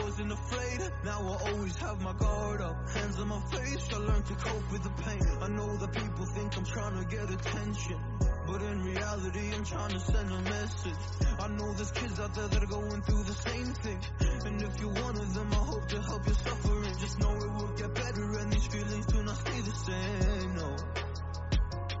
[0.00, 0.80] wasn't afraid.
[1.04, 2.88] Now I always have my guard up.
[2.90, 5.22] Hands on my face, I learned to cope with the pain.
[5.40, 7.98] I know that people think I'm trying to get attention.
[8.46, 11.02] But in reality, I'm trying to send a message.
[11.38, 14.00] I know there's kids out there that are going through the same thing.
[14.46, 16.94] And if you're one of them, I hope to help your suffering.
[16.98, 20.54] Just know it will get better and these feelings do not stay the same.
[20.54, 20.76] No,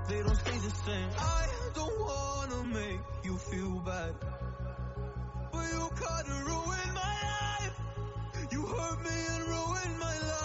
[0.08, 1.08] they don't stay the same.
[1.18, 4.14] I don't wanna make you feel bad.
[5.52, 6.81] But you life.
[6.81, 6.81] You
[8.72, 10.41] hurt me and ruined my life.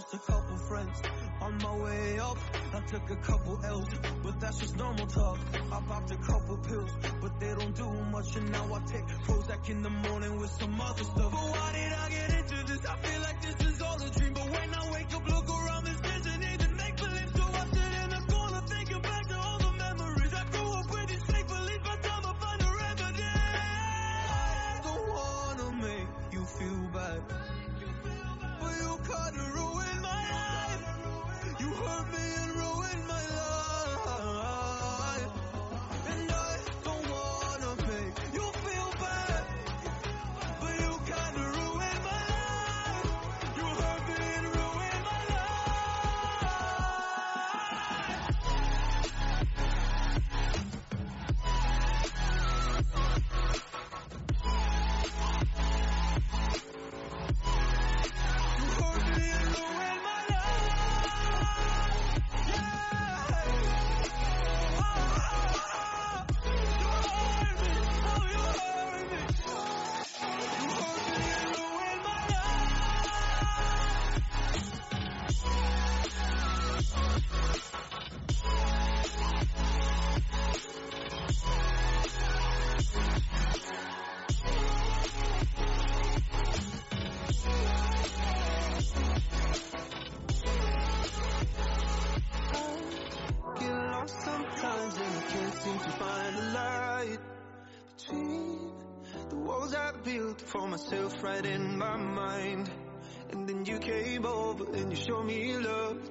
[0.00, 1.02] Lost a couple friends
[1.42, 2.38] on my way up.
[2.72, 3.88] I took a couple L's,
[4.22, 5.38] but that's just normal talk.
[5.70, 8.36] I popped a couple pills, but they don't do much.
[8.36, 11.32] And now I take Prozac in the morning with some other stuff.
[11.32, 12.86] But why did I get into this?
[12.86, 13.19] I feel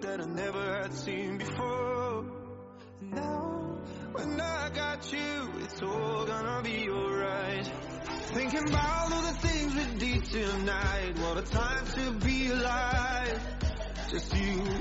[0.09, 2.25] that I never had seen before.
[3.01, 3.77] And now,
[4.11, 7.71] when I got you, it's all gonna be alright.
[8.33, 11.13] Thinking about all the things we did tonight.
[11.19, 13.39] What a time to be alive.
[14.09, 14.78] Just you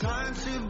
[0.00, 0.63] time to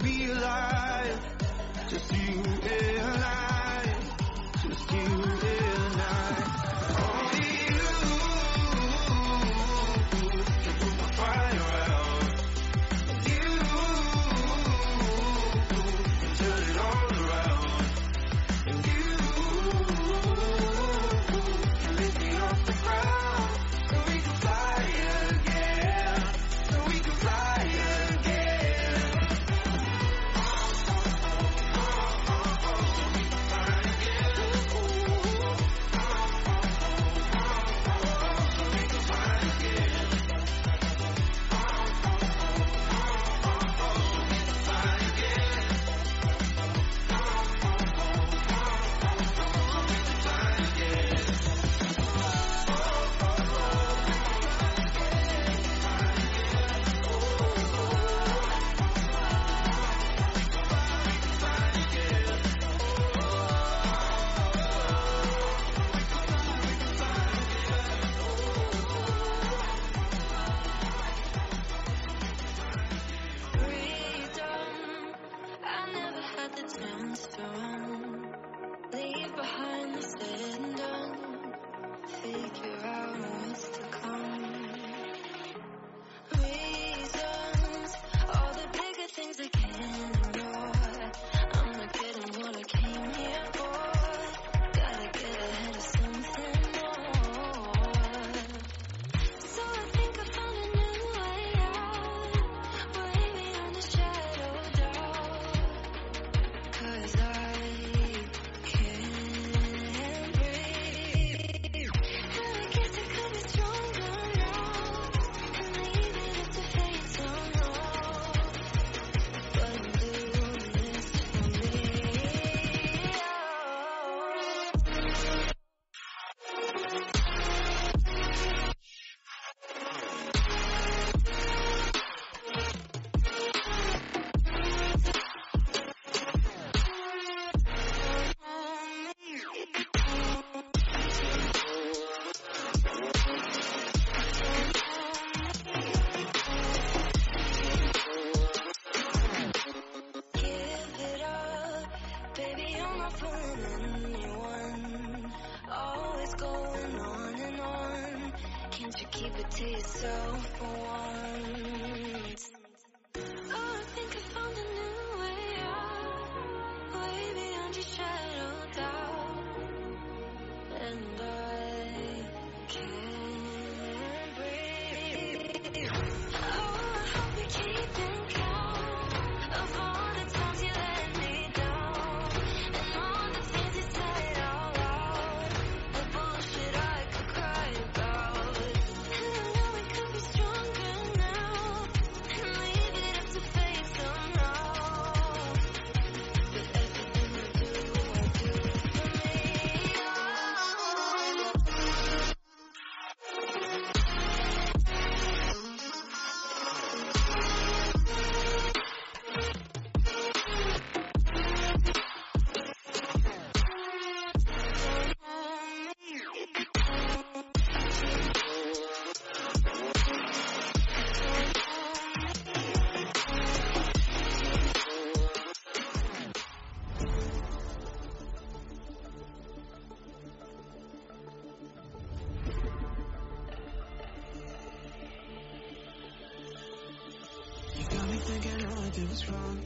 [238.25, 239.61] think I know what was wrong.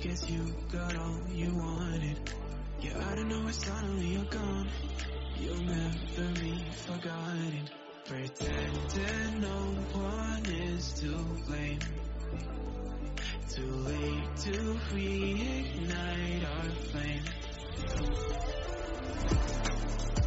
[0.00, 2.16] Guess you got all you wanted.
[2.80, 4.68] Yeah, I don't know, why suddenly you're gone.
[5.40, 7.68] You'll never be forgotten.
[8.04, 9.58] Pretending no
[9.98, 11.12] one is to
[11.48, 11.78] blame.
[13.48, 14.52] Too late to
[14.92, 17.24] reignite our flame.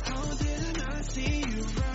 [0.03, 1.94] How did I not see you right?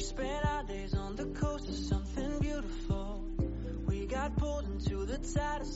[0.00, 3.22] We spent our days on the coast of something beautiful.
[3.86, 5.66] We got pulled into the tide of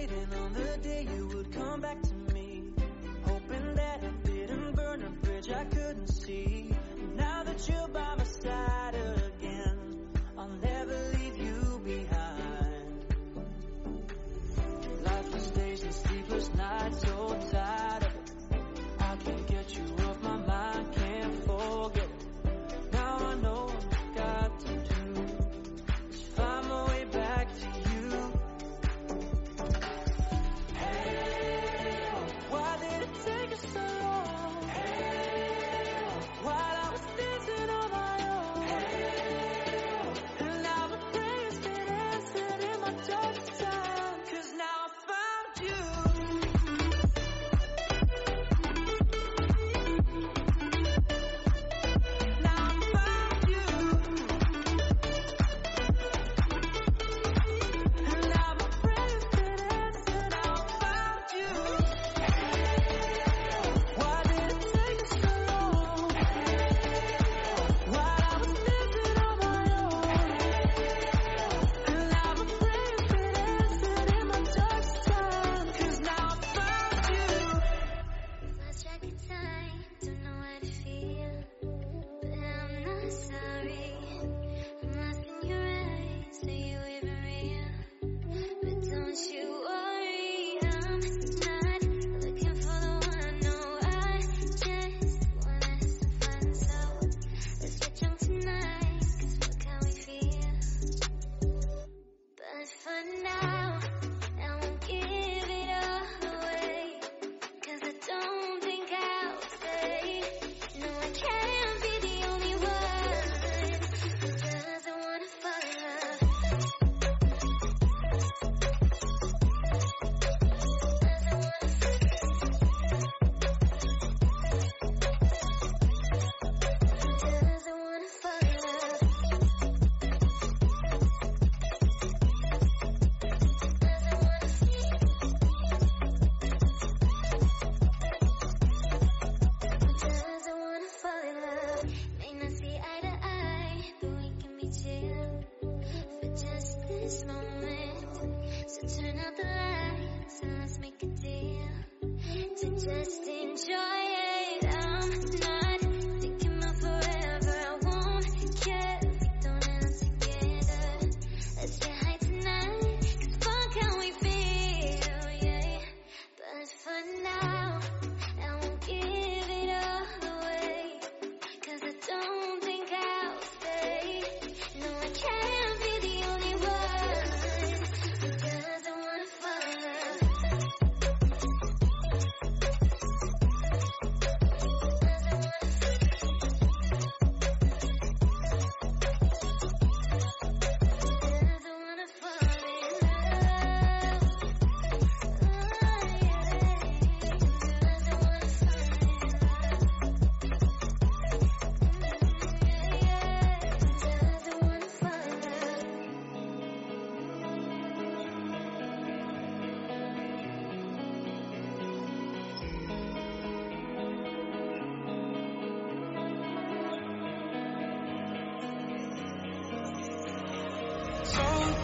[0.00, 1.19] waiting on the day you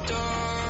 [0.06, 0.65] Dark.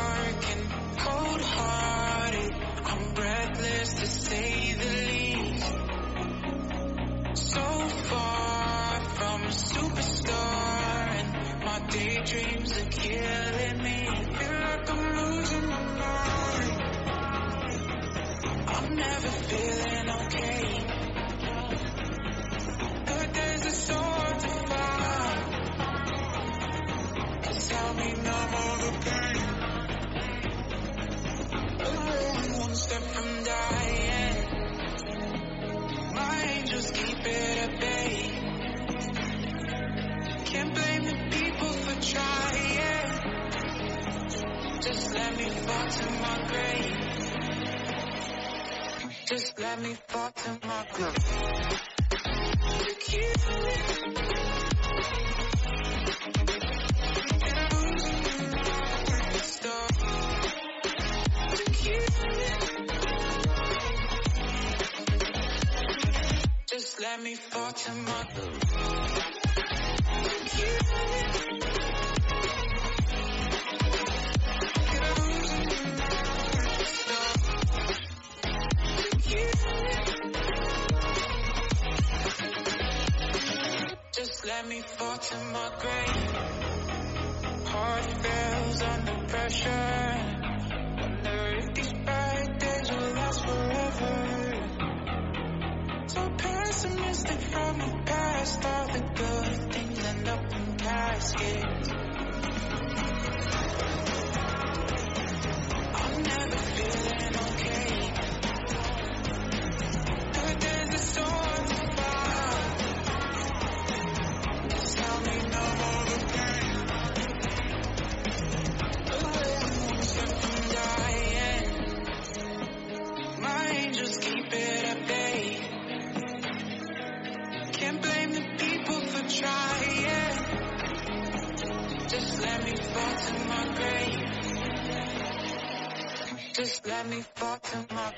[84.13, 85.96] Just let me fall to my grave.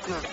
[0.09, 0.25] just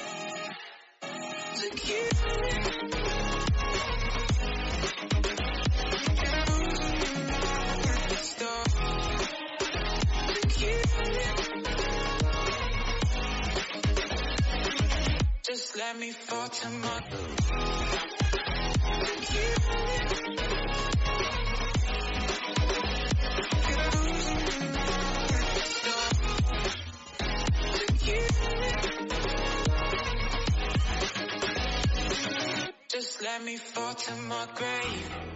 [15.77, 17.01] let me fall to my
[34.05, 35.34] to my grave.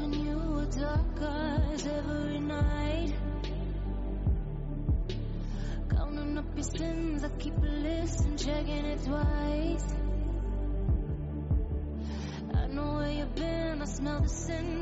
[0.00, 3.14] When you were dark eyes every night.
[5.90, 9.94] Counting up your sins, I keep a list and checking it twice.
[12.54, 14.77] I know where you've been, I smell the sin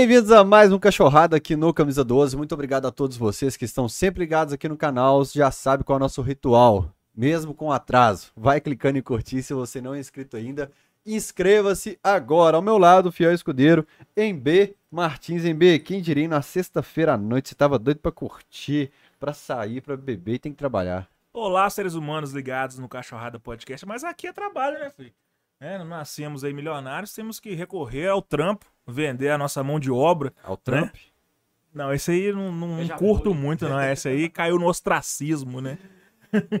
[0.00, 2.36] Bem-vindos a mais um Cachorrada aqui no Camisa 12.
[2.36, 5.24] Muito obrigado a todos vocês que estão sempre ligados aqui no canal.
[5.24, 8.30] Você já sabe qual é o nosso ritual, mesmo com atraso.
[8.36, 10.70] Vai clicando em curtir se você não é inscrito ainda.
[11.04, 12.56] Inscreva-se agora.
[12.56, 13.84] Ao meu lado, fiel escudeiro,
[14.16, 15.80] em B, Martins em B.
[15.80, 20.34] Quem diria na sexta-feira à noite você tava doido pra curtir, pra sair, pra beber
[20.34, 21.08] e tem que trabalhar.
[21.32, 23.84] Olá, seres humanos ligados no Cachorrada Podcast.
[23.84, 25.12] Mas aqui é trabalho, né, filho?
[25.60, 30.32] É, nascemos aí milionários, temos que recorrer ao trampo, vender a nossa mão de obra.
[30.42, 30.94] Ao Trump.
[31.72, 33.38] Não, esse aí não, não curto fui.
[33.38, 33.80] muito, não.
[33.80, 35.78] Esse aí caiu no ostracismo, né?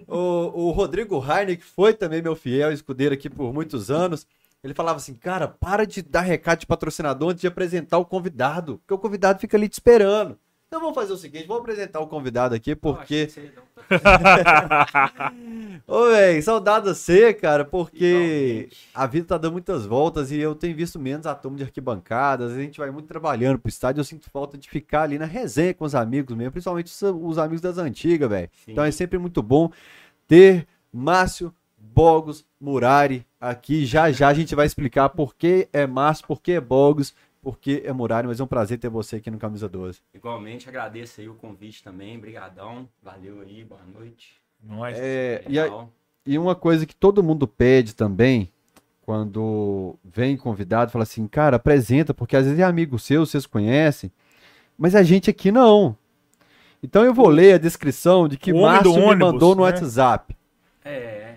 [0.08, 4.26] O, o Rodrigo Heine, que foi também meu fiel escudeiro aqui por muitos anos,
[4.64, 8.78] ele falava assim, cara, para de dar recado de patrocinador antes de apresentar o convidado,
[8.78, 10.38] porque o convidado fica ali te esperando.
[10.68, 13.30] Então vamos fazer o seguinte, vamos apresentar o convidado aqui, porque...
[15.88, 18.88] Ô, véi, saudade de você, cara, porque Igualmente.
[18.94, 22.52] a vida tá dando muitas voltas e eu tenho visto menos a turma de arquibancadas,
[22.52, 25.72] a gente vai muito trabalhando pro estádio, eu sinto falta de ficar ali na resenha
[25.72, 28.50] com os amigos mesmo, principalmente os, os amigos das antigas, velho.
[28.66, 29.70] Então é sempre muito bom
[30.26, 33.86] ter Márcio Bogos Murari aqui.
[33.86, 37.14] Já já a gente vai explicar por que é Márcio, por que é Bogos,
[37.52, 40.00] por que é Murari, mas é um prazer ter você aqui no Camisa 12.
[40.14, 42.18] Igualmente, agradeço aí o convite também.
[42.18, 42.86] Brigadão.
[43.02, 44.34] Valeu aí, boa noite.
[44.62, 44.98] Nós.
[44.98, 45.90] É, e, a- Legal.
[46.26, 48.52] e uma coisa que todo mundo pede também,
[49.00, 54.12] quando vem convidado, fala assim, cara, apresenta, porque às vezes é amigo seu, vocês conhecem,
[54.76, 55.96] mas a gente aqui não.
[56.82, 59.70] Então eu vou ler a descrição de que O Márcio me ônibus, mandou no né?
[59.70, 60.36] WhatsApp.
[60.84, 61.27] É,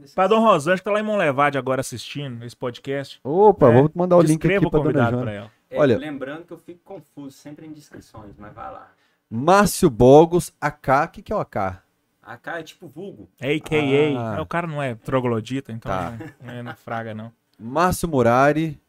[0.00, 0.02] é.
[0.02, 0.14] é decisão.
[0.14, 3.20] Pra Dom Rosângela, que tá lá em Monlevade agora assistindo esse podcast.
[3.24, 5.22] Opa, É, vou mandar o link aqui o pra Dona Joana.
[5.22, 5.50] pra ela.
[5.70, 8.90] É, olha- Lembrando que eu fico confuso sempre em descrições, mas vai lá.
[9.30, 11.82] Márcio Bogos, AK, o que, que é o AK?
[12.22, 13.28] AK é tipo vulgo.
[13.40, 14.32] A.K.A.
[14.34, 14.38] Ah.
[14.38, 16.10] É, O cara não é troglodita, então Tá.
[16.40, 17.32] não, não é na fraga, não.
[17.58, 18.80] Márcio Murari,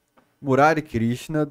[0.41, 1.47] Murari Krishna,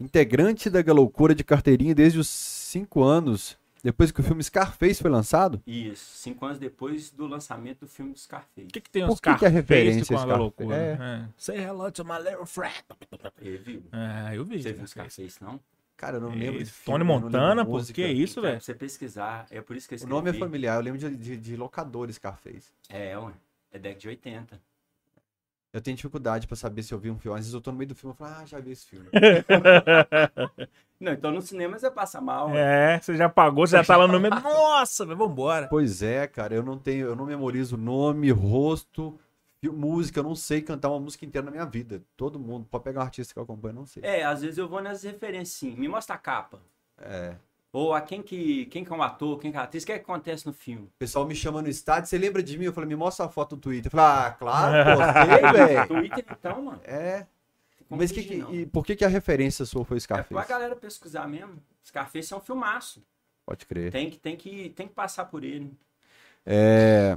[0.00, 5.10] integrante da Galoucura de carteirinha desde os 5 anos, depois que o filme Scarface foi
[5.10, 5.62] lançado.
[5.66, 8.66] Isso, cinco anos depois do lançamento do filme Scarface.
[8.68, 10.38] O que, que tem Por os que que é Scarface referência com a Scarface?
[10.38, 10.76] loucura?
[10.76, 10.92] É.
[11.00, 11.28] É.
[11.36, 12.74] Say hello to my little friend.
[13.38, 13.82] Você viu?
[13.92, 14.62] É, eu vi.
[14.62, 15.28] Você viu Scarface.
[15.28, 15.60] Scarface, não?
[15.96, 16.52] Cara, eu não lembro.
[16.54, 18.56] Tony filme, lembro Montana, pô, que isso, Então, velho?
[18.56, 21.14] pra você pesquisar, é por isso que eu O nome é familiar, eu lembro de,
[21.14, 22.68] de, de locador Scarface.
[22.88, 23.32] É, ué.
[23.72, 24.60] É década de 80.
[25.72, 27.38] Eu tenho dificuldade pra saber se eu vi um filme.
[27.38, 29.08] Às vezes eu tô no meio do filme e falo, ah, já vi esse filme.
[30.98, 32.50] Não, então no cinema você passa mal.
[32.50, 32.96] ué.
[32.96, 34.34] É, você já pagou, você já tá lá no meio.
[34.42, 35.68] Nossa, mas vambora.
[35.68, 39.18] pois é, cara, eu não tenho, eu não memorizo nome, rosto,
[39.68, 42.02] música, eu não sei cantar uma música inteira na minha vida.
[42.16, 44.02] Todo mundo, pode pegar um artista que eu acompanho, eu não sei.
[44.04, 45.74] É, às vezes eu vou nas referências, sim.
[45.76, 46.60] Me mostra a capa.
[46.98, 47.36] É.
[47.72, 49.86] Ou a quem que, quem que é um ator, quem que é a atriz, o
[49.86, 50.86] que, é que acontece no filme?
[50.86, 52.64] O pessoal me chama no estádio, você lembra de mim?
[52.64, 53.86] Eu falei, me mostra a foto do Twitter.
[53.86, 54.72] Eu falei, ah, claro,
[55.30, 55.86] sei, velho.
[55.88, 56.80] Twitter, então, mano.
[56.84, 57.26] É.
[57.88, 60.48] Tem Mas que, que- e por que, que a referência sua foi É pra Scarface?
[60.48, 61.62] galera pesquisar mesmo.
[61.84, 63.02] Scarface é um filmaço.
[63.46, 63.90] Pode crer.
[63.92, 65.72] Tem que, tem que, tem que passar por ele.
[66.46, 67.16] É,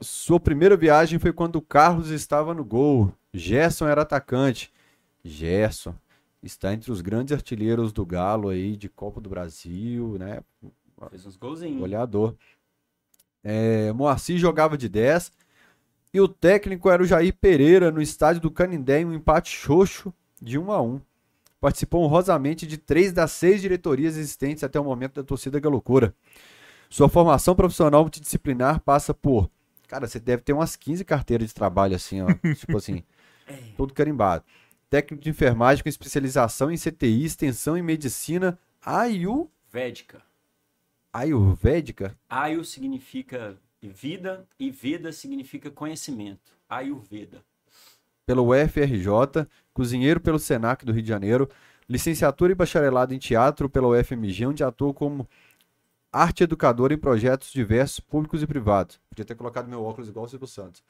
[0.00, 3.12] Sua primeira viagem foi quando o Carlos estava no gol.
[3.34, 4.72] Gerson era atacante.
[5.24, 5.94] Gerson
[6.42, 10.40] está entre os grandes artilheiros do Galo aí, de Copa do Brasil, né?
[11.10, 11.78] Fez uns golzinhos.
[11.80, 12.34] Goleador.
[13.42, 15.32] É, Moacir jogava de 10.
[16.12, 20.12] E o técnico era o Jair Pereira no estádio do Canindé em um empate xoxo
[20.40, 21.00] de 1 a 1
[21.60, 26.14] Participou honrosamente de três das seis diretorias existentes até o momento da torcida Galocura.
[26.88, 29.50] Sua formação profissional multidisciplinar passa por.
[29.86, 32.28] Cara, você deve ter umas 15 carteiras de trabalho assim, ó.
[32.56, 33.04] tipo assim,
[33.76, 34.42] todo carimbado.
[34.90, 40.20] Técnico de enfermagem com especialização em CTI, extensão em medicina Ayu, Védica.
[41.12, 42.18] Ayurvédica.
[42.28, 46.52] Ayu significa vida e Veda significa conhecimento.
[46.68, 47.42] Ayurveda.
[48.26, 51.48] pelo UFRJ, cozinheiro pelo Senac do Rio de Janeiro,
[51.88, 55.28] licenciatura e bacharelado em teatro pela UFMG, onde atua como
[56.12, 59.00] arte educador em projetos diversos, públicos e privados.
[59.08, 60.82] Podia ter colocado meu óculos igual o Silvio Santos.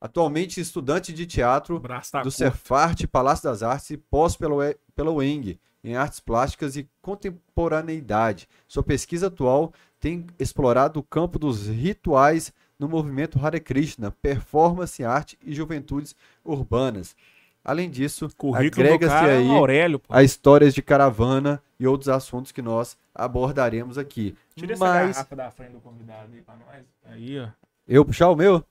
[0.00, 1.80] Atualmente estudante de teatro
[2.10, 2.30] tá do.
[2.30, 8.48] Cefarte, Palácio das Artes e pós pela, UE- pela UENG, em Artes Plásticas e Contemporaneidade.
[8.68, 15.38] Sua pesquisa atual tem explorado o campo dos rituais no movimento Hare Krishna, performance, arte
[15.42, 17.16] e juventudes urbanas.
[17.64, 22.96] Além disso, agrega-se é aí Aurélio, a histórias de caravana e outros assuntos que nós
[23.14, 24.36] abordaremos aqui.
[24.54, 26.84] Tira essa Mas garrafa da frente do convidado aí pra nós.
[27.06, 27.48] Aí, ó.
[27.88, 28.62] eu puxar o meu?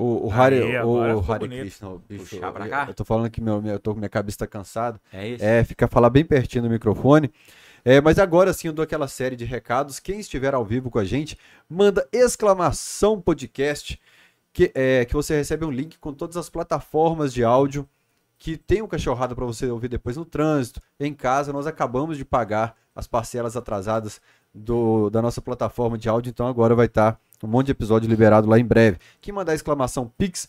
[0.00, 1.48] O, o Hare, o ficou Hare.
[1.48, 2.84] Krishna, o bicho, Puxar pra eu- cá?
[2.88, 5.00] Eu tô falando que meu, meu- eu tô, minha cabeça tá cansada.
[5.12, 5.44] É isso?
[5.44, 7.30] É, fica falar bem pertinho do microfone.
[7.84, 9.98] É, mas agora sim eu dou aquela série de recados.
[9.98, 11.36] Quem estiver ao vivo com a gente,
[11.68, 14.00] manda exclamação podcast,
[14.52, 17.88] que, é, que você recebe um link com todas as plataformas de áudio
[18.38, 21.52] que tem um cachorrada para você ouvir depois no trânsito, em casa.
[21.52, 24.20] Nós acabamos de pagar as parcelas atrasadas
[24.54, 28.48] do, da nossa plataforma de áudio, então agora vai estar um monte de episódio liberado
[28.48, 28.98] lá em breve.
[29.20, 30.48] Quem mandar exclamação Pix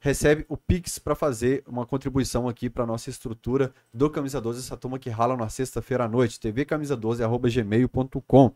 [0.00, 4.74] recebe o Pix para fazer uma contribuição aqui para nossa estrutura do Camisa 12, essa
[4.76, 8.52] turma que rala na sexta-feira à noite, tvcamisa12@gmail.com.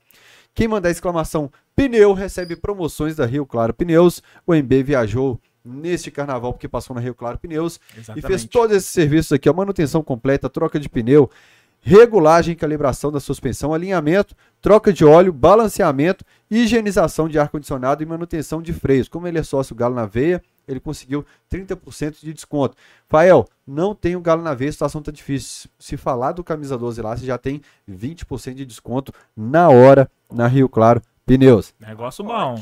[0.55, 4.23] Quem mandar exclamação pneu recebe promoções da Rio Claro Pneus.
[4.47, 8.27] O MB viajou neste carnaval porque passou na Rio Claro Pneus e Exatamente.
[8.27, 11.31] fez todos esses serviços aqui, ó, manutenção completa, troca de pneu,
[11.85, 18.63] regulagem e calibração da suspensão, alinhamento, troca de óleo, balanceamento, higienização de ar-condicionado e manutenção
[18.63, 19.07] de freios.
[19.07, 22.75] Como ele é sócio Galo na Veia, ele conseguiu 30% de desconto.
[23.07, 25.69] Fael, não tem o Galo na Veia, a situação tá difícil.
[25.79, 30.47] Se falar do Camisa 12 lá, você já tem 20% de desconto na hora na
[30.47, 31.75] Rio Claro Pneus.
[31.79, 32.59] Negócio bom.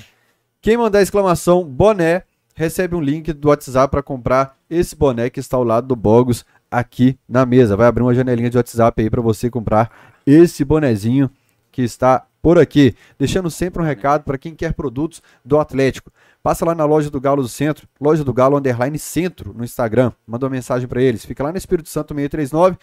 [0.60, 2.24] Quem mandar exclamação boné
[2.56, 6.44] recebe um link do WhatsApp para comprar esse boné que está ao lado do Bogos
[6.72, 7.76] aqui na mesa.
[7.76, 9.90] Vai abrir uma janelinha de WhatsApp aí para você comprar
[10.26, 11.30] esse bonezinho
[11.70, 12.96] que está por aqui.
[13.18, 16.10] Deixando sempre um recado para quem quer produtos do Atlético.
[16.42, 20.10] Passa lá na loja do Galo do Centro, loja do Galo Underline Centro no Instagram.
[20.26, 21.24] Manda uma mensagem para eles.
[21.24, 22.76] Fica lá no Espírito Santo 639.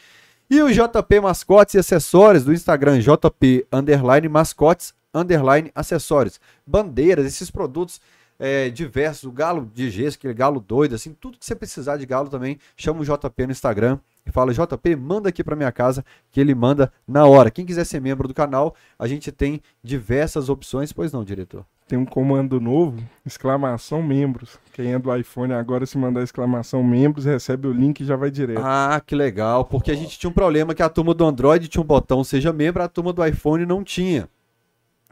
[0.50, 6.40] E o JP Mascotes e Acessórios do Instagram, JP Underline Mascotes Underline Acessórios.
[6.66, 8.00] Bandeiras, esses produtos
[8.40, 12.06] é, diversos, o galo de gesso, aquele galo doido, assim, tudo que você precisar de
[12.06, 16.06] galo também, chama o JP no Instagram e fala, JP, manda aqui para minha casa,
[16.32, 17.52] que ele manda na hora.
[17.52, 21.66] Quem quiser ser membro do canal, a gente tem diversas opções, pois não, diretor?
[21.88, 24.60] Tem um comando novo, exclamação membros.
[24.74, 28.30] Quem é do iPhone agora, se mandar exclamação membros, recebe o link e já vai
[28.30, 28.62] direto.
[28.64, 31.82] Ah, que legal, porque a gente tinha um problema que a turma do Android tinha
[31.82, 34.30] um botão seja membro, a turma do iPhone não tinha.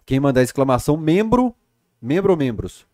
[0.06, 1.54] Quem mandar exclamação membro,
[2.00, 2.87] membro ou membros?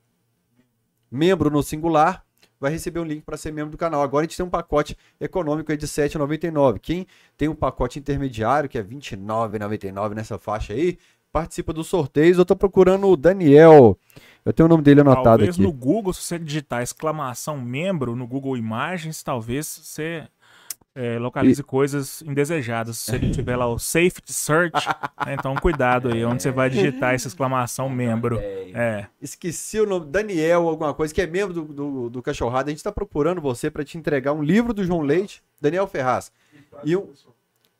[1.14, 2.24] Membro no singular,
[2.59, 4.01] vai receber um link para ser membro do canal.
[4.01, 6.80] Agora a gente tem um pacote econômico aí de R$ 7,99.
[6.80, 7.05] Quem
[7.38, 10.97] tem um pacote intermediário, que é R$ 29,99 nessa faixa aí,
[11.32, 12.38] participa dos sorteios.
[12.38, 13.97] Eu tô procurando o Daniel.
[14.45, 15.61] Eu tenho o nome dele anotado Talvez aqui.
[15.61, 20.28] no Google, se você digitar exclamação membro no Google Imagens, talvez você
[20.96, 22.98] é, localize coisas indesejadas.
[22.98, 24.88] Se ele tiver lá o Safety Search,
[25.26, 28.39] né, então cuidado aí, onde você vai digitar essa exclamação membro.
[28.39, 32.70] É, Esqueci o nome, Daniel, alguma coisa, que é membro do, do, do Cachorrada.
[32.70, 36.32] A gente tá procurando você para te entregar um livro do João Leite, Daniel Ferraz.
[36.84, 37.10] E, um,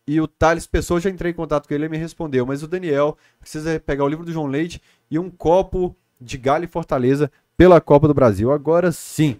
[0.07, 2.45] e o Thales Pessoa, já entrei em contato com ele, ele me respondeu.
[2.45, 6.64] Mas o Daniel precisa pegar o livro do João Leite e um copo de Galo
[6.64, 8.51] e Fortaleza pela Copa do Brasil.
[8.51, 9.39] Agora sim.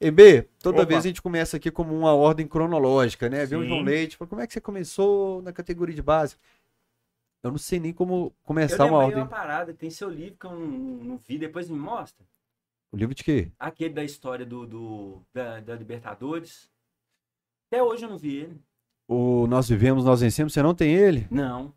[0.00, 0.86] EB, toda Opa.
[0.86, 3.46] vez a gente começa aqui como uma ordem cronológica, né?
[3.46, 3.64] Vê o.
[3.64, 6.36] João Leite, como é que você começou na categoria de base?
[7.42, 9.16] Eu não sei nem como Eu começar uma ordem.
[9.18, 12.24] uma parada, tem seu livro que eu não, não vi, depois me mostra.
[12.90, 13.50] O livro de quê?
[13.58, 16.70] Aquele da história do, do- da, da Libertadores.
[17.70, 18.60] Até hoje eu não vi ele.
[19.08, 21.26] O Nós Vivemos, Nós Vencemos, você não tem ele?
[21.30, 21.72] Não.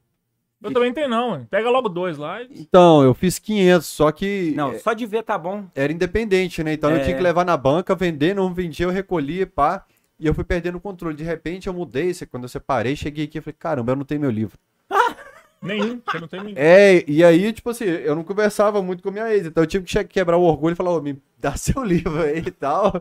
[0.64, 1.48] Eu também tenho não, hein.
[1.50, 2.42] pega logo dois lá.
[2.42, 5.66] e- Então, eu fiz 500, só que Não, é, só de ver tá bom.
[5.76, 6.74] era independente, né?
[6.74, 7.04] Então eu É.
[7.04, 9.86] tinha que levar na banca, vender, não vendia, eu recolhia, pá.
[10.20, 11.16] E eu fui perdendo o controle.
[11.16, 14.22] De repente eu mudei, quando eu separei, cheguei aqui e falei, caramba, eu não tenho
[14.22, 14.58] meu livro.
[15.62, 16.56] Nenhum, você não tem ninguém.
[16.64, 19.86] É, e aí, tipo assim, eu não conversava muito com minha ex, então eu tive
[19.86, 22.94] que quebrar o orgulho e falar, ô, me dá seu livro aí e tal.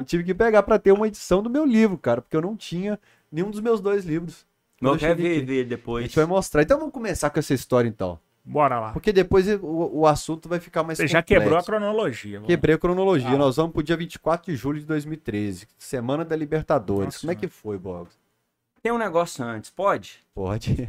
[0.00, 2.56] e tive que pegar pra ter uma edição do meu livro, cara, porque eu não
[2.56, 2.98] tinha
[3.30, 4.46] nenhum dos meus dois livros.
[4.80, 6.04] Quero cheguei ver, ele A depois.
[6.04, 6.62] gente vai mostrar.
[6.62, 8.18] Então vamos começar com essa história, então.
[8.44, 8.92] Bora lá.
[8.92, 11.42] Porque depois o, o assunto vai ficar mais Você já complexo.
[11.42, 12.38] quebrou a cronologia.
[12.38, 12.46] vamos.
[12.46, 13.28] Quebrei a cronologia.
[13.28, 13.36] Ah.
[13.36, 17.04] Nós vamos pro dia 24 de julho de 2013, semana da Libertadores.
[17.06, 18.16] Nossa, Como é que foi, Bogos?
[18.82, 20.20] Tem um negócio antes, pode?
[20.34, 20.88] Pode.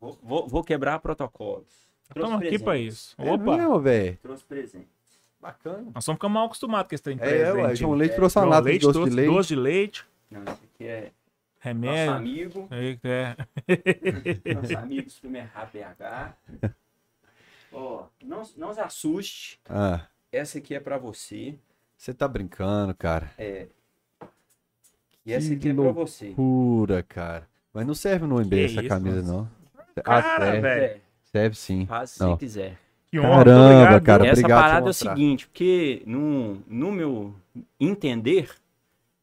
[0.00, 1.64] Vou, vou- vou quebrar protocolos.
[2.12, 3.14] Trouxe Estamos aqui pra isso.
[3.18, 4.18] É Opa, mesmo, velho.
[4.22, 4.86] Trouxe presente.
[5.40, 5.78] Bacana.
[5.94, 7.56] nós estamos ficando mal acostumados com esse trem É, presente.
[7.62, 7.92] ué, João.
[7.94, 9.34] Leite trouxe João lata de Leite doce de trouxe leite.
[9.34, 11.10] doce de leite, Não, esse aqui é
[11.74, 12.12] nosso remédio.
[12.14, 12.68] amigo.
[12.70, 13.36] aí, é.
[14.54, 16.34] Nosso amigo Supermercado BH.
[17.72, 19.60] Ó, não, não se assuste.
[19.68, 21.54] Ah, Essa aqui é pra você.
[21.96, 23.30] você tá brincando, cara.
[23.38, 23.66] É.
[25.24, 26.30] E essa Que aqui é pra você.
[26.30, 27.48] Pura, cara.
[27.72, 29.50] Mas não serve no MB Que essa isso, camisa, mano.
[29.96, 30.02] não.
[30.02, 30.60] Cara, ah, serve.
[30.60, 30.84] velho.
[30.84, 31.86] É, Serve sim.
[31.86, 32.36] faz se Não.
[32.36, 32.78] quiser.
[33.10, 34.02] Que honra, Caramba, muito obrigado.
[34.04, 34.26] cara.
[34.26, 37.34] Essa obrigado parada é o seguinte, porque no, no meu
[37.78, 38.50] entender,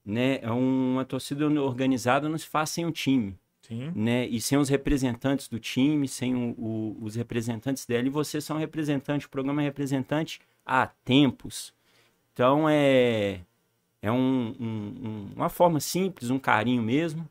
[0.05, 3.91] né, é uma torcida organizada não se faz sem um time, Sim.
[3.95, 8.41] né, e sem os representantes do time, sem o- o- os representantes dela, e você
[8.41, 11.73] são representante, o programa é representante há tempos.
[12.33, 13.41] Então é,
[14.01, 17.27] é um- um- um- uma forma simples, um carinho mesmo,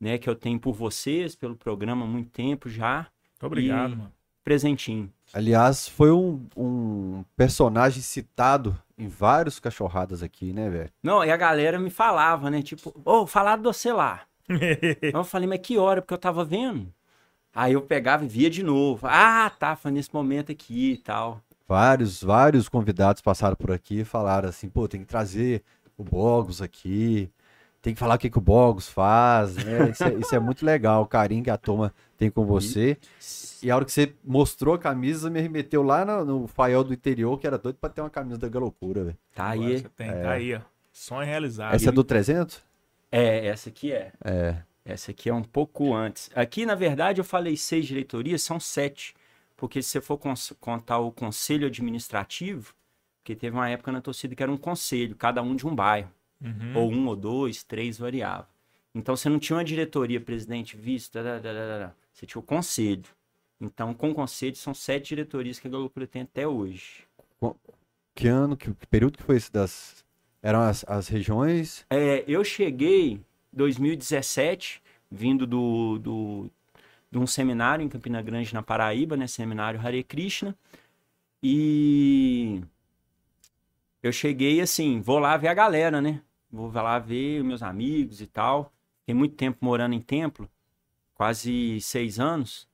[0.00, 3.96] né, que eu tenho por vocês, pelo programa há muito tempo já, Muito obrigado, E-
[3.96, 4.12] mano.
[4.44, 5.10] presentinho.
[5.34, 10.90] Aliás, foi um, um personagem citado em vários cachorradas aqui, né, velho?
[11.02, 12.62] Não, e a galera me falava, né?
[12.62, 14.20] Tipo, ô, falaram de você lá.
[15.02, 16.00] eu falei, mas que hora?
[16.00, 16.86] Porque eu tava vendo.
[17.52, 19.08] Aí eu pegava e via de novo.
[19.10, 21.40] Ah, tá, foi nesse momento aqui e tal.
[21.66, 25.64] Vários, vários convidados passaram por aqui e falaram assim, pô, tem que trazer
[25.98, 27.28] o Bogos aqui,
[27.84, 29.90] tem que falar o que, que o Bogos faz, né?
[29.90, 32.96] Isso é, isso é muito legal, o carinho que a turma tem com você.
[33.62, 36.94] E a hora que você mostrou a camisa, me remeteu lá no, no Fael do
[36.94, 39.18] interior, que era doido pra ter uma camisa da Galocura, velho.
[39.34, 39.78] Tá aí.
[39.78, 40.60] Você tem, tá aí, ó.
[40.90, 41.74] Sonho realizado.
[41.74, 42.62] Essa é do 300?
[43.12, 44.12] É, essa aqui é.
[44.24, 44.56] É.
[44.82, 46.30] Essa aqui é um pouco antes.
[46.34, 49.14] Aqui, na verdade, eu falei seis diretorias, são sete.
[49.58, 50.18] Porque se você for
[50.58, 52.74] contar o conselho administrativo,
[53.22, 56.10] porque teve uma época na torcida que era um conselho, cada um de um bairro.
[56.44, 56.76] Uhum.
[56.76, 58.48] Ou um, ou dois, três, variava.
[58.94, 61.10] Então você não tinha uma diretoria, presidente, vice,
[62.12, 63.04] você tinha o conselho.
[63.60, 67.04] Então, com o conselho, são sete diretorias que a Galocura tem até hoje.
[68.14, 70.04] Que ano, que, que período que foi esse das...
[70.42, 71.86] Eram as, as regiões?
[71.88, 76.50] É, eu cheguei em 2017, vindo do, do,
[77.10, 79.26] de um seminário em Campina Grande, na Paraíba, né?
[79.26, 80.54] Seminário Hare Krishna.
[81.42, 82.60] E
[84.02, 86.20] eu cheguei assim, vou lá ver a galera, né?
[86.54, 88.72] Vou lá ver os meus amigos e tal.
[89.00, 90.48] Fiquei muito tempo morando em templo,
[91.12, 92.68] quase seis anos.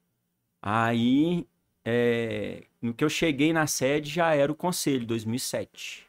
[0.60, 1.46] Aí,
[1.82, 6.06] é, no que eu cheguei na sede, já era o conselho, 2007.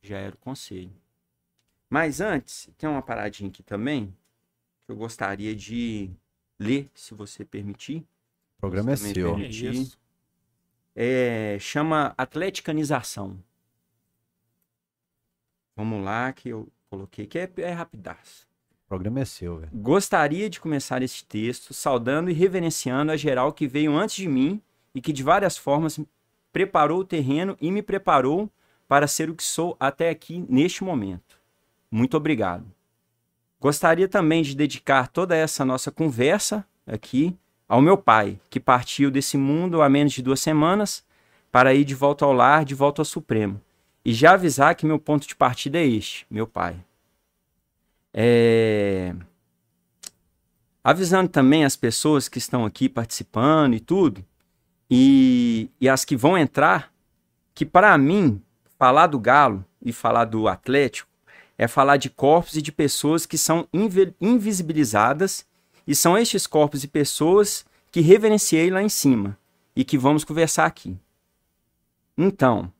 [0.00, 0.90] Já era o conselho.
[1.90, 4.06] Mas antes, tem uma paradinha aqui também
[4.86, 6.10] que eu gostaria de
[6.58, 7.98] ler, se você permitir.
[8.56, 9.28] O programa é seu.
[9.28, 9.92] É permitir.
[10.94, 13.38] É, chama atleticanização.
[15.76, 18.46] Vamos lá, que eu coloquei, que é, é rapidaço.
[18.86, 19.70] O programa é seu, velho.
[19.74, 24.62] Gostaria de começar este texto saudando e reverenciando a geral que veio antes de mim
[24.94, 26.00] e que de várias formas
[26.52, 28.50] preparou o terreno e me preparou
[28.88, 31.38] para ser o que sou até aqui neste momento.
[31.90, 32.64] Muito obrigado.
[33.60, 37.36] Gostaria também de dedicar toda essa nossa conversa aqui
[37.68, 41.04] ao meu pai, que partiu desse mundo há menos de duas semanas
[41.50, 43.60] para ir de volta ao lar, de volta ao Supremo.
[44.06, 46.80] E já avisar que meu ponto de partida é este, meu pai.
[48.14, 49.12] É...
[50.84, 54.24] Avisando também as pessoas que estão aqui participando e tudo,
[54.88, 56.94] e, e as que vão entrar,
[57.52, 58.40] que para mim,
[58.78, 61.10] falar do Galo e falar do Atlético
[61.58, 65.44] é falar de corpos e de pessoas que são invi- invisibilizadas,
[65.84, 69.36] e são estes corpos e pessoas que reverenciei lá em cima
[69.74, 70.96] e que vamos conversar aqui.
[72.16, 72.72] Então,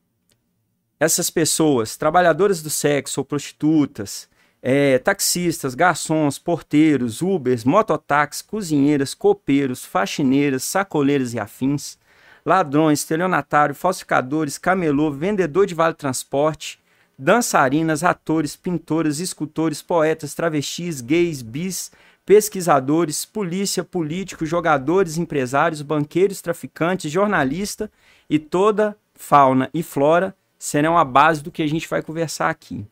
[0.99, 4.27] essas pessoas, trabalhadoras do sexo ou prostitutas,
[4.61, 11.97] é, taxistas, garçons, porteiros, ubers, mototáxis, cozinheiras, copeiros, faxineiras, sacoleiras e afins,
[12.45, 16.79] ladrões, estelionatário, falsificadores, camelô, vendedor de vale transporte,
[17.17, 21.91] dançarinas, atores, pintores, escultores, poetas, travestis, gays, bis,
[22.25, 27.91] pesquisadores, polícia, políticos, jogadores, empresários, banqueiros, traficantes, jornalista
[28.29, 32.85] e toda fauna e flora serão a base do que a gente vai conversar aqui.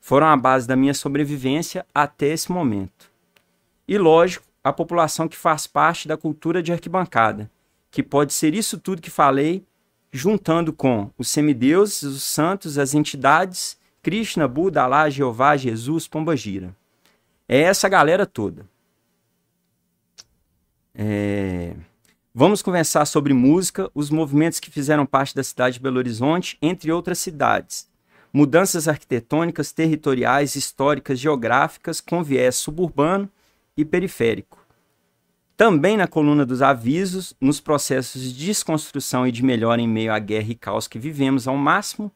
[0.00, 3.10] Foram a base da minha sobrevivência até esse momento.
[3.88, 7.50] E lógico, a população que faz parte da cultura de arquibancada,
[7.90, 9.64] que pode ser isso tudo que falei,
[10.10, 16.74] juntando com os semideuses, os santos, as entidades, Krishna, Buda, Alá, Jeová, Jesus, Pombagira.
[17.48, 18.66] É essa galera toda.
[20.94, 21.74] É,
[22.38, 26.92] Vamos conversar sobre música, os movimentos que fizeram parte da cidade de Belo Horizonte, entre
[26.92, 27.88] outras cidades.
[28.30, 33.26] Mudanças arquitetônicas, territoriais, históricas, geográficas, com viés suburbano
[33.74, 34.58] e periférico.
[35.56, 40.18] Também na coluna dos avisos, nos processos de desconstrução e de melhora em meio à
[40.18, 42.12] guerra e caos que vivemos ao máximo,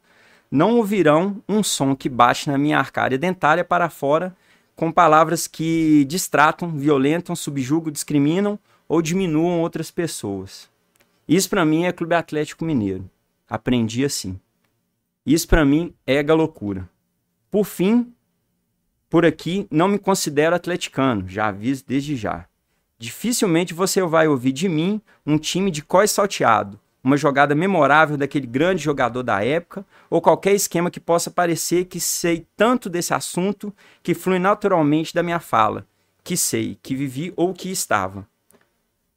[0.51, 4.37] não ouvirão um som que bate na minha arcária dentária para fora
[4.77, 8.59] com palavras que distratam, violentam, subjugam, discriminam
[8.91, 10.68] ou diminuam outras pessoas.
[11.28, 13.09] Isso para mim é Clube Atlético Mineiro.
[13.49, 14.41] Aprendi assim.
[15.24, 16.91] Isso para mim é galocura.
[17.53, 18.12] Por fim,
[19.09, 22.47] por aqui não me considero atleticano, já aviso desde já.
[22.99, 28.47] Dificilmente você vai ouvir de mim um time de cós salteado, uma jogada memorável daquele
[28.49, 33.72] grande jogador da época, ou qualquer esquema que possa parecer que sei tanto desse assunto
[34.03, 35.86] que flui naturalmente da minha fala,
[36.24, 38.26] que sei, que vivi ou que estava.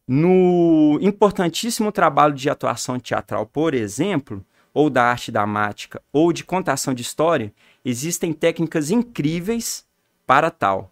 [0.07, 6.93] No importantíssimo trabalho de atuação teatral, por exemplo, ou da arte dramática, ou de contação
[6.93, 7.53] de história,
[7.85, 9.85] existem técnicas incríveis
[10.25, 10.91] para tal.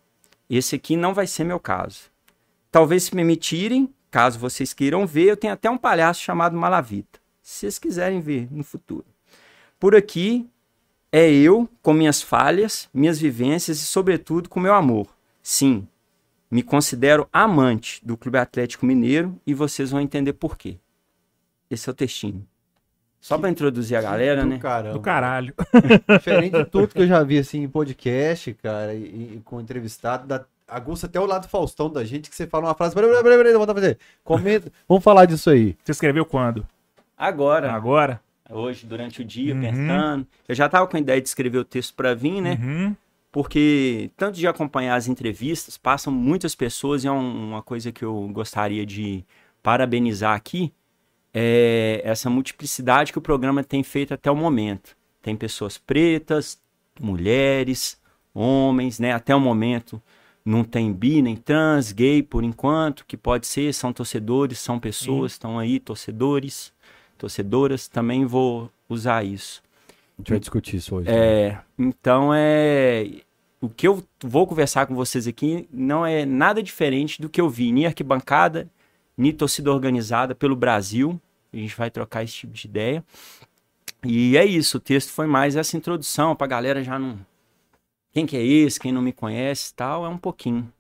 [0.49, 2.11] Esse aqui não vai ser meu caso.
[2.71, 7.19] Talvez se me tirem caso vocês queiram ver, eu tenho até um palhaço chamado Malavita.
[7.41, 9.05] Se vocês quiserem ver no futuro.
[9.79, 10.47] Por aqui
[11.11, 15.07] é eu com minhas falhas, minhas vivências e, sobretudo, com meu amor.
[15.41, 15.87] Sim,
[16.51, 20.77] me considero amante do Clube Atlético Mineiro e vocês vão entender por quê.
[21.69, 22.45] Esse é o textinho.
[23.21, 24.57] Só para introduzir a galera, Do né?
[24.57, 24.93] caramba.
[24.93, 25.53] Do caralho.
[26.17, 30.27] Diferente de tudo que eu já vi assim em podcast, cara, e, e com entrevistado,
[30.27, 32.95] da, aguça até o lado Faustão da gente, que você fala uma frase.
[32.95, 33.97] Peraí, peraí, peraí, a fazer.
[34.23, 34.71] Comenta.
[34.89, 35.77] Vamos falar disso aí.
[35.83, 36.65] Você escreveu quando?
[37.15, 38.19] Agora, Agora?
[38.49, 39.61] hoje, durante o dia, Uhum.
[39.61, 40.27] pensando.
[40.47, 42.57] Eu já tava com a ideia de escrever o texto para vir, né?
[42.61, 42.95] Uhum.
[43.31, 48.03] Porque tanto de acompanhar as entrevistas, passam muitas pessoas, e é um- uma coisa que
[48.03, 49.23] eu gostaria de
[49.63, 50.73] parabenizar aqui,
[51.33, 54.97] é essa multiplicidade que o programa tem feito até o momento.
[55.21, 56.59] Tem pessoas pretas,
[56.99, 57.99] mulheres,
[58.33, 59.13] homens, né?
[59.13, 60.01] Até o momento
[60.43, 65.33] não tem bi nem trans, gay por enquanto, que pode ser, são torcedores, são pessoas,
[65.33, 66.73] estão aí, torcedores,
[67.17, 69.61] torcedoras, também vou usar isso.
[70.21, 71.09] A gente vai discutir isso hoje.
[71.09, 73.07] É, então é.
[73.59, 77.49] O que eu vou conversar com vocês aqui não é nada diferente do que eu
[77.49, 78.69] vi nem arquibancada,
[79.17, 81.19] nem torcida organizada pelo Brasil.
[81.53, 83.03] A gente vai trocar esse tipo de ideia.
[84.03, 87.19] E é isso, o texto foi mais essa introdução pra galera já não.
[88.11, 90.71] Quem que é esse, quem não me conhece tal, é um pouquinho.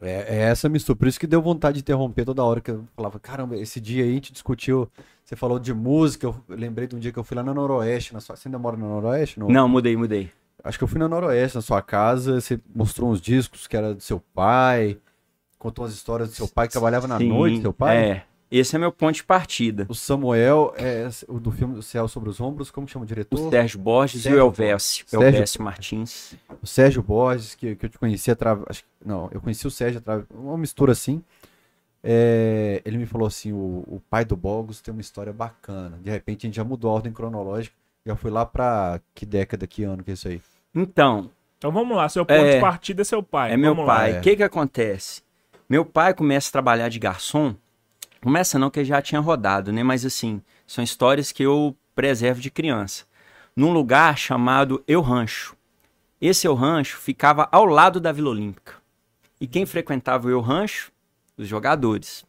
[0.00, 0.96] É, é essa mistura.
[0.96, 4.04] Por isso que deu vontade de interromper toda hora que eu falava, caramba, esse dia
[4.04, 4.90] aí a gente discutiu.
[5.24, 8.12] Você falou de música, eu lembrei de um dia que eu fui lá no Noroeste,
[8.12, 8.36] na sua.
[8.36, 9.38] Você ainda mora no Noroeste?
[9.38, 9.48] No...
[9.48, 10.30] Não, mudei, mudei.
[10.64, 12.40] Acho que eu fui no Noroeste, na sua casa.
[12.40, 14.98] Você mostrou uns discos que era do seu pai.
[15.58, 17.96] Contou as histórias do seu pai que trabalhava na Sim, noite, seu pai?
[17.96, 18.24] É.
[18.50, 19.86] Esse é meu ponto de partida.
[19.88, 23.38] O Samuel, é, o do filme O Céu sobre os Ombros, como chama o diretor?
[23.38, 25.04] O Sérgio Borges Sérgio e o Elvésio.
[25.06, 26.34] Sérgio- Elvésio Martins.
[26.60, 28.82] O Sérgio Borges, que, que eu te conheci através.
[29.04, 30.26] Não, eu conheci o Sérgio através.
[30.34, 31.22] Uma mistura assim.
[32.02, 35.98] É, ele me falou assim: o, o pai do Bogos tem uma história bacana.
[36.02, 37.74] De repente a gente já mudou a ordem cronológica.
[38.04, 40.40] Já fui lá pra que década, que ano que é isso aí?
[40.74, 42.54] Então, Então vamos lá, seu ponto É.
[42.54, 43.52] de partida é seu pai.
[43.52, 43.96] É meu Vamos lá.
[43.96, 44.16] pai.
[44.16, 44.18] É.
[44.18, 45.22] O que que acontece?
[45.68, 47.54] Meu pai começa a trabalhar de garçom.
[48.22, 49.82] Começa não, que já tinha rodado, né?
[49.82, 53.04] Mas assim, são histórias que eu preservo de criança.
[53.56, 55.56] Num lugar chamado Eu Rancho.
[56.20, 58.74] Esse Eu Rancho ficava ao lado da Vila Olímpica.
[59.40, 60.92] E quem frequentava o Eu Rancho?
[61.36, 62.26] Os jogadores.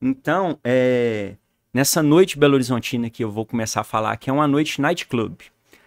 [0.00, 1.36] Então, é,
[1.72, 5.36] nessa noite Belo Horizontina que eu vou começar a falar, que é uma noite nightclub.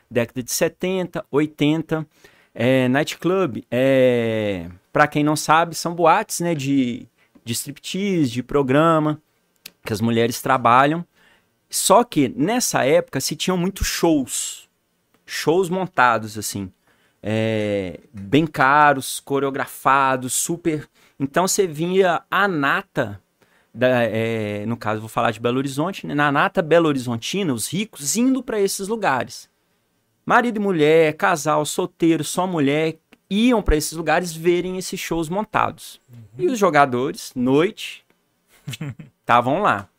[0.10, 2.08] Década de 70, 80.
[2.54, 7.06] É, nightclub, é, para quem não sabe, são boates né, de,
[7.46, 9.22] de striptease, de programa,
[9.86, 11.06] que as mulheres trabalham.
[11.70, 14.68] Só que nessa época se tinham muitos shows,
[15.26, 16.72] shows montados assim,
[17.22, 20.88] é, bem caros, coreografados, super.
[21.20, 23.22] Então você vinha a nata,
[23.74, 27.68] da, é, no caso vou falar de Belo Horizonte, né, na nata Belo Horizontina, os
[27.72, 29.50] ricos indo para esses lugares.
[30.26, 32.98] Marido e mulher, casal, solteiro, só mulher,
[33.30, 36.00] iam para esses lugares verem esses shows montados.
[36.38, 38.06] E os jogadores, noite,
[39.22, 39.90] estavam lá.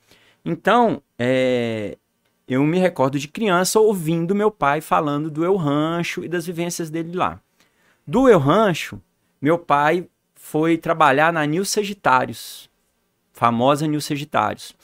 [0.44, 1.98] Então, é,
[2.46, 6.88] eu me recordo de criança ouvindo meu pai falando do Eu Rancho e das vivências
[6.90, 7.40] dele lá.
[8.06, 9.00] Do Eu Rancho,
[9.40, 12.70] meu pai foi trabalhar na Nil Sagitários,
[13.32, 14.76] famosa Nil Sagitários,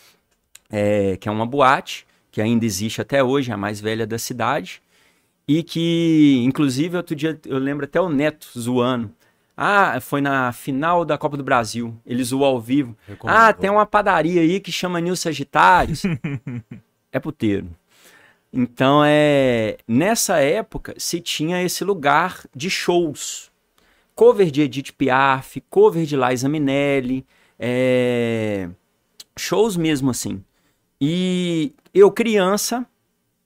[0.68, 4.18] é, que é uma boate que ainda existe até hoje, é a mais velha da
[4.18, 4.81] cidade,
[5.54, 9.12] e que, inclusive, outro dia eu lembro até o Neto zoando.
[9.54, 11.94] Ah, foi na final da Copa do Brasil.
[12.06, 12.96] Ele zoou ao vivo.
[13.22, 16.04] Ah, tem uma padaria aí que chama Nil Sagitários.
[17.12, 17.68] é puteiro.
[18.50, 23.50] Então, é nessa época se tinha esse lugar de shows.
[24.14, 27.26] Cover de Edith Piaf, cover de Liza Minelli,
[27.58, 28.70] é,
[29.36, 30.42] shows mesmo assim.
[30.98, 32.86] E eu, criança,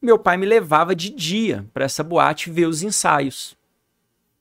[0.06, 3.56] meu pai me levava de dia para essa boate ver os ensaios.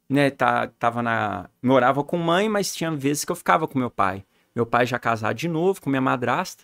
[0.08, 3.90] Né, tá, tava na, morava com mãe, mas tinha vezes que eu ficava com meu
[3.90, 4.24] pai.
[4.56, 6.64] Meu pai já casado de novo com minha madrasta.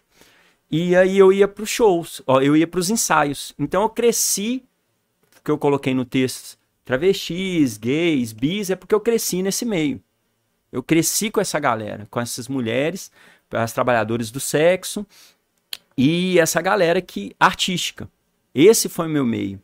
[0.69, 3.55] E aí eu ia para os shows, ó, eu ia para os ensaios.
[3.57, 4.63] Então eu cresci,
[5.43, 9.99] que eu coloquei no texto, travestis, gays, bis, é porque eu cresci nesse meio.
[10.71, 13.11] Eu cresci com essa galera, com essas mulheres,
[13.51, 15.05] as trabalhadoras do sexo
[15.97, 18.07] e essa galera que artística.
[18.53, 19.61] Esse foi o meu meio.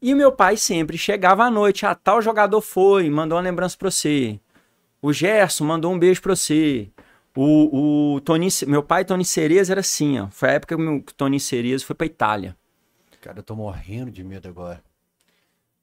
[0.00, 3.90] E meu pai sempre chegava à noite, ah, tal jogador foi, mandou uma lembrança pra
[3.90, 4.40] você.
[5.02, 6.90] O Gerson mandou um beijo pra você.
[7.36, 10.28] O, o Tony, meu pai, Tony Cereza, era assim, ó.
[10.28, 12.56] Foi a época que o Tony Cereza foi pra Itália.
[13.20, 14.82] Cara, eu tô morrendo de medo agora.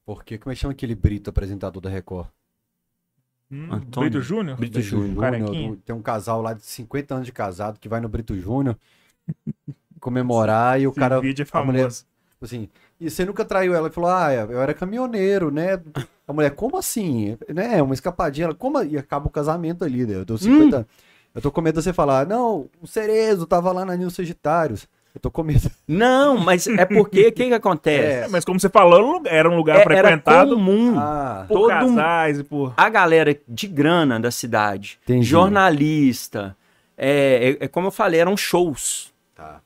[0.06, 2.28] Porque, como é que chama aquele Brito, apresentador da Record?
[3.52, 4.10] Hum, Antônio.
[4.10, 4.58] Brito Júnior?
[4.58, 5.78] Brito Brito Júnior.
[5.86, 8.78] Tem um casal lá de 50 anos de casado que vai no Brito Júnior
[10.00, 11.20] comemorar e o Esse cara.
[11.20, 12.06] vídeo é a mulher, famoso.
[12.42, 12.70] Assim,
[13.00, 13.88] e você nunca traiu ela?
[13.88, 15.80] Ele falou, ah, eu era caminhoneiro, né?
[16.28, 17.38] A mulher, como assim?
[17.48, 17.82] Né?
[17.82, 18.46] Uma escapadinha.
[18.46, 18.82] Ela, como?
[18.84, 20.16] E acaba o casamento ali, né?
[20.16, 20.88] Eu dou 50 anos.
[21.34, 24.88] Eu tô com medo de você falar, não, o Cerezo tava lá na Nil Sagitários.
[25.14, 25.70] Eu tô com medo.
[25.88, 28.26] Não, mas é porque o que, que acontece?
[28.26, 31.70] É, mas como você falou, era um lugar É, era frequentado comum Ah, por todo
[31.70, 32.74] casais e por...
[32.76, 35.26] a galera de grana da cidade, Entendi.
[35.26, 36.56] jornalista,
[36.98, 39.14] é, é- é como eu falei, eram shows.
[39.34, 39.62] Tá.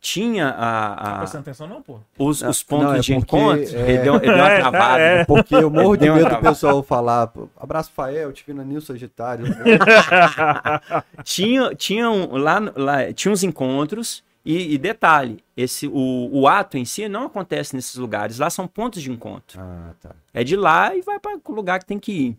[0.00, 1.98] Tinha Tá a- a- prestando atenção não, pô?
[2.18, 3.76] os, os pontos não, é de porque, encontro.
[3.76, 4.98] é- Ele, deu, ele deu uma É, travada.
[5.02, 5.24] é.
[5.26, 8.80] porque eu morro de medo do pessoal falar, pô, abraço, Fael, te vi na Nil
[8.80, 9.44] Sagitário.
[11.24, 16.78] Tinha, tinha um- lá, lá tinha uns encontros e, e detalhe, esse, o, o ato
[16.78, 18.38] em si não acontece nesses lugares.
[18.38, 19.60] Lá são pontos de encontro.
[19.60, 20.10] ah, tá.
[20.32, 22.38] É de lá e vai para o lugar que tem que ir.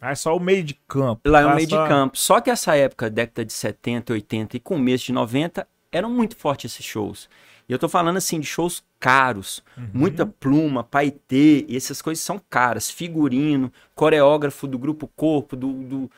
[0.00, 1.20] Ah, é só o meio de campo.
[1.28, 2.18] Lá é o Tá meio só- de campo.
[2.18, 6.72] Só que essa época, década de 70, 80 e começo de 90, eram muito fortes
[6.72, 7.28] esses shows.
[7.68, 12.38] E eu tô falando assim de shows caros, muita pluma, paetê, e essas coisas são
[12.50, 12.90] caras.
[12.90, 16.10] Figurino, coreógrafo do grupo Corpo, do, do-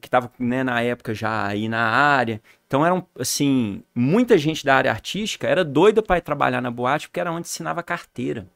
[0.00, 2.42] que tava né, na época já aí na área.
[2.66, 7.08] Então eram assim, muita gente da área artística era doida para ir trabalhar na boate
[7.08, 8.46] porque era onde ensinava carteira.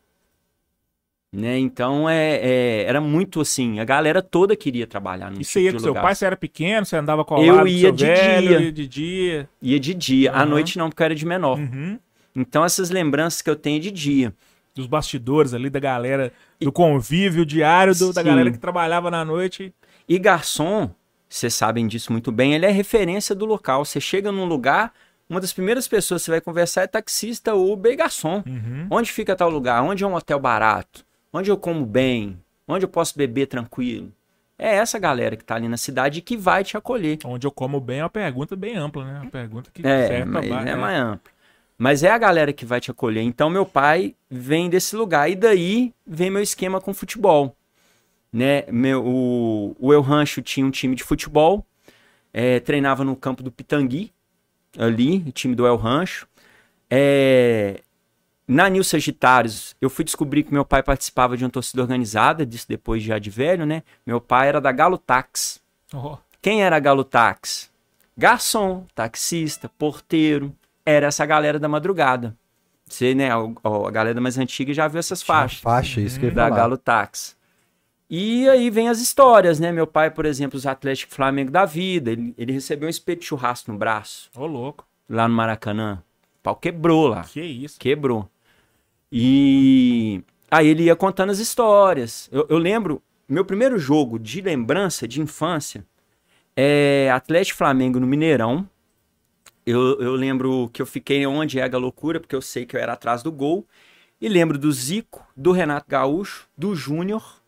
[1.31, 1.59] Né?
[1.59, 5.73] Então é, é- era muito assim, a galera toda queria trabalhar no E você ia
[5.75, 8.61] com seu pai, você era pequeno, você andava colado Eu com ia de velho, dia.
[8.61, 9.49] ia de dia.
[9.61, 10.47] Ia de dia, à Aham.
[10.47, 11.59] noite não, porque eu era de menor.
[11.59, 11.99] Uhum.
[12.35, 14.33] Então essas lembranças que eu tenho de dia.
[14.75, 19.75] Dos bastidores ali, da galera, do convívio diário do- da galera que trabalhava na noite.
[20.09, 20.91] E garçom,
[21.29, 23.85] vocês sabem disso muito bem, ele é referência do local.
[23.85, 24.95] Você chega num lugar,
[25.29, 27.53] uma das primeiras pessoas que você vai conversar é taxista,
[27.91, 28.43] e garçom.
[28.47, 28.87] Uhum.
[28.89, 29.83] Onde fica tal lugar?
[29.83, 31.05] Onde é um hotel barato?
[31.33, 32.39] Onde eu como bem?
[32.67, 34.13] Onde eu posso beber tranquilo?
[34.59, 37.19] É essa galera que tá ali na cidade que vai te acolher.
[37.25, 39.21] Onde eu como bem é uma pergunta bem ampla, né?
[39.21, 40.75] Uma pergunta que É, serve mas é é.
[40.75, 41.33] mais amplo.
[41.77, 43.23] Mas é a galera que vai te acolher.
[43.23, 45.31] Então, meu pai vem desse lugar.
[45.31, 47.55] E daí vem meu esquema com futebol.
[48.33, 48.65] Né?
[48.71, 51.65] Meu, o, o El Rancho tinha um time de futebol.
[52.33, 54.13] é, treinava no campo do Pitangui,
[54.77, 56.27] ali, o time do El Rancho.
[56.91, 57.81] É,
[58.49, 62.67] na Nil Sagitários, eu fui descobrir que meu pai participava de uma torcida organizada, disso
[62.69, 63.83] depois já de velho, né?
[64.07, 65.61] Meu pai era da Galo Tax.
[65.93, 67.69] Ó, Quem era Galo Táxi?
[68.17, 70.55] Garçom, taxista, porteiro.
[70.85, 72.35] Era essa galera da madrugada.
[72.87, 76.31] Você, né, a, a galera mais antiga já viu essas faixas Faixa, isso que eu
[76.33, 76.57] da falar.
[76.57, 77.37] Galo Táxi.
[78.09, 79.71] E aí vem as histórias, né?
[79.71, 83.27] Meu pai, por exemplo, os Atlético Flamengo da vida, ele, ele recebeu um espeto de
[83.27, 84.87] churrasco no braço, Ô, louco.
[85.09, 86.03] lá no Maracanã.
[86.39, 87.25] O pau quebrou lá.
[87.25, 87.79] Que isso.
[87.79, 88.27] Quebrou.
[89.11, 92.29] E aí ele ia contando as histórias.
[92.33, 95.85] Eu, eu lembro, meu primeiro jogo de lembrança de infância
[96.57, 98.69] é Atlético Flamengo no Mineirão.
[99.65, 102.81] Eu, eu lembro que eu fiquei onde é a loucura, porque eu sei que eu
[102.81, 103.67] era atrás do gol.
[104.21, 107.41] E lembro do Zico, do Renato Gaúcho, do Júnior.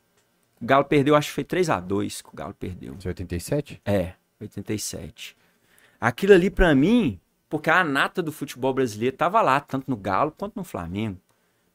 [0.61, 2.94] O Galo perdeu, acho que foi 3 a 2 que o Galo perdeu.
[2.94, 3.80] De 87?
[3.84, 5.36] É, 87.
[6.00, 10.30] Aquilo ali pra mim, porque a nata do futebol brasileiro tava lá, tanto no Galo
[10.30, 11.18] quanto no Flamengo.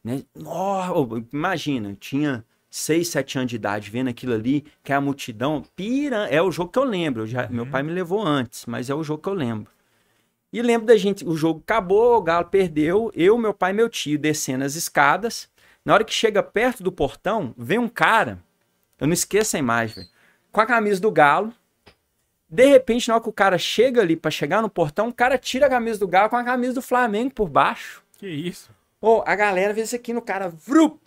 [0.05, 0.21] Né?
[0.35, 0.93] Nó,
[1.33, 5.63] imagina, eu tinha 6, 7 anos de idade vendo aquilo ali, que é a multidão,
[5.75, 7.25] pira, é o jogo que eu lembro.
[7.25, 9.71] já- Meu pai me levou antes, mas é o jogo que eu lembro.
[10.53, 13.89] E lembro da gente, o jogo acabou, o Galo perdeu, eu, meu pai e meu
[13.89, 15.49] tio descendo as escadas.
[15.83, 18.37] Na hora que chega perto do portão, vem um cara,
[18.99, 20.07] eu não esqueço a imagem, velho,
[20.51, 21.51] com a camisa do Galo.
[22.47, 25.35] De repente, na hora que o cara chega ali pra chegar no portão, o cara
[25.37, 28.03] tira a camisa do Galo com a camisa do Flamengo por baixo.
[28.19, 28.69] Que isso.
[29.07, 30.99] Ô, a galera vê isso aqui no cara, vrup!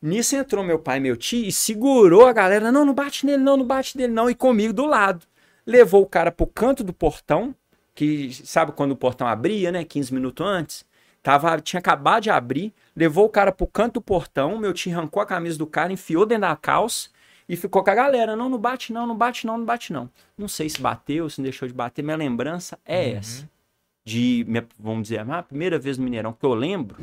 [0.00, 2.72] Nisso entrou meu pai e meu tio e segurou a galera.
[2.72, 4.30] Não, não bate nele, não, não bate nele, não.
[4.30, 5.26] E comigo do lado.
[5.66, 7.54] Levou o cara pro canto do portão,
[7.94, 9.84] que sabe quando o portão abria, né?
[9.84, 10.86] 15 minutos antes.
[11.22, 12.72] Tava, tinha acabado de abrir.
[12.96, 14.56] Levou o cara pro canto do portão.
[14.56, 17.10] Meu tio arrancou a camisa do cara, enfiou dentro da calça
[17.46, 18.34] e ficou com a galera.
[18.34, 20.08] Não, não bate não, não bate não, não bate não.
[20.38, 22.02] Não sei se bateu, se deixou de bater.
[22.02, 23.46] Minha lembrança é essa.
[24.10, 26.96] De, minha- vamos dizer, a primeira vez no Mineirão que eu lembro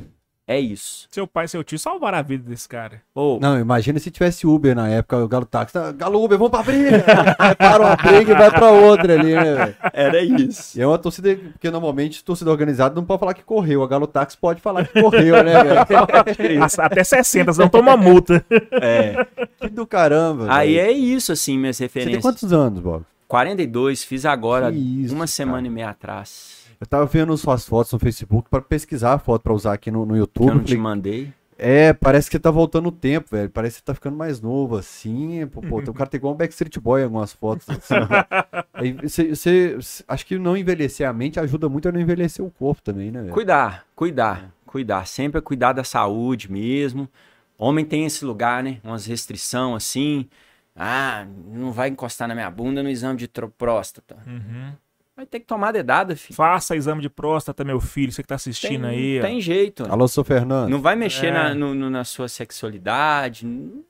[0.50, 1.08] é isso.
[1.12, 3.02] Seu pai e seu tio salvaram a vida desse cara.
[3.14, 5.78] Ô, Não, imagina se tivesse Uber na época, o Galo Táxi.
[5.78, 7.04] "Ah, Galo Uber, vamos pra briga!
[7.58, 9.76] Para uma briga e vai pra outra ali, né, velho?
[9.94, 10.78] era isso.
[10.78, 13.84] E é uma torcida, porque normalmente torcida organizada não pode falar que correu.
[13.84, 15.80] A Galo Táxi pode falar que correu, né, velho?
[16.80, 18.46] Até 60, senão toma multa.
[18.82, 19.26] É.
[19.60, 20.48] Que do caramba.
[20.50, 20.88] Aí velho.
[20.88, 22.16] é isso, assim, minhas Você referências.
[22.16, 23.04] tem quantos anos, Bob?
[23.28, 25.28] 42, fiz agora isso, uma cara.
[25.28, 26.67] semana e meia atrás.
[26.80, 30.06] Eu tava vendo suas fotos no Facebook pra pesquisar a foto pra usar aqui no,
[30.06, 30.48] no Que YouTube.
[30.50, 31.34] eu não te mandei.
[31.60, 33.50] É, parece que você tá voltando o tempo, velho.
[33.50, 35.48] Parece que você tá ficando mais novo, assim.
[35.48, 37.68] Pô, pô, o cara tem igual um Backstreet Boy em algumas fotos.
[37.68, 37.96] Assim.
[38.74, 42.52] Aí você, você- acho que não envelhecer a mente ajuda muito a não envelhecer o
[42.52, 43.34] corpo também, né, velho?
[43.34, 45.08] Cuidar, cuidar, cuidar.
[45.08, 47.10] Sempre é cuidar da saúde mesmo.
[47.58, 48.78] Homem tem esse lugar, né?
[48.84, 50.28] Umas restrição assim.
[50.76, 54.16] Ah, não vai encostar na minha bunda no exame de próstata.
[54.28, 54.74] Uhum.
[55.18, 56.36] Vai ter que tomar dedada, filho.
[56.36, 59.20] Faça exame de próstata, meu filho, você que tá assistindo tem, aí.
[59.20, 59.22] ó.
[59.24, 59.84] tem jeito.
[59.92, 60.70] Alô, sou Fernando.
[60.70, 61.32] Não vai mexer É.
[61.32, 63.46] na, no- no- na sua sexualidade.
[63.48, 63.84] Não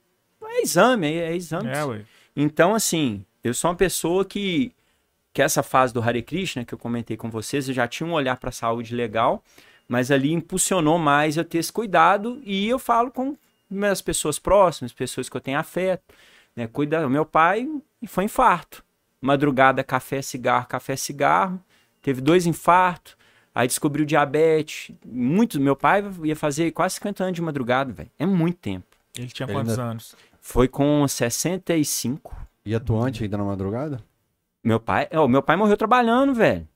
[0.49, 1.67] É exame, é, é exame.
[1.69, 2.01] É, ué.
[2.33, 4.71] Então, assim, eu sou uma pessoa que,
[5.33, 8.13] que essa fase do Hare Krishna, que eu comentei com vocês, eu já tinha um
[8.13, 9.43] olhar para a saúde legal,
[9.85, 13.35] mas ali impulsionou mais eu ter esse cuidado e eu falo com
[13.69, 16.03] minhas pessoas próximas, pessoas que eu tenho afeto,
[16.55, 16.67] né?
[16.67, 17.67] Cuida, o meu pai
[18.07, 18.81] foi infarto.
[19.21, 21.59] Madrugada, café, cigarro, café, cigarro.
[22.01, 23.15] Teve dois infartos.
[23.53, 24.95] Aí descobriu diabetes.
[25.05, 28.11] Muito, meu pai ia fazer quase 50 anos de madrugada, velho.
[28.19, 28.85] É muito tempo.
[29.17, 30.15] Ele tinha Ele quantos ainda- anos?
[30.39, 32.35] Foi com 65.
[32.63, 33.99] E atuante ainda na madrugada?
[34.63, 36.67] Meu pai, ó, meu pai morreu trabalhando, velho.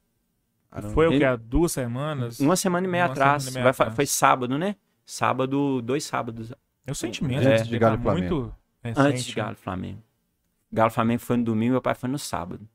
[0.71, 0.93] Caramba.
[0.93, 1.25] Foi o Ele- que?
[1.25, 2.39] Há duas semanas?
[2.39, 3.43] Uma semana e meia Uma atrás.
[3.43, 3.95] semana e meia Vai atrás.
[3.95, 4.75] Foi sábado, né?
[5.05, 6.51] Sábado, dois sábados.
[6.87, 7.47] É o sentimento.
[7.47, 7.53] É.
[7.55, 8.99] Antes de Galo tá muito recente.
[9.07, 9.99] Antes de Galo e Flamengo.
[10.72, 12.67] Galo Flamengo foi no domingo, meu pai foi no sábado.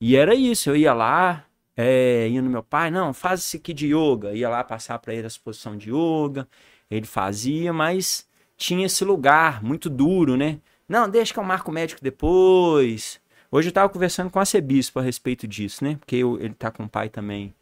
[0.00, 1.44] E era isso, eu ia lá,
[1.76, 4.32] é, ia no meu pai, não, faz isso aqui de yoga.
[4.34, 6.48] Ia lá passar pra ele a exposição de yoga.
[6.90, 10.60] Ele fazia, mas tinha esse lugar muito duro, né?
[10.88, 13.20] Não, deixa que eu marco o médico depois.
[13.50, 15.96] Hoje eu tava conversando com a Cebispo a respeito disso, né?
[15.96, 17.54] Porque eu- ele tá com o pai também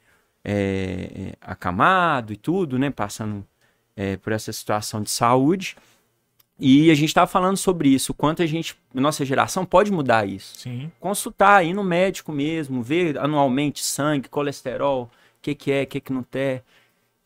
[0.44, 2.90] é, é, acamado e tudo, né?
[2.90, 3.46] Passando
[3.96, 5.76] é, por essa situação de saúde.
[6.60, 10.28] E a gente estava falando sobre isso, o quanto a gente, nossa geração, pode mudar
[10.28, 10.58] isso.
[10.58, 10.92] Sim.
[11.00, 16.00] Consultar, ir no médico mesmo, ver anualmente sangue, colesterol, o que, que é, o que,
[16.00, 16.60] que não tem.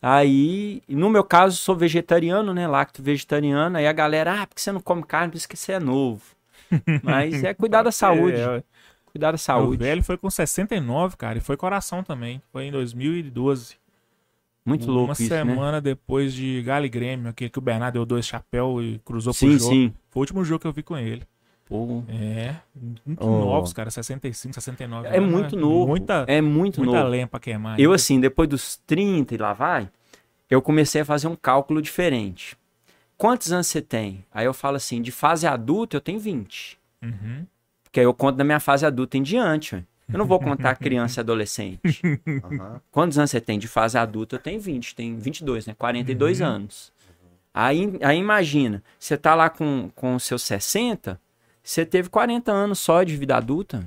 [0.01, 2.65] Aí, no meu caso, sou vegetariano, né?
[2.67, 3.77] Lacto vegetariano.
[3.77, 6.21] Aí a galera, ah, porque você não come carne, por isso que você é novo.
[7.03, 8.39] Mas é cuidar da saúde.
[8.39, 8.63] É,
[9.05, 9.77] Cuidar da o saúde.
[9.77, 12.41] velho foi com 69, cara, e foi coração também.
[12.51, 13.77] Foi em 2012.
[14.65, 15.27] Muito Uma louco isso, né?
[15.29, 19.31] semana depois de Galo e Grêmio, aquele que o Bernardo deu dois chapéus e cruzou
[19.31, 19.71] pro Sim, jogo.
[19.71, 19.93] sim.
[20.09, 21.21] Foi o último jogo que eu vi com ele.
[21.67, 22.55] Pô, É,
[23.05, 23.39] muito Oh.
[23.45, 25.07] novos, cara, 65, 69.
[25.07, 25.87] é muito novo.
[25.87, 27.09] Muita, é muito muita novo.
[27.09, 27.79] lenha pra queimar.
[27.79, 27.95] Eu, ainda.
[27.95, 29.89] assim, depois dos 30 e lá vai,
[30.49, 32.55] eu comecei a fazer um cálculo diferente.
[33.17, 34.25] Quantos anos você tem?
[34.31, 36.77] Aí eu falo assim, de fase adulta eu tenho 20.
[37.01, 37.45] Uhum.
[37.83, 39.83] Porque aí eu conto da minha fase adulta em diante.
[40.11, 42.01] Eu não vou contar criança e adolescente.
[42.43, 42.81] Aham.
[42.91, 43.57] Quantos anos você tem?
[43.57, 45.73] De fase adulta eu tenho 20, tenho 22, né?
[45.77, 46.47] 42 Uhum.
[46.47, 46.93] anos.
[47.53, 51.19] Aí, aí imagina, você tá lá com, com os seus 60,
[51.63, 53.85] você teve 40 anos só de vida adulta.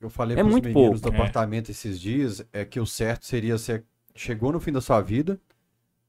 [0.00, 1.10] Eu falei É pros muito meninos pouco.
[1.10, 1.20] do É.
[1.22, 3.82] apartamento esses dias é que o certo seria você
[4.14, 5.40] chegou no fim da sua vida,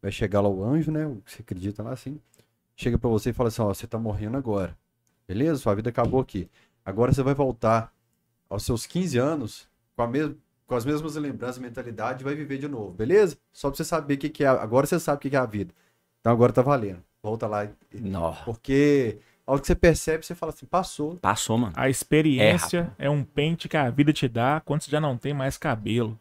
[0.01, 1.07] vai chegar lá o anjo, né?
[1.07, 2.19] o que Você acredita lá assim.
[2.75, 4.77] Chega pra você e fala assim, ó, você tá morrendo agora.
[5.27, 5.57] Beleza?
[5.59, 6.49] Sua vida acabou aqui.
[6.85, 7.93] Agora você vai voltar
[8.49, 10.31] aos seus 15 anos com, a mes
[10.65, 13.37] com as mesmas lembranças e mentalidade vai viver de novo, beleza?
[13.53, 14.47] Só pra você saber o que, que é.
[14.47, 15.73] Agora você sabe o que, que é a vida.
[16.21, 16.99] Então agora tá valendo.
[17.21, 17.65] Volta lá.
[17.65, 17.71] e-
[18.45, 21.15] Porque a hora que você percebe, você fala assim, passou.
[21.17, 21.73] passou, mano.
[21.75, 25.33] A experiência é, um pente que a vida te dá quando você já não tem
[25.33, 26.17] mais cabelo.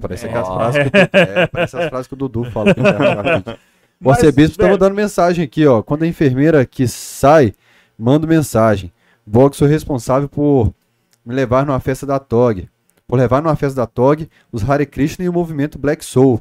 [0.00, 0.28] Parece É.
[0.30, 2.74] aquelas frases que, é, parece as frases que o Dudu fala.
[2.74, 3.38] pro cara.
[3.38, 3.56] O
[4.00, 5.82] Mas, arcebispo tá velho- mandando mensagem aqui, ó.
[5.82, 7.54] Quando a enfermeira que sai,
[7.98, 8.92] manda mensagem.
[9.26, 10.74] Vogue sou responsável por
[11.26, 12.68] me levar numa festa da TOG.
[13.06, 16.40] Por levar numa festa da TOG os Hare Krishna e o movimento Black Soul.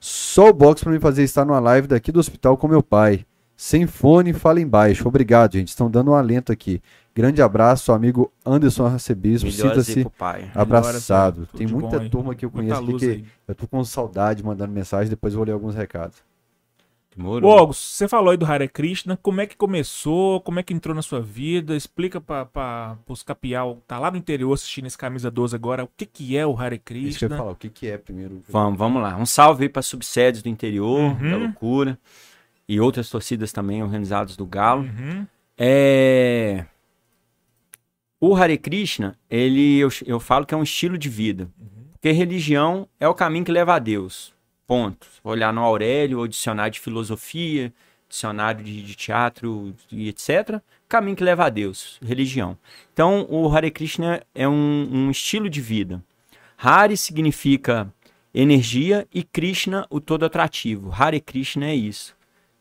[0.00, 3.24] Só o box pra me fazer estar numa live daqui do hospital com meu pai.
[3.56, 5.06] Sem fone, fala embaixo.
[5.06, 5.68] Obrigado, gente.
[5.68, 6.80] Estão dando um alento aqui.
[7.14, 9.50] Grande abraço, amigo Anderson Arcebispo.
[9.50, 10.06] Sinta-se
[10.54, 11.46] abraçado.
[11.54, 12.10] Tem muita bom aí.
[12.10, 13.24] turma que eu conheço que aí.
[13.46, 16.29] eu tô com saudade mandando mensagem, depois eu vou ler alguns recados.
[17.16, 17.50] Demorou.
[17.50, 20.72] Ô, August, você falou aí do Hare Krishna, como é que começou, como é que
[20.72, 25.30] entrou na sua vida, explica para os capial, tá lá no interior assistindo esse Camisa
[25.30, 27.28] 12 agora, o que que é o Hare Isso que eu Krishna?
[27.28, 28.40] ia falar, o que, que é primeiro?
[28.48, 29.16] Vamos, vamos lá.
[29.16, 31.30] Um salve aí para subsedes do interior, Uhum.
[31.30, 31.98] da loucura.
[32.68, 34.82] E outras torcidas também organizadas do Galo.
[34.82, 35.26] Uhum.
[35.58, 36.64] É...
[38.20, 41.48] O Hare Krishna, ele, eu, eu falo que é um estilo de vida.
[41.92, 44.32] Porque religião é o caminho que leva a Deus.
[44.70, 45.08] Ponto.
[45.24, 47.74] Olhar no Aurélio, ou dicionário de filosofia,
[48.08, 50.62] dicionário de, de teatro e etc.
[50.88, 51.98] Caminho que leva a Deus.
[52.00, 52.56] Religião.
[52.92, 56.00] Então, o Hare Krishna é um, um estilo de vida.
[56.56, 57.92] Hare significa
[58.32, 60.92] energia e Krishna, o todo atrativo.
[60.96, 62.14] Hare Krishna é isso,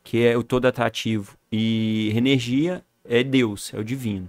[0.04, 1.38] que é o todo atrativo.
[1.52, 4.28] E energia é Deus, é o divino.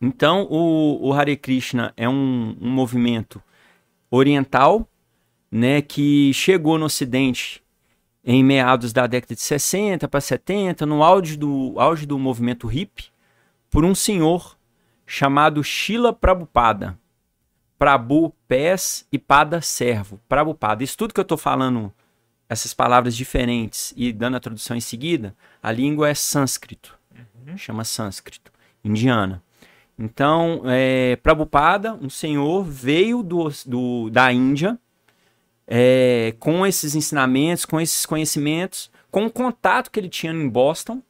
[0.00, 3.42] Então, o, o Hare Krishna é um, um movimento
[4.08, 4.87] oriental,
[5.50, 7.62] né, que chegou no Ocidente
[8.24, 13.06] em meados da década de 60 para 70, no auge do, auge do movimento hippie,
[13.70, 14.56] por um senhor
[15.06, 16.98] chamado Shila Prabhupada.
[17.78, 20.20] Prabhu, pés e pada, servo.
[20.28, 20.82] Prabhupada.
[20.82, 21.92] Isso tudo que eu estou falando,
[22.48, 26.98] essas palavras diferentes e dando a tradução em seguida, a língua é sânscrito.
[27.56, 28.52] Chama sânscrito,
[28.84, 29.42] indiana.
[29.98, 34.78] Então, é, Prabhupada, um senhor, veio do, do- da Índia
[35.68, 41.02] é, com esses ensinamentos, com esses conhecimentos, com o contato que ele tinha em Boston.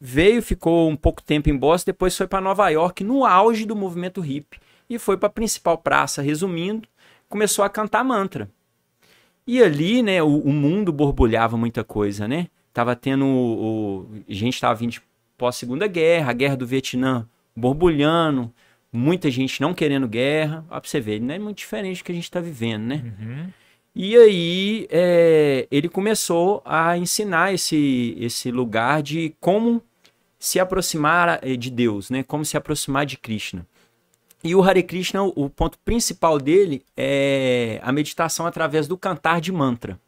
[0.00, 3.76] Veio, ficou um pouco tempo em Boston, depois foi para Nova York, no auge do
[3.76, 4.58] movimento hippie,
[4.90, 6.88] e foi para a principal praça, resumindo,
[7.28, 8.50] começou a cantar mantra.
[9.46, 12.48] E ali, né, o, o mundo borbulhava muita coisa, né?
[12.72, 14.96] Tava tendo o, o- a gente tava vindo
[15.36, 18.52] pós-segunda guerra, a guerra do Vietnã borbulhando,
[18.92, 20.64] muita gente não querendo guerra.
[20.70, 23.02] Ó, pra você ver, não é muito diferente do que a gente tá vivendo, né?
[23.94, 29.82] E aí é, ele começou a ensinar esse, esse lugar de como
[30.38, 32.24] se aproximar eh, de Deus, né?
[32.24, 33.64] Como se aproximar de Krishna.
[34.42, 39.52] E o Hare Krishna, o ponto principal dele é a meditação através do cantar de
[39.52, 40.00] mantra.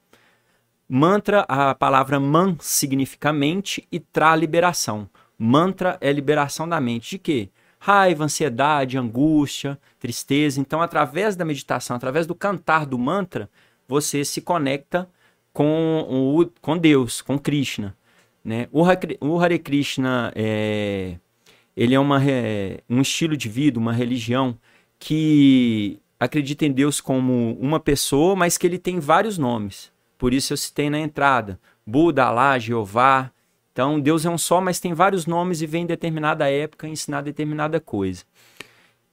[0.88, 5.08] Mantra, a palavra man significa mente e tra liberação.
[5.38, 7.10] Mantra é liberação da mente.
[7.10, 7.48] De quê?
[7.78, 10.60] Raiva, ansiedade, angústia, tristeza.
[10.60, 13.48] Então, através da meditação, através do cantar do mantra,
[13.88, 15.08] você se conecta
[15.52, 17.96] com, o, com Deus, com Krishna.
[18.44, 18.68] Né?
[18.72, 18.82] O,
[19.20, 21.16] o Hare Krishna é,
[21.76, 24.58] ele é uma, re- um estilo de vida, uma religião
[24.98, 29.92] que acredita em Deus como uma pessoa, mas que ele tem vários nomes.
[30.18, 33.30] Por isso eu citei na entrada: Buda, Alá, Jeová.
[33.72, 37.22] Então Deus é um só, mas tem vários nomes e vem em determinada época ensinar
[37.22, 38.24] determinada coisa.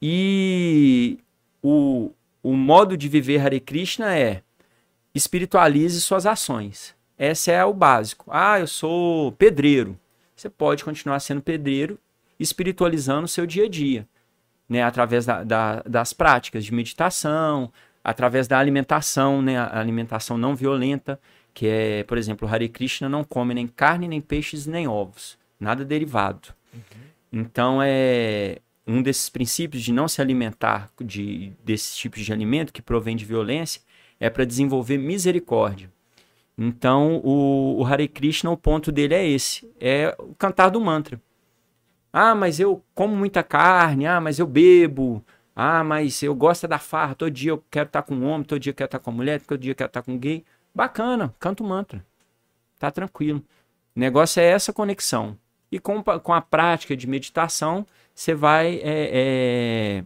[0.01, 1.17] E
[1.61, 2.11] o,
[2.43, 4.43] o modo de viver Hare Krishna é
[5.13, 6.95] espiritualize suas ações.
[7.17, 8.25] Esse é o básico.
[8.29, 9.97] Ah, eu sou pedreiro.
[10.35, 11.99] Você pode continuar sendo pedreiro,
[12.39, 14.07] espiritualizando o seu dia a dia,
[14.67, 14.81] né?
[14.81, 17.71] Através da- da- das práticas de meditação,
[18.03, 19.59] através da alimentação, né?
[19.59, 21.19] A alimentação não violenta,
[21.53, 25.37] que é, por exemplo, o Hare Krishna não come nem carne, nem peixes, nem ovos,
[25.59, 26.49] nada derivado.
[27.31, 28.57] Então é
[28.87, 33.25] um desses princípios de não se alimentar de desses tipos de alimento que provém de
[33.25, 33.81] violência
[34.21, 35.91] é para desenvolver misericórdia.
[36.55, 41.19] Então o, o Hare Krishna, o ponto dele é esse, é o cantar do mantra.
[42.13, 46.67] Ah, mas eu como muita carne, ah, mas eu bebo, ah, mas eu gosto é
[46.67, 48.99] da farra, todo dia eu quero estar com um homem, todo dia eu quero estar
[48.99, 50.45] com uma mulher, todo dia eu quero estar com gay.
[50.73, 52.05] Bacana, canta o mantra.
[52.77, 53.43] Tá tranquilo.
[53.95, 55.37] O negócio é essa conexão.
[55.71, 60.03] E com, com a prática de meditação, você vai é, é,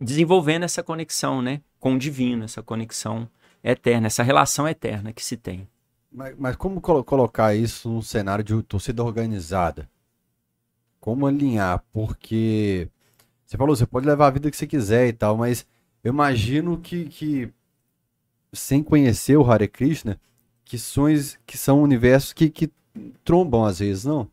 [0.00, 1.60] desenvolvendo essa conexão, né?
[1.80, 3.28] Com o divino, essa conexão
[3.64, 5.66] eterna, essa relação eterna que se tem.
[6.12, 9.88] Mas, mas como colo- colocar isso num cenário de torcida organizada?
[11.00, 11.82] Como alinhar?
[11.92, 12.88] Porque
[13.46, 15.66] você falou, você pode levar a vida que você quiser e tal, mas
[16.04, 17.52] eu imagino que, que
[18.52, 20.20] sem conhecer o Hare Krishna,
[20.64, 21.04] que são,
[21.46, 22.70] que são universos que, que
[23.24, 24.28] trombam às vezes, não?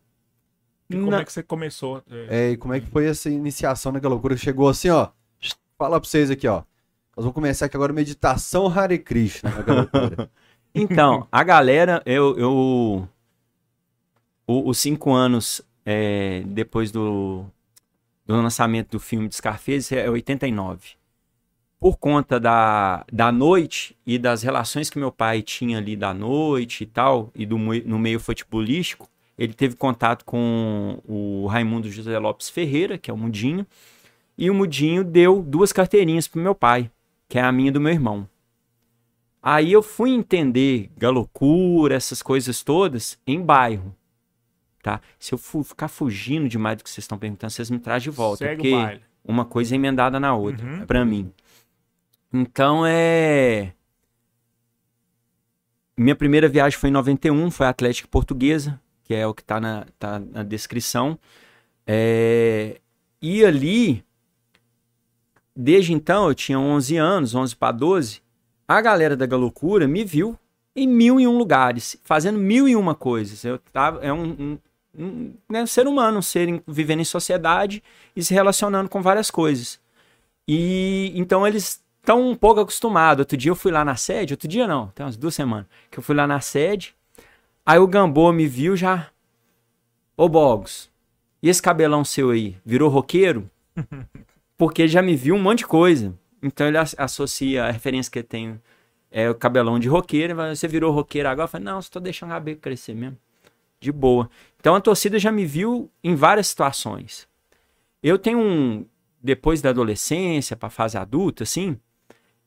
[0.90, 1.20] E como Não.
[1.20, 2.02] é que você começou?
[2.10, 5.10] É, É, e como é que foi essa iniciação naquela loucura chegou assim, ó?
[5.78, 6.64] Fala pra vocês aqui, ó.
[7.18, 10.30] Nós vamos começar aqui agora meditação Hare Krishna loucura.
[10.76, 12.38] Então, a galera, eu.
[12.38, 13.10] eu
[14.46, 17.44] os cinco anos é, depois do,
[18.24, 20.90] do lançamento do filme de Scarface é 89.
[21.80, 26.84] Por conta da, da noite e das relações que meu pai tinha ali da noite
[26.84, 32.52] e tal, e do, no meio futebolístico, ele teve contato com o Raimundo José Lopes
[32.52, 33.66] Ferreira, que é o Mudinho,
[34.38, 36.92] e o Mudinho deu duas carteirinhas pro meu pai,
[37.28, 38.28] que é a minha do meu irmão.
[39.42, 43.96] Aí eu fui entender galocura, essas coisas todas, em bairro.
[44.82, 45.02] Tá?
[45.20, 48.46] Se eu ficar fugindo demais do que vocês estão perguntando, vocês me trazem de volta.
[48.46, 50.86] Segue porque uma coisa é emendada na outra, Uhum.
[50.86, 51.32] pra mim.
[52.34, 53.74] Então é.
[55.98, 59.60] Minha primeira viagem foi em 91, foi a Atlética Portuguesa, que é o que tá
[59.60, 61.18] na, tá na descrição.
[61.86, 62.80] É,
[63.22, 64.04] E ali,
[65.58, 68.22] desde então, eu tinha 11 anos, 11 para 12,
[68.68, 70.38] a galera da Galocura me viu
[70.76, 73.44] em mil e um lugares, fazendo mil e uma coisas.
[73.44, 74.58] Eu tava, é um, um,
[74.96, 77.82] um, né, um ser humano, um ser vivendo em sociedade
[78.16, 79.80] e se relacionando com várias coisas.
[80.48, 83.22] E então eles estão um pouco acostumados.
[83.22, 85.98] Outro dia eu fui lá na sede, outro dia não, tem umas duas semanas, que
[85.98, 86.96] eu fui lá na sede,
[87.66, 89.10] aí o Gambô me viu já.
[90.16, 90.90] Ô Bogos,
[91.42, 93.50] e esse cabelão seu aí, virou roqueiro?
[94.58, 96.18] Porque ele já me viu um monte de coisa.
[96.42, 98.62] Então ele as- associa a referência que eu tenho
[99.12, 100.36] é o cabelão de roqueiro.
[100.36, 101.46] Você virou roqueiro agora?
[101.46, 103.18] Eu falei, não, tô deixando o cabelo crescer mesmo.
[103.80, 104.30] De boa.
[104.60, 107.28] Então a torcida já me viu em várias situações.
[108.02, 108.86] Eu tenho um.
[109.22, 111.78] Depois da adolescência, pra fase adulta, assim,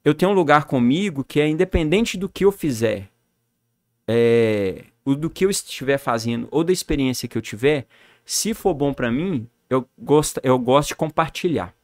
[0.04, 3.08] eu tenho um lugar comigo que é independente do que eu fizer,
[4.06, 7.86] é, do que eu estiver fazendo ou da experiência que eu tiver,
[8.24, 11.74] se for bom pra mim, eu gosto, eu gosto de compartilhar.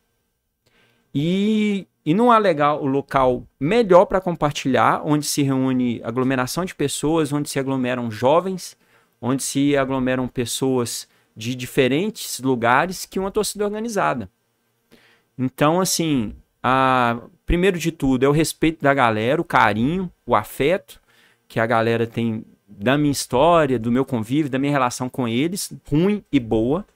[1.19, 6.75] E, e não há legal o local melhor para compartilhar, onde se reúne aglomeração de
[6.75, 8.77] pessoas, onde se aglomeram jovens,
[9.19, 14.31] onde se aglomeram pessoas de diferentes lugares que uma torcida organizada.
[15.39, 21.01] Então, assim, a, primeiro de tudo é o respeito da galera, o carinho, o afeto
[21.49, 25.73] que a galera tem da minha história, do meu convívio, da minha relação com eles,
[25.89, 26.87] ruim e boa,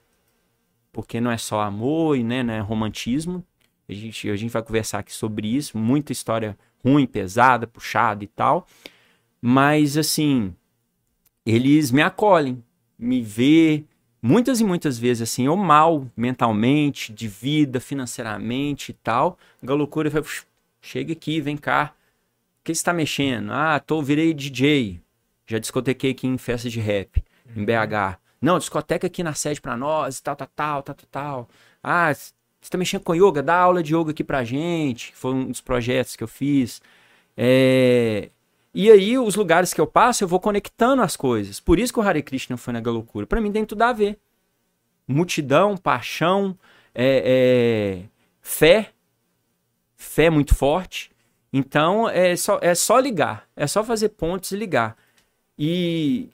[0.93, 3.43] porque não é só amor e né, é romantismo.
[3.91, 8.27] A gente, a gente vai conversar aqui sobre isso, muita história ruim, pesada, puxada e
[8.27, 8.65] tal.
[9.41, 10.55] Mas assim,
[11.45, 12.63] eles me acolhem,
[12.97, 13.83] me vê
[14.21, 19.37] muitas e muitas vezes assim, eu mal mentalmente, de vida, financeiramente e tal.
[19.61, 20.47] A loucura "Pux,
[20.81, 21.93] chega aqui, vem cá.
[22.61, 23.51] O que você tá mexendo?
[23.51, 25.01] Ah, tô, virei DJ.
[25.45, 27.21] Já discotequei aqui em festa de rap,
[27.57, 28.17] em BH.
[28.41, 31.49] Não, discoteca aqui na sede pra nós, tal, tal, tal, tal, tal.
[31.83, 32.13] Ah,
[32.61, 33.41] você tá mexendo com yoga?
[33.41, 35.13] Dá aula de yoga aqui pra gente.
[35.15, 36.81] Foi um dos projetos que eu fiz.
[37.35, 38.29] É...
[38.73, 41.59] E aí, os lugares que eu passo, eu vou conectando as coisas.
[41.59, 43.25] Por isso que o Hare Krishna foi na loucura.
[43.25, 44.17] Pra mim tem tudo a ver.
[45.07, 46.57] Multidão, paixão,
[46.95, 48.09] é, é,
[48.41, 48.91] fé.
[49.97, 51.11] Fé muito forte.
[51.51, 53.47] Então, é só, é só ligar.
[53.55, 54.95] É só fazer pontos e ligar.
[55.57, 56.29] E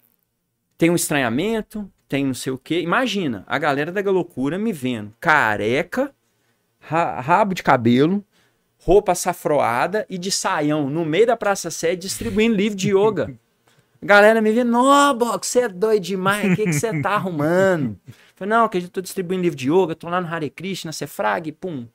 [0.78, 2.82] tem um estranhamento, tem não sei o quê.
[2.82, 6.14] Imagina, a galera da loucura me vendo careca,
[6.88, 8.24] rabo de cabelo,
[8.80, 13.34] roupa safroada e de saião no meio da Praça Sede distribuindo livro de yoga.
[14.00, 18.00] A galera me vendo, não, Box, você é doido demais, o que você tá arrumando?
[18.08, 20.92] Eu Falei, não, que eu tô distribuindo livro de yoga, tô lá no Hare Krishna,
[20.92, 21.88] Cefrag, pum.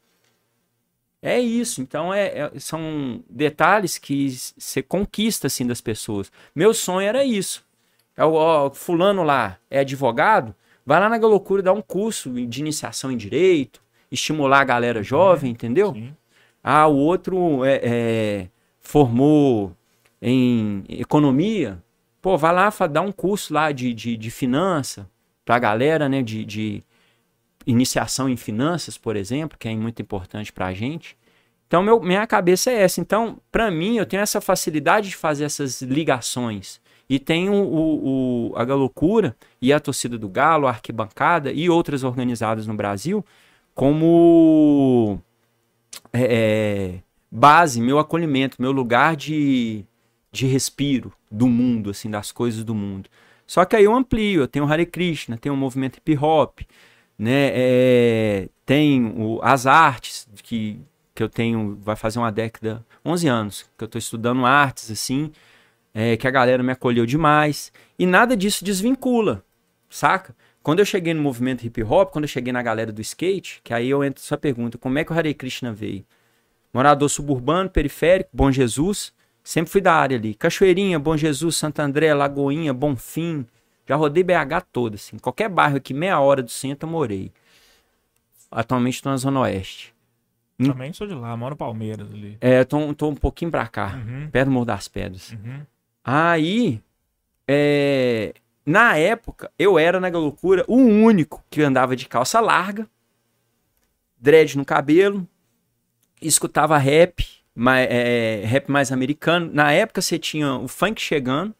[1.22, 4.28] É isso, então é, é- são detalhes que
[4.59, 6.32] você conquista assim das pessoas.
[6.53, 7.64] Meu sonho era isso.
[8.16, 10.53] É o ó, fulano lá é advogado,
[10.84, 13.80] vai lá na loucura dar um curso de iniciação em direito,
[14.12, 15.92] estimular a galera jovem, entendeu?
[15.94, 16.14] Sim.
[16.62, 18.48] Ah, o outro é, é,
[18.78, 19.74] formou
[20.20, 21.82] em economia.
[22.20, 25.10] Pô, vai lá dar um curso lá de, de, de finança
[25.44, 26.22] pra galera, né?
[26.22, 26.84] De, de
[27.66, 31.16] iniciação em finanças, por exemplo, que é muito importante pra gente.
[31.66, 33.00] Então, meu, minha cabeça é essa.
[33.00, 36.80] Então, pra mim, eu tenho essa facilidade de fazer essas ligações.
[37.08, 42.04] E tenho o, o, a Galocura e a torcida do Galo, a arquibancada e outras
[42.04, 43.24] organizadas no Brasil
[43.74, 45.20] como
[46.12, 47.00] é,
[47.30, 49.84] base, meu acolhimento, meu lugar de,
[50.30, 53.08] de respiro do mundo, assim, das coisas do mundo.
[53.46, 56.60] Só que aí eu amplio, eu tenho Hare Krishna, tenho o movimento hip hop,
[57.18, 57.50] né?
[57.54, 60.80] É, tem o- as artes que,
[61.14, 65.30] que eu tenho, vai fazer uma década, 11 anos, que eu estou estudando artes, assim,
[65.94, 67.72] é, que a galera me acolheu demais.
[67.98, 69.44] E nada disso desvincula,
[69.90, 70.34] saca?
[70.62, 73.74] Quando eu cheguei no movimento hip hop, quando eu cheguei na galera do skate, que
[73.74, 76.04] aí eu entro sua pergunta, como é que o Hare Krishna veio?
[76.72, 80.34] Morador suburbano, periférico, Bom Jesus, sempre fui da área ali.
[80.34, 83.44] Cachoeirinha, Bom Jesus, Santo André, Lagoinha, Bonfim,
[83.86, 85.18] já rodei BH toda, assim.
[85.18, 87.32] Qualquer bairro aqui, meia hora do centro, eu morei.
[88.50, 89.92] Atualmente estou na Zona Oeste.
[90.58, 92.36] Também sou de lá, moro no Palmeiras ali.
[92.40, 95.32] É, tô, tô um pouquinho pra cá, Uhum, perto do Morro das Pedras.
[95.32, 95.62] uhum.
[96.04, 96.80] Aí,
[97.48, 98.32] é,
[98.64, 102.88] na época, eu era na loucura o único que andava de calça larga,
[104.18, 105.26] dread no cabelo,
[106.20, 107.88] escutava rap, mais,
[108.44, 109.50] rap mais americano.
[109.52, 111.54] Na época você tinha o funk chegando,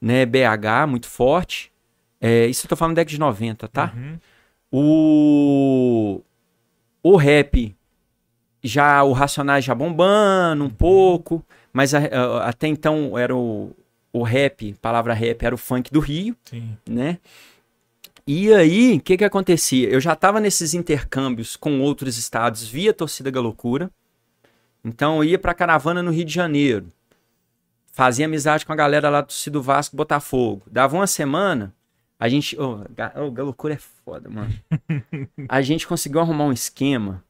[0.00, 0.26] né?
[0.26, 1.72] BH muito forte.
[2.20, 3.92] É, isso eu tô falando da década de 90, tá?
[3.96, 4.18] Uhum.
[4.72, 6.20] O,
[7.02, 7.74] o rap,
[8.62, 11.42] já o Racionais já bombando um pouco,
[11.72, 13.74] mas a- a- até então era o,
[14.12, 16.76] o rap, palavra rap, era o funk do Rio, Sim.
[16.88, 17.18] né?
[18.26, 19.88] E aí, o que que acontecia?
[19.88, 23.90] Eu já tava nesses intercâmbios com outros estados via Torcida Galocura.
[24.84, 26.86] Então eu ia pra caravana no Rio de Janeiro.
[27.92, 30.62] Fazia amizade com a galera lá do Torcida do Vasco Botafogo.
[30.70, 31.74] Dava uma semana,
[32.18, 32.58] a gente.
[32.58, 34.52] Ô, Ga- ô, Galocura é foda, mano.
[35.48, 37.24] a gente conseguiu arrumar um esquema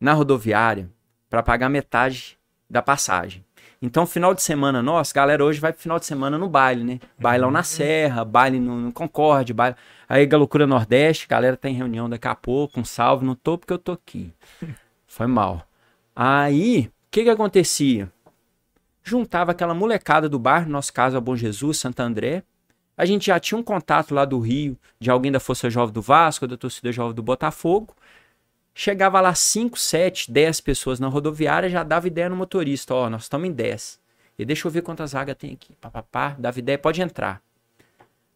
[0.00, 0.90] na rodoviária
[1.28, 3.44] pra pagar metade da passagem.
[3.86, 7.00] Então, final de semana nosso, galera hoje vai pro final de semana no baile, né?
[7.16, 9.76] Bailão na Serra, baile no, no Concorde, baile.
[10.08, 13.72] Aí, Galocura Nordeste, galera tá em reunião daqui a pouco, um salve, não tô porque
[13.72, 14.32] eu tô aqui.
[15.06, 15.66] Foi mal.
[16.14, 18.10] Aí, o que que acontecia?
[19.06, 22.42] juntava aquela molecada do bar, no nosso caso, a Bom Jesus, Santo André.
[22.96, 26.02] A gente já tinha um contato lá do Rio, de alguém da Força Jovem do
[26.02, 27.94] Vasco, da torcida jovem do Botafogo.
[28.78, 33.22] Chegava lá 5, 7, 10 pessoas na rodoviária, já dava ideia no motorista, ó, nós
[33.22, 33.98] estamos em 10.
[34.38, 35.74] E deixa eu ver quantas vagas tem aqui.
[35.80, 37.40] Pá, pá, pá, dava ideia, pode entrar.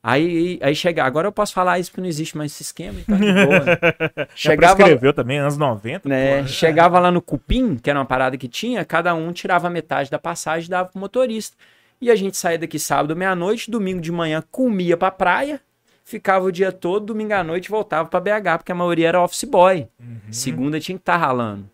[0.03, 3.19] Aí, aí chega, agora eu posso falar isso porque não existe mais esse esquema, então
[3.19, 3.61] de boa.
[3.61, 3.79] né?
[4.35, 6.09] Já Chegava, prescreveu também, anos 90.
[6.09, 6.49] né, pô.
[6.49, 10.19] chegava lá no cupim, que era uma parada que tinha, cada um tirava metade da
[10.19, 11.55] passagem e dava pro motorista.
[12.01, 15.61] E a gente saía daqui sábado meia-noite, domingo de manhã comia pra praia,
[16.05, 19.45] ficava o dia todo, domingo à noite voltava pra BH, porque a maioria era office
[19.45, 19.87] boy.
[20.31, 21.69] Segunda tinha que estar ralando.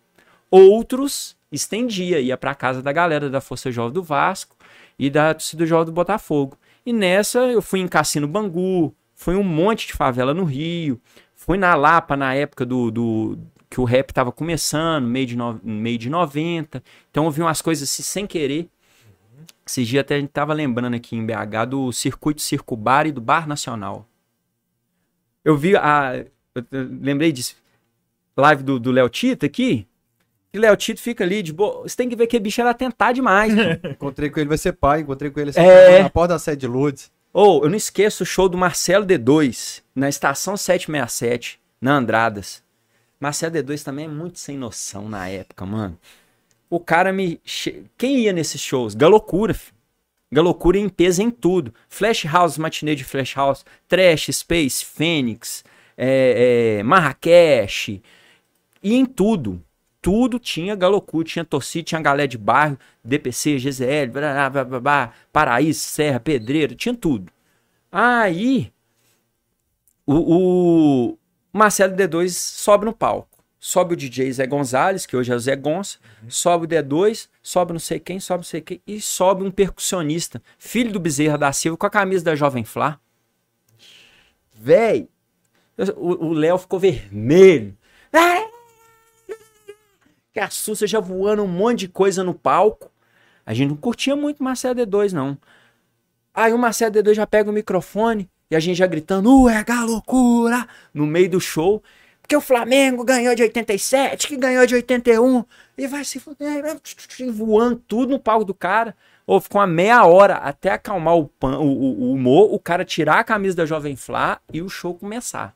[0.49, 4.55] Outros estendia, ia pra casa da galera da Força Jovem do Vasco
[4.97, 6.57] e da torcida jovem do Botafogo.
[6.85, 10.99] E nessa eu fui em Cassino Bangu, fui um monte de favela no Rio,
[11.35, 15.59] fui na Lapa na época do, do- que o rap tava começando, meio de, no-
[15.63, 16.81] meio de 90.
[17.11, 18.69] Então eu vi umas coisas assim sem querer.
[19.65, 23.11] Esses dias até a gente tava lembrando aqui em BH do Circuito Circo Bar e
[23.11, 24.07] do Bar Nacional.
[25.43, 26.23] Eu vi a.
[26.55, 26.63] eu-
[27.01, 27.55] lembrei disso.
[28.35, 29.87] Live do do Léo Tito aqui.
[30.53, 31.83] E Léo Tito fica ali de boa.
[31.83, 33.53] Você tem que ver que bicho era tentar demais.
[33.83, 35.01] Encontrei com ele, vai ser pai.
[35.01, 36.03] Encontrei com ele assim, É.
[36.03, 37.11] na porta da sede de Lourdes.
[37.33, 42.63] Ou, eu não esqueço o show do Marcelo D2 na estação 767, na Andradas.
[43.19, 45.97] Marcelo D2 também é muito sem noção na época, mano.
[46.69, 47.39] O cara me.
[47.97, 48.93] Quem ia nesses shows?
[48.95, 49.76] Galocura, filho.
[50.31, 51.73] Galocura em peso em tudo.
[51.87, 55.63] Flash House, matinê de Flash House, Trash, Space, Fênix,
[55.97, 58.01] é, é, Marrakech.
[58.83, 59.63] E em tudo.
[60.01, 65.13] Tudo tinha Galocura, tinha torcida, tinha galera de bairro, DPC, GZL, blá, blá, blá, blá,
[65.33, 67.31] Paraíso, Serra, Pedreira, tinha tudo.
[67.91, 68.71] Aí,
[70.05, 71.17] o, o
[71.51, 73.37] Marcelo D2 sobe no palco.
[73.59, 75.97] Sobe o DJ Zé Gonzalez, que hoje é o Zé Gonça,
[76.29, 80.43] sobe o D2, sobe não sei quem, sobe não sei quem, e sobe um percussionista,
[80.57, 82.99] filho do Bezerra da Silva, com a camisa da Jovem Flá.
[84.53, 85.07] Véi,
[85.95, 87.77] o Léo ficou vermelho.
[90.33, 92.91] Que assusta, já voando um monte de coisa no palco.
[93.45, 95.37] A gente não curtia muito Marcelo D2, não.
[96.33, 99.63] Aí o Marcelo D2 já pega o microfone e a gente já gritando, uh, é
[99.85, 101.81] loucura no meio do show.
[102.27, 105.45] Porque o Flamengo ganhou de 87, que ganhou de 81,
[105.77, 106.61] e vai se fuder,
[107.21, 108.93] e voando tudo no palco do cara.
[109.25, 112.83] Ou ficou uma meia hora até acalmar o, pan, o, o- o humor, o cara
[112.83, 115.55] tirar a camisa da Jovem Flá e o show começar.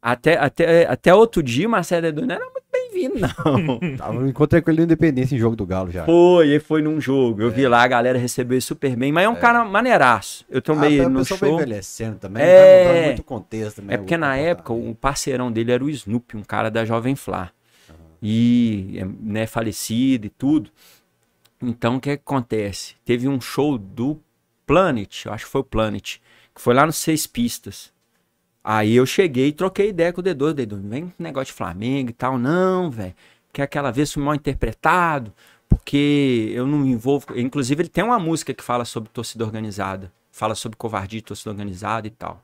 [0.00, 3.78] Até, até, até outro dia, Marcelo D2 não era muito bem-vindo, não.
[3.98, 6.04] Tava, eu encontrei com ele no Independência em jogo do Galo já.
[6.06, 7.42] Foi, ele foi num jogo.
[7.42, 10.44] Eu vi lá, a galera recebeu ele super bem, mas é um cara maneiraço.
[10.48, 11.54] Eu tomei Ah, ele o no vai show.
[11.54, 12.84] envelhecendo também, É.
[12.84, 13.94] vai mudando muito contexto também.
[13.94, 17.50] É porque na época o parceirão dele era o Snoopy, um cara da Jovem Flá.
[18.22, 20.70] E é, né, falecido e tudo.
[21.60, 22.94] Então o que acontece?
[23.04, 24.18] Teve um show do
[24.66, 26.16] Planet, eu acho que foi o Planet,
[26.54, 27.91] que foi lá nos Seis Pistas.
[28.64, 30.54] Aí eu cheguei e troquei ideia com o D2.
[30.54, 32.38] D2, vem negócio de Flamengo e tal.
[32.38, 33.14] Não, velho.
[33.52, 35.32] Que aquela vez foi mal interpretado,
[35.68, 37.26] porque eu não me envolvo.
[37.36, 40.12] Inclusive, ele tem uma música que fala sobre torcida organizada.
[40.30, 42.42] Fala sobre covardia de torcida organizada e tal.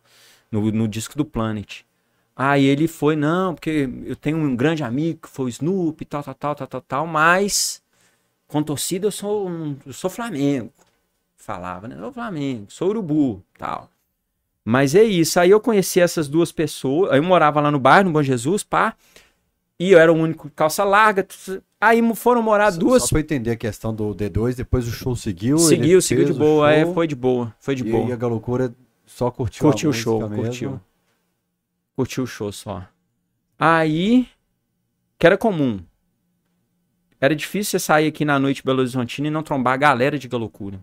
[0.51, 1.83] No, no disco do Planet.
[2.37, 6.23] Aí ele foi, não, porque eu tenho um grande amigo que foi o Snoopy, tal,
[6.23, 7.83] tal, tal, tal, tal, tal, mas
[8.47, 9.51] com torcida eu sou,
[9.85, 10.73] eu sou Flamengo.
[11.37, 11.97] Falava, né?
[11.97, 13.91] Eu sou Flamengo, sou Urubu, tal.
[14.71, 15.41] Mas é isso.
[15.41, 17.11] Aí eu conheci essas duas pessoas.
[17.11, 18.95] Aí eu morava lá no bairro, no Bom Jesus, pá.
[19.81, 21.27] E eu era o único calça larga.
[21.81, 23.05] Aí foram morar Só- duas.
[23.05, 25.57] Só pra entender a questão do D2, depois o show seguiu.
[25.57, 26.71] seguiu, seguiu de boa.
[26.71, 27.55] É, foi de boa.
[27.59, 28.11] Foi de e, boa.
[28.11, 28.75] E a Galocura
[29.07, 30.71] só curtiu Curtiu o show, música curtiu.
[30.73, 30.85] mesmo.
[31.97, 32.87] Curtiu o show só.
[33.59, 34.29] Aí,
[35.19, 35.81] que era comum.
[37.19, 40.29] Era difícil você sair aqui na noite Belo Horizontina e não trombar a galera de
[40.29, 40.79] Galocura.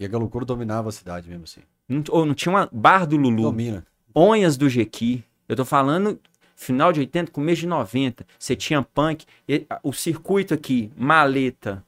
[0.00, 1.60] E a Galocura dominava a cidade mesmo assim.
[1.88, 3.42] Não, ou não tinha uma bar do Lulu.
[3.42, 3.86] Domina.
[4.14, 5.24] Onhas do Jequi.
[5.48, 6.18] Eu tô falando
[6.56, 8.26] final de 80, começo de 90.
[8.38, 9.26] Você tinha punk.
[9.48, 11.84] e- o circuito aqui, Maleta,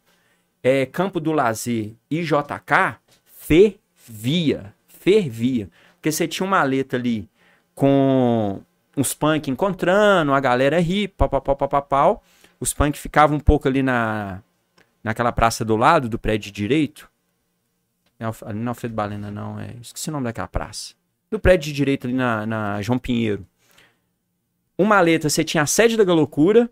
[0.62, 4.74] é, Campo do Lazer e JK, fervia.
[4.89, 5.70] Fervia.
[5.94, 7.28] Porque você tinha uma maleta ali
[7.74, 8.60] com
[8.97, 12.24] os punk encontrando, a galera ri, pau, pau, pau, pau, pau, pau.
[12.59, 14.43] Os punk ficavam um pouco ali na,
[15.05, 17.09] naquela praça do lado do prédio direito.
[18.18, 19.59] É ali não é Alfredo Balena, não.
[19.60, 20.94] É, esqueci o nome daquela praça.
[21.30, 23.47] Do prédio de direito ali na, na João Pinheiro.
[24.78, 26.70] Uma maleta, você tinha a sede da Galocura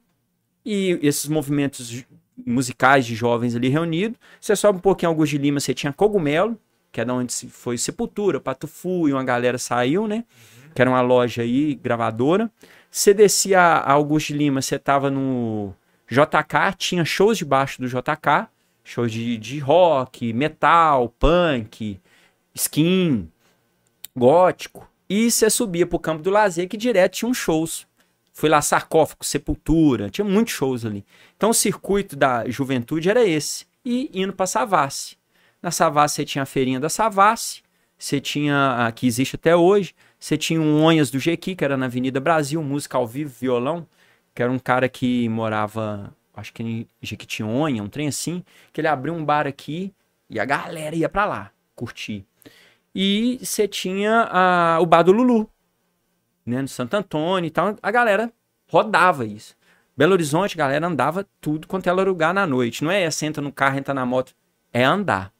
[0.64, 2.04] e esses movimentos
[2.46, 4.18] musicais de jovens ali reunidos.
[4.40, 6.58] Você sobe um pouquinho Augusto de Lima, você tinha Cogumelo,
[6.92, 10.24] que é da onde foi Sepultura, Patufu e uma galera saiu, né?
[10.74, 12.50] Que era uma loja aí, gravadora.
[12.90, 15.74] Você descia a Augusto de Lima, você tava no
[16.08, 18.48] JK, tinha shows debaixo do JK.
[18.84, 21.98] Shows de, de rock, metal, punk,
[22.54, 23.28] skin,
[24.14, 24.88] gótico.
[25.08, 27.86] E você subia pro campo do lazer que direto tinha uns shows.
[28.32, 31.04] Foi lá sarcófago, sepultura, tinha muitos shows ali.
[31.36, 33.66] Então o circuito da juventude era esse.
[33.84, 35.16] E indo pra Savassi.
[35.62, 37.62] Na Savassi você tinha a feirinha da Savassi,
[37.98, 41.76] você tinha a que existe até hoje, você tinha um Onhas do Jequi, que era
[41.76, 43.86] na Avenida Brasil, música ao vivo, violão,
[44.34, 48.88] que era um cara que morava, acho que em Jequitinhonha, um trem assim, que ele
[48.88, 49.92] abriu um bar aqui
[50.28, 52.26] e a galera ia pra lá curtir.
[52.94, 55.50] E você tinha a- o bar do Lulu,
[56.46, 58.32] né, no Santo Antônio e tal, a galera
[58.68, 59.56] rodava isso.
[59.96, 62.82] Belo Horizonte, a galera andava tudo quanto era lugar na noite.
[62.84, 64.34] Não é senta no carro, entra na moto,
[64.72, 65.32] é andar.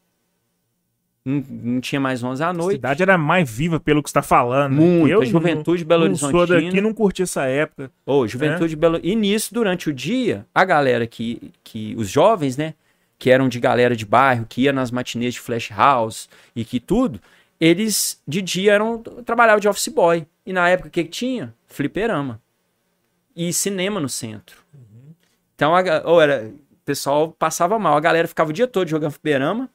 [1.25, 2.77] Não, não tinha mais 11 à A noite.
[2.77, 4.75] cidade era mais viva pelo que você tá falando.
[4.75, 4.81] né?
[4.81, 6.71] Muito, Eu a juventude Belo não sou Horizontina.
[6.71, 7.91] daqui, não curti essa época.
[8.05, 9.01] Ô, Juventude Belo.
[9.03, 11.95] E nisso, durante o dia, a galera que, que.
[11.97, 12.75] Os jovens, né?
[13.19, 16.79] Que eram de galera de bairro, que ia nas matinês de flash house e que
[16.79, 17.19] tudo,
[17.59, 18.99] eles de dia eram.
[19.25, 20.27] trabalhavam de office boy.
[20.45, 21.55] E na época o que, que tinha?
[21.67, 22.39] Fliperama.
[23.35, 24.59] E cinema no centro.
[25.55, 27.97] Então, a, ô, era, o pessoal passava mal.
[27.97, 29.71] A galera ficava o dia todo jogando fliperama.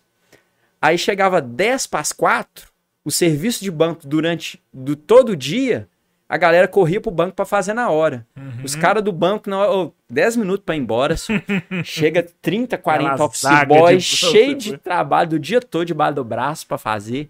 [0.81, 2.67] Aí chegava 10 para as 4,
[3.03, 5.87] o serviço de banco durante do todo o dia,
[6.27, 8.25] a galera corria pro banco para fazer na hora.
[8.63, 11.15] Os caras do banco, na hora, ô, 10 minutos para ir embora,
[11.83, 16.23] chega 30, 40 Aquela office boys, de- cheio de trabalho do dia todo debaixo do
[16.23, 17.29] braço para fazer.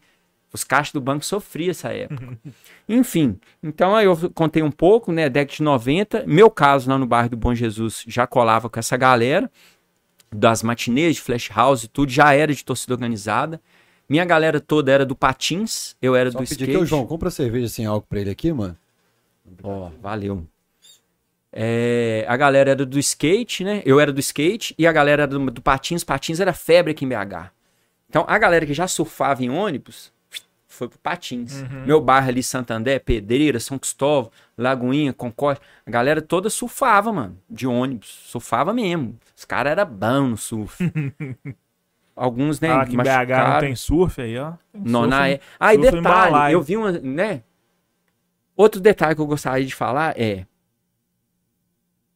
[0.51, 2.38] Os caixas do banco sofriam essa época.
[2.89, 6.23] Enfim, então aí eu contei um pouco, né, década de 90.
[6.26, 9.49] Meu caso lá no bairro do Bom Jesus já colava com essa galera
[10.31, 13.61] das matinês de flash house e tudo, já era de torcida organizada.
[14.07, 16.76] Minha galera toda era do patins, eu era Só do skate.
[16.76, 18.76] aqui, João, compra cerveja sem álcool pra ele aqui, mano.
[19.64, 20.45] Ó, valeu.
[21.51, 23.81] É, a galera era do skate, né?
[23.85, 26.03] Eu era do skate e a galera era do, do patins.
[26.03, 27.51] Patins era febre aqui em BH.
[28.07, 30.11] Então, a galera que já surfava em ônibus
[30.80, 31.61] foi pro patins.
[31.85, 35.61] Meu bairro ali, Santander, Pedreira, São Cristóvão, Lagoinha, Concórdia.
[35.85, 38.07] A galera toda surfava, mano, de ônibus.
[38.07, 39.19] Surfava mesmo.
[39.35, 40.91] Os caras eram bons no surf.
[42.15, 42.72] Alguns, né?
[42.72, 44.53] Ah, que BH não tem surf aí, ó.
[44.72, 45.39] Tem Não, surf, na é...
[45.60, 47.43] Ah, surf em detalhe, eu vi uma, né?
[48.56, 50.45] Outro detalhe que eu gostaria de falar é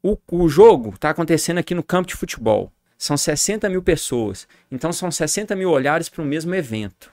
[0.02, 2.72] o, o jogo tá acontecendo aqui no campo de futebol.
[2.98, 4.48] São 60 mil pessoas.
[4.69, 7.12] Então são 60 mil olhares para o mesmo evento.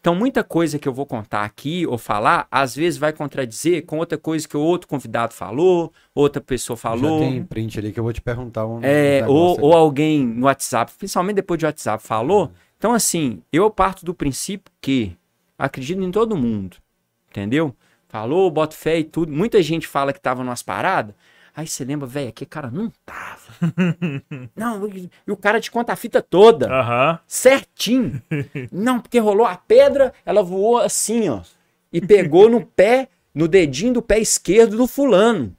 [0.00, 3.98] Então muita coisa que eu vou contar aqui ou falar, às vezes vai contradizer com
[3.98, 7.20] outra coisa que o outro convidado falou, outra pessoa falou.
[7.20, 10.46] Já tem print ali que eu vou te perguntar um É, ou, ou alguém no
[10.46, 12.50] WhatsApp, principalmente depois de WhatsApp, falou.
[12.78, 15.14] Então, assim, eu parto do princípio que
[15.58, 16.78] acredito em todo mundo,
[17.28, 17.76] entendeu?
[18.08, 19.30] Falou, boto fé e tudo.
[19.30, 21.14] Muita gente fala que tava numas paradas.
[21.54, 23.40] Aí você lembra, velho, aquele cara não tava.
[24.54, 27.18] não, e e o cara te conta a fita toda Aham.
[27.26, 28.22] certinho.
[28.70, 31.42] Não, porque rolou a pedra, ela voou assim, ó.
[31.92, 35.56] E pegou no pé, no dedinho do pé esquerdo do fulano.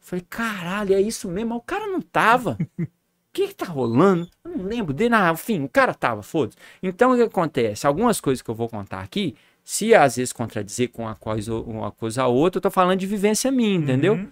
[0.00, 1.54] Falei, caralho, é isso mesmo?
[1.54, 2.56] O cara não tava.
[2.78, 2.86] O
[3.32, 4.26] que que tá rolando?
[4.42, 5.14] Eu não lembro dele.
[5.14, 6.56] Ah, enfim, o cara tava, foda-se.
[6.82, 7.86] Então, o que acontece?
[7.86, 11.90] Algumas coisas que eu vou contar aqui, se às vezes contradizer com uma coisa, uma
[11.92, 14.14] coisa a outra, eu tô falando de vivência minha, entendeu?
[14.14, 14.28] Uhum.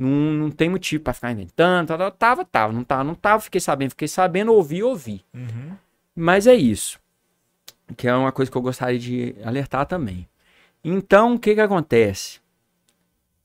[0.00, 1.88] Não, não tem motivo pra ficar inventando.
[1.88, 2.10] Tal.
[2.10, 2.72] Tava, tava.
[2.72, 3.42] Não tava, não tava.
[3.42, 4.50] Fiquei sabendo, fiquei sabendo.
[4.50, 5.22] Ouvi, ouvi.
[5.34, 5.76] Uhum.
[6.16, 6.98] Mas é isso.
[7.98, 10.26] Que é uma coisa que eu gostaria de alertar também.
[10.82, 12.40] Então, o que que acontece?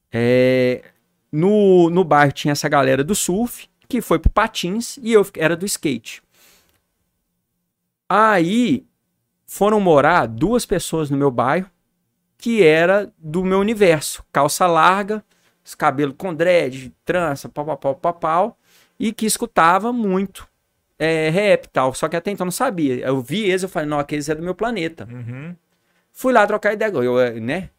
[0.10, 0.82] É,
[1.30, 5.58] no, no bairro tinha essa galera do surf, que foi pro patins, e eu era
[5.58, 6.24] do skate.
[8.08, 8.86] Aí,
[9.46, 11.70] foram morar duas pessoas no meu bairro,
[12.38, 14.24] que era do meu universo.
[14.32, 15.22] Calça larga,
[15.66, 18.58] os cabelos com dread, trança, pau, pau, pau, pau, pau,
[19.00, 20.48] e que escutava muito
[21.00, 21.94] é, rap e tal.
[21.94, 22.98] Só que até então não sabia.
[22.98, 25.08] Eu vi eles, eu falei, não, aqueles é do meu planeta.
[25.12, 25.56] Uhum.
[26.14, 27.70] Fui lá trocar ideia, eu, eh, né?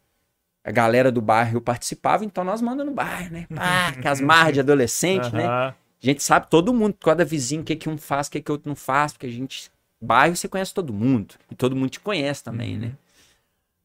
[0.63, 3.47] A galera do bairro participava, então nós mandamos no bairro, né?
[3.55, 5.45] Pá, com as marras de adolescente, né?
[5.45, 5.73] Aham.
[6.03, 8.51] A gente sabe todo mundo, cada vizinho, o que, que um faz, o que, que
[8.51, 9.71] outro não faz, porque a gente.
[9.99, 11.33] Bairro você conhece todo mundo.
[11.49, 12.91] E todo mundo te conhece também, né?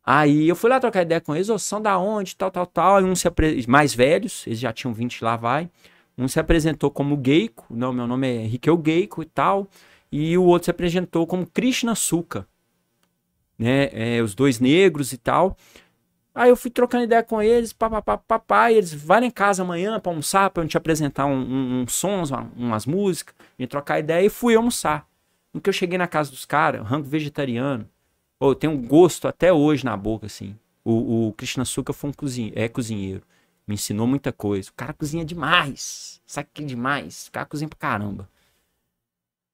[0.05, 2.97] Aí eu fui lá trocar ideia com eles, ô, são da onde, tal, tal, tal.
[2.97, 3.65] Aí um se apre...
[3.69, 5.71] mais velhos, eles já tinham 20 lá, vai.
[6.19, 9.69] Um se apresentou como Geico, não, meu nome é Riquel Geico e tal.
[10.11, 12.47] E o outro se apresentou como Krishna Suka,
[13.59, 13.89] né?
[13.93, 15.57] É, os dois negros e tal.
[16.35, 20.11] Aí eu fui trocando ideia com eles, papapá, papai, eles lá em casa amanhã pra
[20.11, 24.25] almoçar, pra eu te apresentar um- um- uns sons, uma- umas músicas, e trocar ideia,
[24.25, 25.07] e fui almoçar.
[25.53, 27.87] No que eu cheguei na casa dos caras, rango vegetariano,
[28.59, 30.57] Tem um gosto até hoje na boca, assim.
[30.85, 33.23] O, o Krishna Suka foi um cozinheiro, é cozinheiro.
[33.67, 34.71] Me ensinou muita coisa.
[34.71, 36.21] O cara cozinha demais.
[36.27, 37.29] Sabe que é demais?
[37.29, 38.29] O cara cozinha pra caramba.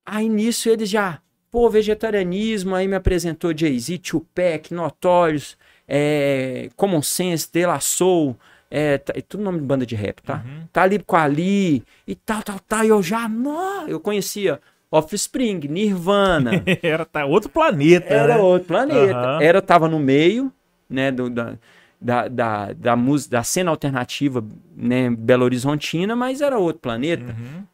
[0.07, 1.21] Aí nisso eles já,
[1.51, 5.57] pô, vegetarianismo, aí me apresentou Jay-Z, Tupac, Notorious,
[5.87, 8.35] é, Common Sense, De La Soul,
[8.71, 10.43] é, tá- é tudo nome de banda de rap, tá?
[10.73, 12.85] Talib Kweli e tal, tal, tal.
[12.85, 14.61] E eu já, não, eu conhecia
[14.91, 18.13] Offspring, Nirvana, Era tá, outro planeta.
[18.13, 18.41] era né?
[18.41, 19.17] outro planeta.
[19.17, 19.43] Aham.
[19.43, 20.51] Era, tava no meio,
[20.89, 21.59] né, do, da,
[22.01, 24.43] da, da, da, música, da cena alternativa,
[24.75, 27.25] né, Belo Horizontina, mas era outro planeta.
[27.25, 27.65] Uhum.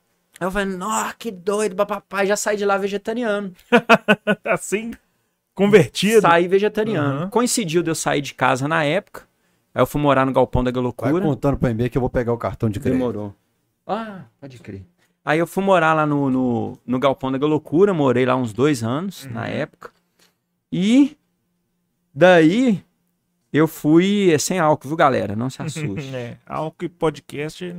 [0.41, 3.53] Aí eu falei, nossa, que doido, papai, já saí de lá vegetariano.
[4.45, 4.91] Assim,
[5.55, 6.23] convertido.
[6.23, 7.19] Saí vegetariano.
[7.21, 7.31] Aham.
[7.31, 9.23] Coincidiu de eu sair de casa na época.
[9.73, 11.21] Aí eu fui morar no Galpão da Vai Galocura.
[11.21, 12.99] contando pra mim que eu vou pegar o cartão de crédito.
[12.99, 13.35] Demorou.
[13.87, 14.85] Ah, pode crer.
[15.25, 18.83] Aí eu fui morar lá no, no, no Galpão da Galocura, morei lá uns dois
[18.83, 19.91] anos na época.
[20.71, 21.17] E
[22.15, 22.85] daí
[23.53, 25.35] eu fui é, sem álcool, viu, galera?
[25.35, 26.15] Não se assuste.
[26.15, 27.75] É, álcool e podcast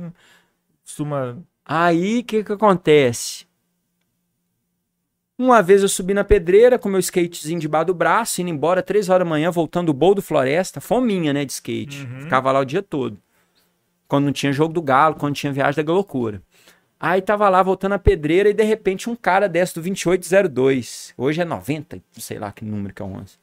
[0.84, 1.38] costuma.
[1.64, 3.46] Aí o que que acontece?
[5.38, 9.10] Uma vez eu subi na pedreira com meu skatezinho debaixo do braço, indo embora três
[9.10, 12.06] horas da manhã, voltando do Bowl do Floresta, fominha, né, de skate.
[12.22, 13.18] Ficava lá o dia todo.
[14.08, 16.40] Quando não tinha jogo do Galo, quando tinha viagem da loucura.
[16.98, 21.12] Aí tava lá voltando a pedreira e de repente um cara desce do 2802.
[21.16, 23.34] Hoje é 90, sei lá que número que é o 11.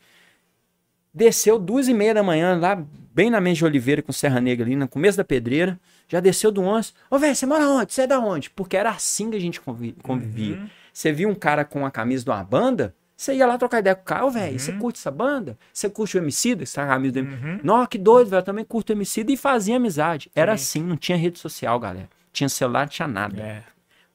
[1.13, 4.65] Desceu duas e meia da manhã, lá bem na Mendes de Oliveira com Serra Negra
[4.65, 5.80] ali, no começo da pedreira.
[6.07, 6.93] Já desceu do 11.
[7.09, 7.93] Ô, velho, você mora onde?
[7.93, 8.49] Você é da onde?
[8.49, 10.55] Porque era assim que a gente convi- convivia.
[10.91, 13.95] Você via um cara com a camisa de uma banda, você ia lá trocar ideia
[13.95, 14.27] com o cara.
[14.30, 15.55] Velho, você curte essa banda?
[15.71, 16.65] Você curte o Emicida?
[16.65, 17.59] Você tá com a camisa do Emicida?
[17.63, 18.39] Nossa, que doido, velho.
[18.39, 20.31] Eu também curto o Emicida e fazia amizade.
[20.35, 22.09] Era assim, não tinha rede social, galera.
[22.34, 23.41] Tinha celular, não tinha nada.
[23.41, 23.64] É.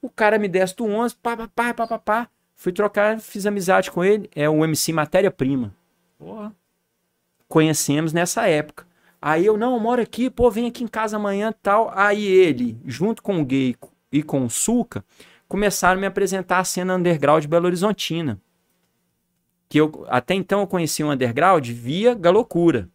[0.03, 2.29] O cara me desce do 11, pá, pá, pá, pá, pá, pá.
[2.55, 4.29] Fui trocar, fiz amizade com ele.
[4.35, 5.73] É o MC Matéria Prima.
[6.19, 6.53] Porra.
[7.47, 8.87] Conhecemos nessa época.
[9.23, 11.91] Aí eu, não, eu moro aqui, pô, vem aqui em casa amanhã tal.
[11.95, 13.77] Aí ele, junto com o Gay
[14.13, 15.05] e com o Suca,
[15.49, 18.41] começaram a me apresentar a cena underground Belo Horizontina.
[19.69, 22.89] Que eu, até então eu conhecia o underground via Galocura.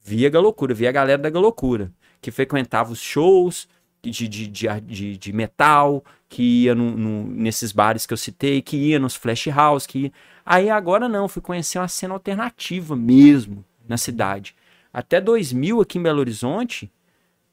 [0.00, 1.92] Via Galocura, via a galera da Galocura.
[2.20, 3.68] Que frequentava os shows
[4.02, 8.76] de, de, de, de, metal, que ia no, no- nesses bares que eu citei, que
[8.76, 10.12] ia nos flash house, que ia...
[10.44, 14.54] Aí agora não, fui conhecer uma cena alternativa mesmo na cidade.
[14.92, 16.90] Até 2000 aqui em Belo Horizonte,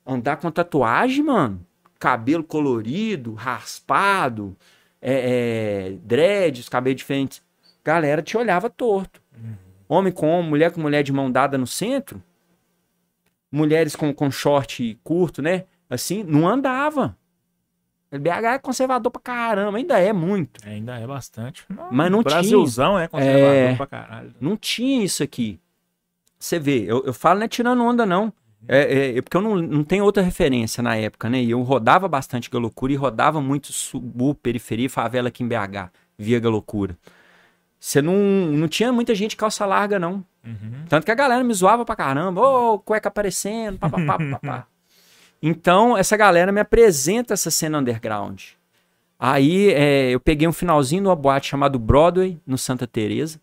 [0.06, 1.66] andar com tatuagem, mano,
[2.00, 4.56] cabelo colorido, raspado,
[5.02, 7.42] é, é, dreads, cabelo diferente.
[7.84, 9.22] Galera te olhava torto.
[9.88, 12.22] Homem com homem, mulher com mulher de mão dada no centro,
[13.52, 15.66] mulheres com, com short curto, né?
[15.90, 17.18] Assim, não andava.
[18.12, 20.66] O BH é conservador pra caramba, ainda é muito.
[20.66, 21.66] Ainda é bastante.
[21.92, 22.36] Mas não tinha.
[22.36, 23.76] Brasilzão é conservador É.
[23.76, 24.34] pra caralho.
[24.40, 25.60] Não tinha isso aqui.
[26.40, 28.32] Você vê, eu, eu falo não é tirando onda, não.
[28.68, 28.80] É,
[29.14, 31.42] é- é porque eu não, não tenho outra referência na época, né?
[31.42, 36.40] E eu rodava bastante Galocura e rodava muito subúrbio, periferia favela aqui em BH, via
[36.40, 36.98] Galocura.
[37.80, 40.24] Você não, não tinha muita gente calça larga, não.
[40.90, 44.68] Tanto que a galera me zoava pra caramba, ô, cueca aparecendo, papapá, papapá.
[45.48, 48.42] Então, essa galera me apresenta essa cena underground.
[49.20, 53.40] Aí é, eu peguei um finalzinho numa boate chamado Broadway, no Santa Teresa.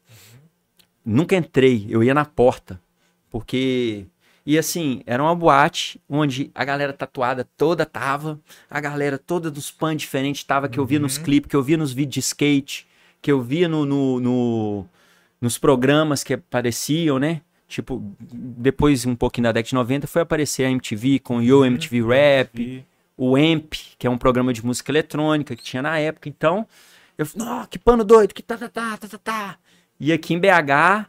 [1.07, 2.81] Nunca entrei, eu ia na porta.
[3.31, 4.05] Porque.
[4.45, 9.70] E assim, era uma boate onde a galera tatuada toda tava, a galera toda dos
[9.70, 12.85] pães diferentes tava, que eu via nos clipes, que eu via nos vídeos de skate,
[13.20, 14.87] que eu via no, no- no-
[15.41, 17.41] nos programas que apareciam, né?
[17.73, 21.65] Tipo, depois, um pouquinho da década de 90, foi aparecer a MTV com o Yo
[21.65, 22.85] MTV Rap
[23.16, 26.28] o AMP, que é um programa de música eletrônica que tinha na época.
[26.28, 26.66] Então,
[27.16, 29.59] eu falei, "Nó, que pano doido, que tá, tá, tá, tá, tá, tá.
[30.01, 31.07] E aqui em BH,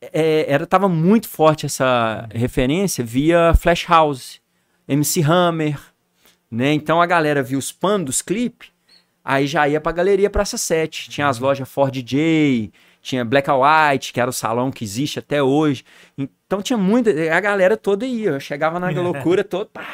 [0.00, 4.40] é, era, tava muito forte essa referência via Flash House,
[4.86, 5.80] MC Hammer,
[6.50, 6.72] né?
[6.72, 8.70] Então a galera via os panos dos clipes,
[9.24, 11.08] aí já ia pra Galeria Praça 7.
[11.10, 12.70] Tinha as lojas Ford DJ,
[13.06, 15.84] tinha Black and White, que era o salão que existe até hoje.
[16.18, 17.10] Então tinha muita.
[17.32, 18.30] A galera toda ia.
[18.30, 19.66] Eu chegava na loucura toda.
[19.66, 19.86] Pá.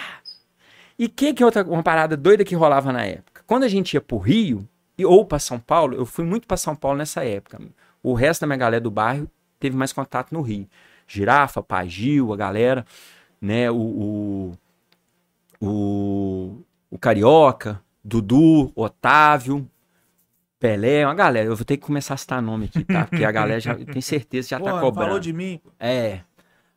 [0.99, 3.43] E que que outra uma parada doida que rolava na época?
[3.47, 4.67] Quando a gente ia pro Rio
[4.97, 7.61] e, ou pra São Paulo, eu fui muito pra São Paulo nessa época.
[8.03, 9.31] O resto da minha galera do bairro
[9.61, 10.67] teve mais contato no Rio.
[11.07, 12.87] Girafa, Pagil, a galera,
[13.39, 13.71] né?
[13.71, 14.59] O, o,
[15.61, 19.69] o, o Carioca, Dudu, Otávio,
[20.63, 21.49] Pelé, uma galera.
[21.49, 23.05] Eu vou ter que começar a citar nome aqui, tá?
[23.05, 25.07] Porque a galera já tem certeza que já Pô, tá cobrando.
[25.09, 25.61] falou de mim.
[25.79, 26.21] É.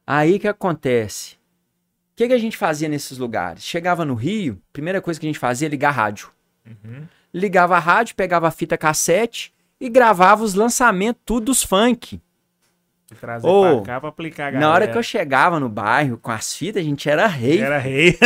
[0.07, 1.35] Aí que acontece?
[1.35, 3.63] O que, que a gente fazia nesses lugares?
[3.63, 6.31] Chegava no Rio, primeira coisa que a gente fazia é ligar rádio.
[7.31, 12.19] Ligava a rádio, pegava a fita cassete e gravava os lançamentos tudo dos funk.
[13.21, 14.91] Trazer Ô, pra cá pra aplicar a Na hora galera.
[14.93, 17.61] que eu chegava no bairro com as fitas, a gente era rei.
[17.61, 18.17] Era rei.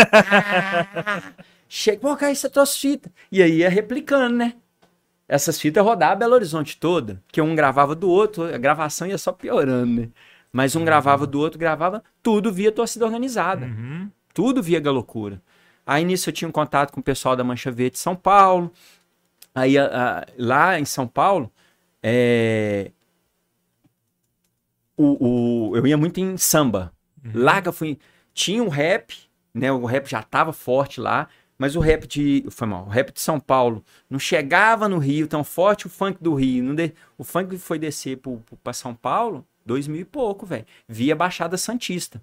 [1.68, 3.12] Chega, pô, cara, você trouxe fita.
[3.30, 4.54] E aí ia replicando, né?
[5.30, 9.32] Essas fitas rodavam Belo Horizonte toda, que um gravava do outro, a gravação ia só
[9.32, 10.10] piorando, né?
[10.52, 13.68] Mas um gravava do outro, gravava tudo via torcida organizada.
[13.68, 14.10] Uhum.
[14.34, 15.40] Tudo via Galocura.
[15.86, 18.72] Aí nisso eu tinha um contato com o pessoal da Mancha Verde de São Paulo.
[19.54, 21.52] Aí a- a- lá em São Paulo,
[22.02, 22.92] é,
[24.98, 26.92] o, o- eu ia muito em samba.
[27.34, 27.98] Lá que eu fui.
[28.34, 29.14] Tinha um rap,
[29.54, 29.72] né?
[29.72, 31.28] O rap já tava forte lá,
[31.60, 32.44] mas o rap de.
[32.50, 36.18] Foi mal, o rap de São Paulo não chegava no Rio tão forte o funk
[36.24, 36.74] do Rio.
[36.74, 40.66] De- o funk foi descer pro, pra São Paulo, dois mil e pouco, velho.
[40.88, 42.20] Via Baixada Santista.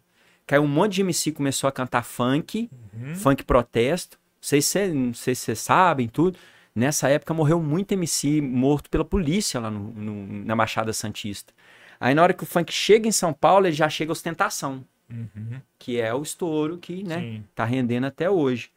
[0.47, 2.71] Caiu um monte de MC começou a cantar funk,
[3.17, 4.17] funk protesto.
[4.17, 6.39] Não sei se cê- não sei se vocês sabem tudo.
[6.75, 11.53] Nessa época morreu muito MC morto pela polícia lá no- no- na Baixada Santista.
[11.99, 14.85] Aí na hora que o funk chega em São Paulo, ele já chega a ostentação,
[15.11, 15.61] Uhum.
[15.79, 17.45] que é o estouro que, né, Sim.
[17.55, 18.71] tá rendendo até hoje.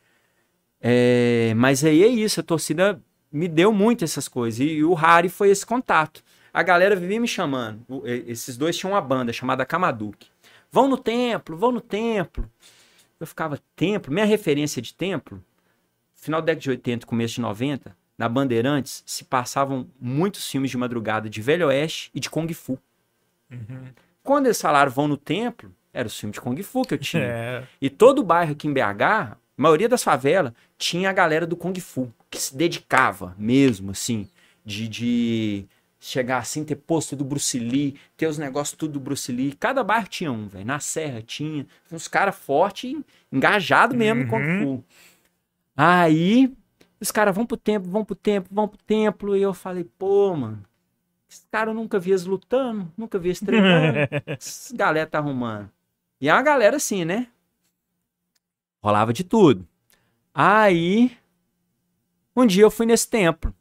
[0.82, 3.02] É, mas aí é isso, a torcida
[3.32, 4.60] me deu muito essas coisas.
[4.60, 6.24] E, o Harry foi esse contato.
[6.54, 7.82] A galera vivia me chamando.
[7.88, 10.30] O- e- Esses dois tinham uma banda chamada Kamaduki.
[10.72, 12.50] Vão no templo, vão no templo.
[13.20, 14.14] Eu ficava, templo?
[14.14, 15.44] Minha referência de templo,
[16.16, 20.78] final da década de 80, começo de 90, na Bandeirantes, se passavam muitos filmes de
[20.78, 22.80] madrugada de Velho Oeste e de Kung Fu.
[24.24, 27.24] Quando eles falaram vão no templo, era o filme de Kung Fu que eu tinha.
[27.30, 27.64] É.
[27.82, 31.78] E todo bairro aqui em BH, a maioria das favelas, tinha a galera do Kung
[31.82, 34.26] Fu, que se dedicava mesmo, assim,
[34.64, 35.66] de, de
[36.00, 39.52] chegar assim, ter posto do Bruce Lee, ter os negócios tudo do Bruce Lee.
[39.52, 40.66] Cada bairro tinha um, velho.
[40.66, 41.68] Na Serra tinha.
[41.92, 42.96] Uns caras fortes,
[43.30, 44.84] engajados mesmo no Kung Fu.
[45.76, 46.54] Aí,
[46.98, 49.36] os caras vão pro templo, vão pro templo, vão pro templo.
[49.36, 50.64] E eu falei, pô, mano,
[51.30, 54.08] esse cara eu nunca vi eles lutando, nunca vi eles treinando.
[54.26, 55.70] Essa galera tá arrumando.
[56.22, 57.28] E é uma galera assim, né?
[58.82, 59.68] Rolava de tudo.
[60.34, 61.18] Aí,
[62.36, 63.54] um dia eu fui nesse templo.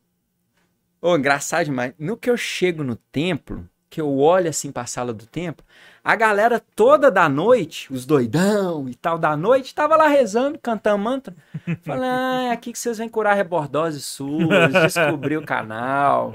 [1.01, 1.93] Ô, engraçado demais.
[1.99, 5.65] No que eu chego no templo, que eu olho assim pra sala do templo,
[6.05, 11.03] a galera toda da noite, os doidão e tal da noite, tava lá rezando, cantando
[11.03, 11.35] mantra.
[11.83, 16.35] Falando, ah, é aqui que vocês vêm curar rebordose suas, descobrir o canal.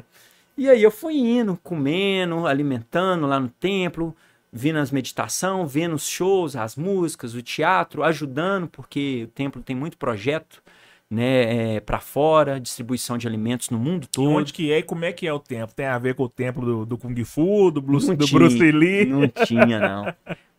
[0.58, 4.16] E aí eu fui indo, comendo, alimentando lá no templo,
[4.56, 9.76] vindo as meditação, vendo os shows, as músicas, o teatro, ajudando, porque o templo tem
[9.76, 10.62] muito projeto,
[11.10, 14.30] né, é, para fora, distribuição de alimentos no mundo E todo.
[14.30, 15.76] onde que é e como é que é o templo?
[15.76, 18.40] Tem a ver com o templo do, do Kung Fu, do, Bruce, Não do tinha,
[18.40, 19.06] Bruce Lee?
[19.06, 20.14] Não tinha, não.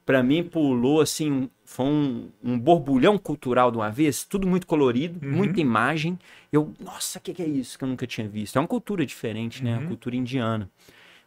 [0.04, 5.18] Pra mim, pulou assim, foi um, um borbulhão cultural de uma vez, tudo muito colorido,
[5.26, 5.32] Uhum.
[5.32, 6.18] muita imagem.
[6.52, 8.56] Eu, nossa, o que, que é isso que eu nunca tinha visto?
[8.56, 9.72] É uma cultura diferente, né?
[9.72, 9.78] Uhum.
[9.80, 10.68] Uma cultura indiana.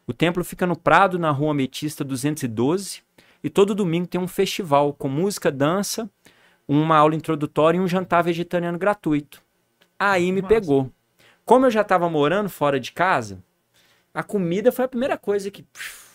[0.07, 3.03] O templo fica no Prado, na Rua Ametista 212,
[3.43, 6.09] e todo domingo tem um festival com música, dança,
[6.65, 9.43] uma aula introdutória e um jantar vegetariano gratuito.
[9.99, 10.53] Aí me Massa.
[10.55, 10.91] pegou.
[11.45, 13.43] Como eu já estava morando fora de casa,
[14.13, 16.07] a comida foi a primeira coisa que pff,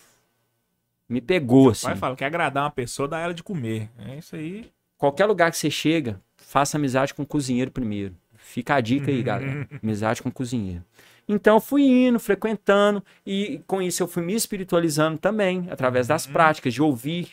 [1.07, 1.85] me pegou, assim.
[1.85, 3.89] Vai falar, quer agradar uma pessoa, dá ela de comer.
[3.97, 4.71] É isso aí.
[4.97, 8.15] Qualquer lugar que você chega, faça amizade com o cozinheiro primeiro.
[8.37, 9.67] Fica a dica aí, galera.
[9.81, 10.83] Amizade com o cozinheiro.
[11.27, 16.27] Então eu fui indo, frequentando, e com isso eu fui me espiritualizando também, através das
[16.27, 17.31] práticas, de ouvir,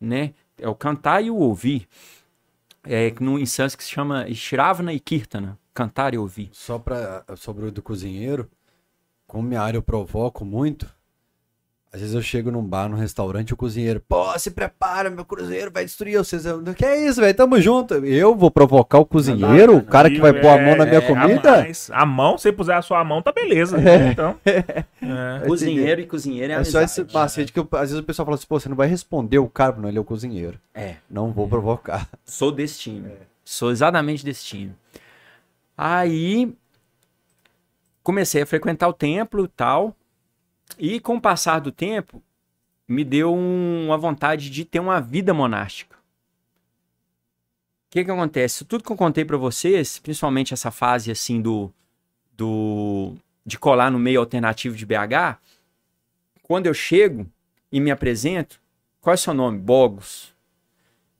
[0.00, 0.32] né?
[0.58, 1.86] É o cantar e o ouvir.
[2.82, 6.50] É, que no em sânscrito se chama Shravana e Kirtana, cantar e ouvir.
[6.52, 8.48] Só pra, sobre o do cozinheiro,
[9.26, 10.88] como minha área eu provoco muito,
[11.92, 15.70] às vezes eu chego num bar, num restaurante, o cozinheiro, pô, se prepara, meu cozinheiro
[15.72, 16.44] vai destruir vocês.
[16.44, 17.34] Eu, que é isso, velho?
[17.34, 17.94] Tamo junto.
[18.04, 21.00] Eu vou provocar o cozinheiro, o cara que vai pôr a mão na minha É,
[21.00, 21.52] comida?
[21.54, 21.90] A, mais.
[21.90, 23.78] a mão, se você puser a sua mão, tá beleza.
[23.78, 24.10] né?
[24.12, 24.36] Então.
[25.08, 25.46] É.
[25.46, 27.14] Cozinheiro e cozinheiro é É só esse amizade.
[27.14, 29.48] macete que eu- às vezes o pessoal fala assim, pô, você não vai responder o
[29.48, 30.58] cara, não, ele é o cozinheiro.
[30.74, 30.96] É.
[31.08, 32.08] Não vou provocar.
[32.24, 33.12] Sou desse time.
[33.44, 34.72] Sou exatamente desse time.
[35.78, 36.52] Aí
[38.02, 39.94] comecei a frequentar o templo e tal.
[40.78, 42.22] E com o passar do tempo,
[42.86, 45.96] me deu um- uma vontade de ter uma vida monástica.
[45.96, 48.64] O que que acontece?
[48.64, 51.72] Tudo que eu contei pra vocês, principalmente essa fase assim do,
[52.36, 55.38] do de colar no meio alternativo de BH,
[56.42, 57.26] quando eu chego
[57.70, 58.60] e me apresento,
[59.00, 59.58] qual é o seu nome?
[59.58, 60.34] Bogos.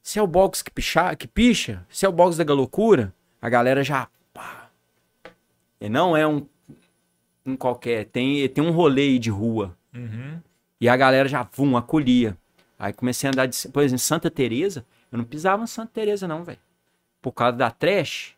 [0.02, 3.48] Se é o box que, picha, que picha, se é o box da galocura, a
[3.48, 4.08] galera já.
[4.34, 4.70] Pá.
[5.80, 6.46] E não é um,
[7.46, 9.76] um qualquer, tem, tem um rolê de rua.
[9.94, 10.40] Uhum.
[10.80, 12.36] E a galera já, vum, acolhia.
[12.78, 13.68] Aí comecei a andar de.
[13.68, 16.58] Por exemplo, Santa Teresa, eu não pisava em Santa Teresa, não, velho.
[17.22, 18.34] Por causa da trash,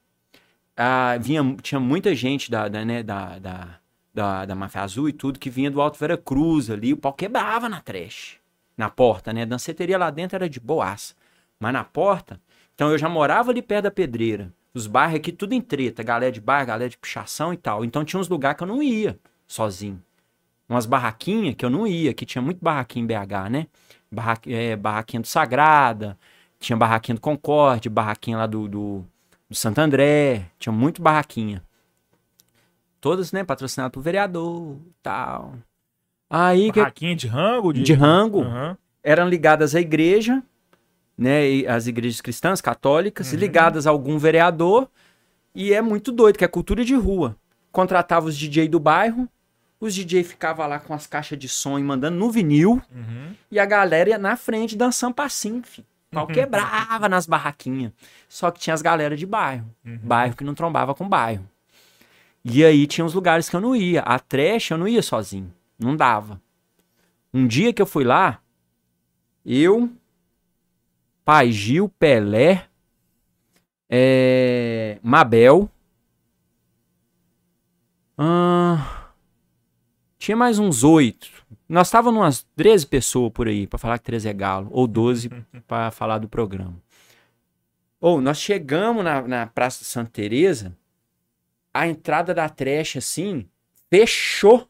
[0.76, 3.80] ah, vinha, tinha muita gente da, da, né, da, da,
[4.14, 6.93] da, da Máfia Azul e tudo que vinha do Alto Vera Cruz ali.
[6.93, 8.39] O pau quebrava na trash.
[8.76, 9.44] Na porta, né?
[9.44, 11.14] Danceteria lá dentro era de boaça.
[11.59, 12.40] Mas na porta.
[12.74, 14.52] Então eu já morava ali perto da pedreira.
[14.74, 17.85] Os bairros aqui tudo em treta, galera de bairro, galera de pichação e tal.
[17.85, 20.03] Então tinha uns lugares que eu não ia sozinho.
[20.69, 23.66] Umas barraquinhas que eu não ia, que tinha muito barraquinha em BH, né?
[24.12, 26.19] Barra, é, barraquinha do Sagrada,
[26.61, 29.05] tinha barraquinha do Concorde, barraquinha lá do, do,
[29.49, 31.62] do Santo André, tinha muito barraquinha.
[33.01, 35.55] Todas, né, patrocinadas por vereador e tal.
[36.28, 37.73] Aí que Barraquinha de rango?
[37.73, 38.77] de rango Aham.
[39.03, 40.43] eram ligadas à igreja,
[41.19, 43.39] né, e as igrejas cristãs, católicas, Uhum.
[43.40, 44.89] ligadas a algum vereador,
[45.55, 47.36] e é muito doido, que é cultura de rua.
[47.73, 49.28] Contratava os DJ do bairro,
[49.81, 53.35] os DJ ficavam lá com as caixas de som e mandando no vinil, Uhum.
[53.51, 55.86] e a galera ia na frente dançando passinho, filho.
[56.11, 57.93] Pau quebrava nas barraquinhas.
[58.31, 59.66] Só que tinha as galera de bairro.
[59.85, 59.99] Uhum.
[60.03, 61.47] Bairro que não trombava com bairro.
[62.43, 64.01] E aí tinha uns lugares que eu não ia.
[64.01, 65.53] A trash eu não ia sozinho.
[65.78, 66.40] Não dava.
[67.35, 68.40] Um dia que eu fui lá,
[69.45, 69.90] eu,
[71.28, 72.64] Pai Gil, Pelé,
[73.86, 75.70] é, Mabel.
[78.16, 79.12] ah,
[80.16, 81.28] tinha mais uns oito.
[81.68, 84.68] Nós estávamos umas 13 pessoas por aí, pra falar que 13 é galo.
[84.70, 85.28] Ou 12
[85.68, 86.80] pra falar do programa.
[88.00, 90.74] Ou nós chegamos na, na Praça de Santa Teresa,
[91.74, 93.46] a entrada da trash, assim,
[93.90, 94.66] fechou.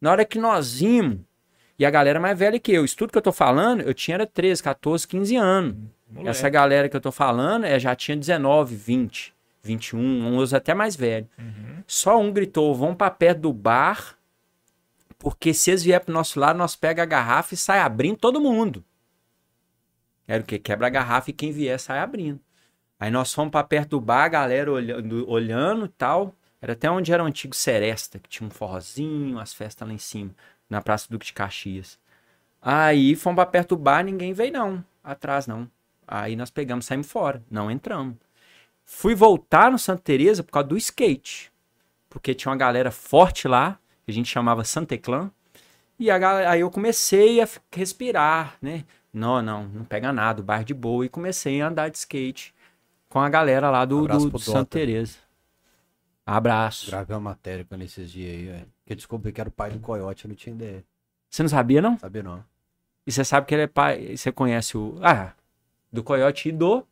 [0.00, 1.20] Na hora que nós vimos,
[1.78, 4.16] e a galera mais velha que eu, isso tudo que eu tô falando, eu tinha
[4.16, 5.76] era 13, 14, 15 anos.
[6.08, 6.28] Moleque.
[6.28, 10.94] Essa galera que eu tô falando é, já tinha 19, 20, 21, uns até mais
[10.94, 11.28] velho.
[11.38, 11.82] Uhum.
[11.86, 14.16] Só um gritou: vão pra perto do bar,
[15.18, 18.40] porque se eles vierem pro nosso lado, nós pega a garrafa e sai abrindo todo
[18.40, 18.84] mundo.
[20.26, 20.58] Era o quê?
[20.58, 22.40] Quebra a garrafa e quem vier sai abrindo.
[23.00, 26.34] Aí nós fomos pra perto do bar, a galera olhando, olhando e tal.
[26.60, 29.98] Era até onde era o antigo Seresta, que tinha um forrozinho, as festas lá em
[29.98, 30.30] cima,
[30.72, 31.98] na Praça Duque de Caxias.
[32.60, 35.70] Aí fomos pra perto do bar, ninguém veio não, atrás não.
[36.06, 38.16] Aí nós pegamos, saímos fora, não entramos.
[38.84, 41.52] Fui voltar no Santa Teresa por causa do skate.
[42.08, 45.30] Porque tinha uma galera forte lá, que a gente chamava Santeclã.
[45.98, 48.84] E a galera, aí eu comecei a respirar, né?
[49.12, 51.04] Não, não, não pega nada, o bairro de boa.
[51.04, 52.54] E comecei a andar de skate
[53.08, 54.78] com a galera lá do, Abraço do, do Santa.
[54.78, 55.16] Teresa.
[56.24, 56.90] Abraço.
[56.90, 58.66] Gravei uma matéria com ele esses dias aí, velho.
[58.86, 60.84] Que eu descobri que era o pai do não tinha ideia.
[61.28, 61.98] Você não sabia, não?
[61.98, 62.44] Sabia não.
[63.06, 64.16] E você sabe que ele é pai.
[64.16, 64.96] Você conhece o.
[65.02, 65.32] Ah,
[65.92, 66.86] do Coyote e do.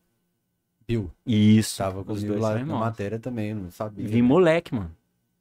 [0.87, 1.11] Bill.
[1.25, 1.79] Isso.
[1.79, 4.09] Tava os comigo dois lá na matéria também, não sabia.
[4.09, 4.91] Vi moleque, mano.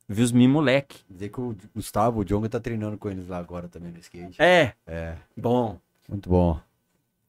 [0.08, 1.00] Vi os mi moleque.
[1.10, 4.42] Dizer que o Gustavo, o Jonga tá treinando com eles lá agora também no skate.
[4.42, 5.80] É, É, bom.
[6.08, 6.60] muito bom.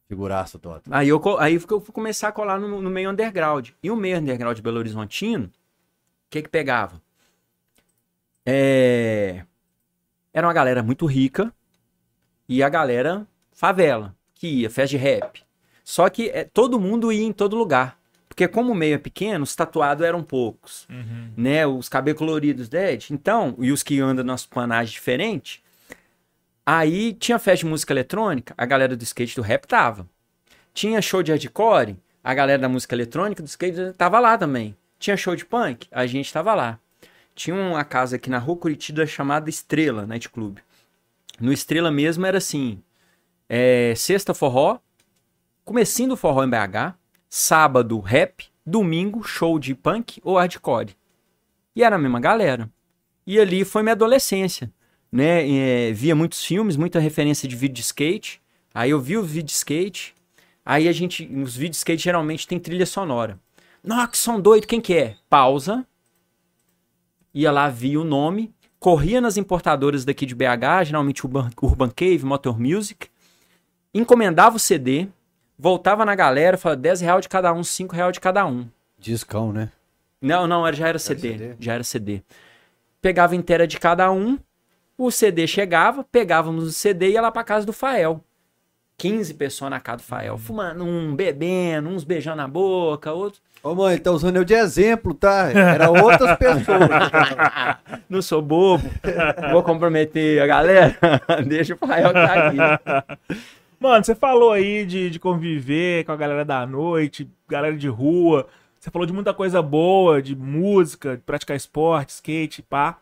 [0.09, 0.83] Figuraço, Tota.
[0.91, 3.69] Aí eu, aí eu fui começar a colar no, no meio underground.
[3.83, 5.51] E o meio underground de Belo Horizontino,
[6.31, 7.01] que que pegava?
[8.47, 9.45] É...
[10.33, 11.53] Era uma galera muito rica
[12.49, 15.43] e a galera favela, que ia, festa de rap.
[15.85, 17.99] Só que é, todo mundo ia em todo lugar.
[18.29, 20.87] Porque como o meio é pequeno, os tatuados eram poucos.
[20.89, 21.33] Uhum.
[21.37, 21.67] né?
[21.67, 23.11] Os cabelos coloridos dead.
[23.11, 25.61] Então, e os que andam nas panagens diferentes.
[26.65, 30.09] Aí tinha festa de música eletrônica, a galera do skate do rap tava.
[30.73, 34.77] Tinha show de hardcore, a galera da música eletrônica do skate tava lá também.
[35.01, 36.79] Tinha show de punk, a gente tava lá.
[37.35, 40.59] Tinha uma casa aqui na rua Curitiba chamada Estrela Night Club.
[41.41, 42.83] No Estrela mesmo era assim:
[43.49, 44.79] é, sexta forró,
[45.65, 46.95] comecinho do forró em BH,
[47.31, 50.95] sábado rap, domingo show de punk ou hardcore.
[51.75, 52.71] E era a mesma galera.
[53.27, 54.71] E ali foi minha adolescência.
[55.11, 55.89] Né?
[55.89, 58.39] É, via muitos filmes, muita referência de vídeo de skate.
[58.75, 60.15] Aí eu vi o vídeo de skate.
[60.63, 63.39] Aí a gente, os vídeos de skate geralmente tem trilha sonora.
[63.83, 65.17] Nossa, que som doido, quem que é?
[65.29, 65.87] Pausa.
[67.33, 68.53] Ia lá, via o nome.
[68.79, 73.09] Corria nas importadoras daqui de BH, geralmente Urban, Urban Cave, Motor Music.
[73.95, 75.09] Encomendava o CD.
[75.59, 78.67] Voltava na galera, falava 10 real de cada um, 5 real de cada um.
[78.99, 79.71] Discão, né?
[80.21, 81.57] Não, não, era- já era CD, CD?
[81.61, 82.23] Já era CD.
[83.01, 84.39] Pegava inteira de cada um.
[84.97, 88.23] O CD chegava, pegávamos o CD e ia lá pra casa do Fael.
[88.99, 93.43] 15 pessoas na casa do Fael, fumando, um bebendo, uns beijando na boca, outros.
[93.63, 95.51] Ô mãe, ele tá usando eu de exemplo, tá?
[95.53, 96.89] Era outras pessoas.
[98.09, 98.89] Não sou bobo,
[99.53, 100.97] vou comprometer a galera.
[101.47, 102.57] Deixa o que tá aqui.
[103.79, 108.47] Mano, você falou aí de, de conviver com a galera da noite, galera de rua.
[108.79, 112.99] Você falou de muita coisa boa, de música, de praticar esporte, skate, pá.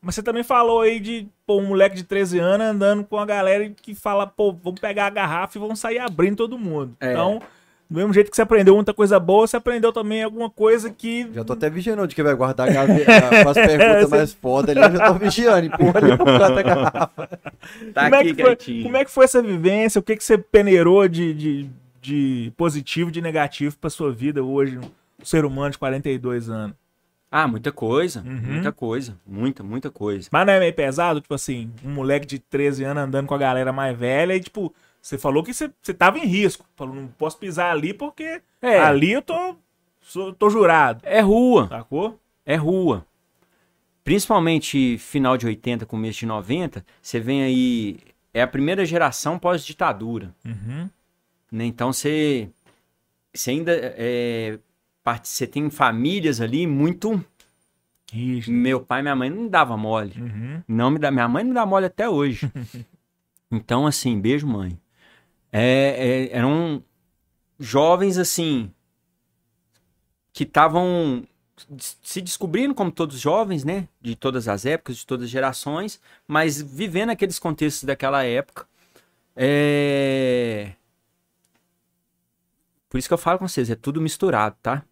[0.00, 3.24] Mas você também falou aí de pô, um moleque de 13 anos andando com a
[3.24, 6.96] galera que fala, pô, vamos pegar a garrafa e vamos sair abrindo todo mundo.
[7.00, 7.12] É.
[7.12, 7.40] Então,
[7.92, 11.30] do mesmo jeito que você aprendeu muita coisa boa, você aprendeu também alguma coisa que.
[11.32, 14.72] Já tô até vigiando de que vai guardar a gaveta com as perguntas mais foda
[14.72, 14.80] ali.
[14.80, 17.28] Eu já tô vigiando, empurra ali pro canto da garrafa.
[17.92, 19.98] Tá como, é aqui, que foi, como é que foi essa vivência?
[19.98, 21.70] O que, que você peneirou de, de,
[22.00, 24.80] de positivo, de negativo pra sua vida hoje?
[25.22, 26.76] ser humano de 42 anos?
[27.30, 28.20] Ah, muita coisa.
[28.20, 28.54] Uhum.
[28.54, 29.16] Muita coisa.
[29.26, 30.28] Muita, muita coisa.
[30.30, 31.20] Mas não é meio pesado?
[31.20, 34.74] Tipo assim, um moleque de 13 anos andando com a galera mais velha e, tipo,
[35.02, 36.64] você falou que você, você tava em risco.
[36.76, 38.78] Falou, não posso pisar ali porque É.
[38.78, 39.56] ali eu tô,
[40.00, 41.00] sou- tô jurado.
[41.04, 41.68] É rua.
[41.68, 42.18] Sacou?
[42.46, 43.04] É rua.
[44.04, 47.98] Principalmente final de 80, começo de 90, você vem aí.
[48.34, 50.34] É a primeira geração pós-ditadura.
[50.44, 50.88] Uhum.
[51.52, 51.66] né?
[51.66, 52.48] Então você,
[53.32, 54.58] você ainda é,
[55.22, 57.22] você tem famílias ali muito.
[58.10, 58.52] Rígido.
[58.54, 60.14] Meu pai e minha mãe não dava mole.
[60.20, 60.62] Uhum.
[60.68, 62.50] Não me dá, minha mãe não dá mole até hoje.
[63.50, 64.78] então assim, beijo mãe.
[65.52, 66.82] É, é, eram
[67.60, 68.72] jovens assim
[70.32, 71.26] que estavam
[71.78, 73.86] se descobrindo como todos os jovens, né?
[74.00, 78.66] De todas as épocas, de todas as gerações, mas vivendo aqueles contextos daquela época.
[79.36, 80.72] É...
[82.88, 84.84] Por isso que eu falo com vocês, é tudo misturado, tá?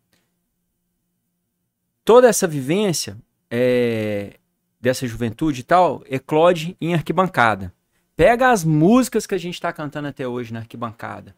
[2.04, 3.16] Toda essa vivência
[3.50, 4.38] é,
[4.80, 7.74] dessa juventude e tal, eclode em arquibancada.
[8.20, 11.34] Pega as músicas que a gente tá cantando até hoje na arquibancada.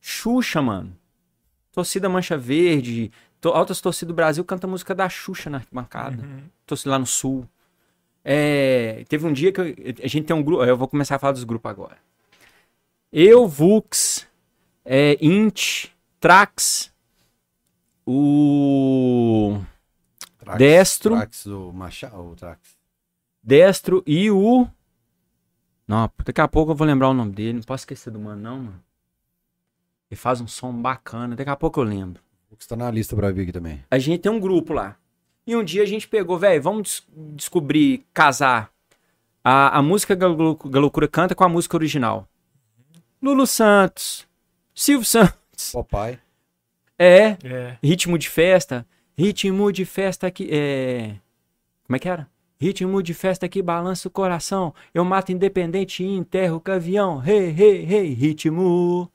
[0.00, 0.96] Xuxa, mano.
[1.70, 6.22] Torcida Mancha Verde, to, Altas Torcidas do Brasil canta música da Xuxa na arquibancada.
[6.22, 6.44] Uhum.
[6.64, 7.46] Torcida lá no Sul.
[8.24, 10.64] É, teve um dia que eu- a gente tem um grupo.
[10.64, 11.98] Eu vou começar a falar dos grupos agora.
[13.12, 14.26] Eu, Vux,
[14.86, 15.88] é, Int,
[16.18, 16.90] Trax,
[18.06, 19.60] o
[20.38, 21.14] Trax, Destro.
[21.14, 22.58] Trax, o Machado, o Trax.
[23.42, 24.66] Destro e o.
[25.92, 27.52] Não, daqui a pouco eu vou lembrar o nome dele.
[27.54, 28.82] Não posso esquecer do mano, não, mano.
[30.10, 31.36] Ele faz um som bacana.
[31.36, 32.22] Daqui a pouco eu lembro.
[32.50, 33.84] O que está na lista pra vir aqui também.
[33.90, 34.96] A gente tem um grupo lá.
[35.46, 37.06] E um dia a gente pegou, velho, vamos des-
[37.36, 38.70] descobrir, casar
[39.44, 40.28] a, a música que a
[40.70, 42.26] Galocura canta com a música original.
[43.20, 44.26] Lulu Santos,
[44.74, 45.72] Silvio Santos.
[45.74, 46.18] Papai.
[46.98, 47.76] É, É.
[47.82, 48.86] ritmo de festa.
[49.18, 50.48] Ritmo de festa que.
[50.50, 51.16] É...
[51.86, 52.30] Como é que era?
[52.62, 54.72] Ritmo de festa que balança o coração.
[54.94, 57.18] Eu mato independente e enterro o cavião.
[57.18, 59.10] Rei, rei, rei, ritmo.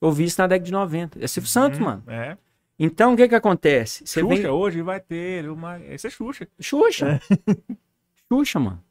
[0.00, 1.22] Eu vi isso na década de 90.
[1.22, 1.84] É Silvio Santos, Uhum.
[1.84, 2.02] mano.
[2.06, 2.38] É.
[2.78, 4.06] Então o que que acontece?
[4.06, 4.46] Você Xuxa vem.
[4.46, 5.50] hoje vai ter.
[5.50, 5.78] Uma...
[5.84, 6.48] Esse é Xuxa.
[6.58, 7.20] Xuxa.
[8.32, 8.82] Xuxa, mano.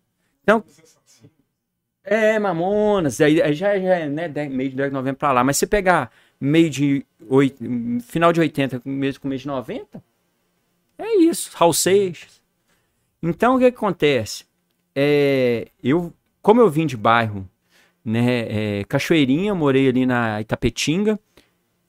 [0.43, 0.63] Então.
[2.03, 3.19] É, Mamonas.
[3.21, 5.43] Aí, aí já, já é né, de- meio de 10 de novembro pra lá.
[5.43, 7.05] Mas se pegar meio de.
[7.27, 7.55] Oit...
[8.01, 10.03] Final de 80, mesmo com mês de 90,
[10.97, 11.51] é isso.
[11.55, 12.38] Raul Seixas.
[13.21, 14.45] Então o que, que acontece?
[14.95, 17.47] É, eu, como eu vim de bairro,
[18.03, 21.19] né, é, Cachoeirinha, morei ali na Itapetinga,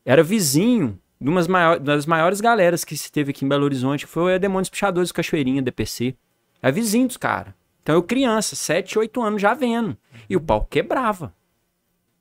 [0.04, 1.46] era vizinho de umas
[1.80, 5.10] das maiores galeras que se teve aqui em Belo Horizonte, que foi a Demônios Pichadores
[5.10, 6.16] do Cachoeirinha, DPC.
[6.62, 7.54] É vizinho dos caras.
[7.82, 9.96] Então eu criança, 7, 8 anos já vendo.
[10.28, 11.32] E o pau quebrava.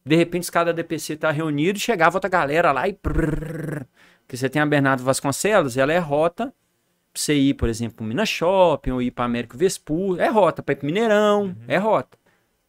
[0.06, 2.94] De repente os caras da DPC tá reunido chegava outra galera lá e...
[2.94, 6.54] Porque você tem a Bernardo Vasconcelos, ela é rota
[7.12, 10.22] pra você ir, por exemplo, pro Minas Shopping ou ir pra Américo Vespucci.
[10.22, 12.18] É rota pra ir pro Mineirão, é rota.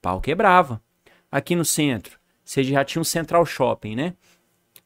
[0.00, 0.82] Pau quebrava.
[1.30, 4.14] Aqui no centro, você já tinha um Central Shopping, né?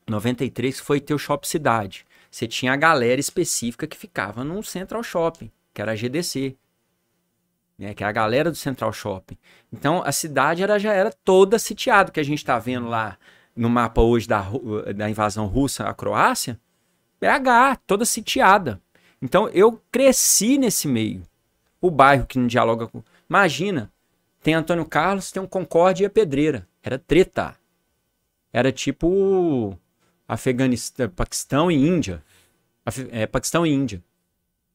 [0.09, 2.05] 93 foi ter o Shopping Cidade.
[2.31, 6.57] Você tinha a galera específica que ficava no Central Shopping, que era a GDC.
[7.77, 9.37] Né, que é a galera do Central Shopping.
[9.73, 13.19] Então a cidade era, já era toda sitiada, que a gente está vendo lá
[13.57, 14.47] no mapa hoje da,
[14.95, 16.61] da invasão russa à Croácia.
[17.21, 18.81] BH, toda sitiada.
[19.25, 21.23] Então eu cresci nesse meio.
[21.81, 23.03] O bairro que não dialoga com.
[23.29, 23.91] Imagina,
[24.43, 26.69] tem Antônio Carlos, tem um Concórdia e a Pedreira.
[26.83, 27.57] Era treta.
[28.53, 29.79] Era tipo
[30.29, 32.23] Afeganistão, Paquistão e Índia.
[32.85, 34.03] Afe- é, Paquistão e Índia.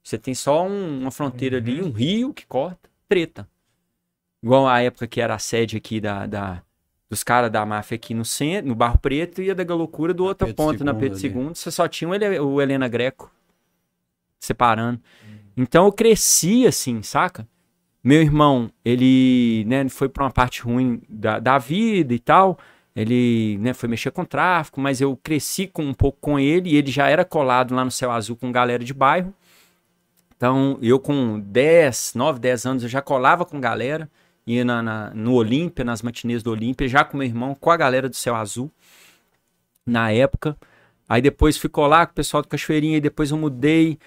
[0.03, 3.47] Você tem só um- uma fronteira ali, um rio que corta, treta.
[4.41, 6.63] Igual a época que era a sede aqui da, da-
[7.07, 10.33] dos caras da máfia aqui no centro, no Barro Preto, e a da Galocura do
[10.33, 11.19] Pedro ponta, na Pedro.
[11.19, 11.51] II.
[11.53, 13.31] Você só tinha o Helena Greco
[14.39, 14.99] separando.
[15.57, 17.47] Então eu cresci assim, saca?
[18.03, 22.57] Meu irmão, ele né, foi pra uma parte ruim da, da vida e tal.
[22.95, 26.75] Ele né, foi mexer com tráfico, mas eu cresci com, um pouco com ele e
[26.75, 29.33] ele já era colado lá no Céu Azul com galera de bairro.
[30.35, 34.09] Então, eu com 10, 9, 10 anos, eu já colava com galera,
[34.47, 37.75] ia na, na- no Olímpia, nas matinês do Olímpia, já com meu irmão, com a
[37.75, 38.71] galera do Céu Azul,
[39.85, 40.55] na época.
[41.07, 43.99] Aí depois fui colar com o pessoal do Cachoeirinha, e depois eu mudei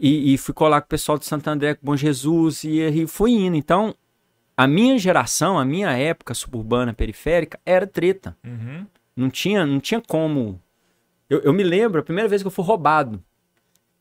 [0.00, 3.06] e, e fui colar com o pessoal de Santo André, com Bom Jesus, e aí
[3.06, 3.54] fui indo.
[3.54, 3.94] Então,
[4.56, 8.34] a minha geração, a minha época suburbana, periférica, era treta.
[8.42, 8.86] Uhum.
[9.14, 10.58] Não tinha, não tinha como.
[11.28, 13.22] Eu, eu me lembro, a primeira vez que eu fui roubado.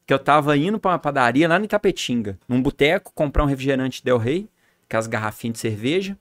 [0.08, 4.04] Que eu tava indo pra uma padaria lá no Itapetinga, num boteco, comprar um refrigerante
[4.04, 4.50] Del Rey,
[4.90, 6.18] com as garrafinhas de cerveja.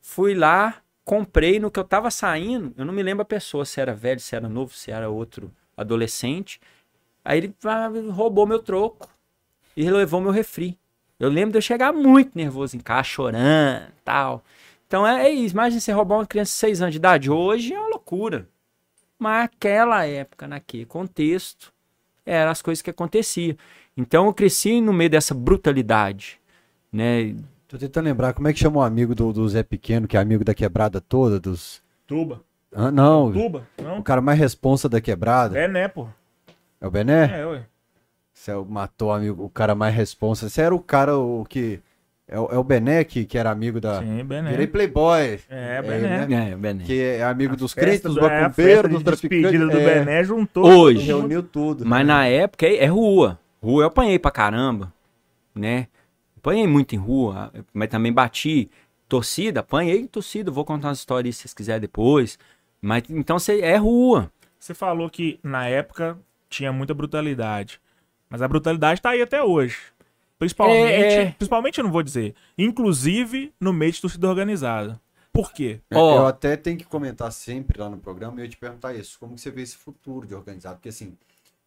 [0.00, 3.80] Fui lá, comprei, no que eu tava saindo, eu não me lembro a pessoa, se
[3.80, 6.60] era velho, se era novo, se era outro adolescente.
[7.24, 9.08] Aí ele ah, roubou meu troco
[9.76, 10.78] e levou meu refri.
[11.18, 14.42] Eu lembro de eu chegar muito nervoso em casa, chorando tal.
[14.86, 15.54] Então é, é isso.
[15.54, 17.30] Imagina você roubar uma criança de 6 anos de idade.
[17.30, 18.48] Hoje é uma loucura.
[19.18, 21.72] Mas naquela época, naquele contexto,
[22.26, 23.56] eram as coisas que aconteciam.
[23.96, 26.40] Então eu cresci no meio dessa brutalidade.
[26.92, 27.36] Né?
[27.68, 30.20] Tô tentando lembrar como é que chama o amigo do, do Zé Pequeno, que é
[30.20, 31.80] amigo da quebrada toda, dos.
[32.06, 32.42] Tuba.
[32.74, 33.66] Ah, não, Tuba?
[33.78, 34.02] o Não?
[34.02, 35.58] cara mais responsa da quebrada.
[35.58, 36.08] É, né, pô?
[36.82, 37.40] É o Bené?
[37.40, 37.62] É, ué.
[38.34, 40.48] Você matou o amigo, o cara mais responsa.
[40.48, 41.80] Você era o cara o que.
[42.26, 44.00] É, o- é o Bené que, que era amigo da.
[44.00, 44.50] Sim, Bené.
[44.50, 45.38] Virei Playboy.
[45.48, 46.26] É, Bené.
[46.26, 46.50] né?
[46.52, 46.84] É, Bené.
[46.84, 49.42] Que é amigo dos Festa crentes, dos do- é, a macumbeiros, festa dos de traficantes.
[49.50, 50.64] despedida do é, Bené juntou.
[50.66, 51.06] Hoje.
[51.06, 51.84] Reuniu tudo.
[51.86, 53.38] Mas na época é, é rua.
[53.62, 54.92] Rua eu apanhei pra caramba,
[55.54, 55.86] né?
[56.36, 58.68] Apanhei muito em rua, mas também bati.
[59.08, 60.50] Torcida, apanhei em torcida.
[60.50, 62.38] Vou contar umas histórias se vocês quiserem depois.
[62.80, 64.32] Mas então você é rua.
[64.58, 66.16] Você falou que na época
[66.52, 67.80] tinha muita brutalidade.
[68.28, 69.76] Mas a brutalidade tá aí até hoje.
[70.38, 71.30] Principalmente, É, é.
[71.32, 75.00] principalmente eu não vou dizer, inclusive no meio de torcida organizada.
[75.32, 75.80] Por quê?
[75.90, 76.16] É, Ó.
[76.16, 79.18] Eu até tenho que comentar sempre lá no programa e eu te perguntar isso.
[79.18, 80.76] Como que você vê esse futuro de organizado?
[80.76, 81.16] Porque assim,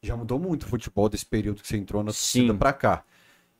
[0.03, 3.03] já mudou muito o futebol desse período que você entrou na torcida pra cá.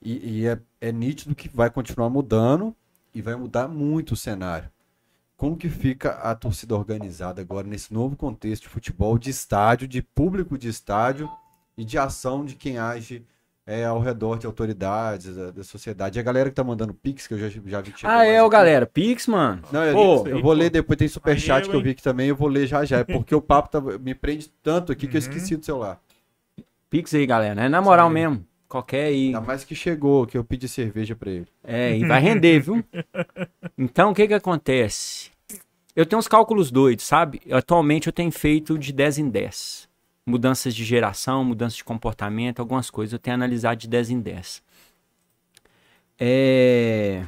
[0.02, 2.76] E, e é, é nítido que vai continuar mudando
[3.14, 4.70] e vai mudar muito o cenário.
[5.38, 10.02] Como que fica a torcida organizada agora nesse novo contexto de futebol, de estádio, de
[10.02, 11.30] público de estádio
[11.78, 13.26] e de ação de quem age
[13.68, 16.18] é, ao redor de autoridades, da, da sociedade?
[16.18, 18.26] E a galera que tá mandando pix, que eu já, já vi que chegou Ah,
[18.26, 18.50] é, aqui.
[18.50, 18.86] galera.
[18.86, 19.62] Pix, mano.
[19.74, 22.30] Não, eu, Pô, eu vou ler depois, tem superchat Aí, que eu vi aqui também,
[22.30, 23.00] eu vou ler já já.
[23.00, 26.00] É porque o papo tá- me prende tanto aqui que eu esqueci do celular.
[26.90, 27.66] Pix aí, galera.
[27.66, 28.46] É na moral mesmo.
[28.68, 29.28] Qualquer aí.
[29.28, 31.48] Ainda mais que chegou, que eu pedi cerveja pra ele.
[31.64, 32.84] É, e vai render, viu?
[33.78, 35.32] Então, o que que acontece?
[35.94, 37.42] Eu tenho uns cálculos doidos, sabe?
[37.52, 39.90] Atualmente eu tenho feito de 10 em 10.
[40.26, 44.64] Mudanças de geração, mudanças de comportamento, algumas coisas eu tenho analisado de 10 em 10.
[46.18, 47.26] É...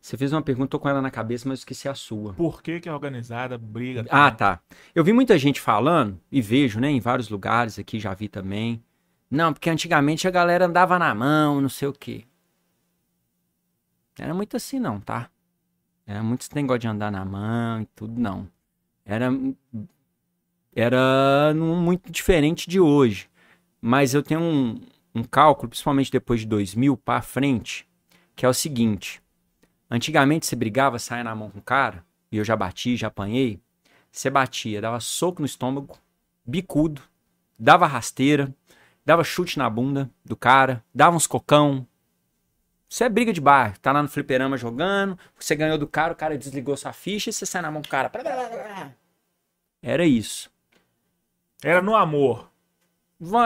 [0.00, 2.34] Você fez uma pergunta, tô com ela na cabeça, mas eu esqueci a sua.
[2.34, 4.04] Por que, que a organizada briga?
[4.10, 4.60] Ah, tá.
[4.94, 8.82] Eu vi muita gente falando, e vejo, né, em vários lugares aqui, já vi também.
[9.32, 12.26] Não, porque antigamente a galera andava na mão, não sei o quê.
[14.18, 15.30] Era muito assim, não, tá?
[16.06, 18.46] Era muito esse negócio de andar na mão e tudo, não.
[19.06, 19.30] Era,
[20.76, 23.30] era muito diferente de hoje.
[23.80, 24.78] Mas eu tenho um,
[25.14, 27.88] um cálculo, principalmente depois de 2000 pra frente,
[28.36, 29.22] que é o seguinte.
[29.90, 33.58] Antigamente você brigava, saia na mão com o cara, e eu já bati, já apanhei.
[34.10, 35.96] Você batia, dava soco no estômago,
[36.44, 37.00] bicudo,
[37.58, 38.54] dava rasteira,
[39.04, 41.86] dava chute na bunda do cara, dava uns cocão.
[42.88, 43.78] Isso é briga de bairro.
[43.80, 47.32] Tá lá no fliperama jogando, você ganhou do cara, o cara desligou sua ficha e
[47.32, 48.10] você sai na mão do cara.
[49.82, 50.50] Era isso.
[51.62, 52.50] Era no amor.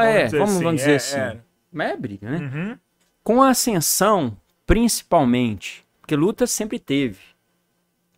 [0.02, 1.18] É, dizer vamos, assim, vamos dizer é, assim.
[1.18, 1.40] é.
[1.70, 2.38] Mas é briga, né?
[2.38, 2.78] Uhum.
[3.22, 7.20] Com a ascensão, principalmente, porque luta sempre teve.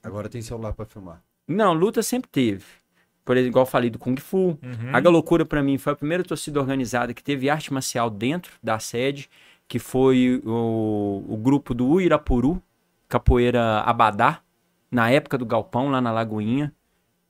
[0.02, 1.22] Agora tem celular pra filmar.
[1.46, 2.64] Não, luta sempre teve.
[3.28, 4.58] Por exemplo, igual eu falei do Kung Fu.
[4.62, 4.90] Uhum.
[4.90, 8.78] A Galocura, pra mim, foi a primeira torcida organizada que teve arte marcial dentro da
[8.78, 9.28] sede,
[9.68, 12.62] que foi o, o grupo do Uirapuru,
[13.06, 14.40] Capoeira Abadá,
[14.90, 16.72] na época do Galpão, lá na Lagoinha.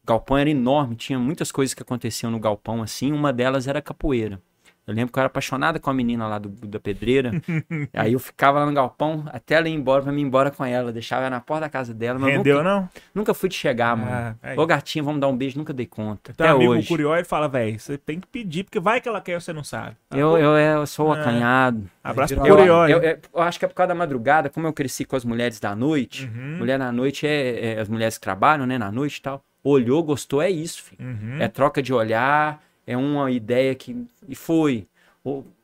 [0.04, 3.82] O galpão era enorme, tinha muitas coisas que aconteciam no galpão assim, uma delas era
[3.82, 4.40] capoeira.
[4.88, 7.30] Eu lembro que eu era apaixonada com a menina lá do, da pedreira.
[7.92, 10.64] aí eu ficava lá no galpão até ela ir embora pra mim ir embora com
[10.64, 10.90] ela.
[10.92, 12.18] Deixava ela na porta da casa dela.
[12.18, 12.88] Mas Rendeu, nunca, não?
[13.14, 14.36] nunca fui de chegar, mano.
[14.42, 14.56] Aí.
[14.58, 16.32] Ô gatinho, vamos dar um beijo, nunca dei conta.
[16.32, 16.88] Teu até amigo hoje.
[16.88, 19.52] curioso e fala, velho, você tem que pedir, porque vai que ela quer e você
[19.52, 19.96] não sabe.
[20.08, 21.20] Tá Eu, eu, eu sou É.
[21.20, 21.84] acanhado.
[22.02, 22.90] Abraço pro curioso.
[22.90, 25.24] eu- eu- eu acho que é por causa da madrugada, como eu cresci com as
[25.24, 26.24] mulheres da noite.
[26.34, 26.58] Uhum.
[26.58, 29.42] Mulher na noite é, é as mulheres que trabalham, né, na noite e tal.
[29.62, 31.04] Olhou, gostou, é isso, filho.
[31.04, 31.36] Uhum.
[31.40, 34.06] É troca de olhar, é uma ideia que.
[34.26, 34.88] E foi.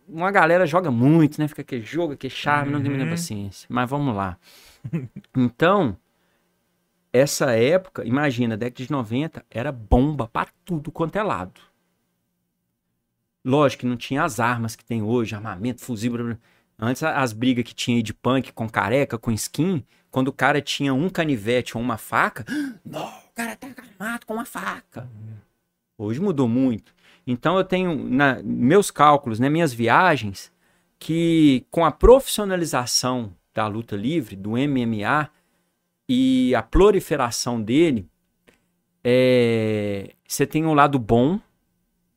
[0.06, 1.48] Uma galera joga muito, né?
[1.48, 3.10] Fica aquele jogo, aquele charme, não tem muita Uhum.
[3.10, 3.66] paciência.
[3.70, 4.36] Mas vamos lá.
[5.34, 5.96] Então,
[7.12, 11.60] essa época, imagina, década de 90, era bomba pra tudo quanto é lado.
[13.44, 16.12] Lógico que não tinha as armas que tem hoje, armamento, fuzil.
[16.12, 16.38] blá, blá.
[16.78, 20.60] Antes, as brigas que tinha aí de punk com careca, com skin, quando o cara
[20.60, 22.44] tinha um canivete ou uma faca,
[22.84, 25.08] não, o cara tá armado com uma faca.
[25.96, 26.93] Hoje mudou muito.
[27.26, 30.52] Então eu tenho na meus cálculos, né, minhas viagens,
[30.98, 35.30] que com a profissionalização da luta livre, do MMA
[36.08, 38.08] e a proliferação dele,
[39.02, 41.38] é, você tem um lado bom,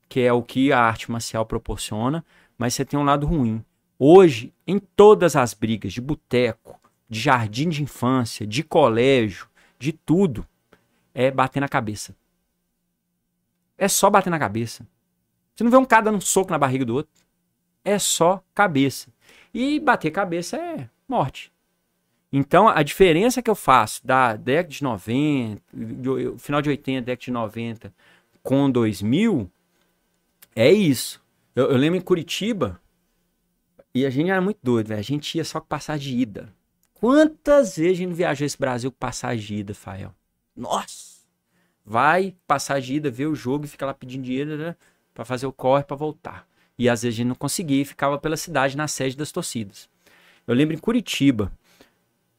[0.10, 2.26] que é o que a arte marcial proporciona,
[2.58, 3.64] mas você tem um lado ruim.
[4.00, 6.80] Hoje, em todas as brigas de boteco,
[7.10, 9.48] de jardim de infância, de colégio,
[9.80, 10.46] de tudo,
[11.14, 12.16] é bater na cabeça.
[13.78, 14.88] É só bater na cabeça.
[15.58, 17.12] Você não vê um cara dando um soco na barriga do outro.
[17.84, 19.12] É só cabeça.
[19.52, 21.52] E bater cabeça é morte.
[22.32, 27.24] Então, a diferença que eu faço da década de 90, do- final de 80, década
[27.26, 27.94] de 90
[28.44, 29.50] com 2000
[30.56, 31.20] é isso.
[31.56, 32.80] Eu, eu lembro em Curitiba,
[33.96, 35.00] e a gente era muito doido, velho.
[35.00, 36.54] A gente ia só com passagem de ida.
[36.94, 40.14] Quantas vezes a gente viajou esse Brasil com passagem de ida, Fael?
[40.56, 41.18] Nossa!
[41.84, 44.76] Vai, passagem de ida, vê o jogo e fica lá pedindo dinheiro
[45.18, 46.48] pra fazer o corre pra voltar.
[46.78, 49.90] E às vezes a gente não conseguia e ficava pela cidade na sede das torcidas.
[50.46, 51.52] Eu lembro em Curitiba,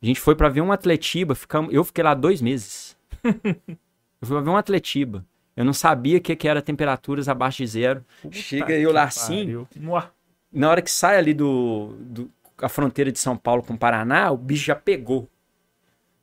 [0.01, 2.97] a gente foi pra ver um Atletiba, ficamos, eu fiquei lá dois meses.
[3.25, 5.27] eu fui pra ver um Atletiba.
[5.57, 8.05] Eu não sabia o que, que era temperaturas abaixo de zero.
[8.31, 9.69] Chega eu lá assim, Pariu.
[9.75, 10.13] Mua.
[10.53, 12.31] na hora que sai ali do, do-
[12.63, 15.29] a fronteira de São Paulo com o Paraná, o bicho já pegou.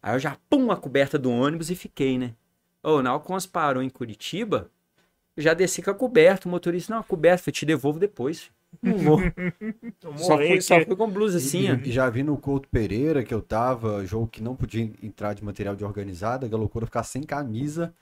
[0.02, 2.34] Aí eu já pum a coberta do ônibus e fiquei, né?
[2.82, 4.72] Ô, na hora que o ônibus parou em Curitiba,
[5.38, 6.48] já desci com a coberta.
[6.48, 8.52] O motorista, não, a coberta, eu te devolvo depois.
[8.82, 9.20] Não vou.
[10.18, 11.76] Só, fui, só fui com blusa assim, ó.
[11.76, 15.44] E já vi no Couto Pereira que eu tava, jogo que não podia entrar de
[15.44, 17.94] material de organizada, a loucura ficar sem camisa,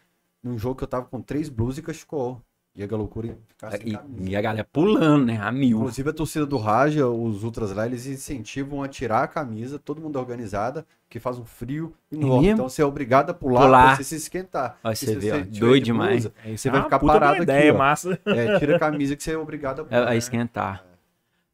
[0.42, 2.42] num jogo que eu tava com três blusas e cachecol.
[2.76, 4.30] E a loucura ficar sem E, camisa.
[4.32, 5.38] e a galera pulando, né?
[5.40, 5.78] A mil.
[5.78, 10.02] Inclusive a torcida do Raja, os ultras lá, eles incentivam a tirar a camisa, todo
[10.02, 12.42] mundo é organizada, que faz um frio enorme.
[12.48, 12.54] mesmo?
[12.56, 13.86] Então você é obrigado a pular, Pular.
[13.86, 14.80] pra você se esquentar.
[14.84, 16.26] Ó, E você vê, ó, doido de demais.
[16.26, 17.78] blusa, Você é vai ficar parado aqui, ideia ó.
[17.78, 18.20] massa.
[18.26, 20.08] É, tira a camisa que você é obrigado a pular.
[20.08, 20.84] a esquentar.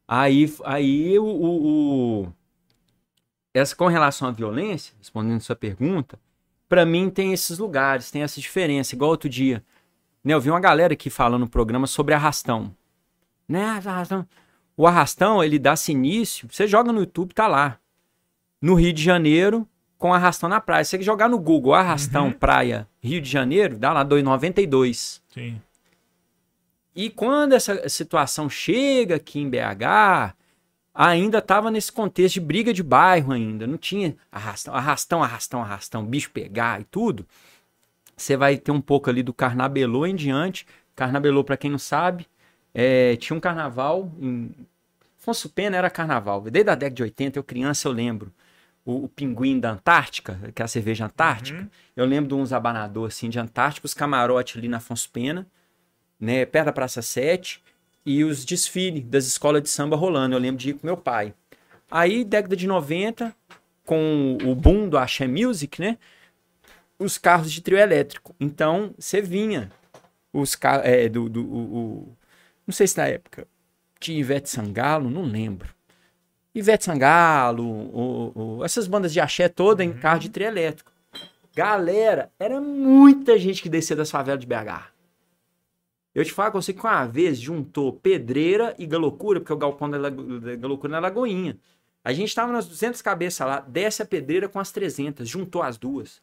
[0.08, 2.32] Aí, aí o, o- o-
[3.52, 6.18] essa com relação à violência, respondendo sua pergunta,
[6.68, 8.94] pra mim tem esses lugares, tem essa diferença.
[8.94, 9.62] Igual outro dia,
[10.22, 12.74] né, eu vi uma galera aqui falando no programa sobre arrastão.
[13.48, 14.26] Né, arrastão.
[14.76, 17.78] O arrastão, ele dá-se início, você joga no YouTube, tá lá.
[18.60, 19.66] No Rio de Janeiro,
[19.98, 20.84] com arrastão na praia.
[20.84, 25.20] Se você jogar no Google arrastão praia Rio de Janeiro, dá lá 2,92.
[25.28, 25.60] Sim.
[26.94, 30.34] E quando essa situação chega aqui em BH,
[30.94, 36.04] ainda estava nesse contexto de briga de bairro ainda, não tinha arrastão, arrastão, arrastão, arrastão,
[36.04, 37.26] bicho pegar e tudo.
[38.20, 40.66] Você vai ter um pouco ali do Carnabelô em diante.
[40.94, 42.26] Carnabelô, para quem não sabe,
[42.74, 44.50] é, tinha um carnaval em
[45.20, 46.40] Afonso Pena era carnaval.
[46.42, 48.32] Desde a década de 80, eu criança, eu lembro.
[48.84, 51.68] O, o pinguim da Antártica, que é a cerveja Antártica.
[51.94, 55.46] Eu lembro de uns abanadores assim de Antártica, os camarotes ali na Afonso Pena
[56.20, 57.62] né, perto da Praça 7,
[58.04, 60.34] e os desfiles das escolas de samba rolando.
[60.34, 61.34] Eu lembro de ir com meu pai.
[61.90, 63.34] Aí, década de 90,
[63.84, 65.98] com o boom do Axé Music, né?
[67.00, 68.34] Os carros de trio elétrico.
[68.38, 69.70] Então, você vinha.
[70.32, 70.86] Os carros.
[70.86, 71.28] É, do.
[71.28, 72.16] do o-
[72.66, 73.48] não sei se na época
[73.98, 75.74] tinha Ivete Sangalo, não lembro.
[76.54, 80.92] Ivete Sangalo, o- o- essas bandas de axé toda em carro de trio elétrico.
[81.54, 84.92] Galera, era muita gente que descia das favelas de BH.
[86.14, 89.88] Eu te falo que você que uma vez juntou Pedreira e Galocura, porque o galpão
[89.90, 91.56] da, da Galocura na Lagoinha.
[92.04, 95.76] A gente tava nas 200 cabeças lá, desce a Pedreira com as 300, juntou as
[95.76, 96.20] duas.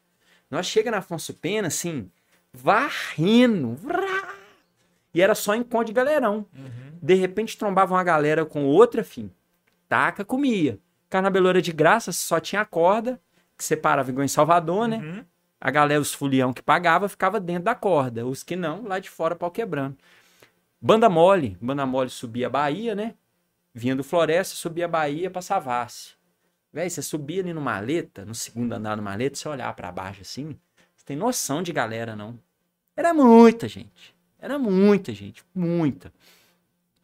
[0.50, 2.10] Nós chega na Afonso Pena, assim,
[2.52, 4.34] varrendo, vrá,
[5.12, 6.46] e era só encontro de galerão.
[7.02, 9.30] De repente trombava uma galera com outra, fim.
[9.88, 10.78] Taca, comia.
[11.08, 13.20] Carnabelô era de graça, só tinha a corda,
[13.56, 14.98] que separava igual em Salvador, né?
[14.98, 15.24] Uhum.
[15.60, 18.26] A galera, os fulião que pagava, ficava dentro da corda.
[18.26, 19.96] Os que não, lá de fora, pau quebrando.
[20.80, 21.56] Banda Mole.
[21.60, 23.14] Banda Mole subia a Bahia, né?
[23.74, 26.17] Vinha do Floresta, subia a Bahia pra Savassi.
[26.72, 30.20] Véi, você subia ali no maleta, no segundo andar do maleta, você olhar pra baixo
[30.20, 30.56] assim,
[30.94, 32.38] você tem noção de galera, não.
[32.96, 34.14] Era muita gente.
[34.38, 35.44] Era muita gente.
[35.54, 36.12] Muita.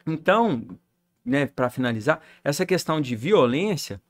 [0.05, 0.63] Então,
[1.23, 4.01] né, pra finalizar, essa questão de violência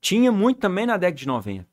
[0.00, 1.66] tinha muito também na década de 90.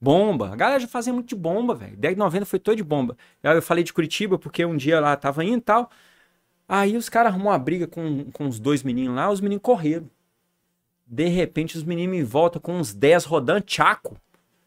[0.00, 0.52] Bomba.
[0.52, 1.96] A galera já fazia muito de bomba, velho.
[1.96, 3.16] Década de 90 foi todo de bomba.
[3.42, 5.90] Eu falei de Curitiba porque um dia lá tava indo e tal.
[6.68, 10.10] Aí os caras arrumou uma briga com, com os dois meninos lá, os meninos correram.
[11.12, 14.16] De repente os meninos me voltam com uns 10 rodando tchaco.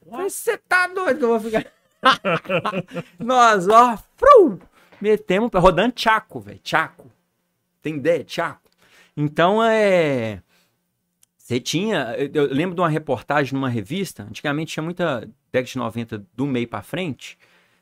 [0.06, 1.66] Você tá doido que eu vou ficar.
[3.18, 4.60] Nós, ó, fru,
[5.02, 6.60] metemos rodando tchaco, velho.
[6.60, 7.12] Tchaco.
[7.82, 8.24] Tem ideia?
[8.24, 8.70] Tchaco.
[9.18, 10.44] Então é.
[11.36, 12.16] Você tinha.
[12.32, 14.22] Eu lembro de uma reportagem numa revista.
[14.22, 15.28] Antigamente tinha muita.
[15.52, 17.40] Década de 90 do meio pra frente.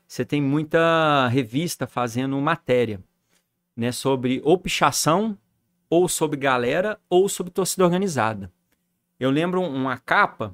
[0.08, 2.98] Você tem muita revista fazendo matéria.
[3.76, 5.36] Né, sobre ou pichação,
[5.94, 8.52] ou sobre galera, ou sobre torcida organizada.
[9.20, 10.52] Eu lembro um- uma capa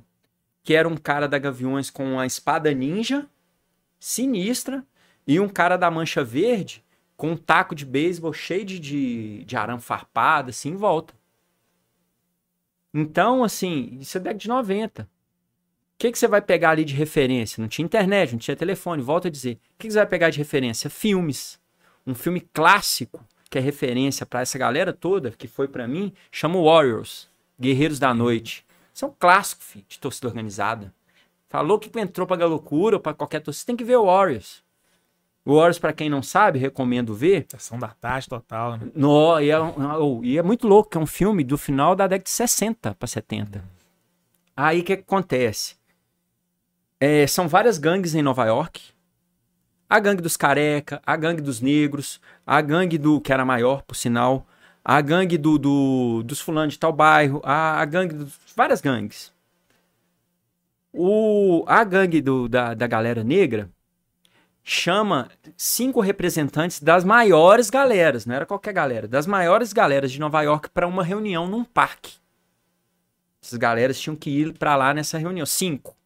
[0.63, 3.27] que era um cara da Gaviões com uma espada ninja
[3.99, 4.85] sinistra
[5.27, 6.85] e um cara da Mancha Verde
[7.17, 11.15] com um taco de beisebol cheio de, de, de arame farpado, assim, em volta.
[12.93, 15.03] Então, assim, isso é década de 90.
[15.05, 15.07] O
[15.97, 17.61] que, que você vai pegar ali de referência?
[17.63, 19.03] Não tinha internet, não tinha telefone.
[19.03, 19.55] Volto a dizer.
[19.55, 20.91] O que, que você vai pegar de referência?
[20.91, 21.59] Filmes.
[22.07, 26.63] Um filme clássico que é referência pra essa galera toda, que foi pra mim, chama
[26.63, 27.29] Warriors,
[27.61, 28.65] Guerreiros da Noite.
[28.95, 30.95] Isso é clássico, filho, de torcida organizada.
[31.49, 34.63] Falou que entrou pra loucura ou pra qualquer torcida, tem que ver o Warriors.
[35.45, 37.47] O Warriors, pra quem não sabe, recomendo ver.
[37.49, 38.89] Sessão da tarde total, né?
[38.95, 41.97] No, e, é, um- oh, e é muito louco, que é um filme do final
[41.97, 43.65] da década de 60 para 70.
[44.57, 45.77] Aí o que, que acontece?
[47.01, 48.81] É, são várias gangues em Nova York.
[49.91, 53.97] A gangue dos careca, a gangue dos negros, a gangue do que era maior, por
[53.97, 54.47] sinal,
[54.85, 59.33] a gangue do, do- dos fulanos de tal bairro, a, a gangue dos, várias gangues.
[60.93, 63.71] O, a gangue do, da, da galera negra
[64.63, 70.43] chama cinco representantes das maiores galeras, não era qualquer galera, das maiores galeras de Nova
[70.43, 72.15] York para uma reunião num parque.
[73.43, 75.97] Essas galeras tinham que ir para lá nessa reunião, cinco,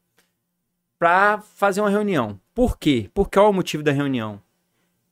[1.04, 2.40] para fazer uma reunião.
[2.54, 3.10] Por quê?
[3.12, 4.40] Por qual é o motivo da reunião?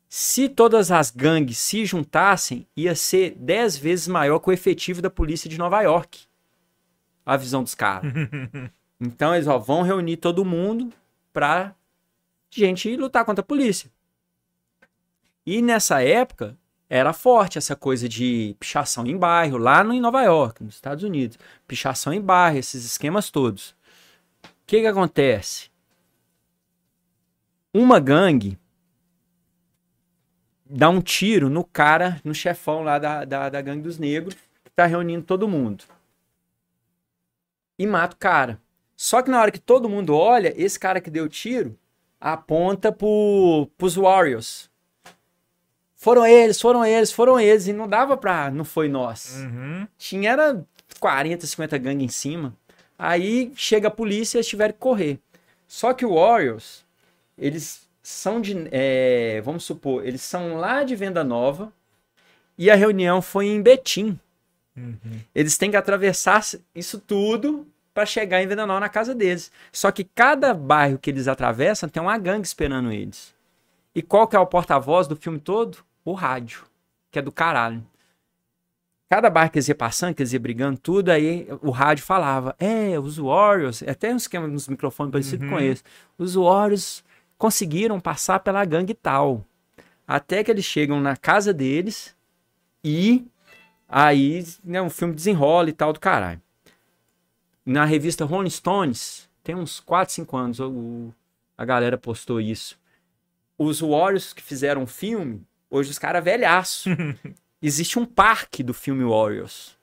[0.08, 5.10] Se todas as gangues se juntassem, ia ser dez vezes maior que o efetivo da
[5.10, 6.20] polícia de Nova York.
[7.26, 8.10] A visão dos caras.
[9.04, 10.92] Então eles ó, vão reunir todo mundo
[11.32, 11.74] pra
[12.48, 13.90] gente lutar contra a polícia.
[15.44, 16.56] E nessa época
[16.88, 21.02] era forte essa coisa de pichação em bairro, lá no, em Nova York, nos Estados
[21.02, 21.36] Unidos.
[21.66, 23.70] Pichação em bairro, esses esquemas todos.
[24.44, 25.71] O que que acontece?
[27.72, 28.58] Uma gangue
[30.72, 34.34] dá um tiro no cara, no chefão lá da, da, da gangue dos negros,
[34.64, 35.84] que tá reunindo todo mundo.
[37.78, 38.60] E mata o cara.
[38.96, 41.78] Só que na hora que todo mundo olha, esse cara que deu o tiro
[42.20, 44.70] aponta pro, pros Warriors.
[45.96, 47.66] Foram eles, foram eles, foram eles.
[47.66, 48.50] E não dava pra.
[48.50, 49.36] Não foi nós.
[49.36, 49.86] Uhum.
[49.98, 50.64] Tinha era
[50.98, 52.56] 40, 50 gangues em cima.
[52.98, 55.18] Aí chega a polícia e eles tiveram que correr.
[55.66, 56.84] Só que o Warriors,
[57.36, 58.68] eles são de.
[58.70, 61.72] é, vamos supor, eles são lá de Venda Nova.
[62.56, 64.18] E a reunião foi em Betim.
[65.34, 66.42] Eles têm que atravessar
[66.74, 69.52] isso tudo para chegar em Venda Nova na casa deles.
[69.70, 73.34] Só que cada bairro que eles atravessam tem uma gangue esperando eles.
[73.94, 75.78] E qual que é o porta-voz do filme todo?
[76.04, 76.64] O rádio,
[77.10, 77.84] que é do caralho.
[79.08, 82.56] Cada bairro que eles iam passando, que eles iam brigando, tudo, aí o rádio falava:
[82.58, 85.82] É, os Warriors, até um esquema nos microfones parecido com esse.
[86.16, 87.04] Os Warriors
[87.42, 89.44] conseguiram passar pela gangue tal.
[90.06, 92.14] Até que eles chegam na casa deles
[92.84, 93.26] e
[93.88, 96.40] aí né, o filme desenrola e tal do caralho.
[97.66, 101.12] Na revista Rolling Stones, tem uns 4, 5 anos, o-
[101.58, 102.78] a galera postou isso.
[103.58, 106.90] Os Warriors que fizeram o filme, hoje os caras velhaço.
[107.60, 109.76] Existe um parque do filme Warriors.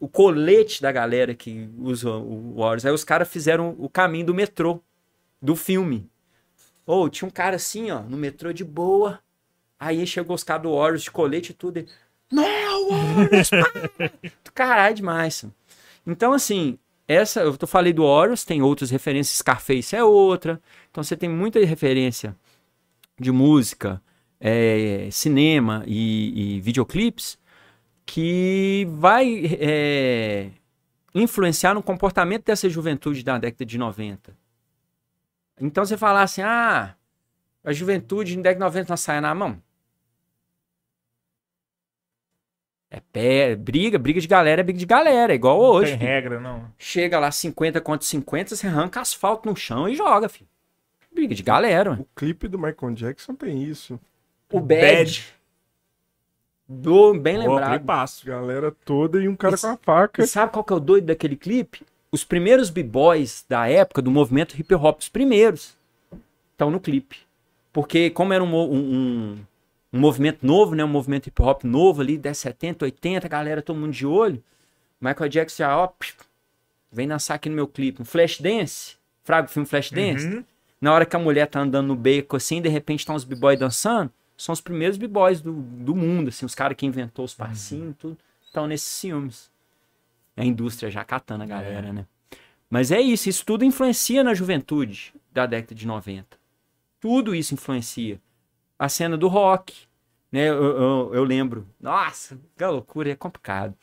[0.00, 2.86] O colete da galera que usa o Warriors.
[2.86, 4.80] Aí os caras fizeram o caminho do metrô
[5.42, 6.10] do filme.
[6.86, 9.20] Ou tinha um cara assim, ó, no metrô de boa.
[9.78, 11.78] Aí chegou os caras do Warriors de colete e tudo.
[11.78, 11.86] E,
[12.30, 13.50] Não, Warriors!
[13.50, 14.08] pá!"
[14.44, 15.44] do caralho demais.
[16.06, 20.60] Então, assim, essa, eu tô falei do Warriors, tem outras referências, Scarface é outra.
[20.90, 22.36] Então você tem muita referência
[23.18, 24.02] de música,
[24.40, 27.38] é, cinema e, e videoclipes
[28.04, 30.50] que vai é,
[31.14, 34.36] influenciar no comportamento dessa juventude da década de 90.
[35.60, 36.94] Então você falar assim, ah,
[37.64, 39.62] a juventude de 90 não sai na mão.
[42.90, 45.90] É pé, briga, briga de galera, é briga de galera, é igual Não hoje.
[45.92, 46.10] tem filho.
[46.10, 46.70] regra, não.
[46.78, 50.48] Chega lá 50 contra 50, você arranca asfalto no chão e joga, filho.
[51.10, 51.90] Briga de galera.
[51.90, 52.02] mano.
[52.02, 53.98] O clipe do Michael Jackson tem isso.
[54.50, 54.80] O Bad.
[54.80, 55.34] Bad.
[56.68, 57.70] Do, bem Pô, lembrado.
[57.78, 58.26] clipaço.
[58.26, 60.22] Galera toda e um cara Isso- com a faca.
[60.22, 61.84] E sabe qual que é o doido daquele clipe?
[62.12, 65.74] Os primeiros b-boys da época, do movimento hip hop, os primeiros,
[66.52, 67.16] estão no clipe.
[67.72, 69.38] Porque como era um, um,
[69.92, 70.84] um- movimento novo, né?
[70.84, 74.42] Um movimento hip hop novo ali, 10, 70, 80, a galera, todo mundo de olho.
[75.00, 75.88] Michael Jackson já, ó,
[76.92, 78.02] vem dançar aqui no meu clipe.
[78.02, 78.96] Um flash dance.
[79.24, 80.26] Fraga o filme Flash Dance.
[80.26, 80.44] Uhum.
[80.80, 83.58] Na hora que a mulher tá andando no beco assim, de repente tá uns b-boys
[83.58, 87.94] dançando, são os primeiros b-boys do, do mundo, assim, os caras que inventou os passinhos,
[87.96, 89.48] tudo, estão nesses filmes.
[90.36, 92.06] A indústria já catando a galera, né?
[92.70, 96.38] Mas é isso, isso tudo influencia na juventude da década de 90.
[96.98, 98.20] Tudo isso influencia.
[98.78, 99.86] A cena do rock,
[100.30, 100.48] né?
[100.48, 101.68] Eu, eu, eu lembro.
[101.78, 103.76] Nossa, que loucura, é complicado.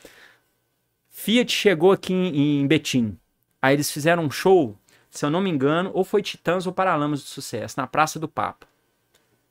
[1.09, 3.17] Fiat chegou aqui em, em Betim.
[3.61, 4.77] Aí eles fizeram um show,
[5.09, 8.27] se eu não me engano, ou foi Titãs ou Paralamas do Sucesso, na Praça do
[8.27, 8.65] Papa.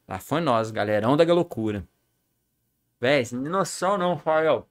[0.09, 1.87] Lá foi nós, galerão da loucura.
[3.01, 4.67] Véi, sem noção não, Rafael.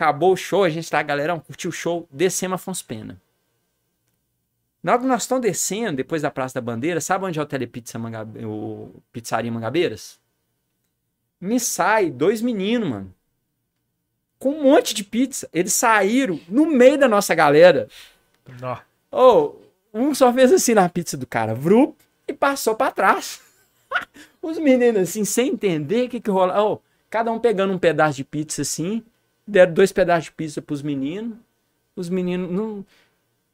[0.00, 3.20] Acabou o show, a gente tá, galerão, curtiu o show, descemos Afonso Pena.
[4.82, 7.44] Na hora que nós estamos descendo, depois da Praça da Bandeira, sabe onde é o
[7.44, 8.42] Telepizza Mangabe...
[8.46, 10.18] o Pizzaria Mangabeiras?
[11.38, 13.14] Me sai dois meninos, mano.
[14.38, 15.46] com um monte de pizza.
[15.52, 17.86] Eles saíram no meio da nossa galera.
[18.58, 18.78] Nó.
[19.12, 19.56] Ô,
[19.92, 21.94] um só fez assim na pizza do cara, vrup,
[22.26, 23.42] e passou pra trás.
[24.40, 26.58] Os meninos assim, sem entender o que que rola.
[26.64, 29.04] Ô, cada um pegando um pedaço de pizza assim,
[29.50, 31.36] deram dois pedaços de pizza pros meninos.
[31.96, 32.84] Os meninos não,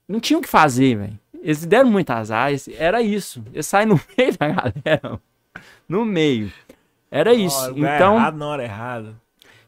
[0.09, 1.19] não tinham o que fazer, velho.
[1.43, 3.43] Eles deram muito azar, esse- era isso.
[3.53, 5.21] Eles saem no meio da galera.
[5.89, 6.53] No meio.
[7.11, 7.71] Era isso.
[7.71, 9.15] Lugar Então, errado na hora errada.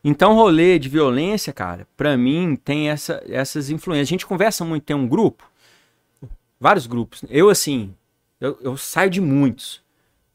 [0.05, 4.09] então, rolê de violência, cara, pra mim tem essa- essas influências.
[4.09, 5.45] A gente conversa muito, tem um grupo,
[6.61, 7.25] vários grupos.
[7.29, 7.95] Eu, assim,
[8.41, 9.81] eu, eu saio de muitos.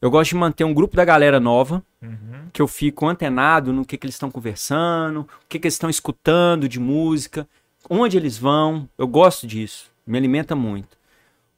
[0.00, 2.48] Eu gosto de manter um grupo da galera nova, Uhum.
[2.52, 5.88] que eu fico antenado no que, que eles estão conversando, o que, que eles estão
[5.88, 7.48] escutando de música,
[7.88, 8.88] onde eles vão.
[8.98, 10.96] Eu gosto disso, me alimenta muito.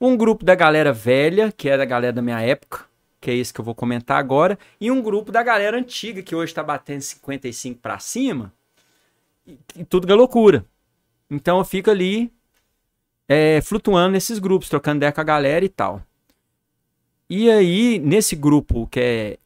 [0.00, 2.84] Um grupo da galera velha, que era a galera da minha época,
[3.20, 6.34] que é esse que eu vou comentar agora, e um grupo da galera antiga, que
[6.34, 8.52] hoje está batendo 55 para cima,
[9.46, 10.64] e, e tudo é loucura.
[11.30, 12.32] Então eu fico ali
[13.28, 16.02] é, flutuando nesses grupos, trocando ideia com a galera e tal.
[17.28, 19.38] E aí, nesse grupo, que é,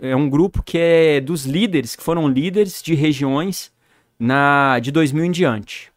[0.00, 3.72] é um grupo que é dos líderes, que foram líderes de regiões
[4.18, 5.92] na de 2000 em diante.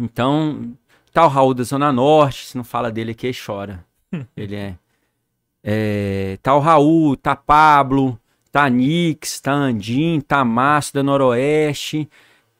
[0.00, 0.72] Então,
[1.12, 3.84] tá o Raul da Zona Norte, se não fala dele aqui, chora.
[4.36, 4.74] Ele é,
[5.62, 6.38] é.
[6.42, 8.18] Tá o Raul, tá Pablo,
[8.50, 12.08] tá Nix, tá Andim, tá Márcio da Noroeste,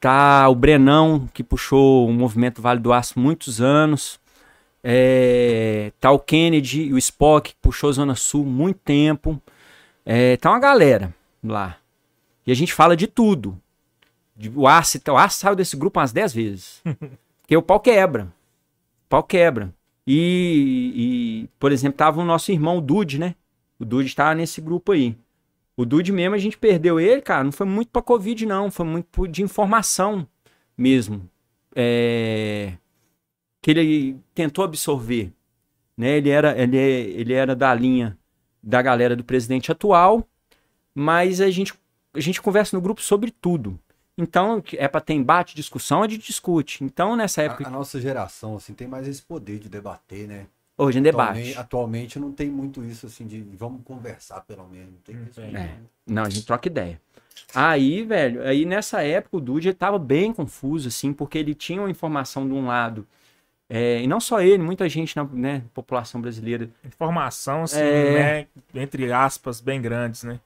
[0.01, 4.21] tá o Brenão, que puxou o movimento Vale do Aço muitos anos.
[4.85, 9.41] É, tá o Kennedy e o Spock, que puxou Zona Sul muito tempo.
[10.05, 11.79] É, tá uma galera lá.
[12.47, 13.61] E a gente fala de tudo.
[14.37, 16.83] De- O Aço, o Aço saiu desse grupo umas 10 vezes.
[17.43, 18.25] Porque o pau quebra.
[18.25, 19.73] O pau quebra.
[20.07, 20.93] E,
[21.45, 23.35] e, por exemplo, tava o nosso irmão, o Dude, né?
[23.79, 25.17] O Dude tava nesse grupo aí.
[25.77, 27.45] O Dude mesmo, a gente perdeu ele, cara.
[27.45, 28.71] Não foi muito pra Covid, não.
[28.71, 30.27] Foi muito de informação
[30.77, 31.29] mesmo.
[31.75, 32.73] É,
[33.63, 35.33] Que ele tentou absorver.
[35.97, 36.17] Né?
[36.19, 38.19] Ele, era, ele, é- ele era da linha
[38.63, 40.27] da galera do presidente atual,
[40.95, 41.75] mas a gente,
[42.15, 43.79] a gente conversa no grupo sobre tudo.
[44.17, 46.85] Então, é pra ter embate, discussão, a gente discute.
[46.85, 50.47] Então, nessa época, A, a nossa geração, assim, tem mais esse poder de debater, né?
[50.77, 51.31] hoje em debate.
[51.31, 54.91] Atualmente, atualmente não tem muito isso, assim, de vamos conversar, pelo menos.
[54.93, 55.41] Não tem isso.
[55.41, 55.53] tem.
[55.53, 55.61] não.
[55.61, 55.77] É.
[56.07, 57.01] Não, a gente troca ideia.
[57.55, 61.81] Aí, velho, aí nessa época o Dude ele tava bem confuso, assim, porque ele tinha
[61.81, 63.07] uma informação de um lado.
[63.75, 68.47] É, e não só ele, muita gente na né, população brasileira, Informação, assim, É.
[68.75, 68.83] né?
[68.83, 70.39] Entre aspas, bem grandes, né?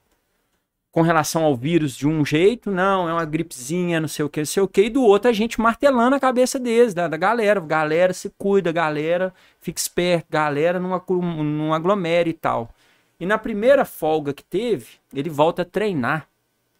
[0.89, 4.39] com relação ao vírus de um jeito, não, é uma gripezinha, não sei o que,
[4.39, 7.15] não sei o que, e do outro a gente martelando a cabeça deles, da, da
[7.15, 7.59] galera.
[7.59, 10.89] Galera se cuida, galera fica esperto, galera não,
[11.43, 12.73] não aglomere e tal.
[13.19, 16.27] E na primeira folga que teve, ele volta a treinar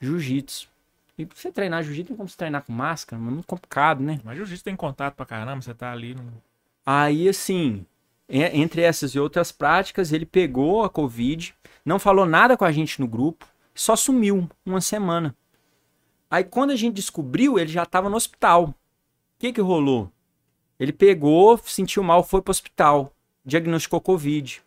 [0.02, 0.68] jiu-jitsu.
[1.18, 4.04] E pra você treinar jiu-jitsu, tem como você treinar com máscara, mas é muito complicado,
[4.04, 4.20] né?
[4.24, 6.32] Mas jiu-jitsu tem contato pra caramba, você tá ali no...
[6.86, 7.86] Aí, assim,
[8.30, 12.72] e- entre essas e outras práticas, ele pegou a Covid, não falou nada com a
[12.72, 15.36] gente no grupo, só sumiu uma semana.
[16.30, 18.66] Aí, quando a gente descobriu, ele já estava no hospital.
[18.66, 18.76] O
[19.40, 20.12] que que rolou?
[20.80, 23.12] Ele pegou, sentiu mal, foi pro hospital,
[23.44, 24.62] diagnosticou Covid.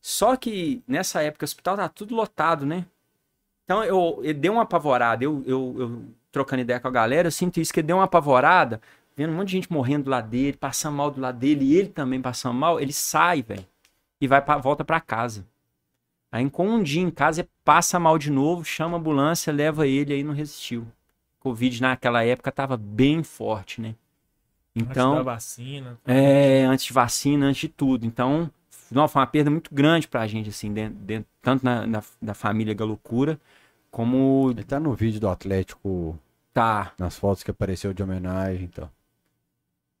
[0.00, 2.86] Só que nessa época o hospital tá tudo lotado, né?
[3.66, 5.24] Então eu, ele deu uma apavorada.
[5.24, 8.04] Eu, eu, eu trocando ideia com a galera, eu sinto isso, que ele deu uma
[8.06, 8.80] apavorada,
[9.16, 11.76] vendo um monte de gente morrendo do lado dele, passando mal do lado dele, e
[11.76, 13.66] ele também passando mal, ele sai, velho,
[14.20, 15.46] e vai pra, volta pra casa.
[16.32, 19.86] Aí com um dia em casa, ele passa mal de novo, chama a ambulância, leva
[19.86, 20.86] ele, aí não resistiu.
[21.40, 23.94] Covid naquela época tava bem forte, né?
[24.76, 25.98] Antes Então, da vacina.
[26.06, 28.06] é, antes de vacina, antes de tudo.
[28.06, 28.50] Então,
[28.90, 32.34] não, foi uma perda muito grande pra gente, assim, dentro, dentro- tanto na, na, da
[32.34, 33.40] família Galocura,
[33.96, 36.18] como Ele tá no vídeo do Atlético,
[36.52, 36.92] tá.
[36.98, 38.90] nas fotos que apareceu de homenagem, então.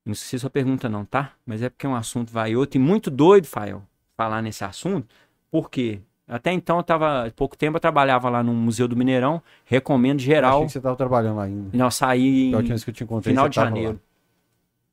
[0.04, 1.32] Não esqueci sua pergunta, não, tá?
[1.46, 3.82] Mas é porque um assunto vai outro e muito doido, Fael,
[4.14, 5.08] falar nesse assunto.
[5.50, 6.02] Por quê?
[6.28, 7.26] Até então eu tava.
[7.26, 9.42] Há pouco tempo eu trabalhava lá no Museu do Mineirão.
[9.64, 10.56] Recomendo Eu geral.
[10.56, 11.70] Achei que você tava trabalhando lá ainda.
[11.72, 13.92] Não, saí Da última vez que eu te encontrei, final de janeiro.
[13.94, 13.98] lá.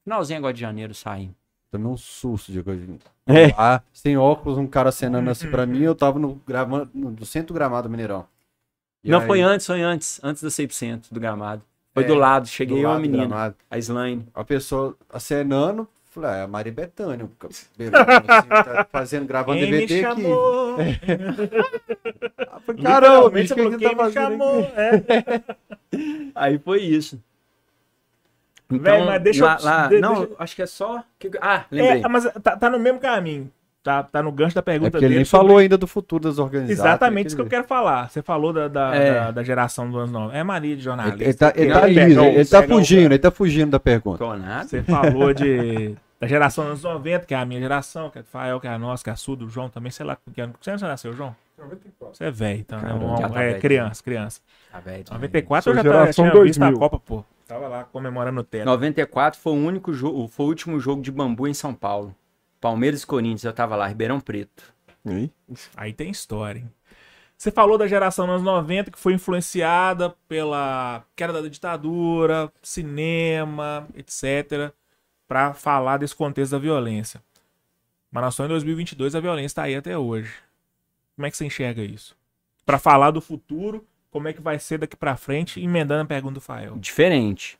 [0.05, 1.29] Finalzinho agora de janeiro saí.
[1.69, 2.87] Tomei um susto de coisa.
[3.25, 3.47] É.
[3.53, 7.53] Lá, sem óculos, um cara acenando assim pra mim, eu tava no, gravando, no, centro
[7.53, 8.27] gramado do Mineirão.
[9.03, 10.19] E não, aí, foi antes, foi antes.
[10.23, 11.61] Antes da 100% do gramado.
[11.93, 12.43] Foi É, do lado.
[12.43, 13.55] do Cheguei eu e lado a do menina, gramado.
[13.69, 14.25] a Slane.
[14.33, 17.29] A pessoa acenando, falei, ah, é a Mari Betânia,
[17.77, 20.21] beleza, assim, tá fazendo, gravando Quem me DVD aqui.
[20.23, 20.77] chamou?
[22.49, 24.59] Ah, falei, Caramba, Literalmente, bicho, o você que, tá me chamou?
[24.59, 24.73] aqui?
[24.77, 25.43] É.
[26.35, 27.21] Aí foi isso.
[28.71, 31.03] Então, Véi, mas deixa eu- lá, lá- de- não, deixa- acho que é só.
[31.41, 32.01] Ah, lembrei.
[32.03, 33.51] É, mas tá, tá no mesmo caminho.
[33.83, 35.19] Tá, tá no gancho da É pergunta porque ele dele.
[35.19, 36.79] nem sobre- falou ainda do futuro das organizadas.
[36.79, 38.09] Exatamente isso que eu ele- quero falar.
[38.09, 39.13] Você falou da, da, É.
[39.13, 40.37] da, da geração dos anos 90.
[40.37, 41.17] É mania de jornalista.
[41.21, 43.79] Ele, ele tá, ele tá liso, o- ele tá o- fugindo, ele tá fugindo da
[43.79, 44.17] pergunta.
[44.17, 44.63] Tô nada.
[44.67, 48.21] Você falou de, da geração dos anos 90, que é a minha geração, que é
[48.21, 50.17] do Fael, que é a nossa, que é a sua, do João também, sei lá.
[50.33, 51.35] Que ano, que ano você nasceu, João?
[52.11, 52.93] Você é velho, então, né?
[52.93, 53.61] Um- tá é velho.
[53.61, 54.41] criança, criança.
[54.71, 55.03] Tá velho.
[55.11, 56.79] 94 Sou eu já tava, tinha visto a 2000.
[56.79, 57.23] Copa, pô.
[57.47, 58.65] Tava lá comemorando o teto.
[58.65, 62.15] 94 foi o único jogo, foi o último jogo de bambu em São Paulo.
[62.63, 64.73] Palmeiras e Corinthians, eu tava lá, Ribeirão Preto.
[65.03, 65.29] Aí,
[65.75, 66.71] Aí tem história, hein?
[67.37, 73.85] Você falou da geração dos anos 90 que foi influenciada pela queda da ditadura, cinema,
[73.97, 74.71] etc,
[75.27, 77.21] pra falar desse contexto da violência.
[78.09, 80.33] Mas nós estamos em 2022, a violência tá aí até hoje.
[81.17, 82.15] Como é que você enxerga isso?
[82.65, 86.35] Pra falar do futuro, como é que vai ser daqui pra frente, emendando a pergunta
[86.35, 86.77] do Fael.
[86.77, 87.59] Diferente.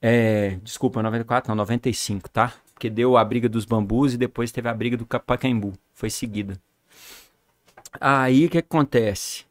[0.00, 2.52] É, desculpa, 94 não, 95, tá?
[2.76, 5.72] Porque deu a briga dos bambus e depois teve a briga do Ca- Pacaembu.
[5.94, 6.60] Foi seguida.
[7.98, 9.46] Aí o que acontece?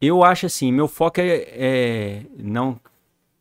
[0.00, 2.78] Eu acho assim, meu foco é, é não.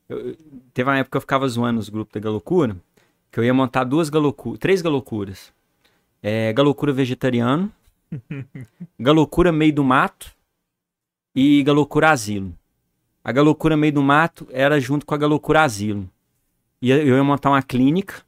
[0.10, 0.36] eu-
[0.74, 2.78] teve uma época que eu ficava zoando os grupos da Galocura,
[3.32, 5.54] que eu ia montar duas galocuras, três galocuras.
[6.24, 7.72] É, galocura vegetariano,
[9.00, 10.34] galocura meio do mato
[11.36, 12.54] e galocura asilo.
[13.24, 16.10] A galocura meio do mato era junto com a galocura asilo.
[16.82, 18.24] E eu ia montar uma clínica,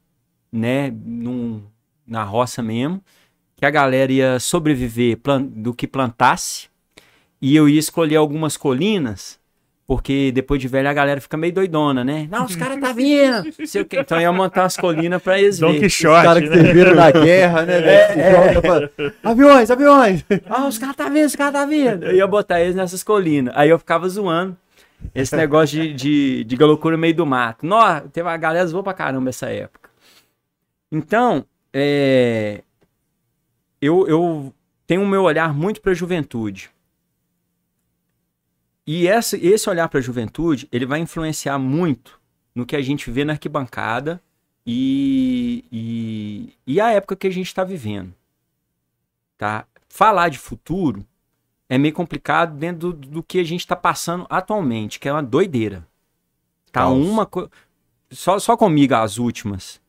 [0.52, 1.62] né, num-
[2.06, 3.02] na roça mesmo,
[3.56, 5.18] que a galera ia sobreviver
[5.50, 6.68] do que plantasse,
[7.40, 9.38] e eu ia escolher algumas colinas,
[9.86, 12.28] porque depois de velho a galera fica meio doidona, né?
[12.30, 13.44] Não, os caras tá vindo!
[13.58, 14.00] não sei o quê.
[14.00, 15.86] Então eu ia montar umas colinas pra eles Don verem.
[15.86, 16.56] Os Quixote, caras que né?
[16.56, 17.80] serviram na guerra, né?
[17.80, 18.12] velho?
[18.12, 20.24] Se joga pra- Aviões, aviões!
[20.48, 22.04] Ah, os caras tá vindo, os caras tá vindo.
[22.04, 23.52] Eu ia botar eles nessas colinas.
[23.56, 24.56] Aí eu ficava zoando
[25.14, 27.64] esse negócio de, de, de galocura no meio do mato.
[27.64, 29.87] Nossa, teve a galera zoou pra caramba essa época.
[30.90, 32.62] Então, é,
[33.80, 34.54] eu, eu
[34.86, 36.70] tenho o meu olhar muito pra juventude.
[38.86, 42.18] E essa, esse olhar pra juventude, ele vai influenciar muito
[42.54, 44.20] no que a gente vê na arquibancada
[44.66, 48.14] e, e, e a época que a gente está vivendo
[49.38, 49.64] tá?
[49.88, 51.06] Falar de futuro
[51.68, 55.22] é meio complicado dentro do, do que a gente está passando atualmente, que é uma
[55.22, 55.86] doideira.
[56.72, 57.06] Tá Caos.
[57.06, 57.48] uma co...
[58.10, 59.80] só, só comigo as últimas.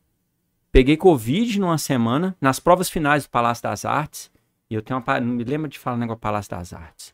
[0.72, 4.30] Peguei Covid numa semana, nas provas finais do Palácio das Artes.
[4.68, 5.20] E eu tenho uma.
[5.20, 7.12] Não me lembro de falar negócio do Palácio das Artes.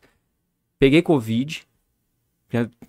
[0.77, 1.65] Peguei Covid.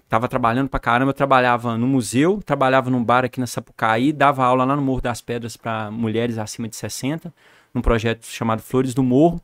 [0.09, 1.11] Tava trabalhando pra caramba.
[1.11, 5.01] Eu trabalhava no museu, trabalhava num bar aqui na Sapucaí, dava aula lá no Morro
[5.01, 7.32] das Pedras para mulheres acima de 60
[7.74, 9.43] num projeto chamado Flores do Morro,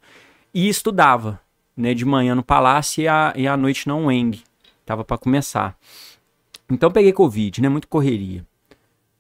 [0.53, 1.39] e estudava,
[1.77, 4.43] né, de manhã no Palácio e, à- e à noite na UENG.
[4.87, 5.77] Tava para começar.
[6.71, 8.45] Então peguei Covid, né, muito correria.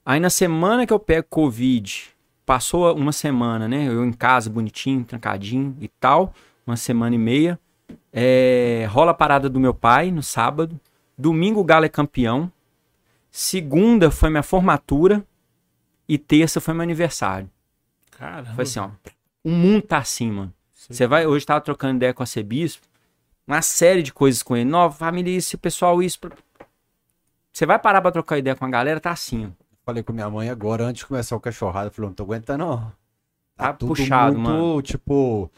[0.04, 2.14] Aí na semana que eu pego Covid,
[2.44, 6.34] passou uma semana, né, eu em casa bonitinho, trancadinho e tal,
[6.66, 7.58] uma semana e meia.
[8.12, 10.78] É, rola a parada do meu pai no sábado.
[11.16, 12.50] Domingo o Galo é campeão.
[13.30, 15.24] Segunda foi minha formatura.
[16.08, 17.50] E terça foi meu aniversário.
[18.10, 18.54] Caramba.
[18.54, 18.90] Foi assim, ó.
[19.42, 20.52] O mundo tá assim, mano.
[20.74, 22.86] Você vai, hoje tava trocando ideia com a Cebispo,
[23.46, 24.68] uma série de coisas com ele.
[24.68, 26.18] Nova família, isso, pessoal, isso.
[27.50, 29.63] Você vai parar pra trocar ideia com a galera, tá assim, ó.
[29.84, 32.92] Falei com minha mãe agora, antes de começar o cachorrado, falou, não tô aguentando não.
[33.56, 34.82] Tá tudo puxado, muito, mano.
[34.82, 35.50] tipo,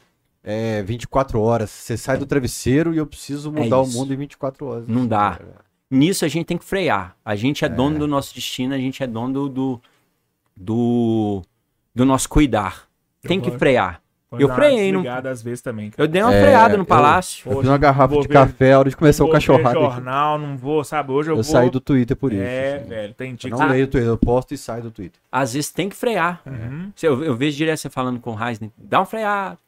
[0.43, 1.71] é, 24 horas.
[1.71, 3.97] Você sai do travesseiro e eu preciso É mudar o isso.
[3.97, 4.89] mundo em 24 horas.
[4.89, 5.39] Não dá.
[5.41, 7.17] É, Nisso a gente tem que frear.
[7.25, 9.81] A gente é, dono do nosso destino, a gente é dono do, do,
[10.57, 11.43] do,
[11.95, 12.89] do nosso cuidar.
[13.23, 14.03] Tem que frear.
[14.43, 15.91] Eu freiei no- desligada às vezes também.
[15.91, 16.03] cara.
[16.03, 17.51] Eu dei uma É, freada no eu- palácio.
[17.51, 19.79] Eu fiz uma garrafa vou de ver- café a hora de começar o cachorrado.
[19.79, 19.95] aqui.
[19.95, 21.13] jornal, não vou, sabe?
[21.13, 21.45] Hoje eu, Eu vou...
[21.45, 22.43] saí do Twitter por isso.
[22.43, 22.89] É, assim.
[22.89, 23.65] velho, tem Eu dia não que...
[23.67, 25.21] leio o Twitter, eu posto e saio do Twitter.
[25.31, 26.41] Às vezes tem que frear.
[26.47, 26.91] Uhum.
[27.03, 28.71] Eu, eu vejo direto você falando com o Heisner.
[28.77, 29.59] Dá um freado.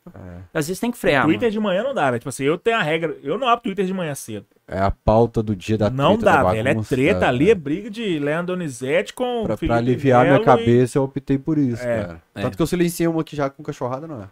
[0.55, 1.25] Às vezes tem que frear.
[1.25, 1.53] Twitter mano.
[1.53, 2.19] de manhã não dá, velho.
[2.19, 3.15] Tipo assim, eu tenho a regra...
[3.23, 4.47] Eu não abro Twitter de manhã cedo.
[4.67, 6.69] É a pauta do dia da não treta, dá, da velho.
[6.69, 7.29] É treta é.
[7.29, 10.99] ali, é briga de Leandro Donizete com Pra, pra Felipe aliviar minha Melo e- cabeça,
[10.99, 12.23] eu optei por isso, É, cara.
[12.35, 12.43] é.
[12.43, 14.27] Tanto que eu silenciei uma aqui já com cachorrada, não é?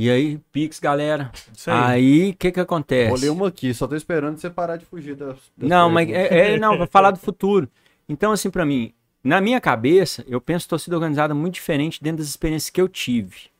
[0.00, 1.32] E aí, Pix, galera.
[1.52, 2.30] Isso aí.
[2.30, 3.10] O que que acontece?
[3.10, 5.36] Vou ler uma aqui, só tô esperando você parar de fugir das.
[5.56, 7.68] das Não, mas é, é- não, pra falar do futuro.
[8.08, 8.94] Então, assim, pra mim,
[9.24, 13.50] na minha cabeça, eu penso torcida organizada muito diferente dentro das experiências que eu tive.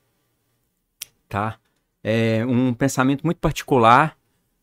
[1.29, 1.59] Tá?
[2.05, 4.17] É um pensamento muito particular,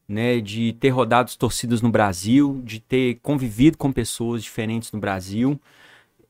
[0.08, 5.00] né, de ter rodado as torcidas no Brasil, de ter convivido com pessoas diferentes no
[5.00, 5.60] Brasil,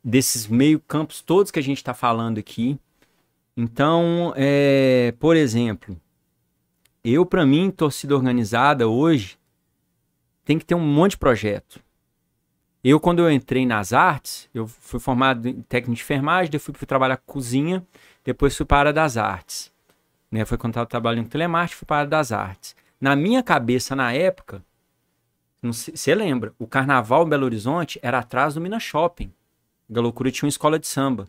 [0.04, 2.80] desses meio campos todos que a gente está falando aqui.
[3.57, 5.99] Então, é, por exemplo,
[7.03, 9.38] eu, pra mim, torcida organizada hoje,
[10.44, 11.80] tem que ter um monte de projeto.
[12.84, 16.86] Eu, quando eu entrei nas artes, eu fui formado em técnico de enfermagem, depois fui,
[16.86, 17.86] trabalhar com cozinha,
[18.23, 19.72] depois fui para a área das artes.
[20.30, 20.45] Né?
[20.45, 22.76] Foi quando eu trabalhando com telemarketing, fui para a área das artes.
[22.99, 24.64] Na minha cabeça, na época,
[25.64, 29.32] você lembra, o carnaval em Belo Horizonte era atrás do Minas Shopping.
[29.90, 31.27] Galocura tinha uma escola de samba.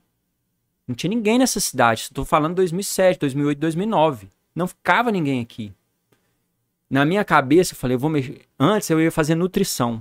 [0.86, 2.02] Não tinha ninguém nessa cidade.
[2.02, 4.30] Estou falando 2007, 2008, 2009.
[4.54, 5.72] Não ficava ninguém aqui.
[6.88, 8.42] Na minha cabeça, eu falei, eu vou mexer.
[8.58, 10.00] Antes eu ia fazer nutrição.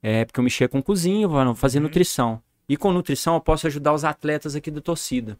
[0.00, 2.40] É, porque eu mexia com cozinha, eu vou fazer nutrição.
[2.68, 5.38] E com nutrição eu posso ajudar os atletas aqui da torcida.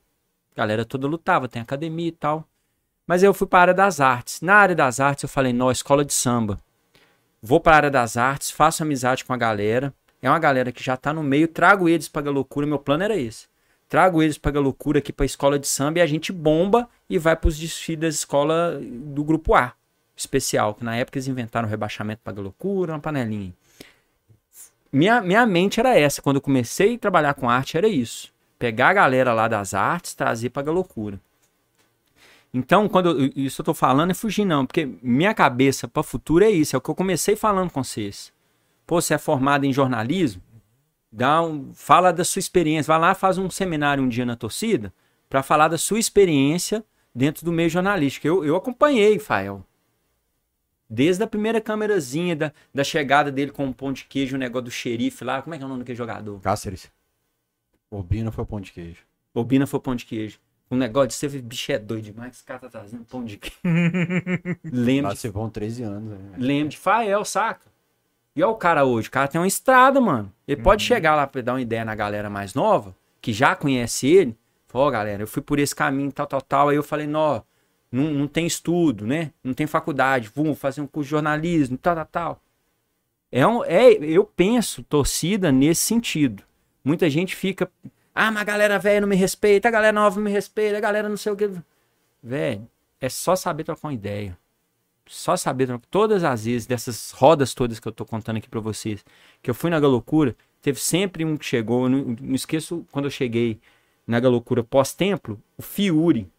[0.52, 2.48] A galera toda lutava, tem academia e tal.
[3.06, 4.40] Mas eu fui para a área das artes.
[4.40, 6.59] Na área das artes eu falei, não, escola de samba.
[7.40, 9.94] Vou para a área das artes, faço amizade com a galera.
[10.20, 12.66] É uma galera que já tá no meio, trago eles para a loucura.
[12.66, 13.47] Meu plano era esse.
[13.94, 16.88] Trago eles para a loucura aqui para a escola de samba e a gente bomba
[17.08, 19.72] e vai para os desfiles da escola do grupo A
[20.16, 23.54] especial, que na época eles inventaram o rebaixamento para a loucura, uma panelinha.
[24.92, 28.32] Minha, minha mente era essa, quando eu comecei a trabalhar com arte era isso.
[28.58, 31.20] Pegar a galera lá das artes, trazer para a loucura.
[32.52, 36.44] Então, quando eu, isso eu tô falando é fugir não, porque minha cabeça para futuro
[36.44, 38.32] é isso, é o que eu comecei falando com vocês.
[38.84, 40.42] Pô, você é formado em jornalismo?
[41.16, 44.93] Dá um, fala da sua experiência, vai lá, faz um seminário um dia na torcida
[45.28, 46.85] para falar da sua experiência
[47.15, 48.27] dentro do meio jornalístico.
[48.27, 49.65] Eu, eu acompanhei, Fael.
[50.91, 54.65] Desde a primeira câmerazinha da, da chegada dele com o pão de queijo, o negócio
[54.65, 55.41] do xerife lá.
[55.41, 56.41] Como é que é o nome daquele jogador?
[56.41, 56.91] Cáceres.
[57.93, 59.05] Urbina foi pão de queijo.
[59.32, 60.41] Bobina foi pão de queijo.
[60.69, 62.35] O negócio de ser bicho é doido demais.
[62.35, 63.61] Esse cara tá trazendo pão de queijo.
[64.65, 66.11] Lembro Lá você vão 13 anos.
[66.11, 66.36] Né?
[66.39, 67.73] Lembro de Fael, saca?
[68.36, 70.32] E olha o cara hoje, o cara tem uma estrada, mano.
[70.47, 70.89] Ele pode Uhum.
[70.89, 74.36] chegar lá pra dar uma ideia na galera mais nova, que já conhece ele.
[74.73, 76.69] Ó, galera, eu fui por esse caminho, tal, tal, tal.
[76.69, 77.43] Aí eu falei, nó,
[77.93, 79.31] não, não tem estudo, né?
[79.43, 80.28] Não tem faculdade.
[80.35, 82.40] Vamos fazer um curso de jornalismo, tal, tal, tal.
[83.31, 86.43] É um, é, eu penso torcida nesse sentido.
[86.85, 87.70] Muita gente fica,
[88.12, 90.81] ah, mas a galera velha não me respeita, a galera nova não me respeita, a
[90.81, 91.48] galera não sei o que.
[92.23, 92.69] Velho,
[93.01, 94.36] é só saber trocar uma ideia
[95.06, 99.05] só saber, todas as vezes, dessas rodas todas que eu tô contando aqui pra vocês,
[99.43, 103.10] que eu fui na Galocura, teve sempre um que chegou, não, não esqueço quando eu
[103.10, 103.60] cheguei
[104.06, 106.31] na Galocura pós-templo, o Fiuri,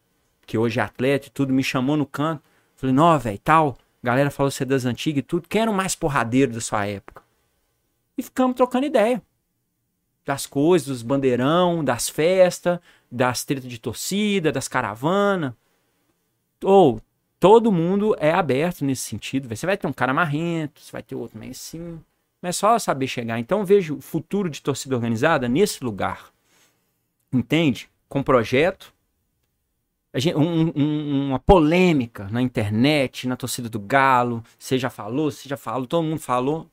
[0.46, 2.44] que hoje é atleta e tudo, me chamou no canto,
[2.76, 5.74] falei, não, velho, tal, galera falou você é das antigas e tudo, quem era o
[5.74, 7.24] mais porradeiro da sua época?
[8.18, 9.22] E ficamos trocando ideia.
[10.26, 12.80] Das coisas, dos bandeirão, das festas,
[13.12, 15.54] das tretas de torcida, das caravanas.
[16.64, 17.02] Ou,
[17.40, 19.48] todo mundo é aberto nesse sentido.
[19.48, 22.00] Você vai ter um cara marrento, você vai ter outro meio assim.
[22.42, 23.40] Mas é só saber chegar.
[23.40, 26.30] Então vejo o futuro de torcida organizada nesse lugar.
[27.32, 27.90] Entende?
[28.08, 28.94] Com projeto.
[30.14, 34.44] Gente- um- um- uma polêmica na internet, na torcida do Galo.
[34.58, 36.68] Você já falou, você já falou, todo mundo falou.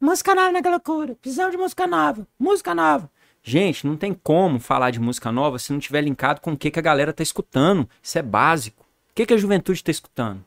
[0.00, 1.14] Música nova naquela loucura.
[1.20, 2.26] Precisamos de música nova.
[2.38, 3.10] Música nova.
[3.42, 6.70] Gente, não tem como falar de música nova se não tiver linkado com o que,
[6.70, 7.88] que a galera tá escutando.
[8.02, 8.81] Isso é básico.
[9.12, 10.42] O que, que a juventude está escutando?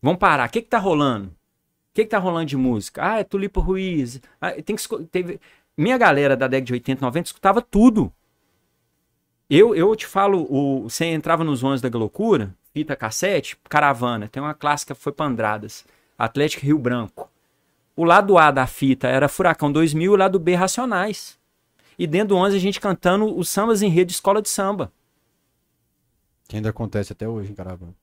[0.00, 0.48] Vamos parar.
[0.48, 1.26] O que, que tá rolando?
[1.26, 1.32] O
[1.92, 3.04] que, que tá rolando de música?
[3.04, 4.20] Ah, é Tulipa Ruiz.
[4.40, 5.40] Ah, tem que teve...
[5.76, 8.12] Minha galera da década de 80, 90 escutava tudo.
[9.50, 10.84] Eu, eu te falo, o...
[10.84, 14.28] você entrava nos ônibus da loucura, fita cassete, caravana.
[14.28, 15.84] Tem uma clássica que foi pra Andradas.
[16.16, 17.28] Atlético Rio Branco.
[17.96, 21.36] O lado A da fita era Furacão 2000 e o lado B Racionais.
[21.98, 24.92] E dentro do 11 a gente cantando os sambas em rede de escola de samba.
[26.48, 27.94] Que ainda acontece até hoje em.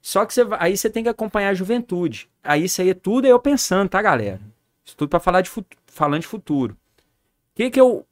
[0.00, 2.30] Só que você, aí você tem que acompanhar a juventude.
[2.44, 4.40] Aí isso aí é tudo eu pensando, tá, galera?
[4.84, 5.50] Isso tudo para falar de
[5.86, 6.74] falando de futuro.
[6.74, 8.06] O que que eu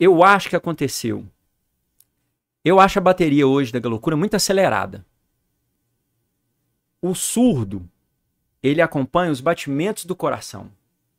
[0.00, 1.24] eu acho que aconteceu?
[2.64, 5.04] Eu acho a bateria hoje da Galocura muito acelerada.
[7.00, 7.88] O surdo,
[8.62, 10.70] ele acompanha os batimentos do coração.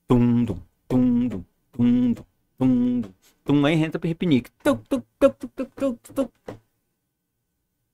[0.07, 2.14] Tum, dum, tum, dum, tum,
[2.60, 3.02] dum,
[3.44, 4.49] tum, aí entra pro repinique.
[4.64, 6.62] Tum, tum, tum, tum, tum, tum, tum.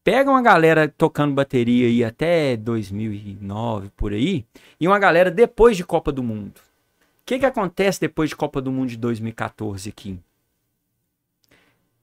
[0.04, 4.46] Pega uma galera tocando bateria aí até 2009, por aí,
[4.80, 6.60] e uma galera depois de Copa do Mundo.
[6.60, 10.20] O que, que acontece depois de Copa do Mundo de 2014 aqui?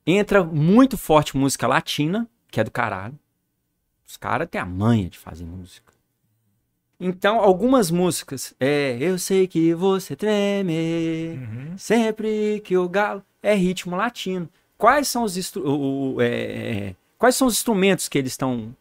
[0.06, 3.18] Entra muito forte música latina, que é do caralho.
[4.06, 5.92] Os caras têm a manha de fazer música.
[7.00, 11.38] Então, algumas músicas, é, eu sei que você treme,
[11.76, 14.48] sempre que o galo é ritmo latino.
[14.78, 18.74] Quais são os, instru- o- o- é, é, quais são os instrumentos que eles estão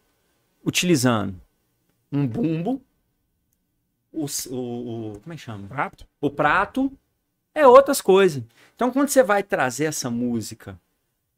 [0.66, 1.40] utilizando?
[2.12, 2.82] Um bumbo,
[4.12, 5.68] o, o- o- como é que chama?
[5.68, 6.08] Prato?
[6.22, 6.92] O prato
[7.54, 8.44] é outras coisas.
[8.76, 10.80] Então, quando você vai trazer essa música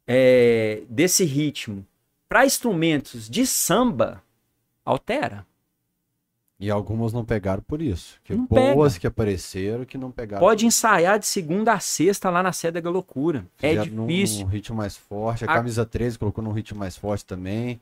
[0.06, 1.86] é, desse ritmo
[2.28, 4.22] para instrumentos de samba,
[4.84, 5.46] altera.
[6.60, 8.18] E algumas não pegaram por isso.
[8.24, 9.00] Que Não boas pega.
[9.00, 10.40] que apareceram que não pegaram.
[10.44, 13.46] Pode ensaiar de segunda a sexta lá na sede da loucura.
[13.62, 14.40] É Fizeram difícil.
[14.44, 15.44] Num ritmo mais forte.
[15.44, 17.80] A, A- camisa 13 colocou num ritmo mais forte também.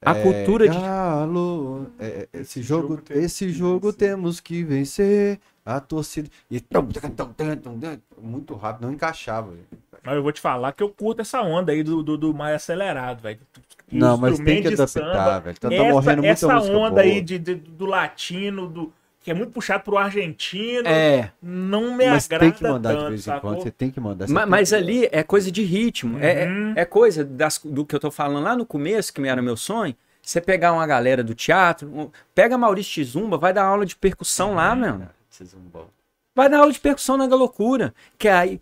[0.00, 5.40] A cultura de- Galo, é, é, esse jogo, esse jogo temos que vencer.
[5.66, 6.28] A torcida.
[6.50, 6.62] E
[8.20, 9.54] muito rápido, não encaixava.
[10.04, 12.56] Mas eu vou te falar que eu curto essa onda aí do, do, do mais
[12.56, 13.40] acelerado, velho.
[13.90, 15.40] Não, mas tem que adaptar, samba.
[15.40, 15.58] velho.
[15.58, 17.00] Tá, tá essa, morrendo muita essa onda boa.
[17.02, 18.92] aí de, de- do latino, do,
[19.22, 21.30] que é muito puxado pro argentino, É.
[21.42, 23.62] não me Mas agrada tem que mandar tanto, de vez em quando.
[23.62, 24.26] Você tem que mandar.
[24.26, 26.18] você Ma- tem Mas, que- ali é coisa de ritmo.
[26.18, 26.72] É, Uhum.
[26.76, 29.56] é, é coisa das- do que eu tô falando lá no começo, que era meu
[29.56, 29.94] sonho.
[30.20, 34.54] Você pegar uma galera do teatro, pega Maurício Tizumba, vai dar aula de percussão Uhum.
[34.56, 35.86] lá, um bom.
[36.34, 37.94] Vai dar aula de percussão na loucura.
[38.18, 38.60] Que aí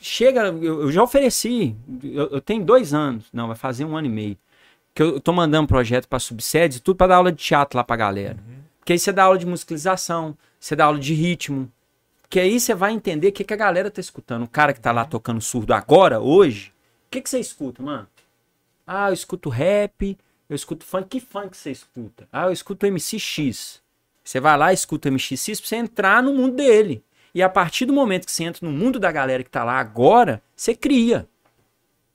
[0.00, 4.06] chega, eu, eu já ofereci, eu, eu tenho dois anos, não, vai fazer um ano
[4.06, 4.36] e meio.
[4.94, 7.96] Que eu tô mandando projeto pra subsedes, tudo pra dar aula de teatro lá pra
[7.96, 8.38] galera.
[8.78, 11.70] Porque aí você dá aula de musicalização, você dá aula de ritmo.
[12.28, 14.44] Que aí você vai entender o que, que a galera tá escutando.
[14.44, 16.72] O cara que tá lá tocando surdo agora, hoje,
[17.06, 18.06] o que, que você escuta, mano?
[18.86, 20.16] Ah, eu escuto rap,
[20.48, 21.08] eu escuto funk.
[21.08, 22.26] Que funk você escuta?
[22.32, 23.80] Ah, eu escuto MCX.
[24.24, 27.02] Você vai lá, escuta o MXX pra você entrar no mundo dele.
[27.34, 29.78] E a partir do momento que você entra no mundo da galera que tá lá
[29.78, 31.26] agora, você cria,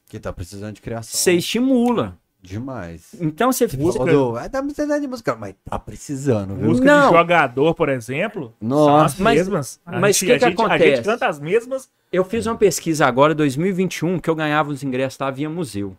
[0.07, 1.19] Que tá precisando de criação.
[1.19, 2.17] você estimula.
[2.41, 3.13] Demais.
[3.19, 4.05] Então você Música...
[4.05, 6.69] Falou, ah, tá precisando de música, mas tá precisando, viu?
[6.69, 7.11] Música Não.
[7.11, 9.05] de jogador, por exemplo, são Nossa.
[9.15, 9.79] as Mas- mesmas.
[9.85, 10.95] A mas gente- que a que gente- A acontece?
[10.97, 11.89] gente canta as mesmas.
[12.11, 15.97] Eu fiz uma pesquisa agora, 2021, que eu ganhava os ingressos lá via museu,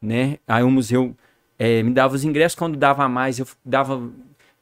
[0.00, 0.38] né?
[0.48, 1.14] Aí o museu
[1.58, 4.00] eh, me dava os ingressos, quando dava a mais, eu dava...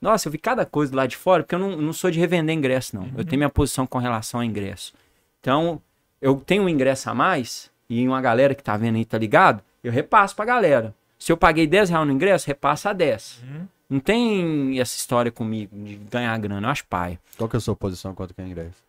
[0.01, 2.57] Nossa, eu vi cada coisa lá de fora, porque eu não, não sou de revender
[2.57, 3.09] ingresso, não.
[3.17, 4.93] Eu tenho minha posição com relação ao ingresso.
[5.41, 5.81] Então,
[6.21, 9.63] eu tenho um ingresso a mais, e uma galera que tá vendo aí, tá ligado?
[9.85, 10.93] Eu repasso pra galera.
[11.23, 13.45] Se eu paguei 10 reais no ingresso, repassa a 10.
[13.89, 17.17] Não tem essa história comigo de ganhar grana, eu acho paia.
[17.39, 18.83] Qual que é a sua posição quanto que é ingresso?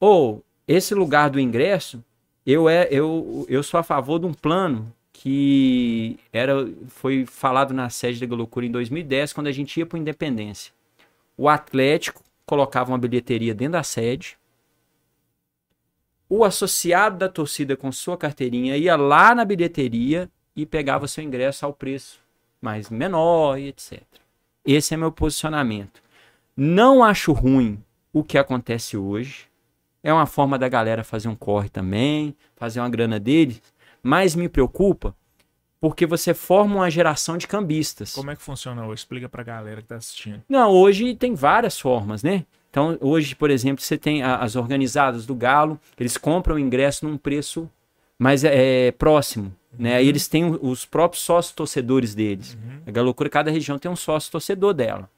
[0.00, 2.02] Ou esse lugar do ingresso,
[2.44, 7.88] eu é eu, eu sou a favor de um plano que era foi falado na
[7.90, 10.72] sede da Loucura em 2010, quando a gente ia para Independência.
[11.38, 14.36] O Atlético colocava uma bilheteria dentro da sede.
[16.28, 21.66] O associado da torcida com sua carteirinha ia lá na bilheteria e pegava seu ingresso
[21.66, 22.18] ao preço
[22.60, 24.02] mais menor e etc.
[24.64, 26.02] Esse é meu posicionamento.
[26.56, 27.80] Não acho ruim
[28.12, 29.46] o que acontece hoje.
[30.02, 33.60] É uma forma da galera fazer um corre também, fazer uma grana deles.
[34.02, 35.14] Mas me preocupa
[35.80, 38.14] porque você forma uma geração de cambistas.
[38.14, 39.00] Como é que funciona hoje?
[39.00, 40.42] Explica pra galera que tá assistindo.
[40.48, 42.46] Não, hoje tem várias formas, né?
[42.70, 47.16] Então, hoje, por exemplo, você tem as organizadas do Galo, eles compram o ingresso num
[47.16, 47.70] preço
[48.18, 49.96] mais é, próximo, né?
[49.96, 52.56] Aí eles têm os próprios sócios torcedores deles.
[52.86, 55.10] A Galocura, cada região tem um sócio torcedor dela.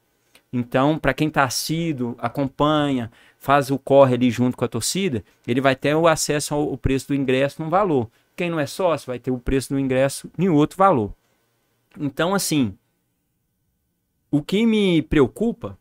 [0.51, 5.61] Então, para quem tá assíduo, acompanha, faz o corre ali junto com a torcida, ele
[5.61, 8.09] vai ter o acesso ao, ao preço do ingresso num valor.
[8.35, 11.13] Quem não é sócio vai ter o preço do ingresso em outro valor.
[11.99, 12.75] Então, assim,
[14.31, 15.77] o que me preocupa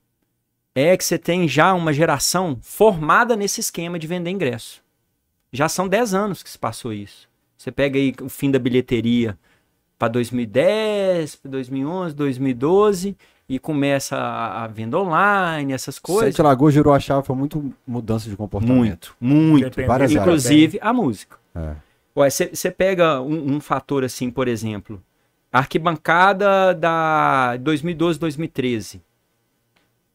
[0.74, 4.82] é que você tem já uma geração formada nesse esquema de vender ingresso.
[5.52, 7.27] Já são 10 anos que se passou isso.
[7.58, 9.36] Você pega aí o fim da bilheteria
[9.98, 13.16] para 2010, para 2011, 2012
[13.48, 16.34] e começa a, a venda online, essas coisas.
[16.36, 19.16] Sete Lagoas girou a chave, foi muito mudança de comportamento.
[19.20, 19.86] Muito, muito.
[19.86, 21.36] Várias Inclusive a música.
[21.54, 21.74] É.
[22.14, 25.02] Você pega um, um fator assim, por exemplo,
[25.52, 29.02] a arquibancada da 2012, 2013.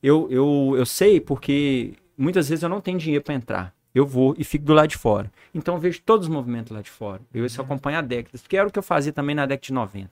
[0.02, 3.74] Eu, eu, eu sei porque muitas vezes eu não tenho dinheiro para entrar.
[3.94, 5.32] Eu vou e fico do lado de fora.
[5.54, 7.22] Então eu vejo todos os movimentos lá de fora.
[7.34, 9.74] Eu isso acompanho há décadas, porque era o que eu fazia também na década de
[9.74, 10.10] 90.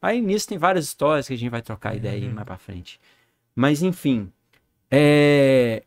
[0.00, 2.98] Aí nisso tem várias histórias que a gente vai trocar ideia aí mais para frente.
[3.54, 4.32] Mas enfim,
[4.90, 5.82] é,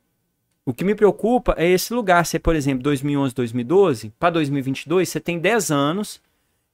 [0.65, 2.26] o que me preocupa é esse lugar.
[2.26, 6.22] Você, por exemplo, 2011, 2012, para 2022, você tem 10 anos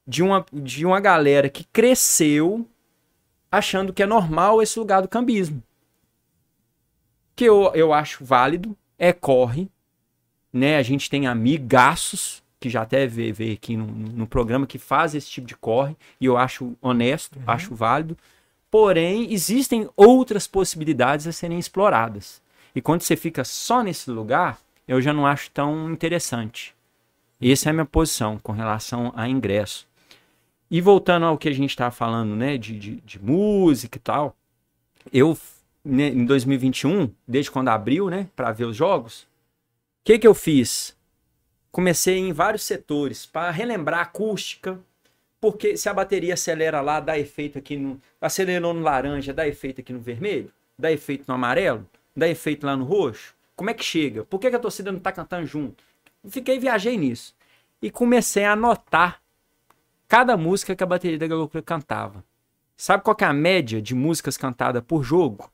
[0.06, 2.66] de uma, de uma galera que cresceu
[3.50, 5.62] achando que é normal esse lugar do cambismo.
[7.34, 9.68] Que eu, eu acho válido, é corre,
[10.52, 10.76] né?
[10.76, 15.14] A gente tem amigaços, que já até vê, vê aqui no, no programa, que faz
[15.14, 18.16] esse tipo de corre, e eu acho honesto, acho válido.
[18.70, 22.40] Porém, existem outras possibilidades a serem exploradas.
[22.74, 26.74] E quando você fica só nesse lugar, eu já não acho tão interessante.
[27.40, 29.88] Essa é a minha posição com relação a ingresso.
[30.70, 34.36] E voltando ao que a gente estava falando, né, de, de, de música e tal,
[35.12, 35.36] eu,
[35.84, 39.26] né, em 2021, desde quando abriu, né, para ver os jogos,
[40.04, 40.96] que que eu fiz?
[41.70, 44.80] Comecei em vários setores para relembrar a acústica,
[45.40, 48.00] porque se a bateria acelera lá, dá efeito aqui no.
[48.20, 50.52] Acelerou no laranja, dá efeito aqui no vermelho.
[50.78, 51.86] Dá efeito no amarelo?
[52.16, 53.34] Dá efeito lá no roxo?
[53.54, 54.24] Como é que chega?
[54.24, 55.84] Por que, que a torcida não tá cantando junto?
[56.28, 57.34] Fiquei, viajei nisso.
[57.80, 59.22] E comecei a anotar
[60.08, 62.24] cada música que a bateria da Galocura cantava.
[62.76, 65.50] Sabe qual que é a média de músicas cantadas por jogo?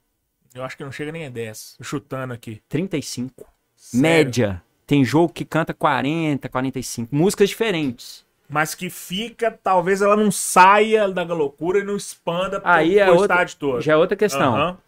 [0.54, 1.76] Eu acho que não chega nem a 10.
[1.82, 2.62] Chutando aqui.
[2.68, 3.55] 35.
[3.90, 4.02] Sério.
[4.02, 4.62] Média.
[4.86, 7.14] Tem jogo que canta 40, 45.
[7.14, 8.24] Músicas diferentes.
[8.48, 13.10] Mas que fica, talvez ela não saia da loucura e não expanda pro, Aí é
[13.10, 13.80] outra, estádio todo.
[13.80, 14.54] já é outra questão.
[14.54, 14.78] Aham.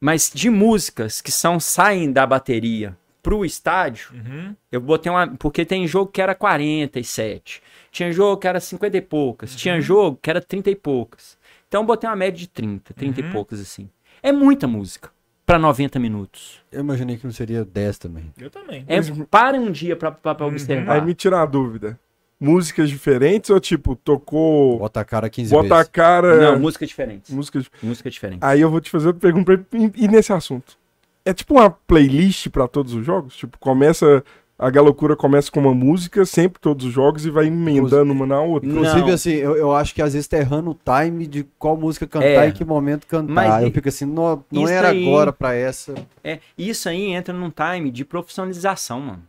[0.00, 4.54] Mas de músicas que são saem da bateria pro estádio, Uhum.
[4.70, 5.26] eu botei uma.
[5.36, 7.62] Porque tem jogo que era 47.
[7.90, 9.52] Tinha jogo que era 50 e poucas.
[9.52, 9.56] Uhum.
[9.56, 11.38] Tinha jogo que era 30 e poucas.
[11.68, 13.28] Então eu botei uma média de 30, 30 Uhum.
[13.28, 13.88] e poucas assim.
[14.22, 15.10] É muita música
[15.46, 16.60] pra 90 minutos.
[16.72, 18.32] Eu imaginei que não seria 10 também.
[18.38, 18.84] Eu também.
[18.88, 18.98] É,
[19.30, 20.10] para um dia pra
[20.40, 20.46] Uhum.
[20.48, 20.94] observar.
[20.96, 21.98] Aí me tira a dúvida.
[22.38, 24.78] Músicas diferentes ou tipo, tocou.
[24.80, 25.90] Bota a cara 15 Bota a vezes.
[25.90, 26.52] cara.
[26.52, 27.32] Não, música diferente.
[27.32, 27.70] músicas.
[27.82, 28.40] Música diferente.
[28.42, 30.76] Aí eu vou te fazer outra pergunta pra ir nesse assunto.
[31.24, 33.34] É tipo uma playlist pra todos os jogos?
[33.36, 34.22] Tipo, começa.
[34.58, 38.40] A Galocura começa com uma música, sempre todos os jogos, e vai emendando uma na
[38.40, 38.66] outra.
[38.68, 39.08] Inclusive, Não.
[39.12, 42.26] assim, eu, eu acho que às vezes tá errando o time de qual música cantar
[42.46, 42.48] É.
[42.48, 43.30] e que momento cantar.
[43.32, 45.94] Mas eu fico assim, não, não era aí- agora pra essa.
[46.24, 49.22] É, isso aí entra num time de profissionalização, mano.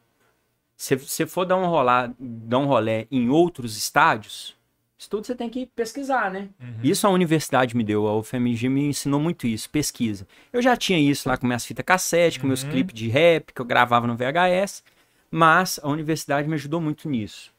[0.78, 4.56] Se você for dar um, rolar, dar um rolé em outros estádios,
[4.98, 6.48] isso tudo você tem que pesquisar, né?
[6.82, 10.26] Isso a universidade me deu, a UFMG me ensinou muito isso, pesquisa.
[10.54, 13.60] Eu já tinha isso lá com minhas fitas cassete, com meus clipes de rap, que
[13.60, 14.84] eu gravava no VHS,
[15.32, 17.54] mas a universidade me ajudou muito nisso.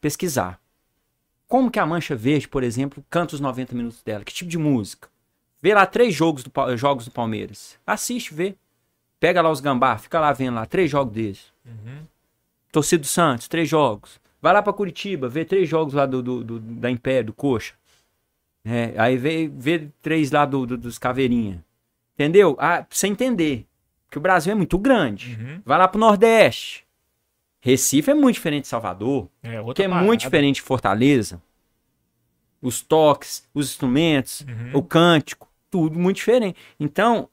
[0.00, 0.60] Pesquisar.
[1.48, 4.24] Como que a Mancha Verde, por exemplo, canta os 90 minutos dela?
[4.24, 5.08] Que tipo de música?
[5.60, 7.78] Vê lá três jogos do, jogos do Palmeiras.
[7.86, 8.54] Assiste, vê.
[9.20, 11.52] Pega lá os gambá, fica lá vendo lá, três jogos desses.
[12.72, 14.20] Torcida do Santos, três jogos.
[14.40, 17.74] Vai lá pra Curitiba, vê três jogos lá do, do- do- da Império, do Coxa.
[18.64, 21.64] É, aí vê, vê três lá do, do- dos Caveirinha.
[22.14, 22.56] Entendeu?
[22.58, 23.66] Ah, pra você entender.
[24.10, 25.36] Que o Brasil é muito grande.
[25.64, 26.84] Vai lá pro Nordeste.
[27.64, 29.28] Recife é muito diferente de Salvador.
[29.42, 30.04] É, Que é parada.
[30.04, 31.40] muito diferente de Fortaleza.
[32.60, 34.78] Os toques, os instrumentos, Uhum.
[34.78, 36.58] o cântico, tudo muito diferente.
[36.78, 37.28] Então,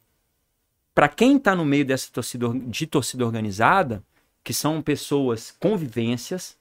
[0.93, 4.03] para quem tá no meio dessa torcida or- de torcida organizada,
[4.43, 6.55] que são pessoas convivências,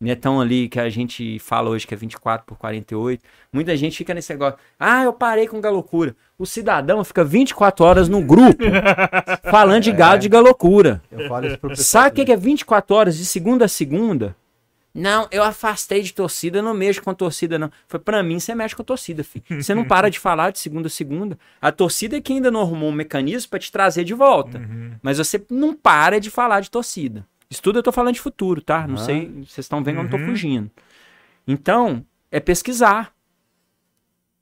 [0.00, 3.96] né, tão ali que a gente fala hoje que é 24 por 48, muita gente
[3.96, 6.14] fica nesse negócio, ah, eu parei com galocura.
[6.38, 8.62] O cidadão fica 24 horas no grupo
[9.50, 11.02] falando de galo de galocura.
[11.10, 11.84] Eu falo isso pro pessoal.
[11.84, 14.36] Sabe o que que é 24 horas de segunda a segunda?
[14.96, 17.70] Não, eu afastei de torcida, eu não mexo com torcida, não.
[17.86, 19.44] Foi pra mim, você mexe com torcida, filho.
[19.62, 21.38] Você não para de falar de segunda a segunda.
[21.60, 24.58] A torcida é que ainda não arrumou um mecanismo pra te trazer de volta.
[25.02, 27.26] Mas você não para de falar de torcida.
[27.50, 28.86] Isso tudo eu tô falando de futuro, tá?
[28.86, 29.04] Não Aham.
[29.04, 30.70] sei, vocês estão vendo que eu não tô fugindo.
[31.46, 33.14] Então, é pesquisar.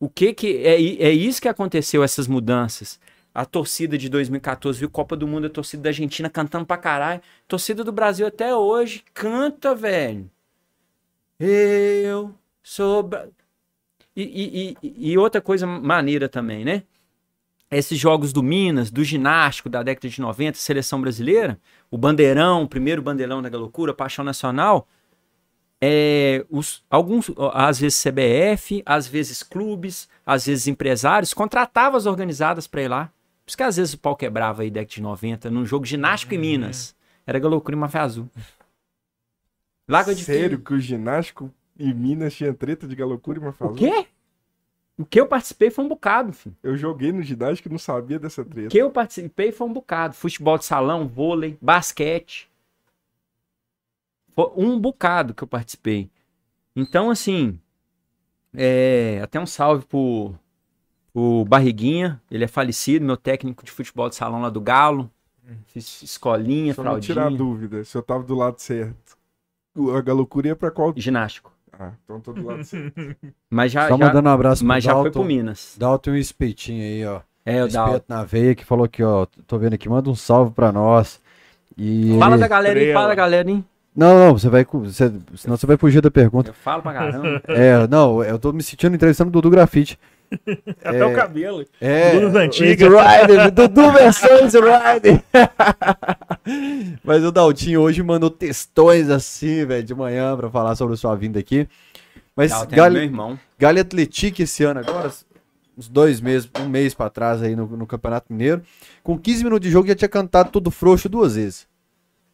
[0.01, 2.99] O que que é, é isso que aconteceu essas mudanças?
[3.35, 7.21] A torcida de 2014 viu Copa do Mundo, a torcida da Argentina cantando pra caralho.
[7.21, 10.31] A torcida do Brasil até hoje canta, velho.
[11.39, 13.11] Eu sou.
[14.17, 16.85] E, e, e, e outra coisa maneira também, né?
[17.71, 21.59] Esses jogos do Minas, do ginástico da década de 90, seleção brasileira,
[21.91, 24.87] o bandeirão, o primeiro bandeirão da loucura, Paixão Nacional,
[25.81, 32.67] é, os, alguns, às vezes CBF, às vezes clubes, às vezes empresários, contratavam as organizadas
[32.67, 33.07] para ir lá.
[33.45, 36.35] Por isso que às vezes o pau quebrava aí, década de 90, num jogo ginástico
[36.35, 36.95] em Minas.
[37.27, 38.31] Era Galocura e Mafia Azul.
[39.89, 43.75] Lago de Sério que o ginástico em Minas tinha treta de galocura e uma O
[43.75, 44.07] quê?
[44.97, 46.55] O que eu participei foi um bocado, filho.
[46.63, 48.69] Eu joguei no ginástico e não sabia dessa O treta.
[48.69, 50.15] que eu participei foi um bocado.
[50.15, 52.49] Futebol de salão, vôlei, basquete.
[54.35, 56.11] Foi um bocado que eu participei.
[56.75, 57.59] Então, assim,
[58.53, 60.35] é, até um salve pro,
[61.13, 62.21] pro Barriguinha.
[62.31, 65.11] Ele é falecido, meu técnico de futebol de salão lá do Galo.
[65.67, 69.17] Fiz escolinha, Só me tirar a fraldinha, dúvida, se eu tava do lado certo.
[69.77, 70.93] O- A galocura ia pra qual.
[70.97, 71.53] ginástico.
[71.79, 72.95] Ah, então tô do lado certo.
[73.51, 75.19] Mas já, Só já- mandando um abraço pro mas já foi Dalton.
[75.21, 75.77] pro Minas.
[75.79, 77.21] Dalton um espetinho aí, ó.
[77.47, 77.87] É, o Dal.
[77.89, 79.27] Espeto na veia que falou aqui, ó.
[79.47, 81.21] Tô vendo aqui, manda um salve pra nós.
[81.77, 82.95] E Fala da galera aí, Estrela.
[83.01, 83.65] fala da galera, hein?
[83.95, 84.65] Não, não, você vai.
[84.65, 85.13] Você...
[85.37, 86.51] Senão você vai fugir da pergunta.
[86.51, 87.43] Eu falo pra caramba.
[87.49, 89.99] É, não, eu tô me sentindo entrevistando o Dudu Grafite.
[90.85, 91.65] Até o cabelo.
[91.81, 92.13] É.
[92.17, 92.81] Antigas.
[92.81, 95.23] Easy Rider, Dudu versão Easy Rider.
[97.03, 101.15] Mas o Daltinho hoje mandou textões assim, velho, de manhã pra falar sobre a sua
[101.15, 101.69] vinda aqui.
[102.37, 102.91] Mas Gal...
[102.91, 103.39] meu irmão.
[103.59, 105.11] Galha Atletique esse ano agora,
[105.79, 108.63] uns dois meses, um mês pra trás aí no, no Campeonato Mineiro,
[109.03, 111.67] com 15 minutos de jogo já tinha cantado tudo frouxo duas vezes.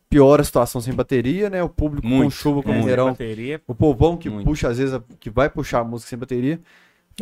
[0.09, 1.63] Pior a situação sem bateria, né?
[1.63, 2.79] O público com Muito, chuva, com é.
[2.79, 3.11] Mineirão.
[3.11, 3.61] Bateria.
[3.69, 4.45] O povão que Muito.
[4.45, 6.59] puxa, às vezes, a- que vai puxar a música sem bateria.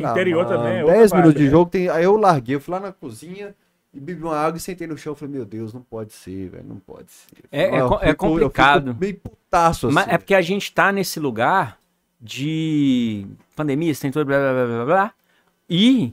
[0.05, 1.89] Interior mano, também, é outra 10 vibe, minutos de jogo, tem...
[1.89, 3.55] aí eu larguei, eu fui lá na cozinha,
[3.93, 5.15] E bebi uma água e sentei no chão.
[5.15, 6.65] Falei, meu Deus, não pode ser, velho.
[6.69, 7.27] Não pode ser.
[7.51, 8.97] É- é é fico- eu fico complicado.
[9.01, 9.95] meio putaço assim.
[9.95, 11.79] Mas é porque a gente tá nesse lugar
[12.21, 15.13] de pandemia, você tem todo blá blá blá blá blá.
[15.71, 16.13] E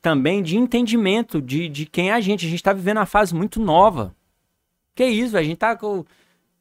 [0.00, 2.46] também de entendimento de, de quem é a gente.
[2.46, 4.14] A gente tá vivendo uma fase muito nova.
[4.94, 5.44] Que isso, velho?
[5.44, 6.04] A gente tá com.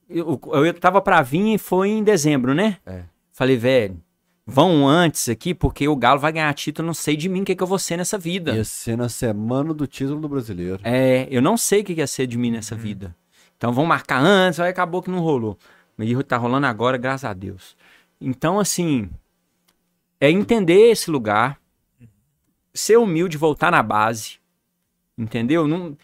[0.10, 2.78] Eu, eu tava pra vir e foi em dezembro, né?
[2.86, 3.04] É.
[3.32, 4.02] Falei, velho,
[4.46, 7.56] vão antes aqui, porque o Galo vai ganhar título, não sei de mim o que,
[7.56, 8.56] que eu vou ser nessa vida.
[8.56, 10.80] Ia ser na semana do título do brasileiro.
[10.84, 13.16] É, eu não sei o que ia ser de mim nessa vida.
[13.58, 15.58] Então vamos marcar antes, aí acabou que não rolou.
[15.98, 17.76] E tá rolando agora, graças a Deus.
[18.20, 19.10] Então, assim,
[20.20, 21.60] é entender esse lugar,
[22.74, 24.40] ser humilde, voltar na base,
[25.18, 25.68] entendeu?
[25.68, 25.98] Não,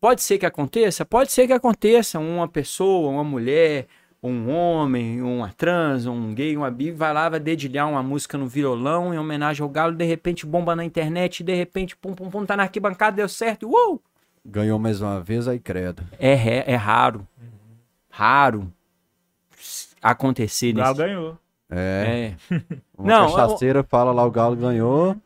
[0.00, 1.04] pode ser que aconteça?
[1.04, 2.18] Pode ser que aconteça.
[2.20, 3.88] Uma pessoa, uma mulher,
[4.26, 8.46] um homem, uma trans, um gay, uma bi, vai lá, vai dedilhar uma música no
[8.46, 12.46] violão em homenagem ao Galo, de repente bomba na internet, de repente, pum, pum, pum,
[12.46, 14.00] tá na arquibancada, deu certo, uou!
[14.46, 16.02] Ganhou mais uma vez, aí credo.
[16.18, 17.26] É, re- é raro.
[18.10, 18.72] Raro
[20.02, 21.02] acontecer O Galo nesse...
[21.06, 21.38] ganhou.
[21.70, 22.34] É.
[22.50, 22.54] É.
[22.96, 25.16] Uma Não, cachaceira fala lá, o Galo ganhou.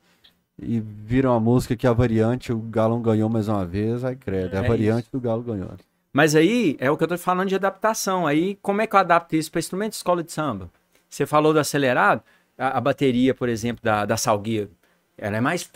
[0.61, 4.55] E vira uma música que a variante, o Galo ganhou mais uma vez, aí credo.
[4.57, 5.71] É a É variante do Galo ganhou.
[6.13, 8.27] Mas aí é o que eu tô falando de adaptação.
[8.27, 10.71] Aí, como é que eu adapto isso para instrumento de escola de samba?
[11.09, 12.23] Você falou do acelerado,
[12.57, 14.71] a, a bateria, por exemplo, da, da Salgueiro,
[15.17, 15.69] ela é mais.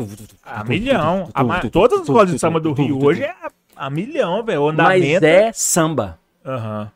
[0.45, 1.29] A milhão.
[1.35, 4.63] A ma- Todas as escolas de samba do Rio hoje é a, a milhão, velho.
[4.63, 5.25] O Mas andamento.
[5.25, 6.19] é samba.
[6.45, 6.91] Aham.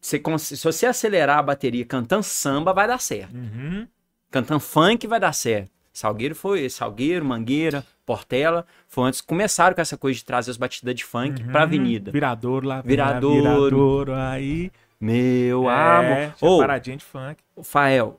[0.00, 3.34] Você, se você acelerar a bateria cantando samba, vai dar certo.
[3.34, 3.86] Uhum.
[4.30, 5.70] Cantando funk vai dar certo.
[5.92, 8.66] Salgueiro foi Salgueiro, Mangueira, Portela.
[8.88, 12.10] Foi antes que começaram com essa coisa de trazer as batidas de funk pra avenida.
[12.10, 12.80] Viradouro lá.
[12.80, 13.36] Viradouro.
[13.36, 14.72] Viradouro aí.
[15.00, 16.34] Meu é, amor.
[16.36, 17.36] tinha Ô, paradinha de funk.
[17.62, 18.18] Fael,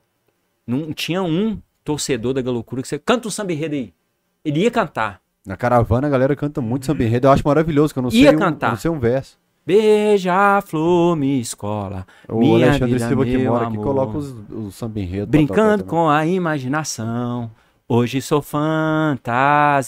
[0.66, 3.92] não tinha um torcedor da Galocura que você canta um samba enredo aí.
[4.42, 5.20] Ele ia cantar.
[5.46, 7.26] Na caravana a galera canta muito samba enredo.
[7.26, 8.68] Eu acho maravilhoso, que eu não Ia sei, um, cantar.
[8.68, 9.38] eu não sei um verso.
[9.66, 12.06] Beija-flor, me escola.
[12.26, 13.84] O minha Alexandre vida, Silva que mora aqui amor.
[13.84, 15.26] coloca os, os samba enredo.
[15.26, 17.50] Brincando com a imaginação.
[17.94, 19.86] Hoje sou fantasia.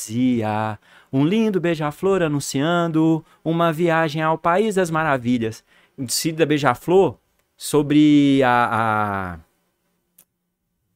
[1.11, 5.65] Um lindo beija-flor anunciando uma viagem ao País das Maravilhas.
[5.97, 7.17] O Cid da Beija-Flor
[7.57, 9.39] sobre a, a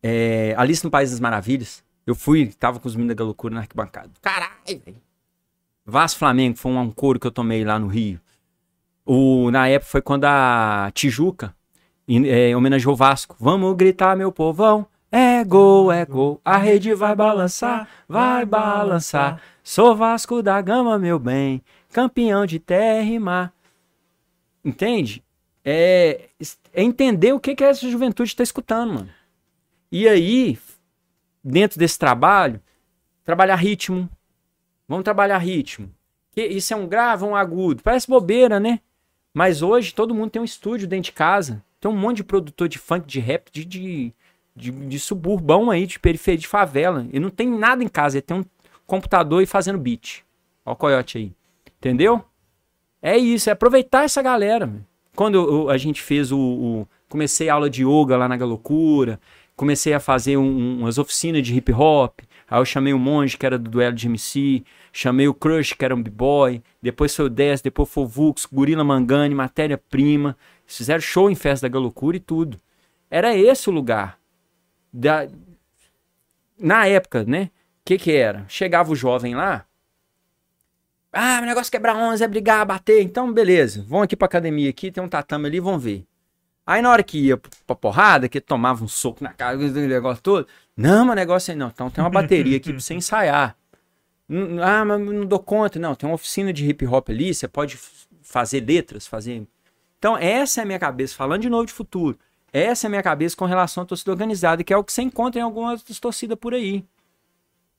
[0.03, 1.83] é, Alice no País das Maravilhas.
[2.07, 4.11] Eu fui, tava com os meninos da loucura na arquibancada.
[4.21, 5.01] Caralho, velho.
[5.87, 8.21] Vasco Flamengo foi um, um couro que eu tomei lá no Rio.
[9.07, 11.57] O, na época foi quando a Tijuca
[12.07, 13.35] em- é, homenageou o Vasco.
[13.41, 14.87] Vamos gritar, meu povão.
[15.11, 16.41] É gol, é gol.
[16.45, 19.41] A rede vai balançar, vai balançar.
[19.63, 21.63] Sou Vasco da Gama, meu bem.
[21.91, 23.53] Campeão de terra e mar.
[24.63, 25.25] Entende?
[25.65, 26.29] É,
[26.75, 29.11] é entender o que, que essa juventude está escutando, mano.
[29.91, 30.59] E aí,
[31.43, 32.61] dentro desse trabalho,
[33.25, 34.09] trabalhar ritmo.
[34.87, 35.91] Vamos trabalhar ritmo.
[36.33, 37.83] Que isso é um grave, um agudo.
[37.83, 38.81] Parece bobeira, né?
[39.33, 41.65] Mas hoje todo mundo tem um estúdio dentro de casa.
[41.81, 44.15] Tem um monte de produtor de funk, de rap, de, de,
[44.59, 47.07] de, de suburbão aí, de periferia, de favela.
[47.13, 48.17] E não tem nada em casa.
[48.19, 48.45] Ele tem um
[48.87, 50.23] computador e fazendo beat.
[50.67, 51.33] Ó o coiote aí.
[51.79, 52.23] Entendeu?
[53.01, 54.71] É isso, é aproveitar essa galera.
[55.15, 59.19] Quando eu- a gente fez o, o- Comecei aula de yoga lá na Galocura.
[59.57, 62.21] Comecei a fazer um- um- umas oficinas de hip hop.
[62.51, 64.63] Aí eu chamei o Monge, que era do duelo de MC.
[64.93, 66.63] Chamei o Crush, que era um b-boy.
[66.83, 70.37] Depois foi o 10, depois foi o Vux, Gorila Mangani, Matéria-Prima.
[70.67, 72.59] Eles Fizeram show em festa da Galocura e tudo.
[73.11, 74.18] Era esse o lugar.
[74.93, 75.29] Da...
[76.59, 77.45] Na época, né?
[77.45, 77.51] O
[77.85, 78.45] que que era?
[78.49, 79.65] Chegava o jovem lá.
[81.13, 83.03] Ah, o negócio é quebrar 11, é brigar, bater.
[83.03, 83.85] Então, beleza.
[83.89, 86.05] Vão aqui pra academia aqui, tem um tatame ali, vão ver.
[86.67, 90.23] Aí na hora que ia pra porrada, que tomava um soco na cara, aquele negócio
[90.23, 90.47] todo.
[90.77, 91.69] Não, o negócio aí não.
[91.69, 93.57] Então tem uma bateria aqui pra você ensaiar.
[94.63, 95.79] Ah, mas não dou conta.
[95.79, 97.79] Não, tem uma oficina de hip hop ali, você pode
[98.23, 99.47] fazer letras, fazer.
[99.99, 102.19] Então, essa é a minha cabeça, falando de novo de futuro.
[102.53, 105.03] Essa é a minha cabeça com relação à torcida organizada, que é o que você
[105.03, 106.85] encontra em algumas torcidas por aí.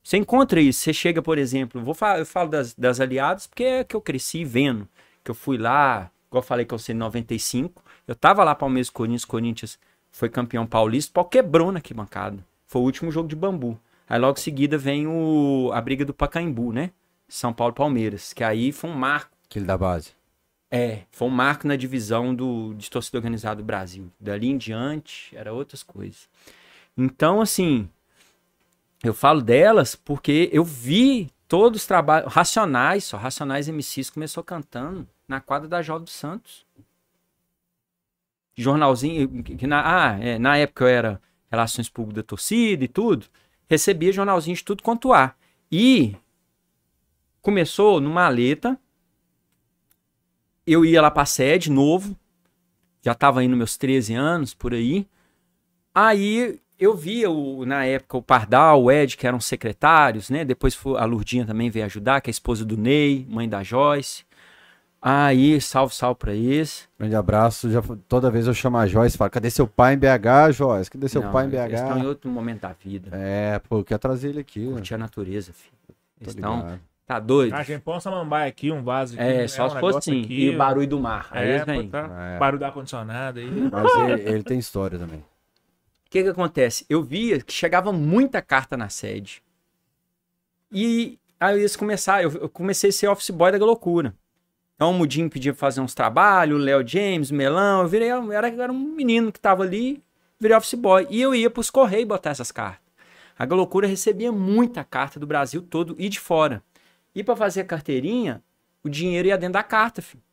[0.03, 0.81] Você encontra isso.
[0.81, 4.01] Você chega, por exemplo, vou falar, eu falo das, das aliadas porque é que eu
[4.01, 4.87] cresci vendo.
[5.23, 7.83] Que eu fui lá, igual eu falei que eu sei em 95.
[8.07, 9.79] Eu tava lá Palmeiras Corinthians, Corinthians
[10.11, 12.43] foi campeão paulista, pau quebrou na bancada.
[12.65, 13.79] Foi o último jogo de bambu.
[14.07, 16.91] Aí logo em seguida vem o, a briga do Pacaembu, né?
[17.27, 18.33] São Paulo Palmeiras.
[18.33, 19.29] Que aí foi um marco.
[19.47, 20.11] Aquele da base.
[20.71, 24.11] É, foi um marco na divisão do, de torcida organizada do Brasil.
[24.19, 26.29] Dali em diante, era outras coisas.
[26.95, 27.89] Então, assim,
[29.03, 32.31] eu falo delas porque eu vi todos os trabalhos.
[32.31, 36.65] Racionais, só Racionais MCs começou cantando na quadra da Jovem dos Santos.
[38.55, 43.25] Jornalzinho, que na, ah, é, na época eu era Relações Públicas da torcida e tudo,
[43.67, 45.33] recebia jornalzinho de tudo quanto há.
[45.71, 46.15] E
[47.41, 48.79] começou no Maleta.
[50.71, 52.15] Eu ia lá pra sede, novo.
[53.01, 55.07] Já tava indo meus 13 anos, por aí.
[55.95, 60.45] Aí eu via, o, na época, o Pardal, o Ed, que eram secretários, né?
[60.45, 64.23] Depois a Lurdinha também veio ajudar, que é a esposa do Ney, mãe da Joyce.
[65.01, 66.87] Aí, salve, salve pra eles.
[66.99, 67.71] Grande abraço.
[67.71, 70.91] Já, toda vez eu chamo a Joyce e falo, cadê seu pai em BH, Joyce?
[70.91, 72.07] Cadê seu Não, pai em Eles estão em BH?
[72.07, 73.09] outro momento da vida.
[73.13, 74.65] É, pô, eu quero trazer ele aqui.
[74.65, 75.73] Curtir a natureza, filho.
[76.19, 76.79] Eles estão.
[77.09, 77.55] Tá doido?
[77.55, 79.23] A gente põe um samambaia aqui, um vaso aqui.
[79.23, 80.21] É, né, só um se fosse assim.
[80.21, 81.27] aqui, E o barulho do mar.
[81.31, 81.89] Aí É, eles pô, vêm.
[81.89, 82.07] tá.
[82.35, 82.37] É.
[82.37, 83.49] Barulho do ar-condicionado aí.
[83.49, 85.17] Mas ele, ele tem história também.
[85.17, 85.23] O
[86.07, 86.85] que que acontece?
[86.87, 89.41] Eu via que chegava muita carta na sede.
[90.71, 94.13] E aí eles começaram, eu, eu comecei a ser office boy da loucura.
[94.75, 98.11] Então o Mudinho pedia pra fazer uns trabalhos, o Léo James, o Melão, eu virei,
[98.11, 100.03] eu era, eu era um menino que tava ali,
[100.39, 101.07] virei office boy.
[101.09, 102.83] E eu ia pros Correios botar essas cartas.
[103.35, 106.61] A Galocura recebia muita carta do Brasil todo e de fora.
[107.13, 108.43] E pra fazer a carteirinha,
[108.83, 110.23] o dinheiro ia dentro da carta, filho.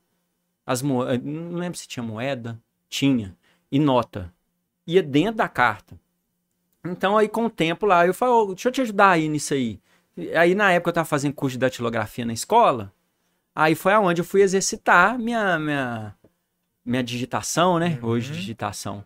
[0.64, 1.04] As mo...
[1.04, 2.60] Não lembro se tinha moeda.
[2.88, 3.36] Tinha.
[3.70, 4.32] E nota.
[4.86, 5.98] Ia dentro da carta.
[6.84, 9.54] Então aí com o tempo lá, eu falei, "Ô, deixa eu te ajudar aí nisso
[9.54, 9.80] aí.
[10.36, 12.92] Aí na época eu tava fazendo curso de datilografia na escola.
[13.54, 16.14] Aí foi aonde eu fui exercitar minha minha
[16.84, 17.98] minha digitação, né?
[18.02, 19.04] Hoje digitação.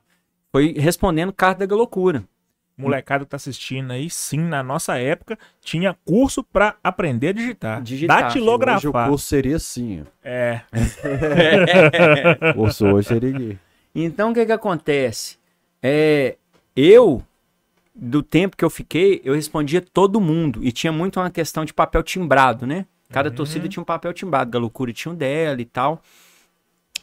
[0.53, 2.25] Foi respondendo carta da loucura.
[2.81, 7.83] Molecada que tá assistindo aí, sim, na nossa época, tinha curso pra aprender a digitar.
[7.83, 8.17] Digitar.
[8.17, 9.09] Hoje o Datilografar.
[9.09, 10.03] curso seria assim.
[10.03, 10.05] ó.
[10.23, 10.63] É.
[12.51, 13.59] O curso hoje seria.
[13.95, 15.39] Então o que que acontece?
[15.83, 16.37] É,
[16.77, 17.23] eu
[17.95, 21.75] do tempo que eu fiquei, eu respondia todo mundo e tinha muito uma questão de
[21.75, 22.87] papel timbrado, né?
[23.11, 26.01] Cada torcida tinha um papel timbrado, Galocura tinha um dela e tal.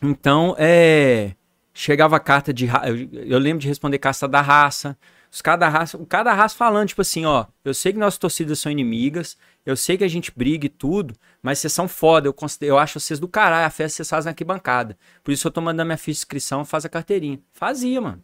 [0.01, 1.33] Então, é,
[1.73, 2.67] chegava a carta de
[3.11, 4.97] eu lembro de responder carta da raça.
[5.31, 8.71] Os cada raça, cada raça falando tipo assim, ó, eu sei que nossas torcidas são
[8.71, 12.73] inimigas, eu sei que a gente briga e tudo, mas vocês são foda, eu considero,
[12.73, 14.97] eu acho vocês do caralho, a festa vocês fazem na arquibancada.
[15.23, 17.39] Por isso eu tô mandando minha ficha de inscrição, faz a carteirinha.
[17.51, 18.23] Fazia, mano.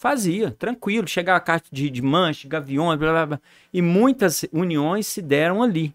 [0.00, 1.06] Fazia, tranquilo.
[1.06, 3.40] Chegava a carta de, de manche, gaviões, blá, blá, blá.
[3.70, 5.94] E muitas uniões se deram ali.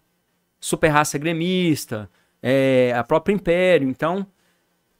[0.60, 2.08] Super raça gremista,
[2.40, 3.88] é, a própria Império.
[3.88, 4.24] Então,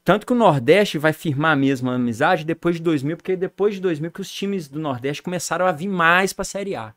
[0.07, 3.81] tanto que o Nordeste vai firmar mesmo a amizade depois de 2000, porque depois de
[3.81, 6.95] 2000 que os times do Nordeste começaram a vir mais pra Série A.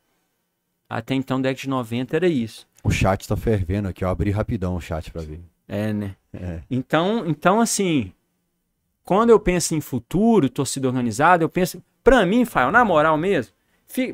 [0.87, 2.67] Até então, década de 90 era isso.
[2.83, 4.09] O chat tá fervendo aqui, ó.
[4.11, 5.41] Abri rapidão o chat pra ver.
[5.67, 6.15] É, né?
[6.31, 6.59] É.
[6.69, 8.11] Então, então assim,
[9.03, 13.53] quando eu penso em futuro, torcida organizada, eu penso, pra mim, Fael, na moral mesmo,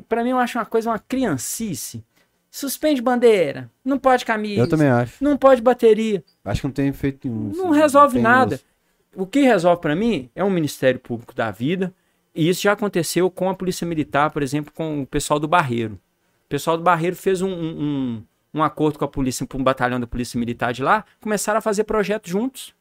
[0.08, 2.02] pra mim eu acho uma coisa, uma criancice.
[2.50, 5.22] Suspende bandeira, não pode camisa, Eu também acho.
[5.22, 7.52] não pode bateria, Acho que não tem feito nenhum.
[7.54, 8.56] não resolve tem nada.
[8.56, 8.64] uso.
[9.16, 11.94] O que resolve pra mim é um Ministério Público da vida,
[12.34, 15.94] e isso já aconteceu com a Polícia Militar, por exemplo, com o pessoal do Barreiro.
[16.46, 20.00] O pessoal do Barreiro fez um, um, um- acordo com a polícia, com um batalhão
[20.00, 22.74] da Polícia Militar de lá, começaram a fazer projetos juntos.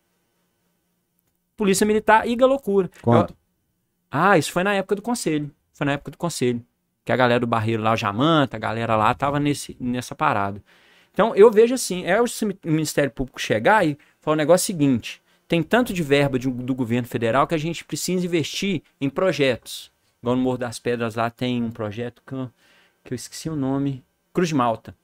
[1.57, 2.91] Polícia Militar e Galocura.
[3.03, 3.31] Quando?
[3.31, 3.37] Eu-
[4.11, 5.51] Ah, isso foi na época do conselho.
[5.73, 6.65] Foi na época do conselho.
[7.05, 10.63] Que a galera do Barreiro lá, o Jamanta, a galera lá, tava nesse, nessa parada.
[11.13, 12.25] Então, eu vejo assim, é o
[12.65, 17.07] Ministério Público chegar e falar o negócio seguinte, tem tanto de verba de- do governo
[17.07, 19.93] federal que a gente precisa investir em projetos.
[20.23, 22.51] Igual no Morro das Pedras lá tem um projeto que eu,
[23.05, 24.95] que eu esqueci o nome, Cruz de Malta.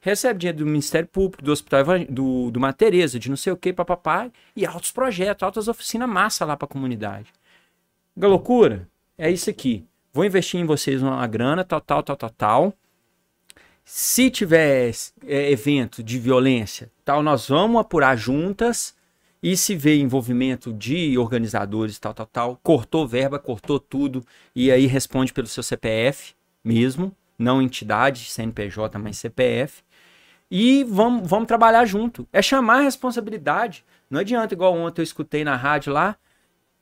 [0.00, 3.56] Recebe dinheiro do Ministério Público, do Hospital do, do Uma Teresa, de não sei o
[3.56, 7.30] que, papapá, e altos projetos, altas oficinas massa lá pra comunidade.
[8.16, 8.88] Loucura,
[9.18, 9.84] é isso aqui.
[10.12, 12.74] Vou investir em vocês uma grana, tal, tal, tal, tal, tal.
[13.84, 14.90] Se tiver
[15.26, 18.94] é, evento de violência, tal, nós vamos apurar juntas.
[19.42, 24.86] E se vê envolvimento de organizadores, tal, tal, tal, cortou verba, cortou tudo, e aí
[24.86, 29.82] responde pelo seu CPF mesmo, não entidade, CNPJ, mas CPF.
[30.50, 32.28] E vamos, vamos trabalhar junto.
[32.32, 33.84] É chamar a responsabilidade.
[34.10, 36.16] Não adianta, igual ontem eu escutei na rádio lá,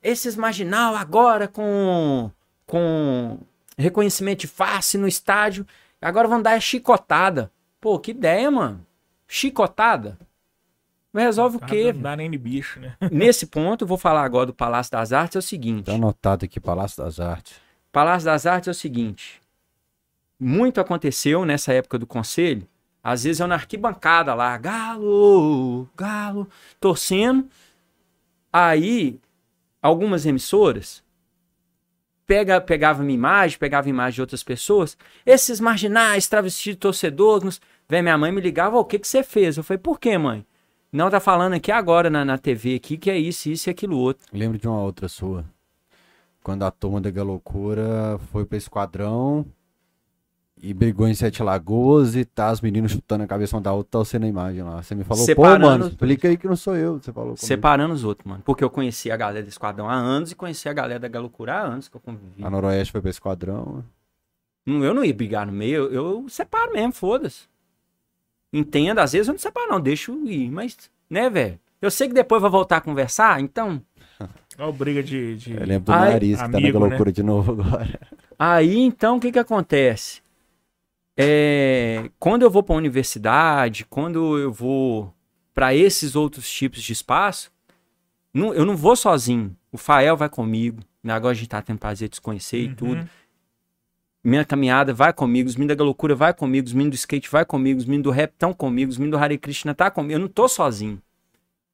[0.03, 2.31] esses marginal agora com,
[2.67, 3.39] com
[3.77, 5.67] reconhecimento de face no estádio,
[6.01, 7.53] agora vão dar é chicotada.
[7.81, 8.85] Pô, que ideia, mano.
[9.27, 10.19] Chicotada?
[11.19, 11.93] Mas resolve o quê?
[11.93, 12.95] Não dá nem de bicho, né?
[13.11, 15.87] Nesse ponto, eu vou falar agora do Palácio das Artes, é o seguinte.
[15.87, 17.57] Tá anotado aqui, Palácio das Artes.
[17.91, 19.41] Palácio das Artes é o seguinte.
[20.39, 22.69] Muito aconteceu nessa época do conselho.
[23.03, 26.49] Às vezes eu na arquibancada lá, galo, galo,
[26.79, 27.49] torcendo.
[28.53, 29.19] Aí,
[29.83, 31.03] algumas emissoras
[32.29, 34.97] pega, pegava minha imagem, pegava imagem de outras pessoas.
[35.27, 37.61] Esses marginais, travestidos de torcedores.
[37.89, 39.57] Vem minha mãe me ligava, "Ô, o que, que você fez?
[39.57, 40.47] Eu falei, por quê, mãe?
[40.91, 43.99] Não, tá falando aqui agora na, na TV aqui que é isso, isso e aquilo
[43.99, 44.27] outro.
[44.33, 45.45] Lembro de uma outra sua.
[46.43, 49.45] Quando a turma da Galocura foi pro esquadrão
[50.63, 53.91] e brigou em Sete Lagoas e tá os meninos chutando a cabeça uma da outra,
[53.93, 54.83] tá você na imagem lá.
[54.83, 56.95] Você me falou, Separando pô, mano, explica aí que não sou eu.
[56.95, 57.47] Você falou comigo.
[57.47, 58.43] Separando os outros, mano.
[58.45, 61.55] Porque eu conheci a galera do Esquadrão há anos e conheci a galera da Galocura
[61.55, 62.43] há anos que eu convivi.
[62.43, 63.85] A Noroeste foi pro esquadrão.
[64.65, 67.47] Não, Eu não ia brigar no meio, eu, eu separo mesmo, foda-se.
[68.53, 70.77] Entenda, às vezes eu não separo, não, deixo ir, mas,
[71.11, 71.59] né, velho?
[71.81, 73.81] Eu sei que depois vai voltar a conversar, então.
[74.59, 75.37] Ó, briga de.
[75.37, 75.53] de...
[75.55, 76.89] Eu lembro do Ai, nariz que tá na amigo, né?
[76.89, 78.01] loucura de novo agora.
[78.39, 80.21] Aí, então, o que que acontece?
[81.17, 85.13] É, quando eu vou pra universidade, quando eu vou
[85.53, 87.51] pra esses outros tipos de espaço,
[88.33, 89.57] não- eu não vou sozinho.
[89.73, 90.81] O Fael vai comigo.
[91.03, 91.13] né?
[91.13, 92.75] Agora a gente tá tendo prazer de se conhecer e Uhum.
[92.75, 93.09] tudo.
[94.29, 97.47] Minha caminhada vai comigo, os meninos da loucura vai comigo, os meninos do skate vai
[97.47, 100.13] comigo, os meninos do rap estão comigo, os meninos do Hare Krishna tá comigo.
[100.13, 101.01] Eu não tô sozinho.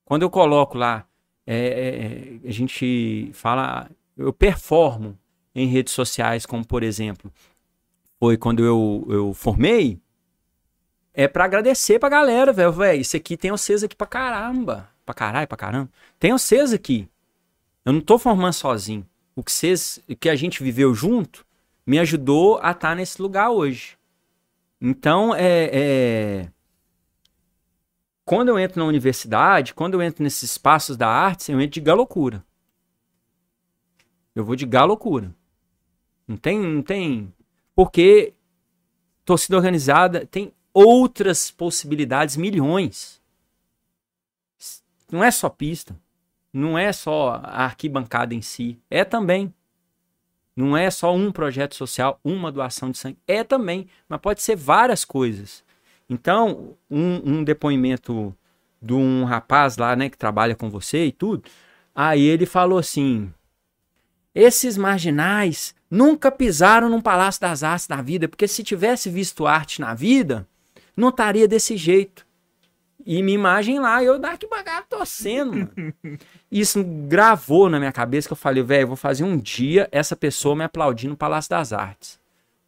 [0.04, 1.04] Quando eu coloco lá,
[1.44, 5.18] é, é, é, a gente fala, eu performo
[5.52, 7.28] em redes sociais, como por exemplo,
[8.20, 9.98] foi quando eu, eu formei,
[11.12, 12.70] é pra agradecer pra galera, velho.
[12.70, 14.88] Velho, isso aqui tem vocês aqui pra caramba.
[15.04, 15.90] Pra caralho, pra caramba.
[16.20, 17.08] Tem vocês aqui.
[17.84, 19.04] Eu não tô formando sozinho.
[19.34, 21.44] O que vocês, o que a gente viveu junto,
[21.86, 23.98] me ajudou a estar nesse lugar hoje.
[24.80, 26.52] Então, é, é,
[28.24, 31.80] quando eu entro na universidade, quando eu entro nesses espaços da arte, eu entro de
[31.80, 32.44] galocura.
[34.34, 35.34] Eu vou de galocura.
[36.26, 37.32] Não tem, não tem.
[37.74, 38.34] Porque
[39.24, 43.22] torcida organizada tem outras possibilidades, milhões.
[45.10, 45.96] Não é só pista.
[46.52, 48.80] Não é só a arquibancada em si.
[48.90, 49.52] É também.
[50.56, 53.18] Não é só um projeto social, uma doação de sangue.
[53.26, 53.88] É também.
[54.08, 55.64] Mas pode ser várias coisas.
[56.08, 58.34] Então, um, um depoimento
[58.80, 61.44] de um rapaz lá, né, que trabalha com você e tudo.
[61.94, 63.32] Aí ele falou assim:
[64.34, 69.80] esses marginais nunca pisaram num Palácio das Artes na vida, porque se tivesse visto arte
[69.80, 70.46] na vida,
[70.96, 72.23] não estaria desse jeito.
[73.06, 76.18] E minha imagem lá, eu da arquibancada torcendo, mano.
[76.50, 80.14] Isso gravou na minha cabeça que eu falei, velho, eu vou fazer um dia essa
[80.16, 82.18] pessoa me aplaudir no Palácio das Artes.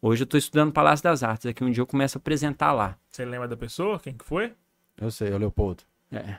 [0.01, 2.71] Hoje eu tô estudando no Palácio das Artes, daqui um dia eu começo a apresentar
[2.71, 2.95] lá.
[3.09, 3.99] Você lembra da pessoa?
[3.99, 4.53] Quem que foi?
[4.99, 5.83] Eu sei, é o Leopoldo.
[6.11, 6.35] É,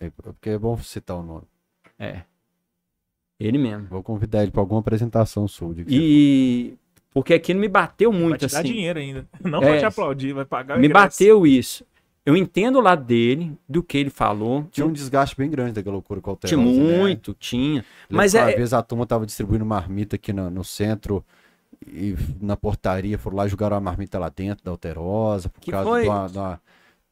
[0.00, 1.44] É, porque é bom citar o nome.
[1.98, 2.22] é.
[3.38, 3.86] Ele mesmo.
[3.90, 5.74] Vou convidar ele pra alguma apresentação sua.
[5.86, 6.74] E
[7.12, 8.72] porque aquilo me bateu Vai muito te dar assim.
[8.72, 9.26] dinheiro ainda.
[9.44, 9.68] Não É.
[9.70, 11.04] vai te aplaudir, vai pagar o Me ingresso.
[11.04, 11.84] bateu isso.
[12.26, 14.66] Eu entendo o lado dele, do que ele falou.
[14.72, 16.98] Tinha um desgaste bem grande daquela loucura com o Tinha Alterosa, né?
[16.98, 17.84] muito, tinha.
[18.10, 18.56] Mas Mas uma é.
[18.56, 21.24] vez a turma tava distribuindo marmita aqui no, no centro
[21.86, 25.70] e na portaria foram lá e jogaram a marmita lá dentro da Alterosa por Que
[25.70, 26.02] causa foi?
[26.02, 26.60] de uma, de uma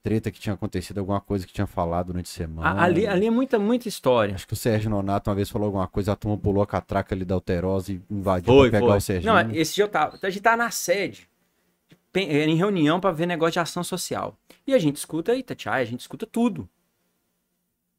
[0.02, 2.82] treta que tinha acontecido, alguma coisa que tinha falado durante a semana.
[2.82, 4.34] Ali, ali é muita, muita história.
[4.34, 7.14] Acho que o Sérgio Nonato uma vez falou alguma coisa, a turma pulou a catraca
[7.14, 8.98] ali da Alterosa e invadiu Foi, pra pegar foi.
[8.98, 9.32] o Serginho.
[9.32, 10.18] Não, esse dia eu tava.
[10.22, 11.26] A gente tá na sede,
[12.22, 14.36] em reunião pra ver negócio de ação social.
[14.66, 16.68] E a gente escuta Itatiaia, a gente escuta tudo.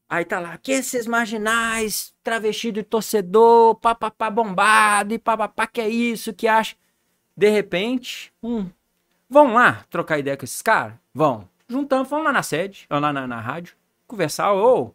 [0.08, 5.90] Aí tá lá, que esses marginais, travestido de torcedor, papapá bombado e papapá, que é
[5.90, 6.76] isso, que acha.
[7.36, 8.70] De repente, um.
[9.30, 10.96] Vão lá trocar ideia com esses caras?
[11.14, 11.50] Vão.
[11.68, 14.94] Juntamos, fomos lá na sede, ou lá na, na rádio, conversar, ô,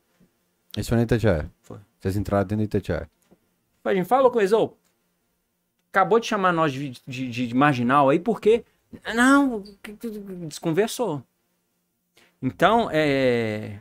[0.77, 1.51] Isso foi na Itatiaia.
[1.61, 1.79] Foi.
[1.99, 3.11] Vocês entraram dentro da Itatiaia.
[3.85, 4.73] A gente falou com eles, ô,
[5.93, 8.65] acabou de chamar nós de, de, de- de marginal aí, porque.
[9.15, 9.63] Não,
[10.49, 11.23] desconversou.
[12.43, 13.79] Então, é,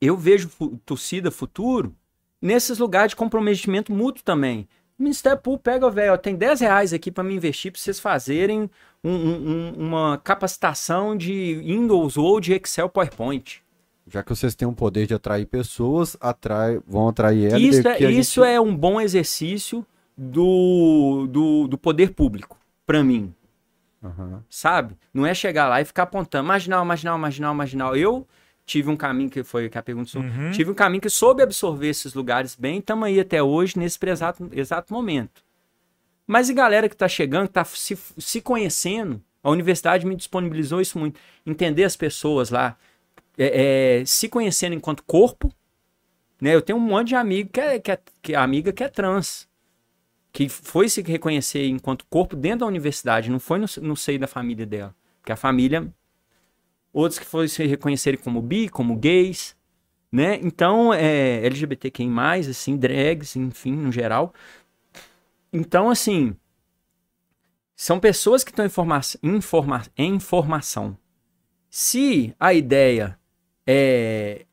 [0.00, 0.50] eu vejo
[0.84, 1.94] torcida futuro
[2.40, 4.68] nesses lugares de comprometimento mútuo também.
[4.98, 8.68] O Ministério Público pega, velho, tem 10 reais aqui para me investir para vocês fazerem
[9.02, 13.62] um- um- um- uma capacitação de Windows ou de Excel PowerPoint.
[14.06, 17.58] Já que vocês têm um poder de atrair pessoas, atrai, vão atrair ela.
[17.60, 19.86] Isso, é, isso gente- é um bom exercício
[20.18, 23.32] do, do, do poder público, para mim.
[24.02, 24.42] Aham.
[24.48, 24.96] sabe?
[25.12, 27.96] Não é chegar lá e ficar apontando marginal, marginal, marginal, marginal.
[27.96, 28.26] Eu
[28.64, 30.50] tive um caminho que foi que a pergunta sua, Uhum.
[30.52, 34.48] tive um caminho que soube absorver esses lugares bem, estamos aí até hoje nesse exato,
[34.52, 35.42] exato momento.
[36.26, 40.80] Mas e galera que está chegando, que está se, se conhecendo, a universidade me disponibilizou
[40.80, 42.76] isso muito, entender as pessoas lá,
[43.36, 45.52] é, é, se conhecendo enquanto corpo,
[46.40, 46.54] né?
[46.54, 48.88] Eu tenho um monte de amigo que é, que é, que é amiga que é
[48.88, 49.48] trans,
[50.32, 54.26] que foi se reconhecer enquanto corpo dentro da universidade, não foi no, no seio da
[54.26, 54.94] família dela.
[55.20, 55.92] Porque a família.
[56.92, 59.56] Outros que foram se reconhecerem como bi, como gays,
[60.10, 60.40] né?
[60.42, 62.08] Então, é, LGBTQI,
[62.50, 64.34] assim, drags, enfim, no geral.
[65.52, 66.36] Então, assim.
[67.76, 70.98] São pessoas que estão em, forma, em, forma, em formação.
[71.70, 73.18] Se a ideia
[73.66, 74.46] é.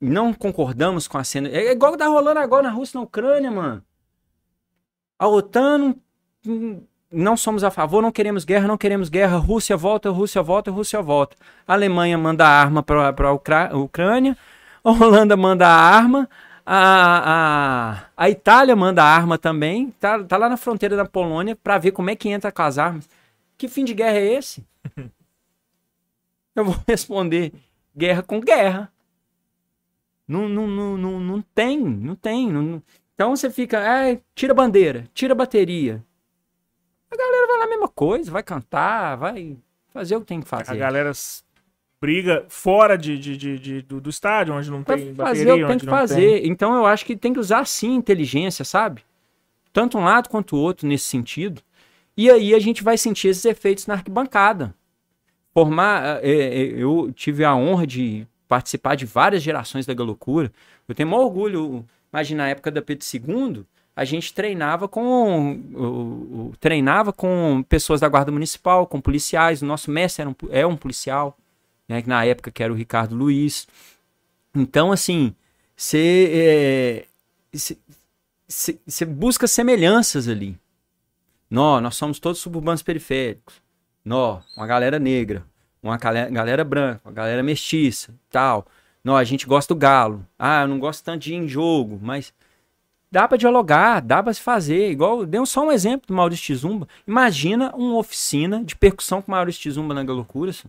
[0.00, 1.48] Não concordamos com a cena.
[1.48, 3.84] É igual que tá rolando agora na Rússia, na Ucrânia, mano.
[5.20, 5.94] A OTAN
[6.44, 6.82] não,
[7.12, 9.36] não- somos a favor, não queremos guerra, não queremos guerra.
[9.36, 11.36] Rússia volta, Rússia volta, Rússia volta.
[11.68, 14.36] A Alemanha manda arma para a Ucrâ Ucrânia,
[14.82, 16.28] a Holanda manda arma,
[16.64, 21.76] a, a, a Itália manda arma também, tá, tá lá na fronteira da Polônia para
[21.78, 23.08] ver como é que entra com as armas.
[23.58, 24.64] Que fim de guerra é esse?
[26.56, 27.52] Eu vou responder:
[27.96, 28.90] guerra com guerra.
[30.26, 32.50] Não, não, não, não, não tem, não tem.
[32.50, 32.82] não-
[33.20, 36.02] Então você fica, é, tira a bandeira, tira a bateria.
[37.12, 39.58] A galera vai lá a mesma coisa, vai cantar, vai
[39.90, 40.78] fazer o que tem que A fazer.
[40.78, 41.42] galera s-
[42.00, 45.54] briga fora de, de- de- de- do, do estádio, onde não Vai tem fazer bateria,
[45.54, 46.46] o que tem que fazer.
[46.46, 49.02] Então eu acho que tem que usar sim inteligência, sabe?
[49.70, 51.60] Tanto um lado quanto o outro nesse sentido.
[52.16, 54.74] E aí a gente vai sentir esses efeitos na arquibancada.
[55.52, 60.50] Formar, é, é, eu tive a honra de participar de várias gerações da Galocura.
[60.88, 61.84] Eu tenho maior orgulho.
[62.12, 63.64] Imagina na época da Pedro II,
[63.94, 69.62] a gente treinava com treinava com pessoas da guarda municipal, com policiais.
[69.62, 71.36] O nosso mestre era um, é um policial,
[71.88, 73.68] né, na época que era o Ricardo Luiz.
[74.54, 75.34] Então, assim,
[75.76, 77.04] você
[79.06, 80.58] busca semelhanças ali.
[81.48, 83.60] Nó, nós somos todos suburbanos periféricos.
[84.04, 85.44] Nó, uma galera negra,
[85.82, 88.66] uma gale- galera branca, uma galera mestiça, tal.
[89.02, 90.26] Nó, a gente gosta do galo.
[90.38, 92.34] Ah, eu não gosto tanto de ir em jogo, mas
[93.10, 94.90] dá pra dialogar, dá pra se fazer.
[94.90, 96.86] Igual, dei só um exemplo do Maurício Tizumba.
[97.06, 100.50] Imagina uma oficina de percussão com o Maurício Tizumba na Galocura.
[100.50, 100.68] assim.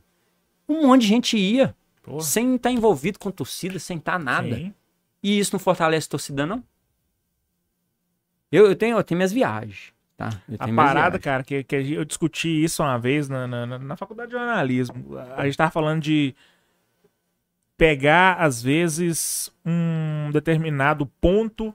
[0.67, 2.21] Um monte de gente ia, Porra.
[2.21, 4.55] sem estar envolvido com torcida, sem estar nada.
[4.55, 4.73] Sim.
[5.21, 6.63] E isso não fortalece a torcida, não?
[8.51, 10.29] Eu, eu, tenho, eu tenho minhas viagens, tá?
[10.49, 11.23] Eu A parada, viagens.
[11.23, 15.17] cara, que, que eu discuti isso uma vez na, na, na- na faculdade de jornalismo.
[15.37, 16.35] A gente tava falando de
[17.81, 21.73] pegar, às vezes, um determinado ponto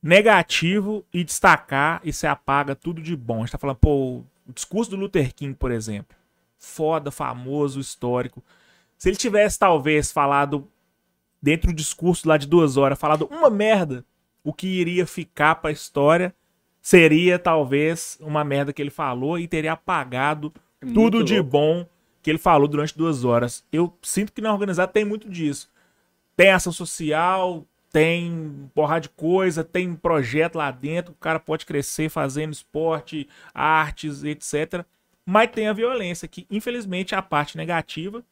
[0.00, 3.38] negativo e destacar e você apaga tudo de bom.
[3.38, 6.16] A gente tá falando, pô, o discurso do Luther King, por exemplo.
[6.56, 8.44] Foda, famoso, histórico.
[8.96, 10.68] Se ele tivesse, talvez, falado
[11.42, 14.04] dentro do discurso lá de duas horas, falado uma merda,
[14.44, 16.32] o que iria ficar pra história
[16.80, 21.50] seria talvez uma merda que ele falou e teria apagado tudo muito de louco.
[21.50, 21.86] bom
[22.24, 23.62] que ele falou durante duas horas.
[23.70, 25.68] Eu sinto que na organizada tem muito disso.
[26.34, 32.08] Tem ação social, tem porrada de coisa, tem projeto lá dentro, o cara pode crescer
[32.08, 34.84] fazendo esporte, artes, etc.
[35.26, 38.24] Mas tem a violência, que infelizmente é a parte negativa.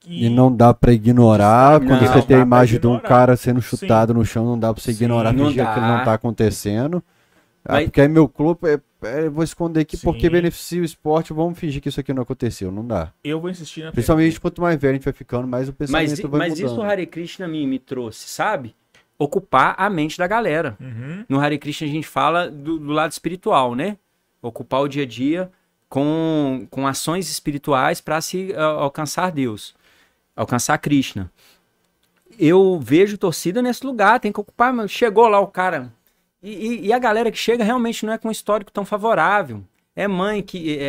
[0.00, 2.98] que- E não dá pra ignorar, Não, quando você tem a pra imagem de um
[3.00, 6.14] cara sendo chutado no chão, não dá pra você Sim, ignorar, fingir que não tá
[6.14, 7.02] acontecendo.
[7.68, 10.30] Ah, Mas- porque é meu clube, é, é, eu vou esconder aqui porque Sim.
[10.30, 13.12] beneficia o esporte, vamos fingir que isso aqui não aconteceu, não dá.
[13.24, 16.08] Eu vou insistir na Principalmente quanto mais velho a gente vai ficando, mais o pensamento
[16.10, 16.78] Mas, vai mas isso mudando.
[16.86, 18.74] o Hare Krishna me, me trouxe, sabe?
[19.18, 20.76] Ocupar a mente da galera.
[20.80, 21.24] Uhum.
[21.28, 23.96] No Hare Krishna a gente fala do, do lado espiritual, né?
[24.40, 25.50] Ocupar o dia a dia
[25.88, 29.74] com, com ações espirituais para se ah, alcançar Deus,
[30.36, 31.32] alcançar Krishna.
[32.38, 34.72] Eu vejo torcida nesse lugar, tem que ocupar.
[34.72, 35.92] mas Chegou lá o cara.
[36.46, 39.64] E, e- e a galera que chega realmente não é com um histórico tão favorável.
[39.96, 40.82] É mãe que é,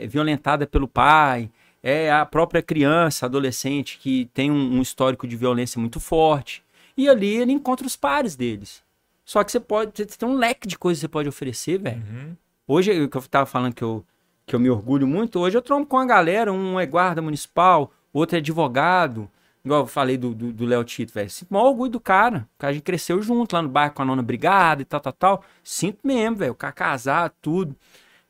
[0.00, 1.50] é- é violentada pelo pai,
[1.82, 6.62] é a própria criança, adolescente que tem um, um histórico de violência muito forte.
[6.96, 8.82] E ali ele encontra os pares deles.
[9.24, 11.96] Só que você pode, você tem um leque de coisas que você pode oferecer, velho.
[12.10, 12.36] Uhum.
[12.66, 14.04] Hoje, o que eu tava falando que eu,
[14.46, 17.92] que eu me orgulho muito, hoje eu trombo com a galera, um é guarda municipal,
[18.12, 19.28] outro é advogado,
[19.64, 21.30] igual eu falei do Léo do, Léo Tito, velho.
[21.30, 22.48] Sinto o maior orgulho do cara.
[22.56, 25.00] O cara a gente cresceu junto lá no bairro com a nona brigada e tal,
[25.00, 25.44] tal, tal.
[25.62, 26.52] Sinto mesmo, velho.
[26.52, 27.76] O cara casar, tudo.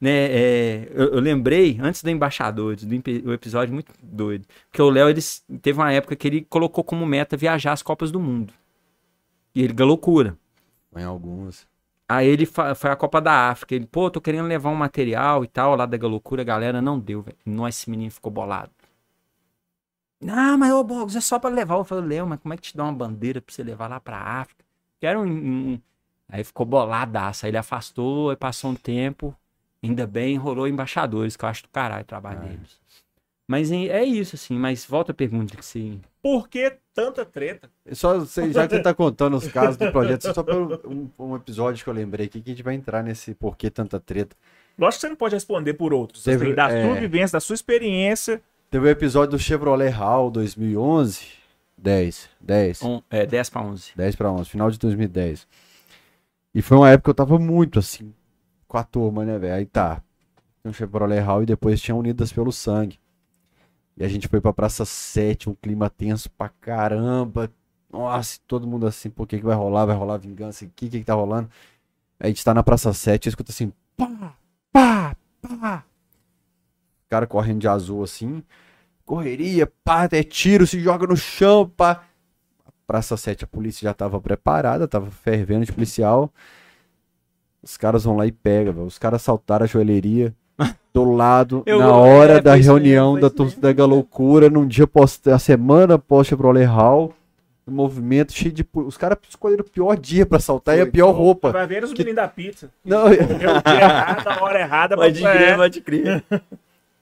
[0.01, 5.09] Né, é, eu, eu lembrei, antes do Embaixadores, do episódio muito doido, que o Léo,
[5.09, 5.20] ele
[5.61, 8.52] teve uma época que ele colocou como meta viajar as Copas do Mundo.
[9.55, 10.36] E ele loucura.
[10.97, 11.67] Em algumas.
[12.09, 13.75] Aí ele foi a Copa da África.
[13.75, 16.99] Ele, pô, tô querendo levar um material e tal, lá da loucura, a galera não
[16.99, 17.36] deu, velho.
[17.47, 18.70] Nós, esse menino ficou bolado.
[20.23, 21.75] Não, mas ô Bogos, é só pra levar.
[21.76, 23.99] Eu falei, Léo, mas como é que te dá uma bandeira pra você levar lá
[23.99, 24.65] pra África?
[25.01, 25.26] Quero um.
[25.26, 25.81] um-
[26.28, 27.44] Aí ficou boladaço.
[27.44, 29.36] Aí ele afastou, aí passou um tempo.
[29.83, 32.49] Ainda bem, rolou embaixadores, que eu acho do caralho o trabalho É.
[32.49, 32.81] deles.
[33.49, 34.57] Mas é é isso, assim.
[34.57, 35.99] Mas volta a pergunta que você.
[36.23, 37.68] Por que tanta treta?
[37.92, 41.36] Só, você- já que você tá contando os casos do projeto, só pelo um, um
[41.36, 44.36] episódio que eu lembrei aqui, que a gente vai entrar nesse porquê tanta treta.
[44.78, 46.23] Lógico que você não pode responder por outros.
[46.25, 46.86] Teve- assim, da é.
[46.86, 48.41] sua vivência, da sua experiência.
[48.73, 51.26] Teve o episódio do Chevrolet Hall 2011.
[51.76, 52.83] 10, 10.
[52.83, 53.92] Um, é, 10 pra 11.
[53.94, 55.47] 10 para 11, final de 2010.
[56.55, 58.15] E foi uma época que eu tava muito assim,
[58.67, 59.57] com a turma, né, velho?
[59.57, 60.02] Aí tá.
[60.65, 62.99] Um Chevrolet Hall e depois tinha Unidas pelo Sangue.
[63.94, 67.52] E a gente foi pra Praça 7, um clima tenso pra caramba.
[67.92, 69.84] Nossa, todo mundo assim, o que, que vai rolar?
[69.84, 70.86] Vai rolar vingança aqui?
[70.86, 71.51] O que, que tá rolando?
[72.18, 74.34] Aí a gente tá na Praça 7 e escuta assim, pá,
[74.73, 75.84] pá, pá.
[77.10, 78.42] Cara correndo de azul assim.
[79.05, 82.02] Correria, pá, até tiro, se joga no chão, pá.
[82.86, 86.31] Praça 7, a polícia já tava preparada, tava fervendo de policial.
[87.62, 88.86] Os caras vão lá e pegam, velho.
[88.86, 90.34] Os caras assaltaram a joalheria
[90.92, 94.86] do lado, Eu- na hora é, da reunião mesmo, da torcida da loucura, num dia
[94.86, 97.14] pós, a semana após Chevrolet Hall.
[97.64, 98.66] Um movimento cheio de.
[98.74, 101.52] Os caras escolheram o pior dia pra assaltar e a pior roupa.
[101.52, 102.68] Vai ver os meninos da pizza.
[102.84, 104.97] Não, Eu dia errado, a hora errada.
[104.97, 106.24] Pode mas- crer, é, pode crer.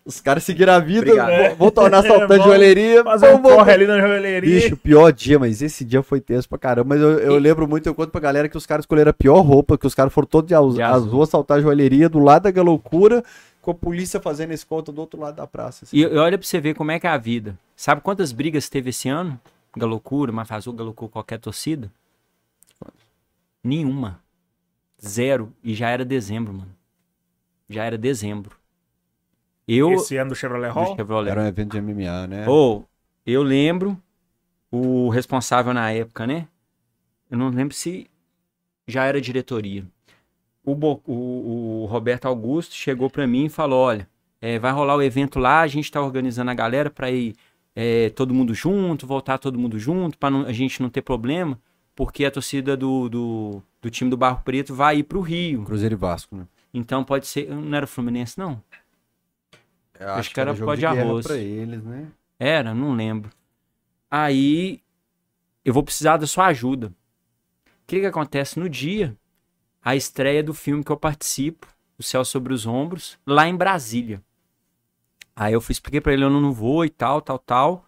[0.05, 1.57] Os caras seguiram a vida, Obrigado.
[1.57, 3.05] vão, tornar assaltante de vão joalheria.
[3.05, 4.61] Fazer um corre ali na joalheria.
[4.61, 6.89] Bicho, pior dia, mas esse dia foi tenso pra caramba.
[6.95, 9.41] Mas eu, eu lembro muito, eu conto pra galera que os caras escolheram a pior
[9.43, 11.07] roupa, que os caras foram todos de azul, De azul.
[11.09, 13.23] azul assaltar a joalheria do lado da loucura,
[13.63, 15.85] com a polícia fazendo escolta do outro lado da praça.
[15.85, 15.97] assim.
[15.97, 17.57] E, e olha pra você ver como é que é a vida.
[17.77, 19.39] Sabe quantas brigas teve esse ano?
[19.77, 21.91] Galocura, Mafazul, Galocura, qualquer torcida?
[23.63, 24.19] Nenhuma.
[25.05, 25.53] Zero.
[25.63, 26.71] E já era dezembro, mano.
[27.69, 28.57] Já era dezembro.
[29.73, 29.93] Eu.
[29.93, 30.97] Esse ano do Chevrolet do Hall.
[30.97, 31.31] Chevrolet.
[31.31, 32.49] Era um evento de MMA, né?
[32.49, 32.87] Ou,
[33.27, 33.97] eu lembro
[34.71, 36.47] o responsável na época, né?
[37.31, 38.07] Eu não lembro se
[38.87, 39.85] já era diretoria.
[40.65, 44.09] O, Bo- o- o Roberto Augusto chegou pra mim e falou: olha,
[44.41, 47.35] é, vai rolar o evento lá, a gente tá organizando a galera pra ir
[47.75, 51.59] é, todo mundo junto, voltar todo mundo junto, pra não- a gente não ter problema,
[51.95, 55.63] porque a torcida do, do, do time do Barro Preto vai ir pro Rio.
[55.65, 56.47] Cruzeiro e Vasco, né?
[56.75, 57.49] Então pode ser.
[57.49, 58.61] Não era Fluminense, não?
[60.01, 61.27] Eu Acho que era jogo pó de arroz.
[61.27, 62.11] pra eles, né?
[62.39, 63.31] Era, não lembro.
[64.11, 64.83] Aí
[65.63, 66.87] eu vou precisar da sua ajuda.
[67.67, 69.15] O que, que acontece no dia?
[69.83, 71.67] A estreia do filme que eu participo,
[71.99, 74.23] O Céu sobre os Ombros, lá em Brasília.
[75.37, 77.85] Aí eu fui, expliquei pra ele, eu não vou e tal, tal, tal,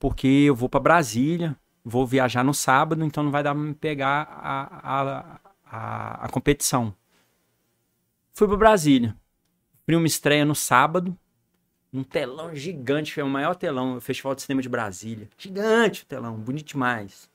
[0.00, 3.74] porque eu vou pra Brasília, vou viajar no sábado, então não vai dar pra me
[3.74, 6.92] pegar a, a, a, a competição.
[8.34, 9.16] Fui pra Brasília.
[9.82, 11.16] O filme estreia no sábado,
[11.92, 15.28] um telão gigante, foi o maior telão, o Festival de Cinema de Brasília.
[15.36, 17.30] Gigante o telão, bonito demais.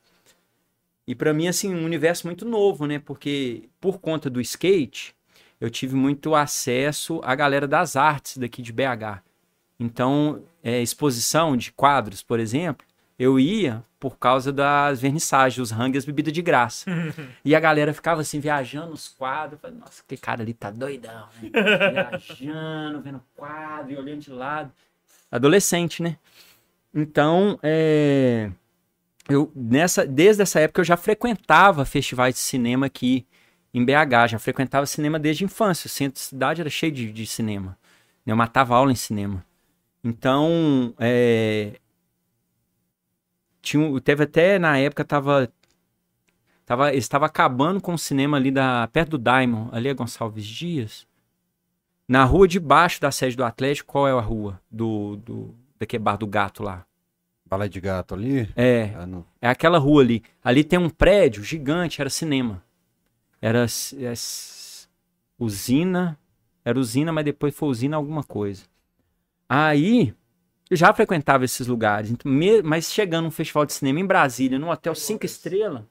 [1.08, 3.00] E pra mim, assim, um universo muito novo, né?
[3.00, 5.16] Porque por conta do skate,
[5.62, 9.22] eu tive muito acesso à galera das artes daqui de BH.
[9.80, 12.86] Então, é, exposição de quadros, por exemplo,
[13.18, 16.86] eu ia por causa das vernissagens, os hangers, bebida de graça.
[17.44, 19.60] e a galera ficava assim, viajando os quadros.
[19.60, 21.50] Falei, Nossa, aquele cara ali tá doidão, né?
[21.92, 24.72] Viajando, vendo quadro e olhando de lado.
[25.32, 26.18] Adolescente, né?
[26.94, 28.52] Então, é,
[29.28, 33.26] eu, nessa, desde essa época eu já frequentava festivais de cinema aqui
[33.74, 35.88] em BH, já frequentava cinema desde a infância.
[35.88, 37.78] O centro da cidade era cheio de, de cinema.
[38.26, 39.46] Eu matava aula em cinema.
[40.04, 41.80] Então, é,
[43.68, 45.52] tinha, teve até na época tava
[46.66, 51.06] tava estava acabando com o cinema ali da perto do Diamond, ali é Gonçalves Dias.
[52.08, 56.04] Na rua de baixo da sede do Atlético, qual é a rua do do daquele
[56.04, 56.86] bar do gato lá?
[57.46, 58.50] Bala de gato ali.
[58.56, 60.22] É, Ah, é aquela rua ali.
[60.44, 62.64] Ali tem um prédio gigante, era cinema.
[63.42, 64.14] Era é
[65.40, 66.18] usina,
[66.66, 68.64] era usina, mas depois foi usina alguma coisa.
[69.48, 70.14] Aí,
[70.70, 74.60] eu já frequentava esses lugares, então, me- mas chegando um festival de cinema em Brasília,
[74.60, 75.84] num hotel cinco estrelas.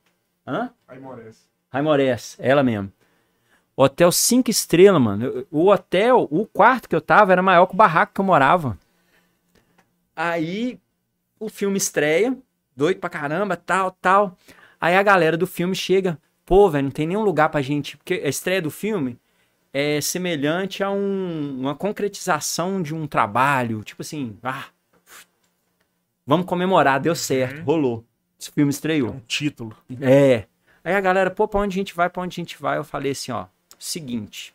[0.47, 0.71] Hã?
[0.87, 1.41] Aí Morece.
[1.73, 2.93] Raimorés, ela mesmo.
[3.77, 5.47] Hotel cinco estrelas, mano.
[5.51, 8.79] O hotel, o quarto que eu tava era maior que o barraco que eu morava.
[10.15, 10.81] Aí
[11.39, 12.37] o filme estreia,
[12.75, 14.37] doido pra caramba, tal, tal.
[14.81, 17.97] Aí a galera do filme chega, pô, velho, não tem nenhum lugar pra gente.
[17.97, 19.19] Porque a estreia do filme
[19.79, 23.85] é semelhante a um- uma concretização de um trabalho.
[23.85, 24.65] Tipo assim, ah,
[26.27, 28.03] vamos comemorar, deu certo, rolou.
[28.41, 29.11] Esse filme estreou.
[29.11, 29.77] Um título.
[30.01, 30.47] É.
[30.83, 32.79] Aí a galera, pô, pra onde a gente vai, pra onde a gente vai?
[32.79, 33.47] Eu falei assim, ó,
[33.79, 34.55] seguinte.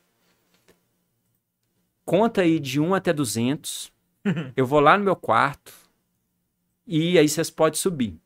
[2.03, 3.91] Conta aí de 1 até 200.
[4.58, 5.72] eu vou lá no meu quarto.
[6.88, 8.19] E aí vocês podem subir.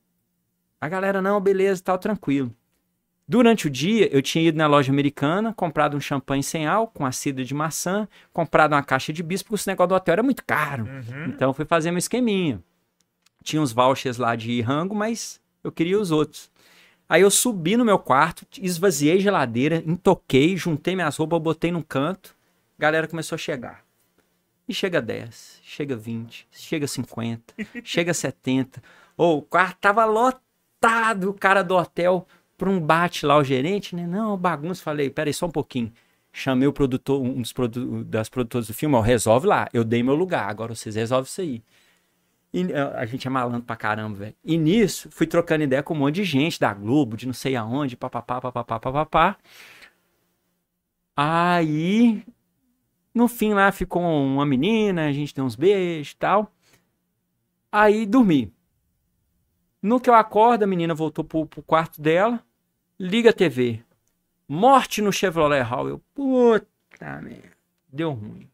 [0.80, 2.56] A galera, não, beleza, tal, tranquilo.
[3.28, 7.06] Durante o dia, eu tinha ido na loja americana, comprado um champanhe sem álcool, com
[7.06, 10.24] a cidra de maçã, comprado uma caixa de bis, porque esse negócio do hotel era
[10.24, 10.88] muito caro.
[11.28, 12.62] Então, eu fui fazer meu esqueminha.
[13.44, 16.52] Tinha uns vouchers lá de rango, mas eu queria os outros.
[17.10, 22.36] Aí eu subi no meu quarto, esvaziei geladeira, entoquei, juntei minhas roupas, botei num canto.
[22.78, 23.84] A galera começou a chegar.
[24.68, 28.82] E chega 10, chega 20, chega 50, chega 70.
[29.16, 33.95] Ou o quarto tava lotado, o cara do hotel pra um bate lá, o gerente,
[33.95, 34.08] né?
[34.08, 34.84] Não, bagunça.
[34.84, 35.92] Falei, peraí, só um pouquinho.
[36.32, 39.67] Chamei o produtor, um dos produ das produtoras do filme, ó, resolve lá.
[39.74, 41.64] Eu dei meu lugar, agora vocês resolvem isso aí.
[42.53, 44.35] E, a a gente é malandro pra caramba, velho.
[44.43, 47.56] E nisso, fui trocando ideia com um monte de gente da Globo, de não sei
[47.56, 49.38] aonde, papapá, papapá, papapá.
[51.16, 52.24] Aí,
[53.14, 56.51] No fim lá ficou uma menina, a gente deu uns beijos e tal.
[57.72, 58.51] Aí dormi.
[59.86, 62.44] No que eu acordo, a menina voltou pro, pro quarto dela,
[63.00, 63.84] liga a TV.
[64.48, 65.88] Morte no Chevrolet Hall.
[65.88, 67.52] Eu, puta merda,
[67.88, 68.50] deu ruim.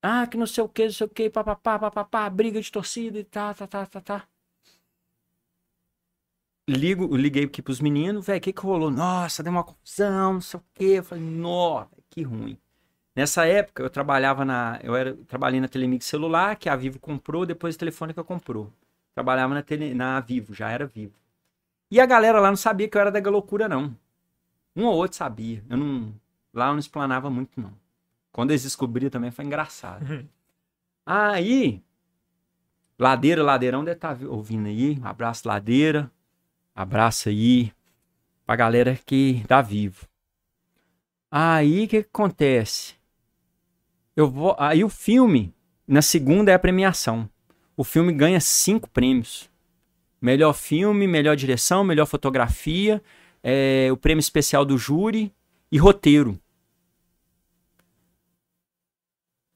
[0.00, 3.18] Ah, que não sei o que, não sei o que, papapá, papapá, briga de torcida
[3.18, 4.28] e tá, tá, tá, tá, tá.
[6.68, 8.92] Ligo, liguei aqui pros meninos, velho, o que que rolou?
[8.92, 10.84] Nossa, deu uma confusão, não sei o que.
[10.84, 12.56] Eu falei, nossa, que ruim.
[13.12, 14.78] Nessa época, eu trabalhava na.
[14.84, 18.72] Eu era, trabalhei na Telemix celular, que a Vivo comprou, depois a Telefônica comprou.
[19.14, 21.14] Trabalhava na, tele, na Vivo, já era Vivo.
[21.90, 23.94] E a galera lá não sabia que eu era da Galocura, não.
[24.74, 25.62] Um ou outro sabia.
[25.68, 26.14] Eu não.
[26.52, 27.72] Lá eu não explanava muito, não.
[28.30, 30.04] Quando eles descobriram também foi engraçado.
[31.04, 31.82] Aí.
[32.98, 34.98] Ladeira, Ladeirão deve estar ouvindo aí.
[35.02, 36.10] Abraço, Ladeira.
[36.74, 37.72] Abraço aí
[38.46, 40.06] pra galera que tá vivo.
[41.30, 42.94] Aí o que, que acontece?
[44.14, 45.54] Eu vou, aí o filme,
[45.86, 47.28] na segunda é a premiação.
[47.76, 49.50] O filme ganha cinco prêmios:
[50.20, 53.02] melhor filme, melhor direção, melhor fotografia,
[53.42, 55.32] é, o prêmio especial do júri
[55.70, 56.38] e roteiro.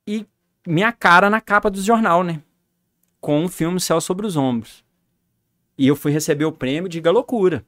[0.07, 0.27] E
[0.67, 2.43] minha cara na capa do jornal, né?
[3.21, 4.85] Com o filme Céu sobre os Ombros.
[5.77, 7.65] E eu fui receber o prêmio de loucura.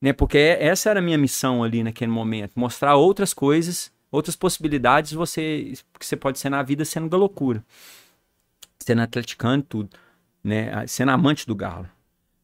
[0.00, 0.12] Né?
[0.12, 2.52] Porque essa era a minha missão ali naquele momento.
[2.58, 7.64] Mostrar outras coisas, outras possibilidades você, que você pode ser na vida sendo da loucura.
[8.90, 9.90] Sendo atleticano e tudo.
[10.42, 10.84] Né?
[10.88, 11.88] Sendo amante do galo.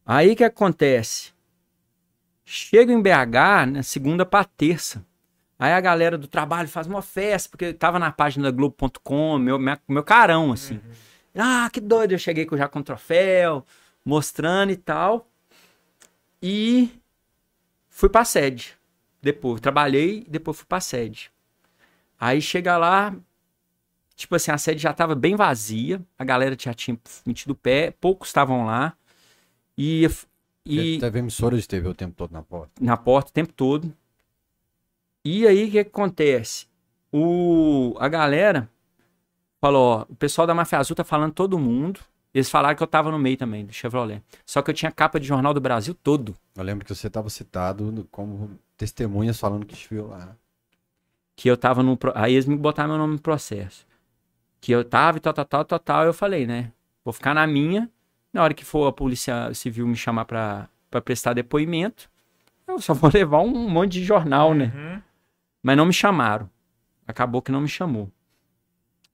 [0.05, 1.33] Aí o que acontece?
[2.45, 5.05] Chego em BH na segunda pra terça.
[5.59, 9.59] Aí a galera do trabalho faz uma festa, porque tava na página da Globo.com, meu,
[9.59, 10.81] minha- meu carão, assim.
[11.35, 13.65] Ah, que doido, eu cheguei com já com troféu,
[14.05, 15.29] mostrando e tal.
[16.41, 16.91] E
[17.89, 18.77] fui pra sede.
[19.21, 21.33] Depois, trabalhei, depois fui pra sede.
[22.21, 23.13] Aí chega lá,
[24.17, 27.93] tipo assim, a sede já tava bem vazia, a galera já tinha metido o pé,
[28.01, 28.95] poucos estavam lá.
[29.77, 30.09] E,
[30.65, 32.73] e Teve emissora de TV o tempo todo na porta.
[32.81, 33.93] na porta o tempo todo.
[35.25, 36.67] E aí o que, que acontece?
[37.13, 38.69] O, a galera
[39.61, 42.01] falou: ó, o pessoal da Máfia Azul tá falando todo mundo.
[42.33, 44.23] Eles falaram que eu tava no meio também, do Chevrolet.
[44.45, 46.37] Só que eu tinha capa de jornal do Brasil todo.
[46.55, 50.37] Eu lembro que você estava citado como testemunhas falando que estiveu lá.
[51.35, 51.99] Que eu tava no.
[52.15, 53.87] Aí eles me botaram meu nome no processo.
[54.67, 56.05] Que eu tava e tal, tal, tal, tal, tal.
[56.07, 56.73] Eu falei, né?
[57.05, 57.89] Vou ficar na minha.
[58.33, 62.11] Na hora que for a polícia civil me chamar pra, pra prestar depoimento,
[62.67, 64.73] eu só vou levar um monte de jornal, né?
[64.75, 65.03] Uhum.
[65.63, 66.51] mas não me chamaram.
[67.07, 68.11] Acabou que não me chamou.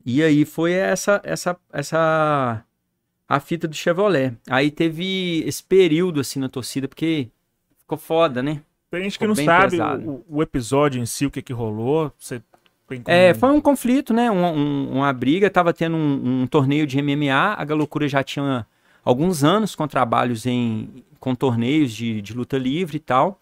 [0.06, 2.64] E aí foi essa essa essa
[3.28, 4.34] a fita do Chevrolet.
[4.48, 7.28] Aí teve esse período assim na torcida porque
[7.78, 8.62] ficou foda, né?
[8.90, 11.52] Pra gente que Ficou não bem sabe o, o episódio em si, o que que
[11.52, 12.51] rolou, você tem
[13.06, 14.30] É, foi um conflito, né?
[14.30, 15.48] Um- um- uma briga.
[15.50, 17.54] Tava tendo um, um torneio de MMA.
[17.56, 18.66] A Galocura já tinha
[19.04, 20.88] alguns anos com trabalhos em
[21.20, 23.40] com torneios de, de luta livre e tal.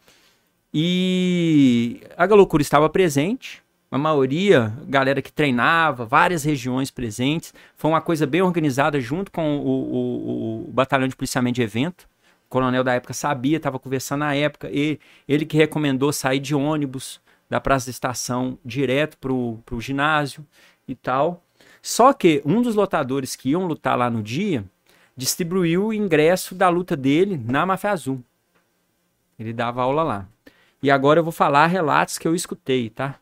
[0.73, 3.62] E a Galocura estava presente.
[3.91, 7.53] A maioria, galera que treinava, várias regiões presentes.
[7.77, 12.03] Foi uma coisa bem organizada junto com o, o- o batalhão de policiamento de evento.
[12.47, 14.70] O coronel da época sabia, estava conversando na época.
[14.73, 17.20] E ele que recomendou sair de ônibus
[17.51, 20.47] da praça da estação direto pro, pro ginásio
[20.87, 21.43] e tal.
[21.83, 24.65] Só que um dos lutadores que iam lutar lá no dia
[25.17, 28.25] distribuiu o ingresso da luta dele na Máfia Azul.
[29.39, 30.29] Ele dava aula lá.
[30.83, 33.19] E agora eu vou falar relatos que eu escutei, tá?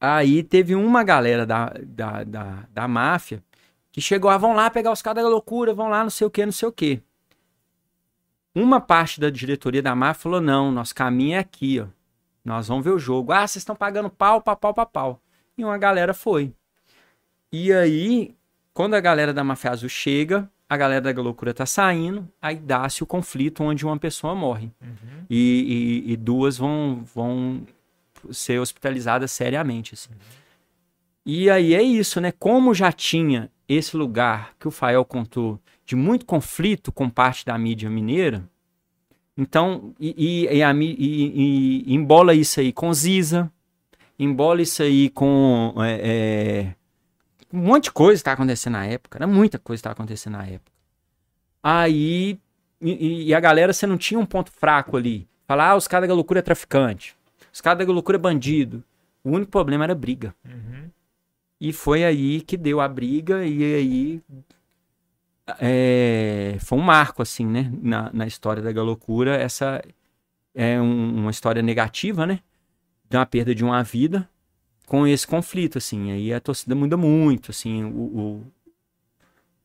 [0.00, 3.42] Aí teve uma galera da, da, da, da máfia
[3.90, 6.30] que chegou, ah, vão lá pegar os caras da loucura, vão lá, não sei o
[6.30, 7.00] que, não sei o que.
[8.54, 11.95] Uma parte da diretoria da máfia falou, não, nosso caminho é aqui, ó.
[12.46, 13.32] Nós vamos ver o jogo.
[13.32, 15.22] Ah, vocês estão pagando pau, pau, pau, pau, pau.
[15.58, 16.54] E uma galera foi.
[17.52, 18.34] E aí,
[18.72, 23.02] quando a galera da Máfia Azul chega, a galera da loucura tá saindo, aí dá-se
[23.02, 24.70] o conflito onde uma pessoa morre.
[25.28, 27.66] E, e- e duas vão, vão
[28.30, 29.94] ser hospitalizadas seriamente.
[29.94, 30.10] assim.
[31.24, 32.30] E aí é isso, né?
[32.30, 37.58] Como já tinha esse lugar que o Fael contou de muito conflito com parte da
[37.58, 38.48] mídia mineira,
[39.36, 43.50] então, e, e, e, e- e embola isso aí com Ziza,
[44.18, 46.74] embola isso aí com é, é,
[47.52, 50.34] um monte de coisa que tá acontecendo na época, era muita coisa que tá acontecendo
[50.34, 50.72] na época.
[51.62, 52.38] Aí,
[52.80, 55.26] e a galera, você não tinha um ponto fraco ali.
[55.46, 57.16] Falar, ah, os caras da loucura é traficante,
[57.52, 58.82] os caras da loucura é bandido.
[59.22, 60.34] O único problema era briga.
[60.44, 60.88] Uhum.
[61.60, 64.22] E foi aí que deu a briga, e aí
[65.60, 67.72] é, foi um marco, assim, né?
[67.80, 69.36] Na, na história da Galocura.
[69.36, 69.82] Essa
[70.54, 72.40] é um- uma história negativa, né?
[73.12, 74.28] uma perda de uma vida
[74.86, 76.12] com esse conflito, assim.
[76.12, 78.46] Aí a torcida muda muito, assim, o, o-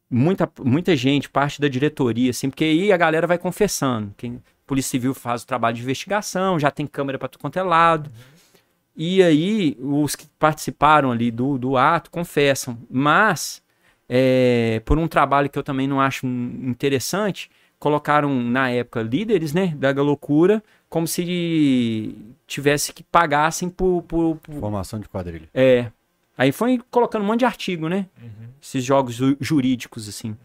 [0.09, 4.13] muita, muita gente, parte da diretoria, assim, porque aí a galera vai confessando.
[4.17, 7.63] Quem, Polícia Civil faz o trabalho de investigação, já tem câmera para tudo quanto é
[7.63, 8.11] lado.
[8.95, 12.77] E aí, os que participaram ali do, do ato confessam.
[12.89, 13.61] Mas,
[14.13, 17.49] é, por um trabalho que eu também não acho interessante,
[17.79, 22.13] colocaram na época líderes né, da loucura como se
[22.45, 25.47] tivesse que pagassem por, por, por- Formação de quadrilha.
[25.53, 25.89] é.
[26.37, 28.07] Aí foi colocando um monte de artigo, né?
[28.61, 30.35] Esses jogos ju- jurídicos, assim.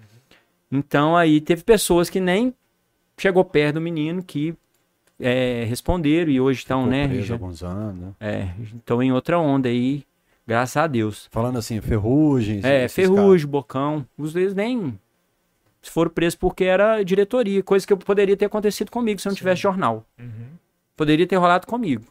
[0.70, 2.54] Então aí teve pessoas que nem
[3.18, 4.54] chegou perto do menino que
[5.18, 7.06] é, responderam e hoje estão, né?
[7.08, 8.12] preso há já- alguns anos, né?
[8.20, 10.04] é, estão em outra onda aí,
[10.46, 11.28] graças a Deus.
[11.30, 12.60] Falando assim, ferrugem.
[12.62, 14.98] É, Ferrugem, Bocão, os dois nem
[15.82, 19.62] foram presos porque era diretoria, coisa que poderia ter acontecido comigo se eu não tivesse
[19.62, 20.04] jornal.
[20.96, 22.04] Poderia ter rolado comigo.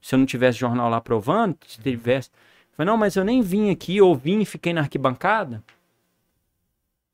[0.00, 2.30] Se eu não tivesse jornal lá provando, se tivesse.
[2.30, 5.62] Eu Falei, não, mas eu nem vim aqui, eu vim e fiquei na arquibancada.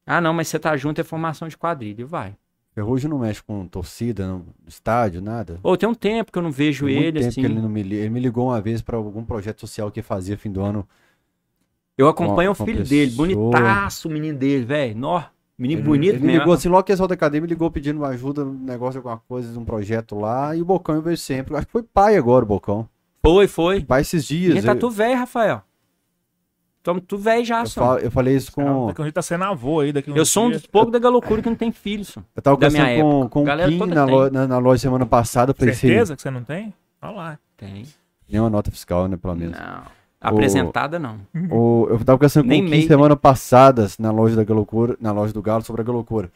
[0.06, 2.06] Ah, não, mas você tá junto, é formação de quadrilha.
[2.06, 2.36] Vai.
[2.76, 5.58] Ferrugem não mexe com torcida no estádio, nada.
[5.62, 7.40] Ou tem um tempo que eu não vejo Tem muito ele, tempo assim.
[7.40, 10.36] que ele não me Ele me ligou uma vez pra algum projeto social que fazia
[10.36, 10.86] fim do ano.
[11.96, 14.94] Eu acompanho com o filho dele, bonitaço o menino dele, velho.
[14.94, 15.22] Nó,
[15.56, 16.40] menino Ele, bonito ele me mesmo.
[16.40, 18.98] ligou assim, logo que ele saiu da academia, me ligou pedindo uma ajuda no negócio,
[18.98, 20.54] alguma coisa, um projeto lá.
[20.54, 21.56] E o Bocão eu vejo sempre.
[21.56, 22.86] Acho que foi pai agora, o Bocão.
[23.24, 23.80] Foi, foi.
[23.80, 24.54] Pai esses dias.
[24.54, 25.62] Ele tá eu, tu velho, Rafael.
[26.86, 27.80] Tamo tu velho já, eu, só.
[27.80, 28.86] falo- eu falei isso com.
[28.86, 31.42] Daqui a gente tá sendo avô aí, daqui Eu sou um dos poucos da galocura
[31.42, 32.22] que não tem filho, só.
[32.36, 35.50] Eu tava conversando com, com o Kim na, lo- na, na loja semana passada.
[35.50, 36.72] Eu falei, se Certeza que você não tem?
[37.02, 37.38] Olha lá.
[37.56, 37.84] Tem.
[38.28, 39.58] nenhuma nota fiscal, né, pelo menos.
[39.58, 39.82] Não.
[40.20, 41.18] Apresentada, não.
[41.50, 44.96] O- eu tava conversando Nem com o Kim meio, semana passada na loja da Galocura,
[45.00, 46.30] na loja do Galo sobre a Galocura.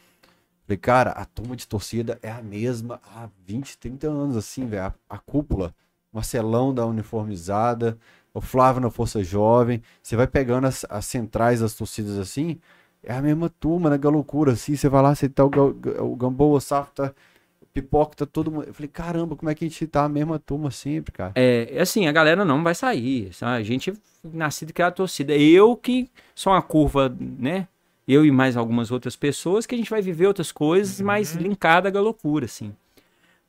[0.65, 4.83] Falei, cara, a turma de torcida é a mesma há 20, 30 anos, assim, velho.
[4.83, 5.73] A, a cúpula,
[6.11, 7.97] Marcelão da uniformizada,
[8.33, 9.81] o Flávio na Força Jovem.
[10.01, 12.59] Você vai pegando as, as centrais das torcidas assim,
[13.03, 14.75] é a mesma turma na Galocura, assim.
[14.75, 17.13] Você vai lá, você tá o, o Gamboa, o Safo, tá,
[17.61, 18.65] o Pipoca, tá todo mundo.
[18.67, 21.33] Eu falei, caramba, como é que a gente tá a mesma turma sempre, cara?
[21.35, 23.33] É, assim, a galera não vai sair.
[23.33, 23.59] sabe?
[23.59, 23.93] A gente é
[24.23, 25.35] nascido e criado torcida.
[25.35, 27.67] Eu que sou uma curva, né?
[28.07, 31.89] Eu e mais algumas outras pessoas que a gente vai viver outras coisas mais linkada
[31.97, 32.73] à loucura, assim.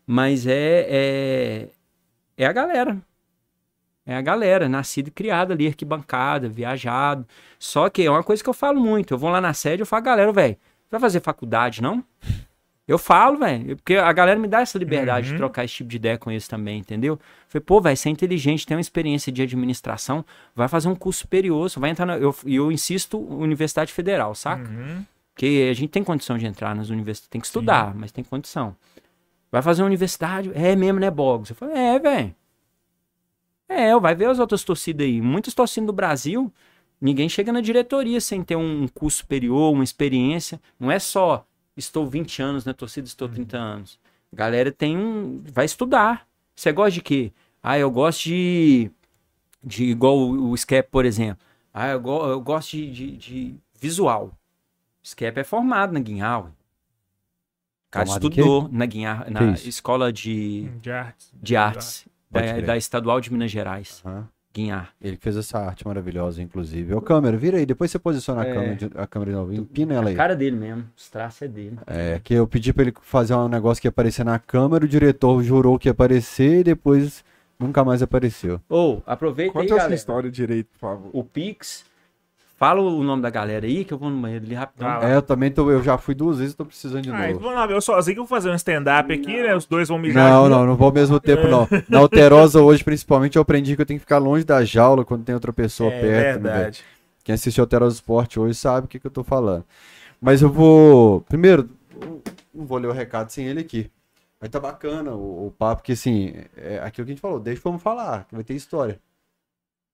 [0.07, 1.69] Mas é, é,
[2.36, 2.97] é a galera.
[4.05, 7.26] É a galera, nascida e criada ali, arquibancada, viajado.
[7.58, 9.14] Só que é uma coisa que eu falo muito.
[9.14, 10.56] Eu vou lá na sede, eu falo, galera, velho,
[10.90, 12.02] vai fazer faculdade, não?
[12.86, 15.39] Eu falo, velho, porque a galera me dá essa liberdade de Uhum.
[15.39, 17.18] trocar esse tipo de ideia com eles também, entendeu?
[17.48, 20.24] Falei, pô, vai ser inteligente, tem uma experiência de administração,
[20.55, 22.18] vai fazer um curso superior, você vai entrar na.
[22.18, 24.68] Eu, e eu insisto, Universidade Federal, saca?
[24.68, 25.05] Uhum.
[25.32, 28.76] Porque a gente tem condição de entrar nas universidades, tem que estudar, mas tem condição.
[29.50, 31.50] Vai fazer uma universidade, é mesmo, né, Bogos?
[31.50, 32.34] Eu falei, é, velho.
[33.73, 35.20] É, vai ver as outras torcidas aí.
[35.20, 36.52] Muitas torcidas do Brasil,
[37.01, 40.60] ninguém chega na diretoria sem ter um curso superior, uma experiência.
[40.78, 43.99] Não é só estou 20 anos na torcida, estou 30 anos.
[44.33, 45.42] A galera tem um.
[45.52, 46.26] Vai estudar.
[46.55, 47.33] Você gosta de quê?
[47.62, 48.91] Ah, eu gosto de.
[49.62, 51.44] de igual o, Scap, por exemplo.
[51.73, 54.33] Ah, eu, go- eu gosto de, de- de visual.
[55.02, 56.51] O Scap é formado na Guinhal.
[57.89, 61.31] O cara estudou na Guinhal, na escola de, De artes.
[61.42, 64.02] de artes da, da Estadual de Minas Gerais.
[64.05, 64.27] Aham.
[64.55, 64.91] Guinhar.
[65.01, 66.93] Ele fez essa arte maravilhosa, inclusive.
[66.93, 67.65] Ô, câmera, vira aí.
[67.65, 68.52] Depois você posiciona a É.
[68.52, 69.55] câmera, de- a câmera de novo.
[69.55, 70.15] Empina ela A aí.
[70.15, 70.85] cara dele mesmo.
[70.94, 71.78] Os traços é dele.
[71.86, 74.89] É, que eu pedi pra ele fazer um negócio que ia aparecer na câmera, o
[74.89, 77.25] diretor jurou que ia aparecer e depois
[77.59, 78.61] nunca mais apareceu.
[78.69, 79.94] Ou, aproveita aí, Conta essa galera.
[79.94, 81.11] história direito, por favor.
[81.15, 81.86] O Pix.
[82.62, 84.86] Fala o nome da galera aí, que eu vou no banheiro ali rapidão.
[84.86, 85.10] Lá.
[85.10, 87.32] É, eu também tô, eu já fui duas vezes e tô precisando de Ah, então
[87.32, 87.41] novo.
[87.41, 89.52] vamos lá, eu sozinho que vou fazer um stand-up aqui, né?
[89.57, 90.31] Os dois vão mijar.
[90.31, 91.66] Não, não, não vou ao mesmo tempo, não.
[91.89, 95.24] Na Alterosa hoje, principalmente, eu aprendi que eu tenho que ficar longe da jaula quando
[95.24, 96.41] tem outra pessoa É perto.
[96.41, 96.84] né, verdade.
[97.24, 99.65] Quem assistiu Alterosa Esporte hoje sabe o que, que eu tô falando.
[100.20, 101.23] Mas eu vou.
[101.23, 101.68] Primeiro,
[102.55, 103.91] não vou ler o recado sem ele aqui.
[104.41, 107.60] Mas tá bacana o, o papo, porque assim, é aquilo que a gente falou, deixa
[107.65, 109.00] vamos falar, que vai ter história.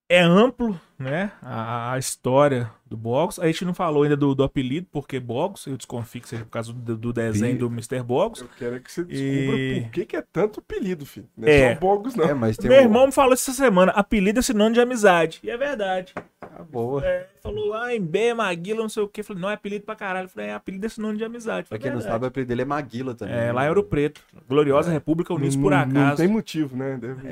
[0.09, 1.31] É amplo, né?
[1.39, 3.37] A, a história do Bogos.
[3.39, 6.49] A gente não falou ainda do, do apelido, porque Bogos, eu desconfio que seja por
[6.51, 8.01] causa do, do desenho do Mr.
[8.01, 8.41] Bogos.
[8.41, 11.27] Eu quero é que você descubra E- por que, que é tanto apelido, filho.
[11.37, 11.73] Não é, É.
[11.75, 12.25] só Bogos, não.
[12.25, 15.39] É, mas tem Meu um- irmão me falou essa semana, apelido é sinônimo de amizade.
[15.43, 16.13] E é verdade.
[16.41, 17.05] Ah, boa.
[17.05, 19.21] É, falou, ah, em B, Maguila, não sei o quê.
[19.21, 20.27] Falei, não, é apelido pra caralho.
[20.29, 21.67] Falei, é apelido é sinônimo de amizade.
[21.67, 22.13] Pra Falei, quem não verdade.
[22.13, 23.35] sabe, o apelido dele é Maguila também.
[23.35, 23.51] É, né?
[23.51, 24.21] lá em Ouro Preto.
[24.47, 25.99] Gloriosa República Unidos Não- por não- acaso.
[26.09, 26.97] Não tem motivo, né?
[26.99, 27.21] Deve-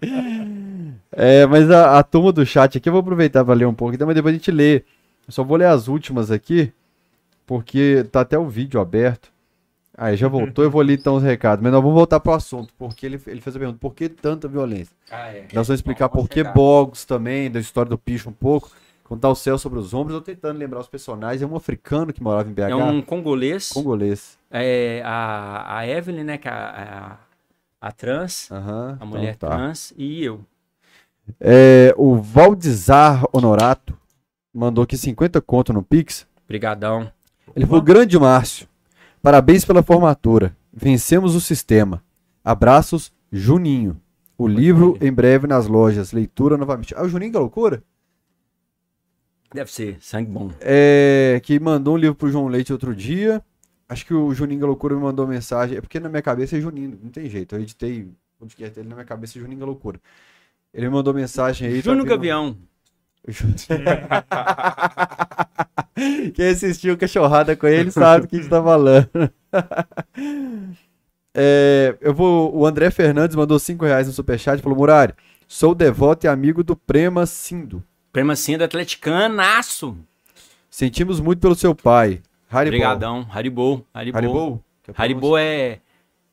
[1.12, 3.94] É, mas a, a turma do chat aqui, eu vou aproveitar pra ler um pouco,
[3.94, 4.76] então, mas depois a gente lê.
[5.26, 6.72] Eu só vou ler as últimas aqui,
[7.46, 9.32] porque tá até o vídeo aberto.
[9.96, 11.62] Aí já voltou, eu vou ler então os recados.
[11.62, 14.48] Mas nós vamos voltar pro assunto, porque ele, ele fez a pergunta, por que tanta
[14.48, 14.94] violência?
[15.10, 15.42] Ah, é.
[15.52, 16.42] Nós vamos explicar Vamos por que.
[16.42, 18.70] Bogos também, da história do Picho um pouco,
[19.04, 21.42] contar o céu sobre os ombros, eu tentando lembrar os personagens.
[21.42, 23.68] É um africano que morava em BH, É um congolês.
[23.70, 24.38] congolês.
[24.50, 26.38] É, a, a Evelyn, né?
[26.38, 27.18] Que é a,
[27.82, 29.56] a, a trans, Aham, a mulher então tá.
[29.56, 30.40] trans, e eu.
[31.40, 33.96] É, o Valdizar Honorato
[34.52, 36.26] mandou aqui 50 conto no Pix.
[36.46, 37.10] Brigadão.
[37.54, 38.66] Ele falou, grande Márcio,
[39.22, 40.56] parabéns pela formatura.
[40.72, 42.02] Vencemos o sistema.
[42.44, 44.00] Abraços, Juninho.
[44.38, 46.12] O livro em breve nas lojas.
[46.12, 46.94] Leitura novamente.
[46.96, 47.82] Ah, o Juninho que é loucura?
[49.52, 50.50] Deve ser sangue bom.
[50.60, 53.42] É, que mandou um livro pro João Leite outro dia.
[53.88, 55.76] Acho que o Juninho Loucura me mandou mensagem.
[55.76, 57.56] É porque na minha cabeça é Juninho, não tem jeito.
[57.56, 60.00] Eu editei o podcast dele na minha cabeça é Juninho Loucura.
[60.72, 61.82] Ele mandou mensagem aí.
[61.82, 62.56] tá Júnior pedindo- Gavião.
[66.34, 69.08] Quem assistiu cachorrada com ele sabe do que a gente tá falando.
[71.32, 72.52] É, eu vou.
[72.56, 75.14] O André Fernandes mandou 5 reais no Superchat e falou: Murari,
[75.46, 77.84] sou devoto e amigo do Prema Sindo.
[78.12, 79.96] Prima Cinda Atleticanaço.
[80.68, 82.20] Sentimos muito pelo seu pai.
[82.50, 82.72] Haribo.
[82.76, 83.24] Brigadão.
[83.30, 83.86] Haribo.
[83.94, 84.18] Haribo.
[84.18, 84.64] Haribo?
[84.82, 85.78] Que é pra Haribo é...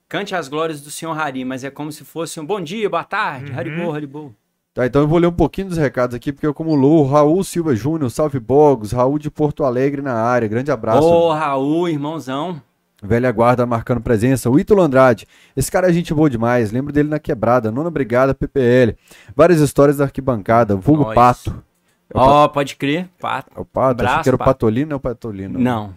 [0.10, 3.04] Cante as glórias do senhor Hari, mas é como se fosse um bom dia, boa
[3.04, 3.52] tarde.
[3.52, 4.34] Haribo, Haribo.
[4.74, 7.76] Tá, então eu vou ler um pouquinho dos recados aqui, porque acumulou o Raul Silva
[7.76, 10.48] Júnior, Salve Bogos, Raul de Porto Alegre na área.
[10.48, 11.06] Grande abraço.
[11.06, 12.62] Ô, Raul, irmãozão.
[13.04, 14.50] Velha guarda marcando presença.
[14.50, 15.28] O Ítalo Andrade.
[15.58, 16.72] Esse cara é gente boa demais.
[16.72, 17.70] Lembro dele na quebrada.
[17.70, 18.96] Nona Brigada, PPL.
[19.36, 20.76] Várias histórias da arquibancada.
[20.76, 21.16] Vulgo Nós.
[21.16, 21.64] Pato.
[22.10, 23.10] É Ó, pode crer.
[23.20, 23.52] Pato.
[23.56, 24.02] é o Pato?
[24.02, 24.52] Achei Abraço, que era o Pato.
[24.52, 25.60] Patolino, não é o Patolino.
[25.60, 25.94] Não,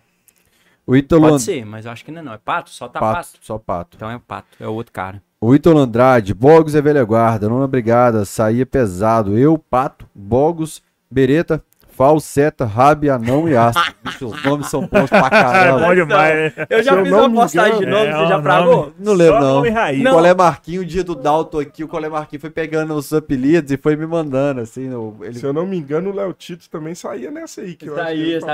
[0.91, 2.33] O Ítalo pode ser, mas eu acho que não é não.
[2.35, 2.69] É pato?
[2.71, 3.39] Só tá Pato, pato.
[3.43, 3.97] Só Pato.
[3.97, 5.23] Então é pato, é o outro cara.
[5.41, 6.35] O Ítalo Andrade.
[6.35, 7.49] Bogos é velha guarda.
[7.49, 8.25] Nona Brigada.
[8.25, 9.39] Saía pesado.
[9.39, 11.63] Eu, Pato, Bogos, Bereta,
[11.93, 13.95] Falseta, Rabi, Anão e Astro.
[14.03, 16.67] Bicho, os nomes são bons pra É bom demais, né?
[16.69, 18.93] Eu já Se eu fiz uma me postagem de nome, É, você já o fragou?
[18.99, 19.55] Não lembro, Só não.
[19.57, 20.01] nome raiz.
[20.05, 20.11] O.
[20.11, 23.77] Colé Marquinho, o dia do Dalton aqui, o Colé Marquinho foi pegando os apelidos e
[23.77, 24.89] foi me mandando, assim.
[24.89, 25.39] no- ele...
[25.39, 27.77] Se eu não me engano, o Léo Tito também saía nessa aí.
[27.77, 28.47] Que eu Isso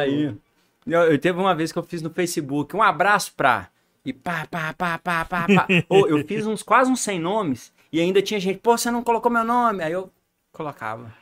[0.86, 3.68] Eu, eu teve uma vez que eu fiz no Facebook, um abraço pra.
[4.05, 5.66] E pá, pá, pá, pá, pá, pá.
[5.90, 9.32] Eu fiz uns quase uns 100 nomes e ainda tinha gente, pô, você não colocou
[9.32, 9.82] meu nome.
[9.82, 10.10] Aí eu
[10.52, 11.12] colocava.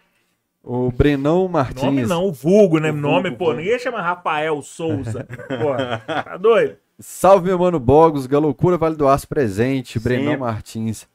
[0.62, 1.82] O Brenão Martins.
[1.82, 2.90] Nome não, o vulgo, né?
[2.90, 3.60] O nome, vulgo, pô, vulgo.
[3.60, 5.26] ninguém chama Rafael Souza.
[5.48, 5.76] pô,
[6.06, 6.76] tá doido?
[6.98, 10.38] Salve, meu mano Bogos, Galocura Vale do Aço presente, Brenão.
[10.38, 11.06] Martins.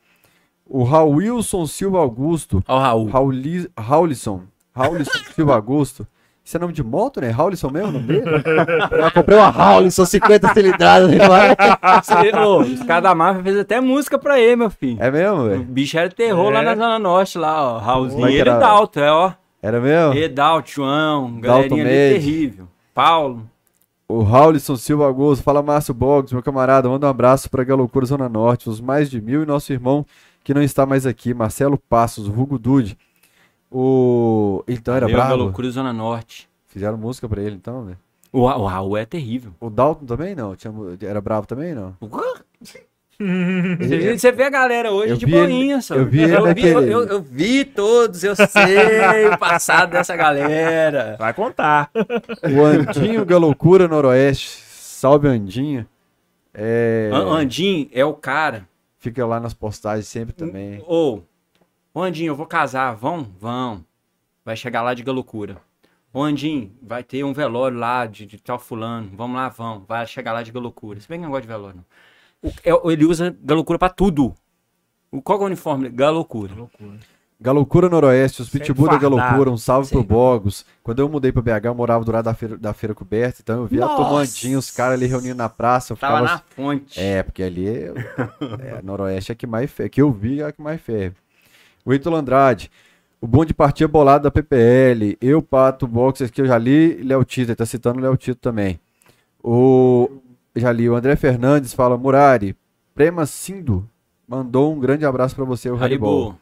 [0.65, 2.63] O Raul Wilson Silva Augusto.
[2.67, 3.07] Ó, o Raul.
[3.07, 3.71] Rauli...
[3.77, 4.43] Raulisson.
[4.75, 6.07] Raulisson Silva Augusto.
[6.49, 7.29] Isso é nome de moto, né?
[7.29, 8.23] Raulisson mesmo, o nome dele?
[9.05, 11.11] Eu comprei uma Raulisson 50 cilindradas.
[11.11, 14.97] Você- ô, os caras da máfia fez até música pra ele, meu filho.
[14.99, 15.63] É mesmo, O velho?
[15.63, 16.65] bicho era terror lá É.
[16.65, 17.77] na Zona Norte, lá, ó.
[17.77, 18.25] Raulzinho.
[18.25, 18.57] É que Ele era?
[18.57, 19.31] e Dalto, é, ó.
[19.61, 20.13] Era mesmo?
[20.15, 22.67] Edalto, João, Dalton galerinha ali terrível.
[22.95, 23.43] Paulo.
[24.07, 28.27] O Raulisson Silva Augusto, fala Márcio Boggs, meu camarada, manda um abraço para Galocura Zona
[28.27, 30.03] Norte, os mais de mil e nosso irmão
[30.43, 32.97] que não está mais aqui, Marcelo Passos, Vulgo Dude.
[33.71, 34.63] O...
[34.67, 35.35] Então era Meu, bravo?
[35.35, 36.49] Loucura Zona Norte.
[36.67, 37.97] Fizeram música pra ele então, velho?
[38.31, 39.51] O, o Raul é terrível.
[39.59, 40.55] O Dalton também não?
[40.55, 41.95] Tinha Era bravo também não?
[43.21, 45.93] Você, você vê a galera hoje de vi ele- boinha, só.
[45.95, 50.15] eu vi ele eu, vi, eu, eu- eu vi todos, eu sei o passado dessa
[50.15, 51.17] galera.
[51.19, 51.91] Vai contar.
[51.93, 55.85] O Andinho Galocura Noroeste, salve Andinho.
[56.53, 57.09] É...
[57.11, 58.65] An- Andim é o cara.
[58.97, 60.81] Fica lá nas postagens sempre também.
[60.87, 61.19] Ô,
[61.93, 63.23] ô Andinho, eu vou casar, vão?
[63.39, 63.83] Vão.
[64.45, 65.57] Vai chegar lá de galocura.
[66.11, 69.11] Ô Andinho, vai ter um velório lá de, de tal fulano.
[69.15, 69.85] Vamos lá, vão.
[69.87, 70.99] Vai chegar lá de galocura.
[70.99, 72.49] Se bem que não gosto de velório, não.
[72.49, 72.53] O-
[72.89, 74.33] é- ele usa galocura pra tudo.
[75.11, 75.83] O, qual que é o uniforme?
[75.83, 75.95] dele?
[75.95, 76.53] Galocura.
[77.41, 78.97] Galocura Noroeste, os Pitbull da.
[78.97, 80.03] Galocura, um salve pro.
[80.03, 80.65] Bogos.
[80.83, 83.61] Quando eu mudei pra BH, eu morava do lado da feira, da feira coberta, então
[83.61, 85.93] eu via tomandinha, os caras ali reunindo na praça.
[85.93, 86.33] Eu Tava ficava...
[86.33, 86.99] na fonte.
[86.99, 87.93] É, porque ali é,
[88.77, 89.89] é, Noroeste é que mais ferve.
[89.89, 91.15] Que eu vi é a que mais ferve.
[91.89, 92.69] O Ítalo Andrade.
[93.19, 95.17] O bonde partia bolado da PPL.
[95.19, 97.01] Eu, Pato, Boxers, que eu já li.
[97.01, 98.79] Léo Tito, ele tá citando o Léo Tito também.
[99.43, 100.07] O.
[100.55, 100.87] Já li.
[100.87, 102.55] O André Fernandes fala: Murari,
[102.93, 103.89] Prema Sindo
[104.27, 105.83] mandou um grande abraço pra você, o.
[105.83, 106.37] Haribo.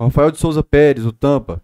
[0.00, 1.60] Rafael de Souza Pérez, o Tampa.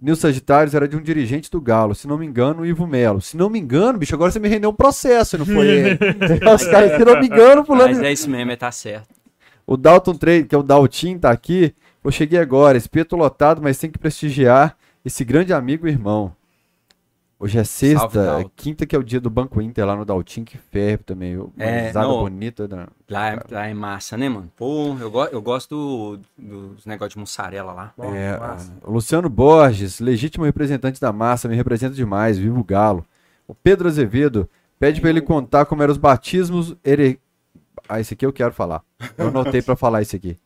[0.00, 3.20] Nil Sagitários era de um dirigente do Galo, se não me engano, o Ivo Melo.
[3.20, 5.98] Se não me engano, bicho, agora você me rendeu um processo, não foi ele?
[6.54, 7.94] Os caras, se não me engano, fulano.
[7.94, 9.08] Mas é isso mesmo, é tá certo.
[9.66, 11.74] O Dalton Trade, que é o Daltin, tá aqui.
[12.02, 16.34] Eu cheguei agora, espeto lotado, mas tem que prestigiar esse grande amigo e irmão.
[17.38, 18.50] Hoje é Salve, sexta, Dalton.
[18.54, 21.38] quinta que é o dia do Banco Inter lá no Daltin, que ferve também.
[21.38, 22.18] Uma É, não.
[22.20, 22.68] bonita.
[22.68, 22.86] né?
[23.08, 24.50] Lá é, lá é massa, né, mano?
[24.56, 27.94] Pô, eu, go eu gosto do- dos negócios de mussarela lá.
[27.98, 28.38] É,
[28.86, 33.06] o Luciano Borges, legítimo representante da massa, me representa demais, viva o Galo.
[33.48, 34.46] O Pedro Azevedo
[34.78, 37.18] pede pra ele contar como eram os batismos here-
[37.88, 38.82] Ah, esse aqui eu quero falar.
[39.16, 40.36] Eu anotei pra falar esse aqui.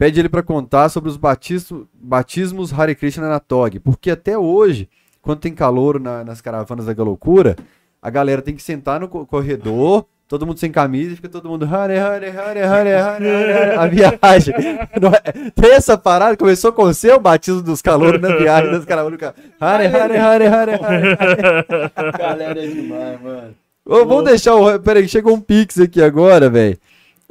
[0.00, 3.78] Pede ele pra contar sobre os batismo- batismos Hare Krishna na Tog.
[3.80, 4.88] Porque até hoje,
[5.20, 7.54] quando tem calor na- nas caravanas da Galocura,
[8.00, 11.50] a galera tem que sentar no co- corredor, todo mundo sem camisa, e fica todo
[11.50, 14.54] mundo Hare Hare Hare Hare Hare Hare A viagem.
[15.22, 19.20] É- Tem essa parada, começou com o seu batismo dos calouros na viagem das caravanas.
[19.60, 21.16] Hare Hare Hare Hare Hare.
[22.18, 23.54] Galera é demais, mano.
[23.84, 24.78] Ô, vamos deixar o.
[24.80, 26.78] Peraí, chegou um Pix aqui agora, velho.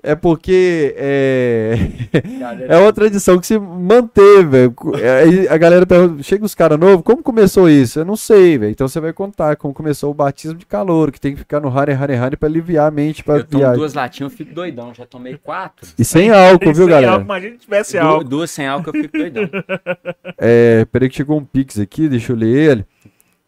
[0.01, 1.77] É porque é.
[2.69, 4.75] É uma tradição que se manteve, velho.
[5.21, 7.99] Aí A galera pergunta, chega os caras novos, como começou isso?
[7.99, 8.71] Eu não sei, velho.
[8.71, 11.67] Então você vai contar como começou o batismo de calor, que tem que ficar no
[11.67, 13.77] Hare Hare Hare pra aliviar a mente pra Eu tomo viagem.
[13.77, 14.93] duas latinhas, eu fico doidão.
[14.93, 15.87] Já tomei quatro.
[15.97, 17.11] E sem álcool, viu, Sem galera?
[17.13, 18.23] álcool, Imagina se tivesse Du- álcool.
[18.23, 19.49] duas sem álcool, eu fico doidão.
[20.37, 22.85] É, peraí que chegou um Pix aqui, deixa eu ler ele.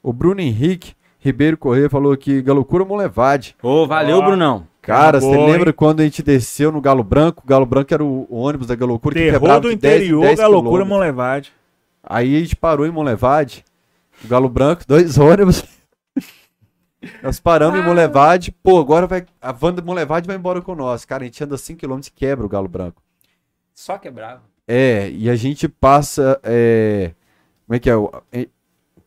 [0.04, 3.56] O Bruno Henrique Ribeiro Corrêa falou aqui, Galocura Molevade.
[3.62, 4.22] Ô, valeu, Ó.
[4.26, 4.68] Brunão.
[4.82, 7.44] Cara, você lembra quando a gente desceu no Galo Branco?
[7.46, 10.38] O Galo Branco era o, ônibus da Galocura que Terror quebrava do 10 interior 10
[10.40, 10.90] da loucura quilômetros.
[10.90, 11.54] Monlevade.
[12.04, 13.64] Aí a gente parou em Monlevade,
[14.26, 15.64] o Galo Branco, dois ônibus.
[17.22, 21.06] Nós paramos em Monlevade, pô, agora vai, a van de Monlevade vai embora com nós.
[21.06, 23.04] Cara, a gente anda 5km e quebra o Galo Branco.
[23.76, 24.42] Só quebrava.
[24.68, 27.12] É, e a gente passa, é,
[27.68, 27.94] como é que é?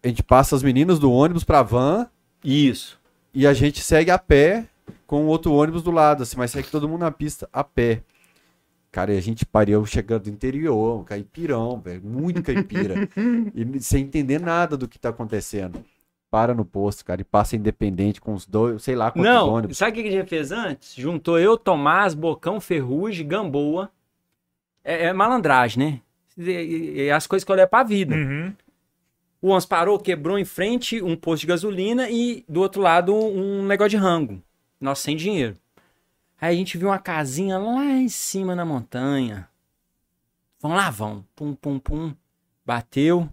[0.02, 2.08] A gente passa as meninas do ônibus pra van
[2.44, 3.00] Isso.
[3.32, 4.68] e a gente segue a pé
[5.14, 8.02] com o outro ônibus do lado, assim, mas segue todo mundo na pista a pé.
[8.90, 13.08] Cara, e a gente pariu chegando do interior, um caipirão, velho, muito caipira.
[13.54, 15.84] e sem entender nada do que tá acontecendo.
[16.32, 19.78] Para no posto, cara, e passa independente com os dois, sei lá quantos Não, ônibus.
[19.78, 20.92] sabe o que a gente fez antes?
[20.96, 23.88] Juntou eu, Tomás, Bocão, Ferrugem, Gamboa.
[24.84, 26.00] É, é malandragem, né?
[26.36, 28.16] E- e- e as coisas que eu levo pra vida.
[28.16, 28.52] Uhum.
[29.40, 33.64] O ônibus parou, quebrou em frente um posto de gasolina e do outro lado um
[33.64, 34.42] negócio de rango.
[34.80, 35.56] Nós sem dinheiro.
[36.40, 39.48] Aí a gente viu uma casinha lá em cima na montanha.
[40.60, 41.24] Vamos lá, vão.
[41.34, 42.14] Pum, pum, pum.
[42.66, 43.28] Bateu.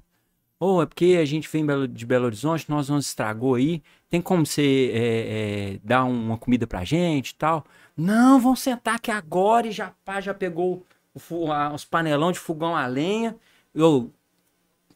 [0.60, 3.82] Ô, é porque a gente veio em Belo- de Belo Horizonte, nós nos estragou aí.
[4.10, 7.66] Tem como você é, é, dar uma comida pra gente e tal?
[7.98, 10.86] Não, vão sentar aqui agora e já, pá, já pegou
[11.32, 13.36] o a- os panelão de fogão a lenha.
[13.74, 14.12] Eu,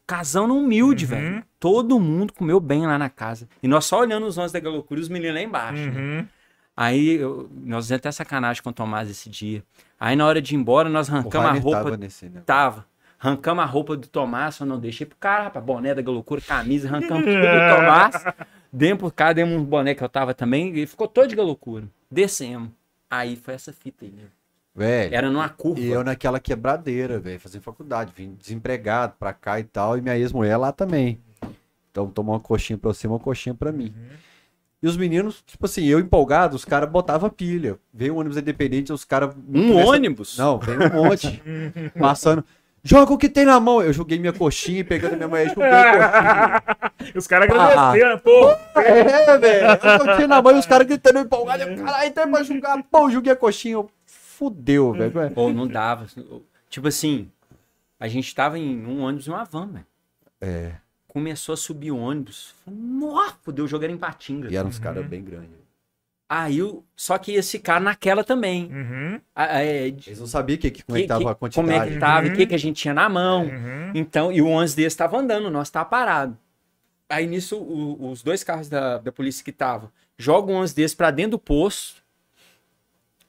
[0.06, 1.10] casão no humilde, Uhum.
[1.10, 1.44] velho.
[1.58, 3.48] Todo mundo comeu bem lá na casa.
[3.62, 5.90] E nós só olhando os ônibus da loucura e os meninos lá embaixo.
[5.90, 6.28] né?
[6.78, 6.84] Uhum.
[6.84, 9.62] Aí eu- nós fizemos até sacanagem com o Tomás esse dia.
[9.98, 11.84] Aí na hora de ir embora, nós arrancamos a roupa.
[11.84, 12.42] tava nesse, né?
[12.44, 12.84] Tava.
[13.18, 15.64] Arrancamos a roupa do Tomás, só não deixei pro cara, rapaz.
[15.64, 17.40] Boné da loucura, camisa, arrancamos tudo do
[17.76, 18.24] Tomás.
[18.70, 20.76] Demos pro cara, demos um boné que eu tava também.
[20.76, 21.84] E ficou todo de loucura.
[22.10, 22.68] Descemos.
[23.10, 24.10] Aí foi essa fita aí.
[24.10, 24.24] né?
[24.74, 25.80] Velho, Era numa curva.
[25.80, 30.18] e eu naquela quebradeira, velho, fazendo faculdade, vim desempregado pra cá e tal, e minha
[30.18, 31.18] ex-mulher lá também.
[31.90, 33.94] Então tomou uma coxinha pra você, uma coxinha pra mim.
[34.86, 37.76] E os meninos, tipo assim, eu empolgado, os caras botavam pilha.
[37.92, 39.34] Veio um ônibus independente, os caras.
[39.52, 40.38] Um começa- ônibus?
[40.38, 41.42] Não, veio um monte.
[41.98, 42.44] passando.
[42.84, 43.82] Joga o que tem na mão.
[43.82, 47.12] Eu joguei minha coxinha, pegando minha mulher, joguei a coxinha.
[47.18, 48.48] Os caras agradeceram, pô.
[48.80, 49.66] É, velho.
[49.66, 51.64] Eu coxinha na mão e os caras gritando empolgado.
[51.64, 52.80] Eu, caralho, tem pra jogar.
[52.84, 53.74] Pô, joguei a coxinha.
[53.74, 55.32] Eu, Fudeu, velho.
[55.34, 56.06] Ou não dava.
[56.70, 57.28] Tipo assim,
[57.98, 59.86] a gente tava em um ônibus e uma van, velho.
[60.40, 60.72] É.
[61.16, 62.54] Começou a subir o ônibus.
[62.66, 64.52] Nossa, fudeu, jogar em Patinga.
[64.52, 65.48] E eram uns caras bem grandes.
[66.28, 68.66] Aí, eu- só que esse cara naquela também.
[68.70, 69.18] Uhum.
[69.34, 71.66] É, de- Eles não sabiam que, que, como é que que- tava a quantidade.
[71.68, 72.36] como é que tava, o Uhum.
[72.36, 73.46] que, que a gente tinha na mão.
[73.46, 73.92] Uhum.
[73.94, 76.36] Então, e o ônibus desse estava andando, o nosso tava parado.
[77.08, 80.94] Aí nisso, o- os dois carros da, da polícia que estavam jogam o ônibus desse
[80.94, 82.02] pra dentro do poço.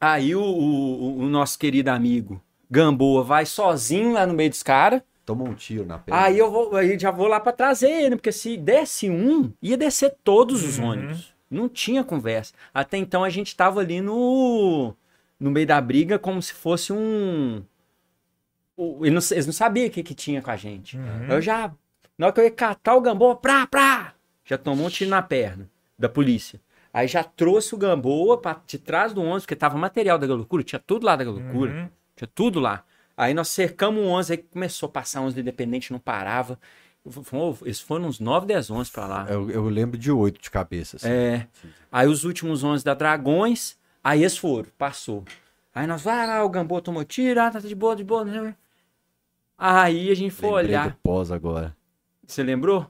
[0.01, 5.01] Aí o, o- o nosso querido amigo Gamboa vai sozinho lá no meio dos caras.
[5.27, 6.21] Tomou um tiro na perna.
[6.21, 9.75] Aí eu vou, aí já vou lá pra trazer ele, porque se desse um, ia
[9.75, 11.35] descer todos os ônibus.
[11.51, 12.53] Não tinha conversa.
[12.73, 14.95] Até então a gente tava ali no
[15.37, 17.61] no meio da briga como se fosse um
[19.01, 20.97] eles não, eles não sabiam o que, que tinha com a gente.
[21.29, 21.73] Eu já
[22.17, 24.13] na hora que eu ia catar o Gamboa, prá, prá,
[24.45, 26.61] já tomou um tiro na perna da polícia.
[26.93, 30.63] Aí já trouxe o Gamboa pra de trás do ônibus, porque tava material da loucura,
[30.63, 31.71] tinha tudo lá da loucura.
[31.73, 31.89] Uhum.
[32.15, 32.85] Tinha tudo lá.
[33.17, 36.59] Aí nós cercamos o 11, aí começou a passar 11 independente, não parava.
[37.23, 39.25] Foi- Eles foram uns 9, 10 11 pra lá.
[39.27, 40.97] Eu, eu lembro de oito de cabeça.
[40.97, 41.07] assim.
[41.09, 41.47] É.
[41.91, 45.23] Aí os últimos 11 da Dragões, aí eles foram, passou.
[45.73, 48.23] Aí nós, vai lá, o Gambô tomou tiro, ah, tá de boa, de boa.
[48.23, 48.55] né?
[49.57, 50.89] Aí a gente foi Lembrei olhar.
[50.89, 51.75] do pós agora.
[52.25, 52.85] Você lembrou?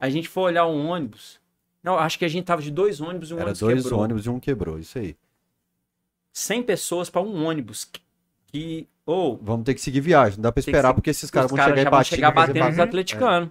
[0.00, 1.40] A gente foi olhar o ônibus.
[1.82, 4.00] Não, acho que a gente tava de dois ônibus e um Era ônibus dois quebrou.
[4.00, 5.16] ônibus e um quebrou, isso aí.
[6.32, 7.90] 100 pessoas pra um ônibus.
[8.52, 10.36] Que, ou Vamos ter que seguir viagem.
[10.38, 12.30] Não dá pra que esperar ser- porque esses caras os vão caras chegar vão chegar
[12.30, 12.82] batendo nos bagunça.
[12.82, 13.48] atleticanos.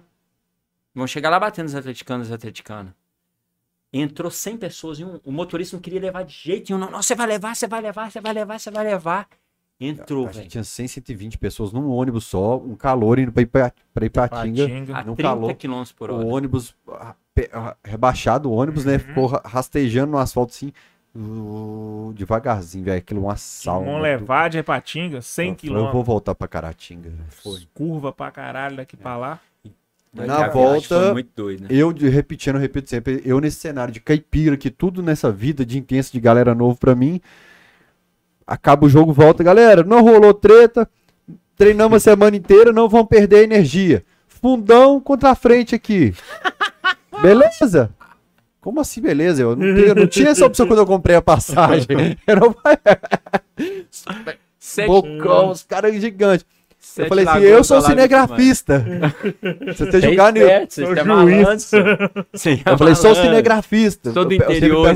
[0.94, 2.92] Vão chegar lá batendo nos atleticanos e atleticanas.
[3.92, 6.80] Entrou 100 pessoas e um- o motorista não queria levar de jeito nenhum.
[6.84, 9.28] Não, não, você vai levar, você vai levar, você vai levar, você vai levar.
[9.80, 10.48] Entrou, velho.
[10.48, 14.62] tinha 100, 120 pessoas num ônibus só, um calor indo pra, Ipa- pra Ipatinga.
[14.68, 14.96] Patinga.
[14.96, 16.24] A no 30 calor, km por hora.
[16.24, 17.16] O ônibus ah,
[17.52, 18.98] ah, rebaixado, o ônibus, né?
[19.00, 20.72] Ficou ra- rastejando no asfalto assim,
[21.14, 22.98] uh, devagarzinho, velho.
[22.98, 23.84] Aquilo é um assalto.
[23.86, 26.06] Vamos levar de Repatinga, 100 Eu vou quilômetros.
[26.06, 27.10] voltar pra Caratinga.
[27.28, 27.60] Foi.
[27.74, 29.40] Curva pra caralho daqui pra lá.
[30.18, 31.68] A Na volta, doido, né?
[31.70, 35.64] Eu, de- repetindo, eu repito sempre, eu nesse cenário de caipira, que tudo nessa vida
[35.64, 37.18] de intenso de galera novo pra mim,
[38.46, 40.86] acaba o jogo, volta, galera, não rolou treta,
[41.56, 44.04] treinamos a semana inteira, não vão perder a energia.
[44.28, 46.12] Fundão contra a frente aqui.
[47.22, 47.90] Beleza?
[48.62, 49.42] Como assim, beleza?
[49.42, 52.16] Eu não, tinha- não tinha essa opção quando eu comprei a passagem.
[52.26, 52.54] Era um
[54.58, 56.46] Sete, bocão, os caras gigantes.
[56.70, 58.84] Eu sete falei assim, eu sou cinegrafista.
[59.66, 63.22] Você Tem jogar no esperto, você é malandro, é Eu falei, sou malandro.
[63.30, 64.12] cinegrafista.
[64.12, 64.94] Sou do Eu eu interior, É.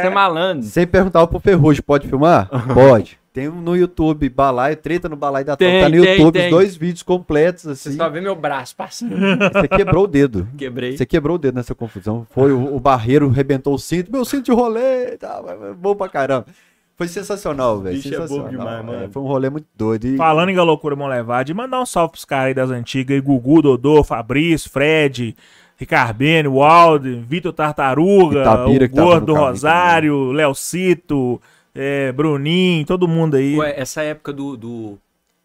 [0.00, 0.62] você é malandro.
[0.66, 2.48] Sempre perguntava pro Ferrugem, pode filmar?
[2.72, 3.18] Pode.
[3.32, 5.64] Tem no YouTube, Balai, treta no Balai da Top.
[5.64, 6.50] Tem, Tá no tem, YouTube, tem.
[6.50, 7.96] dois vídeos completos, Você assim.
[7.96, 9.16] só vê meu braço passando.
[9.16, 10.46] Você quebrou o dedo.
[10.58, 10.96] Quebrei.
[10.96, 12.26] Você quebrou o dedo nessa confusão.
[12.30, 14.12] Foi o, o barreiro, rebentou o cinto.
[14.12, 15.40] Meu cinto de rolê, tá,
[15.78, 16.46] bom pra caramba.
[16.94, 17.94] Foi sensacional, velho.
[17.94, 18.48] É bom sensacional.
[18.50, 19.10] demais, é, mano.
[19.10, 20.06] foi um rolê muito doido.
[20.06, 20.16] E...
[20.16, 24.04] Falando em Galocura Molevade, mandar um salve pros caras aí das antigas, aí, Gugu, Dodô,
[24.04, 25.34] Fabrício, Fred,
[25.78, 31.40] Ricardene, Walden, Vitor Tartaruga, Itabira, o Gordo do Rosário, Léo Cito,
[31.74, 33.56] é, Bruninho, todo mundo aí.
[33.56, 34.98] Ué, essa época do, do,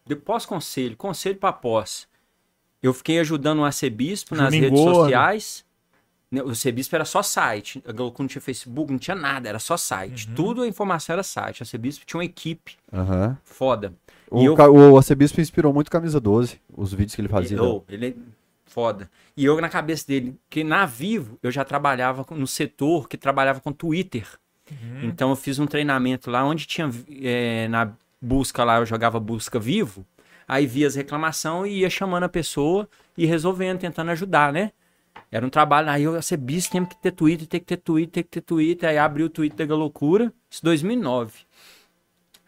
[0.06, 2.06] de pós-conselho, conselho pra pós,
[2.82, 4.94] eu fiquei ajudando o arcebispo nas redes Gordo.
[5.02, 5.66] sociais.
[6.30, 7.82] Né, O arcebispo era só site.
[7.96, 10.28] Não tinha Facebook, não tinha nada, era só site.
[10.28, 11.60] Tudo a informação era site.
[11.60, 13.36] O arcebispo tinha uma equipe Aham.
[13.44, 13.94] foda.
[14.30, 17.62] O, E eu- o arcebispo inspirou muito Camisa 12, os vídeos que ele fazia.
[17.62, 18.14] Oh, ele é
[18.66, 19.10] foda.
[19.34, 23.60] E eu na cabeça dele, que na Vivo eu já trabalhava no setor que trabalhava
[23.60, 24.28] com Twitter.
[25.02, 26.90] Então eu fiz um treinamento lá onde tinha
[27.22, 30.04] é, na busca lá, eu jogava busca vivo,
[30.46, 34.72] aí via as reclamações e ia chamando a pessoa e resolvendo, tentando ajudar, né?
[35.30, 37.76] Era um trabalho, aí eu ia ser bis, tem que ter Twitter, tem que ter
[37.76, 41.32] Twitter, tem que ter Twitter, aí abri o Twitter da loucura, isso 2009.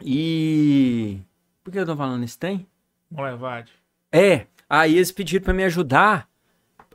[0.03, 1.19] E...
[1.63, 2.65] Por que eu tô falando isso, tem?
[3.09, 3.71] Molevade.
[4.11, 6.27] É, aí eles pediram pra me ajudar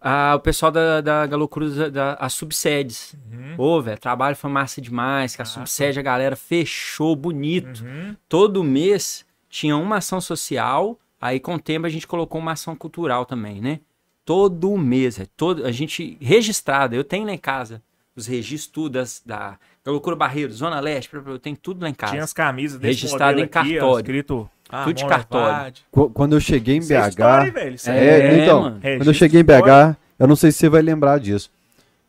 [0.09, 3.15] a- o pessoal da, da Galocruz, da, da, as subsedes.
[3.59, 7.85] Ô, velho, trabalho foi massa demais, que a subsede a galera fechou bonito.
[8.29, 12.77] Todo mês tinha uma ação social, aí com o tempo a gente colocou uma ação
[12.77, 13.81] cultural também, né?
[14.25, 17.83] Todo mês, é todo, a gente registrado, eu tenho lá em casa
[18.17, 22.13] os registros tudo das, da Galocura Barreiro, Zona Leste, eu tenho tudo lá em casa.
[22.13, 23.99] Tinha as camisas desse Registrado em aqui, cartório.
[23.99, 25.75] escrito ah, Tudo de cartório.
[25.91, 27.09] Qu- Quando eu cheguei em é BH.
[27.09, 27.77] história, velho?
[27.87, 28.81] É, É, então, mano.
[28.81, 29.45] quando eu cheguei em.
[29.45, 31.51] BH, eu não sei se você vai lembrar disso.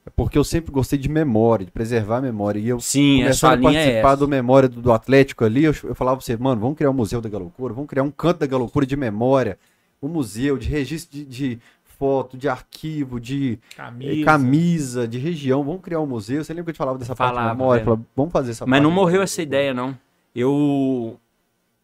[0.06, 2.60] É porque eu sempre gostei de memória, de preservar a memória.
[2.60, 5.44] E eu Sim, a sua começando a linha é participar do memória do, do Atlético
[5.44, 8.04] ali, eu, eu falava pra você, mano, vamos criar um museu da Galocura, vamos criar
[8.04, 9.58] um canto da Galocura de memória,
[10.02, 11.60] um museu de registro de, de
[12.00, 14.24] foto, de arquivo, de eh, Camisa.
[14.26, 15.08] camisa.
[15.08, 16.42] de região, vamos criar um museu.
[16.44, 17.84] Você lembra que eu te falava dessa parte Falava, de memória?
[17.84, 19.98] Falava, vamos fazer essa Mas parte não de morreu essa ideia, não.
[20.34, 21.20] Eu,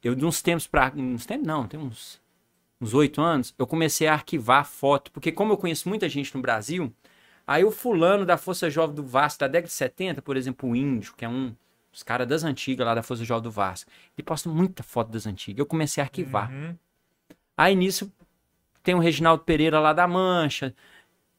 [0.03, 0.91] eu de uns tempos pra.
[0.95, 2.21] Uns tempos não, tem uns
[2.81, 6.41] uns oito anos, eu comecei a arquivar foto, porque como eu conheço muita gente no
[6.41, 6.93] Brasil,
[7.47, 10.75] aí o fulano da Força Jovem do Vasco da década de 70, por exemplo, o
[10.75, 11.55] Índio, que é um
[11.91, 15.25] dos caras das antigas lá da Força Jovem do Vasco, ele posta muita foto das
[15.25, 15.59] antigas.
[15.59, 16.51] Eu comecei a arquivar.
[16.51, 16.75] Uhum.
[17.55, 18.11] Aí nisso
[18.81, 20.75] tem o Reginaldo Pereira lá da Mancha,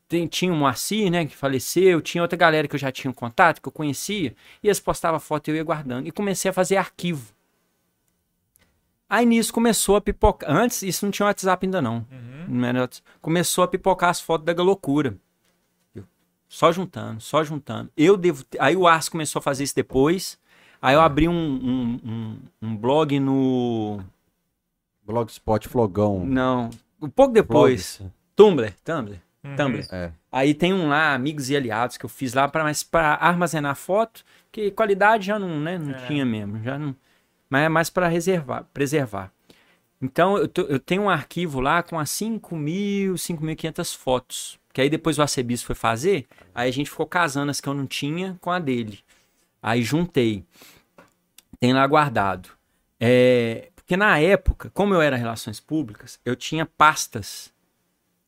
[0.09, 3.15] tem- tinha o Moacir, né, que faleceu, tinha outra galera que eu já tinha um
[3.15, 6.07] contato, que eu conhecia, e eles postavam foto e eu ia guardando.
[6.07, 7.34] E comecei a fazer arquivo.
[9.09, 10.51] Aí nisso começou a pipocar.
[10.51, 12.07] Antes, isso não tinha WhatsApp ainda não.
[12.49, 13.07] Não era WhatsApp.
[13.21, 15.17] Começou a pipocar as fotos da loucura.
[16.49, 17.91] Só juntando, só juntando.
[17.97, 18.45] Eu devo.
[18.45, 20.39] ter- Aí o Ars começou a fazer isso depois.
[20.81, 24.01] Aí eu abri um, um, um- um blog no.
[25.05, 26.25] Blogspot, Flogão.
[26.25, 26.71] Não.
[27.01, 28.01] Um pouco depois.
[28.37, 28.73] Tumblr.
[28.85, 29.21] Tumblr.
[29.43, 29.57] Uhum.
[29.57, 29.87] Tumblr.
[29.91, 30.13] É.
[30.31, 32.65] Aí tem um lá, Amigos e Aliados, que eu fiz lá para
[33.21, 36.07] armazenar foto, que qualidade já não, né, não É.
[36.07, 36.95] tinha mesmo, já não,
[37.49, 39.33] mas é mais para reservar, preservar.
[40.01, 44.91] Então eu, eu tenho um arquivo lá com as 5 mil, 5.500 fotos, que aí
[44.91, 48.37] depois o arcebispo foi fazer, aí a gente ficou casando as que eu não tinha
[48.41, 49.01] com a dele.
[49.63, 50.45] Aí juntei.
[51.59, 52.51] Tem lá guardado.
[53.01, 57.53] É, porque na época, como eu era relações públicas, eu tinha pastas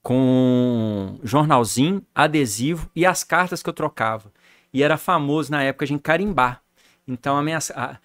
[0.03, 4.33] com jornalzinho, adesivo e as cartas que eu trocava.
[4.73, 6.63] E era famoso na época a gente carimbar.
[7.09, 7.99] Então, as minhas, a,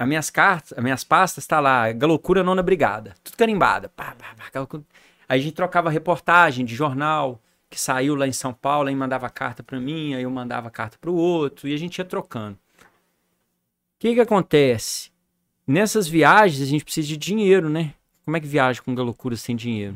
[0.00, 3.90] as minhas cartas, as minhas pastas, tá lá, Galocura Nona Brigada, tudo carimbada.
[3.90, 4.82] Pá, pá, pá, Galocura.
[5.28, 7.38] Aí a gente trocava reportagem de jornal.
[7.68, 10.98] que saiu lá em São Paulo, aí mandava carta pra mim, aí eu mandava carta
[11.00, 12.54] pro outro, e a gente ia trocando.
[12.56, 15.10] O que que acontece?
[15.66, 17.94] Nessas viagens a gente precisa de dinheiro, né?
[18.24, 19.94] Como é que viaja com loucura sem dinheiro?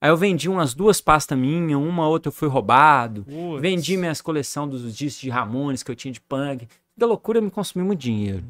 [0.00, 3.24] Aí eu vendi umas duas pastas minhas, uma outra eu fui roubado.
[3.60, 6.68] Vendi minhas coleção dos discos de Ramones que eu tinha de punk.
[6.96, 8.44] Da loucura me consumiu muito dinheiro.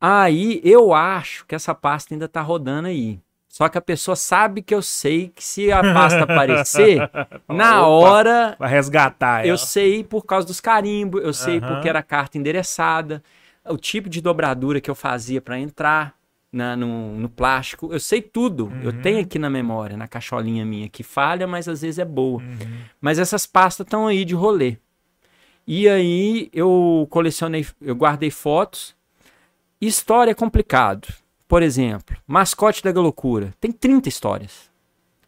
[0.00, 3.18] Aí eu acho que essa pasta ainda tá rodando aí.
[3.48, 7.10] Só que a pessoa sabe que eu sei que se a pasta aparecer,
[7.48, 7.88] na Opa.
[7.88, 9.56] hora Vai resgatar eu ela.
[9.56, 11.66] sei por causa dos carimbos, eu sei Aham.
[11.66, 13.22] porque era carta endereçada,
[13.64, 16.14] o tipo de dobradura que eu fazia para entrar
[16.52, 18.70] na- no, no plástico, eu sei tudo.
[18.82, 19.02] Eu Uhum.
[19.02, 22.40] tenho aqui na memória, na cacholinha minha, que falha, mas às vezes é boa.
[22.40, 22.78] Uhum.
[23.00, 24.76] Mas essas pastas estão aí de rolê.
[25.66, 28.96] E aí eu colecionei, eu guardei fotos.
[29.80, 31.08] História é complicado.
[31.46, 33.54] Por exemplo, Mascote da Loucura.
[33.60, 34.68] Tem 30 histórias.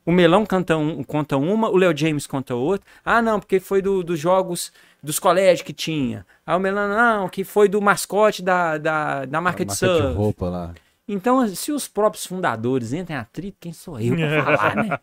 [0.04, 2.86] O Melão canta um- conta uma, o Leo James conta outra.
[3.04, 4.72] Ah, não, porque foi do- dos jogos
[5.02, 6.26] dos colégios que tinha.
[6.44, 10.08] Ah, o Melão, não, que foi do mascote da, da, da marca, de marca surf.
[10.08, 10.74] de roupa lá.
[11.08, 14.98] Então, se os próprios fundadores entram em atrito, quem sou eu pra falar, né?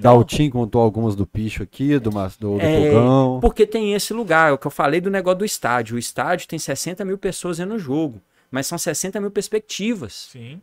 [0.00, 3.38] Daltin contou algumas do Picho aqui, do, do, do É, Fogão.
[3.40, 5.96] Porque tem esse lugar, é o que eu falei do negócio do estádio.
[5.96, 10.60] O estádio tem 60 mil pessoas no jogo, mas são 60 mil perspectivas, Sim.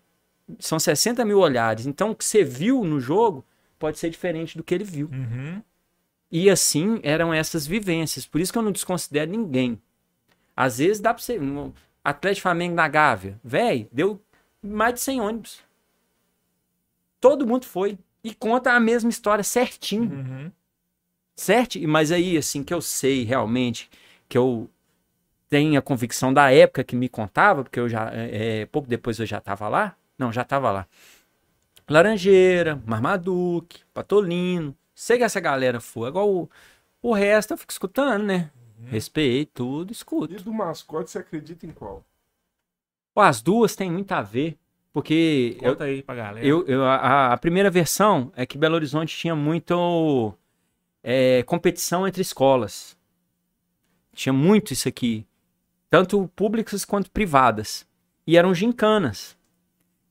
[0.59, 1.85] são 60 mil olhares.
[1.85, 3.45] Então, o que você viu no jogo
[3.79, 5.09] pode ser diferente do que ele viu.
[5.11, 5.61] Uhum.
[6.31, 8.25] E assim eram essas vivências.
[8.25, 9.81] Por isso que eu não desconsidero ninguém.
[10.55, 11.39] Às vezes dá pra você.
[11.39, 11.71] Um
[12.03, 14.21] Atlético Flamengo na Gávea, velho, deu
[14.61, 15.59] mais de 100 ônibus.
[17.19, 17.97] Todo mundo foi.
[18.23, 20.11] E conta a mesma história certinho.
[20.11, 20.51] Uhum.
[21.35, 21.77] Certo?
[21.77, 23.89] E- Mas aí, assim, que eu sei realmente,
[24.27, 24.69] que eu
[25.49, 29.19] tenho a convicção da época que me contava, porque eu já, é, é, pouco depois
[29.19, 29.95] eu já tava lá.
[30.17, 30.87] Não, já tava lá.
[31.89, 34.75] Laranjeira, Marmaduke, Patolino.
[34.93, 36.07] Sei que essa galera foi.
[36.09, 36.49] Agora o,
[37.01, 38.49] o resto eu fico escutando, né?
[38.85, 40.33] Respeito tudo, escuto.
[40.33, 42.03] E do mascote, você acredita em qual?
[43.15, 44.57] Ó, As duas têm muito a ver,
[44.93, 46.45] porque eu, Conta aí pra galera.
[46.45, 50.33] Eu, eu- a, a primeira versão é que Belo Horizonte tinha muito
[51.03, 52.97] é, competição entre escolas.
[54.13, 55.25] Tinha muito isso aqui.
[55.89, 57.85] Tanto públicas quanto privadas.
[58.25, 59.37] E eram gincanas.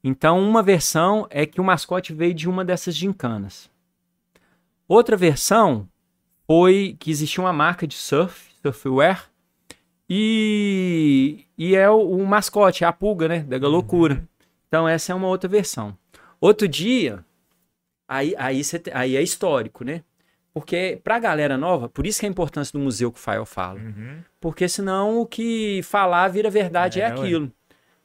[0.02, 3.68] Então, uma versão é que o mascote veio de uma dessas gincanas.
[4.88, 5.88] Outra versão
[6.46, 9.28] foi que existia uma marca de surf, surfwear,
[10.08, 13.40] e, e é o, o mascote, é a pulga, né?
[13.40, 14.26] Da loucura.
[14.68, 15.96] Então, essa é uma outra versão.
[16.40, 17.24] Outro dia,
[18.06, 20.04] aí, aí, cê aí é histórico, né?
[20.58, 23.44] Porque pra galera nova, por isso que é a importância do museu que o Fael
[23.44, 23.78] fala.
[23.78, 24.20] Uhum.
[24.40, 27.12] Porque senão o que falar vira verdade é, É, ué.
[27.12, 27.52] aquilo.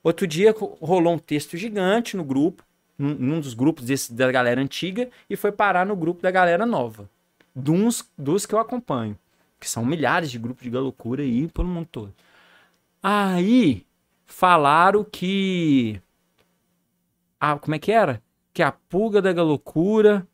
[0.04, 2.62] Outro dia ro- rolou um texto gigante no grupo,
[3.00, 6.66] num, num dos grupos desse, da galera antiga, e foi parar no grupo da galera
[6.66, 7.10] nova.
[7.56, 9.18] Uns, dos que eu acompanho.
[9.58, 12.14] Que são milhares de grupos de galocura aí pelo mundo todo.
[13.02, 13.86] Aí
[14.26, 16.02] falaram que.
[17.40, 18.22] Ah, como é que era?
[18.54, 20.28] Que a pulga da galocura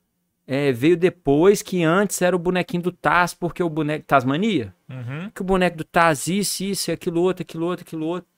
[0.48, 4.06] é, veio depois, que antes era o bonequinho do Taz, porque o boneco.
[4.06, 4.74] Tasmania?
[4.90, 5.30] Uhum.
[5.30, 8.30] que o boneco do Taz, isso, isso, aquilo outro, aquilo outro, aquilo outro.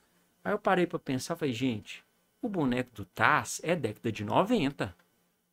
[0.43, 2.03] Aí eu parei pra pensar, falei, gente,
[2.41, 4.95] o boneco do Taz é década de 90.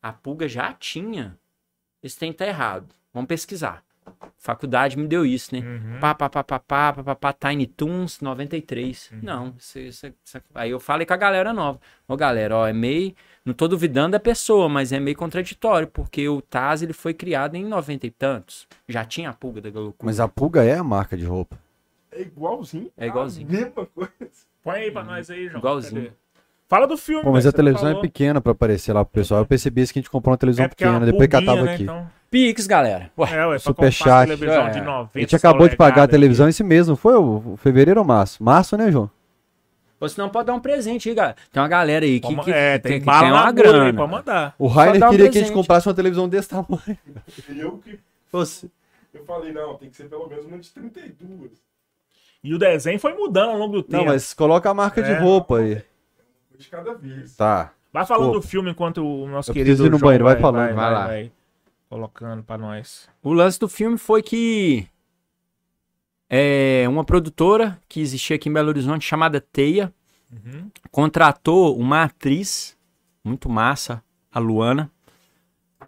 [0.02, 1.38] A pulga já tinha.
[2.02, 2.86] Esse tem tá errado.
[3.12, 3.84] Vamos pesquisar.
[4.38, 5.60] Faculdade me deu isso, né?
[5.60, 5.98] Uhum.
[6.00, 9.10] Pá, pá, pá, pá, pá, pá, pá, pá, Tiny Toons 93.
[9.20, 11.80] Não, isso, isso, isso- aí eu falei com a galera nova.
[12.06, 13.14] Ô, galera, ó, é meio.
[13.46, 17.54] Não tô duvidando da pessoa, mas é meio contraditório, porque o Taz ele foi criado
[17.54, 18.66] em 90 e tantos.
[18.88, 20.04] Já tinha a pulga da loucura.
[20.04, 21.56] Mas a Pulga é a marca de roupa.
[22.10, 22.90] É igualzinho.
[22.98, 23.46] É igualzinho.
[23.48, 24.10] A mesma coisa.
[24.64, 25.58] Põe aí pra nós aí, João.
[25.58, 26.02] Igualzinho.
[26.02, 26.12] Cadê?
[26.68, 27.22] Fala do filme.
[27.22, 27.98] Pô, mas velho, a você televisão falou.
[27.98, 29.40] é pequena pra aparecer lá pro pessoal.
[29.42, 31.28] Eu percebi isso que a gente comprou uma televisão É porque é pequena, uma depois
[31.28, 31.82] catava né, aqui.
[31.84, 32.10] então.
[32.28, 33.12] Pix, galera.
[33.16, 33.98] Ué, É, ué, Superchat.
[34.02, 34.82] comprar a televisão de É.
[34.82, 37.14] 90 A gente acabou de pagar a televisão esse mês, não foi?
[37.14, 38.42] O o fevereiro ou março?
[38.42, 39.08] Março, né, João?
[40.00, 41.36] Ou senão pode dar um presente aí, galera.
[41.52, 43.92] Tem uma galera aí que, que, é, que- tem que bala tem na uma grana.
[43.94, 44.54] pra mandar.
[44.58, 45.52] O Rainer um queria que a gente presente.
[45.54, 46.98] comprasse uma televisão desse tamanho.
[47.56, 47.98] Eu que.
[48.30, 48.70] Fosse-
[49.14, 51.50] Eu falei, não, tem que ser pelo menos uma de 32.
[52.44, 53.96] E o desenho foi mudando ao longo do tempo.
[54.04, 55.18] Não, mas coloca a marca de É.
[55.18, 55.82] roupa aí.
[56.58, 57.34] De cada vez.
[57.34, 57.72] Tá.
[57.92, 60.36] Vai falando do filme enquanto o nosso Eu querido preciso ir no João banheiro, vai
[60.38, 60.66] falando.
[60.66, 61.06] Vai, Vai lá.
[61.06, 61.32] vai
[61.88, 63.08] colocando pra nós.
[63.22, 64.86] O lance do filme foi que
[66.28, 69.92] é, uma produtora que existia aqui em Belo Horizonte chamada Teia
[70.30, 70.70] Uhum.
[70.90, 72.76] contratou uma atriz
[73.22, 74.90] muito massa, a Luana,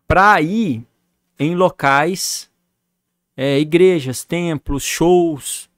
[0.07, 0.87] pra ir
[1.39, 2.51] em locais,
[3.37, 5.69] é, igrejas, templos, shows,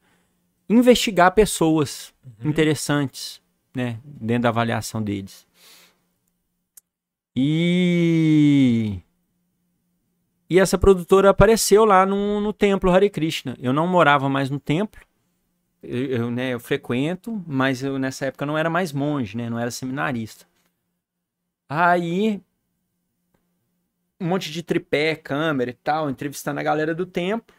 [0.68, 2.14] investigar pessoas
[2.44, 3.40] interessantes,
[3.74, 5.46] né, dentro da avaliação deles.
[7.34, 9.00] E
[10.50, 13.56] E essa produtora apareceu lá no, no templo Hare Krishna.
[13.60, 15.00] Eu não morava mais no templo.
[15.80, 19.48] Eu, eu, né, eu frequento, mas eu nessa época não era mais monge, né?
[19.48, 20.44] Não era seminarista.
[21.68, 22.42] Aí
[24.20, 27.54] um monte de tripé, câmera e tal, entrevistando a galera do templo.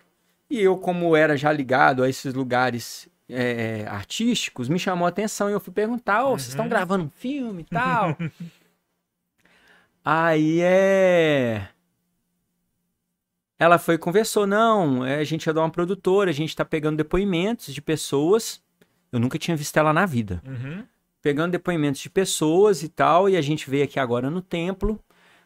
[0.49, 5.49] E eu, como era já ligado a esses lugares é, artísticos, me chamou a atenção
[5.49, 8.17] e eu fui perguntar: Ô, vocês estão gravando um filme e tal?
[10.03, 11.69] Aí é.
[13.61, 16.65] Ela foi e conversou: não, é, a gente é de uma produtora, a gente tá
[16.65, 18.59] pegando depoimentos de pessoas.
[19.11, 20.41] Eu nunca tinha visto ela na vida.
[20.47, 20.83] Uhum.
[21.21, 24.99] Pegando depoimentos de pessoas e tal, e a gente veio aqui agora no templo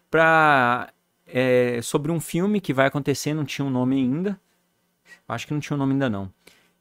[0.09, 0.93] pra.
[1.27, 4.39] é, sobre um filme que vai acontecer, não tinha um nome ainda.
[5.27, 6.31] Acho que não tinha um nome ainda não.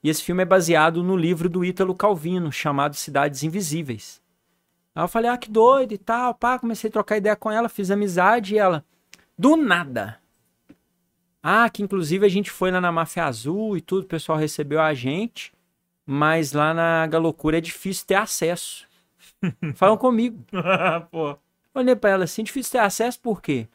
[0.04, 4.22] E esse filme é baseado no livro do Ítalo Calvino, chamado Cidades Invisíveis.
[4.94, 7.68] Aí eu falei, ah, que doido e tal, pá, comecei a trocar ideia com ela,
[7.68, 8.84] fiz amizade e ela,
[9.36, 10.22] do nada.
[11.46, 14.80] Ah, que inclusive a gente foi lá na Máfia Azul e tudo, o pessoal recebeu
[14.80, 15.52] a gente,
[16.06, 18.86] mas lá na Galocura é difícil ter acesso.
[19.76, 20.42] Falam comigo.
[21.12, 21.36] Pô.
[21.74, 23.68] Olhei pra ela assim, difícil ter acesso por quê?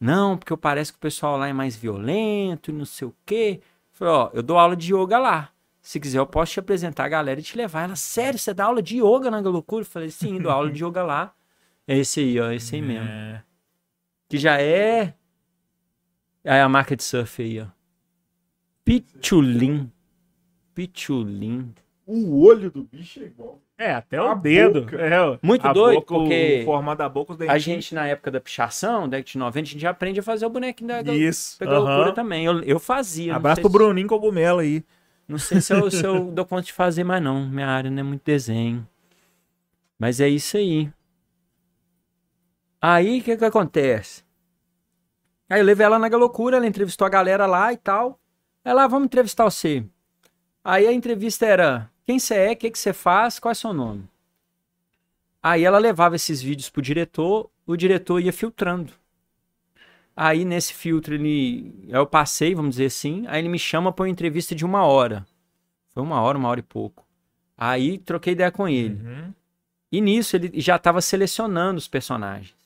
[0.00, 3.60] Não, porque parece que o pessoal lá é mais violento e não sei o quê.
[3.92, 5.50] Falei, ó, eu dou aula de yoga lá.
[5.80, 7.84] Se quiser, eu posso te apresentar a galera e te levar.
[7.84, 9.82] Ela, sério, você dá aula de yoga na Galocura?
[9.82, 11.32] Eu falei, sim, dou aula de yoga lá.
[11.86, 13.06] É esse aí, ó, esse aí mesmo.
[13.08, 13.42] É.
[14.28, 15.14] Que já é.
[16.44, 17.66] É a marca de surf aí, ó.
[18.84, 19.90] Pichulin.
[20.74, 21.72] Pichulin.
[22.06, 23.60] O olho do bicho é igual.
[23.78, 24.86] É, até o A dedo.
[24.96, 25.38] É.
[25.42, 29.24] Muito doido, boca, porque O formato da boca, A gente, na época da pichação, década
[29.30, 31.58] de 90, a gente já aprende a fazer o bonequinho da, da, Isso.
[31.58, 32.12] da aham.
[32.12, 32.44] também.
[32.44, 33.34] Eu, eu fazia.
[33.36, 34.84] Abraço pro se- Bruninho Cogumelo aí.
[35.26, 37.48] Não sei se eu, se eu dou conta de fazer mais não.
[37.48, 38.86] Minha área não é muito desenho.
[39.98, 40.90] Mas é isso aí.
[42.80, 44.24] Aí, o que que acontece?
[45.52, 48.18] Aí eu levei ela na loucura, ela entrevistou a galera lá e tal.
[48.64, 49.84] Ela, "Ah, vamos entrevistar você.
[50.64, 53.74] Aí a entrevista era, quem você é, o que que você faz, qual é seu
[53.74, 54.08] nome?
[55.42, 58.94] Aí ela levava esses vídeos pro diretor, o diretor ia filtrando.
[60.16, 61.70] Aí nesse filtro ele.
[61.86, 63.26] Eu passei, vamos dizer assim.
[63.28, 65.26] Aí ele me chama para uma entrevista de uma hora.
[65.90, 67.06] Foi uma hora, uma hora e pouco.
[67.58, 68.94] Aí troquei ideia com ele.
[68.94, 69.34] Uhum.
[69.92, 72.61] E nisso ele já estava selecionando os personagens.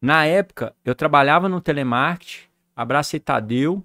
[0.00, 2.44] Na época, eu trabalhava no telemarketing.
[2.74, 3.84] Abraço aí, Tadeu,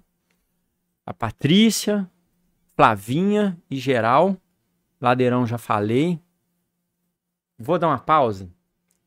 [1.04, 2.08] a Patrícia,
[2.74, 4.36] Flavinha e geral.
[5.00, 6.18] Ladeirão já falei.
[7.58, 8.48] Vou dar uma pausa.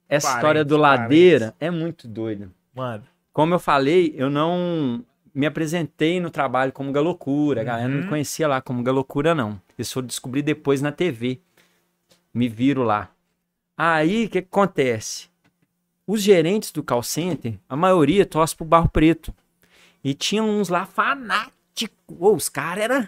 [0.07, 0.77] Essa história do.
[0.77, 2.51] Ladeira é muito doida.
[2.75, 3.03] Mano.
[3.33, 7.61] Como eu falei, eu não me apresentei no trabalho como Galocura.
[7.61, 8.09] A galera não me Uhum.
[8.09, 9.59] conhecia lá como Galocura, não.
[9.77, 11.39] Isso eu descobri depois na TV.
[12.33, 13.09] Me viro lá.
[13.77, 15.28] Aí, o que, que acontece?
[16.09, 19.31] Os gerentes do call center, a maioria torce pro Barro Preto.
[20.03, 21.95] E tinha uns lá fanáticos.
[22.07, 23.07] Ô, os caras eram...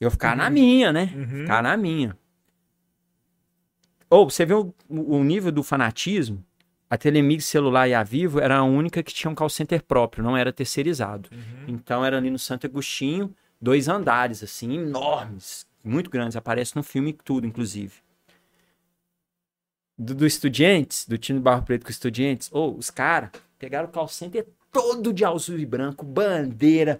[0.00, 1.12] Eu ficava na minha, né?
[1.14, 1.42] Uhum.
[1.42, 2.18] Ficar na minha.
[4.10, 6.44] Ou, você vê o, o nível do fanatismo?
[6.90, 10.24] A Telemig celular e a Vivo era a única que tinha um call center próprio,
[10.24, 11.30] não era terceirizado.
[11.68, 16.34] Então era ali no Santo Agostinho, dois andares, assim, enormes, muito grandes.
[16.34, 18.02] Aparece no filme tudo, inclusive.
[20.02, 23.92] Do, do Estudiantes, do time do Barro Preto com Estudiantes, ou os caras pegaram o
[23.92, 26.98] call center todo de azul e branco, bandeira,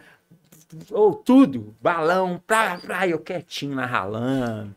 [0.91, 4.77] ou tudo, balão, pra, pra, eu quietinho lá ralando.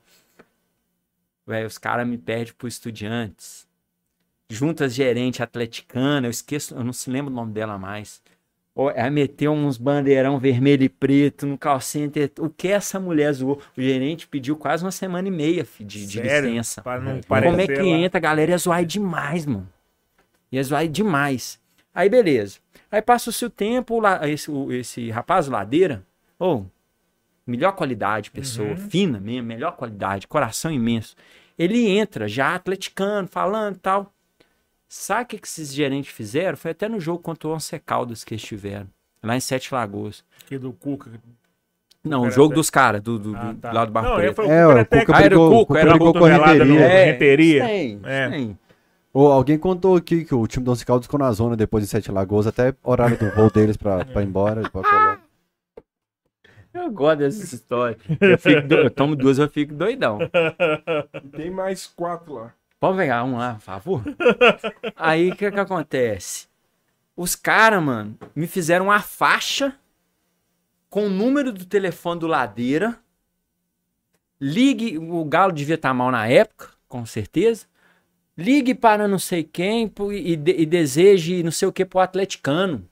[1.45, 3.67] Velho, os caras me perdem pro Estudiantes.
[4.49, 8.21] Juntas gerente atleticana, eu esqueço, eu não se lembro o nome dela mais.
[8.75, 12.31] Ó, Ela meteu uns bandeirão vermelho e preto no call center.
[12.39, 13.61] O que essa mulher zoou?
[13.77, 16.49] O gerente pediu quase uma semana e meia de, de Sério?
[16.49, 16.81] licença.
[16.99, 17.97] Não Como é parecer que lá.
[17.97, 19.69] entra, a galera ia zoar demais, mano.
[20.51, 21.59] Ia zoar demais.
[21.93, 22.57] Aí, beleza.
[22.91, 26.03] Aí passa-se o tempo, lá, esse, esse rapaz, Ladeira,
[26.39, 26.63] ô,
[27.45, 28.77] melhor qualidade, pessoa, Uhum.
[28.77, 31.15] fina mesmo, melhor qualidade, coração imenso.
[31.57, 34.11] Ele entra já atleticano, falando e tal.
[34.95, 36.55] Sabe o que, que esses gerentes fizeram?
[36.55, 38.87] Foi até no jogo contra o Once Caldas que eles tiveram,
[39.23, 40.23] lá em Sete Lagoas.
[40.45, 41.09] Aqui do Cuca.
[42.03, 43.71] Não, o jogo dos caras, do, do, Ah, do- tá.
[43.71, 44.27] lá do Barro Não, Preto.
[44.27, 46.13] ele foi o É, Cuca o Cuca Ah, era o brigou, Cuca, era o brigou
[46.13, 46.79] com a no- renteria.
[46.85, 47.65] É, renteria.
[47.65, 48.29] Sim, É.
[48.29, 48.57] sim.
[49.11, 51.89] Ô, alguém contou aqui que o time do Once Caldas ficou na zona depois de
[51.89, 54.69] Sete Lagoas, até horário do voo deles pra, pra ir embora.
[54.69, 55.19] pra.
[56.71, 57.99] Eu gosto dessas histórias.
[58.21, 60.19] Eu, fico do- eu tomo duas, eu fico doidão.
[61.35, 62.53] Tem mais quatro lá.
[62.83, 64.03] Pode pegar um lá, por favor?
[64.97, 66.49] Aí o que que acontece?
[67.15, 69.73] Os caras, mano, me fizeram uma faixa
[70.89, 72.99] com o número do telefone do Ladeira.
[74.37, 77.67] Ligue, o Galo devia estar mal na época, com certeza.
[78.37, 82.85] Ligue para não sei quem e, de- e deseje não sei o que pro atleticano.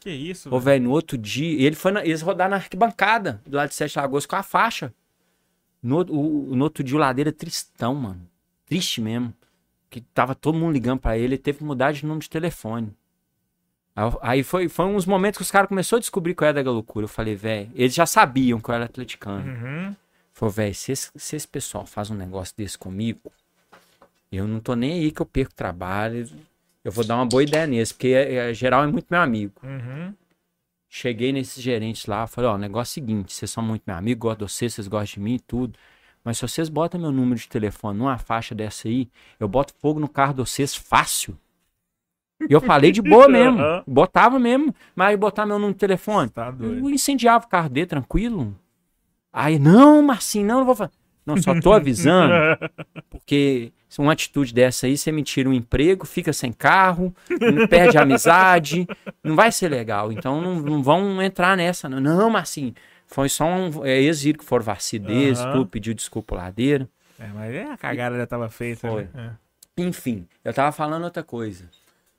[0.00, 0.64] Que isso, Ô, velho.
[0.64, 3.96] velho, no outro dia, ele foi na- eles rodaram na arquibancada do lado de Sete
[3.96, 4.92] Lagoas com a faixa.
[5.80, 8.28] No, o- no outro dia o Ladeira tristão, mano.
[8.66, 9.32] Triste mesmo.
[9.88, 12.92] Que tava todo mundo ligando pra ele, ele teve que mudar de número de telefone.
[14.20, 16.70] Aí- foi, foi uns momentos que os caras começaram a descobrir que eu era da
[16.70, 17.04] loucura.
[17.04, 19.48] Eu falei, velho, eles já sabiam que eu era atleticano.
[19.48, 19.96] Uhum.
[20.32, 23.32] Falei, velho, se esse, se esse pessoal faz um negócio desse comigo,
[24.30, 26.28] eu não tô nem aí que eu perco trabalho.
[26.84, 29.54] Eu vou dar uma boa ideia nesse, porque é, é, geral é muito meu amigo.
[29.62, 30.12] Uhum.
[30.88, 33.96] Cheguei nesses gerentes lá, falei, ó, o negócio é o seguinte, vocês são muito meu
[33.96, 35.78] amigo, gosto de vocês, vocês gostam de mim e tudo.
[36.26, 40.00] Mas se vocês botam meu número de telefone numa faixa dessa aí, eu boto fogo
[40.00, 41.38] no carro de vocês fácil.
[42.50, 43.60] E eu falei de boa mesmo.
[43.86, 44.74] Botava mesmo.
[44.96, 48.58] Mas aí botar meu número de telefone, Tá eu incendiava o carro dele, tranquilo.
[49.32, 50.90] Aí, não, Marcinho, não, não vou fazer.
[51.24, 52.32] Não, só tô avisando,
[53.08, 57.14] porque uma atitude dessa aí, você me tira um emprego, fica sem carro,
[57.68, 58.86] perde a amizade,
[59.22, 60.10] não vai ser legal.
[60.10, 61.88] Então não, não vão entrar nessa.
[61.88, 62.74] Não, não Marcinho.
[63.06, 63.84] Foi só um.
[63.84, 65.52] É, viram que foram vacilo deles, Aham.
[65.52, 66.88] tudo, pediu desculpa ladeira.
[67.18, 68.80] É, mas é, a cagada já tava feita.
[68.88, 69.08] Foi.
[69.14, 69.36] Né?
[69.78, 69.82] É.
[69.82, 71.70] Enfim, eu tava falando outra coisa.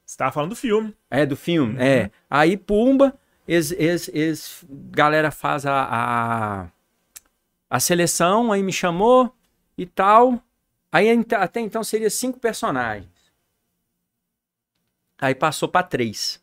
[0.05, 0.95] Você tava falando do filme.
[1.09, 1.75] É, do filme?
[1.77, 2.09] É.
[2.29, 3.13] Aí, pumba,
[3.47, 6.67] eles, eles, eles- galera faz a, a,
[7.69, 9.35] a seleção, aí me chamou
[9.77, 10.41] e tal.
[10.91, 13.09] Aí até então seria cinco personagens.
[15.19, 16.41] Aí passou pra três.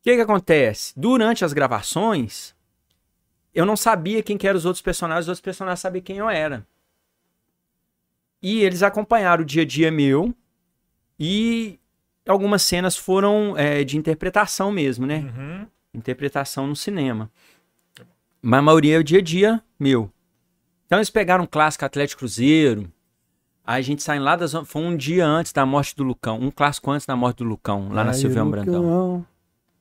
[0.00, 0.92] O que que acontece?
[0.96, 2.53] Durante as gravações,
[3.54, 6.28] eu não sabia quem que eram os outros personagens, os outros personagens sabiam quem eu
[6.28, 6.66] era.
[8.42, 10.34] E eles acompanharam o dia a dia meu
[11.18, 11.78] e
[12.28, 15.18] algumas cenas foram é, de interpretação mesmo, né?
[15.18, 15.66] Uhum.
[15.94, 17.30] Interpretação no cinema.
[18.42, 20.10] Mas a maioria é o dia a dia meu.
[20.84, 22.92] Então eles pegaram um clássico Atlético Cruzeiro.
[23.64, 24.66] Aí a gente sai lá da zona.
[24.66, 26.38] Foi um dia antes da morte do Lucão.
[26.38, 28.82] Um clássico antes da morte do Lucão, lá na Ai, Silviano Brandão.
[28.82, 29.26] Lucão.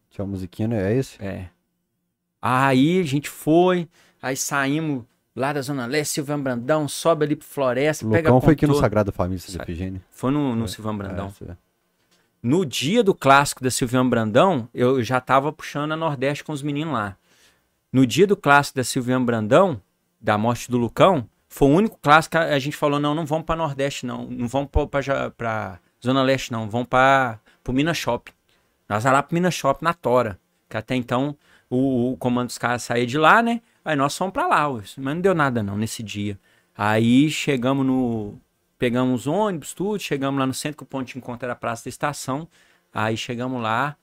[0.10, 1.22] Tinha uma musiquinha, não é esse?
[1.22, 1.50] É.
[2.45, 3.88] Aí a gente foi,
[4.22, 8.53] aí saímos lá da Zona Leste, Silviano Brandão, sobe ali pro Floresta, pega Lucão foi
[8.53, 8.75] aqui no.
[8.75, 10.01] Sagrada Família, Sa- Efigênia.
[10.11, 11.27] Foi no, no Silviano Brandão.
[11.27, 11.55] É, isso é.
[12.41, 16.61] No dia do clássico da Silviano Brandão, eu já tava puxando a Nordeste com os
[16.61, 17.15] meninos lá.
[17.91, 19.81] No dia do clássico da Silviano Brandão,
[20.19, 23.25] da morte do Lucão, foi o único clássico que a a gente falou: não, não
[23.25, 24.25] vamos pra Nordeste, não.
[24.27, 24.69] Não vamos
[25.38, 26.69] pra Zona Leste, não.
[26.69, 28.33] Vamos pra, pro Minas Shopping.
[28.89, 30.38] Nós vamos lá pro Minas Shopping na Tora.
[30.67, 31.38] Que até então
[31.74, 33.61] o, o comando dos caras saía de lá, né?
[33.84, 36.40] Aí nós fomos pra lá, mas não deu nada não nesse dia.
[36.77, 38.35] Aí chegamos no.
[38.77, 41.56] Pegamos os ônibus, tudo, chegamos lá no centro, que o ponto de encontro era a
[41.56, 42.48] Praça da Estação.
[42.93, 43.95] Aí chegamos lá,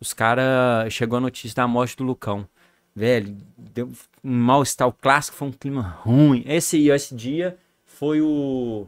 [0.00, 0.92] os caras.
[0.92, 2.48] Chegou a notícia da morte do Lucão.
[2.94, 3.90] Velho, deu
[4.24, 4.88] um mal-estar.
[4.88, 6.42] O clássico foi um clima ruim.
[6.46, 8.86] Esse, esse dia foi o.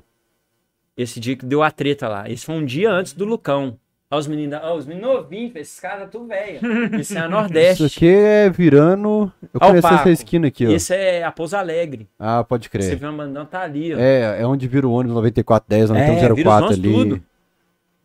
[0.97, 2.29] Esse dia que deu a treta lá.
[2.31, 3.79] Esse foi um dia antes do Lucão.
[4.13, 6.61] Olha os meninos, ó, os meninos novinhos, esses caras tudo velho.
[7.01, 7.85] Isso é a Nordeste.
[7.87, 9.33] Isso aqui é virando.
[9.43, 10.71] Eu Ó o conheci essa esquina aqui, ó.
[10.73, 12.09] Esse é a Pouso Alegre.
[12.19, 12.97] Ah, pode Você crer.
[12.97, 13.99] vê o Bandão tá ali, ó.
[13.99, 16.93] É, é onde vira o ônibus 9410, onde É, tem vira os 04 ônibus ali.
[16.93, 17.23] tudo.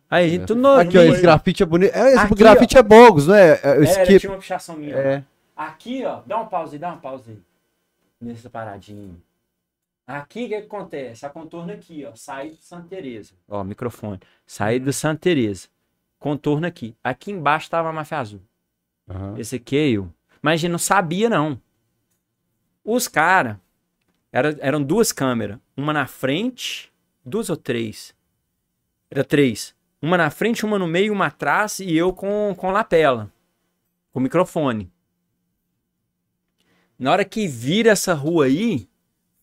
[0.08, 0.88] Aí, gente, tudo novinho.
[0.88, 1.92] Aqui, ó, esse grafite é bonito.
[1.92, 3.60] É, esse Aqui, grafite é bogos, não é?
[3.60, 4.20] É, Esse É, aqui...
[4.20, 4.94] tinha uma pichação minha.
[4.94, 5.24] É.
[5.56, 7.38] Aqui, ó, dá uma pausa aí, dá uma pausa aí.
[8.20, 9.14] Nessa paradinha.
[10.06, 11.26] Aqui, o que, que acontece?
[11.26, 13.32] A contorno aqui, ó, sai de Santa Teresa.
[13.48, 14.20] Ó, microfone.
[14.46, 15.66] Sai de Santa Teresa.
[16.18, 16.94] Contorno aqui.
[17.02, 18.42] Aqui embaixo tava a máfia azul.
[19.08, 19.38] Aham.
[19.38, 20.12] Esse aqui é eu.
[20.42, 21.60] Mas a gente não sabia, não.
[22.84, 23.56] Os caras
[24.32, 25.58] era, eram duas câmeras.
[25.76, 26.92] Uma na frente,
[27.24, 28.14] duas ou três?
[29.10, 29.74] Era três.
[30.00, 33.32] Uma na frente, uma no meio, uma atrás e eu com, com lapela.
[34.12, 34.90] Com microfone.
[36.98, 38.88] Na hora que vira essa rua aí,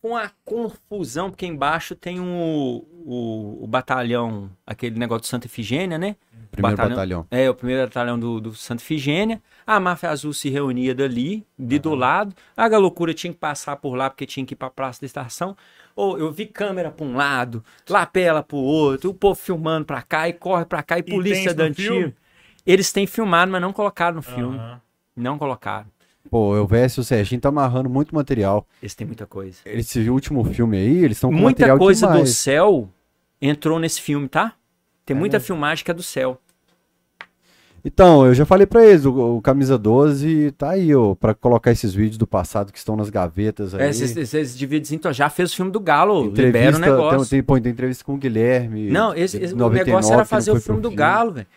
[0.01, 5.97] com a confusão, porque embaixo tem o, o, o batalhão, aquele negócio de Santa Efigênia,
[5.97, 6.15] né?
[6.51, 6.95] Primeiro Batalhão.
[6.95, 7.27] batalhão.
[7.31, 9.41] É, o primeiro batalhão do, do Santa Efigênia.
[9.65, 12.35] A máfia azul se reunia dali, de do lado.
[12.55, 15.57] A galocura tinha que passar por lá porque tinha que ir pra Praça da Estação.
[15.95, 20.29] Ou eu vi câmera pra um lado, lapela pro outro, o povo filmando pra cá
[20.29, 21.99] e corre pra cá e tem polícia dando filme?
[22.01, 22.13] tiro.
[22.65, 24.57] Eles têm filmado, mas não colocaram no filme.
[24.57, 24.81] Aham.
[25.15, 25.87] Não colocaram.
[26.29, 28.65] Pô, o VS e o Serginho tá amarrando muito material.
[28.81, 29.57] Eles têm muita coisa.
[29.65, 32.29] Esse último filme aí, eles estão com Muita material coisa do demais.
[32.37, 32.89] céu
[33.41, 34.53] entrou nesse filme, tá?
[35.05, 36.39] Tem É muita filmagem que é do céu.
[37.85, 41.69] Então, eu já falei pra eles, o, o Camisa 12 tá aí, ó, pra colocar
[41.69, 43.81] esses vídeos do passado que estão nas gavetas aí.
[43.81, 47.19] É, Esses esses divididos, então, já fez o filme do Galo, libera o entrevista, negócio.
[47.19, 48.89] tem, tem, pô, tem entrevista com o Guilherme.
[48.89, 51.47] Não, esse, esse- o 99, negócio era fazer o filme do Galo, velho.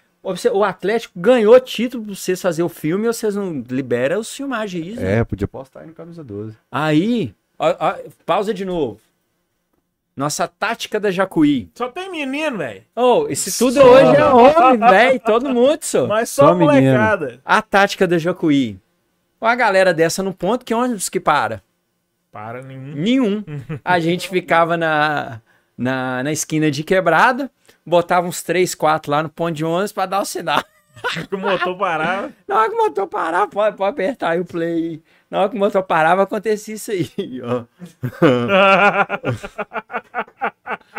[0.53, 4.97] O Atlético ganhou título pra vocês fazer o filme e vocês não liberam os filmagens
[4.97, 5.19] né?
[5.19, 6.57] É, podia postar aí no Camisa 12.
[6.71, 9.01] Aí, ó, ó, pausa de novo.
[10.17, 11.71] Nossa tática da Jacuí.
[11.75, 12.83] Só tem menino, velho.
[12.97, 15.21] Oh, esse tudo hoje é homem, velho.
[15.21, 16.07] Todo mundo, só.
[16.07, 16.73] Mas só, Só menino.
[16.73, 17.41] molecada.
[17.45, 18.79] A tática da Jacuí.
[19.39, 21.63] Uma galera dessa no ponto, que ônibus que para?
[22.33, 22.95] Para nenhum.
[22.95, 23.45] Nenhum.
[23.85, 25.41] A gente ficava na,
[25.77, 27.51] na, na esquina de quebrada,
[27.87, 30.63] botava uns três, quatro lá no ponto de ônibus pra dar o sinal.
[31.31, 32.33] o motor parava.
[32.49, 35.03] Na hora que o motor parava, pode, pode apertar aí o play.
[35.31, 37.11] Na hora que o motor parava, acontecia isso aí.
[37.45, 37.65] Ó,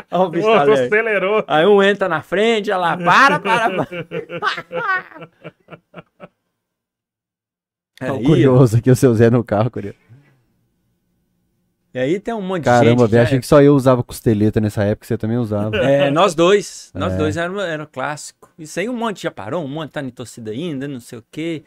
[0.11, 0.85] Ó o o bicho motor alegre.
[0.85, 1.43] acelerou.
[1.47, 5.29] Aí um entra na frente, olha lá, para, para, para.
[8.03, 8.19] Ó.
[8.23, 9.97] curioso aqui o seu Zé no carro, curioso.
[11.93, 13.11] E aí tem um monte de Caramba, gente.
[13.11, 15.75] velho, já- achei que só eu usava costeleta nessa época, você também usava.
[15.77, 16.91] É, nós dois.
[16.93, 17.17] Nós É.
[17.17, 18.49] dois era, era clássico.
[18.59, 21.23] Isso aí um monte já parou, um monte tá em torcida ainda, não sei o
[21.31, 21.63] quê.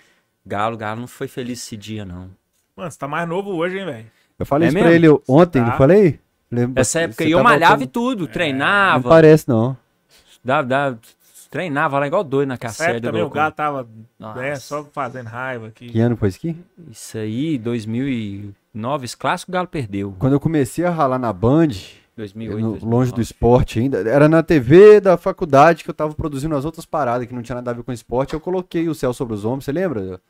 [0.46, 2.30] Galo, Galo não foi feliz esse dia, não.
[2.76, 4.06] Mano, você tá mais novo hoje, hein, velho?
[4.38, 5.06] Eu falei É isso pra mesmo?
[5.06, 5.68] ele ontem, Tá.
[5.70, 6.20] não falei?
[6.50, 9.08] Lembra- Essa época eu malhava com- e tudo, Não treinava.
[9.08, 9.76] parece, não.
[10.44, 10.98] dava, dava-
[11.50, 13.88] treinava lá igual doido na época também o gato tava
[14.36, 15.88] né, só fazendo raiva aqui.
[15.90, 16.56] Que ano foi isso aqui?
[16.90, 18.54] Isso aí, 2009,
[19.02, 20.14] esse clássico o Galo perdeu.
[20.18, 21.68] Quando eu comecei a ralar na Band,
[22.16, 22.86] 2008, no- 2009.
[22.86, 26.84] longe do esporte ainda, era na TV da faculdade que eu tava produzindo as outras
[26.86, 29.44] paradas que não tinha nada a ver com esporte, eu coloquei o Céu sobre os
[29.44, 30.20] Homens, você lembra?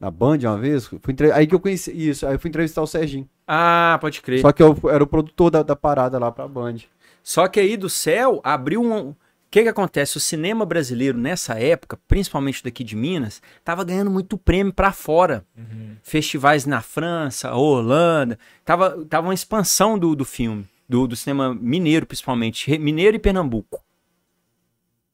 [0.00, 2.82] Na Band uma vez, fui entre- aí que eu conheci isso, aí eu fui entrevistar
[2.82, 3.28] o Serginho.
[3.46, 4.40] Ah, pode crer.
[4.40, 6.76] Só que eu era o produtor da, da parada lá pra Band.
[7.22, 9.14] Só que aí do céu abriu um.
[9.52, 10.16] O que que acontece?
[10.16, 15.44] O cinema brasileiro nessa época, principalmente daqui de Minas, tava ganhando muito prêmio pra fora.
[16.02, 18.38] Festivais na França, Holanda.
[18.64, 22.78] Tava, tava uma expansão do, do filme, do, do cinema mineiro principalmente.
[22.78, 23.84] Mineiro e Pernambuco.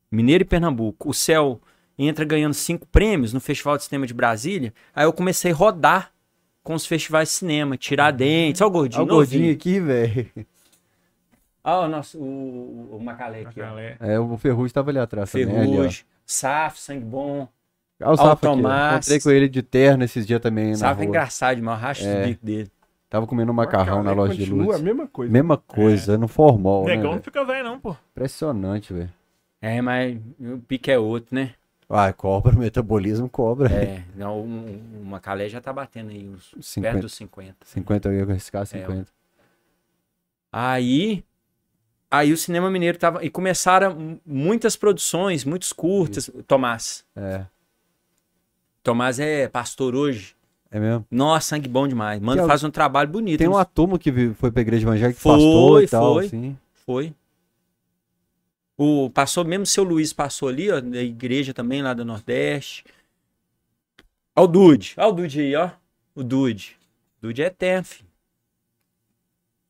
[0.09, 1.11] Mineiro e Pernambuco.
[1.11, 1.61] O céu
[1.99, 4.73] entra ganhando cinco prêmios no Festival de Cinema de Brasília.
[4.95, 6.13] Aí eu comecei a rodar
[6.63, 8.61] com os festivais de cinema, Tiradentes.
[8.61, 9.03] Olha o gordinho.
[9.03, 10.31] Olha o gordinho aqui, velho.
[11.65, 12.23] Olha o nosso, o,
[12.93, 13.61] o, o Macalé aqui.
[13.61, 13.97] Galera.
[14.01, 15.47] É, o Ferrugem tava ali atrás também.
[15.49, 15.77] ali, ó.
[15.77, 17.49] Ferrugem, Saf, Sangue Bom.
[18.01, 18.21] Olha o.
[18.29, 19.07] Automás.
[19.07, 22.07] Encontrei com ele de terno esses dias também na Saf é engraçado demais, eu racho
[22.07, 22.23] É.
[22.23, 22.71] o bico dele.
[23.11, 24.81] Tava comendo um macarrão na Macalé loja de continua luz.
[24.81, 25.33] a mesma coisa.
[25.33, 26.91] Mesma coisa, no formal, né?
[26.91, 27.25] Negão não velho?
[27.25, 27.97] fica velho, não, pô.
[28.13, 29.13] Impressionante, velho.
[29.61, 31.55] É, mas o pique é outro, né?
[31.89, 33.73] Ah, cobra, o metabolismo cobra.
[33.75, 34.45] É, não, o,
[35.01, 36.81] o Macalé já tá batendo aí, uns, 50.
[36.93, 37.57] perto dos 50.
[37.65, 39.07] 50 eu ia arriscar É, 50.
[40.53, 41.25] Aí,
[42.11, 46.31] aí o cinema mineiro tava, e começaram muitas produções, muitos curtas.
[46.47, 47.45] Tomás, É,
[48.83, 50.35] Tomás é pastor hoje.
[50.71, 51.07] é mesmo.
[51.11, 52.21] Nossa, sangue bom demais.
[52.21, 53.39] Mano, faz um trabalho bonito.
[53.39, 56.27] Tem uma turma que foi pra igreja evangélica que Foi, pastor e tal, foi.
[56.27, 56.59] assim.
[56.87, 57.15] Foi.
[58.77, 62.85] O passou mesmo seu Luiz passou ali, ó, da igreja também lá do Nordeste.
[64.37, 65.71] Ó o Dude, ó o Dude aí, ó.
[66.15, 66.77] O Dude.
[67.21, 68.08] Dude é eterno, filho.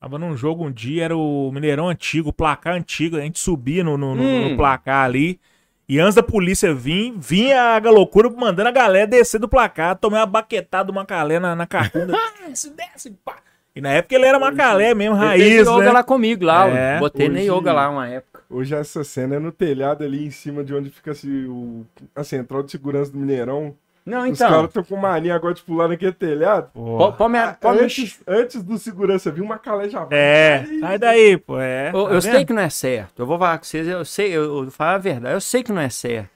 [0.01, 3.83] Tava num jogo um dia, era o Mineirão antigo, o placar antigo, a gente subia
[3.83, 4.51] no, no, Hum.
[4.51, 5.41] no placar ali.
[5.89, 10.21] E antes da polícia vir, vinha a galocura mandando a galera descer do placar, tomei
[10.21, 12.13] uma baquetada do Macalé na, na cacunda.
[12.47, 13.39] desce, desce, pá.
[13.75, 15.91] E na época ele era Macalé mesmo, Ele raiz, fez yoga né?
[15.93, 16.69] lá comigo, lá.
[16.69, 16.97] É.
[16.97, 18.43] eu Botei na Hoje- yoga lá uma época.
[18.51, 22.23] Hoje essa cena é no telhado ali em cima de onde fica assim, o, a
[22.25, 23.75] central de segurança do Mineirão.
[24.09, 24.49] Não, Os então.
[24.49, 26.71] caras estão com mania agora de pular naquele telhado.
[26.73, 30.07] Pô, pô, me- pô, me- Antes, antes do segurança vir, uma vai.
[30.11, 31.89] É, sai daí, pô, é.
[31.89, 32.23] Eu, tá eu vendo?
[32.23, 33.21] sei que não é certo.
[33.21, 35.35] Eu vou falar com vocês, eu sei, eu, eu vou falar a verdade.
[35.35, 36.31] Eu sei que não é certo.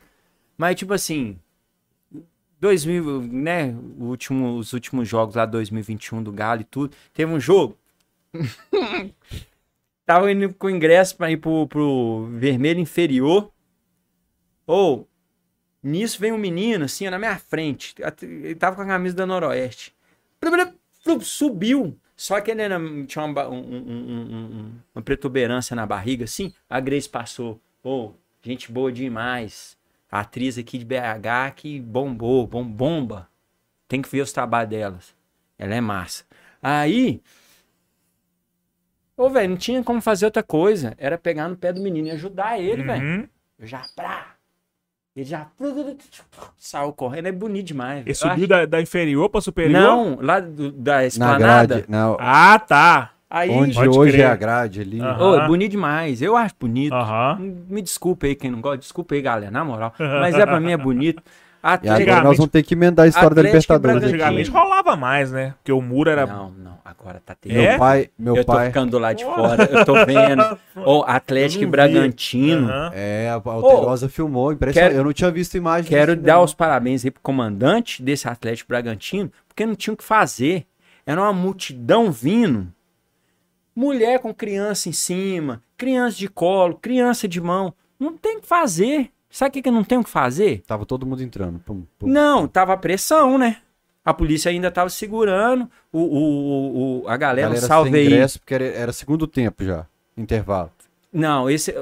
[0.59, 1.39] Mas, tipo assim,
[2.61, 3.75] 2000, né?
[3.99, 6.95] o último, os últimos jogos lá, 2021 do Galo e tudo.
[7.15, 7.77] Teve um jogo.
[10.05, 13.51] Tava indo com ingresso pra ir pro, pro vermelho inferior.
[14.67, 15.09] Ou,
[15.83, 17.95] nisso vem um menino, assim, na minha frente.
[18.23, 19.95] Ele tava com a camisa da Noroeste.
[21.23, 21.99] Subiu.
[22.17, 26.53] Só que ele era- tinha uma, um- um- um- um- uma protuberância na barriga, assim.
[26.71, 27.61] A Grace passou.
[27.83, 28.13] Ô,
[28.43, 29.77] gente boa demais.
[30.11, 33.29] A atriz aqui de BH que bombou, bom, bomba.
[33.89, 35.15] Tem que ver os trabalhos delas.
[35.59, 36.25] Ela é massa.
[36.63, 37.21] Aí.
[39.17, 40.95] Ô, velho, não tinha como fazer outra coisa.
[40.99, 43.05] Era pegar no pé do menino e ajudar ele, velho.
[43.23, 43.29] Uhum.
[43.59, 43.85] Eu já.
[43.97, 44.35] Pra,
[45.15, 45.47] ele já.
[46.59, 47.27] Saiu correndo.
[47.27, 48.03] É bonito demais.
[48.07, 49.73] Ele subiu acho- da, da inferior pra superior?
[49.81, 51.75] Não, lá do- da Na esplanada.
[51.77, 53.11] grade, na, Ah, tá.
[53.29, 53.49] Aí.
[53.51, 54.25] onde hoje crer.
[54.25, 55.01] é a grade ali.
[55.01, 56.21] Ô, é bonito demais.
[56.21, 56.95] Eu acho bonito.
[57.69, 58.77] Me desculpa aí quem não gosta.
[58.79, 59.95] Desculpa aí, galera, na moral.
[59.99, 61.23] Mas é pra mim é bonito.
[61.63, 62.25] E agora Atlético...
[62.25, 64.09] nós vamos ter que emendar a história da Atlético Libertadores.
[64.09, 65.55] Antigamente rolava mais, né?
[65.59, 66.27] Porque o muro era.
[66.27, 66.79] Não, não.
[66.85, 67.59] Agora tá Meu É?
[67.63, 67.79] terrível.
[67.79, 68.67] pai, meu eu tô pai.
[68.67, 69.69] ficando do lado de fora.
[69.71, 70.59] Eu tô vendo.
[70.85, 71.71] Ô, Atlético Eu e.
[71.71, 72.69] Bragantino.
[72.69, 72.91] Aham.
[72.95, 74.91] É, a Alterosa filmou, impressionante.
[74.91, 76.43] quero- eu não tinha visto imagem Quero dar não.
[76.45, 80.67] os parabéns aí pro comandante desse Atlético Bragantino, porque não tinha o que fazer.
[81.07, 82.67] Era uma multidão vindo.
[83.75, 87.73] Mulher com criança em cima, criança de colo, criança de mão.
[87.99, 89.11] Não tem o que fazer.
[89.33, 90.63] Sabe o que, que não tem o que fazer?
[90.67, 91.59] Tava todo mundo entrando.
[91.61, 92.07] Pum, pum.
[92.07, 93.57] Não, tava a pressão, né?
[94.05, 95.69] A polícia ainda tava segurando.
[95.91, 98.07] O, o, o- a galera, Galera sem aí.
[98.07, 99.87] ingresso, porque era, era segundo tempo já.
[100.17, 100.71] Intervalo.
[101.13, 101.75] Não, esse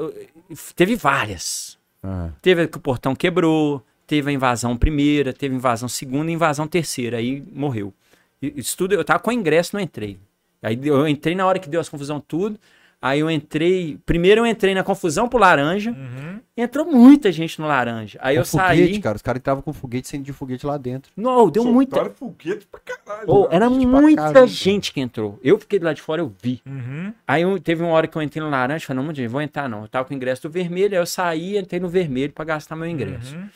[0.76, 1.76] teve várias.
[2.02, 6.30] Ah, Teve a que o portão quebrou, teve a invasão primeira, teve a invasão segunda
[6.30, 7.16] invasão terceira.
[7.18, 7.92] Aí morreu.
[8.40, 10.18] Isso tudo, eu tava com ingresso, não entrei.
[10.62, 12.58] Aí eu entrei na hora que deu as confusão tudo.
[13.02, 13.98] Aí eu entrei.
[14.04, 15.90] Primeiro eu entrei na confusão pro laranja.
[15.90, 16.38] Uhum.
[16.54, 18.18] Entrou muita gente no laranja.
[18.20, 19.00] Aí com eu foguete, saí.
[19.00, 19.16] cara.
[19.16, 21.10] Os caras entravam com foguete sem de foguete lá dentro.
[21.16, 21.96] Não, deu muita.
[21.96, 23.40] Soltaram foguete pra caralho.
[23.42, 23.48] Né?
[23.50, 25.38] era gente pra muita gente que entrou.
[25.42, 26.60] Eu fiquei do lado de fora, eu vi.
[26.66, 27.14] Uhum.
[27.26, 29.66] Aí eu- teve uma hora que eu entrei no laranja, falei, não, gente, vou entrar
[29.66, 29.82] não.
[29.82, 32.44] Eu tava com o ingresso do vermelho, aí eu saí e entrei no vermelho pra
[32.44, 33.34] gastar meu ingresso.
[33.34, 33.48] Uhum.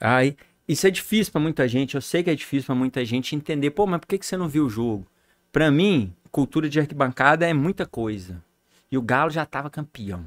[0.00, 0.36] Aí,
[0.68, 3.70] isso é difícil pra muita gente, eu sei que é difícil pra muita gente entender,
[3.70, 5.06] pô, mas por que, que você não viu o jogo?
[5.50, 8.42] Pra mim, cultura de arquibancada é muita coisa.
[8.90, 10.24] E o Galo já tava campeão.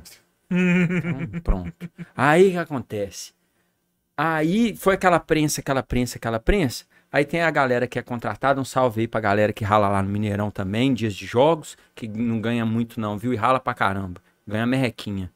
[0.49, 1.73] Então, pronto.
[2.15, 3.33] Aí o que acontece?
[4.17, 6.85] Aí foi aquela prensa, aquela prensa, aquela prensa.
[7.11, 10.01] Aí tem a galera que é contratada, um salve aí pra galera que rala lá
[10.01, 13.33] no Mineirão também, dias de jogos, que não ganha muito não, viu?
[13.33, 14.21] E rala pra caramba.
[14.47, 15.31] Ganha merrequinha.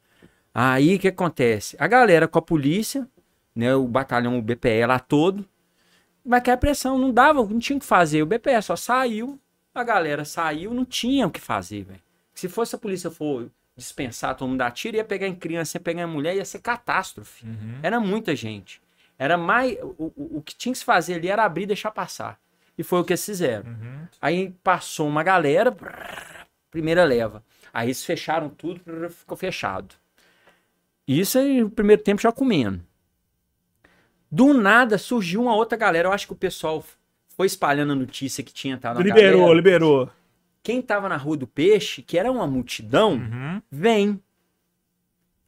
[0.53, 1.75] Aí o que acontece?
[1.79, 3.07] A galera com a polícia,
[3.53, 5.45] né, o batalhão, o BPE lá todo,
[6.25, 8.23] vai cair a pressão, não dava, não tinha o que fazer.
[8.23, 9.39] O BPE só saiu,
[9.79, 12.01] a galera saiu, não tinha o que fazer, velho.
[12.33, 15.81] Se fosse a polícia for dispensar todo mundo dar tiro, ia pegar em criança, ia
[15.81, 17.45] pegar em mulher, ia ser catástrofe.
[17.83, 18.81] Era muita gente.
[19.17, 19.77] Era mais.
[19.81, 22.39] O, o, o que tinha que se fazer ali era abrir e deixar passar.
[22.77, 23.65] E foi o que eles fizeram.
[24.21, 27.43] Aí passou uma galera, brrr, primeira leva.
[27.73, 29.95] Aí eles fecharam tudo, brrr, ficou fechado.
[31.07, 32.81] Isso aí, o primeiro tempo já comendo.
[34.29, 36.09] Do nada surgiu uma outra galera.
[36.09, 36.83] Eu acho que o pessoal
[37.35, 39.55] foi espalhando a notícia que tinha tá na Liberou, galera.
[39.55, 40.09] liberou.
[40.63, 43.61] Quem tava na Rua do Peixe, que era uma multidão, Uhum.
[43.71, 44.19] vem.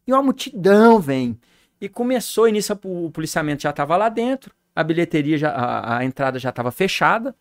[0.05, 1.39] E uma multidão vem.
[1.81, 6.05] E começou, e nisso o policiamento já estava lá dentro, a bilheteria, já, a, a
[6.05, 7.35] entrada já estava fechada.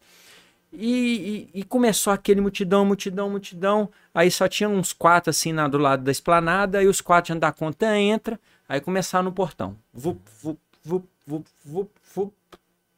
[0.72, 3.88] E, e- e começou aquele multidão, multidão, multidão.
[4.12, 7.38] Aí só tinha uns quatro assim na- do lado da esplanada, aí os quatro já
[7.38, 8.38] da conta entra.
[8.68, 9.76] Aí começaram no portão.
[9.92, 12.32] Vup, vup, vup, vup, vup, vup.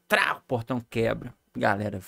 [0.09, 1.33] Trá, o portão quebra.
[1.57, 2.01] Galera,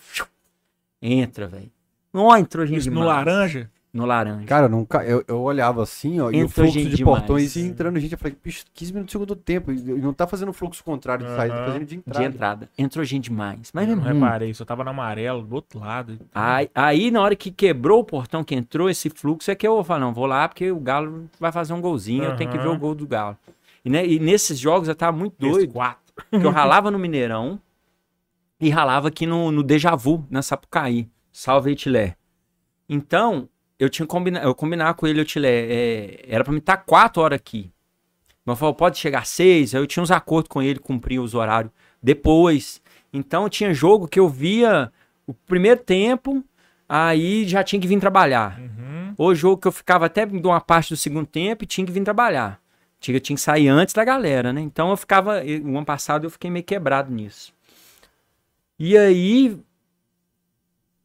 [1.03, 1.71] entra, velho.
[2.13, 3.17] Não entrou gente Isso no demais.
[3.27, 3.71] laranja.
[3.93, 4.45] No laranja.
[4.47, 7.57] Cara, nunca, eu, eu olhava assim, ó, e o Entrou fluxo gente de portões demais.
[7.57, 8.13] ia entrando gente.
[8.13, 9.73] Eu falei, bicho, 15 minutos do segundo tempo.
[9.73, 12.25] E não tá fazendo fluxo contrário de saída, tá fazendo de de entrada.
[12.27, 12.71] entrada.
[12.79, 13.71] Entrou gente demais.
[13.75, 14.15] Mas Eu não muito.
[14.15, 16.21] reparei, só tava no amarelo, do outro lado.
[16.33, 19.75] Aí, aí, na hora que quebrou o portão, que entrou esse fluxo, é que eu
[19.75, 22.59] vou falar, não, vou lá porque o Galo vai fazer um golzinho, eu tenho que
[22.59, 23.37] ver o gol do Galo.
[23.85, 26.15] E, né, e nesses jogos eu tava muito Esse doido, quatro.
[26.31, 27.59] que eu ralava no Mineirão
[28.61, 31.09] e ralava aqui no, no Deja Vu, na Sapucaí.
[31.33, 32.17] Salve, Itilé.
[32.89, 33.49] Então,
[33.79, 37.37] eu tinha combina, eu combinava com ele, Itilé, é, era pra mim estar quatro horas
[37.37, 37.71] aqui.
[38.45, 41.35] Mas eu falava, pode chegar seis, aí eu tinha uns acordos com ele, cumpria os
[41.35, 41.73] horários
[42.03, 42.83] depois.
[43.13, 44.93] Então tinha jogo que eu via
[45.27, 46.45] o primeiro tempo,
[46.89, 48.59] aí já tinha que vir trabalhar.
[48.59, 49.15] Uhum.
[49.17, 51.93] Ou jogo que eu ficava até de uma parte do segundo tempo e tinha que
[51.93, 52.61] vir trabalhar.
[52.99, 54.61] Tinha, tinha que sair antes da galera, né?
[54.61, 55.43] Então eu ficava.
[55.43, 57.53] O ano passado eu fiquei meio quebrado nisso.
[58.83, 59.61] E aí,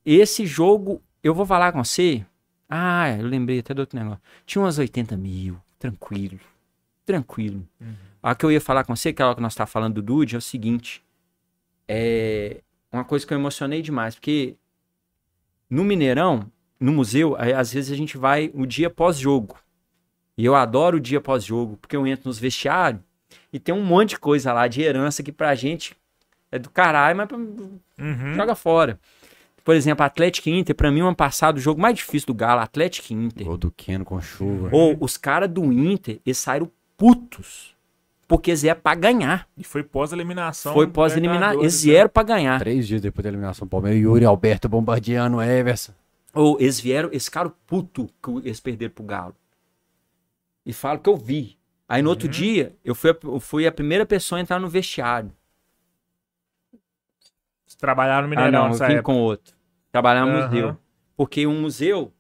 [0.06, 2.26] esse jogo, eu vou falar com você.
[2.70, 4.22] Ah, eu lembrei até do outro negócio.
[4.45, 6.40] Tinha umas 80 mil, tranquilo.
[7.06, 7.68] Tranquilo.
[8.24, 10.36] A que eu ia falar com você, que é que nós estávamos falando do Dude,
[10.36, 11.04] é o seguinte.
[11.86, 12.62] É
[12.94, 14.56] uma coisa que eu emocionei demais, porque
[15.70, 19.60] no Mineirão, no museu, às vezes a gente vai o dia pós-jogo.
[20.38, 23.02] E eu adoro o dia pós-jogo, porque eu entro nos vestiários
[23.52, 25.94] e tem um monte de coisa lá de herança que pra gente
[26.52, 28.36] é do caralho, mas Uhum.
[28.36, 29.00] joga fora.
[29.64, 32.34] Por exemplo, Atlético e Inter, pra mim, o ano passado, o jogo mais difícil do
[32.36, 33.46] Galo, Atlético e Inter.
[33.48, 34.70] Gol do Keno com chuva.
[34.72, 37.74] Ou os caras do Inter, eles saíram putos.
[38.28, 39.48] Porque eles vieram pra ganhar.
[39.58, 40.74] E foi pós-eliminação.
[40.74, 40.86] Foi.
[40.86, 41.92] Libertadores, Eles né?
[41.92, 42.60] vieram pra ganhar.
[42.60, 45.94] Três dias depois da eliminação, Palmeiras, Yuri Alberto bombardeando o Everson.
[46.34, 49.36] Ou eles vieram, eles ficaram puto que eles perderam pro Galo.
[50.66, 51.58] E falo que eu vi.
[51.88, 52.14] Aí no Uhum.
[52.14, 55.32] outro dia, eu fui, a, eu fui a primeira pessoa a entrar no vestiário.
[57.76, 59.04] Vocês Trabalharam no Ah, Mineirão não, eu nessa vim época.
[59.04, 59.54] com outro.
[59.92, 60.48] Trabalhar no Aham.
[60.48, 60.78] museu.
[61.18, 62.12] Porque um museu,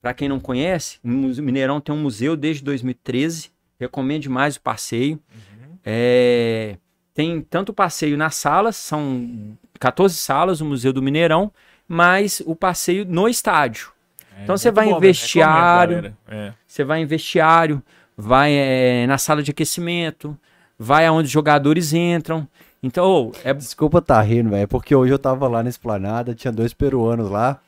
[0.00, 3.50] pra quem não conhece, o Mineirão tem um museu desde 2013.
[3.80, 5.20] Recomendo demais o passeio.
[5.34, 5.78] Uhum.
[5.84, 6.76] É,
[7.14, 11.52] tem tanto o passeio nas salas, são 14 salas, o Museu do Mineirão,
[11.86, 13.90] mas o passeio no estádio.
[14.36, 16.14] É, Então você vai em bom, vestiário.
[16.28, 16.52] É.
[16.66, 17.82] Você vai em vestiário,
[18.16, 20.36] vai é, na sala de aquecimento,
[20.78, 22.46] vai aonde os jogadores entram.
[22.82, 26.52] Então, ô, é Desculpa tá rindo, velho, porque hoje eu tava lá na esplanada, tinha
[26.52, 27.58] dois peruanos lá.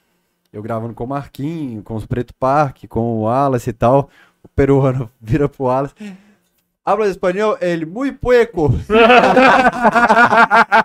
[0.53, 4.09] Eu gravando com o Marquinho, com os Preto Parque, com o Wallace e tal.
[4.43, 5.95] O peruano vira pro Wallace.
[6.85, 8.71] Habla espanhol, ele muito pueco.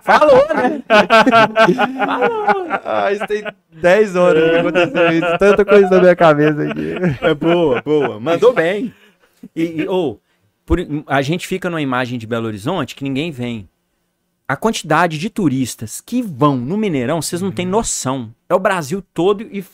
[0.02, 0.82] Falou, né?
[2.84, 3.42] ah, isso tem
[3.80, 5.38] 10 horas que aconteceu isso.
[5.38, 6.94] Tanta coisa na minha cabeça aqui.
[7.22, 8.20] É boa, boa.
[8.20, 8.92] Mandou bem.
[9.54, 10.18] E, e, ô,
[10.64, 13.68] por- a gente fica numa imagem de Belo Horizonte que ninguém vem.
[14.48, 18.32] A quantidade de turistas que vão no Mineirão, vocês não têm noção.
[18.48, 19.64] É o Brasil todo e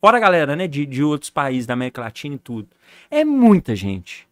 [0.00, 2.68] fora a galera, né, de, de outros países da América Latina e tudo.
[3.10, 4.26] É muita gente.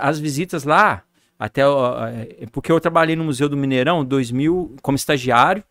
[0.00, 1.02] As visitas lá,
[1.38, 5.62] até é, porque eu trabalhei no Museu do Mineirão 2000 como estagiário,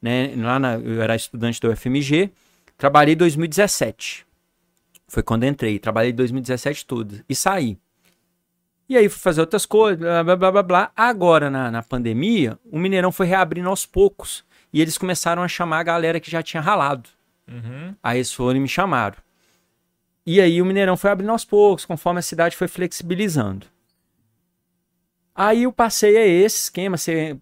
[0.00, 2.30] né, lá na- eu era estudante da UFMG,
[2.76, 4.26] trabalhei em 2017.
[5.08, 5.78] Foi quando entrei.
[5.78, 7.24] Trabalhei 2017 tudo.
[7.28, 7.78] E saí.
[8.88, 10.92] E aí fui fazer outras coisas, blá blá blá blá.
[10.94, 14.44] Agora, na, na pandemia, o Mineirão foi reabrindo aos poucos.
[14.72, 17.08] E eles começaram a chamar a galera que já tinha ralado.
[17.48, 17.94] Uhum.
[18.02, 19.16] Aí eles foram e me chamaram.
[20.26, 23.66] E aí o Mineirão foi abrindo aos poucos, conforme a cidade foi flexibilizando.
[25.34, 27.36] Aí eu passei a esse esquema, você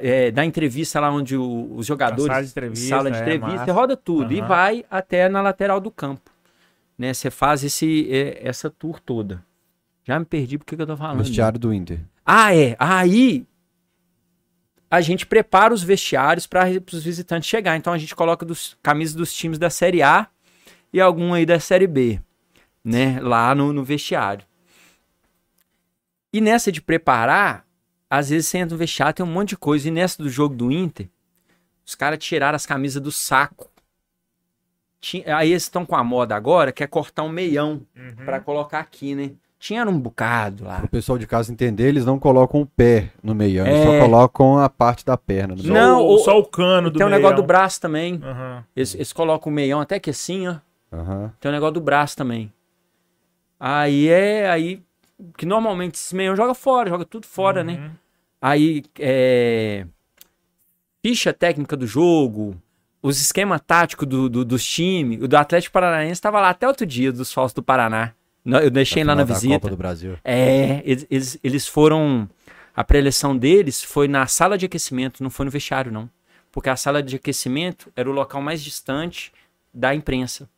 [0.00, 2.26] é, dá entrevista lá onde o- os jogadores.
[2.26, 3.64] sala de entrevista, sala de é, entrevista, massa.
[3.66, 4.48] você roda tudo e Aham.
[4.48, 6.30] vai até na lateral do campo.
[6.96, 7.12] Né?
[7.12, 9.44] Você faz esse, é, essa tour toda.
[10.08, 11.18] Já me perdi porque que eu tô falando.
[11.18, 12.00] Vestiário do Inter.
[12.24, 12.74] Ah, é.
[12.78, 13.46] Aí
[14.90, 17.76] a gente prepara os vestiários para os visitantes chegar.
[17.76, 20.26] Então a gente coloca dos, camisas dos times da Série A
[20.94, 22.22] e algum aí da Série B,
[22.82, 23.20] né?
[23.20, 24.46] Lá no, no vestiário.
[26.32, 27.66] E nessa de preparar,
[28.08, 29.88] às vezes você entra no vestiário, tem um monte de coisa.
[29.88, 31.06] E nessa do jogo do Inter,
[31.84, 33.70] os caras tiraram as camisas do saco.
[35.26, 38.24] Aí eles estão com a moda agora, que é cortar um meião Uhum.
[38.24, 39.32] para colocar aqui, né?
[39.58, 40.80] Tinha um bocado lá.
[40.84, 43.84] O pessoal de casa entender, eles não colocam o pé no meião, eles É.
[43.84, 45.56] só colocam a parte da perna.
[45.64, 47.46] Não, o, o- só o cano do Tem um negócio do meião.
[47.48, 48.20] braço também.
[48.22, 48.64] Aham.
[48.76, 50.56] Eles, eles colocam o meião até que assim, ó.
[50.92, 51.32] Aham.
[51.40, 52.52] Tem um negócio do braço também.
[53.58, 54.48] Aí é.
[54.48, 54.80] Aí.
[55.36, 57.72] Que normalmente esse meião joga fora, joga tudo fora, né?
[57.72, 57.90] Uhum.
[58.40, 59.84] Aí é.
[61.04, 62.54] Ficha técnica do jogo,
[63.02, 65.20] os esquemas táticos do, do- dos times.
[65.22, 68.12] O do Atlético Paranaense estava lá até outro dia, dos Falsos do Paraná.
[68.56, 69.54] Eu deixei lá na visita.
[69.54, 70.16] Copa do Brasil.
[70.24, 72.28] É, eles, eles, eles foram.
[72.74, 76.08] A preleção deles foi na sala de aquecimento, não foi no vestiário, não.
[76.50, 79.32] Porque a sala de aquecimento era o local mais distante
[79.74, 80.48] da imprensa.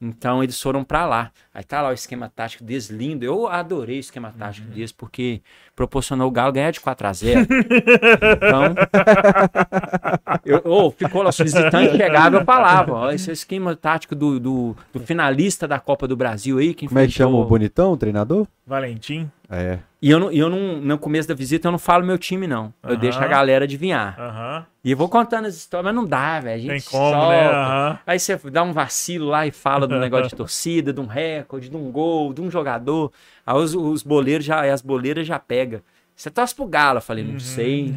[0.00, 1.30] Então eles foram pra lá.
[1.52, 3.22] Aí tá lá o esquema tático deles lindo.
[3.22, 5.42] Eu adorei o esquema tático deles porque
[5.76, 8.74] proporcionou o Galo ganhar de 4 a 0 Então.
[10.44, 14.14] Eu, ô, ficou lá, os visitantes chegavam eu falava: ó, esse é o esquema tático
[14.14, 16.72] do, do, do finalista da Copa do Brasil aí.
[16.72, 18.46] Que Como é que chama o bonitão, o treinador?
[18.66, 19.30] Valentim.
[19.50, 19.80] É.
[20.00, 22.46] e eu, não, e eu não, no começo da visita, eu não falo meu time,
[22.46, 22.72] não.
[22.84, 23.00] Eu Aham.
[23.00, 24.18] deixo a galera adivinhar.
[24.18, 24.66] Aham.
[24.84, 26.54] E eu vou contando as histórias, mas não dá, velho.
[26.54, 27.28] A gente Tem como, solta.
[27.28, 27.48] né?
[27.50, 27.98] Aham.
[28.06, 31.68] Aí você dá um vacilo lá e fala do negócio de torcida, de um recorde,
[31.68, 33.12] de um gol, de um jogador.
[33.44, 35.82] Aí os, os boleiros já, as boleiras já pegam.
[36.16, 36.98] Você torce pro Galo?
[36.98, 37.40] Eu falei, não Uhum.
[37.40, 37.94] sei.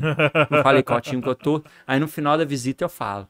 [0.49, 1.61] Não falei qual time que eu tô.
[1.85, 3.27] Aí no final da visita eu falo.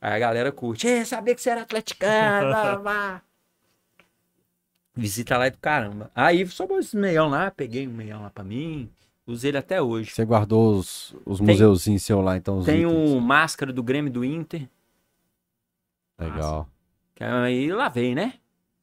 [0.00, 1.04] Aí a galera curte.
[1.06, 3.22] Sabia que você era atleticano, blá, blá, blá.
[4.96, 6.10] Visita lá é do caramba.
[6.14, 8.88] Aí sobrou esse meião lá, peguei um meião lá pra mim.
[9.26, 10.10] Usei ele até hoje.
[10.10, 12.58] Você guardou os, os Tem- museuzinhos seu lá, então.
[12.58, 13.10] Os Tem itens.
[13.10, 14.68] o máscara do Grêmio do Inter.
[16.18, 16.68] Legal.
[17.14, 18.34] Que aí lavei, né?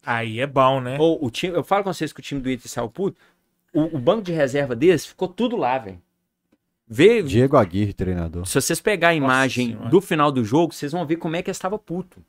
[0.05, 0.97] Aí é bom, né?
[0.99, 3.17] Ou o time, eu falo com vocês que o time do Inter saiu puto.
[3.73, 6.01] O, o banco de reserva deles ficou tudo lá, velho.
[6.87, 8.45] Vê, Diego Aguirre, treinador.
[8.45, 9.89] se vocês pegar a imagem Senhora.
[9.89, 12.21] do final do jogo, vocês vão ver como é que eles estavam puto.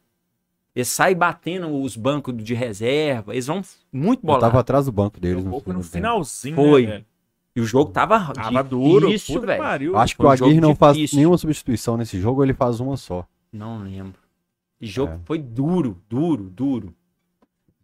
[0.74, 3.60] Eles saem batendo os bancos de reserva, eles vão
[3.92, 4.48] muito Eu bolados.
[4.48, 5.44] tava atrás do banco deles.
[5.44, 6.86] No foi no finalzinho, Foi.
[6.86, 7.04] né?
[7.54, 9.08] E o jogo tava, Tava duro.
[9.08, 9.96] que velho.
[9.98, 12.80] Acho que Foi o um Aguirre não faz nenhuma substituição nesse jogo, ou ele faz
[12.80, 13.26] uma só.
[13.52, 14.18] Não lembro.
[14.80, 15.18] E jogo É.
[15.26, 16.94] foi duro, duro, duro.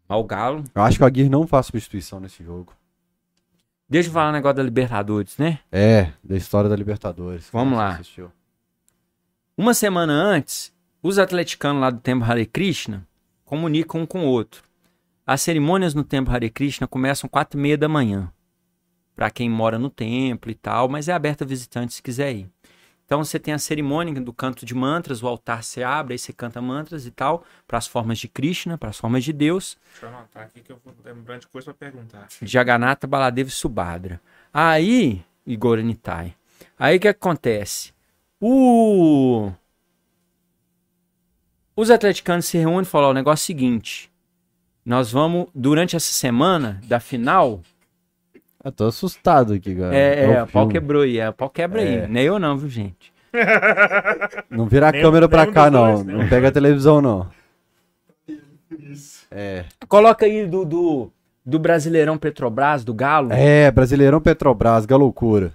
[0.08, 0.64] Mas o Galo.
[0.74, 2.72] Eu acho que o Aguirre não faz substituição nesse jogo.
[3.86, 5.58] Deixa eu falar um negócio da Libertadores, né?
[5.70, 7.50] É, da história da Libertadores.
[7.52, 7.90] Vamos lá.
[7.90, 8.32] assistiu.
[9.56, 13.06] Uma semana antes, os atleticanos lá do Templo Hare Krishna
[13.44, 14.62] comunicam um com o outro.
[15.26, 18.32] As cerimônias no Templo Hare Krishna começam quatro e meia da manhã.
[19.14, 22.50] Para quem mora no templo e tal, mas é aberto a visitante se quiser ir.
[23.04, 26.30] Então você tem a cerimônia do canto de mantras, o altar se abre, aí você
[26.30, 29.78] canta mantras e tal, para as formas de Krishna, para as formas de Deus.
[29.92, 32.28] Deixa eu anotar aqui que eu vou lembrando de coisa pra perguntar.
[32.42, 34.20] Jagannatha, Baladev e Subhadra.
[34.52, 36.34] Aí, e Goranitai.
[36.78, 37.94] Aí o que acontece?
[38.38, 39.50] O...
[41.80, 44.10] Os atleticanos se reúnem e falam, o negócio é o seguinte,
[44.84, 47.60] nós vamos, durante essa semana da final,
[48.64, 49.94] Eu tô assustado aqui, cara.
[49.94, 52.02] é, é, o o pau quebrou aí, é, o pau quebra É.
[52.02, 53.12] aí, nem eu não, viu gente?
[54.50, 55.92] Não vira a Nem- câmera pra cá, não.
[55.94, 56.14] dois, né?
[56.14, 57.28] Não pega a televisão, não.
[59.30, 59.64] É.
[59.86, 61.12] Coloca aí do, do,
[61.44, 63.32] do Brasileirão Petrobras, do Galo.
[63.32, 65.52] É, Brasileirão Petrobras, loucura.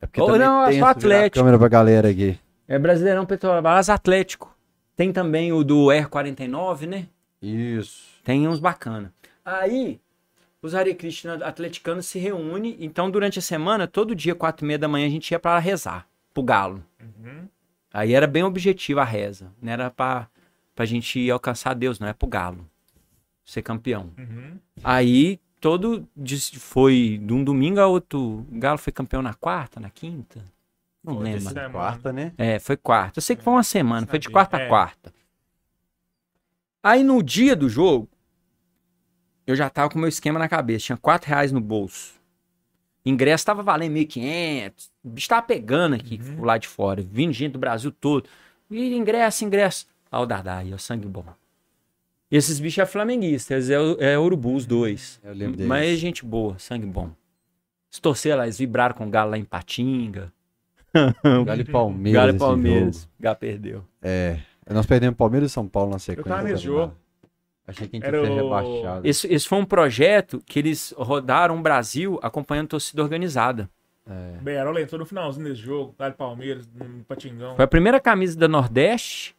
[0.00, 1.38] É porque Ou não, é tem só esse virar a Atlético.
[1.38, 2.38] câmera pra galera aqui.
[2.68, 4.54] É Brasileirão Petrobras Atlético.
[4.96, 7.06] Tem também o do R49, né?
[7.40, 8.02] Isso.
[8.24, 9.12] Tem uns bacana.
[9.44, 10.00] Aí,
[10.62, 12.76] os Hare Krishna atleticanos se reúnem.
[12.80, 15.58] Então, durante a semana, todo dia, quatro e meia da manhã, a gente ia pra
[15.58, 16.82] rezar, pro Galo.
[17.92, 19.52] Aí era bem objetivo a reza.
[19.60, 20.28] Não era pra,
[20.74, 22.68] pra gente ir alcançar Deus, não é pro Galo.
[23.44, 24.10] Ser campeão.
[24.18, 24.58] Uhum.
[24.82, 26.08] Aí, todo.
[26.58, 28.46] Foi de um domingo a outro.
[28.50, 30.42] O Galo foi campeão na quarta, na quinta?
[31.06, 31.40] Não Foi lembro.
[31.40, 31.70] Semana.
[31.70, 32.32] Quarta, né?
[32.36, 33.18] É, foi quarta.
[33.18, 34.66] Eu sei que foi uma semana, foi de quarta É.
[34.66, 35.14] a quarta.
[36.82, 38.08] Aí no dia do jogo,
[39.46, 40.86] eu já tava com o meu esquema na cabeça.
[40.86, 42.14] Tinha 4 reais no bolso.
[43.04, 44.90] Ingresso tava valendo 1.500.
[45.04, 46.44] O bicho tava pegando aqui, Uhum.
[46.44, 47.00] lá de fora.
[47.02, 48.28] Vindo gente do Brasil todo.
[48.68, 49.86] E ingresso, ingresso.
[50.10, 51.24] Ah, o Dadá aí, ó, sangue bom.
[52.28, 55.20] Esses bichos é flamenguistas, é, o- é urubu os dois.
[55.22, 55.68] Eu lembro deles.
[55.68, 57.12] Mas é gente boa, sangue bom.
[57.88, 60.32] Se torcer lá, eles vibraram com o Galo lá em Patinga.
[61.44, 62.20] Galo e Palmeiras.
[62.22, 63.08] Galo e Palmeiras.
[63.20, 63.84] Galo perdeu.
[64.02, 64.38] É.
[64.68, 66.28] Nós perdemos Palmeiras e São Paulo na sequência.
[66.28, 66.80] tava nesse tá jogo.
[66.80, 66.96] ligado?
[67.68, 69.06] Achei que a gente Era ia ser o- rebaixado.
[69.08, 73.68] Esse, esse foi um projeto que eles rodaram o Brasil acompanhando torcida organizada.
[74.08, 74.38] É.
[74.40, 77.56] Beirol entrou no finalzinho desse jogo, Galo e Palmeiras, no Patingão.
[77.56, 79.35] Foi a primeira camisa da Nordeste.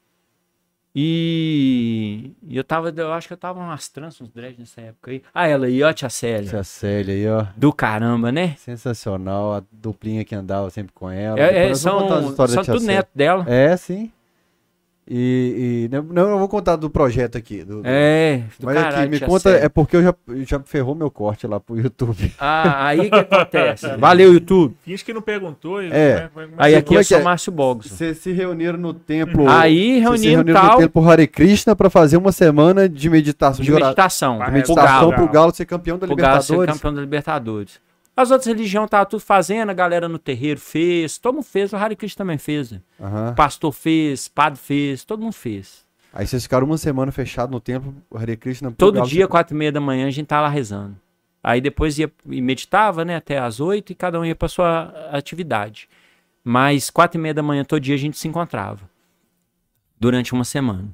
[1.00, 5.11] E, e eu tava, eu acho que eu tava umas tranças, uns dreads nessa época
[5.11, 5.22] aí.
[5.32, 6.48] Ah, ela aí, ó, tia Célia.
[6.48, 7.45] Essa Célia aí, ó.
[7.56, 8.56] Do caramba, né?
[8.58, 9.53] Sensacional.
[9.53, 11.40] A duplinha que andava sempre com ela.
[11.40, 13.45] É, é, são são tia tudo neto dela.
[13.48, 14.11] É, sim.
[15.09, 17.63] E, e- não, não, eu vou contar do projeto aqui.
[17.63, 19.65] do- do- É, do Mas caralho, aqui, me conta, Célia.
[19.65, 20.13] é porque eu já,
[20.45, 22.33] já ferrou meu corte lá pro YouTube.
[22.37, 23.87] Ah, aí que acontece.
[23.97, 24.75] Valeu, YouTube.
[24.83, 25.81] Finge que não perguntou.
[25.81, 25.87] É.
[25.89, 27.23] né, Aí aqui eu é sou é?
[27.23, 27.87] Márcio Bogos.
[27.87, 29.47] Vocês se reuniram no templo.
[29.49, 33.63] Aí reuniram reuniram tal no templo Hare Krishna pra fazer uma semana de meditação.
[33.63, 34.33] de ora- meditação.
[34.33, 35.13] de de Pro meditação Galo.
[35.13, 36.73] pro Galo ser campeão da Pro Galo ser Libertadores.
[36.81, 37.86] campeão da Libertadores.
[38.17, 41.75] As outras religiões estavam tudo fazendo, a galera no terreiro fez, todo mundo fez, o
[41.77, 42.71] Hare Krishna também fez.
[42.71, 42.81] né?
[42.99, 43.29] Aham.
[43.29, 45.85] O pastor fez, padre fez, todo mundo fez.
[46.11, 48.71] Aí vocês ficaram uma semana fechado no templo Hare Krishna.
[48.71, 50.99] Todo dia, ser- quatro e meia da manhã, a gente tava lá rezando.
[51.43, 54.91] Aí depois ia e meditava, né, até as oito e cada um ia pra sua
[55.11, 55.87] atividade.
[56.43, 58.89] Mas quatro e meia da manhã, todo dia a gente se encontrava.
[59.99, 60.89] Durante uma semana.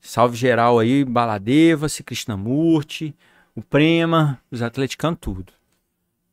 [0.00, 3.14] Salve geral aí, Baladeva-se, Krishnamurti,
[3.54, 5.52] o Prema, os atleticanos, tudo.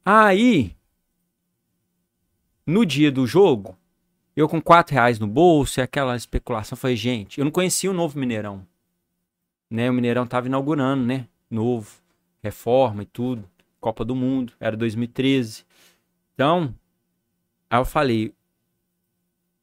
[0.06, 0.75] Aí,
[2.66, 3.75] no dia do jogo,
[4.35, 7.93] eu com quatro reais no bolso e aquela especulação, falei, gente, eu não conhecia o
[7.93, 8.66] novo Mineirão
[9.69, 9.90] né?
[9.90, 11.27] O Mineirão tava inaugurando, né?
[11.50, 12.01] Novo,
[12.42, 13.50] reforma e tudo.
[13.80, 15.66] Copa do Mundo, era 2013.
[16.34, 16.74] Então,
[17.69, 18.34] aí eu falei, o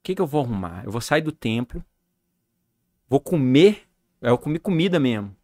[0.03, 0.85] que que eu vou arrumar?
[0.85, 1.85] Eu vou sair do templo,
[3.09, 3.83] vou comer,
[4.21, 5.35] eu comi comida mesmo.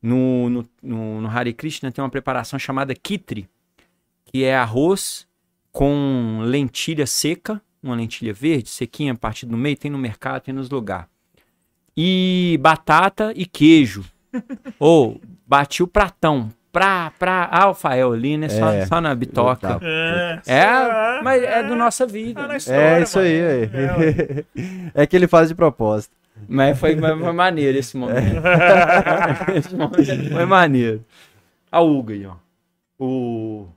[0.00, 3.48] No, no, no, no Hare Krishna tem uma preparação chamada kitri,
[4.34, 5.28] que é arroz
[5.70, 10.68] com lentilha seca, uma lentilha verde, sequinha, partida no meio, tem no mercado, tem nos
[10.68, 11.06] lugares
[11.96, 14.04] e batata e queijo.
[14.80, 16.48] Ou bati o pratão.
[16.72, 18.48] Pra, pra Alfael ali, né?
[18.48, 18.86] Só, É.
[18.86, 19.78] só na bitoca.
[19.80, 22.40] É, É, mas é do nossa vida.
[22.40, 22.56] Tá na né?
[22.56, 24.02] história, É isso aí, mano.
[24.02, 24.90] aí.
[24.94, 26.12] É que ele faz de propósito.
[26.48, 28.42] Mas foi, foi foi maneiro esse momento.
[29.54, 31.04] esse momento foi maneiro.
[31.70, 32.34] A Hugo aí, ó.
[32.98, 33.68] O,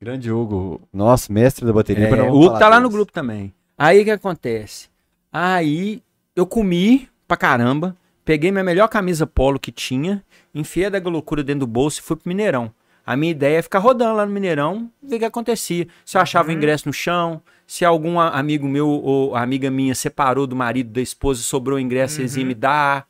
[0.00, 2.08] Grande Hugo, nosso mestre da bateria.
[2.08, 3.52] é, o Hugo tá lá no grupo também.
[3.78, 4.88] Aí o que acontece?
[5.32, 6.02] Aí
[6.34, 10.22] eu comi pra caramba, peguei minha melhor camisa polo que tinha,
[10.54, 12.70] enfiei da loucura dentro do bolso e fui pro Mineirão.
[13.06, 15.86] A minha ideia é ficar rodando lá no Mineirão, ver o que acontecia.
[16.04, 20.46] Se eu achava o ingresso no chão, se algum amigo meu ou amiga minha separou
[20.46, 23.06] do marido da esposa e sobrou o ingresso, eles iam me dar.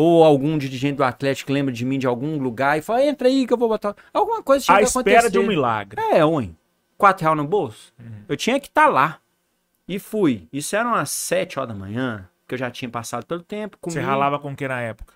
[0.00, 3.44] Ou algum dirigente do Atlético lembra de mim de algum lugar e fala, entra aí
[3.44, 3.96] que eu vou botar.
[4.14, 5.30] Alguma coisa tinha À que espera acontecer.
[5.32, 6.00] de um milagre.
[6.12, 6.50] É, ué.
[6.96, 7.92] Quatro reais no bolso.
[7.98, 8.22] Uhum.
[8.28, 9.18] Eu tinha que estar lá.
[9.88, 10.46] E fui.
[10.52, 13.76] Isso eram umas sete horas da manhã, que eu já tinha passado pelo tempo.
[13.80, 13.92] Comi.
[13.94, 15.14] Você ralava com o que na época?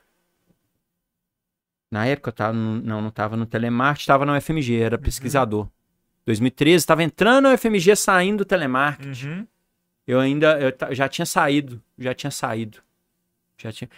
[1.91, 4.85] Na época eu tava no, não, não tava no telemarketing, tava na UFMG, Uhum.
[4.87, 5.69] era pesquisador.
[6.27, 9.29] 2013, tava entrando na UFMG, saindo do telemarketing.
[9.29, 9.47] Uhum.
[10.07, 12.79] Eu ainda, eu ta- já tinha saído, já tinha saído.
[13.59, 13.89] Já tinha...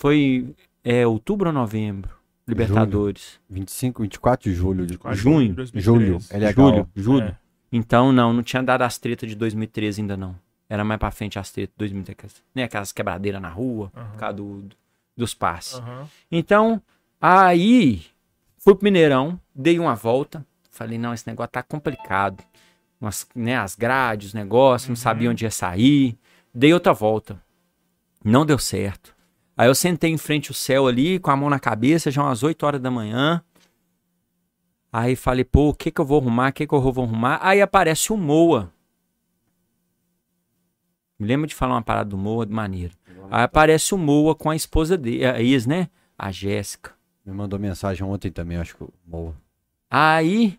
[0.00, 2.10] Foi é, outubro ou novembro?
[2.48, 3.38] Libertadores.
[3.50, 4.86] 25, 24 de julho.
[4.86, 4.96] De...
[4.96, 5.84] Quase Junho, 2013.
[5.84, 6.18] Julho.
[6.30, 7.26] Ele é Julho, julho.
[7.26, 7.36] É.
[7.70, 10.34] Então, não, não tinha dado as tretas de 2013 ainda não.
[10.70, 12.36] Era mais pra frente as tretas de 2013.
[12.54, 14.06] Nem aquelas quebradeiras na rua, Aham.
[14.06, 14.64] por causa do,
[15.14, 15.74] dos passes.
[15.74, 16.08] Aham.
[16.32, 16.80] Então,
[17.20, 18.02] aí,
[18.56, 20.46] fui pro Mineirão, dei uma volta.
[20.70, 22.42] Falei, não, esse negócio tá complicado.
[22.98, 26.16] umas, né, as grades, os negócios, não sabia onde ia sair.
[26.54, 27.38] Dei outra volta.
[28.24, 29.19] Não deu certo.
[29.60, 32.42] Aí eu sentei em frente ao céu ali, com a mão na cabeça, já umas
[32.42, 33.44] 8 horas da manhã.
[34.90, 36.48] Aí falei, pô, o que que eu vou arrumar?
[36.48, 37.38] O que que eu vou arrumar?
[37.42, 38.72] Aí aparece o Moa.
[41.18, 42.94] Me lembro de falar uma parada do Moa de maneira.
[43.30, 45.90] Aí aparece o Moa com a esposa dele, a ex, né?
[46.16, 46.94] A Jéssica.
[47.22, 49.36] Me mandou mensagem ontem também, acho que o Moa.
[49.90, 50.58] Aí,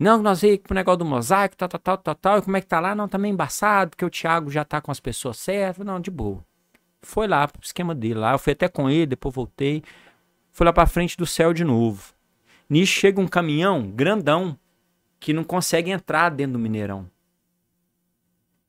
[0.00, 2.38] não, nós veio pro negócio do mosaico, tal, tal, tal, tal, tal.
[2.38, 2.94] E como é que tá lá?
[2.94, 5.84] Não, tá meio embaçado, porque o Thiago já tá com as pessoas certas.
[5.84, 6.47] Não, de boa.
[7.02, 8.32] Foi lá pro esquema dele lá.
[8.32, 9.82] Eu fui até com ele, depois voltei.
[10.50, 12.12] Fui lá pra frente do céu de novo.
[12.68, 14.58] Nisso chega um caminhão grandão
[15.20, 17.08] que não consegue entrar dentro do Mineirão.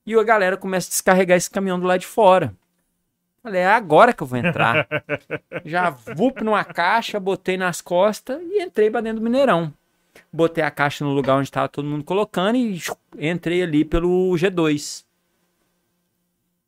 [0.06, 2.56] E a galera começa a descarregar esse caminhão do lado de fora.
[3.42, 4.88] Falei, é agora que eu vou entrar.
[5.64, 9.74] Já vup numa caixa, botei nas costas e entrei pra dentro do Mineirão.
[10.32, 12.82] Botei a caixa no lugar onde tava todo mundo colocando e
[13.20, 15.06] entrei ali pelo G2.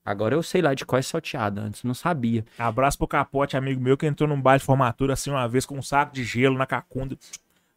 [0.03, 2.43] Agora eu sei lá de qual é salteada, antes não sabia.
[2.57, 5.77] Abraço pro Capote, amigo meu, que entrou num baile de formatura assim uma vez com
[5.77, 7.15] um saco de gelo na cacunda.
[7.15, 7.21] De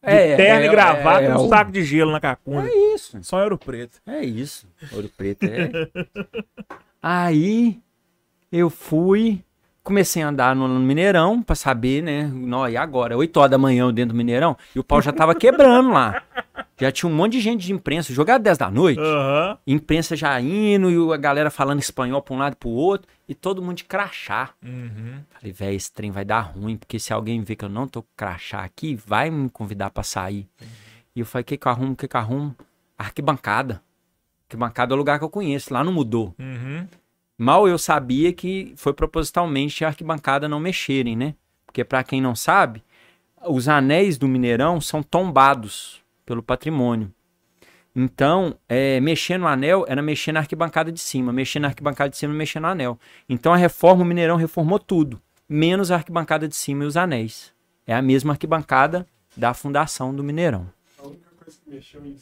[0.02, 2.68] É, terno é, e gravata é, e um é, saco de gelo na cacunda.
[2.68, 3.18] É isso.
[3.22, 4.00] Só Ouro Preto.
[4.06, 4.66] É isso.
[4.92, 5.70] Ouro preto é.
[7.02, 7.80] Aí
[8.50, 9.44] eu fui,
[9.84, 12.24] comecei a andar no, Mineirão pra saber, né?
[12.32, 13.16] Nó, e agora?
[13.16, 16.22] 8 horas da manhã eu dentro do Mineirão e o pau já tava quebrando lá.
[16.80, 18.98] Já tinha um monte de gente de imprensa, jogado 10 da noite.
[18.98, 19.58] Aham.
[19.66, 23.34] Imprensa já indo e a galera falando espanhol pra um lado e pro outro e
[23.34, 24.50] todo mundo de crachá.
[24.64, 25.20] Uhum.
[25.38, 28.02] Falei, velho, esse trem vai dar ruim, porque se alguém ver que eu não tô
[28.02, 30.48] com crachá aqui, vai me convidar pra sair.
[31.14, 32.56] E eu falei, o que que eu arrumo, o que que eu arrumo?
[32.98, 33.82] Arquibancada.
[34.46, 36.34] Arquibancada é o lugar que eu conheço, lá não mudou.
[36.38, 36.88] Uhum.
[37.36, 41.34] Mal eu sabia que foi propositalmente a arquibancada não mexerem, né?
[41.66, 42.82] Porque pra quem não sabe,
[43.46, 47.12] os anéis do Mineirão são tombados pelo patrimônio.
[47.96, 52.16] Então, é, mexer no anel era mexer na arquibancada de cima, mexer na arquibancada de
[52.16, 52.98] cima, mexer no anel.
[53.28, 57.52] Então a reforma, o Mineirão reformou tudo, menos a arquibancada de cima e os anéis.
[57.86, 59.06] É a mesma arquibancada
[59.36, 60.68] da fundação do Mineirão.
[60.98, 62.16] A única coisa que mexeu em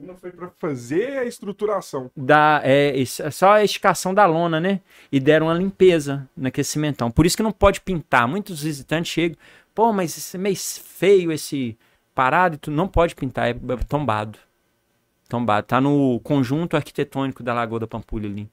[0.00, 2.10] cima foi pra fazer a estruturação.
[2.16, 4.80] da, é, é só a esticação da lona, né?
[5.10, 7.10] E deram uma limpeza naquele cimentão.
[7.10, 8.26] Por isso que não pode pintar.
[8.26, 9.36] Muitos visitantes chegam,
[9.74, 11.76] pô, mas isso é meio feio esse
[12.14, 14.38] parado e tu não pode pintar, é é tombado.
[15.28, 15.66] Tombado.
[15.66, 18.48] Tá no conjunto arquitetônico da Lagoa da Pampulha ali.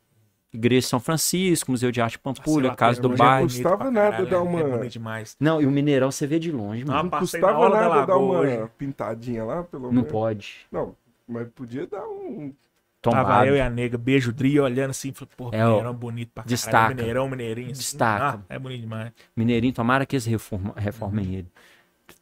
[0.52, 3.48] Igreja de São Francisco, Museu de Arte Pampulha, Casa do Bairro.
[3.48, 5.36] bonito Custava nada caralho, dar uma- É demais.
[5.40, 7.04] Não, e o Mineirão você vê de longe, Ah, mano.
[7.04, 8.68] Não na custava nada dar uma hoje.
[8.78, 10.12] pintadinha lá, pelo Não menos.
[10.12, 10.56] pode.
[10.72, 10.96] Não,
[11.30, 12.54] mas podia dar um.
[13.02, 13.46] Tava Tombado.
[13.48, 16.50] eu e a nega, beijo Dri, olhando assim, falei, pô, É, Mineirão bonito pra caralho.
[16.50, 16.94] destaca.
[16.96, 17.72] Mineirão, Mineirinho.
[17.72, 17.80] assim.
[17.82, 18.44] Destaca.
[18.50, 19.12] Ah, é bonito demais.
[19.34, 21.34] Mineirinho, tomara que eles reforma- reformem Uhum.
[21.34, 21.48] ele.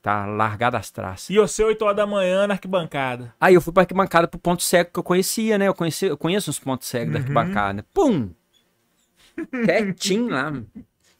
[0.03, 1.29] Tá largado as traças.
[1.31, 3.33] E você, 8 horas da manhã, na arquibancada.
[3.41, 5.67] Aí eu fui pra arquibancada pro ponto cego que eu conhecia, né?
[5.67, 7.13] Eu, conheci, eu conheço os pontos cegos Uhum.
[7.13, 7.85] da arquibancada.
[7.93, 8.29] Pum!
[9.65, 10.53] Quietinho lá.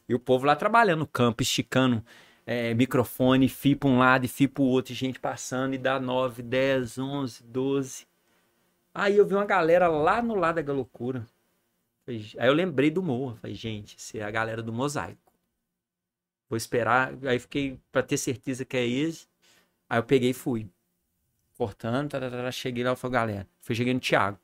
[0.08, 2.02] E o povo lá trabalhando no campo, esticando
[2.50, 6.00] é, microfone, fio pra um lado e fio pro outro, e gente passando, e dá
[6.00, 8.06] 9, 10, 11, 12.
[8.94, 11.26] Aí eu vi uma galera lá no lado da loucura.
[12.06, 13.36] Aí eu lembrei do Moa.
[13.36, 15.30] Falei, gente, isso é a galera do mosaico.
[16.48, 17.12] Vou esperar.
[17.26, 19.28] Aí fiquei pra ter certeza que é eles.
[19.86, 20.70] Aí eu peguei e fui.
[21.58, 23.48] Cortando, tá, tá, tá, tá, cheguei lá e falei, galera.
[23.60, 24.38] Fui, cheguei no Thiago.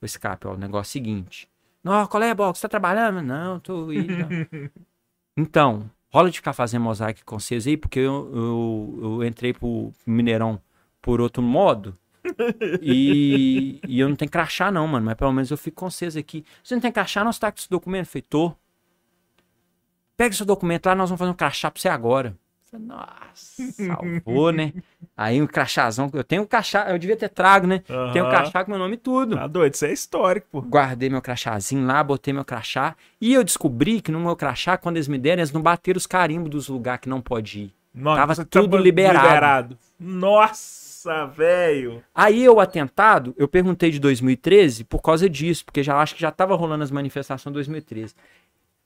[0.00, 1.46] O escape, ó, o negócio é o seguinte.
[1.84, 2.58] Não, qual é, Box?
[2.58, 3.20] Você tá trabalhando?
[3.20, 4.26] Não, tô indo.
[5.36, 9.92] então, rola de ficar fazendo mosaico com vocês aí, porque eu, eu, eu entrei pro
[10.06, 10.60] Mineirão
[11.00, 11.94] por outro modo.
[12.82, 15.06] e, e eu não tenho crachá, não, mano.
[15.06, 16.44] Mas pelo menos eu fico com vocês aqui.
[16.62, 17.24] Você não tem crachá?
[17.24, 18.10] Você tá com esse documento?
[18.22, 18.52] Tô.
[20.16, 22.36] Pega seu documento lá, nós vamos fazer um crachá pra você agora.
[22.78, 24.72] Nossa, salvou, né?
[25.16, 26.08] Aí um crachazão.
[26.12, 27.82] Eu tenho um crachá, eu devia ter trago, né?
[28.12, 29.36] Tenho um crachá com meu nome e tudo.
[29.36, 30.60] Tá doido, isso é histórico, pô.
[30.60, 32.94] Guardei meu crachazinho lá, botei meu crachá.
[33.20, 36.06] E eu descobri que no meu crachá, quando eles me deram, eles não bateram os
[36.06, 37.74] carimbos dos lugares que não pode ir.
[37.92, 39.76] Nossa, Tava você tudo liberado.
[39.98, 42.02] Nossa, velho.
[42.14, 46.30] Aí eu, atentado, eu perguntei de 2013 por causa disso, porque já acho que já
[46.30, 48.14] tava rolando as manifestações de 2013.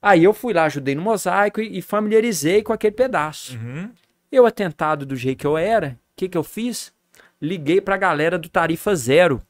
[0.05, 3.57] Aí eu fui lá, ajudei no mosaico e, e familiarizei com aquele pedaço.
[3.57, 3.89] Uhum.
[4.31, 6.93] Eu, atentado do jeito que eu era, o que, que eu fiz?
[7.41, 9.41] Liguei pra galera do Tarifa Zero,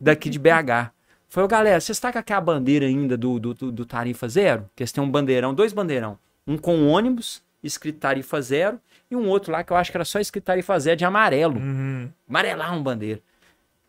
[0.00, 0.90] daqui de BH.
[1.28, 4.70] Falei, galera, vocês estão com aquela bandeira ainda do, do, do- Tarifa Zero?
[4.76, 6.18] Que eles têm um bandeirão, dois bandeirão.
[6.46, 10.04] Um com ônibus, escrito Tarifa Zero, e um outro lá que eu acho que era
[10.04, 11.58] só escrito Tarifa Zero de amarelo.
[11.58, 12.08] Uhum.
[12.28, 13.20] Amarelão bandeira.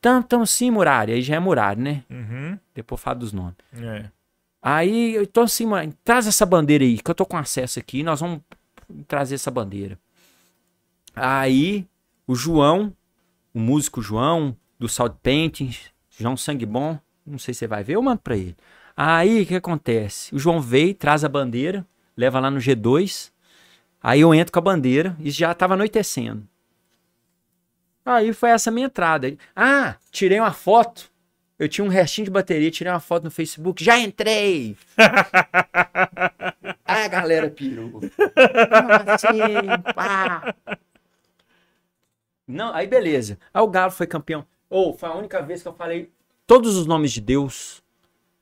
[0.02, 1.14] Tão, tão sim, Muralha.
[1.14, 2.04] Aí já é Muralha, né?
[2.10, 2.58] Uhum.
[2.76, 3.56] Depois falo dos nomes.
[3.78, 4.06] É.
[4.64, 8.02] Aí eu tô assim, mano, traz essa bandeira aí, que eu tô com acesso aqui,
[8.02, 8.40] nós vamos
[9.10, 10.00] trazer essa bandeira.
[11.14, 11.86] Aí
[12.26, 12.96] o João,
[13.54, 15.76] o músico João, do Salt Painting,
[16.18, 16.98] João Sangue Bom.
[17.26, 18.56] Não sei se você vai ver, eu mando pra ele.
[18.96, 20.34] Aí o que acontece?
[20.34, 21.86] O João veio, traz a bandeira,
[22.16, 23.32] leva lá no G2.
[24.02, 26.48] Aí eu entro com a bandeira e já tava anoitecendo.
[28.06, 29.36] Aí foi essa minha entrada.
[29.56, 31.12] Ah, tirei uma foto.
[31.64, 33.82] Eu tinha um restinho de bateria, tirei uma foto no Facebook.
[33.82, 34.76] Já entrei!
[36.86, 38.02] ah, a galera pirou.
[39.08, 40.54] Assim, pá.
[42.46, 43.40] Não, aí beleza.
[43.54, 44.46] Aí o Galo foi campeão.
[44.70, 46.12] Ou foi a única vez que eu falei
[46.46, 47.82] todos os nomes de Deus.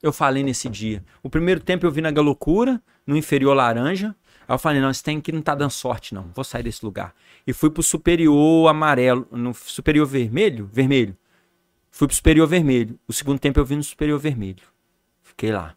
[0.02, 1.04] Eu falei nesse dia.
[1.22, 4.16] O primeiro tempo eu vi na Galocura, no inferior laranja.
[4.48, 6.32] Aí eu falei, não, esse tem que não tá dando sorte, não.
[6.34, 7.14] Vou sair desse lugar.
[7.46, 11.16] E fui pro superior amarelo, no superior vermelho, vermelho.
[11.92, 12.98] Fui pro superior vermelho.
[13.08, 14.64] O segundo tempo eu vi no superior vermelho.
[15.22, 15.76] Fiquei lá.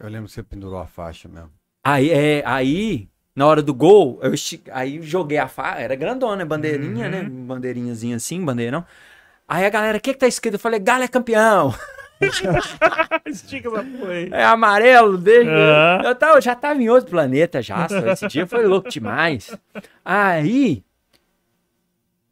[0.00, 1.52] Eu lembro que você pendurou a faixa mesmo.
[1.84, 4.32] Aí, é, aí na hora do gol, eu
[4.72, 7.22] aí joguei a faixa, era grandona, bandeirinha, né?
[7.22, 8.84] Bandeirinhazinha assim, bandeirão.
[9.46, 10.54] Aí a galera, o que que tá escrito?
[10.54, 11.72] Eu falei, Galo é campeão.
[13.26, 14.30] Estica essa porra aí.
[14.32, 15.50] É amarelo desde.
[15.50, 16.00] Ah.
[16.02, 17.86] Eu, tava, eu já tava em outro planeta já.
[17.88, 17.98] só.
[18.06, 19.54] Esse dia foi louco demais.
[20.02, 20.82] Aí.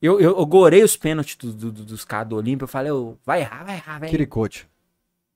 [0.04, 2.64] Eu, eu, eu gorei os pênaltis do- do- do- dos caras do Olímpio.
[2.64, 2.92] Eu falei,
[3.24, 4.08] vai errar, vai errar, vai.
[4.10, 4.68] Kiricote.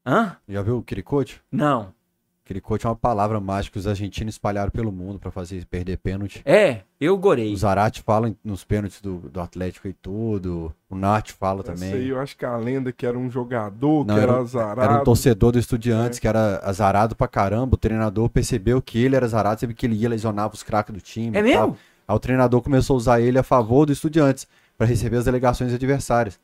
[0.06, 0.36] Hã?
[0.48, 1.40] Já viu o Kiricote?
[1.50, 1.96] Não.
[2.44, 6.40] Kiricote é uma palavra mágica que os argentinos espalharam pelo mundo pra fazer perder pênalti.
[6.46, 7.52] É, eu gorei.
[7.52, 10.74] O Zarate fala nos pênaltis do, do Atlético e tudo.
[10.88, 11.92] O Nath fala Essa também.
[11.92, 14.80] aí eu acho que a lenda que era um jogador, Não, que era, era azarado.
[14.92, 16.20] Era um torcedor do Estudiantes É.
[16.22, 17.74] que era azarado pra caramba.
[17.74, 21.00] O treinador percebeu que ele era azarado, sempre que ele ia lesionava os craques do
[21.02, 21.36] time.
[21.36, 21.68] É e tal.
[21.68, 21.78] mesmo?
[22.06, 24.46] Aí o treinador começou a usar ele a favor do Estudiantes
[24.78, 26.38] pra receber as delegações adversárias.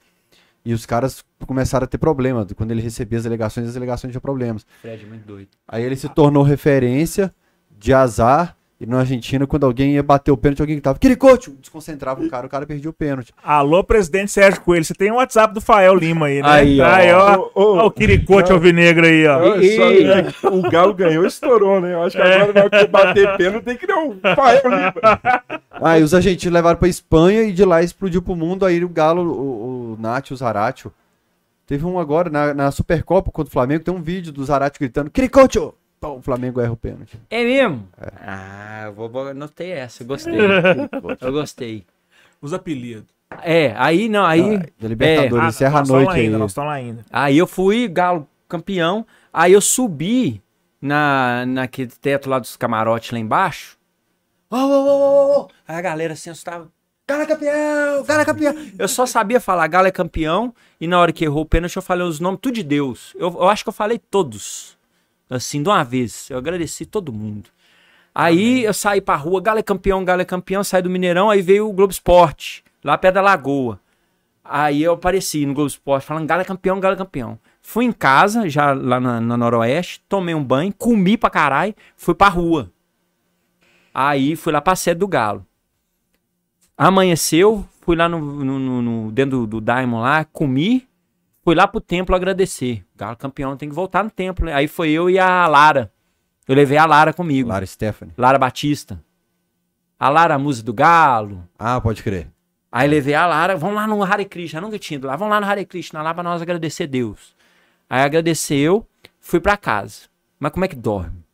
[0.65, 2.47] E os caras começaram a ter problema.
[2.57, 4.67] Quando ele recebia as delegações, as delegações tinham problemas.
[4.81, 5.49] Fred, muito doido.
[5.69, 7.33] Aí ele se tornou referência
[7.71, 8.57] de azar.
[8.81, 11.51] E na Argentina, quando alguém ia bater o pênalti, alguém tava Kiricote!
[11.61, 13.33] Desconcentrava o cara, o cara perdia o pênalti.
[13.43, 14.85] Alô, presidente Sérgio Coelho.
[14.85, 16.49] Você tem o WhatsApp do Fael Lima aí, né?
[16.49, 16.87] Aí, ó.
[16.87, 17.37] Aí, ó.
[17.37, 19.39] Ô, ô, Ó o Quiricote alvinegro aí, ó.
[19.77, 21.95] Só, né, que o Galo ganhou e estourou, né?
[21.95, 24.95] Eu acho que agora vai que bater pênalti tem que dar um Fael Lima.
[25.71, 28.67] Aí os argentinos levaram pra Espanha e de lá explodiu pro mundo.
[28.67, 30.93] Aí o Galo, o, o Nath, o Zaratio.
[31.65, 33.85] Teve um agora na, na Supercopa contra o Flamengo.
[33.85, 35.61] Tem um vídeo do Zaratio gritando: Kiricote!
[36.05, 37.19] Pô, O Flamengo erra o pênalti.
[37.31, 37.89] É mesmo?
[38.21, 40.03] Ah, eu vou, anotei essa.
[40.03, 40.35] Eu gostei.
[41.21, 41.87] eu gostei.
[42.43, 43.07] Os apelidos.
[43.43, 44.59] É, aí não, aí.
[44.79, 46.21] Da Libertadores, Ah, encerra a nós estamos noite lá aí.
[46.27, 47.05] ainda, nós estamos lá ainda.
[47.11, 49.07] Aí eu fui Galo campeão.
[49.33, 50.43] Aí eu subi
[50.79, 53.79] na, naquele teto lá dos camarotes lá embaixo.
[54.51, 55.49] Ô, ô, ô, ô, ô.
[55.67, 56.69] Aí a galera assim assustava.
[57.09, 58.05] Galo é campeão!
[58.05, 58.55] Galo é campeão!
[58.79, 60.55] Eu só sabia falar Galo é campeão.
[60.79, 63.15] E na hora que errou o pênalti, eu falei os nomes tudo de Deus.
[63.17, 64.74] Eu, eu acho que eu falei todos.
[65.37, 66.29] Assim, de uma vez.
[66.31, 67.51] Eu agradeci todo mundo.
[68.15, 71.43] Aí eu saí pra rua, Galo é campeão, Galo é campeão, saí do Mineirão, aí
[71.43, 73.81] veio o Globo Esporte, lá perto da Lagoa.
[74.45, 77.39] Aí eu apareci no Globo Esporte falando Galo é campeão, Galo é campeão.
[77.61, 82.15] Fui em casa, já lá na, na Noroeste, tomei um banho, comi pra caralho, fui
[82.15, 82.71] pra rua.
[83.93, 85.45] Aí fui lá pra sede do Galo.
[86.77, 90.87] Amanheceu, fui lá no, no- no- no- dentro do, do Diamond lá, comi,
[91.45, 92.85] fui lá pro templo agradecer.
[92.97, 94.55] Galo campeão tem que voltar no templo, né?
[94.55, 95.93] Aí foi eu e a Lara.
[96.49, 97.51] Eu levei a Lara comigo.
[97.51, 98.15] Lara Stephanie.
[98.17, 99.03] Lara Batista.
[99.99, 101.47] A Lara, a musa do Galo.
[101.59, 102.31] Ah, pode crer.
[102.73, 105.41] Aí levei a Lara, vamos lá no Hare Krishna, nunca tinha ido lá, vamos lá
[105.41, 107.33] no Hare Krishna, lá pra nós agradecer Deus.
[107.89, 108.85] Aí agradeceu,
[109.21, 110.09] fui pra casa.
[110.41, 111.25] Mas como é que dorme?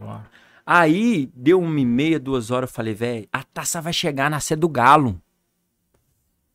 [0.00, 0.18] Ó.
[0.64, 4.40] Aí deu uma e meia, duas horas, eu falei, velho, a taça vai chegar na
[4.40, 5.20] sede do Galo.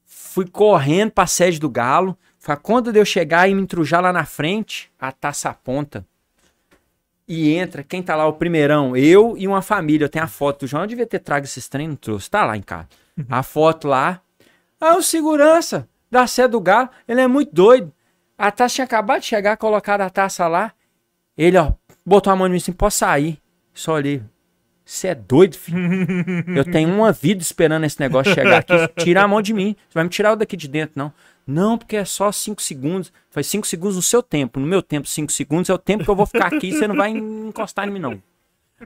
[0.04, 4.02] Fui correndo pra sede do Galo, foi a conta de eu chegar e me entrujar
[4.02, 6.04] lá na frente, a taça aponta.
[7.28, 10.06] E entra, quem tá lá, o primeirão, eu e uma família.
[10.06, 12.44] Eu tenho a foto do João, eu devia ter trago esses trem, não trouxe, tá
[12.44, 12.90] lá em casa.
[13.30, 14.22] A foto lá.
[14.80, 17.94] Ah, o segurança da sede do Galo, ele é muito doido.
[18.36, 20.74] A taça tinha acabado de chegar, colocaram a taça lá.
[21.38, 23.40] Ele, ó, botou a mão em mim assim, pode sair.
[23.72, 24.24] Só olhei.
[24.92, 25.80] Você é doido, filho?
[26.54, 28.74] Eu tenho uma vida esperando esse negócio chegar aqui.
[29.02, 29.74] Tira a mão de mim.
[29.88, 31.14] Você vai me tirar o daqui de dentro, não.
[31.48, 33.10] Não, porque é só cinco segundos.
[33.30, 34.60] Faz cinco segundos no seu tempo.
[34.60, 36.90] No meu tempo, cinco segundos é o tempo que eu vou ficar aqui e você
[36.90, 38.22] não vai encostar em mim, não.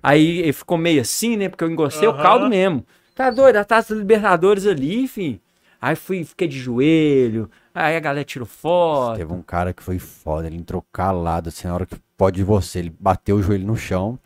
[0.04, 1.50] Aí ele ficou meio assim, né?
[1.50, 2.86] Porque eu engostei o caldo mesmo.
[3.16, 3.56] Tá doido?
[3.56, 5.42] A taça da Libertadores ali, filho.
[5.82, 7.50] Aí fui, fiquei de joelho.
[7.74, 9.18] Aí a galera tirou foto.
[9.18, 12.78] Teve um cara que foi foda, ele entrou calado, assim, na hora que pode você.
[12.78, 14.20] Ele bateu o joelho no chão,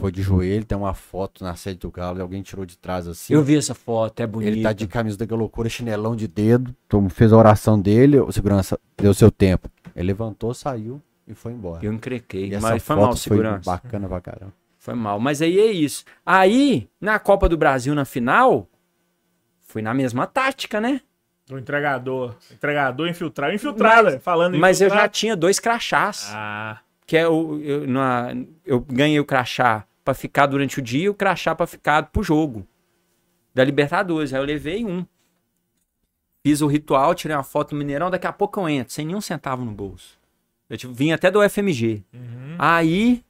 [0.00, 3.06] foi de joelho, tem uma foto na sede do Galo, e alguém tirou de trás
[3.06, 3.34] assim.
[3.34, 4.50] Eu vi essa foto, é bonita.
[4.50, 6.74] Ele tá de camisa da loucura, chinelão de dedo.
[7.10, 9.68] Fez a oração dele, o segurança deu seu tempo.
[9.94, 11.84] Ele levantou, saiu e foi embora.
[11.84, 13.70] Eu encrequei, E mas foi mal, segurança.
[13.70, 14.52] bacana pra caramba.
[14.78, 15.20] Foi mal.
[15.20, 16.04] Mas aí é isso.
[16.24, 18.66] Aí, na Copa do Brasil, na final,
[19.60, 21.00] fui na mesma tática, né?
[21.50, 22.34] O entregador.
[22.50, 23.52] Entregador infiltrado.
[23.54, 25.12] Infiltrado, falando Mas eu já infiltrado.
[25.12, 26.30] tinha dois crachás.
[26.32, 31.04] Ah, Que é o, eu, na- eu ganhei o crachá pra ficar durante o dia
[31.04, 32.66] e o crachá pra ficar pro jogo.
[33.54, 34.32] Da Libertadores.
[34.32, 35.04] Aí eu levei um.
[36.42, 39.20] Fiz o ritual, tirei uma foto no Mineirão, daqui a pouco eu entro, sem nenhum
[39.20, 40.18] centavo no bolso.
[40.70, 42.02] Eu tipo, vim até do FMG.
[42.58, 43.24] Aí.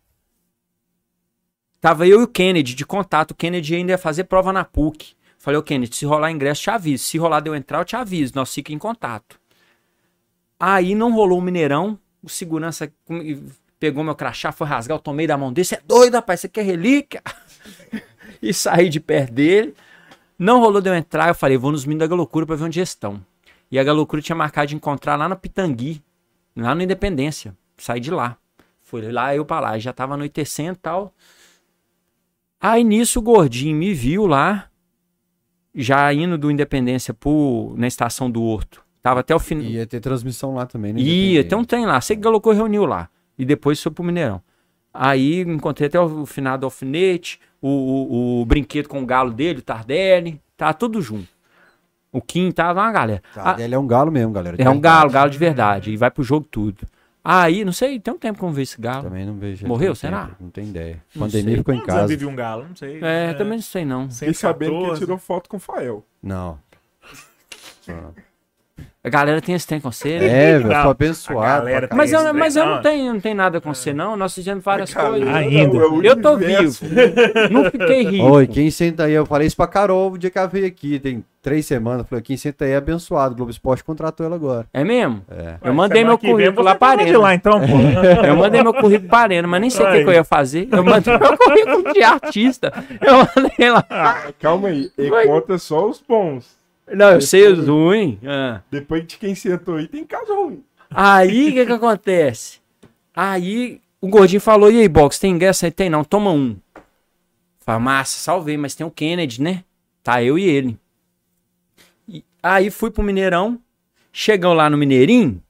[1.80, 3.30] Tava eu e o Kennedy de contato.
[3.30, 5.14] O Kennedy ainda ia fazer prova na PUC.
[5.38, 7.04] Falei, ô Kennedy, se rolar ingresso, te aviso.
[7.04, 8.34] Se rolar de eu entrar, eu te aviso.
[8.36, 9.40] Nós fica em contato.
[10.58, 11.98] Aí não rolou o Mineirão.
[12.22, 12.92] O segurança
[13.80, 15.64] pegou meu crachá, foi rasgar, eu tomei da mão dele.
[15.64, 16.40] Você é doido, rapaz?
[16.40, 17.22] Você quer relíquia?
[18.40, 19.74] e saí de perto dele.
[20.38, 21.28] Não rolou de eu entrar.
[21.28, 23.24] Eu falei, vou nos Minas da Galocura pra ver onde estão.
[23.70, 26.02] E a Galocura tinha marcado de encontrar lá na Pitangui,
[26.54, 27.56] lá na Independência.
[27.78, 28.36] Saí de lá.
[28.82, 29.78] Fui lá, eu pra lá.
[29.78, 31.14] Já tava anoitecendo e tal.
[32.60, 34.68] Aí nisso o gordinho me viu lá,
[35.74, 38.84] já indo do Independência pro, na estação do Horto.
[39.00, 39.64] Tava até o final.
[39.64, 41.00] Ia ter transmissão lá também, né?
[41.00, 41.98] Ia, tem um trem lá.
[42.02, 43.08] Sei que Galocô reuniu lá.
[43.40, 44.42] E depois foi pro Mineirão.
[44.92, 49.60] Aí encontrei até o final do alfinete, o, o, o brinquedo com o galo dele,
[49.60, 50.40] o Tardelli.
[50.56, 51.28] Tá tudo junto.
[52.12, 53.22] O Kim tava uma galera.
[53.32, 54.56] Tá, Ah, ele é um galo mesmo, galera.
[54.60, 55.92] é um galo, galo de verdade.
[55.92, 56.86] E vai pro jogo tudo.
[57.22, 59.04] Aí, não sei, tem um tempo que eu não vejo esse galo.
[59.04, 59.66] Também não vejo.
[59.66, 60.26] Morreu, será?
[60.26, 61.02] tempo, Não tem ideia.
[61.14, 61.56] Não Pandemia sei.
[61.58, 62.06] ficou em casa.
[62.08, 62.66] vive um galo?
[62.68, 62.98] Não sei.
[63.02, 64.10] É, também não sei não.
[64.10, 65.00] Fiquei sabendo que ele 114.
[65.00, 66.04] tirou foto com o Fael.
[66.22, 66.58] Não.
[69.02, 70.26] A galera tem esse trem com você, né?
[70.26, 71.66] É, velho, Não, sou abençoado.
[71.96, 74.14] Mas eu, mas eu não tenho, não tenho nada com você, não.
[74.14, 75.26] Nós fizemos várias Cara, coisas.
[75.28, 75.78] Ainda.
[75.78, 76.78] é o Eu tô vivo.
[77.50, 78.26] Não fiquei rico.
[78.26, 79.14] Oi, quem senta aí?
[79.14, 82.06] Eu falei isso pra Carol o dia que ela veio aqui, tem três semanas.
[82.06, 83.32] Falei, quem senta aí é abençoado.
[83.32, 84.66] O Globo Esporte contratou ela agora.
[84.70, 85.22] É mesmo?
[85.30, 85.54] É.
[85.64, 87.18] Eu mandei meu currículo lá para Arena.
[87.20, 87.66] lá, então, pô.
[88.26, 90.68] Eu mandei meu currículo para Arena, mas nem sei o que, que eu ia fazer.
[90.70, 92.70] Eu mandei meu currículo de artista.
[93.00, 93.82] Eu mandei lá.
[93.88, 94.90] Ah, calma aí.
[94.98, 95.26] Ele Vai.
[95.26, 96.59] conta só os bons.
[96.94, 98.18] Não, eu sei os ruins.
[98.24, 98.62] Ah.
[98.70, 100.64] Depois de quem sentou aí, tem caso ruim.
[100.90, 102.60] Aí, o que que acontece?
[103.14, 105.70] Aí, o gordinho falou, e aí, Box, tem ingresso aí?
[105.70, 106.56] Tem não, toma um.
[107.80, 109.62] Massa, salvei, mas tem o Kennedy, né?
[110.02, 110.76] Tá eu e ele.
[112.08, 113.60] E aí, fui pro Mineirão.
[114.12, 115.40] Chegam lá no Mineirinho,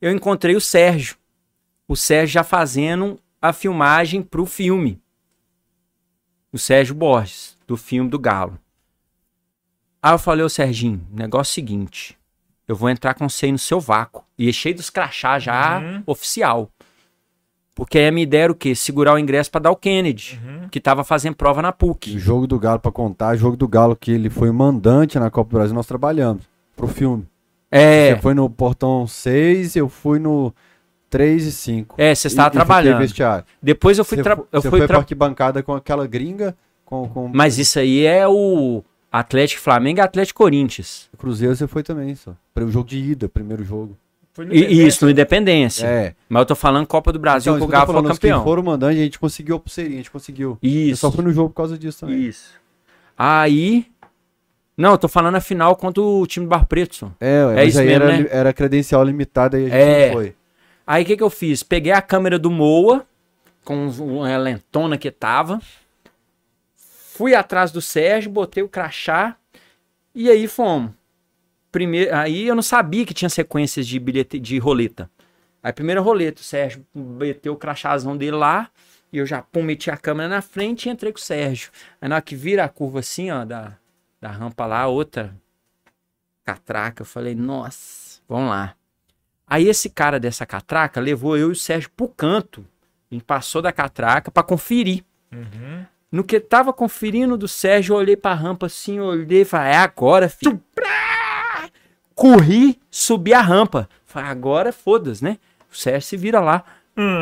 [0.00, 1.16] eu encontrei o Sérgio.
[1.88, 5.00] O Sérgio já fazendo a filmagem pro filme.
[6.52, 8.58] O Sérgio Borges, do filme do Galo.
[10.02, 12.16] Aí eu falei, ô Serginho, negócio é seguinte.
[12.66, 14.24] Eu vou entrar com você aí no seu vácuo.
[14.38, 16.02] E é cheio dos crachás já Uhum.
[16.06, 16.70] oficial.
[17.74, 18.74] Porque aí a minha ideia era o quê?
[18.74, 20.68] Segurar o ingresso pra dar o Kennedy, Uhum.
[20.68, 22.18] que tava fazendo prova na E o PUC.
[22.18, 25.50] jogo do Galo pra contar, jogo do Galo que ele foi o mandante na Copa
[25.50, 26.42] do Brasil, nós trabalhamos
[26.76, 27.26] pro filme.
[27.70, 30.52] É, Você foi no portão 6, eu fui no
[31.08, 31.94] 3 e 5.
[31.98, 32.98] é, você estava trabalhando.
[32.98, 33.44] Vestiário.
[33.62, 36.54] Depois eu fui, Você eu fui foi tra- pra arquibancada com aquela gringa,
[36.84, 38.82] com, com Mas isso aí é o
[39.12, 41.08] Atlético Flamengo e Atlético Corinthians.
[41.18, 42.34] Cruzeiro, você foi também, só.
[42.54, 43.96] Para o jogo de ida, primeiro jogo.
[44.32, 44.86] Foi no E, Independência.
[44.88, 45.86] isso no Independência.
[45.86, 46.14] É.
[46.28, 48.38] Mas eu tô falando Copa do Brasil, Então, que o isso eu Galo foi campeão.
[48.38, 50.58] que foram mandante, a gente conseguiu a pulseirinha, a gente conseguiu.
[50.62, 51.00] Eu Isso.
[51.00, 52.20] só fui no jogo por causa disso também.
[52.22, 52.52] Isso.
[53.18, 53.86] Aí.
[54.76, 56.94] Não, eu tô falando a final contra o time do Bar Preto.
[56.96, 57.12] só.
[57.20, 58.26] É, É mas isso aí mesmo, era, né?
[58.30, 60.06] era credencial limitada e a gente É.
[60.06, 60.34] não foi.
[60.86, 61.62] Aí o que, que eu fiz?
[61.62, 63.04] Peguei a câmera do Moa,
[63.64, 65.60] com uma lentona que tava.
[67.12, 69.36] Fui atrás do Sérgio, botei o crachá.
[70.14, 70.92] E aí fomos.
[71.72, 75.10] Primeiro, aí eu não sabia que tinha sequências de bilhete de roleta.
[75.62, 78.70] Aí primeira roleta, o Sérgio meteu o crachazão dele lá.
[79.12, 81.70] E eu já pum, meti a câmera na frente e entrei com o Sérgio.
[82.00, 83.76] Aí na hora que vira a curva assim, ó, da,
[84.20, 85.34] da rampa lá, outra
[86.44, 88.74] catraca, eu falei, nossa, vamos lá.
[89.46, 92.64] Aí esse cara dessa catraca levou eu e o Sérgio pro canto.
[93.10, 95.04] A gente passou da catraca pra conferir.
[95.32, 95.84] Uhum.
[96.10, 100.28] No que tava conferindo do Sérgio, eu olhei pra rampa assim, olhei falei, é agora,
[100.28, 100.60] filho.
[102.14, 103.88] Corri, subi a rampa.
[104.04, 105.38] Falei, agora foda-se, né?
[105.72, 106.64] O Sérgio se vira lá.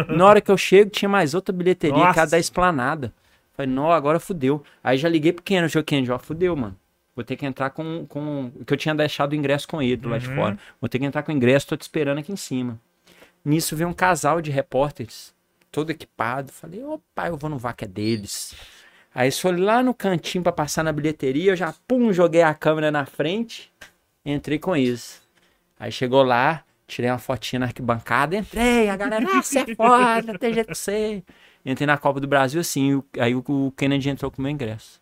[0.08, 2.26] Na hora que eu chego, tinha mais outra bilheteria Nossa.
[2.26, 3.12] da esplanada.
[3.54, 4.62] Falei, não, agora fudeu.
[4.82, 6.76] Aí já liguei pro Kennedy, falei, Kennedy, ó, fudeu, mano.
[7.14, 8.50] Vou ter que entrar com, com.
[8.66, 10.34] Que eu tinha deixado o ingresso com ele do lado de Uhum.
[10.36, 10.58] fora.
[10.80, 12.78] Vou ter que entrar com o ingresso, tô te esperando aqui em cima.
[13.44, 15.34] Nisso veio um casal de repórteres,
[15.70, 16.50] todo equipado.
[16.52, 18.54] Falei, opa, eu vou no vaca deles.
[19.14, 22.90] Aí foi lá no cantinho pra passar na bilheteria, eu já, pum, joguei a câmera
[22.90, 23.70] na frente,
[24.24, 25.20] entrei com eles.
[25.78, 30.38] Aí chegou lá, tirei uma fotinha na arquibancada, entrei, a galera, ah, você é foda,
[30.38, 31.22] tem jeito que você.
[31.64, 35.00] Entrei na Copa do Brasil assim, aí o- Kennedy entrou com o meu ingresso.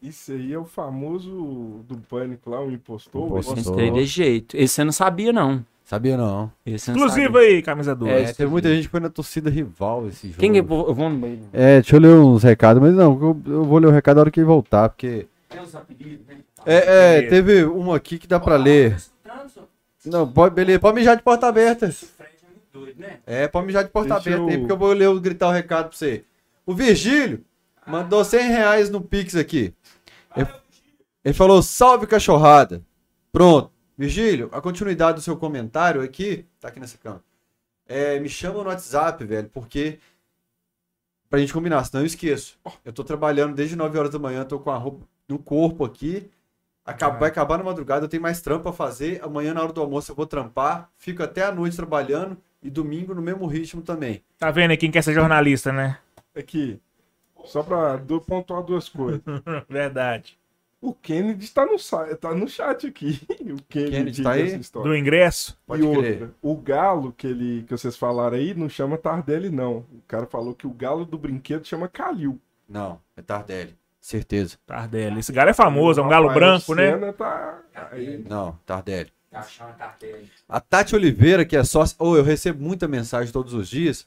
[0.00, 3.26] Isso aí é o famoso do pânico lá, o impostor.
[3.26, 3.56] Impostor.
[3.56, 4.56] o Entrei de jeito.
[4.56, 5.64] Esse você não sabia, não.
[5.88, 6.52] Sabia não.
[6.66, 6.98] Esse não
[7.38, 8.12] aí, camisa 2.
[8.12, 10.38] É, teve muita gente que foi na torcida rival esse jogo.
[10.38, 11.44] Quem que eu vou, no banheiro?
[11.50, 14.20] É, deixa eu ler uns recados, mas não, eu, eu vou ler o recado na
[14.20, 16.36] hora que ele voltar, porque Tem os apelidos, né?
[16.66, 18.98] É, é, teve uma aqui que dá pra ler.
[20.04, 21.90] Não, pode, beleza, pode mijar de porta aberta.
[23.26, 25.52] É, pode mijar de porta Deixa aberta aí, porque eu vou ler, o- gritar o
[25.52, 26.22] recado pra você.
[26.66, 27.42] O Virgílio
[27.86, 29.72] mandou 100 reais no Pix aqui.
[30.36, 30.46] Ele,
[31.24, 32.82] ele falou, salve cachorrada.
[33.32, 33.70] Pronto.
[33.98, 37.22] Virgílio, a continuidade do seu comentário aqui, tá aqui nessa câmera.
[37.86, 39.98] É, me chama no WhatsApp, velho, porque
[41.28, 42.58] pra gente combinar, senão eu esqueço.
[42.84, 46.30] Eu tô trabalhando desde 9 horas da manhã, tô com a roupa no corpo aqui.
[46.84, 49.22] Acaba- Vai acabar na madrugada, eu tenho mais trampo pra fazer.
[49.22, 50.88] Amanhã, na hora do almoço, eu vou trampar.
[50.96, 52.38] Fico até a noite trabalhando.
[52.62, 54.22] E domingo no mesmo ritmo também.
[54.38, 55.98] Tá vendo aí quem quer ser jornalista, né?
[56.34, 56.80] Aqui.
[57.44, 59.20] Só pra pontuar duas coisas.
[59.68, 60.37] Verdade.
[60.80, 61.76] O Kennedy tá no,
[62.16, 63.20] tá no chat aqui.
[63.48, 64.58] O Kennedy, Kennedy tá aí?
[64.58, 65.58] Do ingresso?
[65.66, 66.12] Pode e crer.
[66.22, 69.78] outra, o galo que, ele, que vocês falaram aí não chama Tardelli, não.
[69.78, 72.40] O cara falou que o galo do brinquedo chama Calil.
[72.68, 73.76] Não, é Tardelli.
[74.00, 74.56] Certeza.
[74.66, 75.18] Tardelli.
[75.18, 77.12] Esse galo é famoso, é um galo branco, né?
[77.12, 77.60] Tá...
[78.28, 79.10] Não, Tardelli.
[80.48, 81.96] A Tati Oliveira, que é sócia.
[81.98, 84.06] Ou eu recebo muita mensagem todos os dias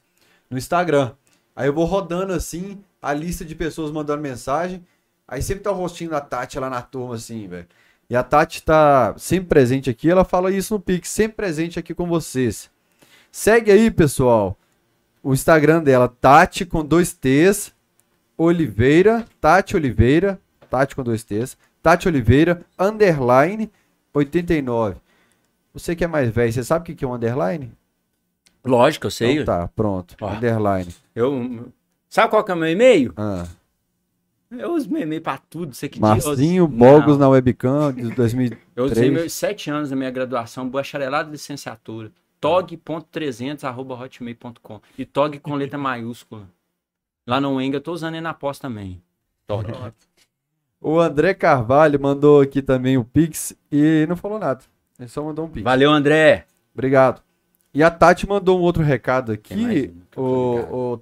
[0.50, 1.12] no Instagram.
[1.54, 4.84] Aí eu vou rodando assim a lista de pessoas mandando mensagem.
[5.26, 7.66] Aí sempre tá o rostinho da Tati lá na turma, assim, velho.
[8.08, 10.10] E a Tati tá sempre presente aqui.
[10.10, 12.70] Ela fala isso no Pix, sempre presente aqui com vocês.
[13.30, 14.58] Segue aí, pessoal.
[15.22, 17.72] O Instagram dela, Tati com dois T's,
[18.36, 23.70] Oliveira, Tati Oliveira, Tati com dois T's, Tati Oliveira, underline
[24.12, 24.96] 89.
[25.72, 27.72] Você que é mais velho, você sabe o que é um underline?
[28.64, 29.32] Lógico, eu sei.
[29.32, 30.14] Então tá, pronto.
[30.20, 30.30] Ó.
[30.30, 30.94] Underline.
[31.14, 31.72] Eu,
[32.10, 33.12] sabe qual que é o meu e-mail?
[33.16, 33.46] Ah.
[34.58, 35.74] Eu uso meu e-mail pra tudo.
[35.74, 38.56] Você que Marcinho Não, Bogos na webcam de 2000.
[38.76, 42.12] Eu usei meus sete anos da minha graduação, bacharelado e licenciatura.
[42.40, 46.48] tog.300 arroba hotmail.com e tog com letra maiúscula.
[47.26, 49.00] Lá no Enga, eu tô usando ele na pós também.
[49.46, 49.66] Tog.
[50.80, 54.60] O André Carvalho mandou aqui também o Pix e não falou nada.
[54.98, 55.62] Ele só mandou um Pix.
[55.62, 56.46] Valeu, André.
[56.74, 57.22] Obrigado.
[57.72, 59.94] E a Tati mandou um outro recado mais aqui.
[60.16, 60.92] O, o,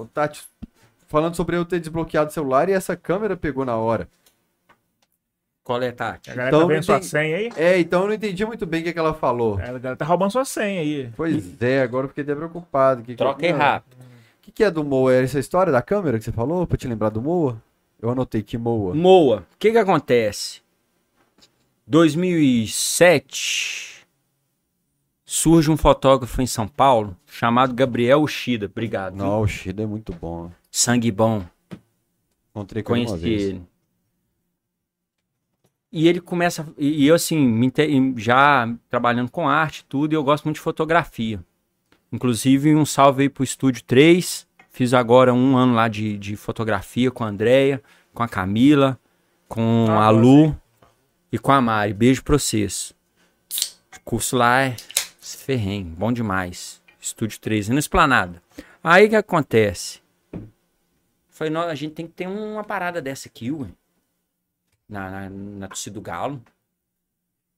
[0.00, 0.42] o Tati,
[1.10, 4.08] falando sobre eu ter desbloqueado o celular e essa câmera pegou na hora.
[5.64, 6.30] Qual é, Tati?
[6.30, 7.50] A galera Então tá vendo não sua senha aí?
[7.56, 9.54] É, então eu não entendi muito bem o que, que ela falou.
[9.54, 11.10] A galera tá roubando sua senha aí.
[11.16, 13.02] Pois é, agora eu fiquei até preocupado.
[13.02, 13.94] Que que- Troca aí Não, rápido.
[14.00, 15.12] O que, que é do Moa?
[15.12, 16.64] É essa história da câmera que você falou?
[16.66, 17.60] Pra te lembrar do Moa?
[18.00, 18.94] Eu anotei que Moa.
[18.94, 20.62] Moa, o que que acontece?
[21.86, 24.06] 2007
[25.24, 28.66] surge um fotógrafo em São Paulo chamado Gabriel Ushida.
[28.66, 29.14] Obrigado.
[29.16, 30.50] Não, o Shida é muito bom.
[30.70, 31.44] Sangue bom.
[32.50, 33.42] Encontrei com ele Conheci vez.
[33.42, 33.62] ele.
[35.92, 36.66] E ele começa.
[36.78, 37.72] E eu, assim, me
[38.16, 41.44] já trabalhando com arte e tudo, e eu gosto muito de fotografia.
[42.12, 44.46] Inclusive, um salve aí pro Estúdio 3.
[44.70, 47.82] Fiz agora um ano lá de, de fotografia com a Andrea,
[48.14, 48.98] com a Camila,
[49.48, 50.56] com Ah, a Lu
[51.32, 51.92] e com a Mari.
[51.92, 52.94] Beijo pra vocês.
[53.96, 54.76] O curso lá é
[55.20, 56.80] ferrenho, bom demais.
[57.00, 58.40] Estúdio 3, no Esplanada.
[58.82, 60.00] Aí o que acontece?
[61.40, 63.68] Falei, a gente tem que ter uma parada dessa aqui, ué.
[64.86, 66.42] Na, na, na torcida do Galo.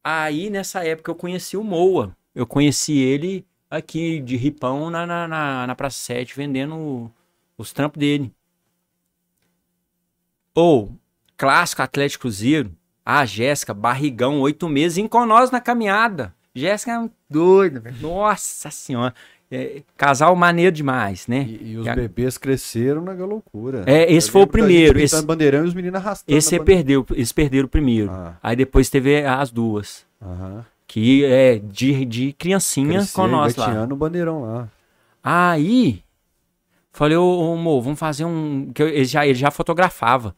[0.05, 2.17] Aí, nessa época, eu conheci o Moa.
[2.33, 7.11] Eu conheci ele aqui de Ripão na, na, na, na Praça 7, vendendo
[7.59, 8.33] os trampos dele.
[10.55, 10.97] Ou,
[11.37, 12.71] clássico Atlético Cruzeiro.
[13.05, 16.33] Ah, Jéssica, barrigão, oito meses, e com na caminhada.
[16.55, 17.93] Jéssica é um doida.
[18.01, 19.13] Nossa senhora.
[19.55, 21.47] É, casal maneiro demais, né?
[21.47, 23.85] E, e os E a- bebês cresceram na loucura.
[23.87, 26.39] É, esse Eu foi o primeiro, pintando esse- bandeirão e os meninos arrastando.
[26.39, 26.79] Esse é bandeira.
[26.79, 28.11] perdeu, eles perderam o primeiro.
[28.11, 30.07] Ah, Aí depois teve as duas.
[30.23, 30.65] aham.
[30.87, 33.65] Que é de, de criancinha Cresceu, com nós lá.
[33.67, 34.69] engateando o bandeirão lá.
[35.23, 36.03] Aí,
[36.93, 38.71] falei, ô, ô Mo, vamos fazer um.
[38.75, 40.35] Que eu- ele, já, ele já fotografava.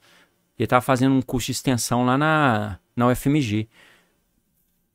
[0.58, 3.68] Ele tava fazendo um curso de extensão lá na, na UFMG.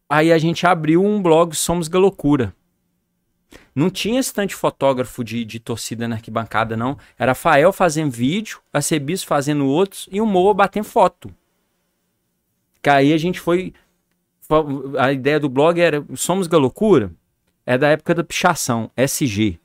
[0.09, 2.53] Aí a gente abriu um blog Somos Galocura.
[3.75, 6.97] Não tinha esse tanto de fotógrafo de, de torcida na arquibancada, não.
[7.17, 11.33] Era Fael fazendo vídeo, a Cebiso fazendo outros e o Moa batendo foto.
[12.81, 13.73] Que aí a gente foi.
[14.41, 17.11] fo- A ideia do blog era Somos Galocura.
[17.65, 19.59] É da época da pichação, SG.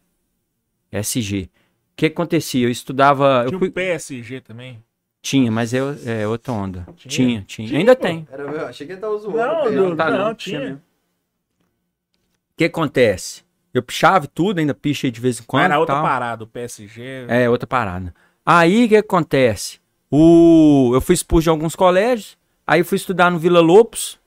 [0.93, 1.45] SG.
[1.93, 2.67] O que acontecia?
[2.67, 3.43] Eu estudava.
[3.45, 4.83] Eu Tinha fui- um PSG também.
[5.23, 5.79] Tinha, mas é,
[6.23, 6.87] é outra onda.
[6.97, 7.09] Tinha?
[7.09, 7.79] Tinha, tinha.
[7.79, 8.29] Ainda tem.
[8.31, 9.71] Era, eu achei que ele tava zoando.
[9.71, 10.75] Não, não, tá, não, não, tinha.
[10.75, 13.44] O que acontece?
[13.75, 15.65] Eu pichava e tudo, ainda pichei de vez em quando.
[15.65, 16.05] Era outra tal.
[16.05, 17.27] parada, o PSG.
[17.29, 18.15] É, outra parada.
[18.47, 19.81] Aí o que acontece?
[20.11, 20.93] O...
[20.95, 24.19] Eu fui expulso de alguns colégios, aí fui estudar no Vila Lobos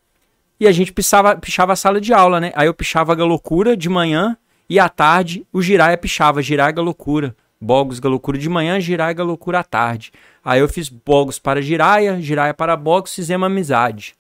[0.60, 2.52] e a gente pichava, pichava a sala de aula, né?
[2.56, 4.36] Aí eu pichava a loucura de manhã
[4.70, 7.34] e à tarde o Giraia pichava, Giraia loucura.
[7.60, 10.12] Bogos Galocura de manhã, Jiraya Galocura à tarde.
[10.44, 14.14] Aí eu fiz Bogos para Jiraya, Jiraya para Bogos, fizemos amizade.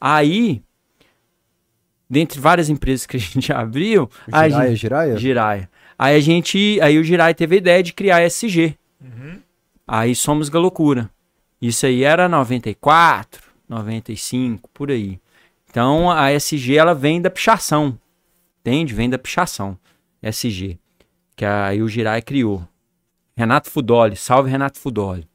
[0.00, 0.62] Aí,
[2.08, 5.16] dentre várias empresas que a gente abriu, a Jiraya, gente- Jiraya?
[5.16, 5.70] Jiraya.
[5.98, 8.76] Aí a gente, aí o Jiraya teve a ideia de criar a SG.
[9.86, 11.10] Aí somos Galocura.
[11.60, 15.18] Isso aí era 94, 95, por aí.
[15.70, 17.98] Então a SG ela vem da pichação.
[18.60, 18.94] Entende?
[18.94, 19.78] Vem da pichação.
[20.22, 20.78] SG.
[21.34, 22.66] Que aí o Jiraya criou.
[23.36, 25.26] Renato Fudoli, salve Renato Fudoli.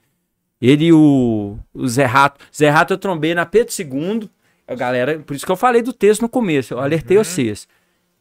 [0.62, 2.46] Ele e o, o Zé Rato.
[2.56, 4.30] Zé Rato eu trombei na Pedro II.
[4.68, 7.68] A galera, por isso que eu falei do texto no começo, eu alertei vocês.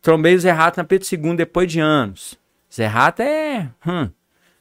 [0.00, 2.36] Trombei o Zé Rato na Pedro II depois de anos.
[2.72, 3.68] Zé Rato é.
[3.86, 4.10] hum.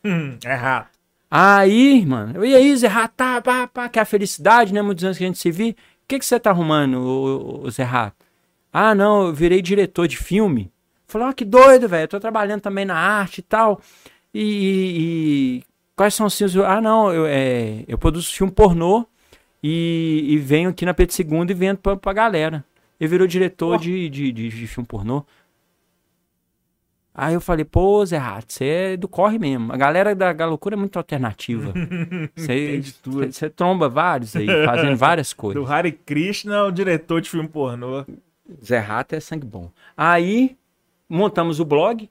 [0.03, 0.89] Hum, é rato.
[1.29, 4.81] Aí, mano, e aí, Zé Rato, tá, pá, pá, que é a felicidade, né?
[4.81, 5.69] Muitos anos que a gente se viu.
[5.69, 5.75] O
[6.07, 8.15] que, que você tá arrumando, ô, ô, Zé Rato?
[8.73, 10.71] Ah, não, eu virei diretor de filme.
[11.07, 12.03] Falei, ó, que doido, velho.
[12.03, 13.81] Eu tô trabalhando também na arte e tal.
[14.33, 15.63] E, e- e
[15.95, 16.55] quais são os seus.
[16.57, 19.05] Ah, não, eu, é, eu produzo filme pornô
[19.63, 22.63] e, e venho aqui na Pedro II e vendo pra, pra galera.
[22.99, 25.25] Ele virou diretor de, de, de, de filme pornô.
[27.13, 29.73] Aí eu falei, pô, Zé Rato, você é do corre mesmo.
[29.73, 31.73] A galera da Galocura é muito alternativa.
[32.33, 33.31] Você Tem de tudo.
[33.31, 35.61] você tromba vários aí, fazendo várias coisas.
[35.61, 38.05] Do Hare Krishna, o diretor de filme pornô.
[38.63, 39.69] Zé Rato é sangue bom.
[39.95, 40.55] Aí
[41.09, 42.09] montamos o blog.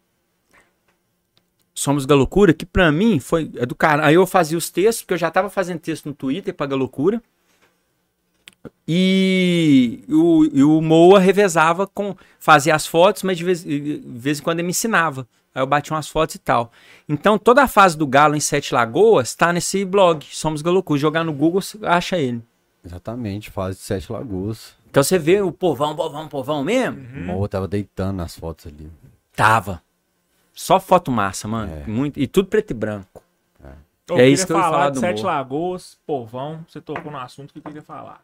[1.72, 4.04] Somos Galocura, que pra mim foi é do cara.
[4.04, 7.22] Aí eu fazia os textos, porque eu já tava fazendo texto no Twitter pra Galocura.
[8.86, 12.16] E o, e o Moa revezava com.
[12.38, 15.26] Fazia as fotos, mas de vez, de vez em quando ele me ensinava.
[15.54, 16.72] Aí eu batia umas fotos e tal.
[17.08, 20.24] Então toda a fase do Galo em Sete Lagoas tá nesse blog.
[20.30, 20.98] Somos Galocura.
[20.98, 22.42] Jogar no Google, você acha ele.
[22.84, 24.74] Exatamente, fase de Sete Lagoas.
[24.88, 26.98] Então você vê o povão, povão, povão mesmo?
[26.98, 28.90] O Moa tava deitando nas fotos ali.
[29.36, 29.82] Tava.
[30.52, 31.72] Só foto massa, mano.
[31.72, 31.86] É.
[31.86, 33.22] Muito, e tudo preto e branco.
[33.62, 35.22] Eu É queria isso que eu ia falar falar de do Sete.
[35.22, 36.64] Lagoas, povão.
[36.68, 38.20] Você tocou no assunto que eu queria falar.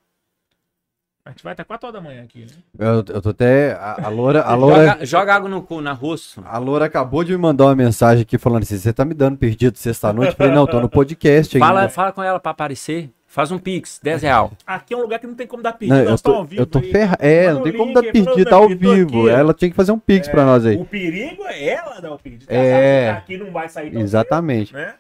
[1.26, 2.52] A gente vai até 4 horas da manhã aqui, né?
[2.78, 3.72] Eu, eu tô até.
[3.72, 4.42] A, a Loura.
[4.42, 6.40] A Loura, Joga, joga água no, cu- na rosto.
[6.46, 9.36] a Loura acabou de me mandar uma mensagem aqui falando assim: você tá me dando
[9.36, 10.36] perdido sexta-noite?
[10.36, 11.66] Falei, não, tô no podcast ainda.
[11.66, 13.10] Fala, fala com ela pra aparecer.
[13.26, 14.52] Faz um pix, 10 real.
[14.64, 16.44] Aqui é um lugar que não tem como dar Não, pedido, eu estamos tô, ao
[16.44, 16.62] vivo.
[16.62, 16.90] eu tô aí.
[16.92, 17.18] ferrado.
[17.20, 19.24] É, Manda não tem como dar aí, perdido "Não, ao vivo.
[19.24, 20.76] ó." Ela tinha que fazer um pix pra nós aí.
[20.76, 22.46] O perigo é ela dar o pedido.
[22.48, 23.06] É.
[23.06, 23.10] É.
[23.10, 24.72] Aqui não vai sair tão Exatamente.
[24.72, 24.94] né?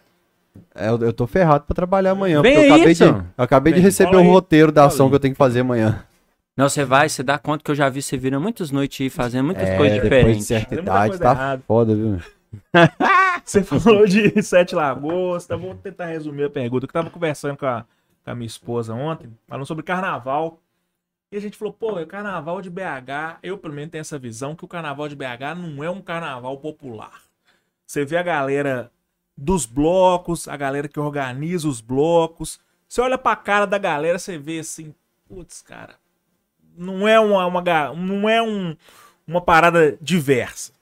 [0.74, 2.42] É, Eu, eu tô ferrado pra trabalhar amanhã.
[2.42, 3.24] Vem porque eu aí, acabei, de, Edson.
[3.38, 4.26] eu acabei de Vem, receber o aí.
[4.26, 5.10] roteiro da ação aí.
[5.10, 6.02] que eu tenho que fazer amanhã.
[6.56, 9.10] Não, você vai, você dá conta que eu já vi você vira muitas noites aí
[9.10, 10.46] fazendo muitas É, coisas depois de diferentes.
[10.46, 11.62] certa Fazendo muita idade, coisa tá errada.
[11.66, 12.18] foda, viu?
[13.44, 15.56] Você falou de Sete Lagoas, tá?
[15.56, 16.86] vou tentar resumir a pergunta.
[16.86, 17.84] Eu tava conversando com a,
[18.24, 20.60] com a minha esposa ontem, falando sobre carnaval.
[21.30, 24.56] E a gente falou, pô, o carnaval de BH, eu pelo menos tenho essa visão
[24.56, 27.20] que o carnaval de BH não é um carnaval popular.
[27.86, 28.90] Você vê a galera
[29.36, 32.58] dos blocos, a galera que organiza os blocos.
[32.88, 34.94] Você olha pra cara da galera, você vê assim,
[35.28, 35.94] putz, cara,
[36.76, 37.62] não é uma, uma
[37.94, 38.76] não é um,
[39.26, 40.72] uma parada diversa.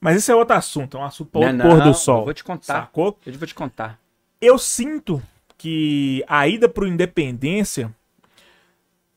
[0.00, 2.24] Mas esse é outro assunto, é um assunto para pôr não, do eu sol.
[2.24, 2.82] vou te contar.
[2.82, 3.18] Sacou?
[3.26, 3.98] Eu vou te contar.
[4.40, 5.22] Eu sinto
[5.58, 7.94] que a ida pro Independência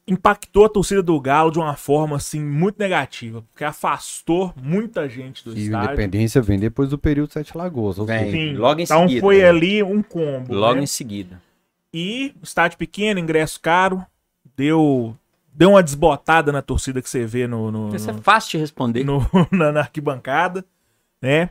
[0.06, 5.46] impactou a torcida do Galo de uma forma assim muito negativa, porque afastou muita gente
[5.46, 5.88] do E o estádio.
[5.88, 7.98] Independência vem depois do período Sete Lagoas.
[7.98, 8.32] ou Vem.
[8.32, 9.50] Sim, Logo em então seguida, foi né?
[9.50, 10.54] ali um combo.
[10.54, 10.84] Logo né?
[10.84, 11.42] em seguida.
[11.94, 14.06] E estádio pequeno, ingresso caro,
[14.56, 15.16] deu
[15.54, 19.04] deu uma desbotada na torcida que você vê no, no- Isso é fácil de responder.
[19.04, 20.66] no- na, na arquibancada,
[21.22, 21.50] né?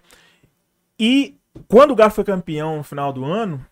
[0.99, 1.37] E
[1.69, 3.65] quando o Galo foi campeão no final do ano,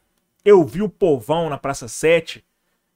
[0.44, 2.44] eu vi o povão na Praça 7.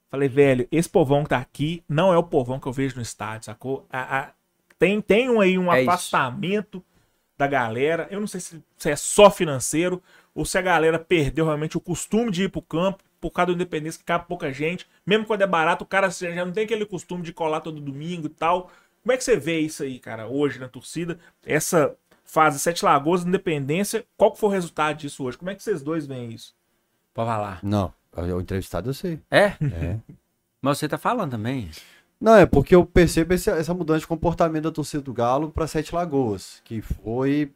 [0.09, 3.01] Falei, velho, esse povão que tá aqui não é o povão que eu vejo no
[3.01, 3.85] estádio, sacou?
[3.89, 4.29] A- a-
[4.77, 5.89] tem, tem um, aí um É isso.
[5.89, 6.83] afastamento
[7.37, 8.07] da galera.
[8.11, 10.01] Eu não sei se, se é só financeiro
[10.33, 13.53] ou se a galera perdeu realmente o costume de ir pro campo por causa do
[13.55, 14.87] Independência, que cabe pouca gente.
[15.05, 18.27] Mesmo quando é barato, o cara já não tem aquele costume de colar todo domingo
[18.27, 18.69] e tal.
[19.01, 21.17] Como é que você vê isso aí, cara, hoje na torcida?
[21.45, 25.37] Essa fase Sete Lagoas, Independência, qual que foi o resultado disso hoje?
[25.37, 26.55] Como é que vocês dois veem isso?
[27.13, 27.59] Pode falar.
[27.63, 29.19] Não, o entrevistado eu sei.
[29.29, 29.45] É?
[29.61, 29.97] É.
[30.61, 31.69] Mas você tá falando também.
[32.19, 35.67] Não, é porque eu percebo esse- essa mudança de comportamento da torcida do Galo para
[35.67, 37.51] Sete Lagoas, que foi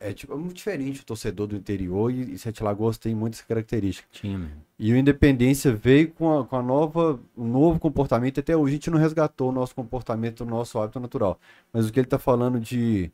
[0.00, 3.40] é, tipo, é muito diferente o torcedor do interior e, e Sete Lagoas tem muitas
[3.40, 4.08] características.
[4.12, 4.64] Tinha mesmo.
[4.78, 8.38] E o Independência veio com a, com a nova, um novo comportamento.
[8.38, 11.38] Até hoje a gente não resgatou o nosso comportamento, o nosso hábito natural.
[11.72, 13.10] Mas o que ele está falando de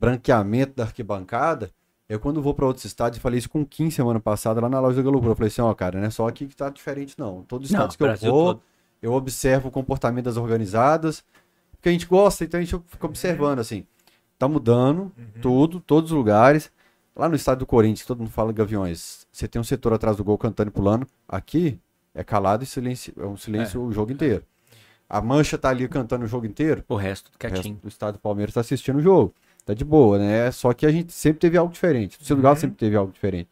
[0.00, 1.70] branqueamento da arquibancada
[2.08, 3.18] é quando eu vou para outros estádios.
[3.18, 5.32] Eu falei isso com o Kim semana passada lá na loja da Galopura.
[5.32, 7.42] Eu falei assim: ó, cara, não é só aqui que tá diferente, não.
[7.44, 8.62] Todos os Não, estádios que eu Brasil vou, todo.
[9.02, 11.24] eu observo o comportamento das organizadas.
[11.72, 13.86] Porque a gente gosta, então a gente fica observando assim.
[14.42, 16.68] Tá mudando tudo, todos os lugares.
[17.14, 20.24] Lá no estádio do Corinthians, todo mundo fala Gaviões, você tem um setor atrás do
[20.24, 21.06] gol cantando e pulando.
[21.28, 21.78] Aqui
[22.12, 24.42] é calado e silêncio, é um silêncio o jogo inteiro.
[25.08, 26.82] A mancha tá ali cantando o jogo inteiro.
[26.88, 27.78] O resto O resto quietinho.
[27.80, 29.32] do estado do Palmeiras tá assistindo o jogo.
[29.64, 30.50] Tá de boa, né?
[30.50, 32.18] Só que a gente sempre teve algo diferente.
[32.20, 33.48] O seu lugar sempre teve algo diferente.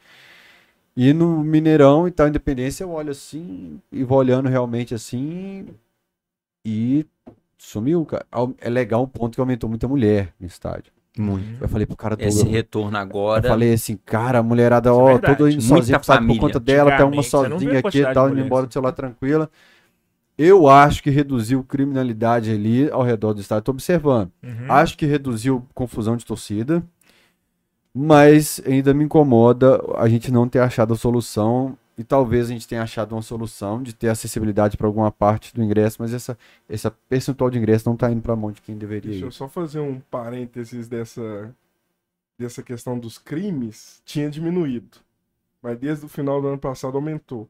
[0.97, 5.69] E no Mineirão e tal, Independência, eu olho assim e vou olhando realmente assim
[6.65, 7.07] e
[7.61, 8.27] sumiu, cara.
[8.61, 10.93] É legal um ponto que aumentou muita mulher no estádio.
[11.19, 11.63] Muito.
[11.63, 13.49] Eu falei pro cara do Esse retorno eu agora.
[13.49, 15.37] falei assim, cara, a mulherada, é ó, verdade.
[15.37, 18.35] todo indo Muita sozinha, sabe, por conta dela, tem uma sozinha aqui e tal, de
[18.35, 19.51] indo embora do celular tranquila.
[20.39, 24.31] Eu acho que reduziu criminalidade ali ao redor do estádio, tô observando.
[24.43, 24.67] Uhum.
[24.73, 26.83] Acho que reduziu confusão de torcida,
[27.95, 31.77] mas ainda me incomoda a gente não ter achado a solução.
[32.01, 35.63] E talvez a gente tenha achado uma solução de ter acessibilidade para alguma parte do
[35.63, 39.11] ingresso, mas essa, essa percentual de ingresso não tá indo para mão de quem deveria
[39.11, 39.33] Deixa eu ir.
[39.33, 41.55] só fazer um parênteses dessa,
[42.39, 44.01] dessa questão dos crimes.
[44.03, 44.97] Tinha diminuído.
[45.63, 47.47] Mas desde o final do ano passado aumentou.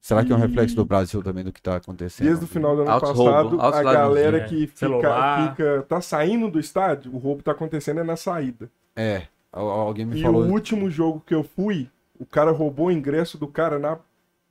[0.00, 2.26] Será que é um E- reflexo do Brasil também do que tá acontecendo?
[2.26, 4.66] Desde o final do ano Altos passado, a galera ladrões, que é.
[4.66, 8.68] fica, fica- tá saindo do estádio, o roubo tá acontecendo é na saída.
[8.96, 10.42] É, al- alguém me E falou.
[10.42, 11.88] o último jogo que eu fui,
[12.24, 13.98] o cara roubou o ingresso do cara na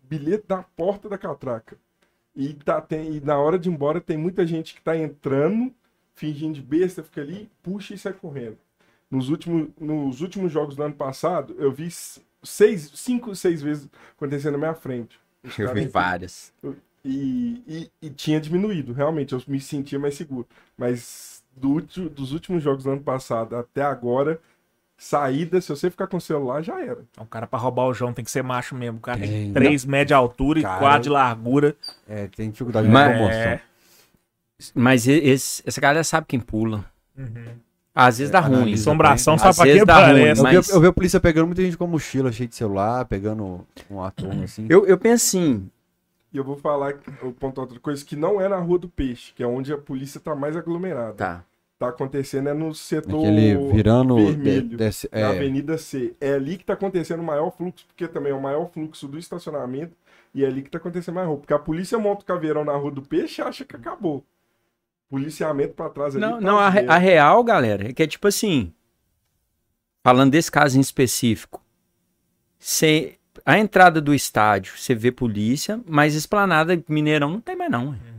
[0.03, 1.77] bilhete da porta da catraca.
[2.35, 5.73] E, tá, tem, e na hora de ir embora tem muita gente que tá entrando,
[6.15, 8.57] fingindo de besta, fica ali, puxa e sai correndo.
[9.09, 11.89] Nos últimos, nos últimos jogos do ano passado, eu vi
[12.43, 15.19] seis, cinco, seis vezes acontecendo na minha frente.
[15.59, 16.53] Eu vi várias.
[17.05, 20.47] E, e- e tinha diminuído, realmente, eu me sentia mais seguro.
[20.77, 24.39] Mas do dos últimos jogos do ano passado até agora,
[24.97, 26.99] saída, se você ficar com o celular, já era.
[27.17, 28.97] O cara pra roubar o João tem que ser macho mesmo.
[28.97, 29.53] O cara tem Tem.
[29.53, 31.75] 3 metros de altura e Cara, 4 de largura.
[32.07, 33.39] É, tem dificuldade de Mas- promoção.
[33.41, 33.61] É.
[34.73, 36.85] Mas e- esse- essa galera sabe quem pula.
[37.95, 38.73] Às vezes dá analisa ruim.
[38.73, 41.47] Assombração Às sabe pra vezes que dá ruim, mas- vi, eu vi a polícia pegando
[41.47, 44.65] muita gente com mochila cheia de celular, pegando um atum assim.
[44.69, 45.69] Eu, eu penso assim,
[46.33, 49.31] E eu vou falar, eu ponto outra coisa, que não é na Rua do Peixe,
[49.35, 51.13] que é onde a polícia tá mais aglomerada.
[51.13, 51.43] tá.
[51.83, 54.15] Tá acontecendo é no setor Aquele virando.
[54.15, 56.15] vermelho, de- desce- na é, Avenida C.
[56.21, 59.19] É ali que tá acontecendo o maior fluxo, porque também é o maior fluxo do
[59.19, 59.91] estacionamento,
[60.33, 61.41] e é ali que tá acontecendo mais roubo.
[61.41, 64.23] Porque a polícia monta o caveirão na Rua do Peixe e acha que acabou.
[65.09, 66.25] Policiamento pra trás ali.
[66.25, 68.71] Não, tá não a, a real, galera, é que é tipo assim.
[70.01, 71.61] Falando desse caso em específico.
[72.57, 77.93] Cê, a entrada do estádio, você vê polícia, mas esplanada Mineirão não tem mais, não.
[77.93, 78.12] e,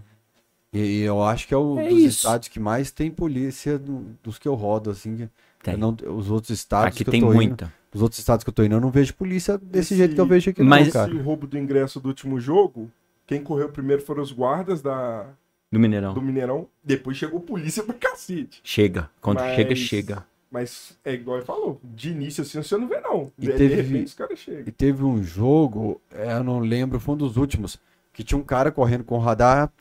[0.74, 2.08] e eu acho que é o É dos isso.
[2.18, 5.28] estados que mais tem polícia do- dos que eu rodo, assim.
[5.66, 7.72] eu não- os outros estados Aqui que tem eu tô indo, muita.
[7.94, 10.20] os outros estados que eu tô indo, eu não vejo polícia desse Esse- jeito que
[10.20, 11.06] eu vejo aqui, Mas- não.
[11.08, 12.90] Esse roubo do ingresso do último jogo,
[13.26, 15.26] quem correu primeiro foram os guardas da,
[15.72, 16.12] Do Mineirão.
[16.12, 18.60] do Mineirão, depois chegou polícia pra cacete.
[18.62, 19.08] Chega.
[19.22, 20.26] Quando Mas- chega, chega.
[20.50, 23.32] Mas é igual ele falou, de início assim você não vê não.
[23.38, 24.62] E de, teve- de repente os caras chegam.
[24.66, 27.76] E teve um jogo, é, eu não lembro, foi um dos últimos,
[28.12, 29.72] que tinha um cara correndo com o radar.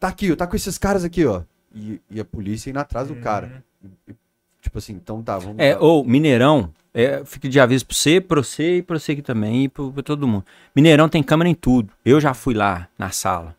[0.00, 1.42] Tá aqui, tá com esses caras aqui, ó.
[1.74, 3.62] E, e a polícia indo atrás do cara.
[3.84, 4.14] E- e,
[4.60, 5.56] tipo assim, então tá, vamos.
[5.58, 5.80] É, lá.
[5.80, 9.64] ou Mineirão, é, fica de aviso pra você, pra você e pra você aqui também,
[9.64, 10.44] e pra, pra todo mundo.
[10.74, 11.92] Mineirão tem câmera em tudo.
[12.04, 13.54] Eu já fui lá na sala.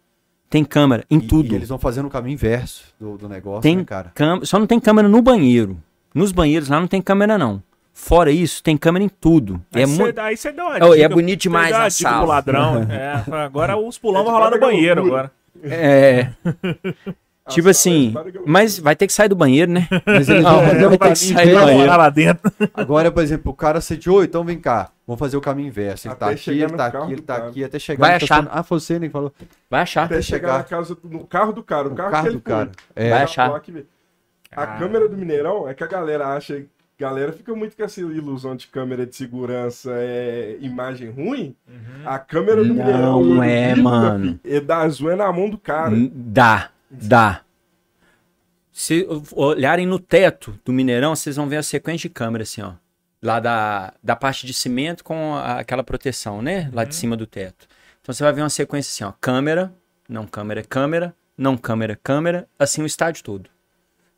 [0.49, 1.53] Tem câmera em E- tudo.
[1.53, 4.11] E eles vão fazendo o caminho inverso do, do negócio, Tem né, cara?
[4.43, 5.81] Só não tem câmera no banheiro.
[6.13, 7.63] Nos banheiros lá não tem câmera, não.
[7.93, 9.61] Fora isso, tem câmera em tudo.
[9.73, 10.19] Aí é muito.
[10.19, 12.25] Aí você deu uma Oh, e é dica- bonito você demais deu uma a sala.
[12.25, 12.87] ladrão.
[12.91, 15.31] É, agora os pulão É vão rolar no de banheiro agora.
[15.63, 16.31] É.
[17.49, 18.13] Tipo assim,
[18.45, 19.87] mas vai ter que sair do banheiro, né?
[20.05, 21.87] Mas eles Não, vai ter que sair do banheiro.
[21.87, 22.51] Lá dentro.
[22.73, 24.91] Agora, por exemplo, o cara sediou, então vem cá.
[25.05, 26.07] Vamos fazer o caminho inverso.
[26.07, 27.49] Ele Até tá aqui, ele tá aqui, ele tá cara.
[27.49, 28.07] aqui, até chegar.
[28.07, 28.47] Vai achar.
[28.49, 29.33] Ah, foi você, né, que falou.
[29.69, 30.03] Vai achar.
[30.05, 30.57] Até chegar chegar.
[30.59, 32.71] na casa, no carro do cara, o O carro, carro que ele do cara.
[32.95, 33.09] É.
[33.09, 33.49] Vai achar.
[33.49, 34.67] A Ah.
[34.77, 36.63] câmera do Mineirão é que a galera acha.
[37.01, 41.55] Galera fica muito com essa ilusão de câmera de segurança, é imagem ruim.
[42.05, 44.39] A câmera do Não é, liga, mano.
[44.43, 45.95] fi, É da azul é na mão do cara.
[46.13, 47.41] Dá, dá.
[48.71, 52.73] Se olharem no teto do Mineirão, vocês vão ver a sequência de câmera assim, ó.
[53.19, 56.69] Lá da, da parte de cimento com a- aquela proteção, né?
[56.71, 57.67] Lá de cima do teto.
[58.01, 59.13] Então você vai ver uma sequência assim, ó.
[59.19, 59.73] Câmera,
[60.07, 63.49] não câmera, câmera, não câmera, câmera, assim o estádio todo.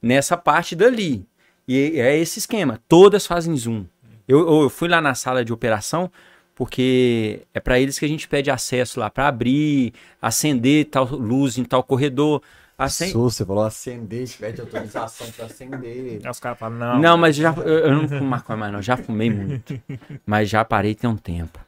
[0.02, 1.26] Nessa parte dali.
[1.68, 2.80] E é esse esquema.
[2.88, 3.86] Todas fazem zoom.
[4.28, 6.10] Eu, eu- fui lá na sala de operação
[6.56, 11.58] porque é para eles que a gente pede acesso lá para abrir, acender tal luz
[11.58, 12.42] em tal corredor.
[12.78, 13.10] Acen...
[13.12, 16.22] Su, Você falou acender, pede autorização pra acender.
[16.24, 17.00] Aí os caras falam, não.
[17.00, 19.80] Não, mas já, eu, eu não fumo maconha mais não, já fumei muito.
[20.26, 21.60] Mas já parei tem um tempo.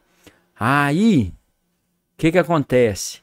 [0.60, 1.28] Aí,
[2.14, 3.22] o que que acontece?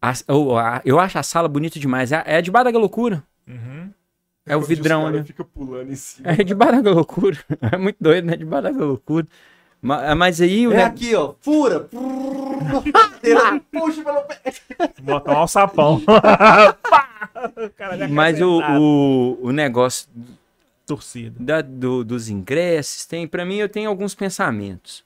[0.00, 2.12] A- eu, a- eu acho a sala bonita demais.
[2.12, 3.22] É, é debaixo da loucura.
[3.46, 3.90] Uhum.
[4.46, 5.22] É o os vidrão, né?
[5.24, 6.30] fica pulando em cima.
[6.30, 7.36] É de baraga loucura.
[7.72, 8.36] É muito doido, né?
[8.36, 9.26] De baraga loucura.
[9.80, 11.34] Ma- Mas, aí o É ne- aqui, ó.
[11.40, 11.88] Fura.
[13.72, 14.40] Puxa pelo pé.
[15.02, 16.00] Botar um alçapão.
[18.10, 20.08] Mas o, o, o negócio
[20.86, 21.34] Torcida.
[21.38, 25.04] da- do- dos ingressos, tem, para mim, eu tenho alguns pensamentos.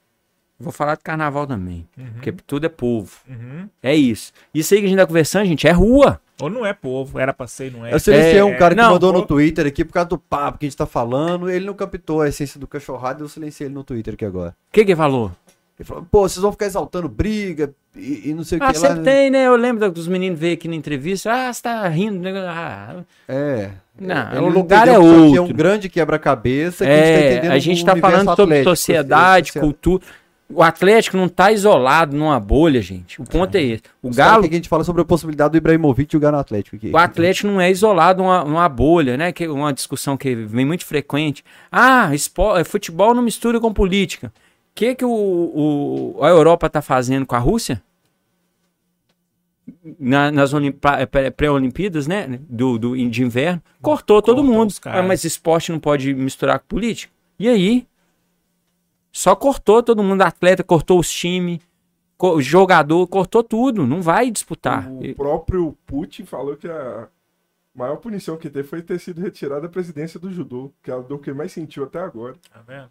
[0.58, 1.86] Vou falar de carnaval também.
[2.14, 3.10] Porque tudo é povo.
[3.28, 3.68] Uhum.
[3.82, 4.32] É isso.
[4.54, 6.20] Isso aí que a gente tá conversando, gente, é rua.
[6.40, 7.92] Ou não é povo, era pra ser, não é.
[7.94, 9.24] Eu silenciei É, um cara que não, mandou no.
[9.26, 11.50] Twitter aqui por causa do papo que a gente tá falando.
[11.50, 14.50] Ele não captou a essência do cachorrado eu silenciei ele no Twitter aqui agora.
[14.50, 15.30] O que que falou?
[15.78, 18.78] Ele falou, pô, vocês vão ficar exaltando briga e, e não sei o Ah, que
[18.78, 18.88] lá.
[18.88, 19.46] sempre tem, né?
[19.46, 21.30] Eu lembro dos meninos veio aqui na entrevista.
[21.30, 22.18] Ah, você tá rindo.
[22.18, 22.32] né?
[22.48, 22.96] Ah,
[23.28, 23.70] É.
[23.98, 25.54] Não, Ele o lugar é que isso aqui É outro.
[25.54, 29.48] um grande quebra-cabeça que a gente tá é, entendendo a gente tá falando sobre sociedade,
[29.48, 29.52] sociedade.
[29.60, 30.04] cultura.
[30.49, 33.20] O Atlético não tá isolado numa bolha, gente.
[33.20, 33.83] O ponto é esse.
[34.00, 36.76] O Os Galo, que a gente fala sobre a possibilidade do Ibrahimovic jogar no Atlético
[36.76, 36.91] aqui.
[36.92, 39.33] o Atlético não é isolado numa, numa bolha, né?
[39.33, 41.44] Que é uma discussão que vem muito frequente.
[41.70, 44.28] Ah, espo- futebol não mistura com política.
[44.28, 44.31] O
[44.76, 47.83] que, que o, o- a Europa tá fazendo com a Rússia?
[49.99, 50.52] Na- nas
[51.10, 52.39] pré- pré-Olimpíadas, né?
[52.49, 53.60] Do, do, de inverno.
[53.83, 54.73] Cortou todo Cortou mundo.
[54.84, 57.12] Ah, mas esporte não pode misturar com política?
[57.39, 57.84] E aí?
[59.16, 61.60] Só cortou todo mundo, atleta, cortou os times,
[62.18, 63.86] co- jogador, cortou tudo.
[63.86, 64.86] Não vai disputar.
[64.92, 67.08] O próprio Putin falou que a
[67.74, 70.98] maior punição que teve foi ter sido retirada da presidência do judô, que é a
[70.98, 72.34] dor que mais sentiu até agora.
[72.52, 72.90] Tá vendo?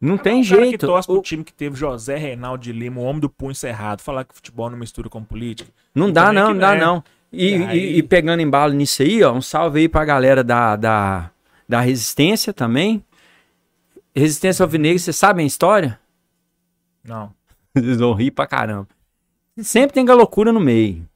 [0.00, 0.78] Não tem O cara jeito.
[0.80, 3.54] que torce pro O- time que teve José Reinaldo de Lima, o homem do punho
[3.54, 5.70] cerrado, falar que futebol não mistura com política.
[5.94, 6.80] Não E dá, não, não dá, é.
[6.80, 7.04] não.
[7.30, 10.42] E, E aí- e- e pegando embalo nisso aí, ó, um salve aí pra galera
[10.42, 11.30] da, da,
[11.68, 13.04] da Resistência também.
[14.18, 15.98] Resistência Alvinegra, vocês sabem a história?
[17.04, 17.32] Não.
[17.74, 18.88] Vocês vão rir pra caramba.
[19.58, 21.08] Sempre tem galocura no meio.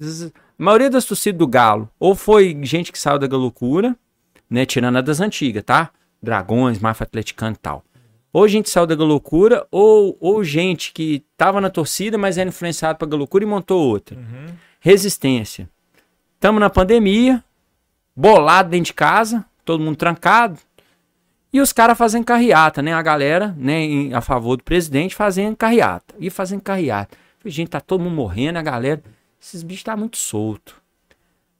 [0.00, 3.96] A maioria das torcidas do Galo, ou foi gente que saiu da galocura,
[4.48, 5.90] né, tirando a das antigas, tá?
[6.22, 7.84] Dragões, Máfia Atleticano e tal.
[8.32, 12.98] Ou gente saiu da galocura, ou, ou gente que tava na torcida, mas era influenciado
[12.98, 14.16] pra galocura e montou outra.
[14.78, 15.68] Resistência.
[16.38, 17.42] Tamo na pandemia,
[18.14, 20.58] bolado dentro de casa, todo mundo trancado.
[21.52, 22.92] E os caras fazendo carreata, né?
[22.92, 26.14] A galera, né, em- a favor do presidente, fazendo carreata.
[26.18, 27.16] E fazendo carreata.
[27.38, 29.02] Falei, Gente, tá todo mundo morrendo, a galera.
[29.40, 30.80] Esses bichos tá muito solto.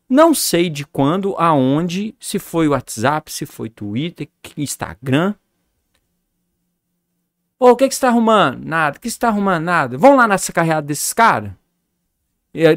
[0.08, 5.34] Não sei de quando, aonde, se foi WhatsApp, se foi Twitter, Instagram.
[7.58, 8.64] Ô, o que que você tá arrumando?
[8.64, 8.96] Nada.
[8.96, 9.64] O que você tá arrumando?
[9.64, 9.98] Nada.
[9.98, 11.52] Vamos lá nessa carreata desses caras?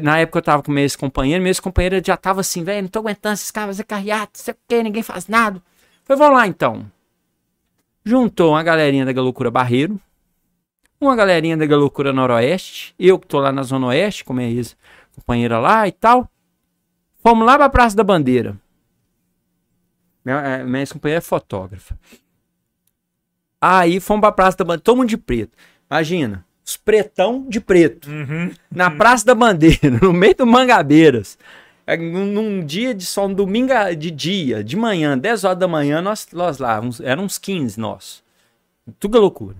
[0.02, 3.00] Na época eu tava com meu ex-companheiro, meu ex-companheiro já tava assim, velho, não tô
[3.00, 5.60] aguentando esses caras fazer carreata, não sei o que, ninguém faz nada.
[6.04, 6.88] Falei, vamos lá então.
[8.04, 9.98] Juntou uma galerinha da Galocura Barreiro,
[11.00, 15.58] uma galerinha da Galocura Noroeste, eu que tô lá na Zona Oeste, com minha ex-companheira
[15.58, 16.30] lá e tal.
[17.22, 18.58] Fomos lá pra Praça da Bandeira.
[20.24, 21.98] Minha, eh, minha ex-companheira é fotógrafa.
[23.60, 25.56] Aí fomos pra Praça da Bandeira, todo mundo de preto.
[25.90, 28.10] Imagina, os pretão de preto.
[28.70, 31.38] Na Praça da Bandeira, no meio do Mangabeiras.
[31.86, 36.00] É, Num, dia de sol, um domingo de dia, de manhã, 10 horas da manhã,
[36.00, 38.22] nós, nós lá, uns, eram uns 15 nós.
[38.98, 39.56] Tudo é loucura.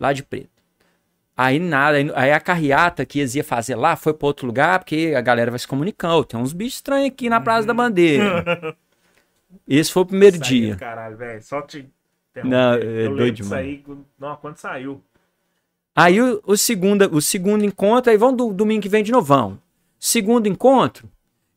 [0.00, 0.48] Lá de preto.
[1.36, 5.14] Aí nada, aí, a carreata que eles iam fazer lá foi pra outro lugar, porque
[5.16, 6.14] a galera vai se comunicando.
[6.18, 8.76] "Ô, Tem uns bichos estranhos aqui na Praça da Bandeira.
[9.66, 10.76] Esse foi o primeiro Saiu, dia.
[10.76, 11.42] Caralho, velho.
[11.42, 11.88] Só te.
[12.42, 13.64] Não, é Eu doido demais.
[13.66, 13.84] aí,
[14.18, 15.00] não, quando saiu.
[15.94, 19.26] Aí o, o, segunda, o segundo encontro, aí vão do, domingo que vem de novo.
[19.26, 19.58] vão.
[19.98, 21.08] Segundo encontro,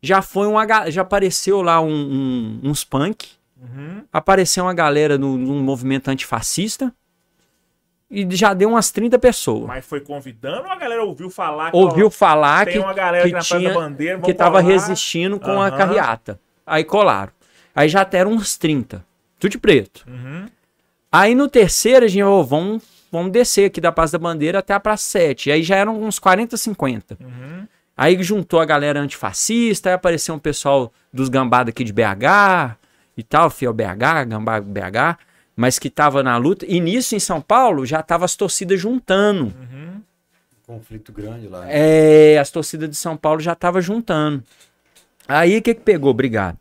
[0.08, 3.28] já foi uma, já apareceu lá um, um- uns punk,
[3.60, 4.04] Uhum.
[4.14, 6.94] apareceu uma galera no, num movimento antifascista
[8.10, 9.66] e já deu umas 30 pessoas.
[9.68, 11.72] Mas foi convidando ou a galera ouviu falar?
[11.72, 14.62] que, Ouviu falar tem que, uma galera que na Praça tinha, Bandeira, que vamos tava
[14.62, 14.72] colar.
[14.74, 15.78] resistindo com a Aham.
[15.78, 16.40] carreata.
[16.66, 17.32] Aí colaram.
[17.76, 19.04] Aí já até eram uns 30.
[19.40, 20.06] Tudo de preto.
[20.08, 20.46] Uhum.
[21.12, 24.74] Aí no terceiro, a gente, ó, vamos, vamos descer aqui da Praça da Bandeira até
[24.74, 25.52] a Praça 7.
[25.52, 27.18] Aí já eram uns 40, 50.
[27.20, 27.68] Uhum.
[27.98, 32.78] Aí juntou a galera antifascista, aí apareceu um pessoal dos gambada aqui de BH
[33.18, 35.18] e tal, Fiel BH, Gambá BH,
[35.56, 36.64] mas que tava na luta.
[36.68, 39.52] E nisso, em São Paulo, já tava as torcidas juntando.
[40.68, 41.66] Conflito grande lá.
[41.68, 44.44] É, as torcidas de São Paulo já tava juntando.
[45.28, 46.12] Aí o que que pegou?
[46.12, 46.58] Obrigado.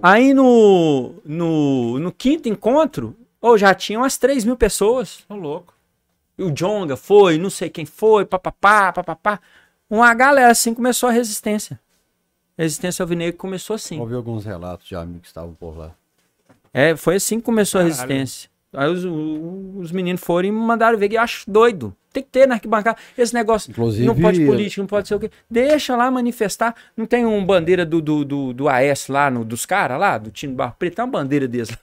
[0.00, 5.24] Aí no, no, no quinto encontro, ou já tinha umas 3 mil pessoas.
[5.26, 5.74] Tô louco.
[6.38, 9.40] E o Jonga foi, não sei quem foi, papapá, papapá.
[9.90, 11.80] Uma galera assim começou a resistência.
[12.56, 13.98] Resistência Alvinegro começou assim.
[13.98, 15.92] Ouvi alguns relatos de amigos que estavam por lá.
[16.72, 18.08] É, foi assim que começou a Caralho.
[18.08, 18.50] resistência.
[18.72, 21.10] Aí os, os meninos foram e me mandaram ver.
[21.12, 21.94] E eu acho doido.
[22.12, 22.98] Tem que ter na arquibancada.
[23.16, 23.70] Esse negócio.
[23.70, 25.30] Inclusive- não pode política, não pode ser o quê.
[25.50, 26.74] Deixa lá manifestar.
[26.96, 30.30] Não tem uma bandeira do, do, do, do AS lá, no, dos caras lá, do
[30.30, 30.96] time do Barro Preto.
[30.96, 31.78] Tem uma bandeira deles lá.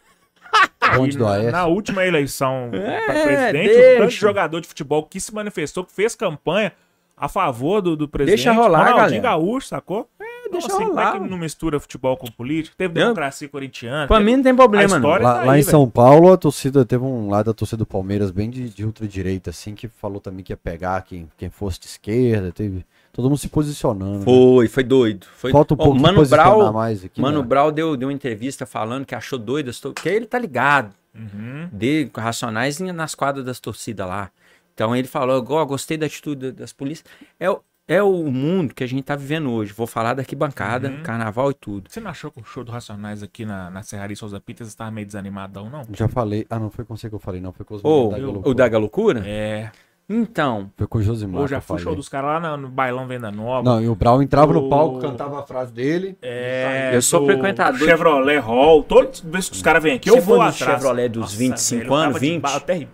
[0.95, 1.51] Ponte do na, AS.
[1.51, 3.93] na última eleição É, para presidente, deixa.
[3.95, 6.72] o tanto de jogador de futebol que se manifestou, que fez campanha
[7.17, 8.43] a favor do, do presidente.
[8.43, 9.39] Deixa rolar, Ronaldinho galera.
[9.39, 10.09] Gaúcho, sacou?
[10.51, 11.15] deixa Então, assim, como rolar.
[11.15, 12.75] é que não mistura futebol com política?
[12.77, 14.05] Teve Eu- democracia corintiana.
[14.07, 15.09] Pra teve- mim não tem problema, não.
[15.09, 15.64] Lá, tá lá aí, em velho.
[15.64, 19.49] São Paulo, a torcida teve um lado da torcida do Palmeiras bem de, de ultradireita,
[19.49, 22.51] assim, que falou também que ia pegar quem, quem fosse de esquerda.
[22.51, 22.85] Teve
[23.16, 24.19] todo mundo se posicionando.
[24.19, 24.26] né?
[24.26, 25.26] Foi, foi doido.
[25.38, 25.52] Foi...
[25.52, 27.22] Falta um pouco Mano Brau, mais aqui.
[27.22, 27.48] Mano né?
[27.48, 30.94] Brau deu, deu uma entrevista falando que achou doido, porque ele tá ligado.
[31.18, 31.69] Uhum.
[31.72, 34.30] De Racionais nas quadras das torcidas lá.
[34.74, 37.08] Então ele falou, ó, gostei da atitude das polícias.
[37.40, 39.72] É, o- é o mundo que a gente tá vivendo hoje.
[39.72, 41.03] Vou falar da arquibancada, Uhum.
[41.03, 41.90] carnaval e tudo.
[41.90, 44.92] Você não achou que o show do Racionais aqui na, na Serraria Souza Pitas estava
[44.92, 45.84] meio desanimadão, não?
[45.94, 46.45] Já falei.
[46.50, 47.53] Ah, não foi com você que eu falei, não.
[47.53, 49.24] Foi com os Ou meninos da o da Loucura?
[49.26, 49.72] É.
[50.08, 51.42] Então, Foi com o Josimar.
[51.42, 53.67] Ou já eu fui o show dos caras lá no, no Bailão Venda Nova.
[53.67, 56.16] Não, e o Brau entrava no palco, cantava a frase dele.
[56.22, 58.84] É, Eu sou do frequentador de- Chevrolet Hall.
[58.84, 60.56] Todas as vezes que os caras vêm aqui, Você eu vou atrás.
[60.58, 62.42] Chevrolet dos 25 velho, eu tava anos, de 20?
[62.42, 62.88] ba- até.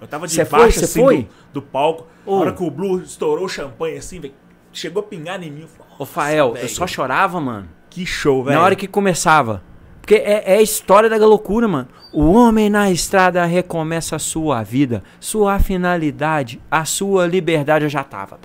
[0.00, 0.72] Eu tava Você debaixo, foi?
[0.72, 1.16] Você assim, foi?
[1.22, 2.06] Do, do palco.
[2.26, 4.34] A hora que o Blue estourou o champanhe, assim, velho,
[4.70, 5.62] chegou a pingar em mim.
[5.62, 7.66] Eu falei, ô "Nossa, Fael, eu só chorava, mano.
[7.88, 8.58] Que show, velho.
[8.58, 9.62] Na hora que começava.
[10.08, 11.86] Porque é, é a história da loucura, mano.
[12.14, 17.84] O homem na estrada recomeça a sua vida, sua finalidade, a sua liberdade.
[17.84, 18.40] Eu já tava.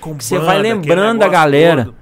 [0.00, 1.86] Com Você vai lembrando a galera.
[1.86, 1.96] todo.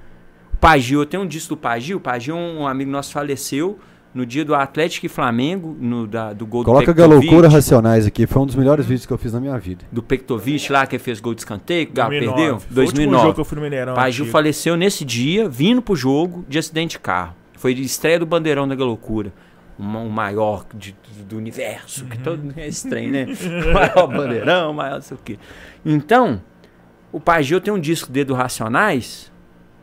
[0.60, 1.98] Pagil, eu tenho um disco do Pagil.
[1.98, 3.78] Pagil, um amigo nosso faleceu
[4.12, 7.26] no dia do Atlético e Flamengo, no, da, do gol Coloca do a Pektovic.
[7.26, 8.26] loucura racionais aqui.
[8.26, 9.86] Foi um dos melhores vídeos que eu fiz na minha vida.
[9.90, 12.36] Do Pektovic lá, que fez gol de escanteio, que o Galo 2009.
[12.36, 12.60] perdeu.
[12.60, 13.22] Foi o último 2009.
[13.22, 13.94] jogo que eu fui no Mineirão.
[14.30, 17.34] Faleceu nesse dia, vindo pro jogo de acidente de carro.
[17.64, 19.32] Foi de estreia do Bandeirão da Loucura.
[19.78, 20.94] uma- o maior de-
[21.26, 23.24] do universo, que todo é estranho, né?
[23.66, 25.38] O maior bandeirão, o maior não sei o quê.
[25.82, 26.42] Então,
[27.10, 29.32] o Pagil tem um disco dele do Racionais,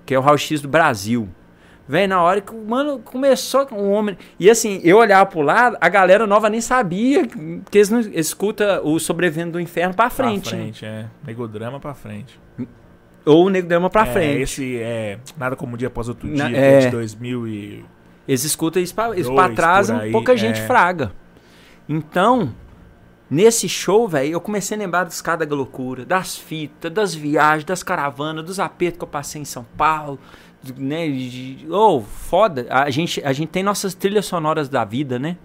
[0.05, 1.27] que é o Raul X do Brasil.
[1.87, 4.15] Vem na hora que o mano começou com um homem.
[4.39, 8.79] E assim, eu olhava pro lado, a galera nova nem sabia que eles não escuta
[8.83, 10.49] o Sobrevivendo do Inferno pra frente.
[10.49, 10.63] Pra né?
[10.65, 11.07] frente, é.
[11.25, 12.39] Negodrama pra frente.
[13.25, 14.41] Ou o Nego Drama pra É, frente.
[14.41, 16.89] Esse é Nada Como um Dia Após Outro Na- Dia, que é de é.
[16.91, 17.85] 2000 e...
[18.27, 20.65] Eles escutam isso pra, isso pra trás, aí, pouca gente é.
[20.67, 21.11] fraga.
[21.89, 22.53] Então,
[23.29, 27.65] nesse show, velho, eu comecei a lembrar dos caras da loucura, das fitas, das viagens,
[27.65, 30.19] das caravanas, dos apertos que eu passei em São Paulo,
[30.77, 31.07] né?
[31.09, 32.67] de- Oh, foda.
[32.69, 35.37] A gente, a gente tem nossas trilhas sonoras da vida, né?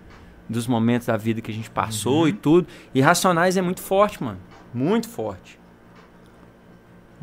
[0.49, 2.29] Dos momentos da vida que a gente passou Uhum.
[2.29, 2.69] e tudo.
[2.95, 4.39] E Racionais é muito forte, mano.
[4.73, 5.56] Muito forte.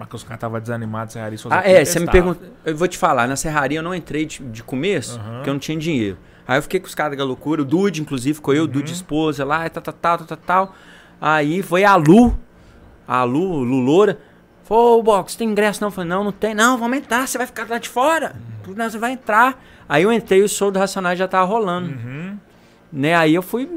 [0.04, 2.46] Mas que os caras estavam desanimados, Serraria Souza Ah, é, você me pergunta.
[2.66, 5.36] Eu vou te falar, na serraria eu não entrei de, de começo, Aham.
[5.36, 6.18] porque eu não tinha dinheiro.
[6.46, 8.70] Aí eu fiquei com os caras da loucura, o Dude, inclusive, ficou eu, Uhum.
[8.70, 10.76] Dude esposa lá, e tal, tal, tal, tal, tal, tal.
[11.22, 12.38] Aí foi a Lu,
[13.08, 14.20] a Lu, Lu Loura.
[14.64, 15.88] Falou, ô, Box, tem ingresso não?
[15.88, 16.54] Eu falei, não, não tem.
[16.54, 18.36] Não, vamos entrar, você vai ficar lá de fora.
[18.68, 18.74] Uhum.
[18.76, 19.62] Não, você vai entrar.
[19.88, 21.90] Aí eu entrei, o show do Racionais já tava rolando.
[21.90, 22.38] Uhum.
[22.92, 23.70] Né, aí eu fui,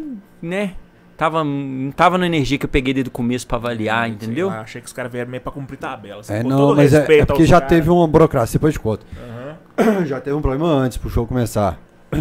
[0.43, 0.75] né,
[1.17, 4.49] tava, não tava na energia que eu peguei desde o começo pra avaliar, entendeu?
[4.49, 6.21] Lá, achei que os caras vieram meio pra cumprir tabela.
[6.21, 7.69] assim, É, com não, todo mas é, é porque já caras.
[7.77, 9.05] teve uma burocracia, depois de conta.
[9.79, 10.05] Aham.
[10.07, 11.79] Já teve um problema antes pro show começar.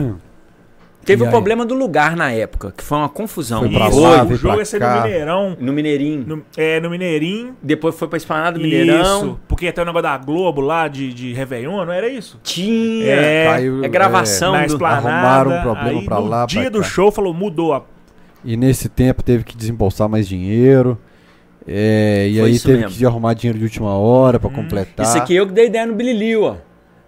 [1.06, 1.32] Teve E o aí?
[1.32, 3.60] problema do lugar na época, que foi uma confusão.
[3.60, 4.96] Foi pra Isso, lá, o jogo pra ia ser cá.
[4.96, 5.58] no Mineirão.
[5.60, 6.24] No Mineirinho.
[6.26, 7.56] No, é, no Mineirinho.
[7.62, 9.18] Depois foi pra Esplanada do Mineirão.
[9.20, 12.40] Isso, porque tem o negócio da Globo lá de, de Réveillon, não era isso?
[12.42, 13.06] Tinha.
[13.06, 14.74] É, Caiu, É gravação na do...
[14.74, 15.08] esplanada.
[15.08, 16.86] arrumaram um problema aí, pra no lá, dia pra do cá.
[16.86, 17.74] show, falou, mudou.
[17.76, 17.84] a-
[18.46, 20.98] E nesse tempo teve que desembolsar mais dinheiro.
[21.68, 22.98] É, e Foi aí teve mesmo.
[22.98, 25.04] que arrumar dinheiro de última hora pra completar.
[25.04, 26.58] Isso aqui eu que dei ideia no Billy Liu, ó.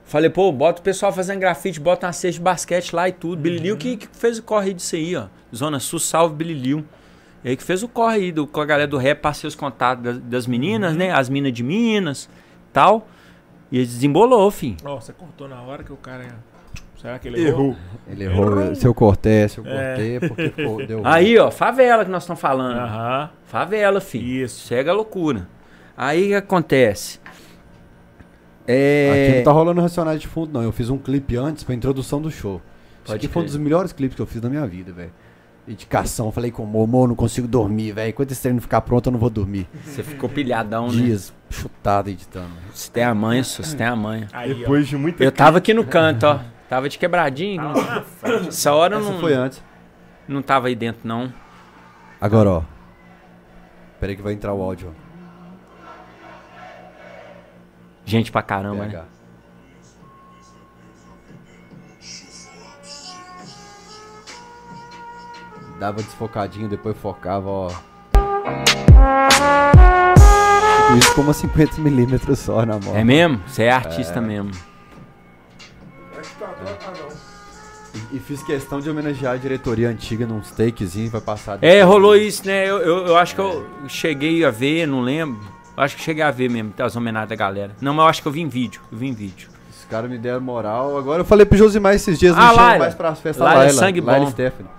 [0.03, 3.39] Falei, pô, bota o pessoal fazendo grafite, bota uma cesta de basquete lá e tudo.
[3.39, 5.27] Billy Liu que, que fez o corre disso aí, ó.
[5.55, 6.83] Zona Sul, salve Billy Liu.
[7.45, 10.03] Ele que fez o corre aí do, com a galera do rap, passei os contatos
[10.03, 11.11] das, das meninas, né?
[11.11, 12.27] As minas de Minas
[12.73, 13.07] tal.
[13.71, 14.75] E desembolou, fim.
[14.83, 16.23] Ó, você cortou na hora que o cara...
[17.01, 17.65] Será que ele errou?
[17.67, 17.75] Errou.
[18.07, 18.75] Ele errou.
[18.75, 19.87] Se eu cortei, se eu É.
[19.87, 21.07] cortei, porque ficou, deu ruim.
[21.07, 22.77] Aí, ó, favela que nós estamos falando.
[22.79, 23.29] Aham.
[23.45, 24.25] Favela, filho.
[24.45, 24.67] Isso.
[24.67, 25.47] Cega loucura.
[25.95, 27.19] Aí o que acontece?
[28.63, 29.33] Aqui É.
[29.37, 30.61] não tá rolando Racionais de fundo, não.
[30.63, 32.55] Eu fiz um clipe antes pra introdução do show.
[33.03, 35.11] Isso Pode aqui foi um dos melhores clipes que eu fiz na minha vida, velho.
[35.65, 36.31] Dedicação.
[36.31, 38.09] Falei com o Momo, não consigo dormir, velho.
[38.09, 39.67] Enquanto esse treino não ficar pronto, eu não vou dormir.
[39.85, 40.93] Você ficou pilhadão, né?
[40.93, 42.49] Dias chutado editando.
[42.73, 44.27] Você tem a manha, só, você tem a manha.
[44.33, 44.55] Aí, ó.
[44.55, 46.39] Depois de muita Eu tava aqui no canto, ó.
[46.69, 47.61] Tava de quebradinho.
[47.73, 48.47] Tava na frente.
[48.49, 49.63] Essa hora eu Essa não, foi antes.
[50.27, 51.31] não tava aí dentro, não.
[52.19, 52.63] Agora, ó.
[53.99, 55.07] Pera aí que vai entrar o áudio, ó.
[58.05, 58.91] Gente pra caramba, né?
[58.91, 59.05] PH.
[65.79, 67.67] dava desfocadinho, depois focava, ó.
[70.97, 72.95] Isso com uma 50mm só na mão.
[72.95, 73.41] É mesmo?
[73.45, 74.49] Você é artista mesmo.
[74.49, 74.66] É atrás-
[76.67, 77.37] ah, não.
[78.11, 81.59] E, e fiz questão de homenagear a diretoria antiga num takezinho, vai passar.
[81.61, 82.69] É, rolou isso, né?
[82.69, 85.39] Eu, eu, eu acho que eu cheguei a ver, não lembro.
[85.75, 87.75] Eu acho que cheguei a ver mesmo, as homenagens da galera.
[87.79, 88.81] Não, mas eu acho que eu vi em vídeo.
[88.91, 89.49] Eu vi em vídeo.
[89.69, 90.97] Os caras me deram moral.
[90.97, 93.65] Agora eu falei pro Josimar esses dias, Ah, me chama mais pras festas Laila é
[93.67, 93.79] Laila.
[93.79, 94.31] sangue Laila bom.
[94.31, 94.71] Stephanie.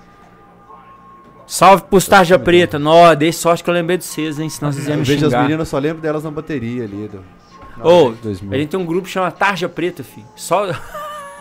[1.47, 2.79] Salve pros Tarja Preta.
[2.79, 4.51] Nó, dei sorte que eu lembrei de vocês, hein?
[4.51, 7.09] Senão vocês iam Eu vejo as meninas, eu só lembro delas na bateria ali.
[7.09, 7.25] Do...
[7.81, 8.53] Ô, 2000.
[8.53, 10.27] a gente tem um grupo que chama Tarja Preta, filho.
[10.37, 10.67] Só...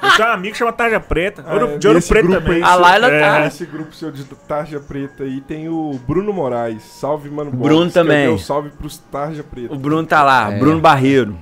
[0.01, 1.43] Eu tenho um amigo que chama Tarja Preta.
[1.45, 2.56] Ah, Ouro- é, de ouro preto também.
[2.58, 3.19] aí, A Laila É.
[3.22, 3.40] tá.
[3.42, 6.84] Nesse grupo seu de Tarja Preta aí tem o Bruno Moraes.
[6.84, 7.51] Salve, mano.
[7.51, 8.38] Bruno Box, também.
[8.38, 9.74] salve pros Tarja Preta.
[9.74, 10.59] O Bruno tá lá, É.
[10.59, 11.38] Bruno Barreiro.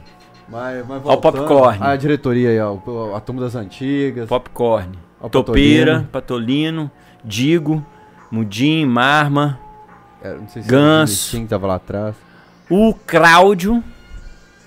[0.48, 1.80] Mas, mas Ó o voltando, popcorn.
[1.82, 3.16] A diretoria aí, ó.
[3.16, 4.28] A turma das antigas.
[4.30, 4.92] Popcorn.
[5.20, 6.90] Ó, Topeira, Patolino,
[7.24, 7.84] Digo,
[8.30, 9.60] Mudim, Marma,
[10.22, 11.32] É, não sei se Ganso.
[11.36, 12.16] Quem tava lá atrás.
[12.70, 13.84] o Cláudio,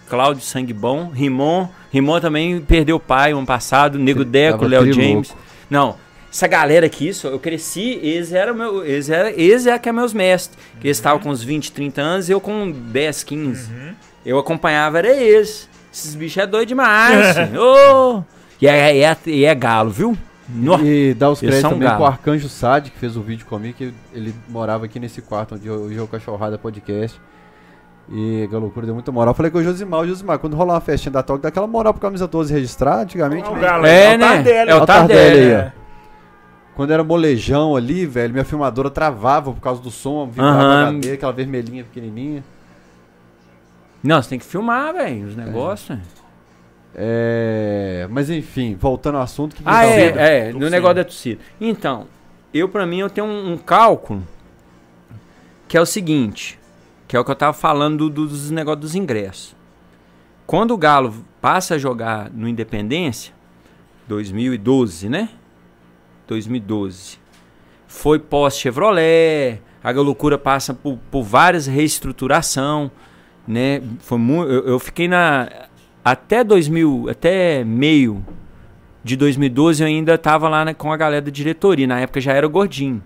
[0.09, 1.69] Cláudio Sangue Bom, Rimon.
[1.93, 5.29] Rimon também perdeu o pai ano passado, Nego Deco, Léo James.
[5.29, 5.43] louco.
[5.71, 5.97] Não,
[6.31, 9.93] essa galera aqui, isso, eu cresci, eles eram meu, eles eram, eles é que é
[9.93, 10.59] meus mestres.
[10.81, 13.71] Que eles estavam com uns 20, 30 anos e eu com 10, 15.
[14.25, 15.69] Eu acompanhava, era eles.
[15.93, 17.37] Esses bichos é doido demais.
[17.59, 18.23] Ô!
[18.61, 20.17] E é, é- e é galo, viu?
[20.49, 20.79] Nó.
[20.81, 21.97] E dá os créditos também galo.
[21.97, 25.71] pro Arcanjo Sade, que fez o vídeo comigo, que ele morava aqui nesse quarto onde
[25.71, 27.21] hoje é o Cachorrada Podcast.
[28.11, 29.35] E a loucura deu muita moral.
[29.35, 31.93] Falei com o Josimar, o Josimar, quando rolar uma festinha da Talk, dá aquela moral
[31.93, 33.47] pro camisa 12 registrar, antigamente.
[33.49, 33.61] Ó, o né?
[33.61, 34.27] Galo, É, o né?
[34.29, 34.71] Tardelli.
[34.71, 35.51] É o o Tardelli.
[35.53, 35.73] É.
[36.75, 40.89] Quando era molejão ali, velho, minha filmadora travava por causa do som, vibrava Aham.
[40.91, 42.43] HD, aquela vermelhinha pequenininha.
[44.03, 45.99] Não, você tem que filmar, velho, os negócios.
[46.95, 48.07] É...
[48.11, 49.55] Mas enfim, voltando ao assunto.
[49.57, 51.41] Que Ah, é, tava- é, no negócio da torcida.
[51.61, 52.07] Então,
[52.55, 54.23] eu pra mim eu tenho um, um cálculo
[55.67, 56.58] que é o seguinte,
[57.09, 59.57] que é o que eu tava falando do- dos negócios dos ingressos.
[60.47, 63.35] Quando o Galo passa a jogar no Independência,
[64.07, 65.31] 2012, né?
[66.27, 67.19] 2012.
[67.87, 72.91] Foi pós-Chevrolet, a loucura passa por, por várias reestruturação,
[73.47, 73.83] né?
[74.01, 75.49] Foi mu eu, eu fiquei na
[76.05, 78.25] até 2000, até meio
[79.05, 82.33] de 2012 eu ainda tava lá né, com a galera da diretoria, na época já
[82.33, 83.03] era o gordinho,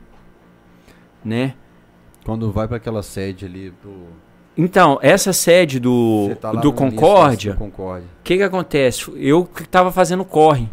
[1.24, 1.54] né?
[2.24, 4.06] Quando vai pra aquela sede ali do.
[4.56, 9.10] Então, essa sede do, tá do Concórdia, o que que acontece?
[9.16, 10.68] Eu que tava fazendo corre.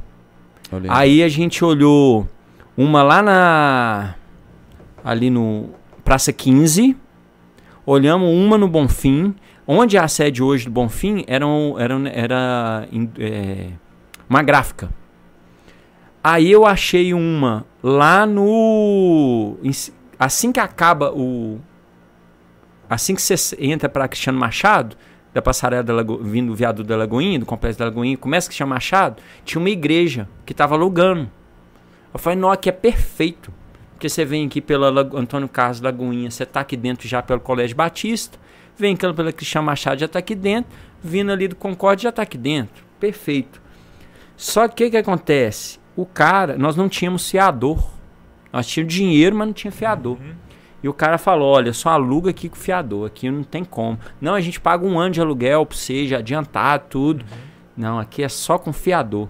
[0.90, 2.28] Aí a gente olhou
[2.78, 4.16] uma lá na.
[5.04, 5.70] Ali no
[6.04, 6.96] Praça 15.
[7.86, 9.34] Olhamos uma no Bonfim.
[9.66, 11.46] Onde é a sede hoje do Bonfim era,
[11.78, 12.88] era, era
[13.20, 13.68] é,
[14.30, 14.90] uma gráfica.
[16.24, 19.58] Aí eu achei uma lá no.
[20.20, 21.60] Assim que acaba o.
[22.90, 24.98] Assim que você entra para Cristiano Machado,
[25.34, 28.72] da passarela da Lago, vindo do viaduto da Lagoinha, do complexo da Lagoinha, começa Cristiano
[28.72, 31.32] Machado, tinha uma igreja que tava alugando.
[32.14, 33.54] Eu falei, não, aqui é perfeito.
[33.94, 37.40] Porque você vem aqui pela Lago- Antônio Carlos Lagoinha, você tá aqui dentro já pelo
[37.40, 38.40] Colégio Batista,
[38.76, 40.72] vem aqui pela Cristiano Machado, já tá aqui dentro,
[41.04, 42.84] vindo ali do Concorde, já tá aqui dentro.
[43.00, 43.62] Perfeito.
[44.36, 45.80] Só que o que que acontece?
[45.96, 47.99] O cara, nós não tínhamos fiador.
[48.52, 50.18] Nós tínhamos dinheiro, mas não tinha fiador.
[50.82, 54.00] E o cara falou: olha, só aluga aqui com fiador, aqui não tem como.
[54.20, 57.26] Não, a gente paga um ano de aluguel pra você, já adiantado, tudo.
[57.76, 59.30] Não, aqui é só com fiador.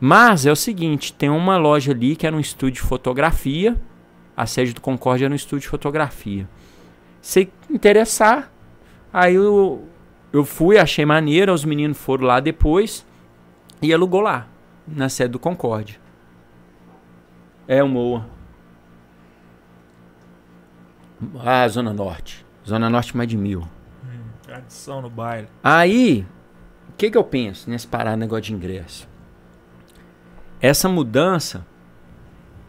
[0.00, 3.76] Mas é o seguinte: tem uma loja ali que era um estúdio de fotografia.
[4.36, 6.46] A sede do Concórdia era um estúdio de fotografia.
[7.22, 8.52] Se interessar,
[9.10, 9.84] aí eu,
[10.30, 13.06] eu fui, achei maneira, os meninos foram lá depois
[13.80, 14.46] e alugou lá,
[14.86, 15.98] na sede do Concórdia.
[17.68, 18.26] É o Moa.
[21.44, 22.44] Ah, Zona Norte.
[22.66, 23.66] Zona Norte mais de mil.
[24.42, 25.48] Tradição no baile.
[25.62, 26.24] Aí,
[26.88, 29.08] o que, que eu penso nesse parar negócio de ingresso?
[30.60, 31.66] Essa mudança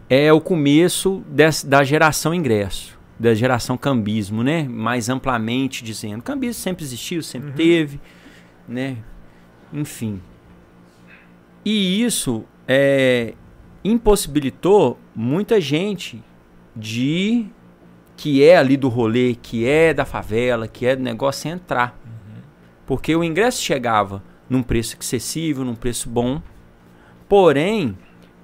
[0.09, 4.63] é o começo des- da geração ingresso, da geração cambismo, né?
[4.67, 6.23] Mais amplamente dizendo.
[6.23, 7.99] Cambismo sempre existiu, sempre teve,
[8.67, 8.97] né?
[9.71, 10.21] Enfim.
[11.63, 13.33] E isso é,
[13.91, 16.23] impossibilitou muita gente
[16.75, 17.47] de
[18.15, 21.97] que é ali do rolê, que é da favela, que é do negócio entrar.
[22.85, 26.41] Porque o ingresso chegava num preço excessivo, num preço bom.
[27.29, 27.97] Porém,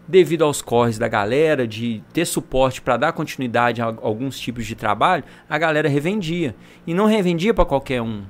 [0.08, 4.76] devido aos corres da galera, de ter suporte para dar continuidade a alguns tipos de
[4.76, 6.56] trabalho, a galera revendia.
[6.86, 8.24] E não revendia para qualquer um.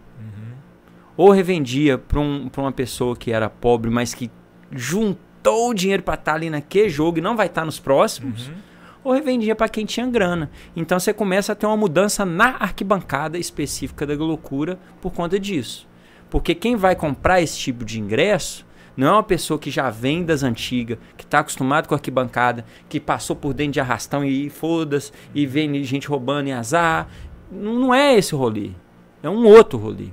[1.17, 4.31] Ou revendia para um, pra uma pessoa que era pobre, mas que
[5.43, 8.49] juntou o dinheiro para estar ali naquele jogo e não vai estar nos próximos.
[9.03, 10.49] ou revendia para quem tinha grana.
[10.73, 15.85] Então você começa a ter uma mudança na arquibancada específica da loucura por conta disso.
[16.29, 18.65] Porque quem vai comprar esse tipo de ingresso
[18.95, 22.97] não é uma pessoa que já vem das antigas, que está acostumado com arquibancada, que
[22.97, 27.09] passou por dentro de arrastão e foda-se, e vem gente roubando e azar.
[27.51, 28.69] Não não é esse o rolê.
[29.21, 30.07] É um outro rolê.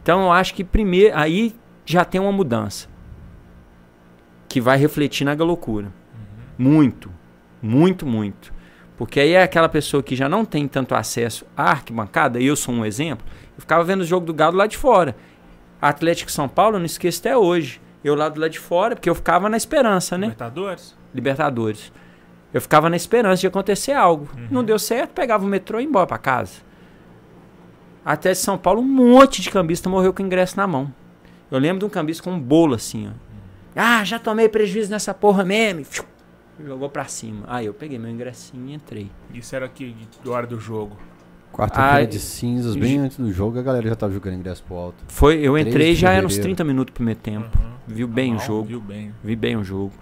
[0.00, 1.52] Então eu acho que primeiro aí
[1.84, 2.89] já tem uma mudança
[4.50, 5.92] que vai refletir na loucura.
[6.58, 7.08] Muito,
[7.62, 8.52] muito, muito.
[8.98, 12.74] Porque aí é aquela pessoa que já não tem tanto acesso à arquibancada, eu sou
[12.74, 13.24] um exemplo,
[13.56, 15.16] eu ficava vendo o jogo do Galo lá de fora.
[15.80, 17.80] Atlético São Paulo, eu não esqueço até hoje.
[18.02, 20.26] Eu lá do lado de fora, porque eu ficava na esperança, né?
[20.26, 20.96] Libertadores?
[21.14, 21.92] Libertadores.
[22.52, 24.28] Eu ficava na esperança de acontecer algo.
[24.50, 26.54] Não deu certo, pegava o metrô e ia embora pra casa.
[28.04, 30.92] Até São Paulo, um monte de cambista morreu com ingresso na mão.
[31.50, 33.29] Eu lembro de um cambista com um bolo assim, ó.
[33.82, 35.84] Ah, já tomei prejuízo nessa porra mesmo.
[35.84, 36.04] Fiu,
[36.64, 37.44] Jogou pra cima.
[37.48, 39.10] Aí eu peguei meu ingressinho e entrei.
[39.32, 40.96] Isso era que da hora do jogo.
[41.52, 44.76] Quarta-feira Ah, de cinzas, bem antes do jogo, a galera já tava jogando ingresso pro
[44.76, 44.96] alto.
[45.08, 46.56] Foi, eu 3 de entrei já era uns fevereiro.
[46.56, 47.58] 30 minutos pro primeiro tempo.
[47.88, 48.68] Viu bem o Normal, jogo.
[48.68, 49.12] Viu bem.
[49.24, 49.92] Vi bem o jogo.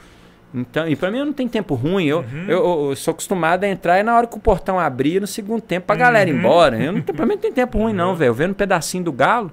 [0.52, 2.04] Então, e pra mim não tem tempo ruim.
[2.06, 2.44] Eu, Uhum.
[2.48, 5.60] eu, eu sou acostumado a entrar e na hora que o portão abrir no segundo
[5.62, 6.38] tempo pra galera ir Uhum.
[6.40, 6.82] embora.
[6.82, 8.30] Eu não, pra mim não tem tempo ruim, não, velho.
[8.30, 9.52] Eu vendo um pedacinho do Galo.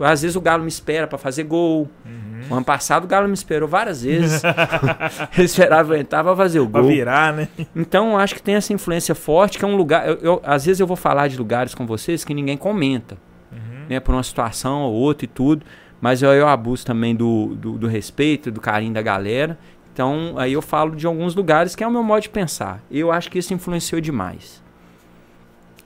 [0.00, 1.88] Às vezes o Galo me espera pra fazer gol.
[2.06, 2.40] Uhum.
[2.50, 4.42] O ano passado o Galo me esperou várias vezes.
[5.36, 6.90] Ele esperava eu entrar pra fazer o Pra gol.
[6.90, 7.48] virar, né?
[7.74, 10.06] Então eu acho que tem essa influência forte, que é um lugar.
[10.08, 13.16] Eu, eu- às vezes eu vou falar de lugares com vocês que ninguém comenta.
[13.88, 15.64] Né, por uma situação ou outra e tudo.
[15.98, 19.58] Mas eu, eu abuso também do, do, do respeito, do carinho da galera.
[19.94, 22.82] Então aí eu falo de alguns lugares que é o meu modo de pensar.
[22.90, 24.62] Eu acho que isso influenciou demais.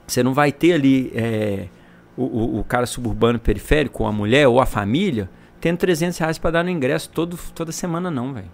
[0.05, 1.65] Você não vai ter ali é,
[2.17, 6.37] o, o, o cara suburbano periférico, ou a mulher, ou a família, tendo 300 reais
[6.37, 8.51] pra dar no ingresso todo, toda semana, não, velho.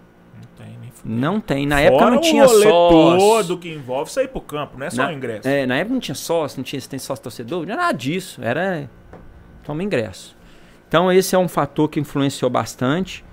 [1.02, 1.66] Não tem.
[1.66, 2.68] Na época Fora não tinha sócio.
[2.70, 5.48] todo que envolve sair pro campo, não é só Na- o ingresso.
[5.48, 7.92] É, na época não tinha sócio, não tinha se tem sócio torcedor, não tinha nada
[7.96, 8.42] disso.
[8.42, 8.88] Era
[9.64, 10.36] toma ingresso.
[10.88, 13.24] Então esse é um fator que influenciou bastante.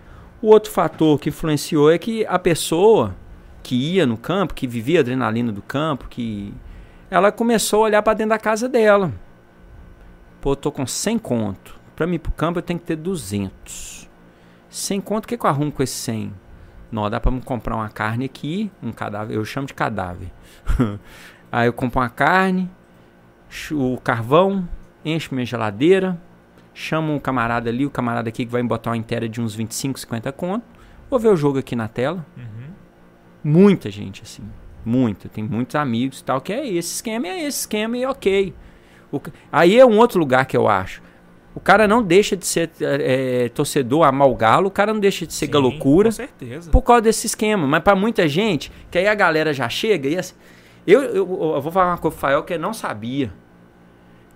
[0.41, 3.13] O outro fator que influenciou é que a pessoa
[3.61, 6.53] que ia no campo, que vivia a adrenalina do campo, que
[7.11, 9.11] ela começou a olhar para dentro da casa dela.
[10.47, 11.77] Pô, eu tô com 100 conto.
[11.93, 14.09] Para mim ir pro campo eu tenho que ter 200.
[14.69, 16.31] 100 conto, o que, que eu arrumo com esse 100?
[16.89, 20.31] Não, dá para me comprar uma carne aqui, um cadáver, eu chamo de cadáver.
[21.51, 22.71] Aí eu compro uma carne,
[23.73, 24.65] o carvão,
[25.03, 26.17] encho minha geladeira,
[26.73, 29.53] chamo um camarada ali, o camarada aqui que vai me botar uma inteira de uns
[29.53, 30.65] 25, 50 conto.
[31.09, 32.25] Vou ver o jogo aqui na tela.
[33.43, 34.43] Muita gente, assim.
[34.85, 35.27] Muita.
[35.27, 38.55] Tem muitos amigos e tal, que é esse esquema, é esse esquema e ok.
[39.11, 39.21] O
[39.51, 41.01] aí é um outro lugar que eu acho.
[41.55, 45.25] O cara não deixa de ser é, torcedor, amar o galo, o cara não deixa
[45.25, 46.69] de ser Sim, galocura Com certeza.
[46.69, 47.65] por causa desse esquema.
[47.65, 50.35] Mas pra muita gente, que aí a galera já chega e assim.
[50.85, 51.15] Eu, eu,
[51.55, 53.33] eu vou falar uma coisa pro Fael que eu não sabia.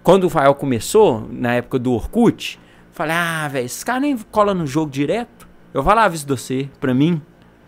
[0.03, 2.59] Quando o Fael começou, na época do Orkut,
[2.91, 5.47] falei, ah, velho, esses caras nem colam no jogo direto.
[5.73, 7.21] Eu falava isso de você, pra mim.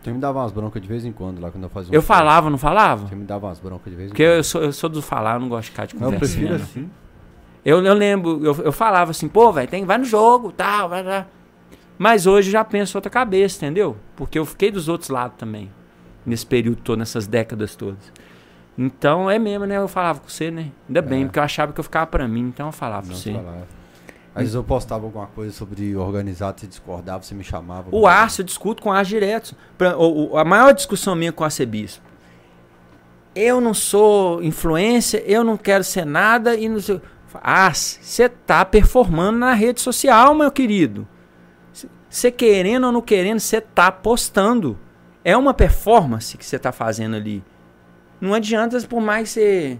[0.03, 2.01] Você me dava umas broncas de vez em quando lá quando eu fazia um Eu
[2.01, 2.07] show.
[2.07, 3.07] falava, não falava?
[3.07, 4.35] Você me dava umas broncas de vez em Porque quando.
[4.35, 6.33] eu sou, eu sou do falar, eu não gosto de ficar de Não, eu conversa.
[6.35, 6.64] prefiro né?
[6.64, 6.90] assim.
[7.64, 11.01] Eu, eu lembro, eu, eu falava assim, pô, velho, tem vai no jogo, tal, vai
[11.01, 11.25] lá.
[11.98, 13.95] Mas hoje eu já penso outra cabeça, entendeu?
[14.17, 15.72] Porque eu fiquei dos outros lados também.
[16.25, 18.11] Nesse período todo, nessas décadas todas.
[18.77, 19.77] Então é mesmo, né?
[19.77, 20.72] Eu falava com você, né?
[20.90, 21.25] Ainda bem, É.
[21.25, 23.32] porque eu achava que eu ficava pra mim, então eu falava Não você.
[23.32, 23.64] te falar.
[24.35, 27.87] Às vezes eu postava alguma coisa sobre organizado, você discordava, você me chamava.
[27.91, 29.55] O Arce, eu discuto com o Arce direto.
[29.77, 32.03] Pra- o- a maior discussão minha com o arcebispo.
[33.35, 37.01] Eu não sou influência, eu não quero ser nada e não sei.
[37.41, 41.07] Arce, você tá performando na rede social, meu querido.
[42.09, 44.77] Você querendo ou não querendo, você tá postando.
[45.25, 47.43] É uma performance que você tá fazendo ali.
[48.21, 49.79] Não adianta, por mais que você.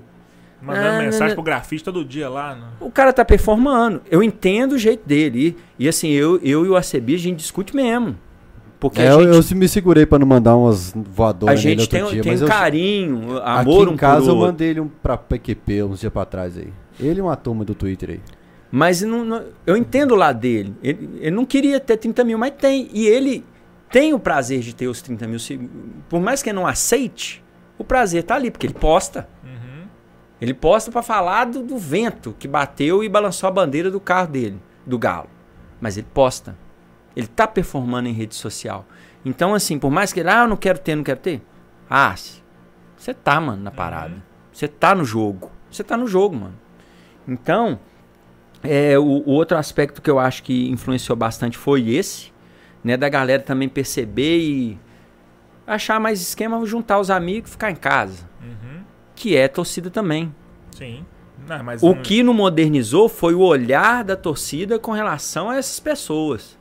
[0.66, 2.56] Mandando Ah, mensagem não, pro grafista todo dia lá.
[2.56, 2.62] né?
[2.80, 4.02] O cara tá performando.
[4.10, 5.58] Eu entendo o jeito dele.
[5.78, 8.18] E, e assim, eu, eu e o ACB, a gente discute mesmo.
[8.80, 11.64] Porque É, a eu, gente, eu se me segurei pra não mandar umas a voadoras
[11.64, 14.30] nele gente tem, dia, tem mas um eu, carinho, aqui amor um em casa por
[14.30, 16.68] eu mandei ele um pra PQP uns dias pra trás aí.
[17.00, 18.20] Ele e uma turma do Twitter aí.
[18.72, 20.74] Mas não- não- eu entendo o lado dele.
[20.84, 22.90] Ele, ele não queria ter 30 mil, mas tem.
[22.94, 23.46] E ele
[23.92, 25.38] tem o prazer de ter os 30 mil.
[26.10, 27.44] Por mais que ele não aceite,
[27.78, 29.28] o prazer tá ali, porque ele posta.
[30.44, 34.28] Ele posta pra falar do, do vento que bateu e balançou a bandeira do carro
[34.28, 35.30] dele, do galo.
[35.80, 36.58] Mas ele posta.
[37.16, 38.86] Ele tá performando em rede social.
[39.24, 41.42] Então, assim, por mais que ele, ah, eu não quero ter, não quero ter.
[41.90, 42.14] Ah,
[42.98, 44.22] você tá, mano, na parada.
[44.52, 45.50] Você tá no jogo.
[45.72, 46.60] Você tá no jogo, mano.
[47.26, 47.80] Então,
[48.62, 52.34] é, o, o outro aspecto que eu acho que influenciou bastante foi esse,
[52.84, 52.98] né?
[52.98, 54.78] Da galera também perceber e
[55.66, 58.30] Achar mais esquema, juntar os amigos e ficar em casa.
[58.42, 58.73] Uhum.
[59.16, 60.34] Que é torcida também.
[60.72, 61.06] Sim.
[61.48, 65.58] Não, mas O não- que não modernizou foi o olhar da torcida com relação a
[65.58, 66.58] essas pessoas.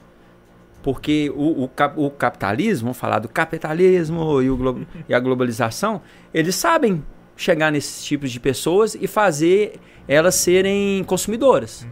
[0.83, 1.71] Porque o, o,
[2.07, 6.03] o capitalismo, vamos falar do capitalismo e, o e a globalização,
[6.35, 7.05] eles sabem
[7.37, 11.87] chegar nesses tipos de pessoas e fazer elas serem consumidoras.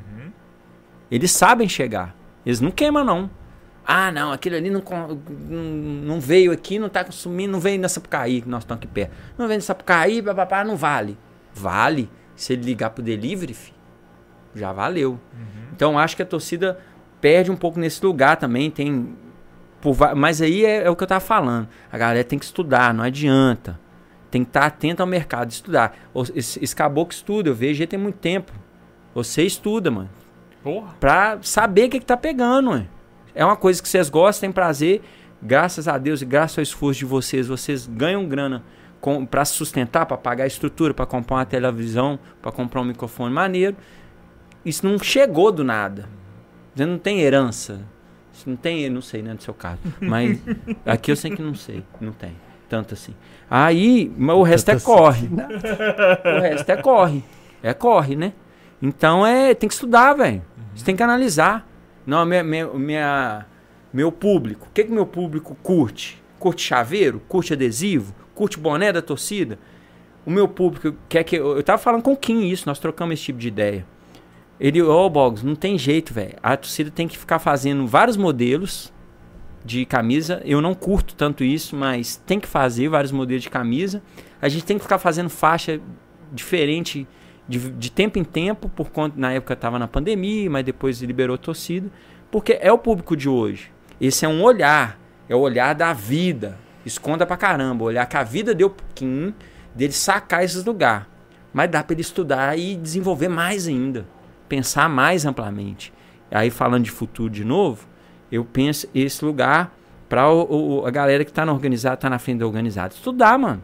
[1.11, 2.15] Eles sabem chegar.
[2.45, 3.31] Eles não queimam, não.
[3.87, 4.83] Ah, não, aquele ali não,
[5.49, 8.93] não, não veio aqui, não tá consumindo, não veio na Sapucaí, que nós estamos aqui
[8.93, 9.13] perto.
[9.37, 11.19] Não veio na Sapucaí, papapá, não vale.
[11.55, 12.11] Vale.
[12.37, 13.73] Se ele ligar pro delivery, fi,
[14.55, 15.19] já valeu.
[15.73, 16.79] Então acho que a torcida
[17.21, 18.71] perde um pouco nesse lugar também.
[18.71, 19.15] Tem.
[19.81, 21.69] por mas aí é, é o que eu tava falando.
[21.91, 23.79] A galera tem que estudar, não adianta.
[24.31, 25.97] Tem que estar atento ao mercado, estudar.
[26.35, 28.53] Esse, esse caboclo estuda, eu vejo ele tem muito tempo.
[29.15, 30.09] Você estuda, mano
[30.63, 30.95] Porra.
[31.01, 32.87] pra saber o que, que tá pegando, ué.
[33.35, 35.03] É uma coisa que vocês gostam, têm prazer.
[35.43, 38.63] Graças a Deus e graças ao esforço de vocês, vocês ganham grana
[39.31, 43.33] pra se sustentar, pra pagar a estrutura, pra comprar uma televisão, pra comprar um microfone
[43.33, 43.77] maneiro.
[44.65, 46.09] Isso não chegou do nada.
[46.75, 47.81] Você não tem herança.
[48.33, 49.81] Isso não tem, não sei, né, no seu caso.
[50.01, 50.39] Mas
[50.85, 52.33] aqui eu sei que não sei, não tem.
[52.69, 53.15] Tanto assim.
[53.51, 55.29] Aí, mas o resto é corre.
[55.29, 57.25] O resto é corre.
[57.63, 58.33] É corre, né?
[58.81, 60.43] Então é, tem que estudar, velho.
[60.75, 61.67] Você tem que analisar.
[62.07, 63.47] Não, minha, minha, minha-
[63.93, 64.67] meu público.
[64.69, 66.23] O que que meu público curte?
[66.39, 67.21] Curte chaveiro?
[67.29, 68.15] Curte adesivo?
[68.35, 69.59] Curte boné da torcida?
[70.25, 73.15] O meu público quer que eu, eu tava falando com o Kim isso, nós trocamos
[73.15, 73.87] esse tipo de ideia.
[74.59, 76.35] Ele, ô Boggs, não tem jeito, velho.
[76.43, 78.93] A torcida tem que ficar fazendo vários modelos
[79.65, 80.43] de camisa.
[80.45, 84.03] Eu não curto tanto isso, mas tem que fazer vários modelos de camisa.
[84.41, 85.81] A gente tem que ficar fazendo faixa
[86.33, 87.07] diferente
[87.51, 91.37] de, de tempo em tempo, por conta na época estava na pandemia, mas depois liberou
[91.37, 91.91] torcida,
[92.31, 93.73] porque é o público de hoje.
[94.01, 94.97] Esse é um olhar,
[95.29, 96.57] é o olhar da vida.
[96.87, 99.35] Esconda pra caramba, olhar que a vida deu Kim,
[99.75, 101.07] dele sacar esses lugares.
[101.53, 104.07] Mas dá para ele estudar e desenvolver mais ainda,
[104.49, 105.93] pensar mais amplamente.
[106.31, 107.85] Aí falando de futuro de novo,
[108.31, 109.75] eu penso esse lugar
[110.09, 112.95] para a galera que tá na organizada, tá na frente da organizada.
[112.95, 113.61] Estudar, mano.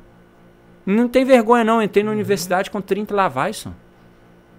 [0.86, 3.66] Não tem vergonha não, entrei na universidade com 30 lavais,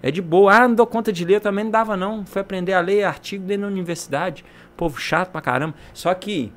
[0.03, 0.53] É de boa.
[0.53, 2.25] Ah, não dou conta de ler, também não dava não.
[2.25, 4.45] Fui aprender a ler artigo dentro da universidade.
[4.75, 5.73] Povo chato pra caramba.
[5.93, 6.52] Só que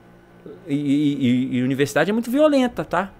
[0.66, 3.10] e, e- e universidade é muito violenta, tá?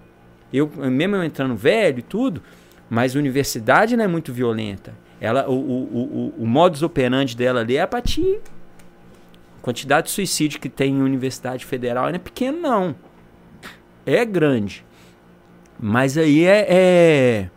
[0.53, 2.43] Eu mesmo eu entrando velho e tudo,
[2.89, 4.93] mas a universidade não é muito violenta.
[5.21, 8.41] Ela, o, o, o, o modus operandi dela ali é pra te
[9.59, 12.95] a quantidade de suicídio que tem em universidade federal não é pequeno, não.
[14.05, 14.85] É grande.
[15.81, 17.51] Mas aí é, é,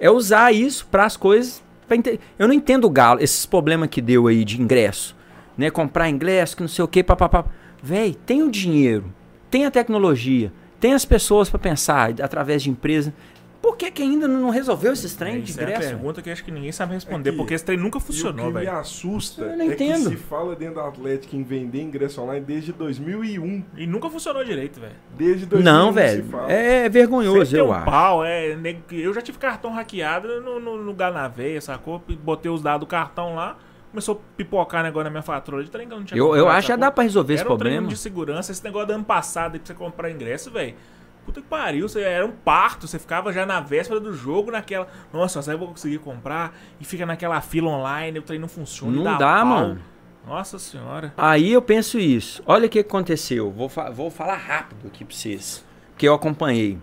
[0.00, 1.62] é usar isso para as coisas.
[1.86, 1.96] pra
[2.38, 5.16] Eu não entendo o Galo, esses problemas que deu aí de ingresso.
[5.56, 5.70] Né?
[5.70, 7.44] Comprar ingresso, que não sei o que, papapá.
[7.82, 9.12] Véi, tem o dinheiro,
[9.50, 13.14] tem a tecnologia, tem as pessoas para pensar através de empresa.
[13.62, 15.88] Por que, que ainda não resolveu esses trem de Isso é a ingresso?
[15.90, 18.02] pergunta que acho que ninguém sabe responder, É que- porque esse trem nunca E o
[18.02, 18.72] funcionou, que me velho.
[18.78, 20.10] assusta Eu não é entendo.
[20.10, 23.62] que se fala dentro da Atlética em vender ingresso online desde 2001.
[23.76, 24.94] E nunca funcionou direito, velho.
[25.16, 26.24] Desde 2001 Não, velho.
[26.24, 26.50] fala.
[26.50, 27.84] É vergonhoso, Sempre eu um acho.
[27.84, 28.56] pau, é.
[28.56, 32.02] nego- Eu já tive cartão hackeado no, no lugar na veia, sacou?
[32.22, 33.58] Botei os dados do cartão lá,
[33.90, 36.30] começou a pipocar negócio na minha fatura de trem que eu não tinha Eu, eu
[36.44, 37.88] comprado, acho que já dá pra resolver esse Era um trem problema.
[37.88, 40.74] de segurança, esse negócio do ano passado aí pra você comprar ingresso, velho.
[41.24, 44.88] Puta que pariu, você era um parto, você ficava já na véspera do jogo, naquela.
[45.12, 46.56] Nossa, só eu vou conseguir comprar.
[46.80, 48.96] E fica naquela fila online, o trem não funciona.
[48.96, 49.80] Não dá, dá, mano.
[50.26, 51.12] Nossa senhora.
[51.16, 52.42] Aí eu penso isso.
[52.46, 53.50] Olha o que aconteceu.
[53.50, 55.64] Vou, fa- vou falar rápido aqui pra vocês.
[55.92, 56.78] Porque eu acompanhei.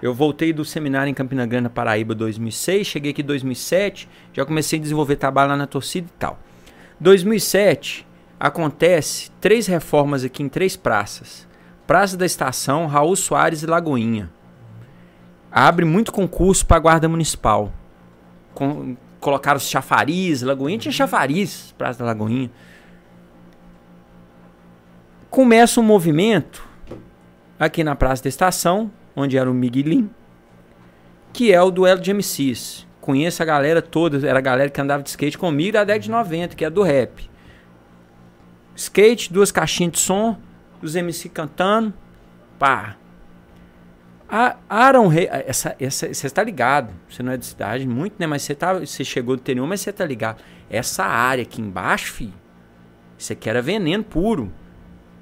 [0.00, 2.86] Eu voltei do seminário em Campina Grande, Paraíba, 2006.
[2.86, 4.08] Cheguei aqui em 2007.
[4.32, 6.38] Já comecei a desenvolver trabalho lá na torcida e tal.
[7.00, 8.06] 2007
[8.38, 11.47] acontece três reformas aqui em três praças.
[11.88, 14.30] Praça da Estação, Raul Soares e Lagoinha.
[15.50, 17.72] Abre muito concurso para guarda municipal.
[18.54, 22.48] Com, colocaram os chafariz, Lagoinha tinha chafariz, Praça da Lagoinha
[25.30, 26.66] começa um movimento
[27.58, 30.10] aqui na Praça da Estação, onde era o Miguelim,
[31.32, 32.86] que é o duelo de MCs.
[33.00, 36.10] Conheço a galera toda, era a galera que andava de skate comigo da década de
[36.10, 37.28] 90, que é do rap.
[38.74, 40.36] Skate, duas caixinhas de som,
[40.82, 41.92] os MC cantando,
[42.58, 42.96] pá.
[44.28, 48.26] A Aaron Rei, essa, essa, você tá ligado, você não é de cidade muito, né,
[48.26, 50.42] mas você, tá, você chegou do interior, mas você tá ligado.
[50.68, 52.34] Essa área aqui embaixo, filho,
[53.16, 54.52] isso aqui era veneno puro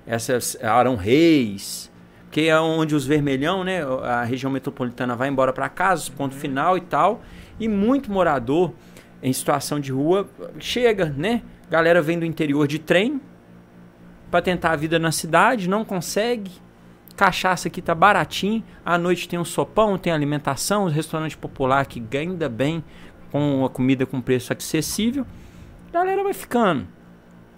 [0.06, 1.90] essas Arão Reis,
[2.30, 6.78] que é onde os vermelhão, né, a região metropolitana vai embora para casa, ponto final
[6.78, 7.22] e tal,
[7.58, 8.72] e muito morador
[9.22, 10.28] em situação de rua
[10.60, 11.42] chega, né?
[11.68, 13.20] Galera vem do interior de trem
[14.30, 16.50] para tentar a vida na cidade, não consegue.
[17.16, 21.98] cachaça aqui tá baratinho, à noite tem um sopão, tem alimentação, um restaurante popular que
[21.98, 22.84] ganha ainda bem
[23.30, 25.26] com a comida com preço acessível.
[25.88, 26.86] A galera vai ficando.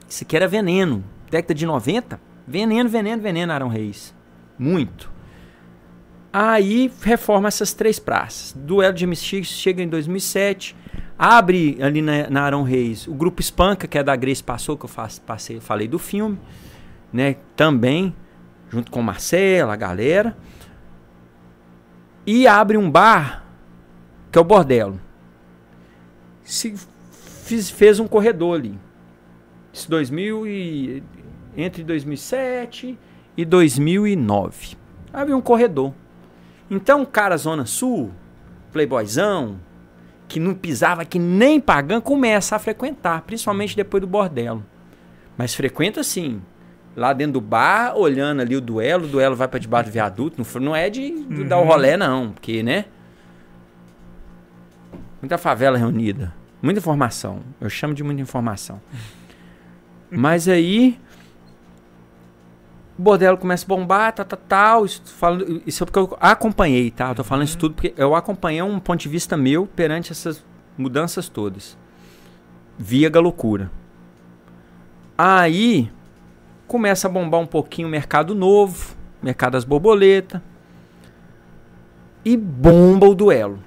[0.08, 1.04] Isso aqui era veneno.
[1.30, 4.14] Década de 90, veneno, veneno, veneno, Arão Reis.
[4.58, 5.10] Muito.
[6.32, 8.52] Aí reforma essas três praças.
[8.52, 10.76] Duelo de MX chega em 2007.
[11.18, 14.84] Abre ali na, na Arão Reis o grupo Espanca, que é da Grace Passou, que
[14.86, 14.90] eu
[15.26, 16.38] passei, falei do filme.
[17.12, 17.36] Né?
[17.56, 18.14] Também,
[18.70, 20.36] junto com Marcela, a galera.
[22.26, 23.42] E abre um bar,
[24.30, 25.00] que é o Bordelo.
[26.44, 26.74] Se
[27.10, 28.78] fiz- fez um corredor ali.
[29.72, 31.02] Isso 2000 e,
[31.56, 32.98] entre 2007
[33.36, 34.76] e 2009.
[35.12, 35.92] Havia um corredor.
[36.70, 38.12] Então, cara Zona Sul,
[38.72, 39.58] playboyzão,
[40.28, 44.64] que não pisava que nem pagando, começa a frequentar, principalmente depois do bordelo.
[45.36, 46.42] Mas frequenta sim.
[46.94, 50.60] Lá dentro do bar, olhando ali o duelo, o duelo vai pra debaixo do viaduto.
[50.60, 52.32] Não, é de, de dar o rolé, não.
[52.32, 52.86] Porque, né?
[55.22, 56.34] Muita favela reunida.
[56.60, 57.40] Muita informação.
[57.60, 58.80] Eu chamo de muita informação.
[60.10, 60.98] Mas aí.
[62.98, 64.84] O bordelo começa a bombar, tal, tal, tal.
[64.84, 67.10] Isso, falo- isso é porque eu acompanhei, tá?
[67.10, 70.44] Eu tô falando isso tudo porque eu acompanhei um ponto de vista meu perante essas
[70.76, 71.78] mudanças todas.
[72.76, 73.70] Via loucura.
[75.16, 75.90] Aí
[76.66, 80.40] começa a bombar um pouquinho o mercado novo, mercado das borboletas.
[82.24, 83.60] E bomba o duelo.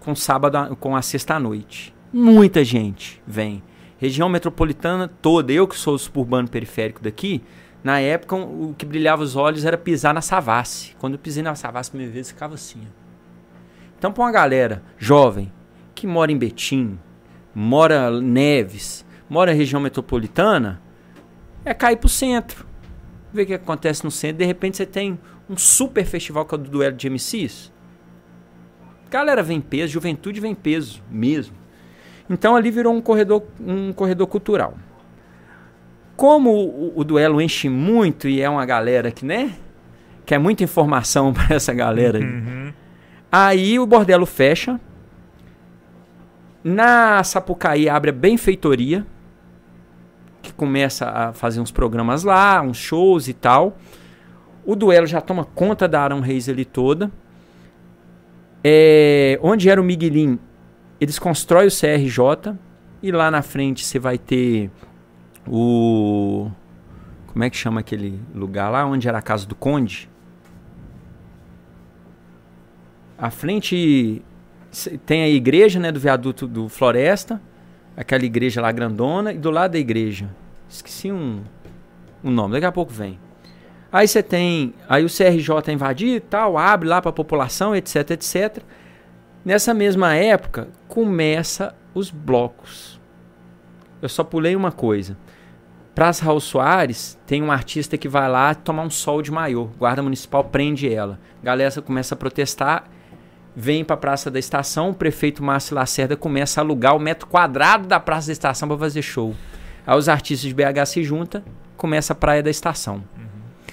[0.00, 1.94] Com sábado, a- com a sexta à noite.
[2.12, 3.62] Muita gente vem.
[3.98, 5.52] Região metropolitana toda.
[5.52, 7.42] Eu que sou suburbano periférico daqui,
[7.82, 10.94] na época o que brilhava os olhos era pisar na Savassi.
[10.98, 12.86] Quando eu pisei na Savassi a primeira vez, ficava assim.
[13.98, 15.52] Então, pra uma galera jovem
[15.94, 16.98] que mora em Betim,
[17.54, 20.80] mora em Neves, mora na região metropolitana,
[21.64, 22.66] é cair pro centro.
[23.32, 24.38] Ver o que acontece no centro.
[24.38, 27.72] De repente você tem um super festival que é o do duelo de MCs.
[29.10, 31.56] Galera vem em peso, juventude vem em peso mesmo.
[32.28, 34.74] Então ali virou um corredor, um corredor cultural.
[36.20, 39.54] Como o, o duelo enche muito e é uma galera que, né?
[40.26, 42.24] Que é muita informação para essa galera aí.
[42.24, 42.72] Uhum.
[43.32, 44.78] Aí o bordelo fecha.
[46.62, 49.06] Na Sapucaí abre a benfeitoria,
[50.42, 53.78] que começa a fazer uns programas lá, uns shows e tal.
[54.62, 57.10] O duelo já toma conta da Arão Reis ali toda.
[58.62, 60.38] É, onde era o Miguelim,
[61.00, 62.54] eles constroem o CRJ.
[63.02, 64.70] E lá na frente você vai ter
[65.46, 66.50] o.
[67.26, 68.84] Como é que chama aquele lugar lá?
[68.84, 70.10] Onde era a casa do Conde?
[73.16, 74.22] À frente
[75.04, 77.40] tem a igreja, né, do viaduto do Floresta,
[77.96, 80.30] aquela igreja lá grandona, e do lado da igreja,
[80.68, 81.42] esqueci um,
[82.22, 83.18] um nome, daqui a pouco vem.
[83.92, 88.10] Aí você tem, aí o CRJ invadir e tal, abre lá para a população, etc,
[88.10, 88.62] etc.
[89.44, 93.00] Nessa mesma época, começa os blocos.
[94.00, 95.16] Eu só pulei uma coisa.
[95.94, 99.68] Praça Raul Soares, tem um artista que vai lá tomar um sol de maior.
[99.76, 101.18] Guarda Municipal prende ela.
[101.42, 102.84] Galera começa a protestar,
[103.56, 107.26] vem para a Praça da Estação, o prefeito Márcio Lacerda começa a alugar o metro
[107.26, 109.34] quadrado da Praça da Estação para fazer show.
[109.84, 111.42] Aí os artistas de BH se juntam,
[111.76, 113.02] começa a Praia da Estação.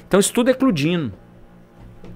[0.08, 1.14] Então isso tudo é eclodindo.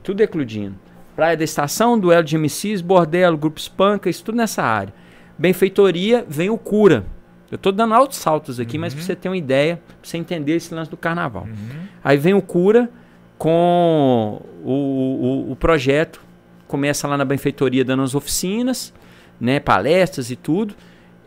[0.02, 0.76] Tudo é eclodindo.
[1.16, 4.94] Praia da Estação, duelo de MCs, bordelo, grupo espanca, isso tudo nessa área.
[5.38, 7.06] Benfeitoria, vem o cura.
[7.52, 10.54] Eu tô dando altos saltos aqui, mas pra você ter uma ideia, pra você entender
[10.56, 11.48] esse lance do carnaval.
[12.04, 12.90] Aí vem o cura
[13.38, 16.22] com o, o, o projeto,
[16.68, 18.94] começa lá na benfeitoria dando as oficinas,
[19.40, 20.74] né, palestras e tudo,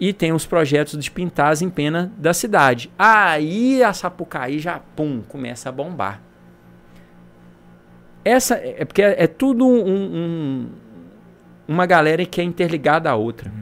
[0.01, 2.91] e tem os projetos de pintar as empenas da cidade.
[2.99, 6.21] Aí a Sapucaí já, pum, começa a bombar.
[8.25, 10.69] Essa é porque é, é tudo um, um-
[11.69, 13.53] uma galera que é interligada à outra.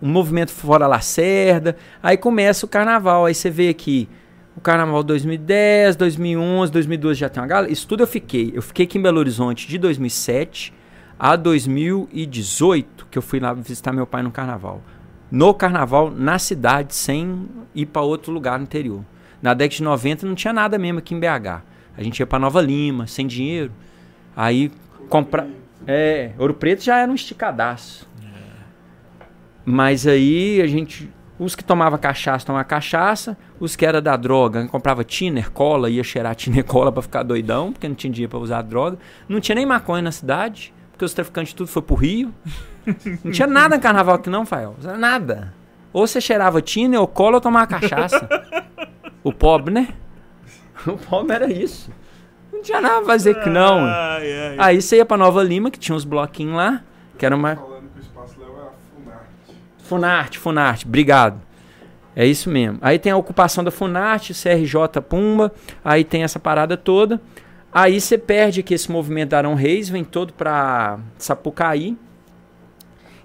[0.00, 4.08] Um movimento fora Lacerda, aí começa o carnaval, aí você vê aqui
[4.56, 7.70] o carnaval 2010, 2011, 2012 já tem uma galera.
[7.70, 8.52] Isso tudo eu fiquei.
[8.54, 10.72] Eu fiquei aqui em Belo Horizonte de 2007
[11.18, 14.80] a 2018, que eu fui lá visitar meu pai no carnaval.
[15.30, 19.02] No carnaval, na cidade, sem ir para outro lugar no interior.
[19.42, 21.62] Na década de 90 não tinha nada mesmo aqui em BH.
[21.96, 23.72] A gente ia para Nova Lima, sem dinheiro.
[24.34, 24.70] Aí
[25.08, 25.46] comprar.
[25.86, 28.08] É, Ouro Preto já era um esticadaço.
[29.66, 31.12] Mas aí a gente.
[31.38, 33.36] Os que tomavam cachaça tomavam cachaça.
[33.60, 37.72] Os que era da droga, comprava tiner, cola, ia cheirar tiner cola pra ficar doidão,
[37.72, 38.96] porque não tinha dinheiro pra usar droga.
[39.28, 42.32] Não tinha nem maconha na cidade, porque os traficantes tudo foi pro Rio.
[43.24, 44.76] Não tinha nada em carnaval aqui não, Fael.
[44.98, 45.52] Nada.
[45.92, 48.28] Ou você cheirava tiner ou cola ou tomava cachaça.
[49.24, 49.88] o pobre, né?
[50.86, 51.90] O pobre era isso.
[52.52, 53.80] Não tinha nada pra fazer que não.
[53.84, 54.56] Ai, ai.
[54.58, 56.82] Aí você ia pra Nova Lima, que tinha uns bloquinhos lá,
[57.18, 57.56] que era uma.
[57.56, 58.70] Falando que o Espaço Léo é a
[59.86, 60.38] Funarte.
[60.38, 61.40] Funarte, obrigado.
[62.14, 62.78] É isso mesmo.
[62.80, 65.52] Aí tem a ocupação da Funarte, CRJ Pumba,
[65.84, 67.20] aí tem essa parada toda.
[67.72, 71.96] Aí você perde aqui esse movimento da Arão Reis, vem todo pra Sapucaí.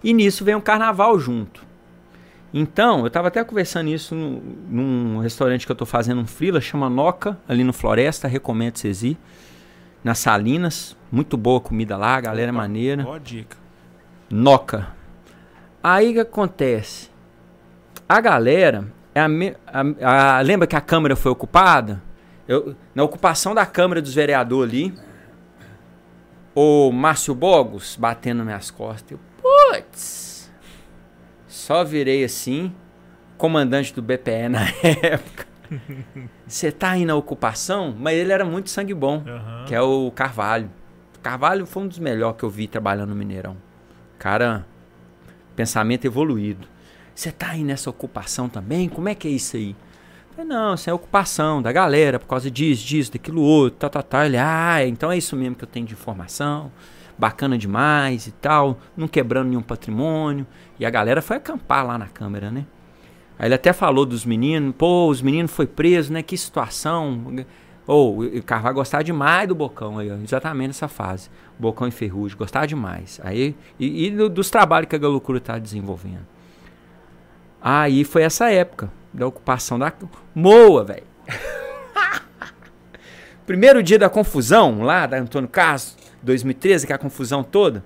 [0.03, 1.63] E nisso vem o carnaval junto.
[2.53, 6.59] Então, eu tava até conversando isso no- num restaurante que eu tô fazendo um frila,
[6.59, 9.17] chama Noca, ali no Floresta, recomendo vocês ir.
[10.03, 13.05] Nas Salinas, muito boa a comida lá, a galera é maneira.
[13.07, 13.55] Ó, dica.
[14.29, 14.89] Noca.
[15.83, 17.09] Aí o que acontece?
[18.07, 18.85] A galera.
[19.13, 19.27] É a
[19.67, 22.01] a- a- lembra que a Câmara foi ocupada?
[22.47, 24.93] Eu- na ocupação da Câmara dos Vereadores ali,
[26.55, 29.11] o Márcio Bogos batendo nas minhas costas.
[29.11, 30.51] Eu, putz!
[31.47, 32.73] Só virei assim,
[33.37, 35.45] comandante do BPE na época.
[36.47, 37.95] Você tá aí na ocupação?
[37.97, 39.65] Mas ele era muito sangue bom Aham.
[39.65, 40.69] que é o Carvalho.
[41.21, 43.55] Carvalho foi um dos melhores que eu vi trabalhando no Mineirão.
[44.17, 44.65] Cara,
[45.61, 46.67] pensamento evoluído.
[47.13, 48.89] Você tá aí nessa ocupação também?
[48.89, 49.75] Como é que é isso aí?
[50.31, 54.01] Falei, não, isso é ocupação da galera, por causa disso, disso, daquilo outro, tá, tá,
[54.01, 54.25] tá.
[54.25, 56.71] Ele, ah, então é isso mesmo que eu tenho de informação.
[57.15, 60.47] Bacana demais e tal, não quebrando nenhum patrimônio.
[60.79, 62.65] E a galera foi acampar lá na câmera, né?
[63.37, 66.23] Aí ele até falou dos meninos, pô, os meninos foi preso, né?
[66.23, 67.45] Que situação.
[67.87, 71.29] Ou o Carvalho gostava demais do Bocão aí, exatamente nessa fase.
[71.57, 73.19] Bocão e Ferrugem, gostava demais.
[73.23, 76.25] Aí, e, e do- dos trabalhos que a Galocura tá desenvolvendo.
[77.61, 79.91] Aí foi essa época da ocupação da
[80.33, 81.03] Moa, velho.
[83.45, 87.83] Primeiro dia da confusão lá da Antônio Carlos, 2013, que é a confusão toda.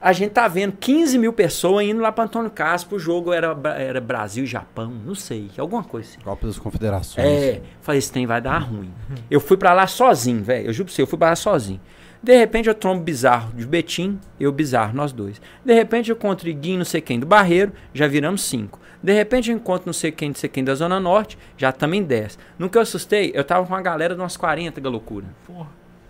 [0.00, 3.54] A gente tá vendo 15 mil pessoas indo lá para Antônio Carlos pro jogo era,
[3.76, 6.20] era Brasil e Japão, não sei, alguma coisa assim.
[6.20, 7.26] Copa das Confederações.
[7.26, 8.90] É, falei, esse trem vai dar ruim.
[9.30, 10.68] Eu fui pra lá sozinho, velho.
[10.68, 11.80] Eu juro pra você, eu fui pra lá sozinho.
[12.22, 15.40] De repente eu trombo bizarro de Betim, eu bizarro, nós dois.
[15.64, 18.80] De repente eu encontro Iguinho, não sei quem do Barreiro, já viramos cinco.
[19.02, 22.02] De repente eu encontro não sei quem, não sei quem da Zona Norte, já também
[22.02, 22.38] 10.
[22.58, 25.26] No que eu assustei, eu tava com uma galera de umas 40 da loucura.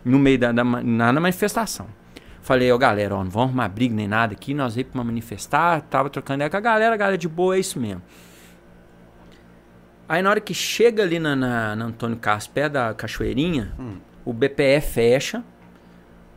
[0.04, 1.86] No meio da, da na, na manifestação.
[2.42, 5.82] Falei, ó, galera, ó, não vamos arrumar briga nem nada aqui, nós veio pra manifestar,
[5.82, 8.02] tava trocando ideia com a galera, a galera de boa, é isso mesmo.
[10.08, 13.72] Aí na hora que chega ali na, na, na Antônio Carlos, perto da Cachoeirinha,
[14.24, 15.44] o BPE fecha,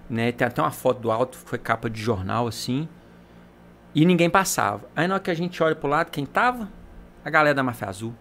[0.09, 0.31] né?
[0.31, 2.87] Tem até uma foto do alto, foi capa de jornal assim,
[3.95, 4.87] e ninguém passava.
[4.95, 6.69] Aí na hora que a gente olha pro lado, quem tava?
[7.23, 8.13] A galera da Máfia Azul.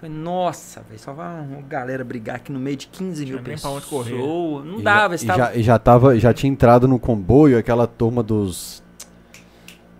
[0.00, 3.84] Falei, nossa, velho, só vai uma galera brigar aqui no meio de 15 mil pessoas.
[3.84, 4.12] correr.
[4.18, 5.38] Não E dava, já, e tava...
[5.38, 8.82] já, e já tava, já tinha entrado no comboio aquela turma dos.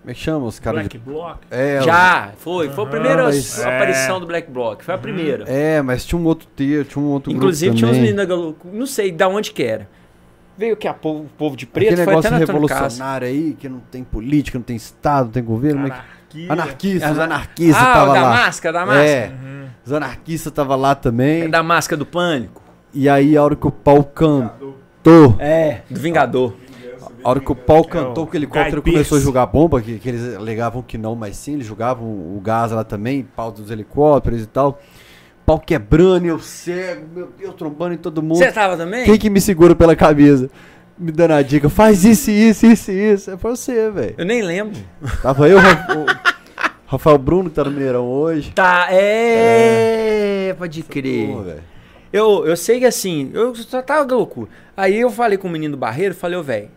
[0.02, 1.04] Como é que chama os caras Black de.
[1.04, 1.38] Block.
[1.50, 2.68] É, Já, foi.
[2.68, 4.84] Foi a primeira mas- aparição do Black Block.
[4.84, 5.44] Foi a primeira.
[5.48, 8.86] É, mas tinha um outro ter, tinha um outro Inclusive grupo tinha uns meninos não
[8.86, 9.88] sei da onde que era.
[10.58, 12.70] Veio que a povo, o povo de preto, Aquele foi até negócio Carlos.
[12.70, 15.80] revolucionário aí, que não tem política, não tem Estado, não tem governo.
[15.80, 16.52] mas- Anarquia.
[16.52, 18.30] Anarquistas, os anarquistas Ah, da lá.
[18.30, 19.08] máscara, da máscara.
[19.08, 19.32] É,
[19.84, 21.42] os anarquistas tava lá também.
[21.42, 22.62] É da máscara do pânico.
[22.92, 26.54] E aí, a hora que o pau cantou, É, do Vingador.
[27.22, 30.08] a hora que o pau cantou que o helicóptero começou a jogar bomba, que, que
[30.08, 34.42] eles alegavam que não, mas sim, eles jogavam o gás lá também, pau dos helicópteros
[34.42, 34.80] e tal.
[35.44, 38.38] Pau quebrando, e eu cego, meu Deus, trombando em todo mundo.
[38.38, 39.04] Você tava também?
[39.04, 40.48] Quem que me segura pela camisa?
[40.96, 43.30] Me dando a dica, faz isso, isso, isso, isso.
[43.32, 44.14] É você, velho.
[44.16, 44.80] Eu nem lembro.
[45.20, 46.33] Tava eu, o
[46.86, 48.52] Rafael Bruno, que tá no Mineirão hoje.
[48.52, 50.54] Tá, é.
[50.58, 51.42] Pode crer.
[51.42, 51.62] Velho.
[52.12, 54.50] Eu, eu sei que assim, eu só tava loucura.
[54.76, 56.70] Aí eu falei com o menino do Barreiro, falei, ô, velho,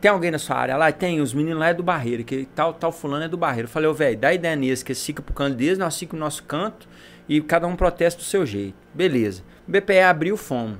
[0.00, 0.92] tem alguém na sua área lá?
[0.92, 3.66] Tem, os meninos lá é do Barreiro, que tal, tal fulano é do Barreiro.
[3.66, 6.26] Eu falei, ô, velho, dá ideia neles, que ficam pro canto deles, nós ficamos no
[6.26, 6.88] nosso canto,
[7.28, 8.76] e cada um protesta do seu jeito.
[8.92, 9.42] Beleza.
[9.66, 10.78] O BPE abriu, fomos.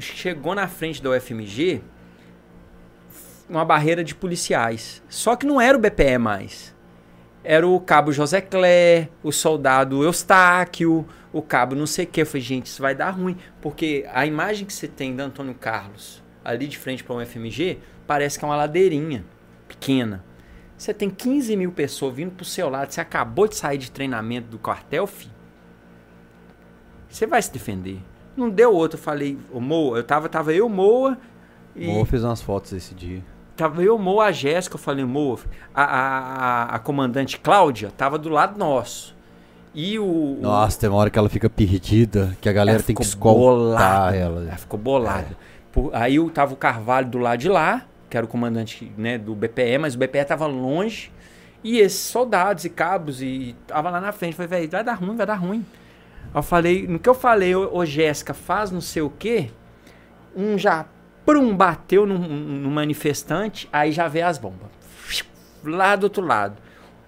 [0.00, 1.82] Chegou na frente da UFMG,
[3.50, 5.02] uma barreira de policiais.
[5.08, 6.77] Só que não era o BPE mais
[7.50, 12.20] era o cabo José Clé, o soldado Eustáquio, o cabo não sei o que.
[12.20, 13.38] Eu falei, gente, isso vai dar ruim.
[13.62, 17.78] Porque a imagem que você tem do Antônio Carlos ali de frente para um FMG
[18.06, 19.24] parece que é uma ladeirinha
[19.66, 20.22] pequena.
[20.76, 24.48] Você tem 15 mil pessoas vindo pro seu lado, você acabou de sair de treinamento
[24.48, 25.32] do quartel, filho.
[27.08, 27.98] Você vai se defender.
[28.36, 28.98] Não deu outro.
[28.98, 31.16] Eu falei, o Moa, eu tava, tava eu, Moa.
[31.74, 31.86] E...
[31.86, 33.24] Moa fez umas fotos esse dia.
[33.58, 35.40] Tava eu, Moa, a Jéssica, eu falei, Moa,
[35.74, 39.16] a, a, a, a comandante Cláudia tava do lado nosso.
[39.74, 40.38] E o.
[40.40, 44.16] Nossa, tem uma hora que ela fica perdida, que a galera tem que escoltar bolada.
[44.16, 44.42] ela.
[44.42, 45.36] Ela ficou bolada.
[45.72, 49.18] Por- aí eu tava o Carvalho do lado de lá, que era o comandante né,
[49.18, 51.10] do BPE, mas o BPE tava longe.
[51.64, 54.36] E esses soldados e cabos e tava lá na frente.
[54.36, 55.66] Falei, velho, vai dar ruim, vai dar ruim.
[56.32, 59.50] Eu falei, no que eu falei, ô, ô Jéssica, faz não sei o quê,
[60.36, 60.86] um já,
[61.28, 64.70] prum, bateu num, num manifestante, aí já vê as bombas.
[65.62, 66.56] Lá do outro lado.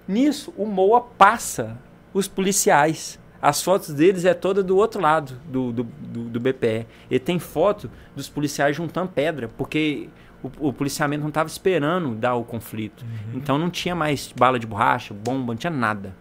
[0.07, 1.79] Nisso, o Moa passa
[2.13, 3.19] os policiais.
[3.41, 6.87] As fotos deles é toda do outro lado do, do, do, do BPE.
[7.11, 10.11] Ele tem foto dos policiais juntando pedra, porque
[10.43, 13.03] o, o policiamento não estava esperando dar o conflito.
[13.33, 16.15] Então não tinha mais bala de borracha, bomba, não tinha nada.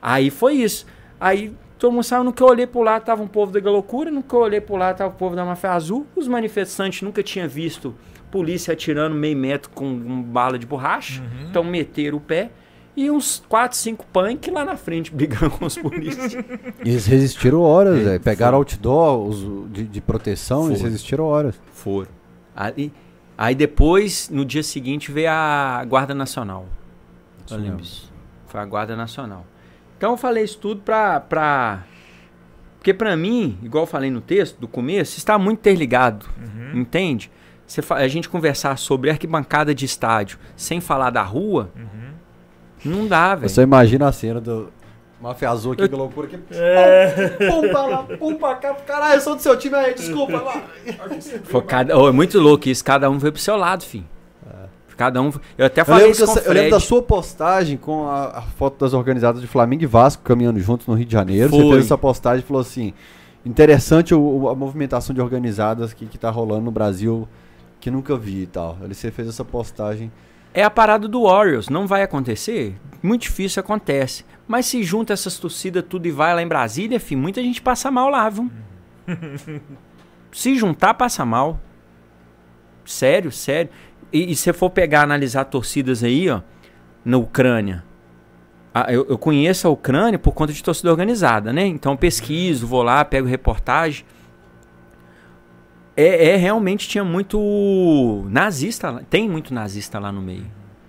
[0.00, 0.86] Aí foi isso.
[1.20, 4.10] Aí todo mundo saiu, no que eu olhei pro lado tava um povo da loucura,
[4.10, 6.06] no que eu olhei pro lado tava o povo da Mafia Azul.
[6.16, 7.94] Os manifestantes nunca tinham visto
[8.30, 11.22] polícia atirando meio metro com uma bala de borracha.
[11.48, 12.50] Então meteram o pé.
[12.96, 16.32] E uns 4, 5 punk lá na frente brigando com os polícias.
[16.84, 18.20] E eles resistiram horas, velho.
[18.20, 20.90] Pegaram outdoor os, de, de proteção, eles Foi.
[20.90, 21.60] resistiram horas.
[21.72, 22.10] Foram.
[22.54, 22.92] Aí,
[23.36, 26.66] aí depois, no dia seguinte, veio a Guarda Nacional.
[27.44, 27.82] Isso Eu lembro mesmo.
[27.82, 28.12] disso.
[28.46, 29.44] Foi a Guarda Nacional.
[29.96, 31.20] Então eu falei isso tudo pra.
[31.20, 31.82] pra...
[32.78, 36.26] Porque pra mim, igual eu falei no texto do começo, está muito interligado.
[36.74, 37.30] Entende?
[37.66, 41.70] Você fa- a gente conversar sobre arquibancada de estádio sem falar da rua,
[42.84, 43.48] não dá, velho.
[43.48, 44.70] Você imagina a cena do
[45.18, 46.36] Mafia Azul aqui, que loucura aqui.
[46.36, 48.74] Pum pra lá, pum pra cá.
[48.74, 50.44] Caralho, eu sou do seu time aí, desculpa.
[51.44, 51.96] Foi cada...
[51.98, 54.04] oh, é muito louco isso, cada um veio pro seu lado, filho.
[54.96, 55.32] Cada um.
[55.58, 58.38] Eu até Eu falei lembro, isso com você- eu lembro da sua postagem com a,
[58.38, 61.50] a foto das organizadas de Flamengo e Vasco caminhando juntos no Rio de Janeiro.
[61.50, 61.70] Você Foi.
[61.72, 62.92] fez essa postagem e falou assim:
[63.44, 67.28] interessante o- o- a movimentação de organizadas que, que tá rolando no Brasil
[67.80, 68.78] que nunca vi e tal.
[68.88, 70.10] Você fez essa postagem.
[70.54, 71.68] É a parada do Warriors.
[71.68, 72.76] Não vai acontecer?
[73.02, 74.24] Muito difícil acontece.
[74.46, 77.90] Mas se junta essas torcidas tudo e vai lá em Brasília, filho, muita gente passa
[77.90, 78.50] mal lá, viu?
[80.32, 81.58] se juntar, passa mal.
[82.84, 83.70] Sério, sério.
[84.14, 86.40] E, e se for pegar, analisar torcidas aí, ó,
[87.04, 87.84] na Ucrânia.
[88.72, 91.66] Ah, eu, eu conheço a Ucrânia por conta de torcida organizada, né?
[91.66, 94.04] Então pesquiso, vou lá, pego reportagem.
[95.96, 100.46] É, é, realmente tinha muito nazista, lá- tem muito nazista lá no meio.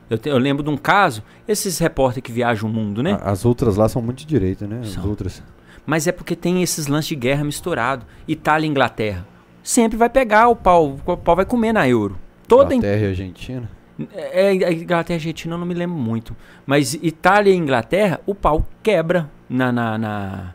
[0.09, 3.17] Eu, te- eu lembro de um caso, esses repórteres que viajam o mundo, né?
[3.21, 4.79] As outras lá são muito de direita, né?
[4.81, 5.07] As São.
[5.07, 5.43] outras.
[5.85, 8.05] Mas é porque tem esses lances de guerra misturado.
[8.27, 9.27] Itália e Inglaterra.
[9.61, 12.17] Sempre vai pegar o pau, o pau vai comer na euro.
[12.47, 13.69] Toda Inglaterra e Argentina.
[14.13, 16.35] é, a Inglaterra e Argentina eu não me lembro muito.
[16.65, 20.53] Mas Itália e Inglaterra, o pau quebra na, na, na-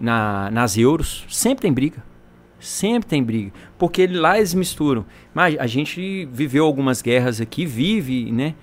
[0.00, 1.24] na- nas euros.
[1.28, 2.02] Sempre tem briga.
[2.58, 3.52] Sempre tem briga.
[3.78, 5.04] Porque lá eles misturam.
[5.34, 8.54] Mas a gente viveu algumas guerras aqui, vive, né?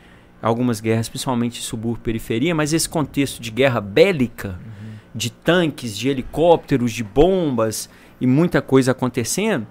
[0.41, 4.59] Algumas guerras, principalmente subúrbio periferia, mas esse contexto de guerra bélica,
[5.13, 7.87] de tanques, de helicópteros, de bombas
[8.19, 9.67] e muita coisa acontecendo,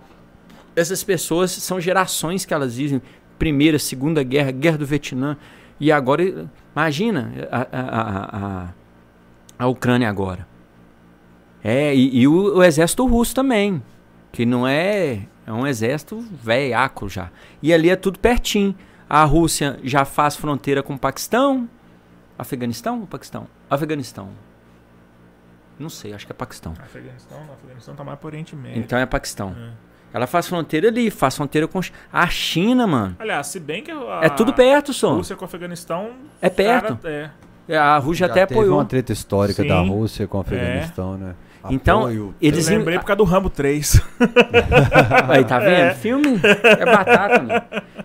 [0.75, 3.03] essas pessoas são gerações que elas vivem
[3.39, 5.37] primeira, segunda guerra, guerra do Vietnã
[5.79, 8.69] e agora imagina a, a, a,
[9.59, 10.47] a, Ucrânia agora.
[11.65, 13.83] É, e, e o, o exército russo também,
[14.31, 17.31] que não é é um exército velhaco já.
[17.61, 18.75] E ali é tudo pertinho.
[19.09, 21.69] A Rússia já faz fronteira com o Paquistão,
[22.39, 23.49] Afeganistão ou Paquistão?
[23.69, 24.31] Afeganistão.
[25.79, 26.75] Não sei, acho que é Paquistão.
[26.79, 28.81] Afeganistão, não, Afeganistão tá mais por Oriente Médio.
[28.81, 29.57] Então é Paquistão.
[29.59, 29.90] É.
[30.13, 31.81] Ela faz fronteira ali, faz fronteira com
[32.13, 33.17] a China, mano.
[33.19, 35.15] Aliás, se bem que a É tudo perto, só.
[35.15, 36.11] Rússia com o Afeganistão.
[36.43, 36.97] É perto.
[36.97, 37.33] cara-
[37.69, 37.77] é.
[37.79, 38.79] A Rússia até teve apoiou.
[38.79, 39.69] uma treta histórica Sim.
[39.69, 41.35] da Rússia com o Afeganistão, né?
[41.69, 42.35] Então, Apoio.
[42.41, 44.01] eles Eu lembrei por causa do Rambo 3.
[45.29, 45.95] Aí, tá vendo?
[45.97, 47.63] Filme é batata, mano.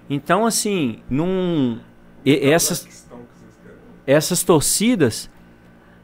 [0.10, 1.80] Então, assim, num.
[2.24, 3.08] e- essas,
[4.06, 5.30] essas torcidas.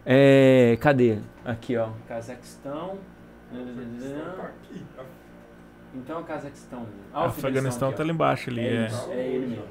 [0.05, 1.17] É, cadê?
[1.45, 1.89] Aqui, ó.
[2.07, 2.97] Cazaquistão.
[5.93, 6.85] Então, o Cazaquistão.
[7.13, 8.01] Ah, o Afeganistão tá ó.
[8.01, 8.61] ali embaixo ali.
[8.61, 8.87] É, É.
[8.87, 9.65] isso, é ele mesmo.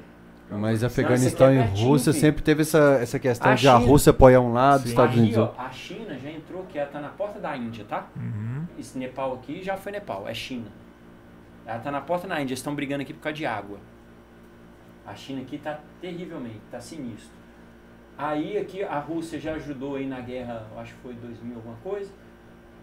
[0.53, 2.21] Mas Não, Afeganistão é e pertinho, Rússia filho.
[2.21, 3.87] sempre teve essa, essa questão A de a China.
[3.89, 4.89] Rússia apoiar um lado, os Sim.
[4.89, 5.37] Estados Unidos.
[5.37, 5.61] ó, outro.
[5.61, 8.07] a China já entrou, que ela tá na porta da Índia, tá?
[8.17, 8.65] Uhum.
[8.77, 10.67] Esse Nepal aqui já foi Nepal, é China.
[11.65, 13.77] Ela tá na porta da Índia, eles estão brigando aqui por causa de água.
[15.07, 17.31] A China aqui tá terrivelmente, tá sinistro.
[18.17, 22.11] Aí aqui a Rússia já ajudou aí na guerra, acho que foi 2000 alguma coisa.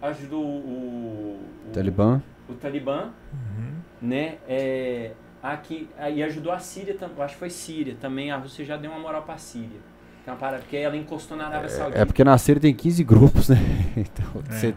[0.01, 1.38] Ajudou o,
[1.69, 2.22] o, Talibã.
[2.48, 3.72] O Talibã, Uhum.
[4.02, 4.36] né?
[4.48, 8.31] É, aqui, aí ajudou a Síria, acho que foi Síria também.
[8.31, 9.81] A Rússia já deu uma moral pra Síria.
[10.22, 11.98] Então, para, porque ela encostou na Arábia Saudita.
[12.00, 13.56] É porque na Síria tem 15 grupos, né?
[13.97, 14.52] Então, É.
[14.52, 14.74] você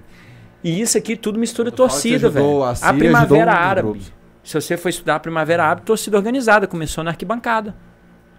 [0.63, 2.63] E isso aqui tudo mistura torcida, velho.
[2.63, 4.01] a A, Primavera Árabe.
[4.43, 6.67] Se você for estudar a Primavera Árabe, torcida organizada.
[6.67, 7.75] Começou na arquibancada.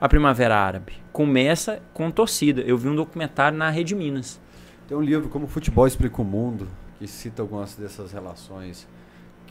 [0.01, 0.95] A Primavera Árabe.
[1.13, 2.61] Começa com torcida.
[2.63, 4.41] Eu vi um documentário na Rede Minas.
[4.89, 6.67] Tem um livro, Como o Futebol Explica o Mundo,
[6.99, 8.89] que cita algumas dessas relações.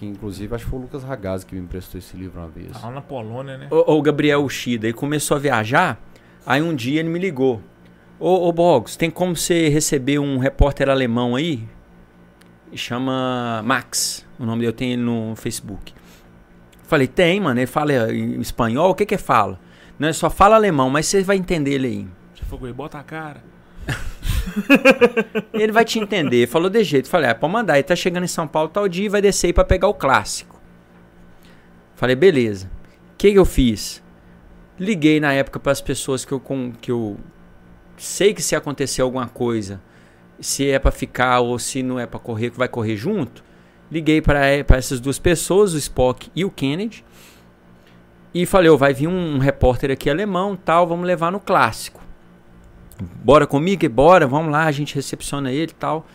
[0.01, 2.71] Que inclusive acho que foi o Lucas Ragazzi que me emprestou esse livro uma vez.
[2.81, 3.67] Lá na Polônia, né?
[3.69, 6.01] O, o Gabriel Ushida, ele começou a viajar.
[6.43, 7.61] Aí um dia ele me ligou.
[8.19, 11.69] Ô, ô Bogos, tem como você receber um repórter alemão aí?
[12.73, 14.25] chama Max.
[14.39, 15.93] O nome dele eu tenho ele no Facebook.
[16.81, 17.59] Falei, tem, mano.
[17.59, 19.59] Ele fala em espanhol, o que que fala?
[19.99, 22.07] Não, ele só fala alemão, mas você vai entender ele aí.
[22.33, 23.43] Você falou, "Ei, bota a cara.
[25.53, 26.47] Ele vai te entender.
[26.47, 27.09] Falou de jeito.
[27.09, 27.75] Falei, ah, pode mandar.
[27.75, 29.93] Ele tá chegando em São Paulo tal dia e vai descer aí pra pegar o
[29.93, 30.59] clássico.
[31.95, 32.69] Falei, beleza.
[33.13, 34.01] O que, que eu fiz?
[34.79, 37.17] Liguei na época para as pessoas que eu, com, que eu
[37.97, 39.79] sei que se acontecer alguma coisa,
[40.39, 43.43] se é pra ficar ou se não é pra correr, que vai correr junto.
[43.91, 47.05] Liguei para essas duas pessoas, o Spock e o Kennedy.
[48.33, 52.01] E falei, ó, vai vir um, um repórter aqui alemão, tal, vamos levar no clássico
[53.23, 56.05] bora comigo, bora, vamos lá, a gente recepciona ele e tal.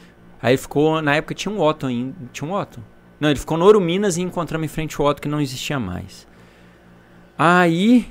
[0.40, 2.83] Aí ficou, na época tinha um Otto ainda, tinha um Otto?
[3.19, 5.81] Não, ele ficou no Ouro Minas e encontramos em frente o Otto que não existia
[5.81, 6.26] mais.
[7.38, 8.06] Aí,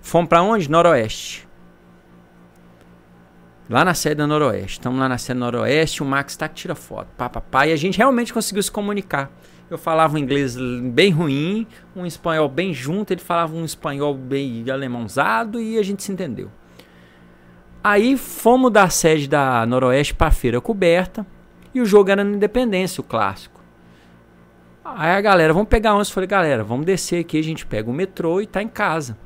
[0.00, 0.70] fomos pra onde?
[0.70, 1.46] Noroeste.
[3.68, 4.72] Lá na sede da Noroeste.
[4.72, 7.66] Estamos lá na sede da Noroeste, o Max tá que tira foto, pá, pá, pá,
[7.66, 9.30] e a gente realmente conseguiu se comunicar.
[9.68, 10.56] Eu falava um inglês
[10.92, 16.04] bem ruim, um espanhol bem junto, ele falava um espanhol bem alemãozado e a gente
[16.04, 16.50] se entendeu.
[17.88, 21.24] Aí fomos da sede da Noroeste para feira coberta
[21.72, 23.62] e o jogo era na Independência, o clássico.
[24.84, 26.08] Aí a galera, vamos pegar onde?
[26.08, 29.16] Eu falei, galera, vamos descer aqui, a gente pega o metrô e tá em casa.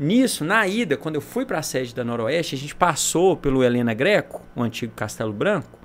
[0.00, 3.62] Nisso, na ida, quando eu fui para a sede da Noroeste, a gente passou pelo
[3.62, 5.78] Helena Greco, o antigo Castelo Branco.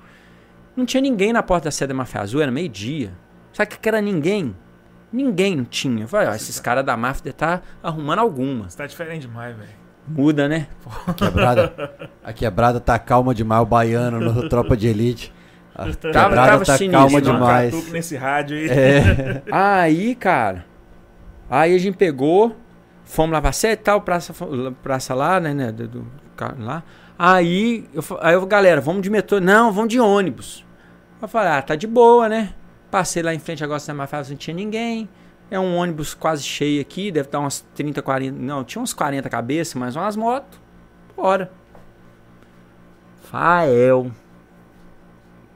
[0.74, 3.12] Não tinha ninguém na porta da sede da Máfia Azul, era meio-dia.
[3.52, 4.56] Sabe o que era ninguém?
[5.12, 6.04] Ninguém não tinha.
[6.04, 8.70] Eu Falei, ó, esses caras da máfia estar arrumando alguma.
[8.70, 9.83] Você tá diferente demais, velho.
[10.06, 10.66] Muda, né?
[11.16, 12.10] Quebrada.
[12.22, 15.32] A quebrada tá calma demais, o baiano no Tropa de Elite.
[15.74, 17.90] A quebrada tava tá sinistro, calma demais.
[17.90, 18.68] Nesse rádio aí.
[18.68, 19.42] É.
[19.50, 20.66] Aí, cara,
[21.50, 22.56] aí a gente pegou,
[23.04, 24.34] fomos lá pra e tal, praça,
[24.82, 26.06] praça lá, né, né, do, do
[26.58, 26.82] lá.
[27.18, 29.40] Aí, eu, aí eu, galera, vamos de metrô.
[29.40, 30.64] Não, vamos de ônibus.
[31.22, 32.54] Eu falei, ah, tá de boa, né?
[32.90, 35.08] Passei lá em frente agora, na Mafia, não tinha ninguém.
[35.50, 39.28] É um ônibus quase cheio aqui, deve estar umas 30, 40, não, tinha uns 40
[39.28, 40.58] cabeças, mas umas motos.
[41.16, 41.52] Bora.
[43.22, 44.10] Fael.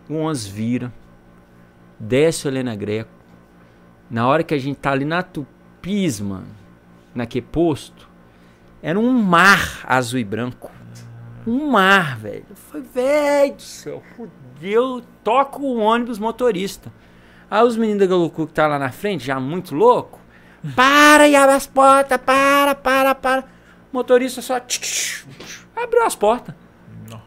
[0.08, 0.92] Umas vira.
[1.98, 3.10] Desce o Helena Greco.
[4.10, 6.46] Na hora que a gente tá ali na Tupis, mano,
[7.14, 8.08] naquele posto,
[8.82, 10.70] era um mar azul e branco.
[11.46, 12.46] Um mar, velho.
[12.54, 15.02] Foi, velho do céu, fudeu.
[15.24, 16.92] Toca o ônibus motorista.
[17.50, 20.18] Aí os meninos da Galucu que tá lá na frente, já muito louco.
[20.74, 23.40] Para e abre as portas, para, para, para.
[23.92, 26.54] O motorista só tch, tch, tch, abriu as portas.
[27.08, 27.22] Não.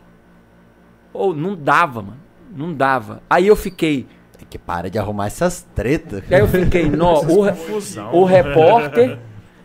[1.13, 2.19] Ou não dava, mano.
[2.55, 3.23] Não dava.
[3.29, 4.05] Aí eu fiquei,
[4.37, 6.23] Tem que parar de arrumar essas tretas.
[6.31, 8.13] Aí eu fiquei, nó, o, Confusão.
[8.13, 9.17] o repórter,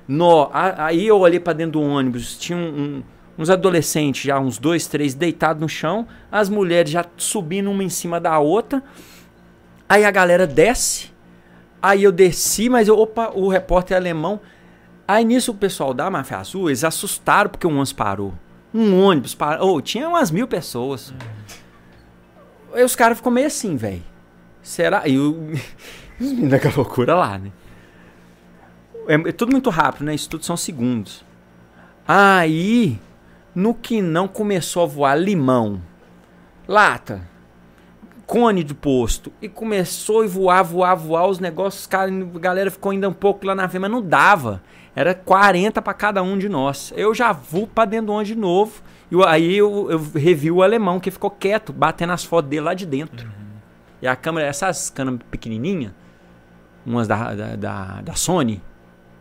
[0.07, 2.63] nó, aí eu olhei pra dentro do ônibus, tinha um-
[2.99, 3.03] um-
[3.39, 7.89] uns adolescentes já, uns dois, três, deitados no chão, as mulheres já subindo uma em
[7.89, 8.83] cima da outra,
[9.89, 11.11] aí a galera desce,
[11.81, 14.41] aí eu desci, mas eu, opa, o repórter é alemão,
[15.07, 18.35] aí nisso o pessoal da Máfia Azul, eles assustaram porque um ônibus parou,
[18.73, 21.13] um ônibus parou, oh, tinha umas mil pessoas,
[22.75, 24.03] aí os caras ficou meio assim, velho.
[24.63, 25.07] Será?
[25.07, 25.53] E o...
[26.21, 27.53] os meninos daquela loucura lá, né?
[29.07, 30.15] É, é tudo muito rápido, né?
[30.15, 31.25] Isso tudo são segundos.
[32.07, 33.01] Aí,
[33.55, 35.81] no que não começou a voar limão,
[36.67, 37.23] lata,
[38.27, 42.91] cone de posto, e começou a voar, voar, voar, os negócios, cara, a galera ficou
[42.91, 44.63] ainda um pouco lá na frente, mas não dava.
[44.97, 46.93] Era 40 pra cada um de nós.
[46.97, 48.83] Eu já vou pra dentro do ônibus de novo.
[49.11, 52.63] E eu- aí eu, eu revi o alemão, que ficou quieto, batendo as fotos dele
[52.63, 53.31] lá de dentro.
[54.03, 55.95] E a câmera, essas câmeras pequenininha,
[56.85, 58.61] umas da, da, da, da Sony,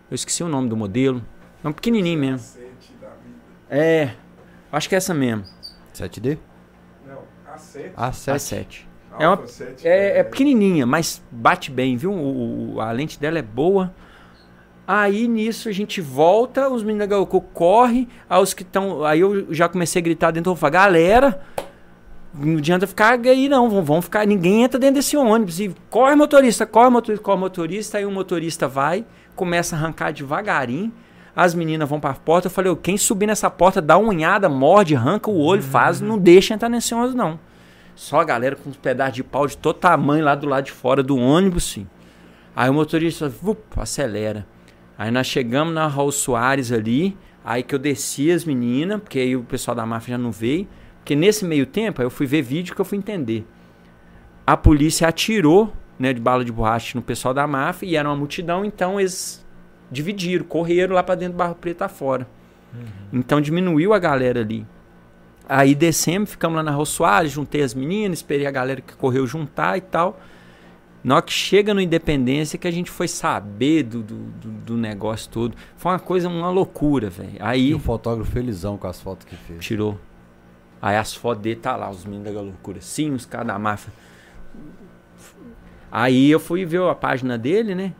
[0.09, 1.21] eu esqueci o nome do modelo.
[1.63, 2.47] É um pequenininho mesmo.
[3.69, 4.11] É,
[4.71, 5.43] acho que é essa mesmo.
[5.93, 6.37] 7D?
[7.07, 7.19] Não,
[7.53, 7.93] A7.
[7.95, 8.33] A7.
[8.33, 8.87] A 7.
[9.19, 12.11] É, uma, Alpha 7, é, é pequenininha, mas bate bem, viu?
[12.11, 13.93] O, a lente dela é boa.
[14.87, 19.03] Aí nisso a gente volta, os meninos da Gaoku correm, aí os que estão.
[19.03, 21.41] Aí eu já comecei a gritar dentro, eu falei, galera,
[22.33, 25.59] não adianta ficar aí não, vão, vão ficar, ninguém entra dentro desse ônibus.
[25.59, 30.91] E corre motorista, corre motorista, corre motorista, aí o motorista vai, começa a arrancar devagarinho.
[31.35, 34.47] As meninas vão pra porta, eu falei, "Ô, quem subir nessa porta, dá uma unhada,
[34.47, 37.39] morde, arranca o olho, faz, não deixa entrar nesse ônibus não.
[37.95, 40.71] Só a galera com uns pedaços de pau de todo tamanho lá do lado de
[40.71, 41.87] fora do ônibus, sim.
[42.53, 44.45] Aí o motorista vup, acelera.
[44.97, 49.35] Aí nós chegamos na Raul Soares ali, aí que eu desci as meninas, porque aí
[49.35, 50.67] o pessoal da máfia já não veio.
[50.97, 53.45] Porque nesse meio tempo, aí eu fui ver vídeo que eu fui entender.
[54.45, 58.15] A polícia atirou, né, de bala de borracha no pessoal da máfia e era uma
[58.15, 59.45] multidão, então eles
[59.89, 62.27] dividiram, correram lá pra dentro do Barro Preto afora.
[63.11, 64.65] Então diminuiu a galera ali.
[65.47, 69.27] Aí descemos, ficamos lá na Rua Soares, juntei as meninas, esperei a galera que correu
[69.27, 70.19] juntar e tal.
[71.03, 75.29] Na hora que chega no Independência que a gente foi saber do, do, do- negócio
[75.29, 75.55] todo.
[75.77, 77.33] Foi uma coisa, uma loucura, velho.
[77.39, 79.63] Aí E o fotógrafo felizão com as fotos que fez.
[79.63, 79.99] tirou.
[80.81, 82.81] Aí as fotos dele tá lá, os meninos da loucura.
[82.81, 83.93] Sim, os caras da máfia.
[85.91, 87.93] Aí eu fui ver a página dele, né?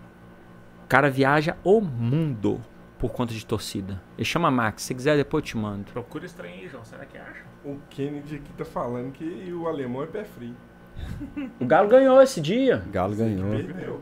[0.83, 2.60] O cara viaja o mundo
[3.08, 4.02] por conta de torcida.
[4.18, 5.86] Ele chama Max, se quiser depois eu te mando.
[5.92, 6.84] Procura trem aí, João.
[6.84, 7.44] Será que acha?
[7.64, 10.56] O Kennedy aqui tá falando que o alemão é pé frio.
[11.60, 12.82] O Galo ganhou esse dia.
[12.92, 13.52] Galo ganhou.
[13.52, 14.02] Perdeu.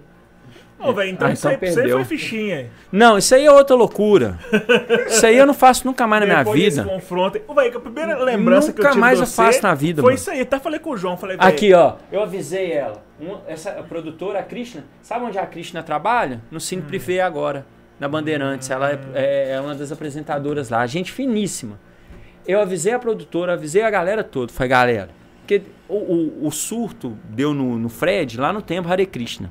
[0.80, 1.98] Ô, velho, então, Ah, isso, aí, então isso aí perdeu.
[1.98, 2.70] foi fichinha.
[2.92, 4.38] Não, isso aí é outra loucura.
[5.08, 6.84] Isso aí eu não faço nunca mais na minha Depois vida.
[6.84, 7.40] confronto.
[7.48, 10.02] Ô, velho, a primeira lembrança que eu Nunca tive mais eu você faço na vida,
[10.02, 10.16] Foi mano.
[10.20, 10.42] isso aí.
[10.42, 11.16] Até falei com o João.
[11.18, 13.02] Falei, Aqui, ó, eu avisei ela.
[13.48, 16.42] Essa a produtora, a Krishna, sabe onde a Krishna trabalha?
[16.52, 16.86] No Cine Hum.
[16.86, 17.66] Privé agora,
[18.04, 18.70] na Bandeirantes.
[18.70, 21.80] Ela é, é- é uma das apresentadoras lá, gente finíssima.
[22.46, 24.52] Eu avisei a produtora, avisei a galera toda.
[24.52, 29.06] Falei, galera, porque o, o- o surto deu no, no Fred lá no tempo Hare
[29.06, 29.50] Krishna.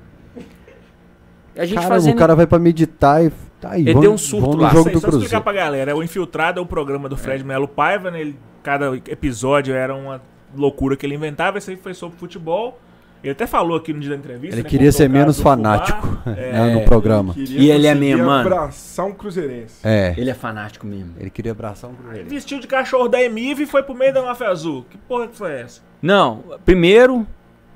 [1.56, 2.14] A gente Caramba, fazendo.
[2.14, 3.30] o cara vai pra meditar e.
[3.60, 4.70] Tá aí, Ele vão- deu um surto lá.
[4.70, 5.44] jogo Sei, do só explicar Cruzeiro.
[5.44, 5.90] pra galera.
[5.90, 8.20] É o Infiltrado é o programa do Fred Melo Paiva, né?
[8.20, 10.20] Ele, cada episódio era uma
[10.56, 11.58] loucura que ele inventava.
[11.58, 12.80] Esse aí foi sobre futebol.
[13.22, 14.56] Ele até falou aqui no dia da entrevista.
[14.56, 17.32] Ele né, queria ser menos fanático Fumar, né, é, no programa.
[17.36, 18.52] Ele e ele é mesmo, mano.
[18.52, 19.76] abraçar um cruzeirense.
[19.84, 20.12] É.
[20.16, 21.14] Ele é fanático mesmo.
[21.20, 22.26] Ele queria abraçar um cruzeirense.
[22.26, 24.84] Ele vestiu de cachorro da Emive e foi pro meio da Mafia Azul.
[24.90, 25.80] Que porra que foi essa?
[26.02, 27.24] Não, primeiro...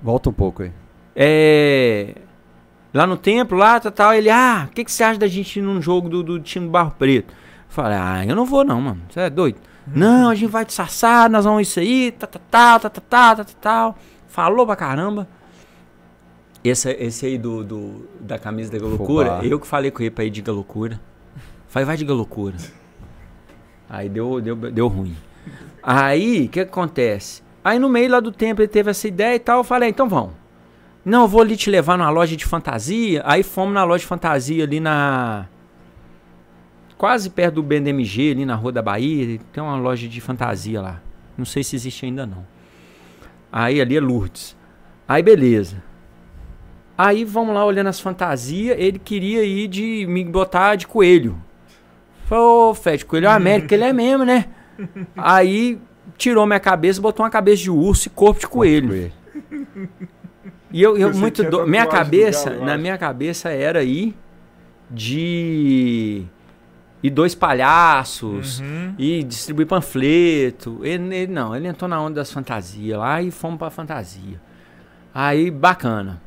[0.02, 0.72] Volta um pouco aí.
[1.14, 2.14] É...
[2.92, 4.28] Lá no templo, lá, tal, tal ele...
[4.28, 6.72] Ah, o que, que você acha da gente ir num jogo do, do time do
[6.72, 7.32] Barro Preto?
[7.32, 7.36] Eu
[7.68, 9.00] falei, ah, eu não vou não, mano.
[9.08, 9.58] Você é doido?
[9.86, 9.92] Uhum.
[9.94, 13.36] Não, a gente vai te sassar, nós vamos isso aí, tal, tal, tal, tal, tal,
[13.36, 13.98] tal, tal.
[14.26, 15.28] Falou pra caramba.
[16.68, 20.24] Esse, esse aí do, do- da camisa da loucura, eu que falei com ele pra
[20.24, 21.00] ir diga loucura.
[21.68, 22.56] Falei, vai diga loucura.
[23.88, 25.14] Aí deu, deu, deu ruim.
[25.82, 27.42] Aí, o que, que acontece?
[27.64, 30.08] Aí no meio lá do tempo ele teve essa ideia e tal, eu falei, então
[30.08, 30.32] vamos.
[31.04, 33.22] Não, eu vou ali te levar numa loja de fantasia.
[33.24, 35.46] Aí fomos na loja de fantasia ali na.
[36.98, 39.38] Quase perto do BNMG, ali na Rua da Bahia.
[39.52, 41.00] Tem uma loja de fantasia lá.
[41.36, 42.44] Não sei se existe ainda não.
[43.52, 44.56] Aí ali é Lourdes.
[45.06, 45.82] Aí beleza.
[46.98, 48.76] Aí vamos lá olhando as fantasias.
[48.78, 51.36] Ele queria ir de me botar de coelho.
[52.24, 54.46] Falei, ô Fred, coelho é América, ele é mesmo, né?
[55.16, 55.78] Aí
[56.16, 59.12] tirou minha cabeça, botou uma cabeça de urso e corpo de coelho.
[60.72, 61.66] E eu, eu Você muito do...
[61.66, 62.80] minha cabeça, galo, na acho.
[62.82, 64.14] minha cabeça era ir
[64.90, 66.24] de
[67.02, 68.94] e dois palhaços Uhum.
[68.98, 70.80] e distribuir panfleto.
[70.82, 74.40] Ele, ele não, ele entrou na onda das fantasias lá e fomos pra fantasia.
[75.14, 76.20] Aí bacana.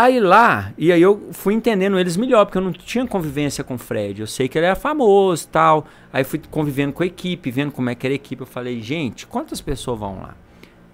[0.00, 3.74] Aí lá, e aí eu fui entendendo eles melhor, porque eu não tinha convivência com
[3.74, 4.20] o Fred.
[4.20, 5.86] Eu sei que ele era famoso e tal.
[6.12, 8.40] Aí fui convivendo com a equipe, vendo como é que era a equipe.
[8.40, 10.36] Eu falei, gente, quantas pessoas vão lá?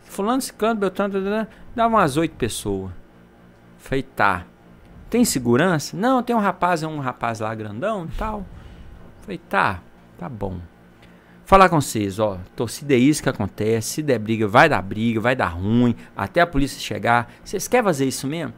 [0.04, 2.92] Fulano, Ciclano, Beltrano, dava umas oito pessoas.
[3.76, 4.46] Falei, tá.
[5.10, 5.94] Tem segurança?
[5.94, 8.46] Não, tem um rapaz, é um rapaz lá grandão e tal.
[9.20, 9.82] Falei, tá,
[10.16, 10.56] tá bom.
[11.44, 13.96] Falar com vocês, ó, torcida é isso que acontece.
[13.96, 17.30] Se der briga, vai dar briga, vai dar ruim, até a polícia chegar.
[17.44, 18.54] Vocês querem fazer isso mesmo?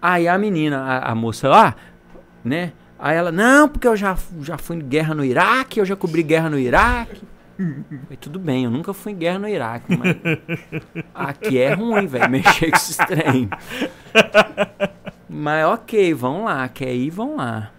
[0.00, 1.74] Aí a menina, a, a moça lá,
[2.44, 2.72] né?
[2.98, 6.22] Aí ela, não, porque eu já, já fui em guerra no Iraque, eu já cobri
[6.22, 7.22] guerra no Iraque.
[7.56, 10.16] Falei, tudo bem, eu nunca fui em guerra no Iraque, mas
[11.14, 13.48] aqui é ruim, velho, mexer com esses trem.
[15.28, 17.70] Mas ok, vão lá, quer ir, vão lá.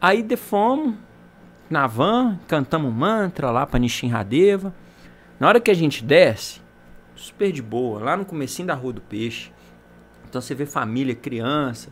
[0.00, 0.94] Aí de fomos
[1.70, 4.74] na van, cantamos um mantra lá pra Nishinradeva.
[5.40, 6.60] Na hora que a gente desce,
[7.14, 9.50] super de boa, lá no comecinho da Rua do Peixe.
[10.32, 11.90] Então você vê família, criança.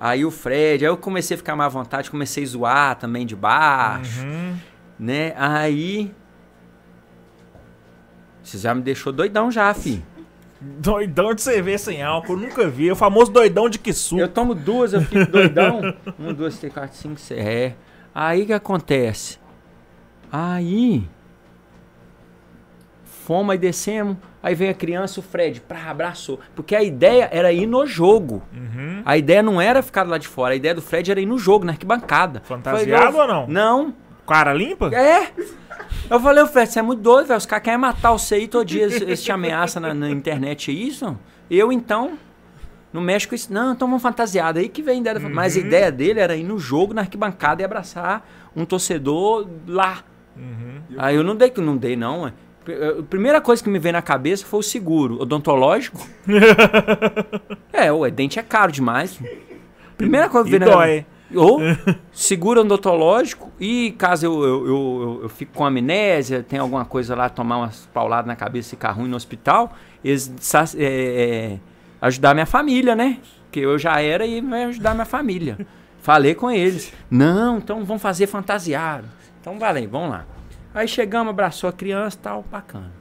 [0.00, 3.24] Aí o Fred, aí eu comecei a ficar mais à vontade, comecei a zoar também
[3.24, 4.56] de baixo, Uhum.
[4.98, 5.32] né?
[5.36, 6.12] Aí
[8.42, 10.02] você já me deixou doidão já, fi.
[10.60, 12.88] Doidão de cerveja sem álcool, eu nunca vi.
[12.88, 14.18] É o famoso doidão de Kisu.
[14.18, 15.94] Eu tomo duas, eu fico doidão.
[16.18, 17.40] um, dois, três, quatro, cinco, seis.
[17.46, 17.74] É.
[18.12, 19.38] Aí que acontece?
[20.32, 21.06] Aí.
[23.28, 24.16] Fomos e descemos.
[24.42, 26.40] Aí vem a criança, o Fred, pra abraçou.
[26.56, 28.42] Porque a ideia era ir no jogo.
[28.50, 29.02] Uhum.
[29.04, 30.54] A ideia não era ficar lá de fora.
[30.54, 32.40] A ideia do Fred era ir no jogo, na arquibancada.
[32.46, 33.46] Fantasiado Falei, ou não?
[33.46, 33.94] Não.
[34.26, 34.88] Cara limpa?
[34.94, 35.30] É.
[36.08, 37.36] Eu falei, Fred, você é muito doido, velho.
[37.36, 38.84] Os caras querem matar você aí todo dia.
[38.84, 41.14] Eles, te ameaçam na, na internet, é isso?
[41.50, 42.12] Eu, então,
[42.90, 43.52] não mexo com isso.
[43.52, 44.58] Não, então vamos fantasiado.
[44.58, 45.18] Aí que vem a ideia.
[45.18, 49.46] da- Mas a ideia dele era ir no jogo, na arquibancada e abraçar um torcedor
[49.66, 50.02] lá.
[50.96, 52.32] Aí eu não dei, não dei não.
[52.68, 52.76] Ué.
[52.76, 56.06] Pr- A primeira coisa que me veio na cabeça foi o seguro odontológico.
[57.72, 59.18] é, o dente é caro demais.
[59.96, 61.06] Primeira coisa que veio na dói.
[61.34, 61.60] Ou
[62.12, 67.28] segura odontológico e caso eu, eu, eu, eu- fique com amnésia, tem alguma coisa lá,
[67.28, 70.32] tomar umas pauladas na cabeça e ficar ruim no hospital, eles
[70.78, 71.58] é,
[72.00, 73.18] ajudar minha família, né?
[73.44, 75.58] Porque eu já era e vai ajudar minha família.
[76.00, 76.92] Falei com eles.
[77.10, 79.06] Não, então vamos fazer fantasiado.
[79.40, 80.24] Então valeu, vamos lá.
[80.74, 82.92] Aí chegamos, abraçou a criança e tal, bacana.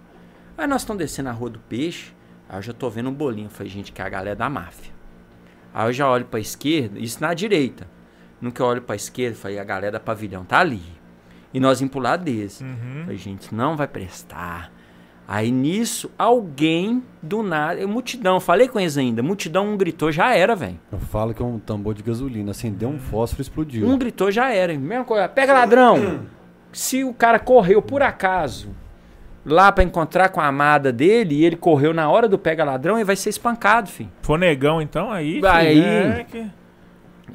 [0.58, 2.14] Aí nós estamos descendo a rua do peixe,
[2.50, 3.50] aí eu já tô vendo um bolinho.
[3.50, 4.92] Falei, gente, que é a galera da máfia.
[5.74, 7.88] Aí eu já olho pra esquerda, isso na direita.
[8.42, 10.82] No que eu olho pra esquerda, falei, a galera da pavilhão tá ali.
[11.54, 12.64] E nós vim pro lado desse.
[13.02, 14.72] Falei, gente, não vai prestar.
[15.28, 20.34] Aí nisso, alguém do nada, eu, multidão, falei com eles ainda, multidão, um gritou, já
[20.34, 20.80] era, velho.
[20.90, 22.52] Eu falo que é um tambor de gasolina.
[22.52, 23.88] Acendeu um fósforo e explodiu.
[23.88, 24.78] Um gritou, já era.
[24.78, 26.22] Mesma coisa, pega ladrão.
[26.72, 28.70] Se o cara correu por acaso
[29.46, 32.96] lá pra encontrar com a amada dele e ele correu na hora do pega ladrão,
[32.98, 34.12] ele vai ser espancado, filho.
[34.22, 35.40] Fonegão, então, aí.
[35.40, 36.20] Vai filho, aí.
[36.20, 36.52] é que-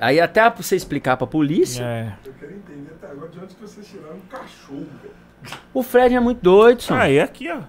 [0.00, 2.12] Aí até pra você explicar pra polícia, É.
[2.24, 5.58] Eu quero entender até agora de onde que vocês tiraram um cachorro, velho.
[5.74, 6.94] o Fred é muito doido, só.
[6.94, 7.60] Aí aqui, ó.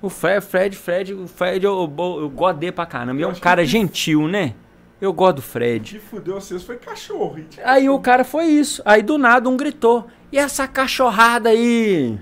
[0.00, 3.20] O Fred, Fred, Fred, o Fred, eu, eu, eu gosto dele pra caramba.
[3.20, 4.54] E é Eu um acho cara que- gentil, né?
[5.00, 5.92] Eu gosto do O Fred.
[5.94, 7.38] que fudeu vocês foi cachorro.
[7.64, 8.80] Aí o cara foi isso.
[8.84, 10.06] Aí do nada um gritou.
[10.34, 12.18] E essa cachorrada aí?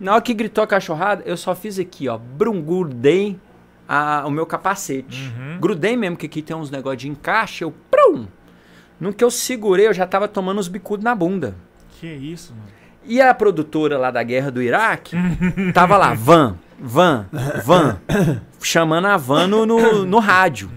[0.00, 2.18] Na hora que gritou a cachorrada, eu só fiz aqui, ó.
[2.18, 3.38] Brum, grudei
[3.88, 5.32] a- o meu capacete.
[5.60, 7.62] Grudei mesmo, que aqui tem uns negócios de encaixe.
[7.62, 8.26] Eu, prum!
[8.98, 11.54] No que eu segurei, eu já tava tomando os bicudos na bunda.
[12.00, 12.66] Que isso, mano.
[13.04, 15.16] E a produtora lá da guerra do Iraque
[15.72, 17.26] tava lá, van, van,
[17.64, 18.00] van,
[18.60, 20.68] chamando a van no, no, no rádio.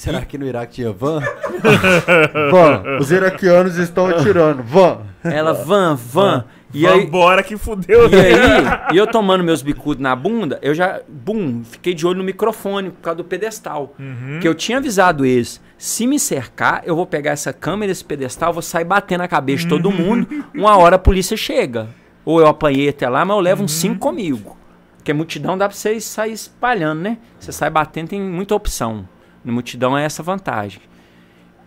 [0.00, 1.20] Será que no Iraque tinha van?
[2.50, 2.98] van.
[2.98, 4.62] Os iraquianos estão atirando.
[4.62, 5.02] Van.
[5.22, 6.46] Ela, van, van.
[6.72, 8.08] E aí, Vambora que fudeu.
[8.08, 12.16] e aí, e eu tomando meus bicudos na bunda, eu já, bum, fiquei de olho
[12.16, 13.94] no microfone por causa do pedestal.
[14.40, 18.54] Que eu tinha avisado eles, se me cercar, eu vou pegar essa câmera, esse pedestal,
[18.54, 21.88] vou sair batendo a cabeça de todo mundo, uma hora a polícia chega.
[22.24, 24.56] Ou eu apanhei até lá, mas eu levo uns cinco comigo.
[24.96, 27.18] Porque multidão dá pra você sair espalhando, né?
[27.38, 29.06] Você sai batendo, tem muita opção.
[29.44, 30.80] No multidão é essa vantagem.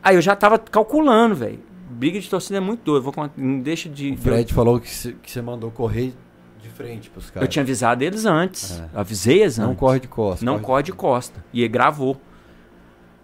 [0.02, 1.60] Aí eu já tava calculando, velho.
[1.90, 3.04] Briga de torcida é muito doido.
[3.04, 4.12] Vou, não deixa de.
[4.12, 6.14] O Fred falou que você mandou correr
[6.62, 7.46] de frente pros caras.
[7.48, 8.80] Eu tinha avisado eles antes.
[8.80, 8.90] É.
[8.94, 9.80] Eu avisei eles Não antes.
[9.80, 10.44] corre de costas.
[10.44, 11.44] Não corre de costa.
[11.54, 12.20] E ele gravou.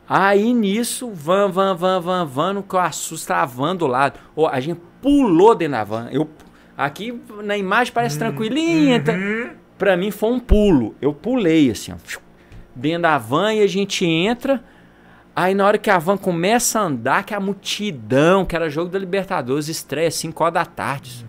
[0.07, 4.19] Aí nisso, van, van, van, van, van, no que eu assusto a van do lado.
[4.35, 6.07] Ô, a gente pulou dentro da van.
[6.11, 6.27] Eu,
[6.75, 9.03] aqui na imagem parece tranquilinha.
[9.03, 9.13] tá?
[9.77, 10.95] Pra mim foi um pulo.
[11.01, 11.95] Eu pulei assim, ó.
[12.79, 14.63] Dentro da van e a gente entra.
[15.35, 18.89] Aí na hora que a van começa a andar, que a multidão, que era jogo
[18.89, 21.25] da Libertadores, estreia 5 horas da tarde.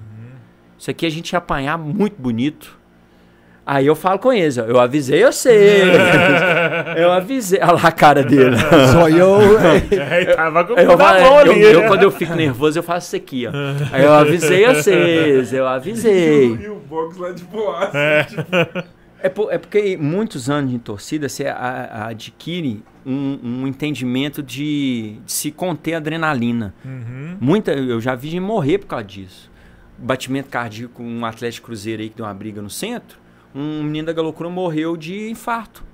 [0.78, 2.80] Isso aqui a gente ia apanhar muito bonito.
[3.66, 5.82] Aí eu falo com eles, ó, eu avisei, eu sei.
[6.96, 7.60] eu avisei.
[7.62, 8.56] Olha lá a cara dele.
[8.90, 9.38] Só eu.
[10.10, 13.16] É, tava com o Eu, falo, eu, eu, quando eu fico nervoso, eu faço isso
[13.16, 13.52] aqui, ó.
[13.92, 16.54] Aí eu avisei vocês, eu avisei.
[16.54, 17.90] E o box lá de boa.
[17.94, 18.26] É,
[19.28, 25.18] por- é porque muitos anos de torcida você a- a- adquire um, um entendimento de,
[25.24, 26.74] de se conter adrenalina.
[26.84, 27.36] Uhum.
[27.40, 29.50] Muita, eu já vi gente morrer por causa disso.
[29.98, 33.18] Batimento cardíaco, um Atlético Cruzeiro aí que deu uma briga no centro,
[33.54, 35.84] um menino da Galocura morreu de infarto.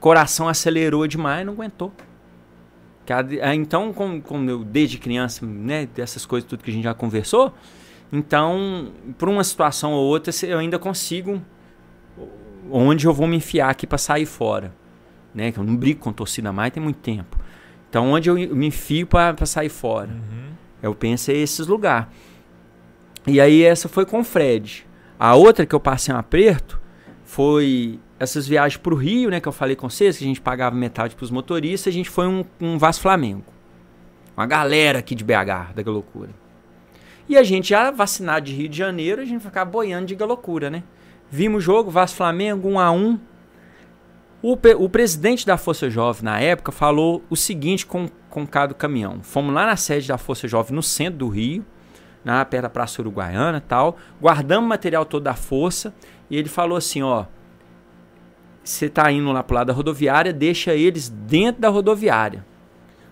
[0.00, 1.92] Coração acelerou demais e não aguentou.
[3.54, 7.54] Então, como, como eu desde criança, né, dessas coisas tudo que a gente já conversou,
[8.12, 11.40] então, por uma situação ou outra, eu ainda consigo
[12.70, 14.72] onde eu vou me enfiar aqui para sair fora,
[15.34, 15.52] né?
[15.52, 17.38] Que eu não brigo com torcida mais tem muito tempo.
[17.88, 20.10] Então, onde eu me enfio para sair fora?
[20.82, 22.08] Eu penso esses lugares.
[23.26, 24.86] E aí essa foi com o Fred.
[25.18, 26.80] A outra que eu passei um aperto
[27.24, 29.40] foi essas viagens pro Rio, né?
[29.40, 32.26] Que eu falei com vocês, que a gente pagava metade pros motoristas, a gente foi
[32.26, 33.44] um, um Vasco Flamengo.
[34.36, 36.30] Uma galera aqui de BH, da loucura.
[37.28, 40.70] E a gente já vacinado de Rio de Janeiro, a gente ficava boiando de loucura,
[40.70, 40.82] né?
[41.30, 43.18] Vimos o jogo, Vasco Flamengo, 1 a 1
[44.40, 49.20] o, o presidente da Força Jovem, na época, falou o seguinte com, com do caminhão.
[49.22, 51.64] Fomos lá na sede da Força Jovem, no centro do Rio,
[52.24, 53.96] na perto da Praça Uruguaiana tal.
[54.20, 55.92] Guardamos o material todo da Força.
[56.30, 57.24] E ele falou assim, ó...
[58.62, 62.44] Você tá indo lá pro lado da rodoviária, deixa eles dentro da rodoviária.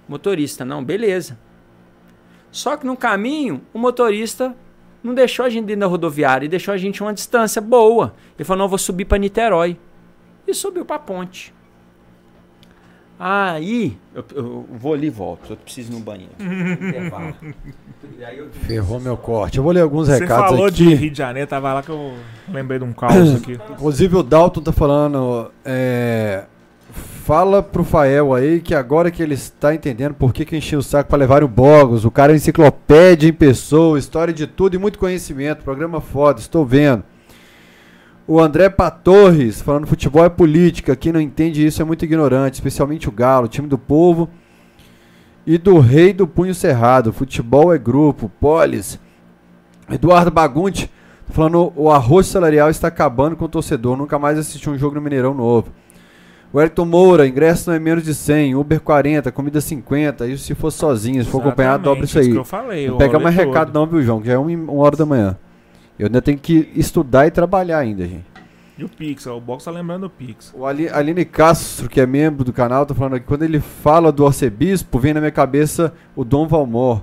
[0.07, 1.39] Motorista, não, beleza.
[2.51, 4.55] Só que no caminho, o motorista
[5.07, 8.15] não deixou a gente dentro da rodoviária e deixou a gente uma distância boa.
[8.37, 9.77] Ele falou, não, eu vou subir para Niterói.
[10.47, 11.55] E subiu para a ponte.
[13.19, 16.33] Aí, eu, eu vou ali e volto, eu preciso ir no banheiro.
[18.19, 19.59] E eu- Ferrou meu corte.
[19.59, 20.77] Eu vou ler alguns Você recados falou aqui.
[20.77, 22.15] de Rio de Janeiro, tava lá que eu
[22.49, 23.59] lembrei de um caos aqui.
[23.71, 25.51] Inclusive o Dalton tá falando.
[25.65, 26.45] É,
[27.27, 30.83] Fala pro Fael aí que agora que ele está entendendo por que, que encheu o
[30.83, 32.05] saco pra levar o Bogos.
[32.05, 35.65] O cara é enciclopédia em pessoa, história de tudo e muito conhecimento.
[35.65, 37.03] Programa foda, estou vendo.
[38.29, 40.95] O André Patorres, falando futebol é política.
[40.95, 44.31] Quem não entende isso é muito ignorante, especialmente o Galo, time do povo
[45.45, 47.13] e do rei do punho cerrado.
[47.13, 49.01] Futebol é grupo, polis.
[49.91, 50.89] Eduardo Bagunti,
[51.31, 53.97] falando o arroz salarial está acabando com o torcedor.
[53.97, 55.73] Nunca mais assisti um jogo no Mineirão novo.
[56.53, 60.27] O Elton Moura, ingresso não é menos de 100, Uber 40, comida 50.
[60.29, 62.33] Isso se for sozinho, se for acompanhado, dobra isso Exatamente, aí.
[62.35, 62.89] que eu falei.
[62.89, 63.47] Não pega mais todo.
[63.47, 64.21] recado não, viu, João?
[64.21, 65.37] Que já é uma, uma hora da manhã.
[65.99, 68.25] Eu ainda tenho que estudar e trabalhar ainda, gente.
[68.79, 70.53] E o Pix, o box tá lembrando o Pix.
[70.55, 74.13] O Ali- Aline Castro, que é membro do canal, tá falando aqui, quando ele fala
[74.13, 77.03] do arcebispo, vem na minha cabeça o Dom Valmor.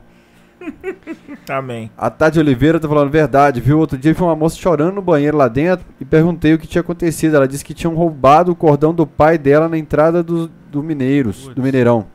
[1.49, 1.91] Amém.
[1.97, 3.79] A Tati Oliveira tá falando verdade, viu?
[3.79, 6.81] Outro dia foi uma moça chorando no banheiro lá dentro e perguntei o que tinha
[6.81, 7.35] acontecido.
[7.35, 11.43] Ela disse que tinham roubado o cordão do pai dela na entrada do, do Mineiros,
[11.43, 11.63] do Putz.
[11.63, 12.05] Mineirão.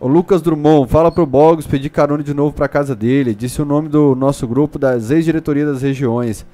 [0.00, 3.34] O Lucas Drummond, fala pro Bogos pedir carona de novo pra casa dele.
[3.34, 6.46] Disse o nome do nosso grupo das ex-diretoria das regiões.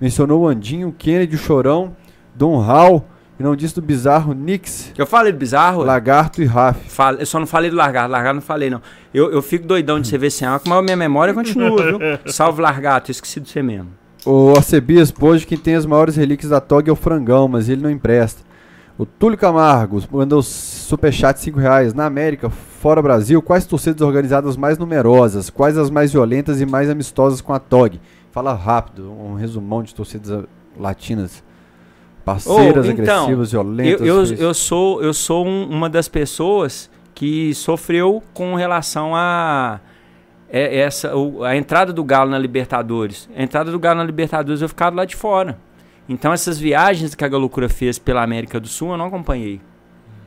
[0.00, 1.96] Mencionou o Andinho, o Kennedy, o Chorão,
[2.34, 3.04] Dom Hall
[3.42, 5.82] e não disse do bizarro Nix, Eu falei do bizarro?
[5.82, 6.78] Lagarto e Raf.
[6.88, 8.80] Fala- eu só não falei do largato, largato não falei, não.
[9.12, 11.98] Eu, eu fico doidão de você ver sem água, mas a minha memória continua, viu?
[12.32, 13.88] Salve largato, esqueci de você mesmo.
[14.24, 17.82] O arcebispo, hoje quem tem as maiores relíquias da TOG é o Frangão, mas ele
[17.82, 18.42] não empresta.
[18.96, 21.92] O Túlio Camargo mandou superchat 5 reais.
[21.94, 25.50] Na América, fora Brasil, quais torcidas organizadas mais numerosas?
[25.50, 28.00] Quais as mais violentas e mais amistosas com a TOG?
[28.30, 30.44] Fala rápido, um resumão de torcidas
[30.78, 31.42] latinas.
[32.24, 34.06] Parceiras, Oh, então, agressivas, Eu, violentas.
[34.06, 39.80] eu, fez- eu sou, eu sou um- uma das pessoas que sofreu com relação a
[40.54, 41.10] é- essa,
[41.46, 43.28] a entrada do Galo na Libertadores.
[43.36, 45.58] A entrada do Galo na Libertadores eu ficava lá de fora.
[46.08, 49.54] Então essas viagens que a Galocura fez pela América do Sul eu não acompanhei.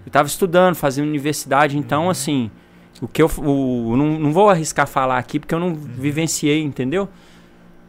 [0.06, 2.50] Eu estava estudando, fazendo universidade, então assim,
[3.02, 7.08] o que eu o, não, não vou arriscar falar aqui porque eu não vivenciei, entendeu?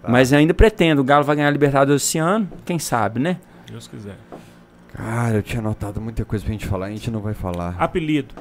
[0.08, 3.38] Mas ainda pretendo, o Galo vai ganhar a Libertadores esse ano, quem sabe, né?
[3.70, 4.16] Deus quiser.
[4.92, 7.76] Cara, eu tinha anotado muita coisa pra gente falar, a gente não vai falar.
[7.78, 8.34] Apelido.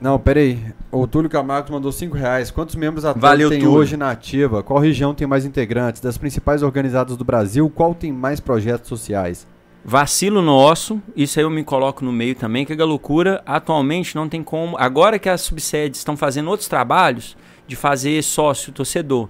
[0.00, 0.62] Não, peraí.
[0.92, 2.50] O Túlio Camargo mandou 5 reais.
[2.50, 3.74] Quantos membros a TOG Valeu, tem Túlio.
[3.74, 4.62] hoje na ativa?
[4.62, 6.00] Qual região tem mais integrantes?
[6.00, 9.46] Das principais organizadas do Brasil, qual tem mais projetos sociais?
[9.84, 14.28] Vacilo nosso, isso aí eu me coloco no meio também, que a loucura atualmente não
[14.28, 14.76] tem como.
[14.76, 19.28] Agora que as subsedes estão fazendo outros trabalhos de fazer sócio torcedor,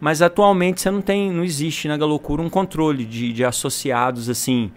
[0.00, 4.70] mas atualmente você não tem, não existe na Galocura um controle de, de associados assim,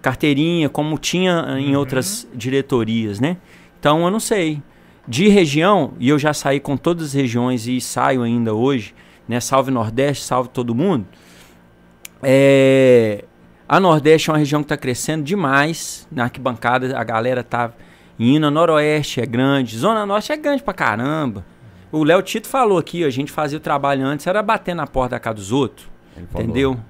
[0.00, 3.36] carteirinha, como tinha em outras diretorias, né?
[3.78, 4.62] Então eu não sei.
[5.08, 8.94] De região, e eu já saí com todas as regiões e saio ainda hoje,
[9.28, 9.38] né?
[9.40, 11.06] Salve Nordeste, salve todo mundo.
[12.22, 13.24] É,
[13.68, 16.08] a Nordeste é uma região que está crescendo demais.
[16.10, 17.72] Na arquibancada a galera tá
[18.18, 18.46] indo.
[18.46, 19.76] A Noroeste é grande.
[19.76, 21.44] Zona Norte é grande pra caramba.
[21.92, 25.10] O Léo Tito falou aqui, a gente fazia o trabalho antes, era bater na porta
[25.16, 25.88] da casa dos outros.
[26.16, 26.44] Ele falou.
[26.44, 26.80] Entendeu?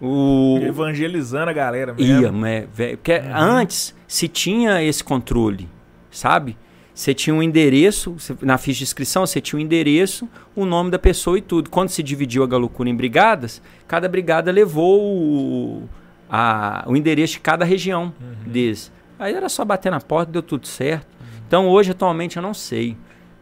[0.00, 2.22] O, Evangelizando a galera mesmo.
[2.22, 2.96] Ia, né, velho?
[2.98, 5.68] Porque antes se tinha esse controle,
[6.10, 6.56] sabe?
[6.94, 10.98] Você tinha um endereço, na ficha de inscrição você tinha um endereço, o nome da
[10.98, 11.70] pessoa e tudo.
[11.70, 15.88] Quando se dividiu a Galocura em brigadas, cada brigada levou o,
[16.28, 18.12] a- o endereço de cada região
[18.46, 18.90] desse.
[19.18, 21.06] Aí era só bater na porta, deu tudo certo.
[21.46, 22.96] Então hoje, atualmente, eu não sei.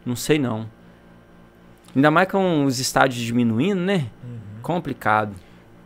[0.05, 0.67] Não sei não.
[1.97, 4.05] Ainda mais com os estádios diminuindo, né?
[4.61, 5.33] Complicado.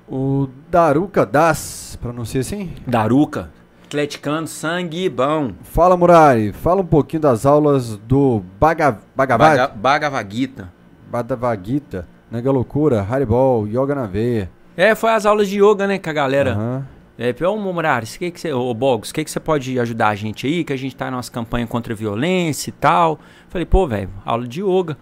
[0.10, 2.74] O Daruca Das, pronuncia assim?
[2.86, 3.50] Daruca.
[3.86, 5.54] Atleticano, sangue bom.
[5.64, 6.52] Fala, Murari.
[6.52, 10.68] Fala um pouquinho das aulas do Baga, Bhagavad Baga, Bhagavad
[11.10, 14.52] Bhagavad Gita, Nega Loucura, Haribol, Yoga na Veia.
[14.76, 16.52] É, foi as aulas de yoga, né, que a galera...
[16.52, 16.88] Aham.
[17.18, 20.16] É, ô Murares, que que você, ô Bogos, o que que você pode ajudar a
[20.16, 20.64] gente aí?
[20.64, 23.20] Que a gente tá na nossa campanha contra a violência e tal.
[23.48, 24.98] Falei, pô, velho, aula de yoga.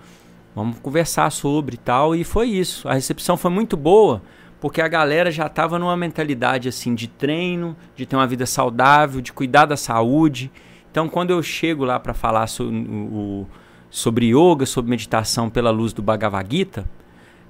[0.59, 2.15] Vamos conversar sobre e tal.
[2.15, 2.87] E foi isso.
[2.87, 4.21] A recepção foi muito boa,
[4.59, 9.21] porque a galera já tava numa mentalidade assim de treino, de ter uma vida saudável,
[9.21, 10.51] de cuidar da saúde.
[10.91, 13.47] Então, quando eu chego lá para falar so- o- o-
[13.89, 16.85] sobre yoga, sobre meditação pela luz do Bhagavad Gita,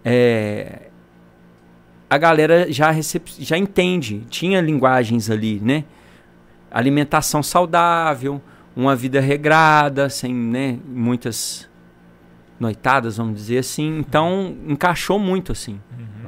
[0.05, 0.83] é,
[2.09, 3.27] a galera já, recep...
[3.39, 5.83] já entende, tinha linguagens ali, né?
[6.71, 8.41] Alimentação saudável,
[8.75, 11.67] uma vida regrada, sem né, muitas
[12.59, 13.97] noitadas, vamos dizer assim.
[13.99, 15.79] Então, encaixou muito, assim.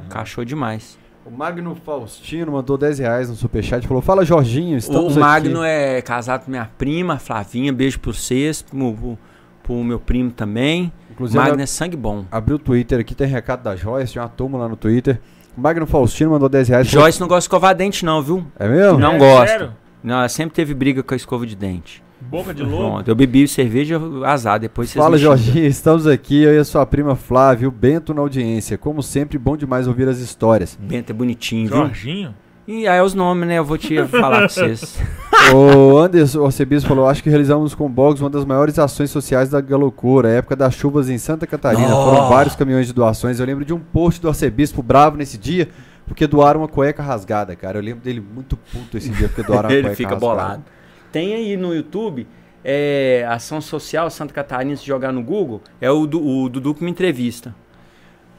[0.06, 1.00] Encaixou demais.
[1.26, 5.60] O Magno Faustino mandou 10 reais no superchat e falou: Fala, Jorginho, estamos o Magno
[5.62, 5.70] aqui.
[5.70, 7.72] é casado com minha prima, Flavinha.
[7.72, 9.20] Beijo pro vocês, pro, pro,
[9.64, 10.92] pro meu primo também.
[11.12, 12.26] Inclusive, Magno ab- é sangue bom.
[12.32, 15.22] abriu o Twitter aqui, tem recado da Joyce, tinha uma turma lá no Twitter.
[15.56, 16.88] O Magno Faustino mandou 10 reais.
[16.88, 18.46] Joyce não gosta de escovar dente, não, viu?
[18.58, 18.98] É mesmo?
[18.98, 19.48] Não É, gosta.
[19.48, 19.74] sério?
[20.04, 22.02] Não, ela sempre teve briga com a escova de dente.
[22.30, 22.78] Boca de lobo.
[22.78, 25.18] Pronto, eu bebi cerveja, azar, depois vocês Fala.
[25.18, 28.78] Jorginho, estamos aqui, eu e a sua prima Flávia, o Bento na audiência.
[28.78, 30.78] Como sempre, bom demais ouvir as histórias.
[30.80, 31.78] Bento é bonitinho, viu?
[31.78, 32.34] Jorginho?
[32.68, 33.58] E aí é os nomes, né?
[33.58, 34.98] Eu vou te falar pra vocês.
[35.54, 39.50] o Anderson Arcebispo falou: Acho que realizamos com o Boggs uma das maiores ações sociais
[39.50, 40.30] da loucura.
[40.30, 41.90] A época das chuvas em Santa Catarina.
[41.90, 43.40] Foram vários caminhões de doações.
[43.40, 45.70] Eu lembro de um post do Arcebispo bravo nesse dia,
[46.08, 47.80] porque doaram uma cueca rasgada, cara.
[47.80, 50.34] Eu lembro dele muito puto esse dia, porque doaram uma Ele cueca fica rasgada.
[50.34, 50.64] bolado.
[51.12, 52.28] Tem aí no YouTube,
[52.64, 56.84] é, Ação Social Santa Catarina, se jogar no Google, é o, Du- o Dudu que
[56.84, 57.54] me entrevista.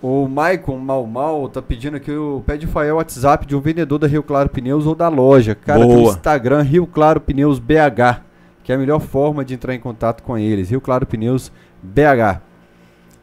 [0.01, 4.07] O Maicon Mal Mal tá pedindo aqui o pede Fael WhatsApp de um vendedor da
[4.09, 5.55] Rio Claro Pneus ou da loja.
[5.55, 6.11] Cara, do Boa.
[6.13, 8.21] Instagram Rio Claro Pneus BH,
[8.65, 10.71] que é a melhor forma de entrar em contato com eles.
[10.71, 12.41] Rio Claro Pneus BH.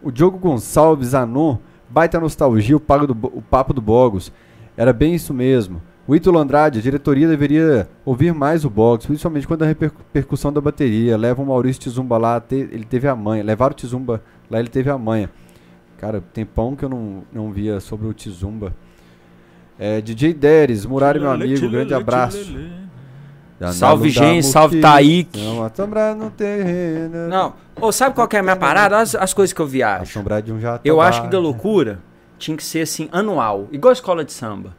[0.01, 1.57] O Diogo Gonçalves Anon,
[1.89, 4.31] baita nostalgia, o, pago do o papo do Bogos.
[4.77, 5.81] Era bem isso mesmo.
[6.09, 10.51] O Ítalo Andrade, a diretoria deveria ouvir mais o Bogos, principalmente quando a reper- repercussão
[10.51, 11.15] da bateria.
[11.15, 13.43] Leva o Maurício Tizumba lá, te- ele teve a manha.
[13.43, 15.29] Levaram o Tizumba lá, ele teve a manha.
[15.99, 18.73] Cara, tempão que eu não, não via sobre o Tizumba.
[19.77, 22.55] É, DJ Deres, Murari, meu amigo, grande abraço.
[23.73, 25.39] Salve, gente, salve, Taíque.
[25.39, 27.27] Não, assombrar no terreno.
[27.27, 28.97] Não, ô, sabe qual que é a minha parada?
[28.97, 30.01] As, as coisas que eu viajo.
[30.01, 30.81] Assombrar de um jato.
[30.83, 31.99] Eu acho que da loucura
[32.39, 34.78] tinha que ser assim, anual, igual a escola de samba.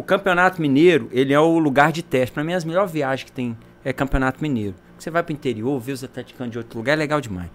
[0.00, 2.32] O Campeonato Mineiro, ele é o lugar de teste.
[2.32, 4.74] Pra mim, as melhores viagens que tem é Campeonato Mineiro.
[4.98, 7.50] Você vai pro interior, vê os atleticanos de outro lugar, é legal demais.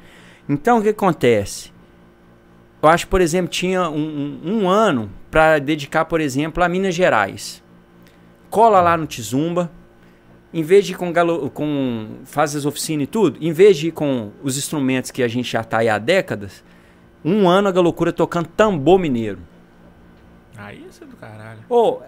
[0.48, 1.72] Então, o que acontece?
[2.84, 6.94] Eu acho, por exemplo, tinha um, um- um ano para dedicar, por exemplo, a Minas
[6.94, 7.64] Gerais.
[8.52, 9.72] Cola lá no Tizumba,
[10.54, 13.88] em vez de ir com, galo, com faz as oficinas e tudo, em vez de
[13.88, 16.64] ir com os instrumentos que a gente já tá aí há décadas,
[17.24, 19.40] um ano a Galocura tocando tambor mineiro.
[20.56, 21.60] Aí isso é do caralho.
[21.68, 22.02] Ô,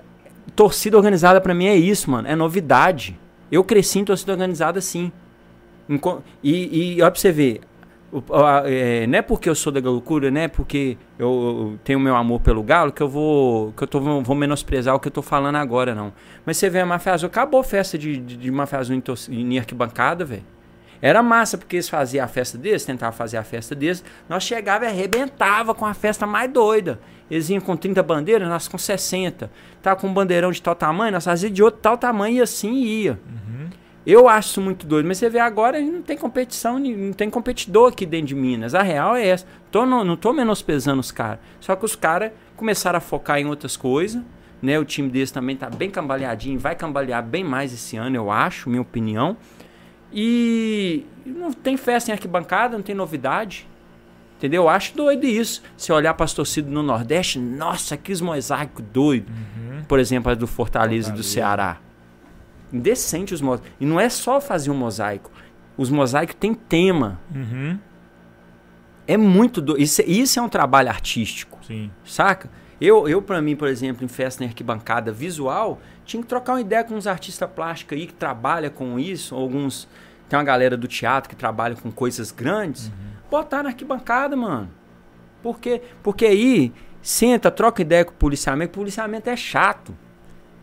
[0.58, 2.28] torcida organizada pra mim é isso, mano.
[2.28, 3.18] É novidade.
[3.50, 4.80] Eu cresci em torcida organizada.
[5.88, 7.62] Enco- E, e olha pra você ver.
[8.66, 11.28] é, não é porque eu sou da Galocura, não é porque eu,
[11.74, 15.00] eu tenho meu amor pelo Galo que eu vou que eu tô, vou menosprezar o
[15.00, 16.12] que eu tô falando agora, não.
[16.46, 19.04] Mas você vê a Mafia Azul, acabou a festa de, de, de Mafia Azul em,
[19.54, 20.44] em arquibancada, velho.
[21.00, 24.04] Era massa, porque eles faziam a festa deles, tentavam fazer a festa deles.
[24.28, 27.00] Nós chegava e arrebentava com a festa mais doida.
[27.30, 29.52] Eles iam com 30 bandeiras, nós com 60.
[29.82, 32.74] Tava com um bandeirão de tal tamanho, nós fazia de outro tal tamanho e assim
[32.74, 33.20] ia.
[34.08, 37.92] Eu acho isso muito doido, mas você vê agora, não tem competição, não tem competidor
[37.92, 38.74] aqui dentro de Minas.
[38.74, 39.46] A real é essa.
[39.70, 41.40] Tô, não, não tô menosprezando os caras.
[41.60, 44.24] Só que os caras começaram a focar em outras coisas.
[44.62, 44.80] Né?
[44.80, 48.70] O time deles também tá bem cambaleadinho, vai cambalear bem mais esse ano, eu acho,
[48.70, 49.36] minha opinião.
[50.12, 53.68] E não tem festa em arquibancada, não tem novidade.
[54.38, 54.64] Entendeu?
[54.64, 55.64] Eu acho doido isso.
[55.76, 59.32] Se olhar para as torcidas no Nordeste, nossa, que mosaico doido.
[59.88, 61.78] Por exemplo, a do Fortaleza, e do Ceará.
[62.72, 63.72] Indecente os mosaicos.
[63.80, 65.32] E não é só fazer um mosaico.
[65.76, 67.20] Os mosaicos têm tema.
[67.34, 67.80] Uhum.
[69.08, 69.82] É muito doido.
[69.82, 71.58] Isso, isso é um trabalho artístico.
[71.66, 71.90] Sim.
[72.06, 72.50] Saca?
[72.80, 76.62] Eu, eu para mim, por exemplo, em festa em arquibancada visual, tinha que trocar uma
[76.62, 79.88] ideia com uns artistas plásticos aí que trabalham com isso, alguns
[80.30, 82.92] tem uma galera do teatro que trabalha com coisas grandes,
[83.30, 84.70] botar na arquibancada, mano.
[85.42, 85.82] Por quê?
[86.04, 89.96] Porque aí senta, troca ideia com o policiamento, o policiamento é chato.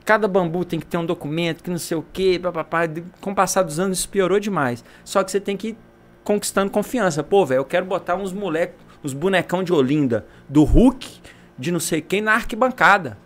[0.05, 2.83] Cada bambu tem que ter um documento, que não sei o quê, papapá.
[3.21, 4.85] Com o passar dos anos isso piorou demais.
[5.03, 5.79] Só que você tem que ir
[6.23, 7.23] conquistando confiança.
[7.23, 11.21] Pô, velho, eu quero botar uns moleques, os bonecão de Olinda do Hulk,
[11.59, 13.17] de não sei quem, na arquibancada.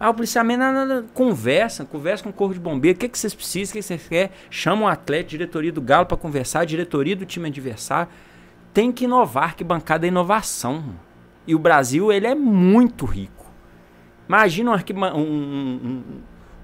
[0.00, 2.96] Ah, o policiamento não, não, não, conversa, conversa com o corpo de bombeiro.
[2.96, 4.30] O que, que vocês precisam, o que, que vocês querem?
[4.48, 8.08] Chama um atleta, diretoria do Galo para conversar, diretoria do time adversário.
[8.78, 10.84] Tem que inovar, arquibancada é inovação.
[11.44, 13.44] E o Brasil, ele é muito rico.
[14.28, 14.74] Imagina um,
[15.16, 16.04] um, um-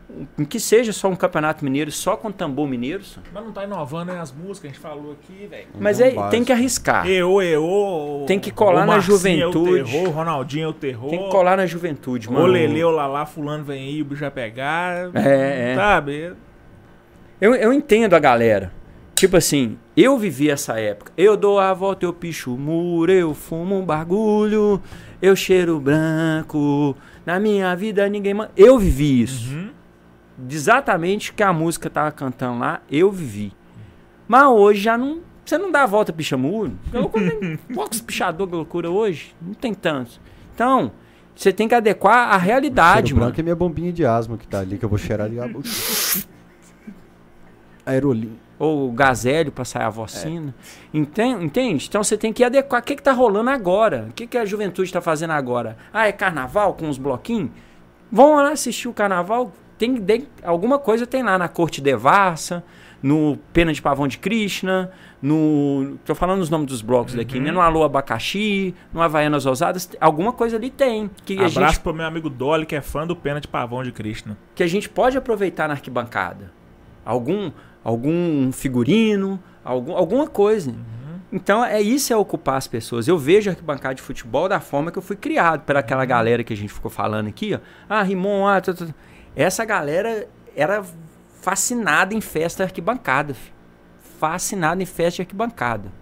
[0.08, 3.02] um- um- que seja só um campeonato mineiro, só com tambor mineiro.
[3.02, 3.20] só.
[3.32, 5.66] Mas não tá inovando né, as músicas, a gente falou aqui, velho.
[5.76, 6.30] Mas é, básico.
[6.30, 7.04] tem que arriscar.
[7.08, 8.22] Eu, eu.
[8.28, 9.80] Tem que colar na juventude.
[9.80, 11.10] É o terror, Ronaldinho é o terror.
[11.10, 12.44] Tem que colar na juventude, mano.
[12.44, 15.10] O Lele, o Lalá, fulano vem aí, o bicho vai pegar.
[15.16, 15.74] É, é.
[15.74, 16.32] Sabe?
[17.40, 18.72] Eu, eu entendo a galera.
[19.16, 21.12] Tipo assim, eu vivi essa época.
[21.16, 24.80] Eu dou a volta, eu picho o muro, eu fumo um bagulho,
[25.22, 26.96] eu cheiro branco.
[27.24, 28.34] Na minha vida ninguém.
[28.34, 29.54] man- Eu vivi isso.
[29.54, 29.70] Uhum.
[30.50, 33.52] Exatamente o que a música tava cantando lá, eu vivi.
[34.26, 35.20] Mas hoje já não.
[35.44, 36.72] Você não dá a volta picha muro.
[37.74, 39.34] Poucos pichadores de loucura hoje.
[39.40, 40.18] Não tem tantos.
[40.54, 40.90] Então,
[41.36, 43.26] você tem que adequar a realidade, Cheiro mano.
[43.26, 45.36] branco é minha bombinha de asma que tá ali, que eu vou cheirar de
[47.84, 48.36] Aerolim.
[48.58, 50.54] Ou o gazélio para sair a vocina.
[50.92, 51.44] Entende?
[51.44, 51.86] Entende?
[51.88, 52.80] Então você tem que adequar.
[52.80, 54.06] O que, que tá rolando agora?
[54.10, 55.76] O que, que a juventude está fazendo agora?
[55.92, 57.50] Ah, é carnaval com os bloquinhos?
[58.12, 62.62] Vão lá assistir o carnaval, tem, tem- alguma coisa tem lá na Corte Devassa,
[63.02, 65.98] no Pena de Pavão de Krishna, no.
[66.04, 67.44] Tô falando os nomes dos blocos daqui, Uhum.
[67.44, 67.50] né?
[67.50, 71.10] No Alô Abacaxi, no Havaianas Ousadas, alguma coisa ali tem.
[71.24, 73.82] Que a, Abraço gente, pro meu amigo Dolly, que é fã do Pena de Pavão
[73.82, 74.38] de Krishna.
[74.54, 76.50] que a gente pode aproveitar na arquibancada.
[77.04, 77.50] Algum,
[77.84, 80.74] algum figurino, algum, alguma coisa.
[81.30, 83.06] Então é isso é ocupar as pessoas.
[83.06, 86.42] Eu vejo a arquibancada de futebol da forma que eu fui criado, pela aquela galera
[86.42, 87.58] que a gente ficou falando aqui, ó.
[87.88, 88.86] Ah, Rimon, ah, tá, tá.
[89.36, 90.84] essa galera era
[91.42, 93.36] fascinada em festa arquibancada.
[94.18, 95.92] Fascinada em festa arquibancada.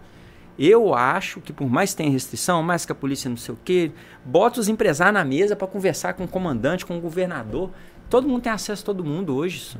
[0.58, 3.58] Eu acho que por mais que tenha restrição, mais que a polícia não sei o
[3.64, 3.90] quê,
[4.24, 7.70] bota os empresários na mesa para conversar com o comandante, com o governador.
[8.10, 9.56] Todo mundo tem acesso a todo mundo hoje.
[9.56, 9.78] Isso.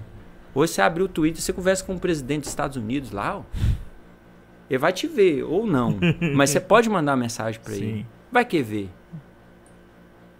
[0.55, 3.43] Hoje você abre o Twitter, você conversa com o presidente dos Estados Unidos lá, ó.
[4.69, 5.99] Ele vai te ver, ou não.
[6.35, 8.07] Mas você pode mandar mensagem para ele.
[8.31, 8.89] Vai que ver.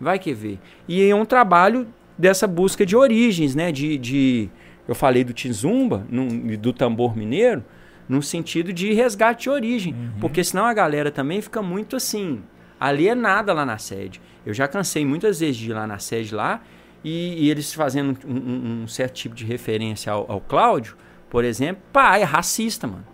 [0.01, 0.59] Vai que ver.
[0.89, 1.87] E é um trabalho
[2.19, 3.71] dessa busca de origens, né?
[3.71, 4.49] De, de
[4.89, 7.65] eu falei do Tizumba, num- do tambor mineiro,
[8.09, 9.95] no sentido de resgate de origem.
[10.21, 12.43] Porque senão a galera também fica muito assim,
[12.81, 14.21] alienada lá na sede.
[14.45, 16.61] Eu já cansei muitas vezes de ir lá na sede lá
[17.05, 20.97] e, e eles fazendo um, um- um certo tipo de referência ao, ao Cláudio,
[21.31, 23.05] por exemplo, pá, é racista, mano.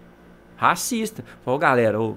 [0.57, 1.25] Racista.
[1.45, 2.17] Falou, galera, ô,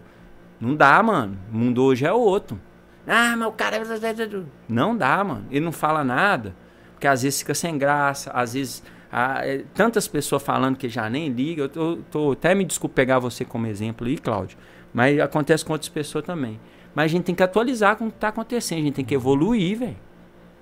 [0.60, 1.38] não dá, mano.
[1.52, 2.60] O mundo hoje é outro.
[3.08, 3.78] Ah, mas o cara.
[3.78, 3.82] é-
[4.70, 5.46] Não dá, mano.
[5.52, 6.56] Ele não fala nada.
[6.94, 8.84] Porque às vezes fica sem graça, às vezes.
[9.12, 11.64] ah, é, tantas pessoas falando que já nem liga.
[11.64, 14.58] Eu tô, tô- até me desculpe pegar você como exemplo aí, Cláudio.
[14.94, 16.60] Mas acontece com outras pessoas também.
[16.94, 18.80] Mas a gente tem que atualizar com o que tá acontecendo.
[18.80, 19.98] A gente tem que evoluir, velho.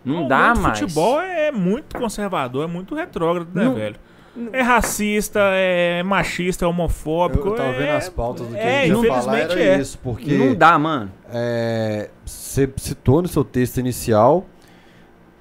[0.03, 0.79] Não O dá mais.
[0.79, 3.95] futebol é muito conservador, é muito retrógrado, né, Não- velho?
[4.53, 7.49] É racista, é machista, é homofóbico.
[7.49, 9.79] Eu tava vendo é- as pautas do que é, a gente ia falar, era é.
[9.79, 11.11] isso, porque Não dá, mano.
[11.29, 14.45] é, você citou no seu texto inicial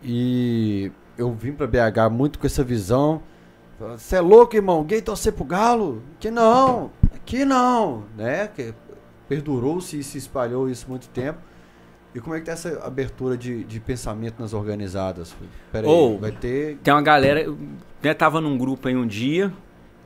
[0.03, 3.23] e eu vim pra BH muito com essa visão.
[3.79, 4.83] Você é louco, irmão?
[4.83, 6.03] Gay torcer pro Galo?
[6.19, 6.91] Que não,
[7.25, 8.49] que não, né?
[8.49, 8.75] Que
[9.29, 11.39] perdurou-se e se espalhou isso muito tempo.
[12.15, 15.35] E como é que tá essa abertura de, de pensamento nas organizadas?
[15.71, 16.79] Peraí, Ô, vai ter.
[16.79, 17.59] Tem uma galera, eu,
[18.03, 19.53] né, tava num grupo aí um dia,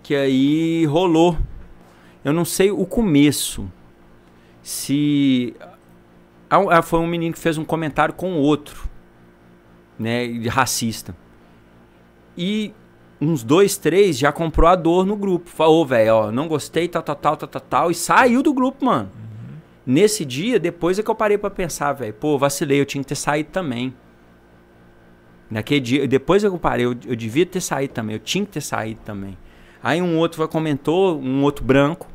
[0.02, 1.38] que aí rolou.
[2.24, 3.70] Eu não sei o começo.
[4.62, 5.54] Se.
[6.50, 8.88] ah, foi um menino que fez um comentário com outro,
[9.98, 11.16] né, de racista.
[12.36, 12.74] E
[13.20, 15.48] uns dois, três já comprou a dor no grupo.
[15.48, 18.84] Falou, velho, ó, não gostei, tal, tal, tal, tal, tal, tal, e saiu do grupo,
[18.84, 19.21] mano.
[19.84, 23.08] Nesse dia, depois é que eu parei pra pensar, velho, pô, vacilei, eu tinha que
[23.08, 23.92] ter saído também.
[25.50, 28.60] Naquele dia, depois eu parei, eu, eu devia ter saído também, eu tinha que ter
[28.60, 29.36] saído também.
[29.82, 32.06] Aí um outro comentou, um outro branco.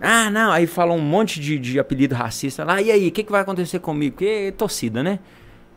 [0.00, 2.80] Ah, não, aí falou um monte de, de apelido racista lá.
[2.80, 4.14] E aí, o que, que vai acontecer comigo?
[4.14, 5.18] Porque é torcida, né?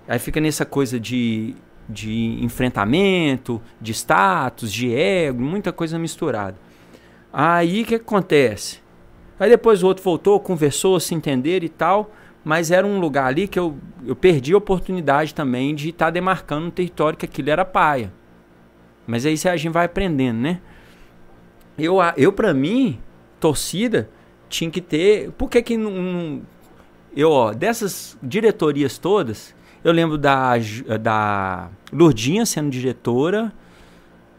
[0.08, 1.56] Aí fica nessa coisa de,
[1.90, 6.58] de enfrentamento, de status, de ego, muita coisa misturada.
[7.34, 8.85] Aí o que, que acontece?
[9.40, 12.12] Aí depois o outro voltou, conversou, se entenderam e tal.
[12.44, 16.68] Mas era um lugar ali que eu, eu perdi a oportunidade também de estar demarcando
[16.68, 18.14] um território que aquilo era paia.
[19.08, 20.62] Mas aí a gente vai aprendendo, né?
[21.78, 23.00] Eu, eu para mim,
[23.40, 24.10] torcida
[24.48, 25.32] tinha que ter.
[25.32, 26.42] Por que que não.
[27.16, 30.54] eu, ó, dessas diretorias todas, eu lembro da,
[31.02, 33.52] da Lourdinha sendo diretora.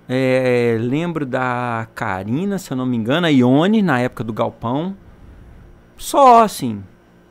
[0.09, 4.97] É, lembro da Karina, se eu não me engano, a Ione, na época do Galpão.
[5.97, 6.83] Só, assim.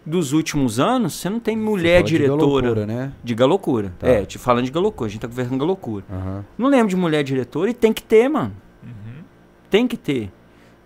[0.06, 2.44] Dos últimos anos, você não tem mulher Fala de diretora.
[2.46, 3.12] loucura, né?
[3.24, 3.92] De galocura.
[3.98, 4.08] Tá.
[4.08, 5.08] É, te falando de galocura.
[5.08, 6.06] A gente tá conversando galocura.
[6.12, 6.46] Aham.
[6.58, 8.54] Não lembro de mulher diretora e tem que ter, mano.
[9.70, 10.32] Tem que ter.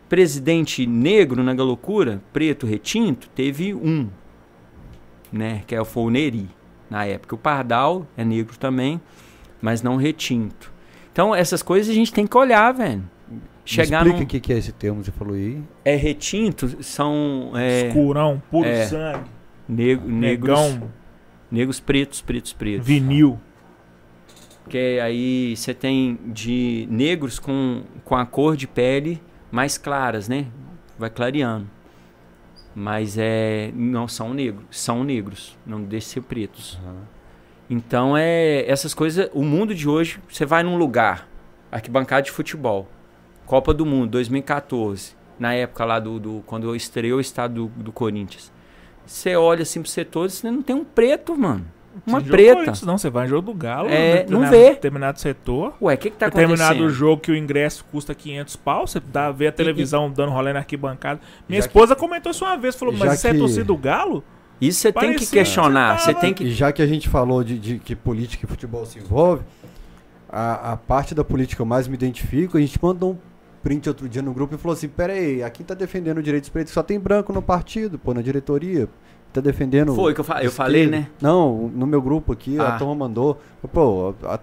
[0.07, 4.07] Presidente negro na galocura, preto retinto, teve um.
[5.31, 5.63] Né?
[5.67, 6.49] Que é- foi o Neri,
[6.89, 7.35] na época.
[7.35, 8.99] O Pardal é negro também,
[9.61, 10.71] mas não retinto.
[11.19, 13.03] Então, essas coisas a gente tem que olhar, velho.
[13.65, 14.23] Chegar Me explica num...
[14.23, 15.61] o que que é esse termo que você falou aí.
[15.83, 18.85] É retinto, são é, Escurão, puro É.
[18.85, 19.25] sangue,
[19.67, 20.89] neg- negros, negão,
[21.51, 22.87] negros pretos, pretos, pretos.
[22.87, 23.37] vinil.
[24.69, 29.21] Que aí você tem de negros com, com a cor de pele
[29.51, 30.45] mais claras, né?
[30.97, 31.69] Vai clareando.
[32.73, 36.79] Mas é não são negros, são negros, não deixam de ser pretos.
[37.69, 41.27] Então é essas coisas, o mundo de hoje, você vai num lugar,
[41.71, 42.87] arquibancada de futebol,
[43.45, 47.83] Copa do Mundo 2014, na época lá do, do quando eu estreou o estado do,
[47.83, 48.51] do Corinthians.
[49.05, 51.65] Você olha assim pro setor, você não tem um preto, mano.
[52.05, 52.73] Uma preta.
[52.85, 54.69] Não, você vai em jogo do Galo, É, determinado- não vê.
[54.69, 55.73] determinado setor.
[55.81, 56.55] Ué, o que que tá acontecendo?
[56.57, 60.53] Determinado jogo que o ingresso custa 500 pau, você dá, vê a televisão dando rolê
[60.53, 61.19] na arquibancada.
[61.47, 63.75] Minha Já esposa comentou isso uma vez, falou, já mas isso é que- torcida do
[63.75, 64.23] Galo?
[64.61, 65.95] Isso você tem que questionar.
[65.95, 66.51] que Você tava- tem E que.
[66.51, 69.43] já que a gente falou de, de que política e futebol se envolve,
[70.29, 73.17] a, a parte da política que eu mais me identifico, a gente mandou um
[73.63, 76.73] print outro dia no grupo e falou assim, pera aí, aqui tá defendendo direitos pretos,
[76.73, 78.87] só tem branco no partido, pô, na diretoria.
[79.31, 79.93] Tá defendendo...
[79.93, 81.07] Foi que eu, fa- eu esquerda." falei, né?
[81.21, 82.77] Não, no meu grupo aqui, a Ah.
[82.79, 83.39] turma mandou.
[83.71, 84.39] Pô, a, a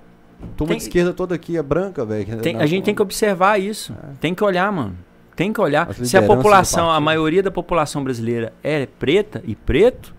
[0.56, 2.24] turma Tem- de esquerda toda aqui é branca, velho.
[2.60, 3.92] A gente tem que observar isso.
[4.20, 4.96] Tem que olhar, mano.
[5.36, 5.86] Tem que olhar.
[6.06, 10.14] Se a população, a maioria da população brasileira é preta e preto,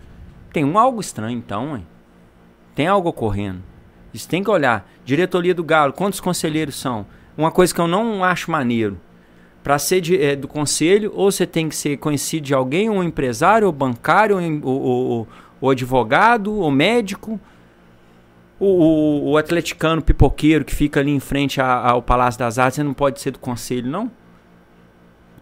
[0.53, 1.85] tem um algo estranho, então, hein?
[2.75, 3.61] Tem algo ocorrendo.
[4.13, 4.87] Isso tem que olhar.
[5.03, 7.05] Diretoria do Galo, quantos conselheiros são?
[7.35, 8.97] Uma coisa que eu não acho maneiro.
[9.63, 13.03] Para ser de- eh, do conselho, ou você tem que ser conhecido de alguém, ou
[13.03, 15.27] empresário, ou bancário, ou, ou- ou-
[15.59, 17.39] ou advogado, ou médico.
[18.59, 22.75] O, o- o atleticano pipoqueiro que fica ali em frente a- ao Palácio das Artes,
[22.77, 24.09] você não pode ser do conselho, não?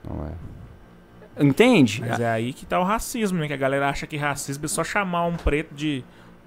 [0.07, 1.43] Não é.
[1.43, 2.01] Entende?
[2.07, 3.47] Mas é aí que tá o racismo, né?
[3.47, 6.01] Que a galera acha que racismo é só chamar um preto de.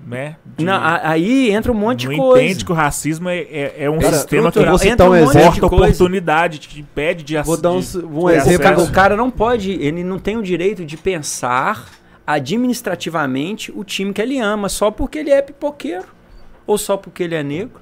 [0.06, 0.36] né?
[0.56, 2.44] de- Não, aí entra um monte não de coisa.
[2.44, 5.32] entende que o racismo é, é, é um Cara, sistema que vou Entra um monte
[5.32, 5.66] de exemplo.
[5.66, 8.84] oportunidade, que impede de Vou dar um, de- um de exemplo.
[8.84, 11.86] O cara não pode, ele não tem o direito de pensar
[12.26, 16.06] administrativamente o time que ele ama, só porque ele é pipoqueiro.
[16.66, 17.80] Ou só porque ele é negro.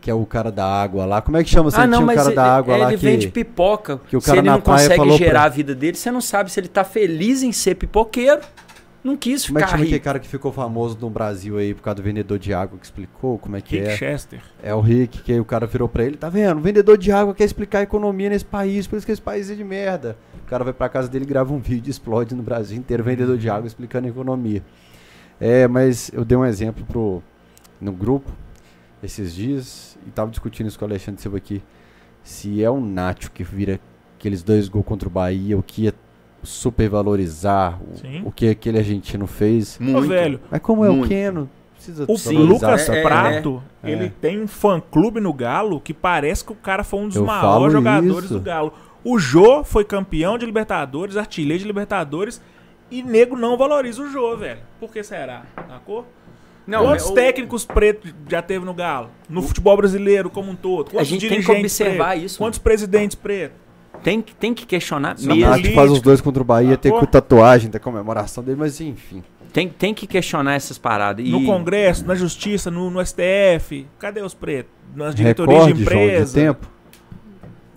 [0.00, 1.20] Que é o cara da água lá.
[1.20, 1.70] Como é que chama?
[1.70, 3.32] Você ah, não, o mas cara ele, da água ele lá vende que...
[3.32, 4.00] pipoca.
[4.08, 5.96] que o se cara ele na não praia consegue falou gerar pra- a vida dele,
[5.96, 8.40] você não sabe se ele tá feliz em ser pipoqueiro.
[9.02, 10.04] Não quis Como é que ficar chama aquele rico.
[10.04, 13.38] cara que ficou famoso no Brasil aí por causa do vendedor de água que explicou
[13.38, 13.96] como é que Rick é?
[13.96, 14.40] Chester.
[14.62, 16.58] É o Rick, que aí o cara virou pra ele, tá vendo?
[16.58, 19.50] O vendedor de água quer explicar a economia nesse país, por isso que esse país
[19.50, 20.18] é de merda.
[20.46, 23.38] O cara vai pra casa dele, grava um vídeo e explode no Brasil inteiro, vendedor
[23.38, 24.62] de água explicando a economia.
[25.40, 27.22] É, mas eu dei um exemplo pro,
[27.80, 28.30] no grupo
[29.02, 31.62] esses dias e tava discutindo isso com o Alexandre Silva aqui.
[32.22, 33.80] Se é o Nacho que vira
[34.18, 35.94] aqueles dois gols contra o Bahia, o que ia
[36.42, 39.78] supervalorizar o, o que aquele argentino fez.
[39.80, 41.08] Ô, velho, Mas como é o Muito.
[41.08, 43.90] Keno, precisa o Lucas essa é, Prato, é.
[43.90, 47.24] ele tem um fã-clube no Galo que parece que o cara foi um dos Eu
[47.24, 48.34] maiores jogadores isso.
[48.34, 48.72] do Galo.
[49.02, 52.40] O Jô foi campeão de Libertadores, artilheiro de Libertadores,
[52.90, 54.60] e nego não valoriza o Jô, velho.
[54.78, 55.44] Por que será?
[55.68, 56.06] Sacou?
[56.70, 59.08] Não, Quantos é o- técnicos pretos já teve no Galo?
[59.28, 60.90] No futebol brasileiro como um todo?
[60.92, 62.24] Quantos gente tem que observar pretos?
[62.24, 63.56] isso, Quantos presidentes pretos?
[64.04, 65.50] Tem, que- tem que questionar O mesmo.
[65.50, 67.06] Nath faz os dois contra o Bahia, tem Sacou?
[67.06, 69.22] com tatuagem, tem comemoração dele, mas enfim.
[69.52, 71.26] Tem, tem que questionar essas paradas.
[71.26, 73.86] E No Congresso, na Justiça, no, no STF.
[73.98, 74.70] Cadê os pretos?
[74.94, 76.34] Nas diretorias Recorde, de João, de empresa.
[76.40, 76.68] tempo.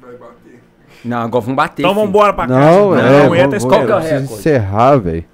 [0.01, 0.63] Vai bater.
[1.03, 1.81] Não, agora vamos bater.
[1.81, 2.05] Então filho.
[2.05, 2.59] vambora pra casa.
[2.59, 4.33] Não, é, não vamos, Qual que é o vamos, preciso recorde?
[4.39, 5.25] encerrar, velho.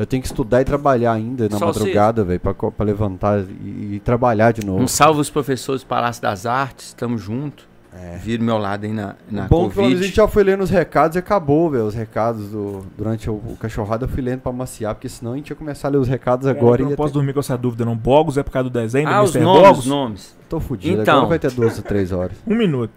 [0.00, 3.96] Eu tenho que estudar e trabalhar ainda na Só madrugada, velho, pra, pra levantar e,
[3.96, 4.82] e trabalhar de novo.
[4.82, 7.68] Um salve os professores do Palácio das Artes, tamo junto.
[7.92, 8.16] É.
[8.16, 10.04] Vira meu lado aí na, na Bom que menos a Covid.
[10.06, 13.56] gente já foi lendo os recados e acabou, velho, os recados do, durante o, o
[13.60, 16.06] cachorrada eu fui lendo pra maciar, porque senão a gente ia começar a ler os
[16.08, 17.14] recados agora eu não posso ter...
[17.18, 17.96] dormir com essa dúvida, não.
[17.96, 19.44] Bogos é por causa do desenho Ah, do os Mr.
[19.44, 19.78] nomes, Bogos?
[19.80, 20.36] os nomes.
[20.48, 21.14] Tô fudido, Então.
[21.16, 22.36] agora vai ter duas ou três horas.
[22.46, 22.92] Um minuto.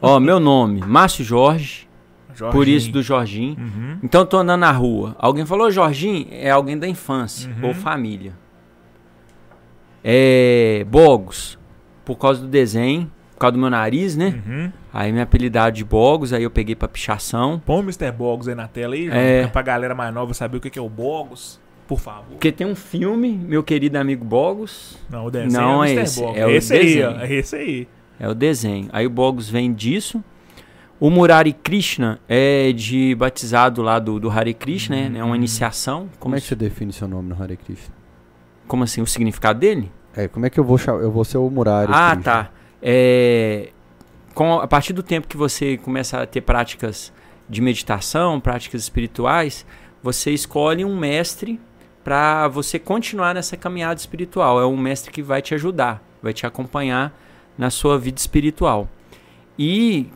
[0.00, 1.85] Ó, meu nome, Márcio Jorge,
[2.38, 2.76] por Jorginho.
[2.76, 3.56] isso do Jorginho.
[3.58, 3.98] Uhum.
[4.02, 5.14] Então eu tô andando na rua.
[5.18, 7.68] Alguém falou, Jorginho, é alguém da infância Uhum.
[7.68, 8.32] ou família.
[10.04, 10.84] É.
[10.88, 11.58] Bogos,
[12.04, 14.40] por causa do desenho, por causa do meu nariz, né?
[14.46, 14.72] Uhum.
[14.92, 17.60] Aí me apelidaram de Bogos, aí eu peguei pra pichação.
[17.64, 18.12] Põe o Mr.
[18.12, 19.46] Bogos aí na tela aí, É.
[19.48, 21.60] pra galera mais nova saber o que é o Bogos.
[21.86, 22.30] Por favor.
[22.30, 26.20] Porque tem um filme, meu querido amigo Bogos, Não, o desenho Não é, é esse,
[26.20, 26.36] Bogos.
[26.36, 27.08] é o esse aí, desenho.
[27.10, 27.20] ó.
[27.20, 27.88] É esse aí.
[28.18, 28.88] é o desenho.
[28.92, 30.22] Aí o Bogos vem disso.
[30.98, 35.18] O Murari Krishna é de batizado lá do, do Hare Krishna, né?
[35.18, 36.08] É uma iniciação.
[36.18, 37.94] Como é que se- você define seu nome no Hare Krishna?
[38.66, 39.00] como assim?
[39.00, 39.92] O significado dele?
[40.16, 41.00] É, como é que eu vou chamar?
[41.02, 41.92] Eu vou ser o Murari.
[41.94, 42.22] Ah, Krishna.
[42.22, 42.50] tá.
[42.82, 43.68] É,
[44.34, 47.12] com, a partir do tempo que você começa a ter práticas
[47.48, 49.64] de meditação, práticas espirituais,
[50.02, 51.60] você escolhe um mestre
[52.02, 54.60] para você continuar nessa caminhada espiritual.
[54.60, 57.16] É um mestre que vai te ajudar, vai te acompanhar
[57.56, 58.88] na sua vida espiritual.
[59.58, 60.06] E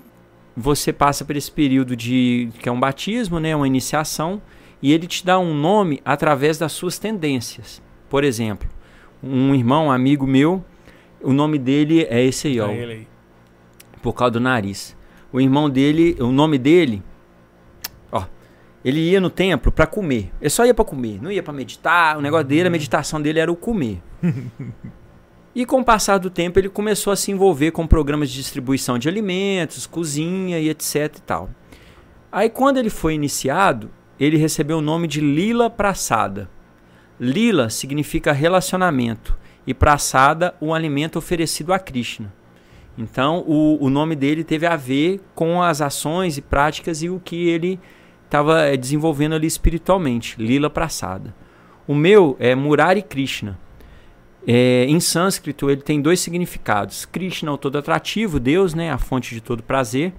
[0.56, 4.40] você passa por esse período de que é um batismo, né, uma iniciação,
[4.82, 7.82] e ele te dá um nome através das suas tendências.
[8.08, 8.68] Por exemplo,
[9.22, 10.64] um irmão, um amigo meu,
[11.22, 13.06] o nome dele é esse aí, ó, ele aí.
[14.02, 14.96] por causa do nariz.
[15.32, 17.02] O irmão dele, o nome dele,
[18.10, 18.24] ó,
[18.84, 20.32] ele ia no templo para comer.
[20.40, 22.18] Ele só ia para comer, não ia para meditar.
[22.18, 24.02] O negócio dele, a meditação dele era o comer.
[25.54, 28.98] e com o passar do tempo, ele começou a se envolver com programas de distribuição
[28.98, 31.50] de alimentos, cozinha e etc e tal.
[32.30, 36.48] Aí quando ele foi iniciado, ele recebeu o nome de Lila Praçada.
[37.18, 42.32] Lila significa relacionamento e praçada o alimento oferecido a Krishna.
[42.96, 47.18] Então, o, o nome dele teve a ver com as ações e práticas e o
[47.18, 47.80] que ele
[48.24, 50.36] estava eh, desenvolvendo ali espiritualmente.
[50.38, 51.34] Lila Praçada.
[51.86, 53.58] O meu é Murari Krishna.
[54.46, 57.04] É, em sânscrito, ele tem dois significados.
[57.04, 60.12] Krishna, o todo atrativo, Deus, né, a fonte de todo prazer.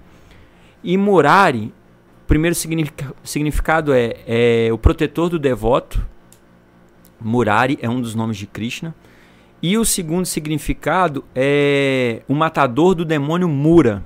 [0.82, 1.72] E Murari,
[2.22, 6.04] o primeiro significa- significado é, é o protetor do devoto.
[7.20, 8.94] Murari é um dos nomes de Krishna.
[9.60, 14.04] E o segundo significado é o matador do demônio Mura.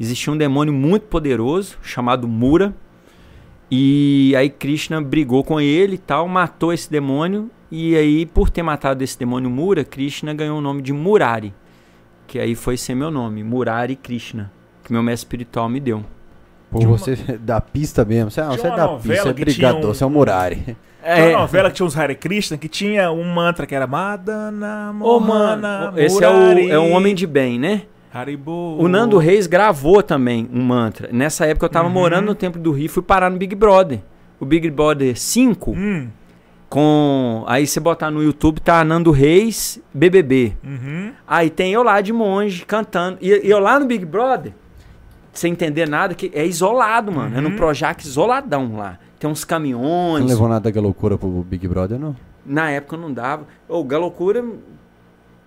[0.00, 2.74] Existia um demônio muito poderoso chamado Mura.
[3.70, 7.50] E aí Krishna brigou com ele e tal, matou esse demônio.
[7.74, 11.54] E aí, por ter matado esse demônio Mura, Krishna ganhou o nome de Murari.
[12.26, 14.52] Que aí foi ser meu nome, Murari Krishna.
[14.84, 16.04] Que meu mestre espiritual me deu.
[16.70, 18.30] Pô, Tinha uma- você é da pista mesmo.
[18.30, 20.10] Você, não, Tinha você é da pista, você é tinha brigador, um- você é um
[20.10, 20.56] Murari.
[20.56, 23.86] Tinha É, uma novela que tinha uns Hare Krishna que tinha um mantra que era
[23.88, 27.82] Madana Mohana mano, esse é o, é um homem de bem, né?
[28.14, 28.76] Haribo.
[28.78, 31.08] O Nando Reis gravou também um mantra.
[31.10, 31.94] Nessa época eu tava Uhum.
[31.94, 34.00] morando no Templo do Rio e fui parar no Big Brother.
[34.38, 36.08] O Big Brother 5, Hum,
[36.72, 37.44] com.
[37.46, 40.56] Aí você botar no YouTube, tá Nando Reis, BBB.
[40.64, 41.12] uhum.
[41.28, 43.18] Aí tem eu lá de monge cantando.
[43.20, 44.52] E e eu lá no Big Brother,
[45.32, 47.34] sem entender nada, que é isolado, mano.
[47.34, 47.50] É Uhum.
[47.50, 48.98] num Projac isoladão lá.
[49.18, 50.20] Tem uns Você caminhões.
[50.20, 52.16] não levou nada da loucura pro Big Brother, não?
[52.44, 53.46] Na época não dava.
[53.68, 54.42] Ô, Galocura.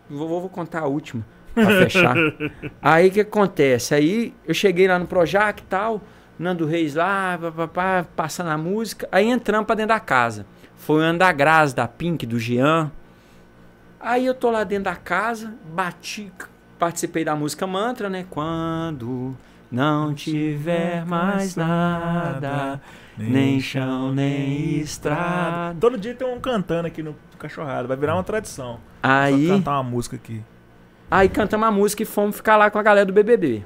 [0.10, 2.16] Vou, vou, vou contar a última pra fechar.
[2.82, 3.96] Aí o que acontece?
[3.96, 6.00] Aí eu cheguei lá no Projac e tal,
[6.38, 9.08] Nando Reis lá, pá, pá, pá, passando a música.
[9.12, 10.46] Aí entramos pra dentro da casa.
[10.86, 12.92] Foi o Andagraz da Pink, do Jean.
[14.00, 16.32] Aí eu tô lá dentro da casa, bati,
[16.78, 18.24] participei da música Mantra, né?
[18.30, 19.36] Quando
[19.72, 22.80] não tiver mais nada,
[23.18, 25.76] nem chão, nem estrada.
[25.80, 27.88] Todo dia tem um cantando aqui no cachorrado.
[27.88, 28.74] Vai virar uma tradição.
[28.76, 29.48] Só Aí.
[29.48, 30.44] cantar uma música aqui.
[31.10, 33.64] Aí cantamos a música e fomos ficar lá com a galera do BBB.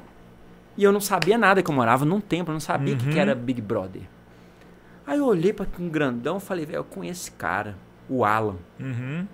[0.78, 3.08] E eu não sabia nada que eu morava num templo, eu não sabia o que,
[3.08, 3.12] Uhum.
[3.12, 4.04] que era Big Brother.
[5.10, 7.76] Aí eu olhei para um grandão e falei, velho, eu conheço esse cara,
[8.08, 8.58] o Alan.
[8.80, 9.26] Uhum.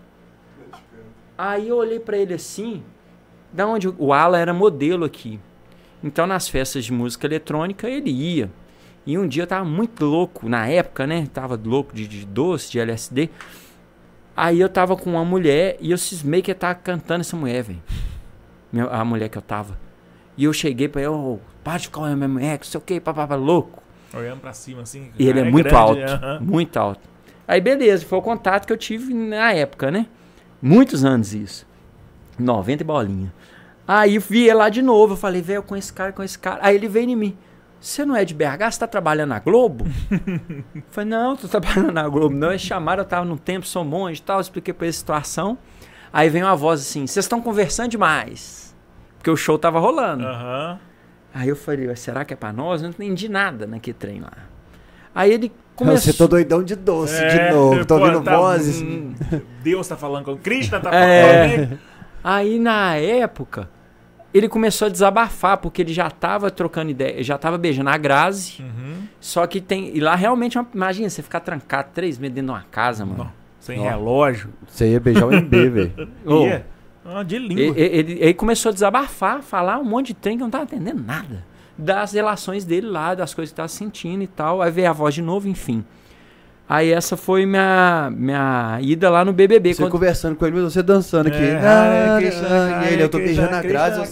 [1.37, 2.81] Aí eu olhei pra ele assim,
[3.51, 5.37] da onde o Alan era modelo aqui.
[6.01, 8.49] Então nas festas de música eletrônica ele ia.
[9.05, 11.27] E um dia eu tava muito louco, na época, né?
[11.33, 13.29] Tava louco de, de doce, de LSD.
[14.33, 17.63] Aí eu tava com uma mulher e eu cismei que eu tava cantando essa mulher,
[17.63, 17.81] velho.
[18.89, 19.77] A mulher que eu tava.
[20.37, 23.35] E eu cheguei pra ele, ô, para de ficar mulher, que sei o que, papapá,
[23.35, 23.83] louco.
[24.15, 25.11] Olhando pra cima assim.
[25.17, 26.39] E ele é, cara muito grande, alto, aham.
[26.41, 27.01] muito alto.
[27.47, 30.07] Aí beleza, foi o contato que eu tive na época, né?
[30.61, 31.67] Muitos anos isso.
[32.39, 33.33] 90 e bolinha.
[33.87, 36.59] Aí vi ele lá de novo, eu falei, velho, com esse cara, com esse cara.
[36.61, 37.37] Aí ele veio em mim.
[37.79, 39.85] Você não é de BH, você tá trabalhando na Globo?
[40.09, 42.35] eu falei, não, tô trabalhando na Globo.
[42.35, 44.93] Não, eles chamaram, eu tava num tempo, sou monge e tal, expliquei pra ele a
[44.93, 45.55] situação.
[46.11, 48.75] Aí vem uma voz assim, vocês estão conversando demais.
[49.17, 50.25] Porque o show tava rolando.
[50.25, 50.79] Aham.
[51.37, 52.81] Aí eu falei, "Ué, será que é pra nós?
[52.81, 54.31] Eu não entendi nada naquele trem lá.
[55.13, 56.11] Aí ele começou...
[56.13, 57.85] Você tá doidão de doce É, de novo.
[57.85, 58.81] Tô pô, ouvindo tá- vozes.
[58.81, 59.13] Hum,
[59.61, 61.49] Deus tá falando com Krishna, tá falando É.
[61.57, 61.77] comigo.
[62.23, 63.69] Aí na época,
[64.33, 68.61] ele começou a desabafar, porque ele já tava trocando ideia, já tava beijando a Grazi.
[68.61, 69.03] Uhum.
[69.19, 69.95] Só que tem.
[69.95, 73.05] E lá realmente, é uma- imagina, você ficar trancado três meses dentro de uma casa,
[73.05, 73.25] mano.
[73.25, 73.83] Não, Sem Ó.
[73.83, 74.49] relógio.
[74.67, 76.09] Você ia beijar o MB, velho.
[76.25, 76.65] Ô, Ia.
[77.05, 77.75] Ah, de e- língua.
[77.77, 80.63] e- ele, ele começou a desabafar, falar um monte de trem que eu não tava
[80.63, 81.43] entendendo nada.
[81.77, 84.61] Das relações dele lá, das coisas que tava sentindo e tal.
[84.61, 85.83] Aí veio a voz de novo, enfim.
[86.67, 89.73] Aí essa foi minha, minha ida lá no BBB.
[89.73, 91.37] Você quando- conversando com ele, mas você dançando aqui.
[91.37, 93.59] É, Ah, Krishna, ah, e ele, eu tô beijando a.
[93.61, 94.03] Krishna,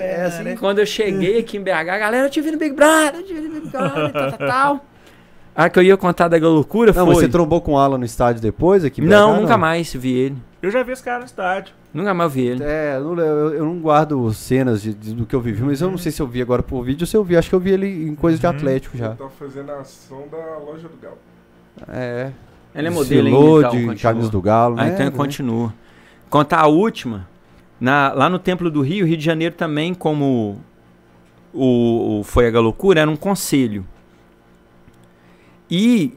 [0.00, 0.56] É assim.
[0.56, 3.22] Quando eu cheguei aqui em BH, a galera, eu te vi no Big Brother, eu
[3.24, 4.84] te vi no Big Brother, tal, tal, tal.
[5.56, 7.14] A que eu ia contar da loucura Não, foi...
[7.16, 9.00] você trombou com o Alan no estádio depois aqui?
[9.00, 10.36] em Não, BH, nunca mais vi ele.
[10.64, 11.74] Eu já vi esse cara no estádio.
[11.92, 12.64] Nunca mais vi ele.
[12.64, 15.80] É, eu não, eu, eu não guardo cenas de, de- do que eu vivi, mas
[15.80, 17.36] eu não sei se eu vi agora por vídeo ou se eu vi.
[17.36, 18.52] Acho que eu vi ele em coisa de Uhum.
[18.52, 19.08] Atlético já.
[19.08, 21.18] Ele tá fazendo a ação da loja do Galo.
[21.88, 22.30] É.
[22.74, 24.92] Ele é modelo Desfilou ainda, então, de camisa do Galo, Ah, né?
[24.94, 25.12] então né?
[25.12, 25.72] continua.
[26.30, 27.28] Contar a última,
[27.80, 30.58] na- lá no Templo do Rio, Rio de Janeiro também, como
[31.52, 33.86] o, o Foi a Loucura, era um conselho.
[35.70, 36.14] E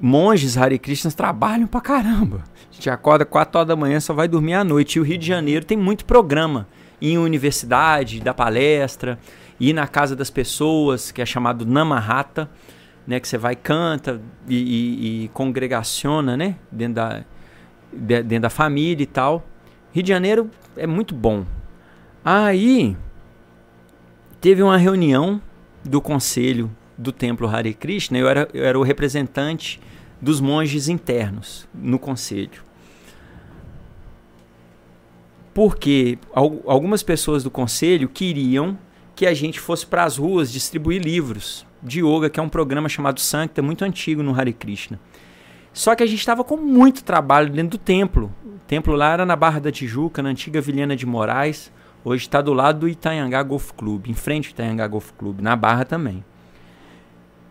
[0.00, 2.42] monges Hare Krishnas trabalham pra caramba.
[2.70, 4.96] A gente acorda 4 horas da manhã, só vai dormir à noite.
[4.96, 6.66] E o Rio de Janeiro tem muito programa.
[7.00, 9.18] Em universidade, dar palestra,
[9.60, 12.48] ir na casa das pessoas, que é chamado Namahata,
[13.06, 13.20] né?
[13.20, 16.56] Que você vai, canta e, e- e congregaciona, né?
[16.72, 17.24] Dentro da,
[17.92, 19.44] de- dentro da família e tal.
[19.92, 21.44] Rio de Janeiro é muito bom.
[22.24, 22.96] Aí
[24.40, 25.40] teve uma reunião
[25.84, 28.18] do conselho do templo Hare Krishna.
[28.18, 29.80] Eu era, eu era o representante
[30.20, 32.62] dos monges internos no conselho.
[35.52, 38.76] Porque al- algumas pessoas do conselho queriam
[39.14, 42.88] que a gente fosse para as ruas distribuir livros de yoga, que é um programa
[42.88, 44.98] chamado Sankta, muito antigo no Hare Krishna.
[45.72, 48.32] Só que a gente estava com muito trabalho dentro do templo.
[48.44, 51.70] O templo lá era na Barra da Tijuca, na antiga Vilhena de Moraes.
[52.04, 55.54] Hoje está do lado do Itanhangá Golf Club, em frente ao Itanhangá Golf Club, na
[55.54, 56.24] Barra também.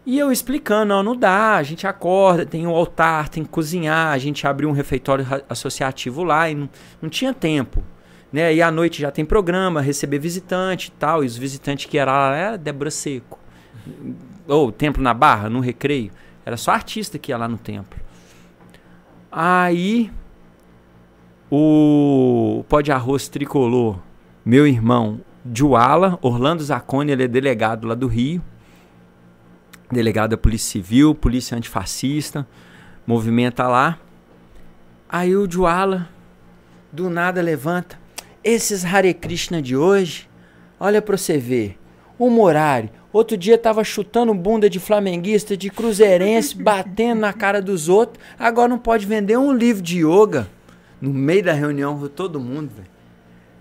[0.06, 4.18] E eu explicando, não, dá, a gente acorda, tem o altar, tem que cozinhar, a
[4.18, 6.70] gente abriu um refeitório associativo lá e não,
[7.02, 7.82] não tinha tempo.
[8.32, 8.54] Né?
[8.54, 12.12] E à noite já tem programa, receber visitante e tal, e os visitantes que era
[12.12, 13.40] lá era Débora Seco.
[14.46, 16.12] Ou templo na Barra, no recreio.
[16.46, 17.98] Era só artista que ia lá no templo.
[19.32, 20.12] Aí
[21.50, 24.00] o pó de arroz tricolor,
[24.44, 25.22] meu irmão
[25.54, 28.42] Juala, Orlando Zacone, ele é delegado lá do Rio.
[29.94, 32.48] Delegado da Polícia Civil, Polícia Antifascista,
[33.06, 34.00] movimenta lá.
[35.08, 36.10] Aí o Juala,
[36.92, 38.00] do nada, levanta.
[38.44, 40.28] Esses Hare Krishna de hoje,
[40.80, 41.80] olha pra você ver.
[42.20, 47.90] O Morari, outro dia tava chutando bunda de flamenguista, de cruzeirense, batendo na cara dos
[47.90, 48.24] outros.
[48.38, 50.48] Agora não pode vender um livro de yoga.
[51.00, 52.93] No meio da reunião, todo mundo, velho.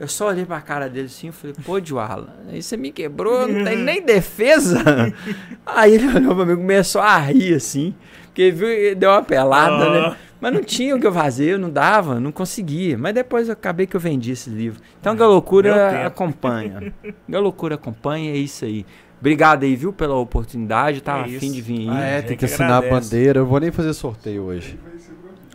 [0.02, 3.47] Eu só olhei pra cara dele assim e falei, pô, Juala, aí você me quebrou,
[3.47, 4.83] não tem nem defesa.
[5.65, 9.85] aí ele olhou pra mim e começou a rir assim, porque viu, deu uma pelada,
[9.85, 10.10] Ah.
[10.10, 10.17] né?
[10.40, 12.99] Mas não tinha o que eu fazer, eu não dava, não conseguia.
[12.99, 14.81] Mas depois eu acabei que eu vendi esse livro.
[15.01, 16.92] Então, Galocura acompanha.
[17.28, 18.85] Galocura acompanha, é isso aí.
[19.20, 20.99] Obrigado aí, viu, pela oportunidade.
[20.99, 22.02] Eu tava É afim de vir Ah, aí.
[22.02, 23.38] é, gente tem que que assinar a bandeira.
[23.38, 24.76] Eu vou nem fazer sorteio hoje.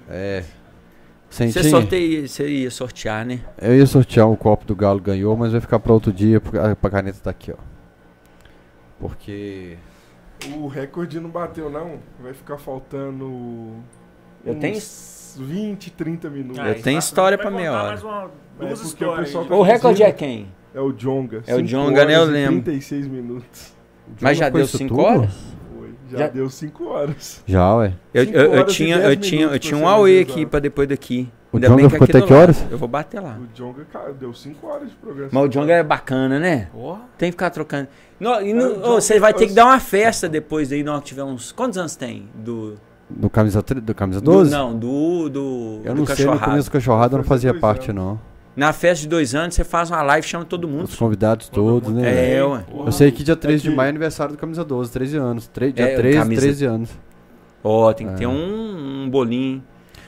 [0.10, 0.46] É.
[1.46, 3.40] Você sorteia, você ia sortear, né?
[3.62, 6.58] Eu ia sortear o copo do Galo ganhou, mas vai ficar pra outro dia, porque
[6.58, 7.58] a caneta tá aqui, ó.
[9.00, 9.78] Porque.
[10.56, 12.00] O recorde não bateu, não.
[12.22, 13.74] Vai ficar faltando.
[14.46, 16.58] Eu uns tenho- 20, 30 minutos.
[16.58, 17.88] Eu tenho história pra meia hora.
[17.90, 20.48] Mais uma, duas É, o tá O recorde é quem?
[20.74, 21.44] É o Jonga.
[21.48, 22.16] É o Djonga, né?
[22.16, 22.62] Eu lembro.
[22.62, 23.74] 36 minutos.
[24.22, 25.06] Mas já deu isso 5 tudo?
[25.06, 25.57] horas?
[26.10, 27.44] Já, Já- deu 5 horas.
[27.46, 27.94] Já, ué.
[28.14, 31.30] Eu, eu, eu tinha, eu tinha, eu tinha um AUE aqui pra depois daqui.
[31.52, 32.66] O Ainda que ficou até que horas?
[32.70, 33.38] Eu vou bater lá.
[33.40, 35.30] O Jonga, cara, deu 5 horas de programa.
[35.32, 36.68] Mas o Jonga é bacana, né?
[36.74, 37.02] Porra.
[37.18, 37.88] Tem que ficar trocando.
[38.20, 40.70] Não, e não- É, o ô, Djonga você vai ter que dar uma festa depois
[40.70, 41.52] daí, não, que tiver uns.
[41.52, 42.28] Quantos anos tem?
[42.36, 42.76] Do.
[43.10, 44.52] Do camisa, do camisa do 12?
[44.52, 45.30] não, do.
[45.30, 46.52] do Eu do não sei, no cachorrado.
[46.52, 48.04] começo do cachorrado eu não fazia parte, anos.
[48.04, 48.20] não.
[48.58, 50.86] Na festa de dois anos, você faz uma live e chama todo mundo.
[50.86, 52.02] Os convidados todos, né?
[52.10, 52.50] É, velho?
[52.54, 52.64] ué.
[52.88, 53.78] Eu sei que dia 13 de Aqui.
[53.78, 55.48] maio é aniversário do camisa 12, 13 anos.
[55.48, 56.90] Tre- dia É, 13, camisa- 13 anos.
[57.64, 58.16] Ó, tem que É.
[58.18, 59.56] ter um, um bolinho.
[59.58, 59.64] hein?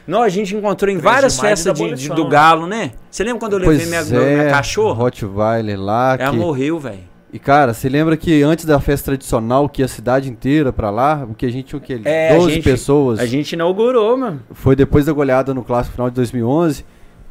[0.08, 2.94] Não, a gente encontrou em 13 várias de festas de de, de- do galo, né?
[3.12, 4.96] Você lembra quando eu levei minha, é, minha cachorra?
[4.96, 6.18] Rottweiler lá.
[6.20, 7.08] Ela que- morreu, velho.
[7.32, 11.28] E cara, você lembra que antes da festa tradicional, que a cidade inteira pra lá,
[11.30, 12.02] o que a gente tinha o quê?
[12.04, 13.20] É, a 12 gente- pessoas.
[13.20, 14.42] A gente inaugurou, mano.
[14.52, 16.84] Foi depois da goleada no clássico final de 2011.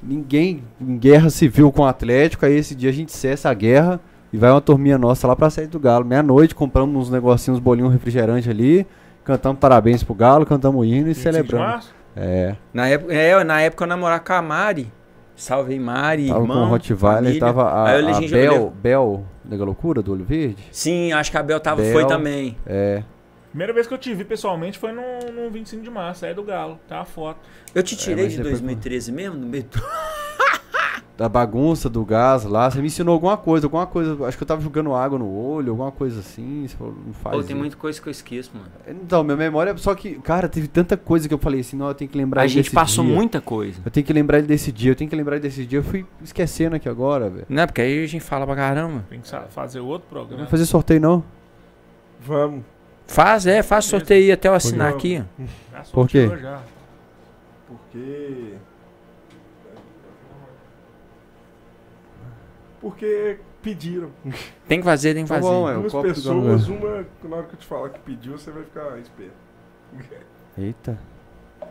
[0.02, 2.46] Ninguém em guerra civil com o Atlético.
[2.46, 4.00] Aí esse dia a gente cessa a guerra
[4.32, 6.04] e vai uma turminha nossa lá pra sede do Galo.
[6.04, 8.86] Meia-noite, compramos uns negocinhos, uns bolinhos, um refrigerante ali.
[9.24, 11.92] Cantamos parabéns pro Galo, cantamos o hino e 25 de celebramos.
[12.16, 14.92] É, Na época, é, na época eu namorava com a Mari.
[15.36, 20.12] Salve Mari, tava irmão, com o Rottweiler, tava a, a Bel, Bel, nega loucura do
[20.12, 20.64] Olho Verde.
[20.72, 21.92] Sim, acho que a Bel tava, Bel.
[21.92, 22.56] foi também.
[22.66, 23.04] É,
[23.50, 26.42] Primeira vez que eu te vi pessoalmente foi no, no 25 de março, aí do
[26.42, 26.78] Galo.
[26.86, 27.38] Tá a foto.
[27.74, 29.36] Eu te tirei mas de depois- 2013 mesmo?
[29.38, 29.82] No meio do-
[31.16, 32.70] da bagunça do gás lá.
[32.70, 34.24] Você me ensinou alguma coisa, alguma coisa.
[34.24, 36.64] Acho que eu tava jogando água no olho, alguma coisa assim.
[36.68, 38.68] Você falou, não faz Pô, tem muita coisa que eu esqueço, mano.
[38.86, 39.76] Então, minha memória.
[39.78, 42.42] Só que, cara, teve tanta coisa que eu falei assim, não, eu tenho que lembrar
[42.42, 43.12] A ele gente desse passou dia.
[43.16, 43.80] muita coisa.
[43.84, 45.80] Eu tenho que lembrar ele desse dia, eu tenho que lembrar ele desse dia.
[45.80, 47.46] Eu fui esquecendo aqui agora, velho.
[47.48, 49.04] Não é porque aí a gente fala pra caramba.
[49.10, 50.42] Tem que fazer outro Não programa.
[50.44, 51.24] vai fazer sorteio, não?
[52.20, 52.62] Vamos.
[53.08, 55.24] Faz, é, faz sorteio aí até eu assinar aqui.
[55.40, 55.44] ó.
[55.72, 56.28] Já Por quê?
[57.66, 58.54] Porque.
[62.80, 64.10] Porque pediram.
[64.68, 65.48] Tem que fazer, tem que Tá fazer.
[65.48, 65.74] bom, é.
[65.74, 69.32] Duas pessoas, uma, na hora que eu te falar que pediu, você vai ficar esperto.
[70.56, 70.98] Eita.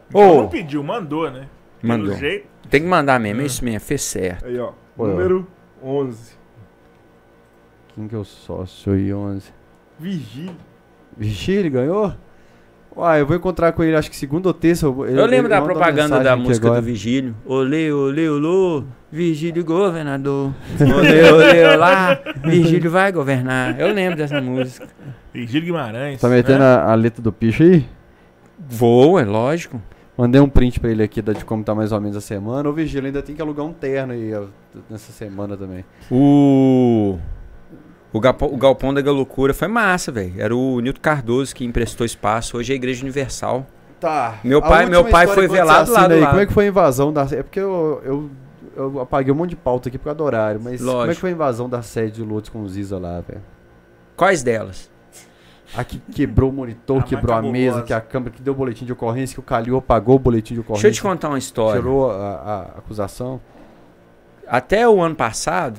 [0.10, 0.42] Então Ô.
[0.42, 1.48] não pediu, mandou, né?
[1.82, 2.08] Mandou.
[2.08, 2.48] Pelo jeito.
[2.70, 4.46] Tem que mandar mesmo, é isso mesmo, fez certo.
[4.46, 4.74] Aí, ó.
[4.96, 5.48] Pô, número
[5.82, 6.34] 11.
[7.94, 9.54] Quem que é o sócio aí, 11?
[11.18, 11.64] Vigílio.
[11.64, 12.14] Vigílio ganhou?
[12.96, 14.88] Uai, eu vou encontrar com ele, acho que segunda ou terça.
[14.88, 16.82] Eu, Eu lembro da propaganda da música agora.
[16.82, 17.36] do Vigílio.
[17.46, 20.52] Olê, olê, olô, Vigílio governador.
[20.82, 23.80] Olê, olê, olá, Vigílio vai governar.
[23.80, 24.88] Eu lembro dessa música.
[25.32, 26.20] Virgílio Guimarães.
[26.20, 26.66] Tá metendo né?
[26.66, 27.86] a, a letra do picho aí?
[28.68, 29.80] Vou, é lógico.
[30.18, 32.68] Mandei um print pra ele aqui da- de como tá mais ou menos a semana.
[32.68, 34.46] Ô, Vigílio, ainda tem que alugar um terno aí ó,
[34.90, 35.86] nessa semana também.
[36.10, 37.20] O.
[38.14, 40.34] O, galpão, o Galpão da Galocura foi massa, velho.
[40.38, 42.58] Era o Nilton Cardoso que emprestou espaço.
[42.58, 43.66] Hoje é a Igreja Universal.
[44.00, 44.40] Tá.
[44.44, 46.26] Meu pai- meu pai foi velado lá do aí.
[46.26, 48.30] Como é que foi a invasão da É porque eu, eu,
[48.76, 51.16] eu apaguei um monte de pauta aqui por causa do horário, mas como é Lógico.
[51.16, 53.42] que foi a invasão da sede de Lourdes com o Ziza lá, velho?
[54.16, 54.90] Quais delas?
[55.76, 57.84] A que quebrou o monitor, A quebrou a mesa, cabulosa.
[57.88, 60.62] que a câmera que deu boletim de ocorrência, que o Calil apagou o boletim de
[60.62, 60.84] ocorrência.
[60.90, 61.82] Deixa eu te contar uma história.
[61.82, 63.42] Tirou a, a acusação.
[64.48, 65.78] Até o ano passado,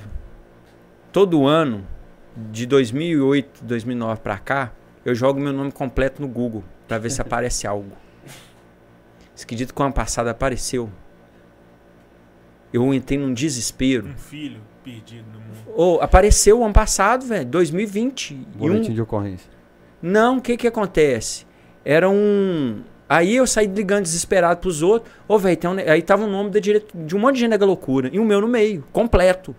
[1.11, 1.85] todo ano,
[2.51, 4.73] de 2008, 2009 pra cá,
[5.05, 7.93] eu jogo meu nome completo no Google pra ver se aparece algo.
[9.41, 10.91] Acredita que o ano passado apareceu?
[12.73, 14.09] Eu entrei num desespero.
[14.09, 15.75] Um filho perdido no mundo.
[15.75, 18.33] Ô, apareceu o ano passado, velho, 2020.
[18.33, 19.51] E um, Boletim de ocorrência.
[20.03, 21.47] Não, o que que acontece?
[21.85, 22.83] Era um.
[23.09, 25.11] Aí eu saí ligando desesperado pros outros.
[25.27, 25.79] Ô, velho, tem um...
[25.79, 26.85] aí tava o nome da dire...
[26.95, 28.11] de um monte de gente da loucura.
[28.13, 29.57] E o meu no meio, completo.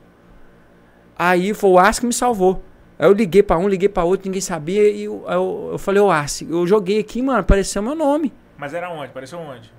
[1.18, 2.64] Aí foi o Arce que me salvou.
[3.00, 4.90] Aí eu liguei pra um, liguei pra outro, ninguém sabia.
[4.92, 8.34] E eu, eu, eu falei, ô Arce, eu joguei aqui, mano, apareceu meu nome.
[8.58, 9.06] Mas era onde?
[9.06, 9.72] Apareceu onde?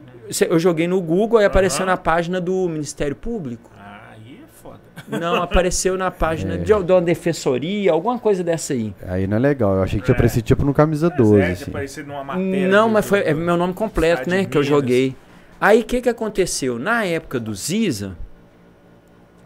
[0.49, 1.93] Eu joguei no Google, aí apareceu Aham.
[1.93, 3.71] na página do Ministério Público.
[3.79, 4.81] Ah, aí é foda.
[5.07, 6.57] Não, apareceu na página É.
[6.57, 8.95] de, de uma defensoria, alguma coisa dessa aí.
[9.07, 9.75] Aí não é legal.
[9.77, 10.17] Eu achei que tinha É.
[10.17, 11.53] aparecido tipo no camisa Mas 12, é, de
[11.85, 12.03] assim.
[12.05, 12.69] numa matéria.
[12.69, 14.47] Não, mas foi é meu nome completo, né?
[14.47, 15.15] Que eu joguei.
[15.61, 16.79] Aí o que que aconteceu?
[16.79, 18.17] Na época do Ziza,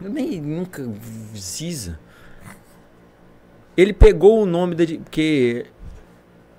[0.01, 0.87] eu nem nunca
[1.35, 1.99] Ziza.
[3.77, 4.85] Ele pegou o nome da.
[4.85, 5.65] Porque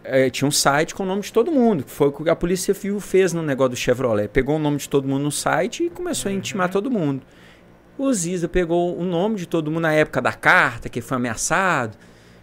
[0.05, 1.85] é, tinha um site com o nome de todo mundo.
[1.85, 4.29] que Foi o que a Polícia Civil fez no negócio do Chevrolet.
[4.29, 7.23] Pegou o nome de todo mundo no site e começou a intimar todo mundo.
[7.99, 11.97] O Ziza pegou o nome de todo mundo na época da carta, que foi ameaçado.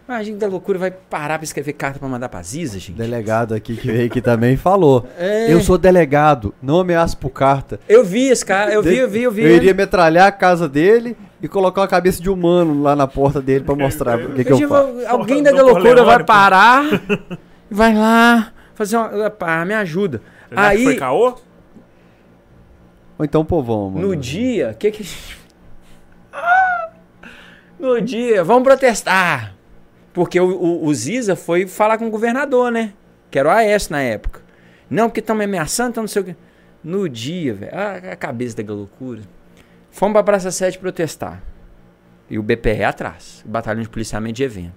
[0.06, 2.92] Mas a gente da loucura vai parar pra escrever carta pra mandar pra Ziza, gente.
[2.92, 5.08] Delegado aqui que veio aqui também falou.
[5.18, 5.50] É.
[5.50, 7.80] Eu sou delegado, não ameaço por carta.
[7.88, 9.42] Eu vi esse cara, eu vi, eu vi, eu vi.
[9.44, 13.40] Eu iria metralhar a casa dele e colocar uma cabeça de humano lá na porta
[13.40, 15.06] dele pra mostrar o que, que Eu eu faço.
[15.08, 16.84] alguém da Dom loucura vai parar,
[17.70, 19.30] vai lá, fazer uma.
[19.30, 20.20] Pá, me ajuda.
[20.50, 21.34] Será que foi Aí, caô?
[23.18, 24.08] Ou então povão, mano.
[24.08, 25.08] no dia, o que que.
[27.78, 29.53] No dia, vamos protestar.
[30.14, 32.94] Porque o, o, o Ziza foi falar com o governador, né?
[33.30, 34.40] Que era o AS na época.
[34.88, 36.36] Não, porque estão me ameaçando, então não sei o quê.
[36.82, 39.22] No dia, velho, a, a cabeça da loucura.
[39.90, 41.42] Fomos pra Praça 7 protestar.
[42.30, 44.74] E o BPE atrás, o Batalhão de Policiamento de Evento.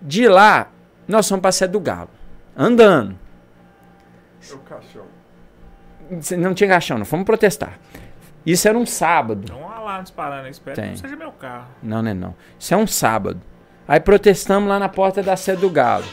[0.00, 0.70] De lá,
[1.08, 2.10] nós fomos pra Sede do Galo.
[2.56, 3.18] Andando.
[4.48, 5.04] É o caixão.
[6.38, 7.04] Não tinha caixão, não.
[7.04, 7.78] Fomos protestar.
[8.44, 9.46] Isso era um sábado.
[9.46, 10.48] Tem um alarme disparando.
[10.48, 10.84] Espero Tem.
[10.84, 11.66] que não seja meu carro.
[11.82, 12.34] Não, não é não.
[12.58, 13.40] Isso é um sábado.
[13.88, 16.04] Aí protestamos lá na porta da sede do Galo.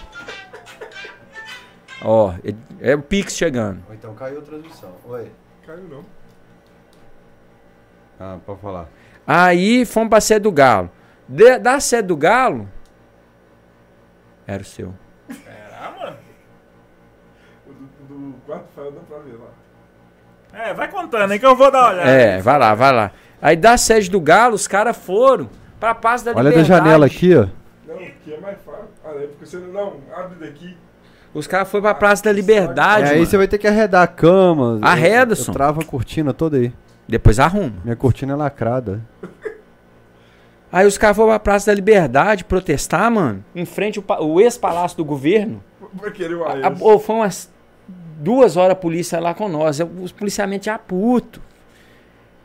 [2.04, 3.82] Ó, é, é o Pix chegando.
[3.88, 4.92] Ou então caiu a transmissão.
[5.06, 5.32] Oi.
[5.66, 6.06] Caiu não.
[8.20, 8.88] Ah, pode falar.
[9.26, 10.90] Aí fomos pra sede do Galo.
[11.28, 12.70] De- da sede do Galo,
[14.46, 14.94] era o seu.
[15.30, 16.18] Será, mano?
[17.66, 19.48] O do, do quarto Rafael dá pra ver lá.
[20.66, 22.10] É, vai contando aí que eu vou dar uma olhada.
[22.10, 23.12] É, vai lá, vai lá.
[23.42, 26.68] Aí da sede do Galo, os caras foram pra Paz da Olha da Liberdade.
[26.68, 27.48] janela aqui, ó.
[27.93, 28.85] Não, aqui é mais fácil.
[29.06, 29.67] Ah, é porque você não.
[29.72, 30.77] Não, abre daqui.
[31.33, 34.08] Os caras foram pra Praça da Liberdade, É, aí você vai ter que arredar a
[34.08, 34.79] cama.
[34.83, 36.72] Arreda, eu travo a cortina toda aí.
[37.08, 37.74] Depois arruma.
[37.83, 39.01] Minha cortina é lacrada.
[40.72, 43.45] Aí os caras foram pra Praça da Liberdade protestar, mano.
[43.53, 45.63] Em frente ao, o ex-palácio do governo.
[45.93, 47.47] Vai querer o A- ô, foi umas
[48.17, 49.79] duas horas a polícia lá com nós.
[50.01, 51.40] Os policiamentos já puto.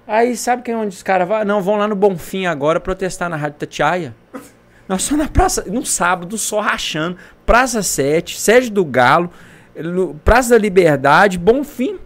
[0.07, 1.43] Aí sabe quem onde os caras vão?
[1.43, 4.15] Não, vão lá no Bonfim agora protestar na Rádio Tatiaia.
[4.89, 7.17] Nós só na praça, no sábado, só rachando.
[7.45, 9.31] Praça 7, Sede do Galo,
[9.77, 11.99] no- Praça da Liberdade, Bonfim.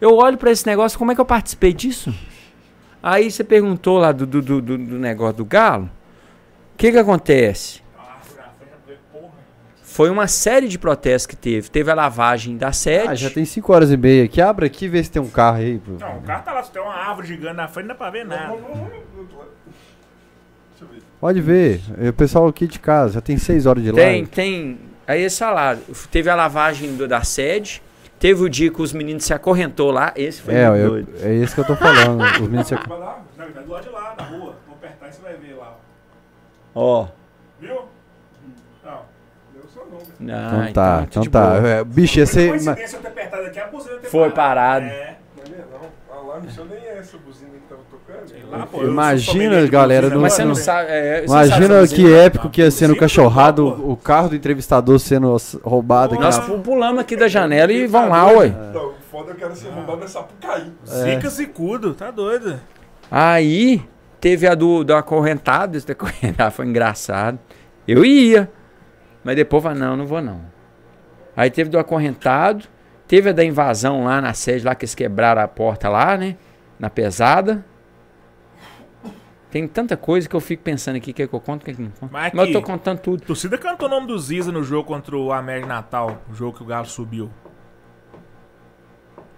[0.00, 2.14] Eu olho pra esse negócio, como é que eu participei disso?
[3.02, 5.90] Aí você perguntou lá do, do, do, do- negócio do Galo.
[6.74, 7.82] O que que acontece?
[9.82, 11.68] Foi uma série de protestos que teve.
[11.70, 13.08] Teve a lavagem da sede.
[13.08, 14.40] Ah, já tem 5 horas e meia aqui.
[14.40, 15.78] Abre aqui e vê se tem um carro aí.
[15.78, 15.92] pô.
[16.00, 18.10] Não, o carro tá lá, se tem uma árvore gigante na frente, não dá pra
[18.10, 18.46] ver nada.
[18.46, 19.50] Vamos, vamos, vamos, do outro lado.
[20.70, 21.02] Deixa eu ver.
[21.22, 21.80] Pode ver.
[22.00, 24.26] É O pessoal aqui de casa já tem 6 horas de Tem, live.
[24.26, 24.78] tem.
[25.06, 25.78] Aí eles falaram.
[26.10, 27.80] Teve a lavagem do- da sede.
[28.18, 30.12] Teve o dia que os meninos se acorrentou lá.
[30.16, 31.08] Esse foi É, muito eu, doido.
[31.22, 32.20] é isso que eu tô falando.
[32.34, 32.74] Os meninos se...
[32.74, 33.22] Lá.
[33.38, 34.56] Não, ele tá do lado de lá, na rua.
[34.66, 35.76] Vou apertar e você vai ver lá.
[36.74, 37.06] Ó.
[37.60, 37.74] Viu?
[38.84, 39.00] Não.
[39.54, 40.02] Deu seu nome.
[40.32, 41.56] Ah, Então tá, tá então tá.
[41.68, 42.52] É, bicho, ia ser.
[42.58, 44.86] Ter Foi parado.
[44.86, 45.16] É.
[45.36, 45.58] Não é
[46.10, 46.16] não.
[46.18, 48.01] Alarme seu nem é essa buzina que tava tocando.
[48.01, 48.01] Sei
[48.50, 50.88] lá, pô, Imagina, galera, não- Mas você não sabe.
[50.90, 54.28] é, você Imagina sabe essa que épico que ia ser no Sim, cachorrado o carro
[54.30, 58.48] do entrevistador sendo roubado aqui Nós pulamos aqui da janela e vão lá, ué.
[58.48, 60.72] Não, o foda eu quero ser roubado nessa Sapucaí.
[60.84, 62.58] Zica Zicudo, tá doido.
[63.10, 63.82] Aí
[64.20, 65.76] teve a do, do acorrentado.
[65.76, 67.38] Esse do acorrentado foi engraçado.
[67.86, 68.50] Eu ia.
[69.24, 70.40] Mas depois falei, não, não vou não.
[71.36, 72.64] Aí teve do acorrentado.
[73.06, 76.36] Teve a da invasão lá na sede, lá que eles quebraram a porta lá, né?
[76.78, 77.62] Na pesada.
[79.52, 81.74] Tem tanta coisa que eu fico pensando aqui, que é que eu conto, que é
[81.74, 82.10] que não conto.
[82.10, 83.22] Mas Mas eu tô aqui- contando tudo.
[83.22, 86.62] Torcida cantou o nome do Ziza no jogo contra o América Natal, o jogo que
[86.62, 87.30] o Galo subiu.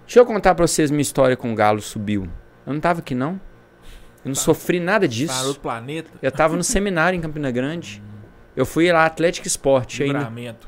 [0.05, 2.29] Deixa eu contar pra vocês minha história com o Galo subiu.
[2.65, 3.33] Eu não tava aqui, não.
[4.23, 5.45] Eu não sofri nada Tá disso.
[5.47, 6.09] outro planeta.
[6.21, 8.01] Eu tava no seminário em Campina Grande.
[8.55, 10.19] Eu fui lá, Atlético Esporte ainda.
[10.19, 10.67] Livramento.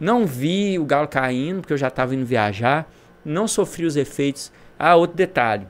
[0.00, 2.90] Não vi o Galo caindo, porque eu já tava indo viajar.
[3.24, 4.50] Não sofri os efeitos.
[4.78, 5.66] Ah, outro detalhe.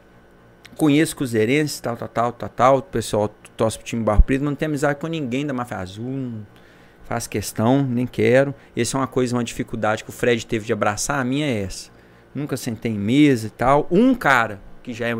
[0.76, 2.78] Conheço cruzeirenses, tal, tal, tal, tal, tal.
[2.78, 6.04] O pessoal torce pro time Barro Preto, não tem amizade com ninguém da Mafia Azul.
[6.04, 6.46] Não
[7.04, 8.54] faço questão, nem quero.
[8.76, 11.20] Essa é uma coisa, uma dificuldade que o Fred teve de abraçar.
[11.20, 11.90] A minha é essa.
[12.34, 13.86] Nunca sentei em mesa e tal.
[13.90, 15.16] Um cara que já é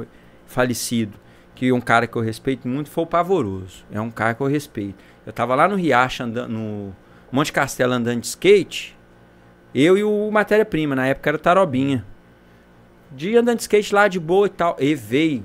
[0.46, 1.18] falecido,
[1.54, 3.84] que é um cara que eu respeito muito, foi o Pavoroso.
[3.92, 4.96] É um cara que eu respeito.
[5.24, 6.96] Eu tava lá no Riacho, andando, no
[7.30, 8.96] Monte Castelo andando de skate.
[9.74, 12.04] Eu e o Matéria-Prima, na época era Tarobinha.
[13.14, 14.76] De andando de skate lá de boa e tal.
[14.78, 15.44] E veio.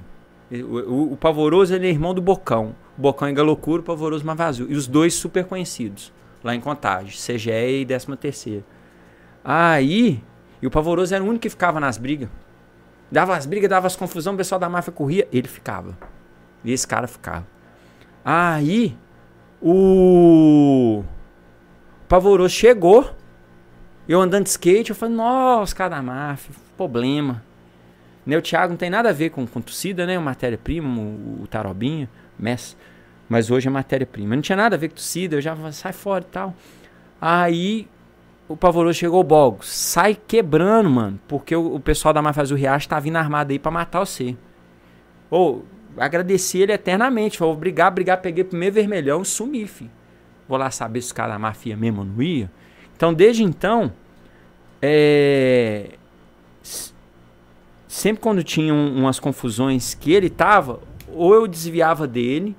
[0.52, 2.76] O, o- o Pavoroso ele é irmão do Bocão.
[2.98, 4.68] O Bocão é Galocura, o Pavoroso Mavazul.
[4.69, 6.12] E os dois super conhecidos.
[6.44, 7.12] Lá em Contagem.
[7.12, 8.64] CGE e 13 terceira.
[9.44, 10.22] Aí.
[10.62, 12.28] E o Pavoroso era o único que ficava nas brigas.
[13.12, 15.28] Dava as brigas, dava as confusões, o pessoal da máfia corria.
[15.32, 15.98] Ele ficava.
[16.64, 17.46] E esse cara ficava.
[18.26, 18.96] Aí.
[19.62, 21.03] O.
[22.08, 23.12] Pavoroso chegou.
[24.08, 27.44] Eu andando de skate, eu falei, nossa, os caras da máfia, problema.
[28.29, 30.15] Né, o Thiago não tem nada a ver com, com torcida, né?
[30.17, 32.78] O matéria-prima, o, o Tarobinha, Messi.
[33.28, 34.35] Mas hoje é matéria-prima.
[34.35, 36.53] Não tinha nada a ver com torcida, eu já sai fora e tal.
[37.19, 37.88] Aí
[38.47, 41.19] o Pavoroso chegou, Bogo, sai quebrando, mano.
[41.28, 44.38] Porque o, o pessoal da Máfia Azul Riacho tá vindo armado aí pra matar você.
[45.31, 45.62] Ô,
[45.97, 47.35] agradeci ele eternamente.
[47.35, 49.90] Falei, vou brigar, brigar, peguei o primeiro vermelhão e sumi, filho.
[50.47, 52.51] Vou lá saber se os caras da máfia mesmo ou não ia.
[52.95, 53.92] Então, desde então,
[54.79, 55.97] é,
[57.89, 60.79] sempre quando tinha um- umas confusões que ele tava,
[61.11, 62.55] ou eu desviava dele,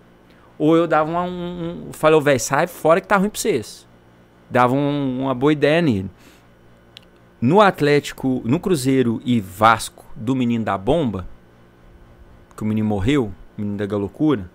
[0.58, 3.86] ou eu dava uma, um, um falei, velho, sai fora que tá ruim pra vocês.
[4.50, 6.10] Dava um- uma boa ideia nele.
[7.40, 11.26] No Atlético, no Cruzeiro e Vasco do menino da bomba,
[12.56, 14.50] que o menino morreu, o menino da galocura,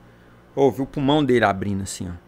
[0.54, 2.26] ouvi o pulmão dele abrindo assim, ó.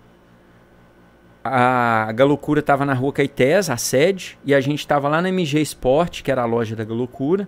[1.49, 5.61] A Galocura tava na rua Caetés, a sede, e a gente tava lá na MG
[5.61, 7.47] Sport, que era a loja da Galocura,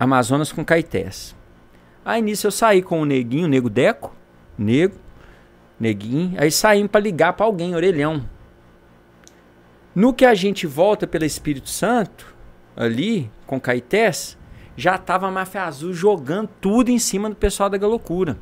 [0.00, 1.36] Amazonas com Caetés.
[2.02, 4.12] Aí nisso eu saí com o neguinho, o nego Deco,
[4.58, 4.96] nego,
[5.78, 8.26] neguinho, aí saímos pra ligar pra alguém, orelhão.
[9.94, 12.34] No que a gente volta pelo Espírito Santo,
[12.74, 14.38] ali, com Caetés,
[14.76, 18.38] já tava a Máfia Azul jogando tudo em cima do pessoal da Galocura.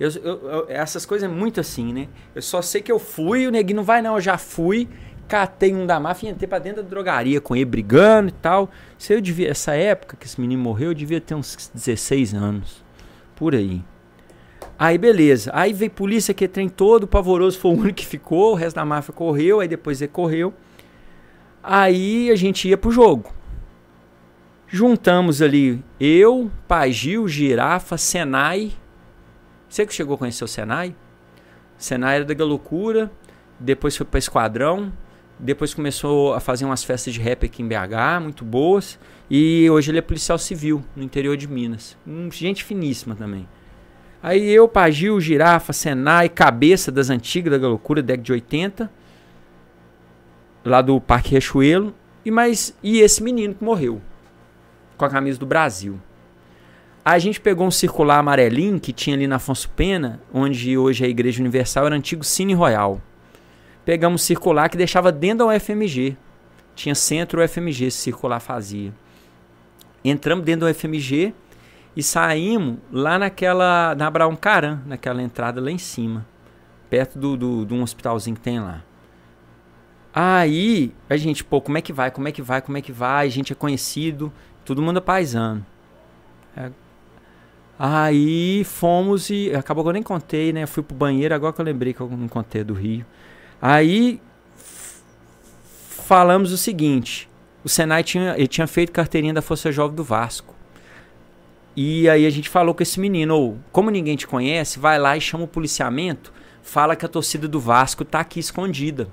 [0.00, 2.08] Eu, eu- eu- essas coisas é muito assim, né?
[2.34, 4.88] Eu só sei que eu fui, o neguinho não vai não, eu já fui,
[5.28, 8.70] catei um da máfia e entrei pra dentro da drogaria com ele brigando e tal.
[8.96, 12.82] Se eu devia, essa época que esse menino morreu, eu devia ter uns 16 anos,
[13.36, 13.84] por aí.
[14.78, 18.54] Aí beleza, aí veio polícia que trem todo, pavoroso foi o único que ficou, o
[18.54, 20.54] resto da máfia correu, aí depois ele correu.
[21.62, 23.32] Aí a gente ia pro jogo.
[24.68, 28.72] Juntamos ali eu, Pai Gil, Girafa, Senai,
[29.68, 30.94] você que chegou a conhecer o Senai?
[31.76, 33.10] Senai era da Galocura,
[33.60, 34.92] depois foi para Esquadrão,
[35.38, 38.98] depois começou a fazer umas festas de rap aqui em BH, muito boas,
[39.30, 41.96] e hoje ele é policial civil no interior de Minas.
[42.06, 43.46] Hum, gente finíssima também.
[44.22, 48.90] Aí eu, Pagil, Girafa, Senai, cabeça das antigas da Galocura, década de 80,
[50.64, 54.02] lá do Parque Riachuelo, e mais e esse menino que morreu
[54.96, 56.00] com a camisa do Brasil.
[57.04, 61.06] A gente pegou um circular amarelinho que tinha ali na Afonso Pena, onde hoje é
[61.06, 63.00] a Igreja Universal, era antigo Cine Royal.
[63.88, 66.14] Pegamos circular que deixava dentro da UFMG.
[66.74, 68.92] Tinha centro UFMG, esse circular fazia.
[70.04, 71.32] Entramos dentro da UFMG
[71.96, 76.26] e saímos lá naquela, na Abraão Caran, naquela entrada lá em cima,
[76.90, 78.84] perto do, do, de um hospitalzinho que tem lá.
[80.12, 82.92] Aí a gente, pô, como é que vai, como é que vai, como é que
[82.92, 83.26] vai?
[83.26, 84.30] A gente é conhecido,
[84.66, 85.64] todo mundo é paisano.
[86.54, 86.70] É.
[87.78, 89.50] Aí fomos e.
[89.56, 90.66] Acabou que eu nem contei, né?
[90.66, 93.06] Fui pro banheiro, agora que eu lembrei que eu não contei do Rio.
[93.60, 94.20] Aí
[96.06, 97.28] falamos o seguinte:
[97.64, 100.54] o Senai tinha, ele tinha feito carteirinha da Força Jovem do Vasco.
[101.76, 105.16] E aí a gente falou com esse menino, ou como ninguém te conhece, vai lá
[105.16, 109.08] e chama o policiamento, fala que a torcida do Vasco tá aqui escondida.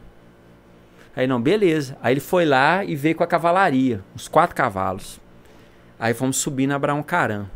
[1.16, 1.98] Aí não, beleza.
[2.02, 5.20] Aí ele foi lá e veio com a cavalaria, uns quatro cavalos.
[6.00, 7.50] Aí fomos subir na Abraão Caram.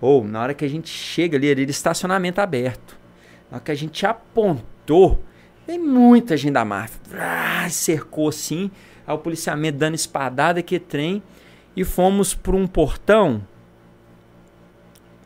[0.00, 2.96] Ou, na hora que a gente chega ali, ali, estacionamento aberto.
[3.50, 5.22] Na hora que a gente apontou,
[5.66, 7.00] tem muita gente da máfia.
[7.14, 8.70] Ah, cercou assim.
[9.06, 11.22] O policiamento dando espadada, que trem.
[11.74, 13.42] E fomos por um portão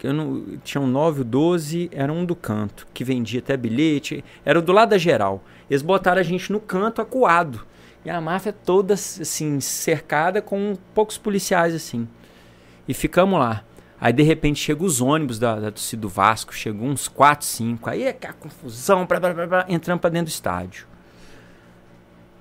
[0.07, 4.25] eu não, tinha um 9, o 12, era um do canto, que vendia até bilhete,
[4.45, 5.43] era do lado da geral.
[5.69, 7.67] Eles botaram a gente no canto acuado.
[8.05, 12.07] E a máfia toda, assim, cercada com poucos policiais, assim.
[12.87, 13.65] E ficamos lá.
[14.01, 17.91] Aí, de repente, chegam os ônibus da, da torcida do Vasco, chegou uns 4, 5.
[17.91, 20.87] Aí é a confusão, blá, blá, blá, blá, entramos pra dentro do estádio.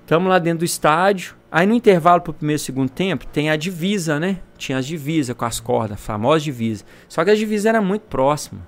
[0.02, 1.34] Estamos lá dentro do estádio.
[1.50, 4.40] Aí, no intervalo pro primeiro e segundo tempo, tem a divisa, né?
[4.58, 6.84] Tinha as divisas com as cordas, a famosa divisa.
[7.08, 8.60] Só que a divisa era muito próxima.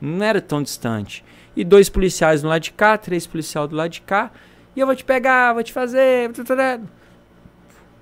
[0.00, 1.24] Não era tão distante.
[1.54, 4.30] E dois policiais do lado de cá, três policiais do lado de cá.
[4.74, 6.30] E eu vou te pegar, vou te fazer.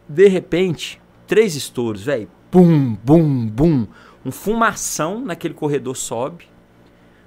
[0.08, 2.28] De repente, três estouros, velho.
[2.50, 3.86] Bum, bum, bum.
[4.24, 6.46] Um fumação naquele corredor sobe.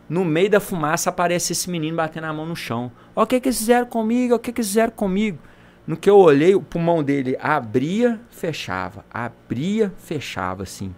[0.09, 2.91] No meio da fumaça aparece esse menino batendo a mão no chão.
[3.15, 4.33] O que que eles fizeram comigo?
[4.33, 5.37] O que que eles fizeram comigo?
[5.85, 10.93] No que eu olhei, o pulmão dele abria, fechava, abria, fechava, assim.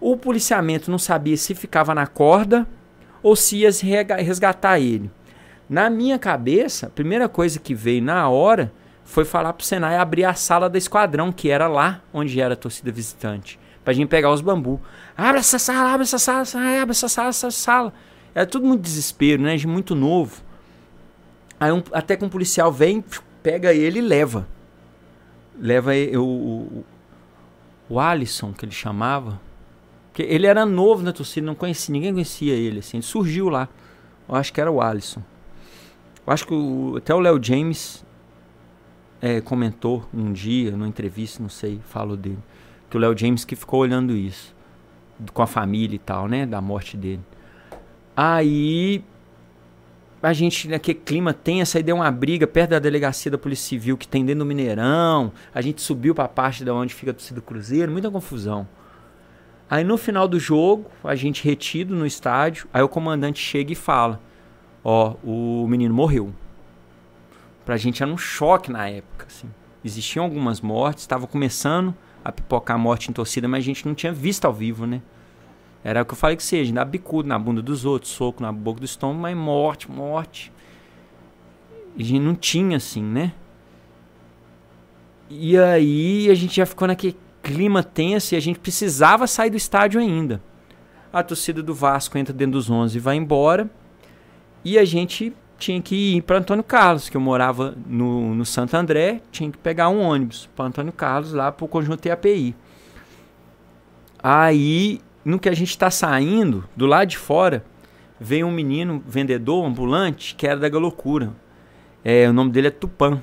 [0.00, 2.66] O policiamento não sabia se ficava na corda
[3.22, 3.70] ou se ia
[4.18, 5.10] resgatar ele.
[5.68, 8.72] Na minha cabeça, a primeira coisa que veio na hora
[9.04, 12.56] foi falar pro Senai abrir a sala da esquadrão, que era lá onde era a
[12.56, 14.80] torcida visitante, pra gente pegar os bambu.
[15.16, 16.42] Abre essa sala, abre essa sala,
[16.80, 17.92] abre essa sala, essa sala.
[18.34, 19.56] Era tudo muito desespero, né?
[19.56, 20.42] De muito novo.
[21.60, 23.04] Aí um- até que um policial vem,
[23.42, 24.46] pega ele e leva.
[25.56, 26.84] Leva e- o, o,
[27.90, 29.40] o Alisson, que ele chamava.
[30.12, 32.96] Que ele era novo na torcida, não conhecia, ninguém conhecia ele, assim.
[32.96, 33.68] Ele surgiu lá.
[34.28, 35.22] Eu acho que era o Alisson.
[36.26, 38.03] Eu acho que o- até o Léo James
[39.24, 42.36] é, comentou um dia, numa entrevista, não sei, falou dele.
[42.90, 44.54] Que o Léo James que ficou olhando isso.
[45.32, 46.44] Com a família e tal, né?
[46.44, 47.22] Da morte dele.
[48.14, 49.02] Aí
[50.22, 53.96] a gente, naquele clima tenso, aí deu uma briga perto da delegacia da Polícia Civil
[53.96, 55.32] que tem dentro do Mineirão.
[55.54, 58.68] A gente subiu pra parte da onde fica a torcida do Cruzeiro, muita confusão.
[59.70, 63.74] Aí no final do jogo, a gente retido no estádio, aí o comandante chega e
[63.74, 64.20] fala:
[64.84, 66.34] Ó, o menino morreu.
[67.64, 69.48] Pra gente era um choque na época, assim.
[69.84, 74.12] Existiam algumas mortes, estava começando a pipocar morte em torcida, mas a gente não tinha
[74.12, 75.02] visto ao vivo, né?
[75.82, 78.50] Era o que eu falei que seja, dá bicudo na bunda dos outros, soco na
[78.50, 80.50] boca do estômago, mas morte, morte.
[81.98, 83.32] A gente não tinha assim, né?
[85.28, 89.56] E aí a gente já ficou naquele clima tenso e a gente precisava sair do
[89.56, 90.42] estádio ainda.
[91.12, 93.70] A torcida do Vasco entra dentro dos 11 e vai embora.
[94.64, 98.74] E a gente tinha que ir para Antônio Carlos, que eu morava no, no Santo
[98.74, 102.54] André, tinha que pegar um ônibus para Antônio Carlos lá para o conjunto EAPI.
[104.22, 107.64] Aí, no que a gente está saindo, do lado de fora,
[108.18, 111.32] veio um menino vendedor ambulante que era da Galocura.
[112.04, 113.22] É, o nome dele é Tupã,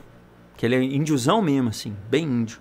[0.58, 2.60] que ele é índiozão mesmo, assim, bem índio.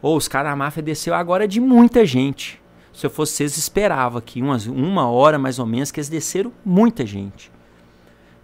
[0.00, 2.60] Ou os caras da máfia desceu agora de muita gente.
[2.92, 6.52] Se eu fosse vocês, esperava que umas, uma hora mais ou menos que eles desceram
[6.64, 7.52] muita gente.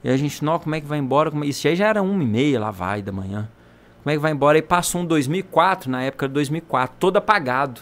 [0.05, 1.31] E a gente, não, como é que vai embora?
[1.31, 3.49] Como- Isso aí já era uma e meia, lá vai, da manhã.
[4.03, 4.59] Como é que vai embora?
[4.59, 7.81] Aí passou um 2004, na época de 2004, todo apagado.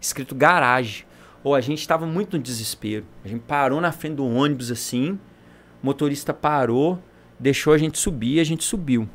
[0.00, 1.04] Escrito garagem.
[1.44, 3.04] Ou a gente estava muito no desespero.
[3.24, 5.12] A gente parou na frente do ônibus assim,
[5.82, 6.98] o motorista parou,
[7.38, 9.08] deixou a gente subir a gente subiu.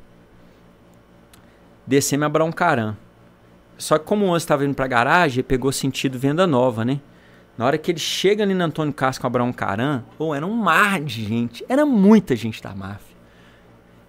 [1.86, 2.96] Descemos a Broncaran.
[3.78, 7.00] Só que como o ônibus estava indo pra garagem, pegou sentido venda nova, né?
[7.58, 10.54] Na hora que ele chega ali no Antônio Carlos com Abraão Caran, pô, era um
[10.54, 11.66] mar de gente.
[11.68, 13.18] Era muita gente da máfia.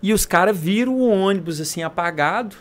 [0.02, 2.56] E os caras viram o ônibus assim apagado.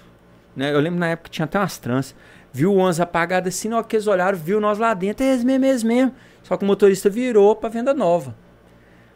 [0.56, 0.74] Né?
[0.74, 2.16] Eu lembro na época que tinha até umas tranças.
[2.54, 5.26] Viu o ônibus apagado assim, na hora que eles olharam, viu nós lá dentro.
[5.26, 6.14] É esse mesmo, é esse mesmo.
[6.42, 8.34] Só que o motorista virou pra venda nova.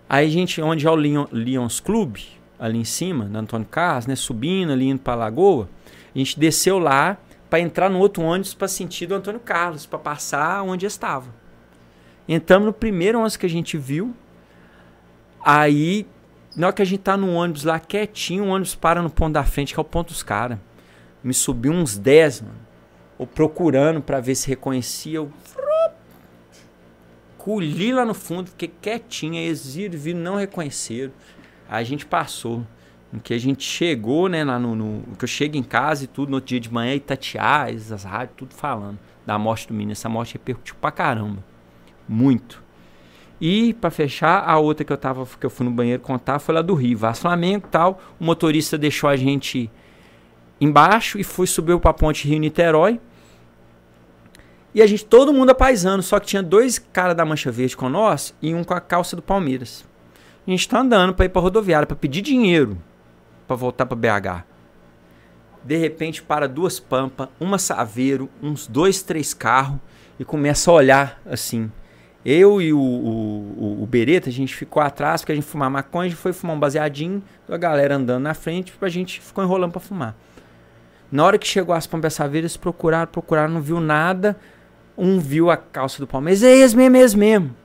[0.09, 2.17] Aí a gente, onde é o Lion, Lions Club,
[2.59, 4.15] ali em cima, na Antônio Carlos, né?
[4.15, 5.69] Subindo ali, indo pra Lagoa.
[6.13, 7.17] A gente desceu lá
[7.49, 11.40] pra entrar no outro ônibus pra sentido Antônio Carlos, pra passar onde estava.
[12.33, 14.15] Entramos no primeiro ônibus que a gente viu.
[15.43, 16.05] Aí,
[16.55, 19.33] na hora que a gente tá no ônibus lá quietinho, o ônibus para no ponto
[19.33, 20.57] da frente, que é o ponto dos caras.
[21.23, 22.55] Me subiu uns 10, mano.
[23.17, 25.17] Ou procurando pra ver se reconhecia.
[25.17, 25.31] Eu
[27.37, 29.35] colhi lá no fundo, fiquei quietinho.
[29.35, 31.11] Eles viram, não reconheceram.
[31.69, 32.65] Aí a gente passou.
[33.11, 36.07] No que a gente chegou, né, lá no, no- que eu chego em casa e
[36.07, 39.91] tudo, no outro dia de manhã, Itatiais, as rádios, tudo falando da morte do menino.
[39.91, 41.43] Essa morte repercutiu pra caramba.
[42.11, 42.61] Muito.
[43.39, 46.53] E pra fechar, a outra que eu tava, que eu fui no banheiro contar foi
[46.53, 48.01] lá do Rio, Vasco Flamengo tal.
[48.19, 49.71] O motorista deixou a gente
[50.59, 52.99] embaixo e foi subiu pra ponte Rio Niterói.
[54.75, 57.87] E a gente, todo mundo apaisando, só que tinha dois caras da Mancha Verde com
[57.87, 59.85] nós e um com a calça do Palmeiras.
[60.45, 62.77] A gente tá andando pra ir pra rodoviária, pra pedir dinheiro
[63.47, 64.43] pra voltar pra BH.
[65.63, 69.79] De repente para duas pampas, uma saveiro, uns dois, três carros
[70.19, 71.71] e começa a olhar assim.
[72.23, 76.05] Eu e o, o, o, Bereta, a gente ficou atrás, porque a gente fumava maconha,
[76.05, 79.71] a gente foi fumar um baseadinho, a galera andando na frente, a gente ficou enrolando
[79.71, 80.15] pra fumar.
[81.11, 84.37] Na hora que chegou as Pompas Saveiras, procuraram, procuraram, não viu nada.
[84.97, 87.55] Um viu a calça do Palmeiras, é esse mesmo, é esse mesmo.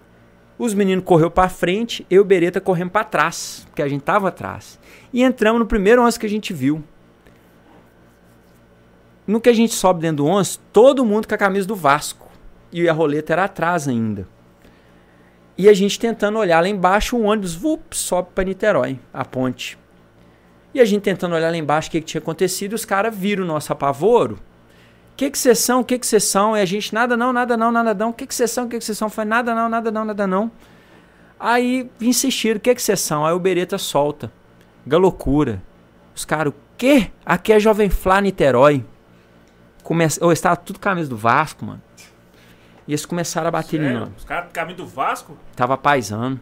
[0.58, 4.03] Os meninos correu pra frente, eu e o Bereta corremos pra trás, porque a gente
[4.03, 4.78] tava atrás.
[5.12, 6.83] E entramos no primeiro 11 que a gente viu.
[9.26, 12.31] No que a gente sobe dentro do 11, todo mundo com a camisa do Vasco.
[12.72, 14.26] E a roleta era atrás ainda.
[15.58, 19.78] E a gente tentando olhar lá embaixo, o ônibus vup, sobe para Niterói, a ponte.
[20.74, 23.44] E a gente tentando olhar lá embaixo o que, que tinha acontecido, os caras viram
[23.44, 24.35] o nosso apavoro.
[24.35, 25.81] O que vocês são?
[25.81, 26.55] O que vocês são?
[26.55, 28.10] E a gente, nada não, nada não, nada não.
[28.10, 28.67] O que vocês são?
[28.67, 29.08] O que vocês são?
[29.08, 30.53] Foi nada não, nada não, nada não.
[31.40, 33.24] Aí insistiram, o que vocês são?
[33.24, 34.31] Aí o Bereta solta.
[34.87, 35.62] Galocura.
[36.15, 37.10] Os caras, o quê?
[37.24, 38.85] Aqui é Jovem Flá Niterói.
[39.83, 40.22] Começa...
[40.22, 41.83] Eu estava tudo camisa do Vasco, mano.
[42.86, 44.01] E eles começaram a bater em Sério?
[44.01, 44.08] nós.
[44.19, 45.36] Os caras do caminho do Vasco?
[45.56, 46.40] Tava paisando.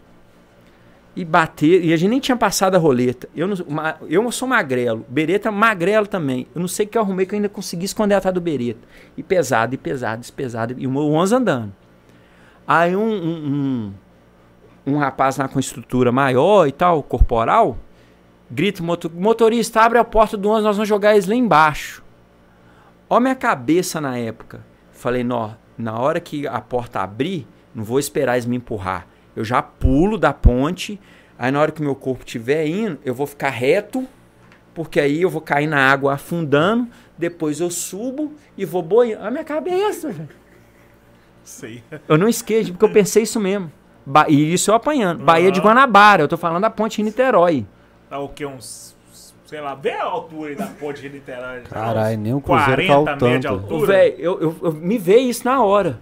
[1.16, 1.84] E bater.
[1.84, 3.28] E a gente nem tinha passado a roleta.
[3.34, 5.06] Eu, não, ma- eu sou magrelo.
[5.08, 6.46] Bereta magrelo também.
[6.54, 8.80] Eu não sei o que eu arrumei que eu ainda consegui esconder atrás do Bereta.
[9.16, 10.74] E pesado, e pesado, e pesado.
[10.76, 11.72] E o meu 11 andando.
[12.66, 13.92] Aí um, um,
[14.86, 17.78] um, um rapaz lá com estrutura maior e tal, corporal,
[18.50, 22.02] grita: "Moto- motorista, abre a porta do 11, nós vamos jogar eles lá embaixo.
[23.08, 24.64] Ó, minha cabeça na época.
[24.92, 29.06] Falei, nó, na hora que a porta abrir, não vou esperar eles me empurrar.
[29.34, 31.00] Eu já pulo da ponte.
[31.38, 34.06] Aí na hora que meu corpo estiver indo, eu vou ficar reto,
[34.72, 36.86] porque aí eu vou cair na água afundando.
[37.18, 39.24] Depois eu subo e vou boiando.
[39.26, 40.28] A minha cabeça, velho.
[41.42, 41.82] Sei.
[42.08, 43.70] Eu não esqueço, porque eu pensei isso mesmo.
[44.06, 45.22] Ba- e isso eu apanhando.
[45.24, 47.66] Bahia de Guanabara, eu tô falando da ponte em Niterói.
[48.08, 48.46] Tá o quê?
[48.46, 48.93] Uns.
[49.54, 51.60] Sei lá, vê a altura aí da ponte de Niterói.
[51.70, 53.62] Caralho, nem o Cruzeiro 40 caiu metros de tanto.
[53.72, 53.86] altura.
[53.92, 56.00] Véi, eu, eu, eu me veio isso na hora.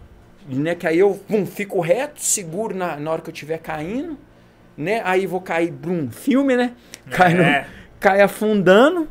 [0.49, 0.74] Né?
[0.74, 4.17] Que aí eu pum, fico reto, seguro na, na hora que eu estiver caindo.
[4.74, 5.02] Né?
[5.04, 6.72] Aí vou cair, brum, filme, né?
[7.10, 7.67] Cai, no- É.
[8.01, 9.06] cai afundando.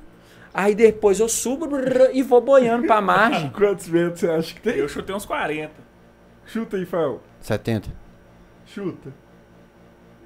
[0.51, 3.47] Aí depois eu subo brrr, e vou boiando pra margem.
[3.55, 4.73] Quantos metros você acha que tem?
[4.73, 5.71] Eu chutei uns 40.
[6.47, 7.21] Chuta aí, Fael.
[7.41, 7.89] 70.
[8.65, 9.13] Chuta.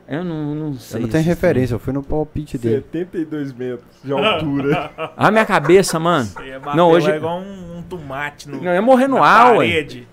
[0.08, 0.98] Eu não, não sei.
[0.98, 2.86] Eu não tenho referência, eu fui no palpite dele.
[2.92, 4.92] 72 metros de altura.
[5.18, 6.26] A minha cabeça, mano.
[6.26, 8.62] Você ia bater Não, hoje- lá igual um, um tomate no.
[8.62, 10.08] Não, ia morrer no ar, parede.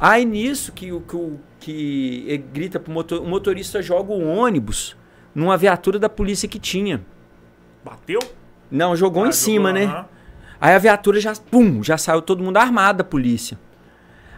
[0.00, 4.26] Aí nisso que, o- que, o- que ele grita pro motor, o motorista joga o
[4.26, 4.96] ônibus
[5.34, 7.00] numa viatura da polícia que tinha.
[7.84, 8.18] Bateu?
[8.70, 9.92] Não, jogou Ah, em cima, jogou, né?
[9.94, 10.06] aham.
[10.60, 13.58] Aí a viatura já, pum, já saiu todo mundo armado da polícia.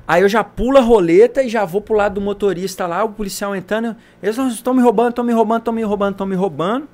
[0.07, 3.11] Aí eu já pulo a roleta e já vou pro lado do motorista lá, o
[3.11, 3.97] policial entrando.
[4.23, 6.89] Eles estão me roubando, estão me roubando, estão me roubando, estão me roubando.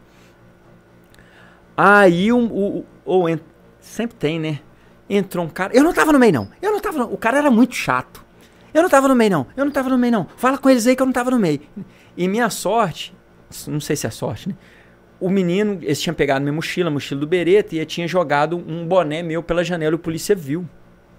[1.77, 2.39] Aí o.
[2.39, 3.41] o- ou en-
[3.81, 4.61] sempre tem, né?
[5.09, 5.75] Entrou um cara.
[5.75, 6.49] Eu não tava no meio, não.
[6.61, 6.99] Eu não tava.
[6.99, 8.25] no- O cara era muito chato.
[8.75, 9.47] Eu não tava no meio, não.
[9.57, 10.27] Eu não tava no meio, não.
[10.37, 11.61] Fala com eles aí que eu não tava no meio.
[12.17, 13.15] E minha sorte,
[13.67, 14.55] não sei se é sorte, né?
[15.19, 18.87] O menino, eles tinham pegado minha mochila, a mochila do Bereta, e tinha jogado um
[18.87, 19.95] boné meu pela janela.
[19.95, 20.69] e O polícia viu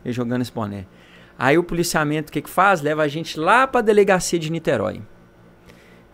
[0.06, 0.86] ele jogando esse boné.
[1.40, 2.82] Aí o policiamento, o que que faz?
[2.82, 5.02] Leva a gente lá pra delegacia de Niterói.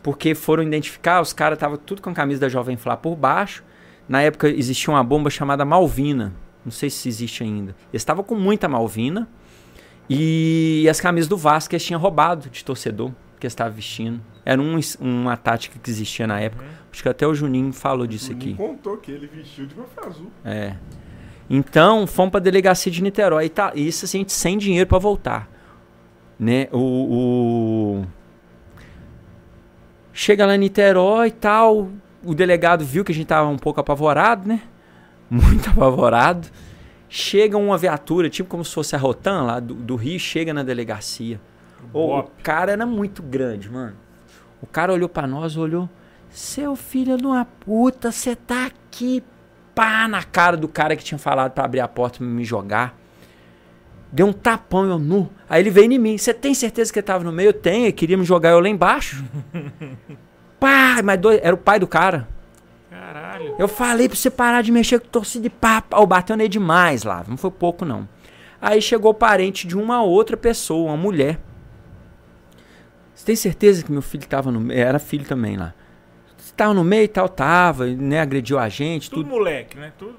[0.03, 3.63] Porque foram identificar, os caras estavam tudo com a camisa da Jovem Flá por baixo.
[4.07, 6.31] Na época existia uma bomba chamada Malvina.
[6.63, 7.75] Não sei se existe ainda.
[7.91, 9.27] Eles estavam com muita Malvina.
[10.07, 14.21] E as camisas do Vasco que eles tinham roubado de torcedor que eles estavam vestindo.
[14.45, 16.63] Era um, uma tática que existia na época.
[16.91, 18.53] Acho que até o Juninho falou disso Ele aqui.
[18.53, 20.31] contou que ele vestiu de café azul.
[20.43, 20.75] É.
[21.49, 23.45] Então, fomos pra delegacia de Niterói.
[23.45, 25.49] E tá, isso assim, a gente sem dinheiro pra voltar.
[26.39, 26.67] Né?
[26.71, 26.79] O,
[28.01, 28.05] o-
[30.13, 31.89] Chega lá em Niterói e tal.
[32.23, 34.61] O delegado viu que a gente tava um pouco apavorado, né?
[35.29, 36.47] Muito apavorado.
[37.07, 40.63] Chega uma viatura, tipo como se fosse a Rotan lá do, do Rio, chega na
[40.63, 41.39] delegacia.
[41.93, 43.95] Ô, o cara era muito grande, mano.
[44.61, 45.87] O cara olhou pra nós, olhou.
[46.29, 49.23] Seu filho de uma puta, você tá aqui,
[49.75, 52.97] pá, na cara do cara que tinha falado pra abrir a porta e me jogar.
[54.11, 55.29] Deu um tapão, eu nu.
[55.49, 56.17] Aí ele veio em mim.
[56.17, 57.49] Você tem certeza que ele tava no meio?
[57.49, 59.21] Eu tenho, ele queria me jogar eu lá embaixo.
[60.57, 62.25] pá, mas dois, era o pai do cara.
[62.89, 63.55] Caralho.
[63.59, 65.97] Eu falei pra você parar de mexer com torcida de papo.
[65.99, 67.25] Ó, bateu nele demais lá.
[67.27, 68.07] Não foi pouco, não.
[68.61, 71.37] Aí chegou o parente de uma outra pessoa, uma mulher.
[73.13, 74.79] Você tem certeza que meu filho tava no meio?
[74.79, 75.73] Era filho também lá.
[76.55, 77.27] Tava no meio e tal?
[77.27, 78.19] Tava, né?
[78.21, 79.91] Agrediu a gente, Tudo tudo, moleque, né?
[79.97, 80.15] Tudo.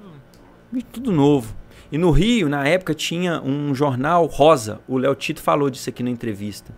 [0.73, 1.55] e tudo novo.
[1.91, 4.79] E no Rio, na época, tinha um jornal rosa.
[4.87, 6.73] O Léo Tito falou disso aqui na entrevista.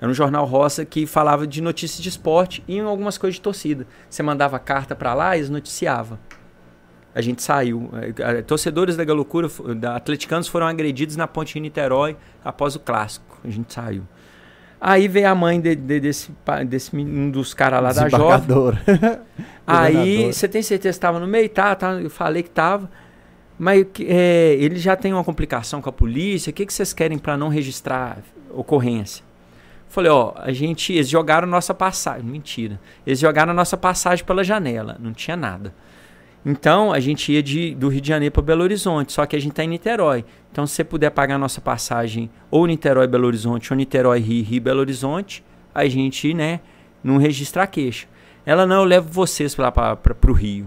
[0.00, 3.86] Era um jornal rosa que falava de notícias de esporte e algumas coisas de torcida.
[4.08, 6.18] Você mandava carta pra lá e eles noticiavam.
[7.14, 7.90] A gente saiu.
[7.94, 12.80] Eh, eh, Torcedores da Galocura, da Atleticanos, foram agredidos na ponte de Niterói após o
[12.80, 13.38] clássico.
[13.44, 14.04] A gente saiu.
[14.80, 16.30] Aí veio a mãe de- de- desse,
[16.66, 18.46] desse um dos caras lá da jovem.
[19.66, 21.48] Aí, você tem certeza que estava no meio?
[21.48, 22.90] Tá, tá, eu falei que tava.
[23.58, 26.50] Mas é, ele já tem uma complicação com a polícia.
[26.50, 28.18] O que, que vocês querem para não registrar
[28.50, 29.22] ocorrência?
[29.86, 30.94] Falei, ó, a gente.
[30.94, 32.24] Eles jogaram nossa passagem.
[32.24, 32.80] Mentira.
[33.06, 34.96] Eles jogaram a nossa passagem pela janela.
[34.98, 35.74] Não tinha nada.
[36.44, 39.12] Então, a gente ia de, do Rio de Janeiro para Belo Horizonte.
[39.12, 40.24] Só que a gente tá em Niterói.
[40.50, 44.44] Então, se você puder pagar a nossa passagem ou Niterói Belo Horizonte ou Niterói Rio
[44.44, 46.60] Rio Belo Horizonte, a gente, né,
[47.04, 48.06] não registra a queixa.
[48.44, 50.66] Ela não, eu levo vocês para o Rio.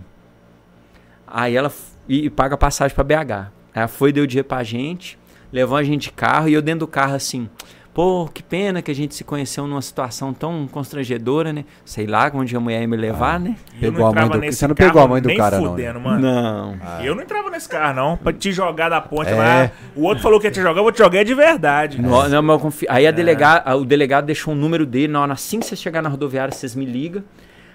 [1.28, 1.72] Aí ela
[2.08, 3.52] e, e paga a passagem para BH.
[3.74, 5.18] Ela foi, deu dinheiro pra gente,
[5.52, 7.50] levou a gente de carro e eu dentro do carro assim.
[7.93, 11.63] Pô, que pena que a gente se conheceu numa situação tão constrangedora, né?
[11.85, 13.56] Sei lá onde a mulher ia me levar, né?
[13.79, 15.69] E eu Pegou a mãe entrava do- você não pegou a mãe do cara, não,
[15.69, 16.06] fudendo, né?
[16.06, 16.19] mano.
[16.19, 16.76] Não.
[17.03, 18.17] Eu não entrava nesse carro, não.
[18.17, 19.35] Pra te jogar da ponte É.
[19.35, 19.72] lá.
[19.95, 22.01] O outro falou que ia te jogar, eu vou te jogar de verdade.
[22.01, 22.88] Não, não, mas eu confio.
[22.90, 25.13] Aí a delega- a- o delegado deixou o número dele.
[25.13, 27.24] Na hora, assim que você chegar na rodoviária, vocês me ligam.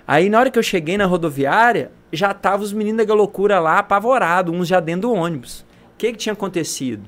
[0.04, 3.78] Aí na hora que eu cheguei na rodoviária, já tava os meninos da loucura lá,
[3.78, 5.60] apavorados, uns já dentro do ônibus.
[5.94, 7.02] O que que tinha acontecido?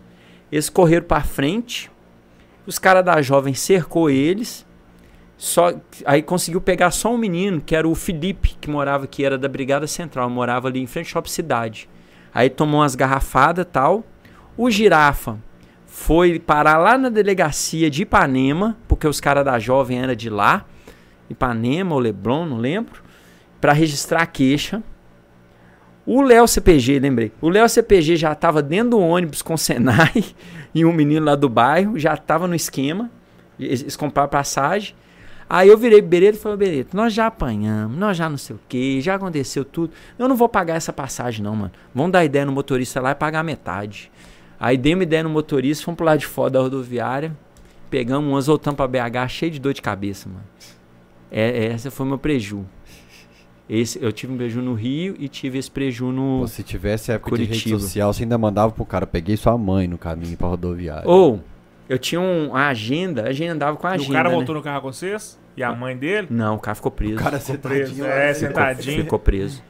[0.53, 1.91] Eles correram pra frente,
[2.71, 4.65] os caras da jovem cercou eles,
[5.37, 5.73] só
[6.05, 9.49] aí conseguiu pegar só um menino, que era o Felipe, que morava aqui, era da
[9.49, 11.89] Brigada Central, morava ali em frente ao Shop Cidade.
[12.33, 14.05] Aí tomou umas garrafadas tal.
[14.57, 15.37] O Girafa
[15.85, 20.65] foi parar lá na delegacia de Ipanema, porque os caras da jovem eram de lá,
[21.29, 23.03] Ipanema ou Leblon, não lembro,
[23.61, 24.81] para registrar a queixa.
[26.07, 27.33] O Léo CPG, lembrei.
[27.41, 30.25] O Léo CPG já estava dentro do ônibus com o Senai
[30.75, 33.11] e um menino lá do bairro, já estava no esquema.
[33.59, 34.95] Eles, compraram passagem.
[35.49, 38.61] Aí eu virei Bereto e falei, Bereto, nós já apanhamos, nós já não sei o
[38.69, 39.93] que, já aconteceu tudo.
[40.17, 41.73] Eu não vou pagar essa passagem não, mano.
[41.93, 44.11] Vamos dar ideia no motorista lá e pagar metade.
[44.61, 47.37] Aí dei uma ideia no motorista, fomos pro lado de fora da rodoviária,
[47.91, 50.45] pegamos umas, voltamos pra BH cheio de dor de cabeça, mano.
[51.33, 52.65] É, essa foi meu preju.
[53.73, 56.41] Esse, eu tive um preju no Rio e tive esse preju no...
[56.41, 57.77] Pô, se tivesse época de Curitiba.
[57.77, 59.07] rede social, você ainda mandava pro cara.
[59.07, 61.09] Peguei sua mãe no caminho pra rodoviária.
[61.09, 61.41] Ou,
[61.89, 64.35] eu tinha um, a agenda, a gente andava com a E agenda, o cara né?
[64.35, 65.39] voltou no carro com vocês?
[65.57, 66.27] E a mãe dele?
[66.29, 67.15] Não, o cara ficou preso.
[67.15, 67.47] o cara Preso.
[67.47, 68.11] sentadinho lá.
[68.11, 69.03] É, sentadinho.
[69.05, 69.63] Ficou preso.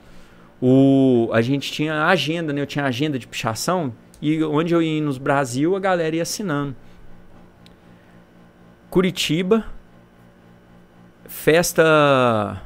[0.63, 2.63] O, a gente tinha agenda, né?
[2.63, 6.75] Eu tinha agenda de pichação e onde eu ia nos Brasil, a galera ia assinando.
[8.89, 9.67] Curitiba,
[11.27, 12.63] festa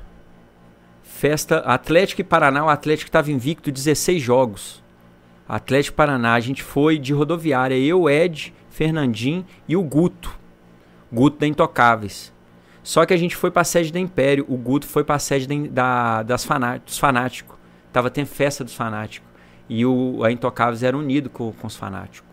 [1.19, 4.83] festa Atlético e Paraná, o Atlético estava invicto 16 jogos.
[5.49, 10.37] Atlético Paraná, a gente foi de rodoviária, eu, Ed, Fernandinho e o Guto.
[11.13, 12.33] Guto da Intocáveis.
[12.83, 16.23] Só que a gente foi pra sede da Império, o Guto foi pra sede da-
[16.25, 17.57] das faná- dos fanáticos.
[17.93, 19.29] Tava tendo festa dos fanáticos.
[19.69, 22.29] E o, a Intocáveis era unido com, com os fanáticos.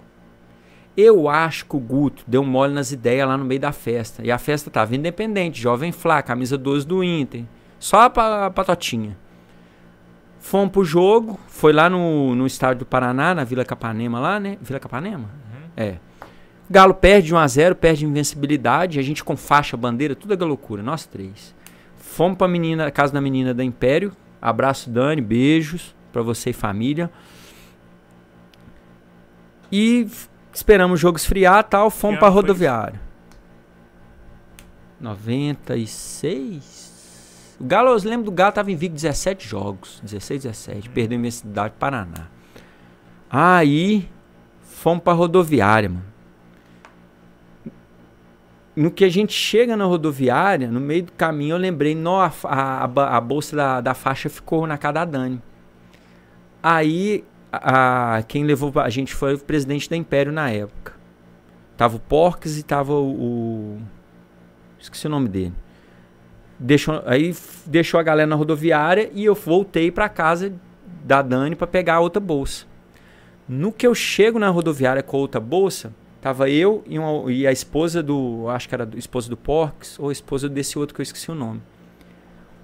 [0.98, 4.26] Eu acho que o Guto deu mole nas ideias lá no meio da festa.
[4.26, 7.44] E a festa tava independente, Jovem Flá, camisa 12 do Inter.
[7.82, 9.18] Só a pa- a patotinha.
[10.40, 14.58] Fomos pro jogo, foi lá no, no estádio do Paraná, na Vila Capanema lá, né?
[14.62, 15.30] Vila Capanema?
[15.76, 15.98] É.
[16.70, 21.06] Galo perde de 1x0, perde invencibilidade, a gente com faixa, bandeira, tudo é loucura, nós
[21.08, 21.56] três.
[21.98, 24.14] Fomos pra menina, casa da menina da Império.
[24.42, 27.10] Abraço, Dani, beijos pra você e família.
[29.72, 30.08] E
[30.54, 33.00] esperamos o jogo esfriar tal, fomos pra rodoviária.
[35.00, 36.81] 96.
[37.62, 41.20] O Galo, eu lembro do Galo tava invicto 17 jogos, 16, 17, perdeu a
[41.70, 42.28] do Paraná.
[43.30, 44.10] Aí
[44.62, 46.04] fomos pra rodoviária, mano.
[48.76, 52.32] No que a gente chega na rodoviária, no meio do caminho, eu lembrei, nó, a,
[52.46, 55.40] a, a bolsa da, da faixa ficou na casa da Dani.
[56.64, 60.94] Aí, a- quem levou a gente foi o presidente da Império na época.
[61.78, 63.12] Tava o Porques e tava o,
[63.76, 63.82] o-
[64.80, 65.54] Esqueci o nome dele.
[66.64, 70.54] Deixou, aí deixou a galera na rodoviária e eu voltei pra casa
[71.04, 72.66] da Dani pra pegar a outra bolsa.
[73.50, 77.48] No que eu chego na rodoviária com a outra bolsa, tava eu e, uma- e
[77.48, 78.46] a esposa do.
[78.50, 81.32] Acho que era a esposa do Porques ou a esposa desse outro que eu esqueci
[81.32, 81.62] o nome.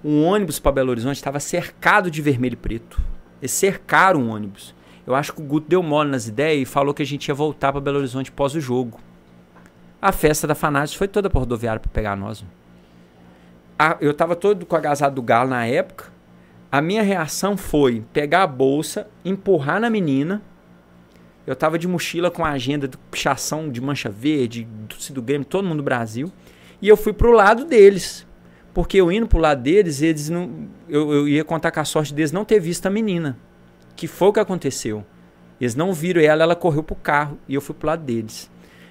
[0.04, 3.00] Um ônibus para Belo Horizonte estava cercado de vermelho e preto.
[3.42, 4.72] Eles cercaram o ônibus.
[5.04, 7.34] Eu acho que o Guto deu mole nas ideias e falou que a gente ia
[7.34, 9.00] voltar para Belo Horizonte pós o jogo.
[10.00, 12.44] A festa da Fanáticos foi toda pra rodoviária para pegar nós.
[13.78, 16.06] A- eu tava todo com a agasalho do galo na época.
[16.70, 20.42] A minha reação foi pegar a bolsa, empurrar na menina.
[21.46, 25.46] Eu tava de mochila com a agenda de pichação de Mancha Verde, do, do Grêmio,
[25.46, 26.30] todo mundo do Brasil.
[26.82, 28.26] E eu fui pro lado deles.
[28.74, 30.68] Porque eu indo pro lado deles, eles não.
[30.88, 33.38] Eu, eu ia contar com a sorte deles não ter visto a menina.
[33.96, 35.04] Que foi o que aconteceu.
[35.60, 37.38] Eles não viram ela, ela correu pro carro.
[37.48, 38.50] E eu fui pro lado deles.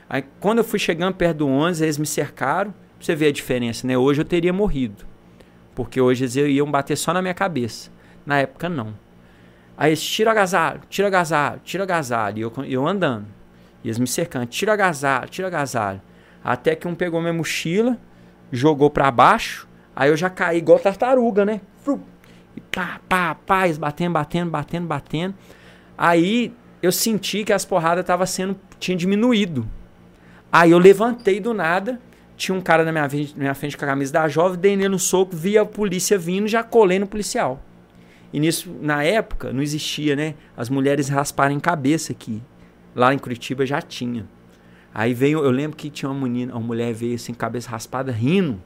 [0.09, 2.73] Aí quando eu fui chegando perto do ônibus, eles me cercaram.
[2.99, 3.97] Você ver a diferença, né?
[3.97, 5.05] Hoje eu teria morrido.
[5.75, 7.91] Porque hoje eles iam bater só na minha cabeça.
[8.25, 8.93] Na época, não.
[9.77, 12.37] Aí eles tira agasalho, tira agasalho, tira agasalho.
[12.37, 13.27] E eu, eu andando.
[13.83, 16.01] E eles me cercando, tira agasalho, tira agasalho.
[16.43, 17.97] Até que um pegou minha mochila,
[18.51, 19.67] jogou pra baixo.
[19.95, 21.61] Aí eu já caí igual tartaruga, né?
[22.55, 25.35] E pá, pá, pá, eles batendo, batendo, batendo, batendo.
[25.95, 29.67] Aí eu senti que as porradas tava sendo, tinha diminuído.
[30.51, 31.99] Aí eu levantei do nada,
[32.37, 34.77] tinha um cara na minha frente, na minha frente com a camisa da jovem, dei
[34.77, 37.61] nele um soco, vi a polícia vindo, já colei no policial.
[38.31, 40.35] E nisso, na época, não existia, né?
[40.55, 42.41] As mulheres rasparem cabeça aqui.
[42.95, 44.27] Lá em Curitiba já tinha.
[44.93, 48.61] Aí veio, eu lembro que tinha uma menina, uma mulher veio assim, cabeça raspada, rindo.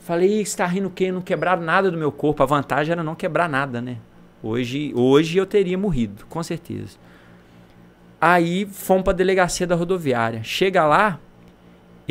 [0.00, 1.12] Falei, "Ih, você tá rindo o quê?
[1.12, 2.42] Não quebraram nada do meu corpo.
[2.42, 3.98] A vantagem era não quebrar nada, né?
[4.42, 6.96] Hoje, hoje eu teria morrido, com certeza.
[8.20, 10.42] Aí fomos pra delegacia da rodoviária.
[10.42, 11.20] Chega lá,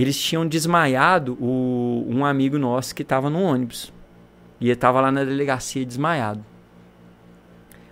[0.01, 3.91] eles tinham desmaiado o, um amigo nosso que tava no ônibus.
[4.59, 6.43] E ele tava lá na delegacia desmaiado.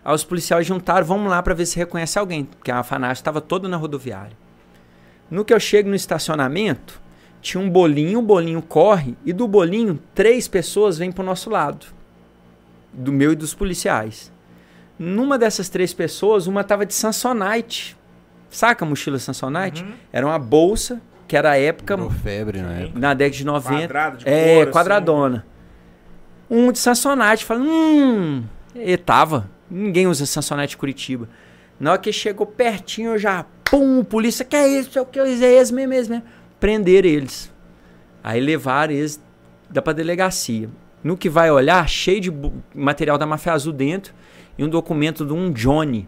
[0.03, 3.41] Aí os policiais juntaram, vamos lá pra ver se reconhece alguém, porque a fanática estava
[3.41, 4.37] toda na rodoviária.
[5.29, 7.01] No que eu chego no estacionamento,
[7.41, 11.87] tinha um bolinho, o bolinho corre, e do bolinho, três pessoas vêm pro nosso lado.
[12.93, 14.31] Do meu e dos policiais.
[14.97, 17.97] Numa dessas três pessoas, uma tava de Samsonite.
[18.49, 19.83] Saca a mochila Samsonite?
[20.11, 22.99] Era uma bolsa, que era a época, Virou febre na época.
[22.99, 23.77] na década de 90.
[23.79, 24.71] Quadrado de É, couro, assim.
[24.71, 25.45] quadradona.
[26.49, 27.43] Um de Samsonite.
[27.45, 28.43] Falei, hum.
[28.75, 29.49] E tava.
[29.69, 31.27] Ninguém usa Samsonite em Curitiba.
[31.79, 33.45] Na hora que chegou pertinho, eu já.
[33.69, 34.97] Pum, polícia, que é isso?
[34.97, 36.23] É o que eu é esse mesmo, esse mesmo.
[36.59, 37.51] Prenderam eles.
[38.23, 39.21] Aí levaram eles
[39.69, 40.69] da pra delegacia.
[41.03, 42.33] No que vai olhar, cheio de
[42.73, 44.13] material da Máfia Azul dentro
[44.57, 46.07] e um documento de um Johnny,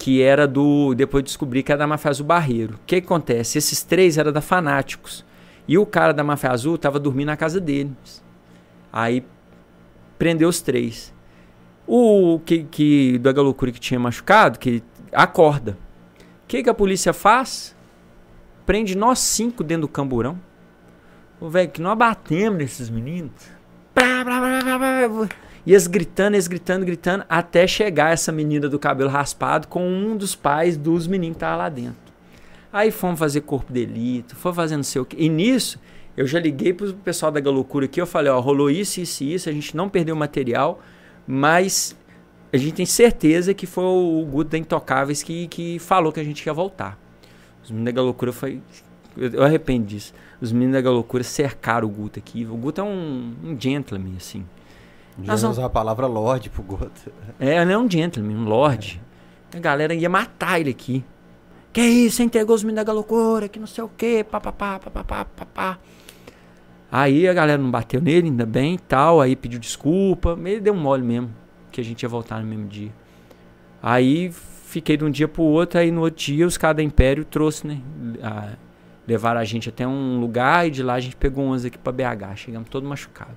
[0.00, 0.94] que era do.
[0.94, 2.74] Depois descobri que era da Máfia Azul Barreiro.
[2.74, 3.58] O que, que acontece?
[3.58, 5.24] Esses três eram da Fanáticos.
[5.68, 8.24] E o cara da Máfia Azul tava dormindo na casa deles.
[8.90, 9.22] Aí
[10.18, 11.14] prendeu os três.
[11.86, 15.76] O que, que do Loucura que tinha machucado, que acorda.
[16.44, 17.76] O que, que a polícia faz?
[18.64, 20.40] Prende nós cinco dentro do camburão.
[21.38, 23.32] Ô, velho, que nós batemos nesses meninos.
[23.94, 25.28] Blá, blá, blá, blá, blá.
[25.66, 30.16] E eles gritando, eles gritando, gritando, até chegar essa menina do cabelo raspado com um
[30.16, 32.10] dos pais dos meninos que estavam lá dentro.
[32.72, 35.16] Aí fomos fazer corpo de delito, foi fazer não sei o quê.
[35.18, 35.78] E nisso,
[36.16, 39.34] eu já liguei pro pessoal da Galocura aqui, eu falei, ó, rolou isso, isso e
[39.34, 40.80] isso, a gente não perdeu material,
[41.26, 41.96] mas
[42.52, 46.24] a gente tem certeza que foi o Guto da Intocáveis que, que falou que a
[46.24, 46.98] gente ia voltar.
[47.62, 48.60] Os meninos da Galocura foi...
[49.16, 50.14] Eu, eu arrependo disso.
[50.40, 52.44] Os meninos da Galocura cercaram o Guto aqui.
[52.46, 54.44] O Guto é um, um gentleman, assim.
[55.22, 57.12] Já Nós vamos- usar a palavra Lorde pro Gota.
[57.38, 59.00] É, não é um gentleman, um lord.
[59.54, 61.04] A galera ia matar ele aqui.
[61.72, 65.24] Que isso, você entregou os meninos da loucura, que não sei o que, papapá, papapá,
[65.24, 65.78] papapá.
[66.90, 69.20] Aí a galera não bateu nele, ainda bem e tal.
[69.20, 70.36] Aí pediu desculpa.
[70.44, 71.30] Ele deu um mole mesmo,
[71.70, 72.92] que a gente ia voltar no mesmo dia.
[73.82, 77.24] Aí fiquei de um dia pro outro, aí no outro dia os caras da Império
[77.24, 77.80] trouxe, né?
[78.22, 78.54] a-
[79.06, 81.92] levaram a gente até um lugar e de lá a gente pegou uns aqui pra
[81.92, 82.36] BH.
[82.36, 83.36] Chegamos todo machucado.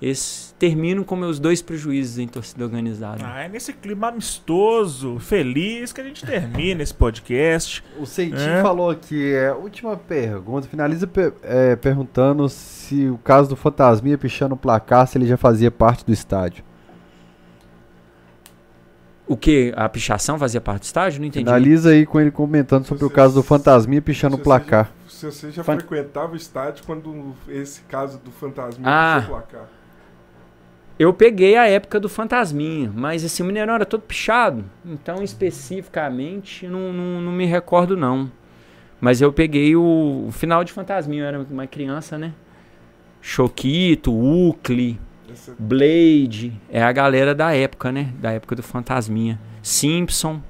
[0.00, 3.22] Esses terminam com meus dois prejuízos em torcida organizada.
[3.24, 7.82] Ah, é nesse clima amistoso, feliz que a gente termina esse podcast.
[7.98, 8.60] O Seitinho É.
[8.62, 11.08] falou aqui, é, última pergunta, finaliza
[11.42, 16.04] é, perguntando se o caso do Fantasminha pichando o placar, se ele já fazia parte
[16.04, 16.62] do estádio.
[19.26, 19.72] O que?
[19.76, 21.20] A pichação fazia parte do estágio?
[21.20, 21.44] Não entendi.
[21.44, 24.92] Finaliza aí com ele comentando sobre o Você- caso do Fantasminha pichando o se placar.
[25.08, 29.20] Se você já Fan- frequentava o estádio quando esse caso do fantasma Ah.
[29.22, 29.68] puxou o placar.
[30.98, 34.64] Eu peguei a época do Fantasminha, mas esse Mineirão era todo pichado.
[34.84, 38.30] Então, especificamente, não, não, não me recordo, não.
[38.98, 42.32] Mas eu peguei o, o final de Fantasminha, eu era uma criança, né?
[43.20, 44.98] Choquito, Ucle,
[45.58, 46.58] Blade.
[46.70, 48.12] É a galera da época, né?
[48.18, 49.38] Da época do Fantasminha.
[49.62, 50.40] Simpson,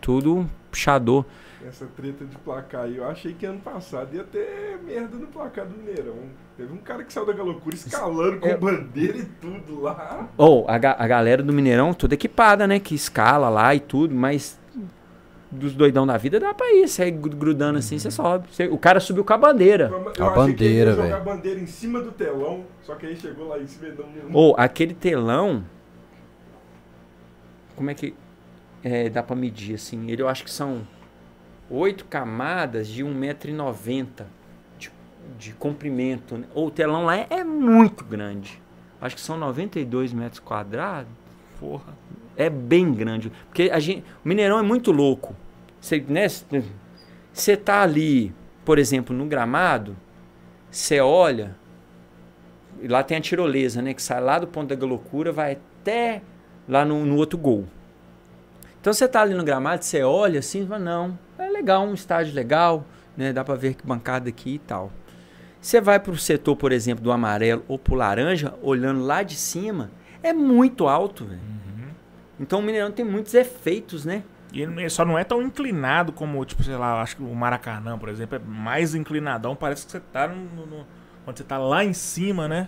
[0.00, 1.26] tudo pichador.
[1.68, 5.66] Essa treta de placar aí, eu achei que ano passado ia ter merda no placar
[5.66, 6.16] do Mineirão.
[6.56, 8.56] Teve um cara que saiu da loucura escalando com É.
[8.56, 10.28] bandeira e tudo lá.
[10.36, 12.80] Ou a, ga- a galera do Mineirão toda equipada, né?
[12.80, 14.58] Que escala lá e tudo, mas
[15.50, 16.86] dos doidão da vida dá pra ir.
[16.88, 18.48] Você gru- grudando assim, você sobe.
[18.50, 19.90] Você- o cara subiu com a bandeira.
[20.16, 21.14] Eu A bandeira, velho.
[21.16, 24.06] a bandeira em cima do telão, só que aí chegou lá em cima e não...
[24.32, 25.62] Ou aquele telão.
[27.76, 28.14] Como é que
[28.84, 30.10] é, dá pra medir assim?
[30.10, 30.86] Ele eu acho que são
[31.70, 34.24] oito camadas de 1,90m
[34.78, 34.90] de,
[35.38, 36.36] de comprimento.
[36.36, 36.46] né?
[36.54, 38.60] Ou o telão lá é, é muito grande.
[39.00, 41.10] Acho que são 92 metros quadrados.
[41.58, 41.94] Porra.
[42.36, 43.30] É bem grande.
[43.46, 45.34] Porque a gente, o Mineirão é muito louco.
[45.80, 46.26] Você né,
[47.56, 49.96] tá ali, por exemplo, no gramado,
[50.70, 51.56] Você olha,
[52.80, 53.94] e lá tem a tirolesa, né?
[53.94, 56.22] Que sai lá do ponto da loucura, vai até
[56.68, 57.66] lá no, no outro gol.
[58.80, 61.94] Então você tá ali no gramado, você olha assim e fala, não, é legal, um
[61.94, 62.84] estádio legal,
[63.16, 63.32] né?
[63.32, 64.90] Dá pra ver que bancada aqui e tal.
[65.60, 69.90] Você vai pro setor, por exemplo, do amarelo ou pro laranja, olhando lá de cima,
[70.22, 71.40] é muito alto, velho.
[72.38, 74.22] Então o Mineirão tem muitos efeitos, né?
[74.52, 77.96] E ele só não é tão inclinado como, tipo, sei lá, acho que o Maracanã,
[77.98, 79.54] por exemplo, é mais inclinadão.
[79.54, 80.86] Parece que você tá no, no-
[81.24, 82.66] quando você tá lá em cima, né?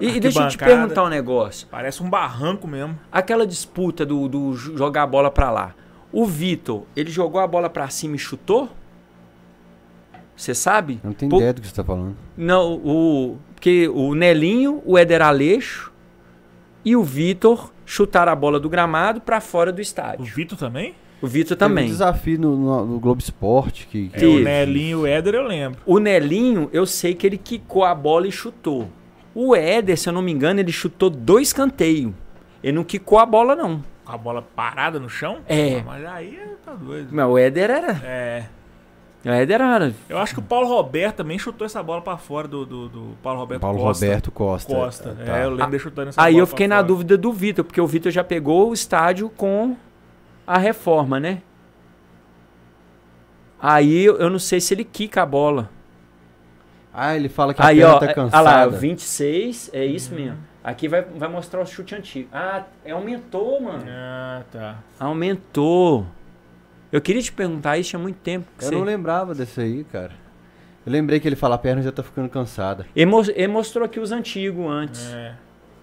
[0.00, 1.68] E, e deixa eu te perguntar um negócio.
[1.70, 2.98] Parece um barranco mesmo.
[3.10, 5.74] Aquela disputa do, do jo- jogar a bola pra lá.
[6.12, 8.68] O Vitor, ele jogou a bola pra cima e chutou?
[10.36, 10.94] Você sabe?
[11.02, 12.16] Eu não tenho Pô- ideia do que você tá falando.
[12.36, 13.36] Não, o.
[13.54, 15.92] Porque o Nelinho, o Éder Aleixo
[16.84, 20.24] e o Vitor chutaram a bola do gramado pra fora do O estádio.
[20.24, 20.94] Vitor também?
[21.20, 21.84] O Vitor Teve também.
[21.84, 24.40] um desafio no, no- no Globo Esporte que, que É, o.
[24.40, 25.80] Nelinho e o Éder eu lembro.
[25.86, 28.88] O Nelinho, eu sei que ele quicou a bola e chutou.
[29.32, 32.12] O Éder, se eu não me engano, ele chutou dois canteios.
[32.62, 33.82] Ele não quicou a bola, não.
[34.04, 35.38] Com a bola parada no chão?
[35.48, 35.78] É.
[35.78, 37.08] Ah, Mas aí tá doido.
[37.12, 37.92] Mas o Éder era.
[38.04, 38.44] É.
[39.24, 39.94] O Éder era.
[40.08, 43.08] Eu acho que o Paulo Roberto também chutou essa bola pra fora do, do, do
[43.22, 44.04] Paulo Roberto Paulo Costa.
[44.04, 44.74] Roberto Costa.
[44.74, 45.14] Costa.
[45.24, 45.38] Tá.
[45.38, 46.88] É, eu lembro de chutando essa Aí bola eu fiquei pra na fora.
[46.88, 49.76] dúvida do Vitor, porque o Vitor já pegou o estádio com
[50.44, 51.40] a reforma, né?
[53.60, 55.70] Aí eu não sei se ele quica a bola.
[56.92, 58.50] Ah, ele fala que a Aí, perna ó, tá é- cansada.
[58.50, 60.36] ah lá, 26, é isso mesmo.
[60.64, 62.28] Aqui vai, vai mostrar o chute antigo.
[62.32, 63.84] Ah, é, aumentou, mano.
[63.88, 64.78] Ah, tá.
[64.98, 66.06] Aumentou.
[66.92, 68.46] Eu queria te perguntar isso há muito tempo.
[68.58, 70.12] que Eu você- não lembrava desse aí, cara.
[70.86, 72.86] Eu lembrei que ele fala a perna já tá ficando cansada.
[72.94, 75.12] Ele mostrou aqui os antigos antes.
[75.12, 75.34] É.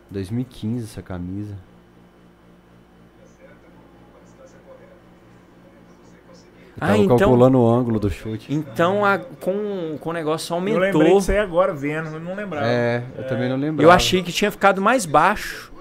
[0.10, 1.56] 2015 essa camisa.
[6.81, 8.53] Ah, então, calculando o ângulo do chute.
[8.53, 11.17] então a- com, com o negócio Eu lembrei aumentou.
[11.19, 12.65] disso aí agora vendo, eu não lembrava.
[12.67, 13.83] É, eu também não lembrava.
[13.83, 15.72] Eu achei que tinha ficado mais baixo.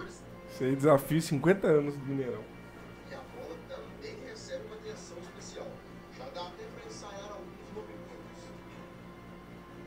[0.53, 2.41] Isso aí desafio 50 anos do Mineirão.
[3.11, 5.67] E a bola também recebe uma atenção especial.
[6.19, 8.43] Já dá até para ensaiar alguns movimentos.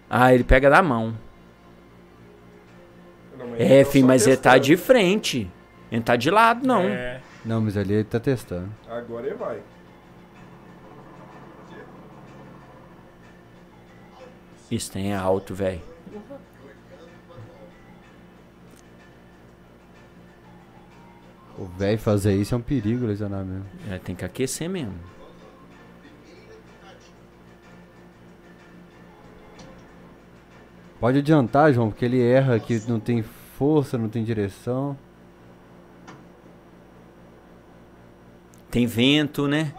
[0.10, 1.14] Ah, ele pega da mão.
[3.38, 4.66] Não, mas É, então filho, mas ele tá testando.
[4.66, 5.38] de frente.
[5.92, 6.84] Ele não tá de lado, não.
[6.84, 7.20] É.
[7.44, 8.70] Não, mas ali ele tá testando.
[8.90, 9.58] Agora ele vai.
[14.72, 15.82] Isso tem é alto, velho.
[21.58, 23.66] O velho fazer isso é um perigo lesionar mesmo.
[23.90, 24.98] É, tem que aquecer mesmo.
[31.00, 34.98] Pode adiantar, João, porque ele erra que não tem força, não tem direção.
[38.70, 39.74] Tem vento, né?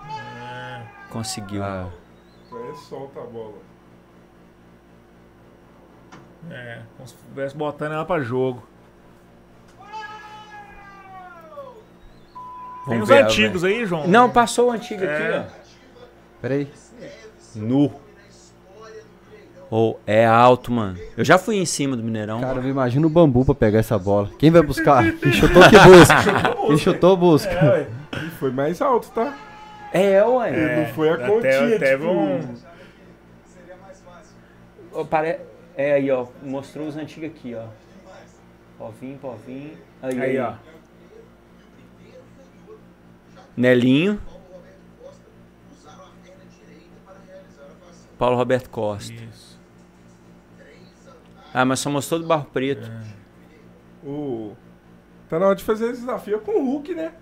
[1.10, 1.62] Conseguiu.
[1.62, 1.88] Ah,
[2.46, 3.71] Então ele solta a bola.
[6.50, 8.62] É, como se estivesse botando ela pra jogo.
[12.84, 14.08] Tem Vamos os ver, antigos aí, João?
[14.08, 15.38] Não, passou o antigo É.
[15.38, 15.50] aqui,
[16.40, 16.68] peraí.
[16.70, 17.58] ó.
[17.58, 17.92] Nu.
[19.70, 20.98] Oh, é alto, mano.
[21.16, 22.40] Eu já fui em cima do Mineirão.
[22.40, 24.28] Cara, eu imagino o bambu pra pegar essa bola.
[24.38, 25.02] Quem vai buscar?
[25.12, 26.56] Quem chutou que busca.
[26.66, 27.50] Quem chutou busca.
[27.52, 27.86] É, ué.
[28.26, 29.34] E foi mais alto, tá?
[29.92, 30.50] É, ué.
[30.50, 32.10] É, não foi a até- continha, teve tipo...
[32.10, 32.54] um-
[34.94, 35.40] Ó, pare-
[35.76, 36.26] É aí, ó.
[36.42, 37.66] Mostrou os antigos aqui, ó.
[38.78, 39.78] Povinho, povinho.
[40.02, 40.54] Aí, Aí, ó.
[43.56, 44.20] Nelinho.
[48.18, 49.12] Paulo Roberto Costa.
[49.12, 49.60] Isso.
[51.52, 52.90] Ah, mas só mostrou do Barro Preto.
[54.04, 54.56] O...
[55.28, 57.12] Tá na hora de fazer esse desafio com o Hulk, né?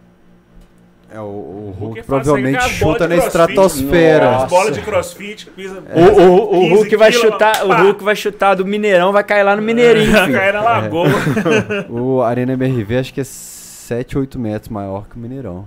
[1.13, 4.37] É, o, o Hulk provavelmente isso bola chuta na estratosfera.
[4.37, 5.83] As bolas de crossfit, pisa.
[5.93, 7.83] O, o, o 15 Hulk vai quilos, chutar, o pá.
[7.83, 10.33] Hulk vai chutar do Mineirão, vai cair lá no Mineirinho, filho.
[10.39, 11.09] Cair na lagoa.
[11.91, 15.65] O Arena MRV acho que é 7, 8 metros maior que o Mineirão.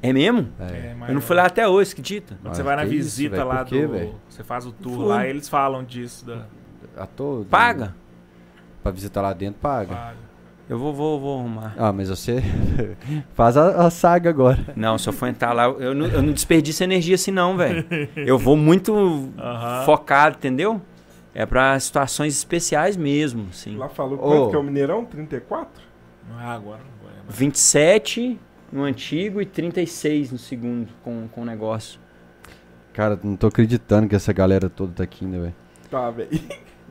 [0.00, 0.48] É mesmo?
[0.60, 0.64] É.
[0.64, 2.36] É, Eu não fui lá até hoje, acredita?
[2.42, 3.92] Quando você Ah, vai na que isso, visita velho, lá quê, do.
[3.92, 4.14] velho?
[4.28, 6.24] Você faz o tour lá, eles falam disso.
[6.24, 6.42] Da,
[6.96, 7.44] A todo.
[7.46, 7.94] Paga.
[8.82, 9.94] Pra visitar lá dentro, paga.
[9.94, 10.16] paga.
[10.72, 11.74] Eu vou, vou, vou arrumar.
[11.76, 12.42] Ah, mas você
[13.34, 14.58] faz a, a saga agora.
[14.74, 17.84] Não, se eu for entrar lá, eu não, eu não desperdiço energia assim não, velho.
[18.16, 18.94] Eu vou muito
[19.38, 19.84] Aham.
[19.84, 20.80] focado, entendeu?
[21.34, 23.76] É pra situações especiais mesmo, assim.
[23.76, 24.20] Lá falou Ô.
[24.22, 25.04] quanto que é o Mineirão?
[25.04, 25.68] 34?
[26.38, 27.32] Ah, agora não vou lembrar.
[27.34, 28.40] 27
[28.72, 32.00] no antigo e 36 no segundo com, com o negócio.
[32.94, 35.54] Cara, não tô acreditando que essa galera toda tá aqui ainda, velho.
[35.90, 36.30] Tá, velho.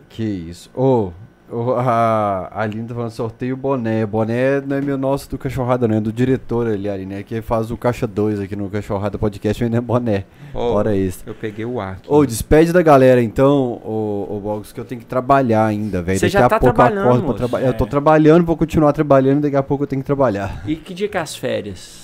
[0.07, 0.69] Que isso.
[0.75, 1.13] Ô, O-
[1.53, 4.05] A, a Aline tá falando sorteio boné.
[4.05, 5.95] Boné não é meu nosso do Cachorrada, não.
[5.95, 7.15] É do diretor ali, Aline.
[7.15, 10.23] É que faz o Caixa 2 aqui no Cachorrada Podcast vendendo boné.
[10.53, 11.29] Ó, Hora extra.
[11.29, 11.97] Eu peguei o ar.
[12.07, 16.19] Ô, despede da galera então, ô, ô Bogos, que eu tenho que trabalhar ainda, velho.
[16.19, 17.67] Daqui já a tá pouco eu acordo pra trabalhar.
[17.67, 17.87] Eu tô É.
[17.87, 20.63] trabalhando, vou continuar trabalhando, daqui a pouco eu tenho que trabalhar.
[20.65, 22.00] E que dia que é as férias?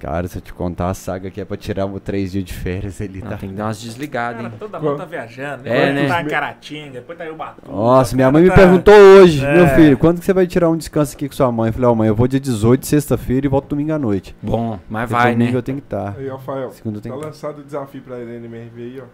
[0.00, 2.54] Cara, se eu te contar a saga que é pra tirar um, três dias de
[2.54, 3.36] férias, ele Não, tá.
[3.36, 4.54] tem que dar umas desligadas, Cara, hein?
[4.58, 5.68] toda mundo tá viajando.
[5.68, 6.08] É, É, né?
[6.08, 7.70] Tá em Caratinga, depois tá em Ubatuba.
[7.70, 9.54] Nossa, minha mãe me tá- perguntou hoje, É.
[9.54, 11.68] meu filho, quando que você vai tirar um descanso aqui com sua mãe?
[11.68, 14.34] Eu falei, ó, mãe, eu vou dia 18, sexta-feira, e volto domingo à noite.
[14.42, 15.58] Bom, mas Porque vai, domingo né?
[15.58, 16.14] eu tenho que estar.
[16.16, 19.04] Aí, Rafael, Segunda eu tá que lançado o desafio pra NMRV aí, ó.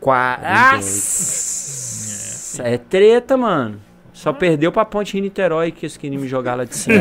[0.00, 0.38] Qua...
[0.74, 3.78] Nossa, é treta, mano.
[4.24, 6.96] Só perdeu pra Ponte Niterói que eles queriam me jogar lá de cima.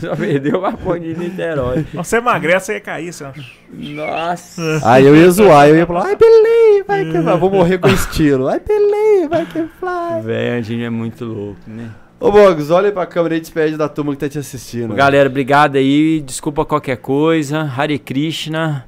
[0.00, 1.84] Só perdeu pra Ponte Niterói.
[1.92, 3.12] Você emagrece, você ia cair.
[3.12, 3.26] Você...
[3.70, 4.80] Nossa.
[4.82, 7.88] Aí eu ia zoar, eu ia falar, ai, believe, vai que vai, vou morrer com
[7.88, 8.48] estilo.
[8.48, 10.22] Ai, believe, vai que fly.
[10.24, 11.90] Velho, a gente é muito louco, né?
[12.18, 14.94] Ô, Bogos, olha aí pra câmera e despede da turma que tá te assistindo.
[14.94, 16.22] Galera, obrigado aí.
[16.22, 17.70] Desculpa qualquer coisa.
[17.76, 18.86] Hare Krishna.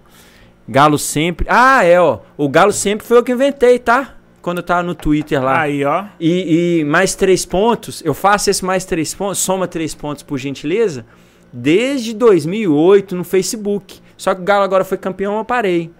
[0.66, 1.46] Galo sempre.
[1.50, 2.20] Ah, é, ó.
[2.34, 4.14] O Galo sempre foi eu que inventei, tá?
[4.40, 5.60] Quando eu tava no Twitter lá.
[5.62, 6.04] Aí, ó.
[6.20, 10.38] E, e mais três pontos, eu faço esse mais três pontos, soma três pontos por
[10.38, 11.04] gentileza,
[11.52, 14.00] desde 2008 no Facebook.
[14.16, 15.90] Só que o Galo agora foi campeão, eu parei.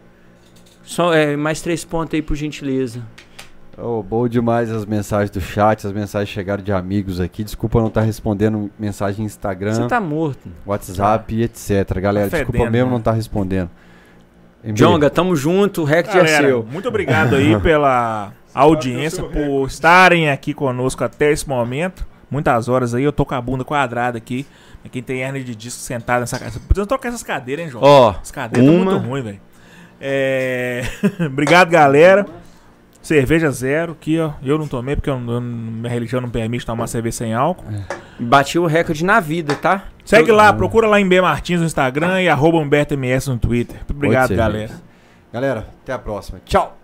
[0.82, 3.02] Só, é, mais três pontos aí por gentileza.
[3.76, 7.44] Ô, bom demais as mensagens do chat, as mensagens chegaram de amigos aqui.
[7.44, 10.48] Desculpa não estar respondendo mensagem no Instagram, Você tá morto.
[10.66, 12.00] WhatsApp e etc.
[12.00, 12.90] Galera, Tá desculpa fedendo, mesmo né?
[12.92, 13.70] não estar respondendo.
[14.64, 16.66] Jonga, tamo junto, o recorde é seu.
[16.70, 22.06] muito obrigado aí pela audiência, por estarem aqui conosco até esse momento.
[22.30, 24.46] Muitas horas aí, eu tô com a bunda quadrada aqui.
[24.90, 26.54] Quem tem hernia de disco sentado nessa cadeira.
[26.58, 27.84] Você precisa trocar essas cadeiras, hein, João?
[27.84, 29.40] Ó, As cadeiras estão uma- muito ruins, velho.
[30.00, 30.82] É...
[31.26, 32.24] Obrigado, galera.
[33.08, 34.32] Cerveja zero aqui, ó.
[34.42, 37.64] Eu não tomei porque eu eu minha religião não permite tomar cerveja sem álcool.
[38.20, 39.84] bati o recorde na vida, tá?
[40.04, 43.38] Segue Eu- lá, procura lá em B Martins no Instagram e arroba Humberto MS no
[43.38, 43.80] Twitter.
[43.88, 44.72] Obrigado, galera.
[45.32, 46.38] Galera, até a próxima.
[46.44, 46.77] Tchau!